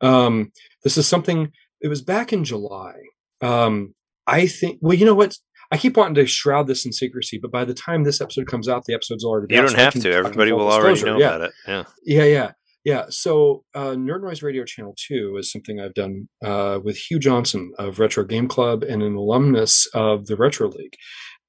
Um, 0.00 0.52
this 0.84 0.96
is 0.96 1.08
something, 1.08 1.50
it 1.80 1.88
was 1.88 2.02
back 2.02 2.32
in 2.32 2.44
July. 2.44 2.94
Um, 3.40 3.94
I 4.26 4.46
think, 4.46 4.78
well, 4.80 4.94
you 4.94 5.04
know 5.04 5.14
what? 5.14 5.36
I 5.72 5.76
keep 5.76 5.96
wanting 5.96 6.14
to 6.14 6.26
shroud 6.26 6.68
this 6.68 6.86
in 6.86 6.92
secrecy, 6.92 7.40
but 7.42 7.50
by 7.50 7.64
the 7.64 7.74
time 7.74 8.04
this 8.04 8.20
episode 8.20 8.46
comes 8.46 8.68
out, 8.68 8.84
the 8.84 8.94
episode's 8.94 9.24
already 9.24 9.52
You 9.52 9.60
out, 9.60 9.66
don't 9.68 9.76
so 9.76 9.78
have 9.78 9.94
to. 9.94 10.12
Everybody 10.12 10.52
will 10.52 10.70
already 10.70 11.02
know 11.02 11.18
yeah. 11.18 11.34
about 11.34 11.40
it. 11.40 11.52
Yeah. 11.66 11.84
Yeah, 12.04 12.24
yeah, 12.24 12.52
yeah. 12.86 13.06
So, 13.10 13.64
uh, 13.74 13.96
Nerd 13.96 14.22
Noise 14.22 14.44
Radio 14.44 14.64
Channel 14.64 14.94
2 15.08 15.38
is 15.38 15.50
something 15.50 15.80
I've 15.80 15.94
done 15.94 16.28
uh, 16.44 16.78
with 16.84 16.96
Hugh 16.96 17.18
Johnson 17.18 17.72
of 17.80 17.98
Retro 17.98 18.24
Game 18.24 18.46
Club 18.46 18.84
and 18.84 19.02
an 19.02 19.16
alumnus 19.16 19.86
of 19.92 20.26
the 20.26 20.36
Retro 20.36 20.68
League. 20.68 20.94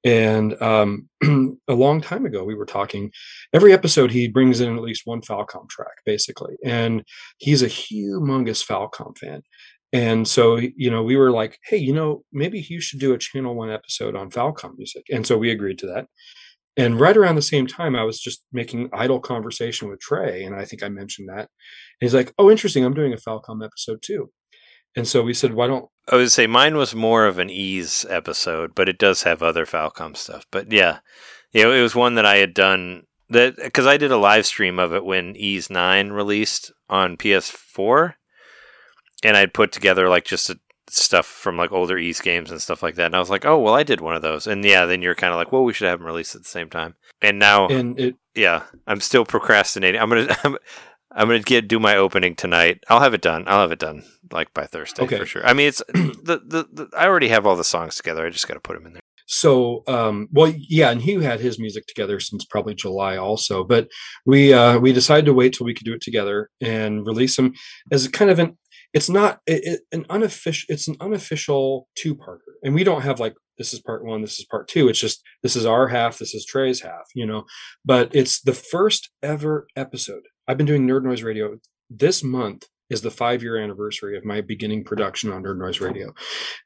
And 0.02 0.60
um, 0.60 1.08
a 1.68 1.74
long 1.74 2.00
time 2.00 2.26
ago, 2.26 2.42
we 2.42 2.56
were 2.56 2.66
talking. 2.66 3.12
Every 3.52 3.72
episode, 3.72 4.10
he 4.10 4.26
brings 4.26 4.60
in 4.60 4.74
at 4.74 4.82
least 4.82 5.02
one 5.04 5.20
Falcom 5.20 5.68
track, 5.68 5.94
basically. 6.04 6.56
And 6.64 7.04
he's 7.36 7.62
a 7.62 7.68
humongous 7.68 8.66
Falcom 8.66 9.16
fan. 9.16 9.42
And 9.92 10.26
so, 10.26 10.56
you 10.56 10.90
know, 10.90 11.04
we 11.04 11.16
were 11.16 11.30
like, 11.30 11.60
hey, 11.62 11.76
you 11.76 11.94
know, 11.94 12.24
maybe 12.32 12.66
you 12.68 12.80
should 12.80 12.98
do 12.98 13.14
a 13.14 13.18
Channel 13.18 13.54
1 13.54 13.70
episode 13.70 14.16
on 14.16 14.30
Falcom 14.30 14.76
music. 14.76 15.04
And 15.08 15.24
so 15.24 15.38
we 15.38 15.52
agreed 15.52 15.78
to 15.78 15.86
that. 15.86 16.08
And 16.78 17.00
right 17.00 17.16
around 17.16 17.34
the 17.34 17.42
same 17.42 17.66
time, 17.66 17.96
I 17.96 18.04
was 18.04 18.20
just 18.20 18.44
making 18.52 18.88
idle 18.92 19.18
conversation 19.18 19.88
with 19.88 19.98
Trey, 19.98 20.44
and 20.44 20.54
I 20.54 20.64
think 20.64 20.84
I 20.84 20.88
mentioned 20.88 21.28
that. 21.28 21.40
And 21.40 21.48
he's 22.00 22.14
like, 22.14 22.32
"Oh, 22.38 22.50
interesting. 22.50 22.84
I'm 22.84 22.94
doing 22.94 23.12
a 23.12 23.16
Falcom 23.16 23.64
episode 23.64 24.00
too." 24.00 24.30
And 24.96 25.06
so 25.06 25.22
we 25.22 25.34
said, 25.34 25.54
"Why 25.54 25.66
don't?" 25.66 25.86
I 26.10 26.14
would 26.16 26.30
say 26.30 26.46
mine 26.46 26.76
was 26.76 26.94
more 26.94 27.26
of 27.26 27.38
an 27.38 27.50
Ys 27.50 28.06
episode, 28.08 28.76
but 28.76 28.88
it 28.88 28.96
does 28.96 29.24
have 29.24 29.42
other 29.42 29.66
Falcom 29.66 30.16
stuff. 30.16 30.46
But 30.52 30.70
yeah, 30.70 31.00
you 31.52 31.64
know, 31.64 31.72
it 31.72 31.82
was 31.82 31.96
one 31.96 32.14
that 32.14 32.24
I 32.24 32.36
had 32.36 32.54
done 32.54 33.02
that 33.28 33.56
because 33.56 33.86
I 33.86 33.96
did 33.96 34.12
a 34.12 34.16
live 34.16 34.46
stream 34.46 34.78
of 34.78 34.92
it 34.94 35.04
when 35.04 35.34
Ys 35.36 35.68
Nine 35.70 36.10
released 36.10 36.72
on 36.88 37.16
PS4, 37.16 38.14
and 39.24 39.36
I'd 39.36 39.52
put 39.52 39.72
together 39.72 40.08
like 40.08 40.24
just 40.24 40.48
a, 40.48 40.60
stuff 40.90 41.26
from 41.26 41.56
like 41.56 41.72
older 41.72 41.98
Ys 41.98 42.20
games 42.20 42.50
and 42.50 42.60
stuff 42.60 42.82
like 42.82 42.94
that. 42.96 43.06
And 43.06 43.16
I 43.16 43.18
was 43.18 43.30
like, 43.30 43.44
oh 43.44 43.58
well, 43.58 43.74
I 43.74 43.82
did 43.82 44.00
one 44.00 44.14
of 44.16 44.22
those, 44.22 44.46
and 44.46 44.64
yeah, 44.64 44.86
then 44.86 45.02
you're 45.02 45.14
kind 45.14 45.32
of 45.32 45.38
like, 45.38 45.52
well, 45.52 45.64
we 45.64 45.72
should 45.72 45.88
have 45.88 45.98
them 46.00 46.06
released 46.06 46.34
at 46.34 46.42
the 46.42 46.48
same 46.48 46.68
time. 46.70 46.94
And 47.22 47.38
now, 47.38 47.68
And 47.68 47.98
it 47.98 48.16
yeah, 48.34 48.64
I'm 48.86 49.00
still 49.00 49.24
procrastinating. 49.24 50.00
I'm 50.00 50.08
gonna. 50.08 50.36
I'm, 50.44 50.56
I'm 51.10 51.26
gonna 51.26 51.40
get 51.40 51.66
do 51.68 51.80
my 51.80 51.96
opening 51.96 52.34
tonight. 52.36 52.84
I'll 52.88 53.00
have 53.00 53.14
it 53.14 53.22
done. 53.22 53.44
I'll 53.46 53.62
have 53.62 53.72
it 53.72 53.78
done 53.78 54.04
like 54.30 54.52
by 54.52 54.66
Thursday 54.66 55.02
Okay. 55.04 55.18
for 55.18 55.26
sure. 55.26 55.44
I 55.46 55.54
mean, 55.54 55.68
it's 55.68 55.82
the, 55.94 56.40
the 56.46 56.68
the 56.70 56.88
I 56.96 57.06
already 57.06 57.28
have 57.28 57.46
all 57.46 57.56
the 57.56 57.64
songs 57.64 57.96
together. 57.96 58.24
I 58.26 58.30
just 58.30 58.46
got 58.46 58.54
to 58.54 58.60
put 58.60 58.74
them 58.76 58.86
in 58.86 58.92
there. 58.92 59.00
so 59.26 59.82
um 59.88 60.28
well 60.32 60.52
yeah 60.56 60.90
and 60.90 61.00
Hugh 61.02 61.20
had 61.20 61.40
his 61.40 61.58
music 61.58 61.86
together 61.86 62.18
since 62.20 62.44
probably 62.46 62.74
july 62.74 63.16
also 63.16 63.62
but 63.64 63.88
we 64.24 64.52
uh 64.54 64.78
we 64.78 64.92
decided 64.92 65.26
to 65.26 65.34
wait 65.34 65.52
till 65.54 65.66
we 65.66 65.74
could 65.74 65.84
do 65.84 65.92
it 65.94 66.00
together 66.02 66.48
and 66.62 67.06
release 67.06 67.36
them 67.36 67.52
as 67.92 68.06
a 68.06 68.10
kind 68.10 68.30
of 68.30 68.38
an 68.38 68.56
it's 68.94 69.08
not 69.10 69.40
it, 69.46 69.62
it- 69.64 69.80
an 69.92 70.04
unofficial 70.10 70.66
it's 70.68 70.88
an 70.88 70.96
unofficial 71.00 71.88
two-parter 71.96 72.38
and 72.62 72.74
we 72.74 72.84
don't 72.84 73.02
have 73.02 73.20
like 73.20 73.34
this 73.58 73.72
is 73.74 73.80
part 73.80 74.04
one 74.04 74.22
this 74.22 74.38
is 74.38 74.46
part 74.50 74.68
two 74.68 74.88
it's 74.88 75.00
just 75.00 75.22
this 75.42 75.56
is 75.56 75.66
our 75.66 75.88
half 75.88 76.18
this 76.18 76.34
is 76.34 76.44
trey's 76.46 76.80
half 76.80 77.06
you 77.14 77.26
know? 77.26 77.44
But 77.84 78.14
it's 78.14 78.40
the 78.42 78.54
first 78.54 79.10
ever 79.22 79.66
episode. 79.76 80.22
I've 80.46 80.56
been 80.56 80.66
doing 80.66 80.86
nerd 80.86 81.04
noise 81.04 81.22
radio. 81.22 81.58
This 81.90 82.22
month 82.22 82.64
is 82.90 83.02
the 83.02 83.10
five 83.10 83.42
year 83.42 83.58
anniversary 83.58 84.16
of 84.16 84.24
my 84.24 84.40
beginning 84.40 84.84
production 84.84 85.32
on 85.32 85.42
nerd 85.42 85.58
noise 85.58 85.80
radio. 85.80 86.14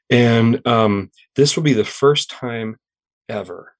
And 0.09 0.65
um 0.67 1.09
this 1.35 1.55
will 1.55 1.63
be 1.63 1.73
the 1.73 1.83
first 1.83 2.29
time 2.29 2.77
ever 3.29 3.73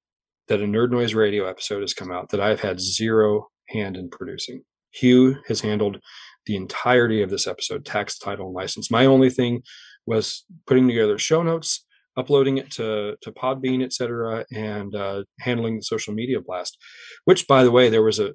that 0.47 0.61
a 0.61 0.65
Nerd 0.65 0.91
Noise 0.91 1.13
Radio 1.13 1.45
episode 1.47 1.81
has 1.81 1.93
come 1.93 2.11
out 2.11 2.29
that 2.29 2.41
I've 2.41 2.59
had 2.61 2.79
zero 2.79 3.47
hand 3.69 3.95
in 3.95 4.09
producing. 4.09 4.63
Hugh 4.91 5.37
has 5.47 5.61
handled 5.61 5.99
the 6.45 6.55
entirety 6.55 7.21
of 7.21 7.29
this 7.29 7.47
episode, 7.47 7.85
text, 7.85 8.21
title, 8.21 8.47
and 8.47 8.55
license. 8.55 8.91
My 8.91 9.05
only 9.05 9.29
thing 9.29 9.63
was 10.05 10.45
putting 10.67 10.87
together 10.87 11.17
show 11.17 11.43
notes, 11.43 11.85
uploading 12.17 12.57
it 12.57 12.71
to 12.71 13.15
to 13.21 13.31
Podbean, 13.31 13.83
etc., 13.83 14.45
and 14.53 14.95
uh, 14.95 15.23
handling 15.39 15.77
the 15.77 15.83
social 15.83 16.13
media 16.13 16.41
blast. 16.41 16.77
Which, 17.25 17.47
by 17.47 17.63
the 17.63 17.71
way, 17.71 17.89
there 17.89 18.03
was 18.03 18.19
a 18.19 18.33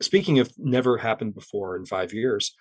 speaking 0.00 0.38
of 0.38 0.52
never 0.58 0.98
happened 0.98 1.34
before 1.34 1.76
in 1.76 1.86
five 1.86 2.12
years. 2.12 2.54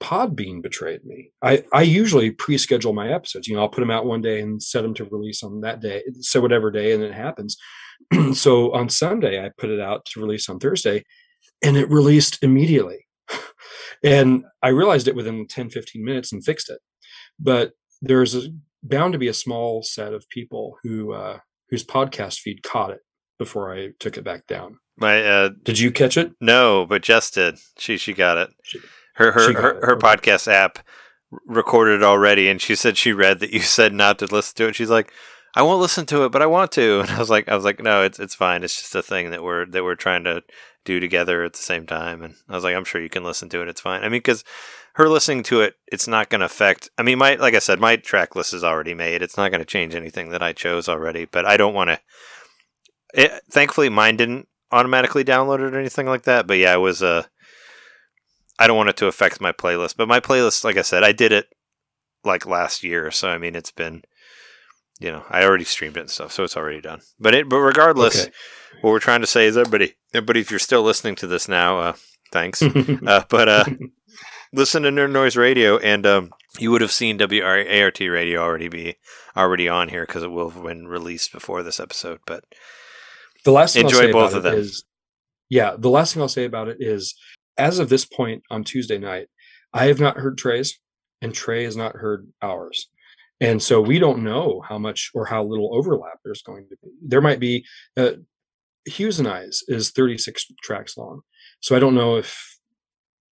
Podbean 0.00 0.60
betrayed 0.60 1.04
me. 1.04 1.30
I, 1.40 1.64
I 1.72 1.82
usually 1.82 2.30
pre-schedule 2.30 2.92
my 2.92 3.12
episodes. 3.12 3.46
You 3.46 3.54
know, 3.54 3.62
I'll 3.62 3.68
put 3.68 3.80
them 3.80 3.92
out 3.92 4.04
one 4.04 4.20
day 4.20 4.40
and 4.40 4.62
set 4.62 4.82
them 4.82 4.92
to 4.94 5.04
release 5.04 5.42
on 5.42 5.60
that 5.60 5.80
day, 5.80 6.02
so 6.20 6.40
whatever 6.40 6.70
day, 6.70 6.92
and 6.92 7.02
it 7.02 7.14
happens. 7.14 7.56
so 8.34 8.72
on 8.74 8.88
Sunday, 8.88 9.42
I 9.42 9.50
put 9.56 9.70
it 9.70 9.80
out 9.80 10.04
to 10.06 10.20
release 10.20 10.48
on 10.48 10.58
Thursday, 10.58 11.04
and 11.62 11.76
it 11.76 11.88
released 11.90 12.42
immediately. 12.42 13.06
And 14.02 14.44
I 14.62 14.68
realized 14.68 15.08
it 15.08 15.16
within 15.16 15.46
10, 15.46 15.70
15 15.70 16.04
minutes 16.04 16.32
and 16.32 16.44
fixed 16.44 16.70
it. 16.70 16.78
But 17.38 17.72
there's 18.02 18.34
a, 18.34 18.42
bound 18.82 19.12
to 19.14 19.18
be 19.18 19.28
a 19.28 19.34
small 19.34 19.82
set 19.82 20.12
of 20.12 20.28
people 20.28 20.76
who 20.82 21.12
uh, 21.12 21.38
whose 21.70 21.84
podcast 21.84 22.40
feed 22.40 22.62
caught 22.62 22.90
it 22.90 23.00
before 23.38 23.74
I 23.74 23.90
took 23.98 24.16
it 24.16 24.24
back 24.24 24.46
down. 24.46 24.78
My 24.96 25.24
uh, 25.24 25.50
Did 25.64 25.78
you 25.78 25.90
catch 25.90 26.16
it? 26.16 26.32
no, 26.40 26.86
but 26.86 27.02
Jess 27.02 27.30
did. 27.30 27.58
She 27.78 27.96
she 27.96 28.12
got 28.12 28.36
it. 28.38 28.50
She- 28.62 28.80
Her 29.16 29.32
her 29.32 29.52
her, 29.52 29.70
it, 29.78 29.84
her 29.84 29.96
okay. 29.96 30.06
podcast 30.06 30.48
app 30.48 30.78
recorded 31.46 31.96
it 31.96 32.02
already, 32.04 32.48
and 32.48 32.60
she 32.60 32.74
said 32.74 32.96
she 32.96 33.12
read 33.12 33.40
that 33.40 33.52
you 33.52 33.60
said 33.78 33.92
not 33.92 34.18
to 34.20 34.26
listen 34.26 34.54
to 34.56 34.68
it. 34.68 34.74
She's 34.76 34.90
like, 34.90 35.12
I 35.56 35.62
won't 35.62 35.80
listen 35.80 36.04
to 36.06 36.24
it, 36.24 36.32
but 36.32 36.42
I 36.42 36.46
want 36.46 36.72
to. 36.72 37.00
And 37.06 37.10
I 37.10 37.18
was 37.18 37.30
like, 37.30 37.48
I 37.48 37.54
was 37.56 37.64
like, 37.64 37.80
no, 37.82 38.02
it's 38.02 38.18
it's 38.20 38.34
fine. 38.34 38.62
It's 38.62 38.76
just 38.76 38.94
a 38.94 39.02
thing 39.02 39.30
that 39.30 39.42
we're 39.42 39.66
that 39.66 39.82
we're 39.84 39.94
trying 39.94 40.24
to 40.24 40.42
do 40.84 41.00
together 41.00 41.42
at 41.44 41.52
the 41.52 41.58
same 41.58 41.86
time. 41.86 42.22
And 42.22 42.34
I 42.48 42.54
was 42.54 42.64
like, 42.64 42.74
I'm 42.74 42.84
sure 42.84 43.00
you 43.00 43.08
can 43.08 43.24
listen 43.24 43.48
to 43.50 43.62
it. 43.62 43.68
It's 43.68 43.80
fine. 43.80 44.00
I 44.02 44.04
mean, 44.04 44.18
because 44.18 44.44
her 44.94 45.08
listening 45.08 45.42
to 45.44 45.60
it, 45.60 45.74
it's 45.86 46.06
not 46.06 46.30
going 46.30 46.40
to 46.40 46.46
affect. 46.46 46.90
I 46.96 47.02
mean, 47.02 47.18
my 47.18 47.34
like 47.34 47.54
I 47.54 47.58
said, 47.58 47.80
my 47.80 47.96
track 47.96 48.36
list 48.36 48.54
is 48.54 48.64
already 48.64 48.94
made. 48.94 49.22
It's 49.22 49.36
not 49.36 49.50
going 49.50 49.60
to 49.60 49.64
change 49.66 49.94
anything 49.94 50.30
that 50.30 50.42
I 50.42 50.52
chose 50.52 50.88
already. 50.88 51.24
But 51.24 51.44
I 51.46 51.56
don't 51.56 51.74
want 51.74 51.90
to. 51.90 52.00
It, 53.14 53.42
thankfully, 53.50 53.88
mine 53.88 54.16
didn't 54.16 54.48
automatically 54.70 55.24
download 55.24 55.60
it 55.60 55.74
or 55.74 55.78
anything 55.78 56.06
like 56.06 56.22
that. 56.22 56.46
But 56.46 56.58
yeah, 56.58 56.74
it 56.74 56.78
was 56.78 57.02
Uh, 57.02 57.24
I 58.58 58.66
don't 58.66 58.76
want 58.76 58.90
it 58.90 58.96
to 58.98 59.06
affect 59.06 59.40
my 59.40 59.52
playlist. 59.52 59.96
But 59.96 60.08
my 60.08 60.20
playlist, 60.20 60.64
like 60.64 60.76
I 60.76 60.82
said, 60.82 61.02
I 61.02 61.12
did 61.12 61.32
it 61.32 61.46
like 62.24 62.46
last 62.46 62.84
year. 62.84 63.10
So 63.10 63.28
I 63.28 63.38
mean, 63.38 63.56
it's 63.56 63.72
been. 63.72 64.02
You 65.00 65.10
know, 65.12 65.24
I 65.28 65.42
already 65.44 65.64
streamed 65.64 65.96
it 65.96 66.00
and 66.00 66.10
stuff, 66.10 66.32
so 66.32 66.44
it's 66.44 66.56
already 66.56 66.80
done. 66.80 67.00
But 67.18 67.34
it, 67.34 67.48
but 67.48 67.58
regardless, 67.58 68.22
Okay. 68.22 68.32
what 68.80 68.90
we're 68.90 69.00
trying 69.00 69.22
to 69.22 69.26
say 69.26 69.46
is 69.46 69.56
everybody, 69.56 69.94
everybody, 70.14 70.40
if 70.40 70.50
you're 70.50 70.60
still 70.60 70.82
listening 70.82 71.16
to 71.16 71.26
this 71.26 71.48
now, 71.48 71.78
uh, 71.80 71.92
thanks. 72.32 72.62
uh, 73.06 73.24
but 73.28 73.48
uh, 73.48 73.64
listen 74.52 74.84
to 74.84 74.90
Nerd 74.90 75.10
Noise 75.10 75.36
Radio, 75.36 75.78
and 75.78 76.06
um, 76.06 76.30
you 76.58 76.70
would 76.70 76.80
have 76.80 76.92
seen 76.92 77.18
WART 77.18 77.98
Radio 78.00 78.40
already 78.40 78.68
be 78.68 78.96
already 79.36 79.68
on 79.68 79.88
here 79.88 80.06
because 80.06 80.22
it 80.22 80.30
will 80.30 80.50
have 80.50 80.62
been 80.62 80.86
released 80.86 81.32
before 81.32 81.62
this 81.64 81.80
episode. 81.80 82.20
But 82.26 82.44
the 83.44 83.50
last 83.50 83.74
thing 83.74 83.84
Enjoy 83.86 83.96
I'll 83.98 84.02
say 84.04 84.12
both 84.12 84.34
of 84.34 84.42
them. 84.44 84.54
is- 84.54 84.84
yeah, 85.50 85.74
the 85.76 85.90
last 85.90 86.14
thing 86.14 86.22
I'll 86.22 86.28
say 86.28 86.44
about 86.44 86.68
it 86.68 86.76
is, 86.80 87.14
as 87.58 87.78
of 87.78 87.88
this 87.88 88.04
point 88.06 88.42
on 88.50 88.64
Tuesday 88.64 88.98
night, 88.98 89.26
I 89.72 89.86
have 89.86 90.00
not 90.00 90.16
heard 90.16 90.38
Trey's, 90.38 90.78
and 91.20 91.34
Trey 91.34 91.64
has 91.64 91.76
not 91.76 91.96
heard 91.96 92.28
ours, 92.40 92.88
and 93.40 93.62
so 93.62 93.80
we 93.80 93.98
don't 93.98 94.22
know 94.22 94.62
how 94.68 94.78
much 94.78 95.10
or 95.14 95.26
how 95.26 95.42
little 95.44 95.74
overlap 95.74 96.18
there's 96.24 96.42
going 96.42 96.66
to 96.68 96.76
be. 96.82 96.90
There 97.02 97.20
might 97.20 97.40
be. 97.40 97.64
Uh, 97.96 98.12
Hughes 98.86 99.18
and 99.18 99.26
I's 99.26 99.62
is 99.66 99.90
36 99.92 100.46
tracks 100.62 100.96
long. 100.98 101.22
So 101.60 101.74
I 101.74 101.78
don't 101.78 101.94
know 101.94 102.16
if 102.16 102.58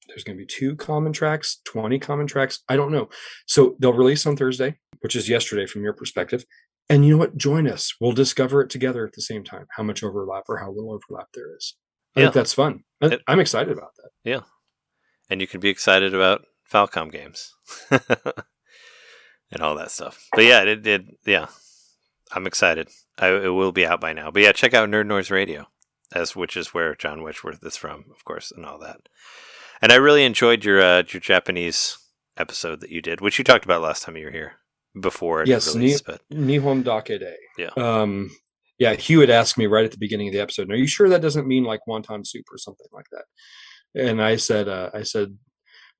there's 0.09 0.25
going 0.25 0.37
to 0.39 0.43
be 0.43 0.47
two 0.47 0.75
common 0.77 1.13
tracks, 1.13 1.59
20 1.67 1.99
common 1.99 2.27
tracks. 2.27 2.61
I 2.71 2.77
don't 2.77 2.91
know. 2.91 3.11
So 3.47 3.77
they'll 3.79 3.93
release 3.93 4.25
on 4.27 4.35
Thursday, 4.37 4.79
which 5.01 5.15
is 5.15 5.29
yesterday 5.29 5.67
from 5.67 5.83
your 5.85 5.93
perspective. 5.93 6.45
And 6.89 7.05
you 7.05 7.13
know 7.13 7.19
what? 7.19 7.37
Join 7.37 7.69
us. 7.69 7.95
We'll 8.01 8.13
discover 8.13 8.63
it 8.63 8.71
together 8.71 9.07
at 9.07 9.13
the 9.13 9.21
same 9.23 9.45
time, 9.45 9.67
how 9.77 9.83
much 9.83 10.03
overlap 10.03 10.45
or 10.49 10.57
how 10.57 10.71
little 10.71 10.93
overlap 10.93 11.29
there 11.35 11.55
is. 11.57 11.77
I 12.17 12.21
Yeah. 12.21 12.27
think 12.27 12.35
that's 12.35 12.55
fun. 12.55 12.85
I'm 13.29 13.41
excited 13.41 13.77
about 13.77 13.95
that. 13.97 14.11
Yeah. 14.25 14.41
And 15.31 15.41
you 15.43 15.47
can 15.47 15.61
be 15.61 15.69
excited 15.69 16.15
about 16.15 16.47
Falcom 16.71 17.13
games 17.13 17.55
and 19.53 19.63
all 19.63 19.75
that 19.77 19.91
stuff. 19.91 20.27
But 20.33 20.45
yeah, 20.45 20.63
it 20.63 20.83
did. 20.83 21.17
Yeah, 21.25 21.47
I'm 22.33 22.47
excited. 22.47 22.89
I, 23.19 23.29
it 23.29 23.49
will 23.49 23.73
be 23.73 23.87
out 23.87 24.01
by 24.01 24.13
now. 24.13 24.31
But 24.31 24.43
yeah, 24.43 24.53
check 24.53 24.75
out 24.75 24.89
Nerd 24.89 25.07
Noise 25.07 25.31
Radio, 25.31 25.67
as 26.15 26.35
which 26.35 26.57
is 26.57 26.75
where 26.75 26.95
John 26.95 27.21
Wedgeworth 27.21 27.65
is 27.65 27.77
from, 27.77 28.07
of 28.11 28.25
course, 28.25 28.51
and 28.51 28.65
all 28.65 28.79
that. 28.79 29.09
And 29.81 29.93
I 29.93 29.97
really 29.97 30.25
enjoyed 30.25 30.65
your 30.65 30.81
uh, 30.81 31.03
your 31.09 31.21
Japanese 31.21 31.99
episode 32.37 32.81
that 32.81 32.91
you 32.91 33.03
did, 33.03 33.21
which 33.21 33.39
you 33.39 33.45
talked 33.45 33.65
about 33.65 33.83
last 33.83 34.03
time 34.03 34.17
you 34.17 34.27
were 34.27 34.33
here 34.33 34.55
before 34.99 35.45
Yes, 35.47 35.75
released. 35.75 36.07
But 36.07 36.23
Nihon 36.33 36.85
Dake 36.85 37.19
De. 37.21 37.35
Yeah. 37.59 37.71
Um, 37.77 38.31
yeah, 38.79 38.95
Hugh 38.95 39.21
had 39.21 39.31
asked 39.31 39.59
me 39.59 39.67
right 39.67 39.85
at 39.85 39.91
the 39.93 39.99
beginning 39.99 40.29
of 40.29 40.35
the 40.35 40.41
episode, 40.41 40.71
"Are 40.71 40.77
you 40.77 40.87
sure 40.87 41.09
that 41.09 41.23
doesn't 41.23 41.47
mean 41.47 41.65
like 41.65 41.81
wonton 41.89 42.27
soup 42.27 42.47
or 42.51 42.59
something 42.59 42.87
like 42.93 43.07
that?" 43.13 43.25
And 43.95 44.23
I 44.23 44.37
said, 44.37 44.69
uh, 44.69 44.91
"I 44.95 45.03
said, 45.03 45.37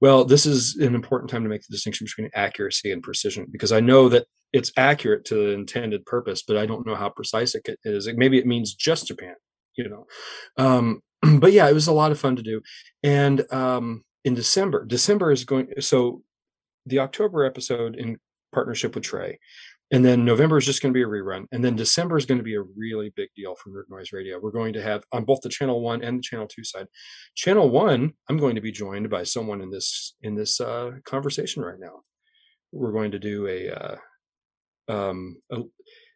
well, 0.03 0.25
this 0.25 0.47
is 0.47 0.75
an 0.79 0.97
important 0.97 1.31
time 1.31 1.45
to 1.45 1.49
make 1.49 1.63
the 1.63 1.71
distinction 1.71 2.07
between 2.07 2.29
accuracy 2.35 2.91
and 2.91 3.05
precision 3.05 3.47
because 3.53 3.71
I 3.71 3.79
know 3.79 4.09
that 4.09 4.27
it's 4.53 4.73
accurate 4.77 5.25
to 5.27 5.37
the 5.37 5.51
intended 5.53 6.05
purpose, 6.07 6.43
but 6.43 6.57
I 6.57 6.67
don't 6.67 6.85
know 6.85 6.97
how 6.97 7.09
precise 7.09 7.55
it 7.55 7.65
is. 7.85 8.09
Maybe 8.13 8.37
it 8.37 8.45
means 8.45 8.75
just 8.75 9.07
Japan, 9.07 9.37
you 9.77 9.89
know." 9.89 10.07
Um, 10.59 11.03
but 11.39 11.53
yeah, 11.53 11.71
it 11.71 11.73
was 11.73 11.87
a 11.87 11.93
lot 11.93 12.11
of 12.11 12.19
fun 12.19 12.35
to 12.35 12.43
do, 12.43 12.63
and 13.05 13.47
um, 13.53 14.03
in 14.25 14.35
December, 14.35 14.85
December 14.85 15.31
is 15.31 15.45
going. 15.45 15.69
So 15.79 16.23
the 16.85 16.99
October 16.99 17.45
episode 17.45 17.95
in 17.95 18.19
partnership 18.53 18.97
with 18.97 19.05
Trey. 19.05 19.39
And 19.93 20.03
then 20.03 20.25
November 20.25 20.57
is 20.57 20.65
just 20.65 20.81
going 20.81 20.93
to 20.93 20.97
be 20.97 21.03
a 21.03 21.07
rerun. 21.07 21.45
And 21.53 21.63
then 21.63 21.77
December 21.77 22.17
is 22.17 22.25
going 22.25 22.39
to 22.39 22.45
be 22.45 22.55
a 22.55 22.63
really 22.63 23.13
big 23.15 23.29
deal 23.37 23.55
for 23.55 23.69
Nerd 23.69 23.91
Noise 23.91 24.13
Radio. 24.13 24.41
We're 24.41 24.51
going 24.51 24.73
to 24.73 24.83
have 24.83 25.05
on 25.13 25.25
both 25.25 25.43
the 25.43 25.51
channel 25.51 25.83
one 25.83 26.03
and 26.03 26.19
the 26.19 26.23
channel 26.23 26.49
two 26.49 26.65
side. 26.65 26.87
Channel 27.35 27.69
one, 27.69 28.15
I'm 28.29 28.39
going 28.39 28.55
to 28.55 28.63
be 28.63 28.73
joined 28.73 29.11
by 29.11 29.23
someone 29.25 29.61
in 29.61 29.71
this 29.71 30.15
in 30.23 30.35
this 30.35 30.61
uh, 30.61 30.93
conversation 31.05 31.63
right 31.63 31.79
now. 31.79 32.01
We're 32.73 32.93
going 32.93 33.11
to 33.11 33.19
do 33.19 33.47
a, 33.47 33.71
uh, 33.71 33.97
um, 34.89 35.37
a 35.53 35.59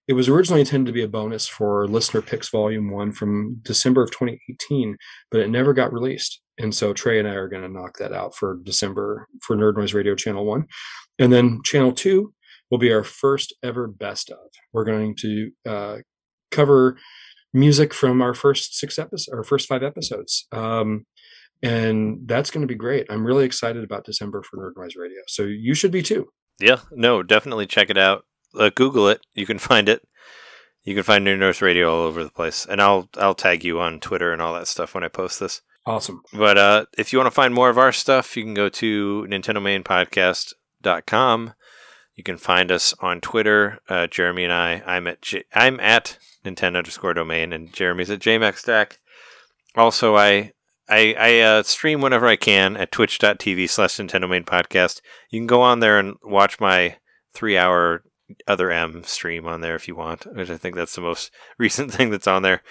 it 0.09 0.13
was 0.13 0.29
originally 0.29 0.61
intended 0.61 0.87
to 0.87 0.95
be 0.95 1.03
a 1.03 1.09
bonus 1.09 1.49
for 1.49 1.89
listener 1.89 2.23
picks 2.23 2.49
volume 2.49 2.91
one 2.91 3.11
from 3.11 3.57
December 3.63 4.05
of 4.05 4.11
2018, 4.13 4.97
but 5.33 5.41
it 5.41 5.51
never 5.51 5.75
got 5.75 5.93
released. 5.93 6.41
And 6.59 6.75
so 6.75 6.93
Trey 6.93 7.19
and 7.19 7.29
I 7.29 7.33
are 7.33 7.49
going 7.49 7.63
to 7.63 7.69
knock 7.69 7.99
that 7.99 8.13
out 8.13 8.35
for 8.37 8.61
December 8.63 9.27
for 9.43 9.57
Nerd 9.57 9.77
Noise 9.77 9.95
Radio 9.95 10.15
Channel 10.15 10.47
One. 10.47 10.67
And 11.19 11.33
then 11.33 11.61
Channel 11.65 11.93
Two 11.93 12.33
will 12.71 12.79
be 12.79 12.93
our 12.93 13.05
first 13.05 13.55
ever 13.63 13.87
best 13.87 14.31
of. 14.31 14.39
We're 14.73 14.85
going 14.85 15.15
to 15.21 15.51
uh, 15.69 15.97
cover 16.51 16.97
music 17.53 17.93
from 17.95 18.21
our 18.23 18.35
first 18.35 18.75
six 18.75 18.99
episodes, 18.99 19.29
our 19.33 19.45
first 19.45 19.69
five 19.69 19.83
episodes. 19.83 20.47
Um, 20.53 21.07
and 21.63 22.21
that's 22.27 22.51
going 22.51 22.61
to 22.67 22.73
be 22.73 22.75
great. 22.75 23.07
I'm 23.09 23.25
really 23.25 23.47
excited 23.47 23.83
about 23.83 24.05
December 24.05 24.43
for 24.43 24.59
Nerd 24.59 24.73
Noise 24.77 24.95
Radio. 24.97 25.21
So 25.27 25.45
you 25.45 25.73
should 25.75 25.91
be 25.91 26.03
too. 26.03 26.29
yeah, 26.61 26.81
no, 26.93 27.23
definitely 27.23 27.67
check 27.67 27.89
it 27.89 27.97
out. 27.97 28.27
Uh, 28.59 28.71
Google 28.75 29.09
it. 29.09 29.21
You 29.35 29.47
can 29.47 29.59
find 29.59 29.89
it. 29.89 30.07
You 30.85 30.95
can 30.95 31.03
find 31.03 31.27
Nerd 31.27 31.39
Noise 31.39 31.63
Radio 31.63 31.91
all 31.93 32.03
over 32.03 32.23
the 32.23 32.31
place, 32.31 32.65
and 32.65 32.81
I'll 32.81 33.09
I'll 33.17 33.35
tag 33.35 33.65
you 33.65 33.81
on 33.81 33.99
Twitter 34.01 34.33
and 34.33 34.41
all 34.41 34.55
that 34.55 34.69
stuff 34.69 34.95
when 34.95 35.03
I 35.03 35.09
post 35.09 35.41
this. 35.41 35.61
Awesome. 35.85 36.23
But 36.33 36.57
uh, 36.59 36.85
if 36.99 37.13
you 37.13 37.19
want 37.19 37.27
to 37.27 37.35
find 37.35 37.53
more 37.55 37.71
of 37.71 37.79
our 37.79 37.91
stuff, 37.93 38.37
you 38.37 38.45
can 38.45 38.55
go 38.55 38.69
to 38.69 39.27
NintendoMainPodcast.com. 39.29 41.55
You 42.17 42.25
can 42.25 42.39
find 42.39 42.73
us 42.73 42.95
on 43.01 43.21
Twitter. 43.21 43.79
Uh, 43.89 44.07
Jeremy 44.07 44.45
and 44.45 44.53
I, 44.53 44.83
I'm 44.87 45.07
at 45.07 45.23
J- 45.23 45.45
I'm 45.55 45.79
at 45.81 46.19
Nintendo 46.45 46.79
underscore 46.79 47.15
domain, 47.15 47.53
and 47.53 47.73
Jeremy's 47.73 48.11
at 48.11 48.21
JMaxStack. 48.21 48.97
Also, 49.77 50.17
I 50.17 50.53
I, 50.89 51.15
I 51.19 51.39
uh, 51.41 51.63
stream 51.63 52.01
whenever 52.01 52.27
I 52.27 52.37
can 52.37 52.77
at 52.77 52.91
twitch.tv 52.93 53.69
slash 53.69 53.97
Nintendo 53.97 54.29
Main 54.29 54.45
Podcast. 54.45 55.01
You 55.31 55.41
can 55.41 55.47
go 55.47 55.61
on 55.61 55.81
there 55.81 55.99
and 55.99 56.15
watch 56.23 56.59
my 56.59 56.97
three 57.35 57.59
hour 57.59 58.03
other 58.47 58.71
M 58.71 59.03
stream 59.05 59.47
on 59.47 59.61
there 59.61 59.75
if 59.77 59.87
you 59.87 59.95
want, 59.95 60.27
which 60.35 60.49
I 60.51 60.57
think 60.57 60.75
that's 60.75 60.95
the 60.95 61.01
most 61.03 61.31
recent 61.59 61.93
thing 61.93 62.11
that's 62.11 62.27
on 62.27 62.43
there. 62.43 62.63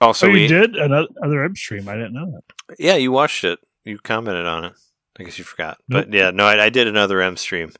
Also, 0.00 0.26
So 0.26 0.32
we, 0.32 0.42
you 0.42 0.48
did 0.48 0.76
another 0.76 1.08
other 1.22 1.44
M 1.44 1.54
stream. 1.56 1.88
I 1.88 1.94
didn't 1.94 2.14
know 2.14 2.30
that. 2.32 2.76
yeah, 2.78 2.94
you 2.96 3.12
watched 3.12 3.44
it. 3.44 3.58
You 3.84 3.98
commented 3.98 4.46
on 4.46 4.64
it. 4.64 4.72
I 5.18 5.24
guess 5.24 5.36
you 5.38 5.44
forgot. 5.44 5.78
Nope. 5.88 6.06
But 6.06 6.14
yeah, 6.14 6.30
no, 6.30 6.46
I, 6.46 6.66
I 6.66 6.70
did 6.70 6.86
another 6.86 7.20
M 7.20 7.36
stream 7.36 7.72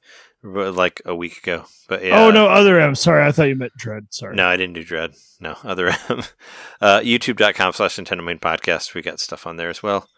like 0.42 1.02
a 1.04 1.14
week 1.14 1.38
ago. 1.38 1.64
But 1.88 2.04
yeah. 2.04 2.22
Oh 2.22 2.30
no, 2.30 2.46
other 2.46 2.78
M. 2.80 2.94
Sorry, 2.94 3.24
I 3.24 3.32
thought 3.32 3.48
you 3.48 3.56
meant 3.56 3.72
Dread. 3.76 4.06
Sorry. 4.10 4.36
No, 4.36 4.46
I 4.46 4.56
didn't 4.56 4.74
do 4.74 4.84
Dread. 4.84 5.14
No, 5.40 5.56
other 5.64 5.92
M. 6.08 6.22
Uh, 6.80 7.00
YouTube.com 7.00 7.72
slash 7.72 7.96
Nintendo 7.96 8.22
Main 8.22 8.38
Podcast. 8.38 8.94
We 8.94 9.02
got 9.02 9.18
stuff 9.18 9.48
on 9.48 9.56
there 9.56 9.68
as 9.68 9.82
well. 9.82 10.08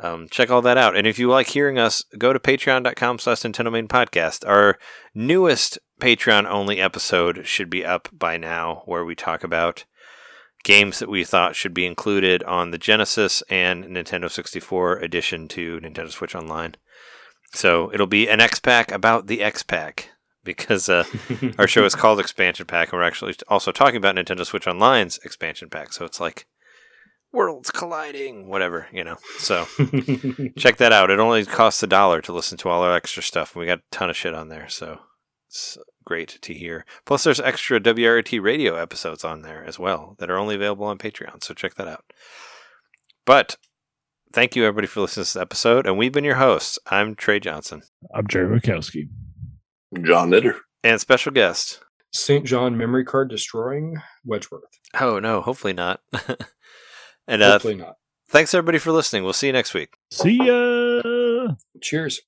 Um, 0.00 0.28
check 0.30 0.48
all 0.48 0.62
that 0.62 0.78
out. 0.78 0.96
And 0.96 1.08
if 1.08 1.18
you 1.18 1.28
like 1.28 1.48
hearing 1.48 1.76
us, 1.76 2.04
go 2.16 2.32
to 2.32 2.38
patreon.com 2.38 3.18
slash 3.18 3.40
Nintendo 3.40 3.72
Main 3.72 3.88
Podcast. 3.88 4.46
Our 4.46 4.78
newest 5.12 5.80
Patreon 6.00 6.46
only 6.46 6.80
episode 6.80 7.48
should 7.48 7.68
be 7.68 7.84
up 7.84 8.08
by 8.12 8.36
now, 8.36 8.82
where 8.86 9.04
we 9.04 9.16
talk 9.16 9.42
about 9.42 9.84
games 10.62 11.00
that 11.00 11.08
we 11.08 11.24
thought 11.24 11.56
should 11.56 11.74
be 11.74 11.86
included 11.86 12.44
on 12.44 12.70
the 12.70 12.78
Genesis 12.78 13.42
and 13.50 13.84
Nintendo 13.84 14.30
64 14.30 14.98
edition 14.98 15.48
to 15.48 15.80
Nintendo 15.80 16.10
Switch 16.10 16.34
Online. 16.36 16.76
So 17.52 17.92
it'll 17.92 18.06
be 18.06 18.28
an 18.28 18.40
X 18.40 18.58
Pack 18.58 18.92
about 18.92 19.26
the 19.26 19.42
X 19.42 19.62
Pack 19.62 20.10
because 20.44 20.88
uh, 20.88 21.04
our 21.58 21.66
show 21.66 21.84
is 21.84 21.94
called 21.96 22.20
Expansion 22.20 22.66
Pack, 22.66 22.92
and 22.92 22.98
we're 22.98 23.06
actually 23.06 23.34
also 23.48 23.72
talking 23.72 23.96
about 23.96 24.16
Nintendo 24.16 24.44
Switch 24.44 24.66
Online's 24.66 25.18
Expansion 25.24 25.68
Pack. 25.68 25.92
So 25.92 26.04
it's 26.04 26.20
like 26.20 26.46
worlds 27.32 27.70
colliding, 27.70 28.48
whatever, 28.48 28.88
you 28.92 29.04
know. 29.04 29.16
So 29.38 29.64
check 30.56 30.76
that 30.78 30.92
out. 30.92 31.10
It 31.10 31.18
only 31.18 31.44
costs 31.44 31.82
a 31.82 31.86
dollar 31.86 32.20
to 32.22 32.32
listen 32.32 32.58
to 32.58 32.68
all 32.68 32.82
our 32.82 32.94
extra 32.94 33.22
stuff. 33.22 33.54
We 33.54 33.66
got 33.66 33.78
a 33.78 33.82
ton 33.90 34.10
of 34.10 34.16
shit 34.16 34.34
on 34.34 34.48
there, 34.48 34.68
so 34.68 35.00
it's 35.46 35.78
great 36.04 36.38
to 36.40 36.54
hear. 36.54 36.84
Plus, 37.04 37.24
there's 37.24 37.40
extra 37.40 37.80
WRT 37.80 38.42
radio 38.42 38.76
episodes 38.76 39.24
on 39.24 39.42
there 39.42 39.64
as 39.64 39.78
well 39.78 40.16
that 40.18 40.30
are 40.30 40.38
only 40.38 40.54
available 40.54 40.86
on 40.86 40.98
Patreon. 40.98 41.42
So 41.42 41.54
check 41.54 41.74
that 41.74 41.88
out. 41.88 42.04
But 43.26 43.56
thank 44.32 44.56
you 44.56 44.64
everybody 44.64 44.86
for 44.86 45.00
listening 45.00 45.24
to 45.24 45.28
this 45.32 45.36
episode, 45.36 45.86
and 45.86 45.96
we've 45.98 46.12
been 46.12 46.24
your 46.24 46.36
hosts. 46.36 46.78
I'm 46.86 47.14
Trey 47.14 47.40
Johnson 47.40 47.82
I'm 48.14 48.26
Jerry 48.26 48.60
Mikowski. 48.60 49.08
John 50.02 50.30
Nitter. 50.30 50.56
and 50.84 51.00
special 51.00 51.32
guest. 51.32 51.80
St. 52.12 52.44
John 52.46 52.76
memory 52.76 53.04
card 53.04 53.28
destroying 53.30 53.96
Wedgeworth. 54.26 54.60
Oh 54.98 55.18
no, 55.18 55.40
hopefully 55.40 55.72
not. 55.74 56.00
and 57.28 57.42
uh, 57.42 57.52
Hopefully 57.52 57.74
not. 57.76 57.96
thanks 58.30 58.54
everybody 58.54 58.78
for 58.78 58.92
listening. 58.92 59.24
We'll 59.24 59.32
see 59.34 59.46
you 59.48 59.52
next 59.52 59.74
week. 59.74 59.94
See 60.10 60.36
ya. 60.42 61.02
Cheers. 61.82 62.22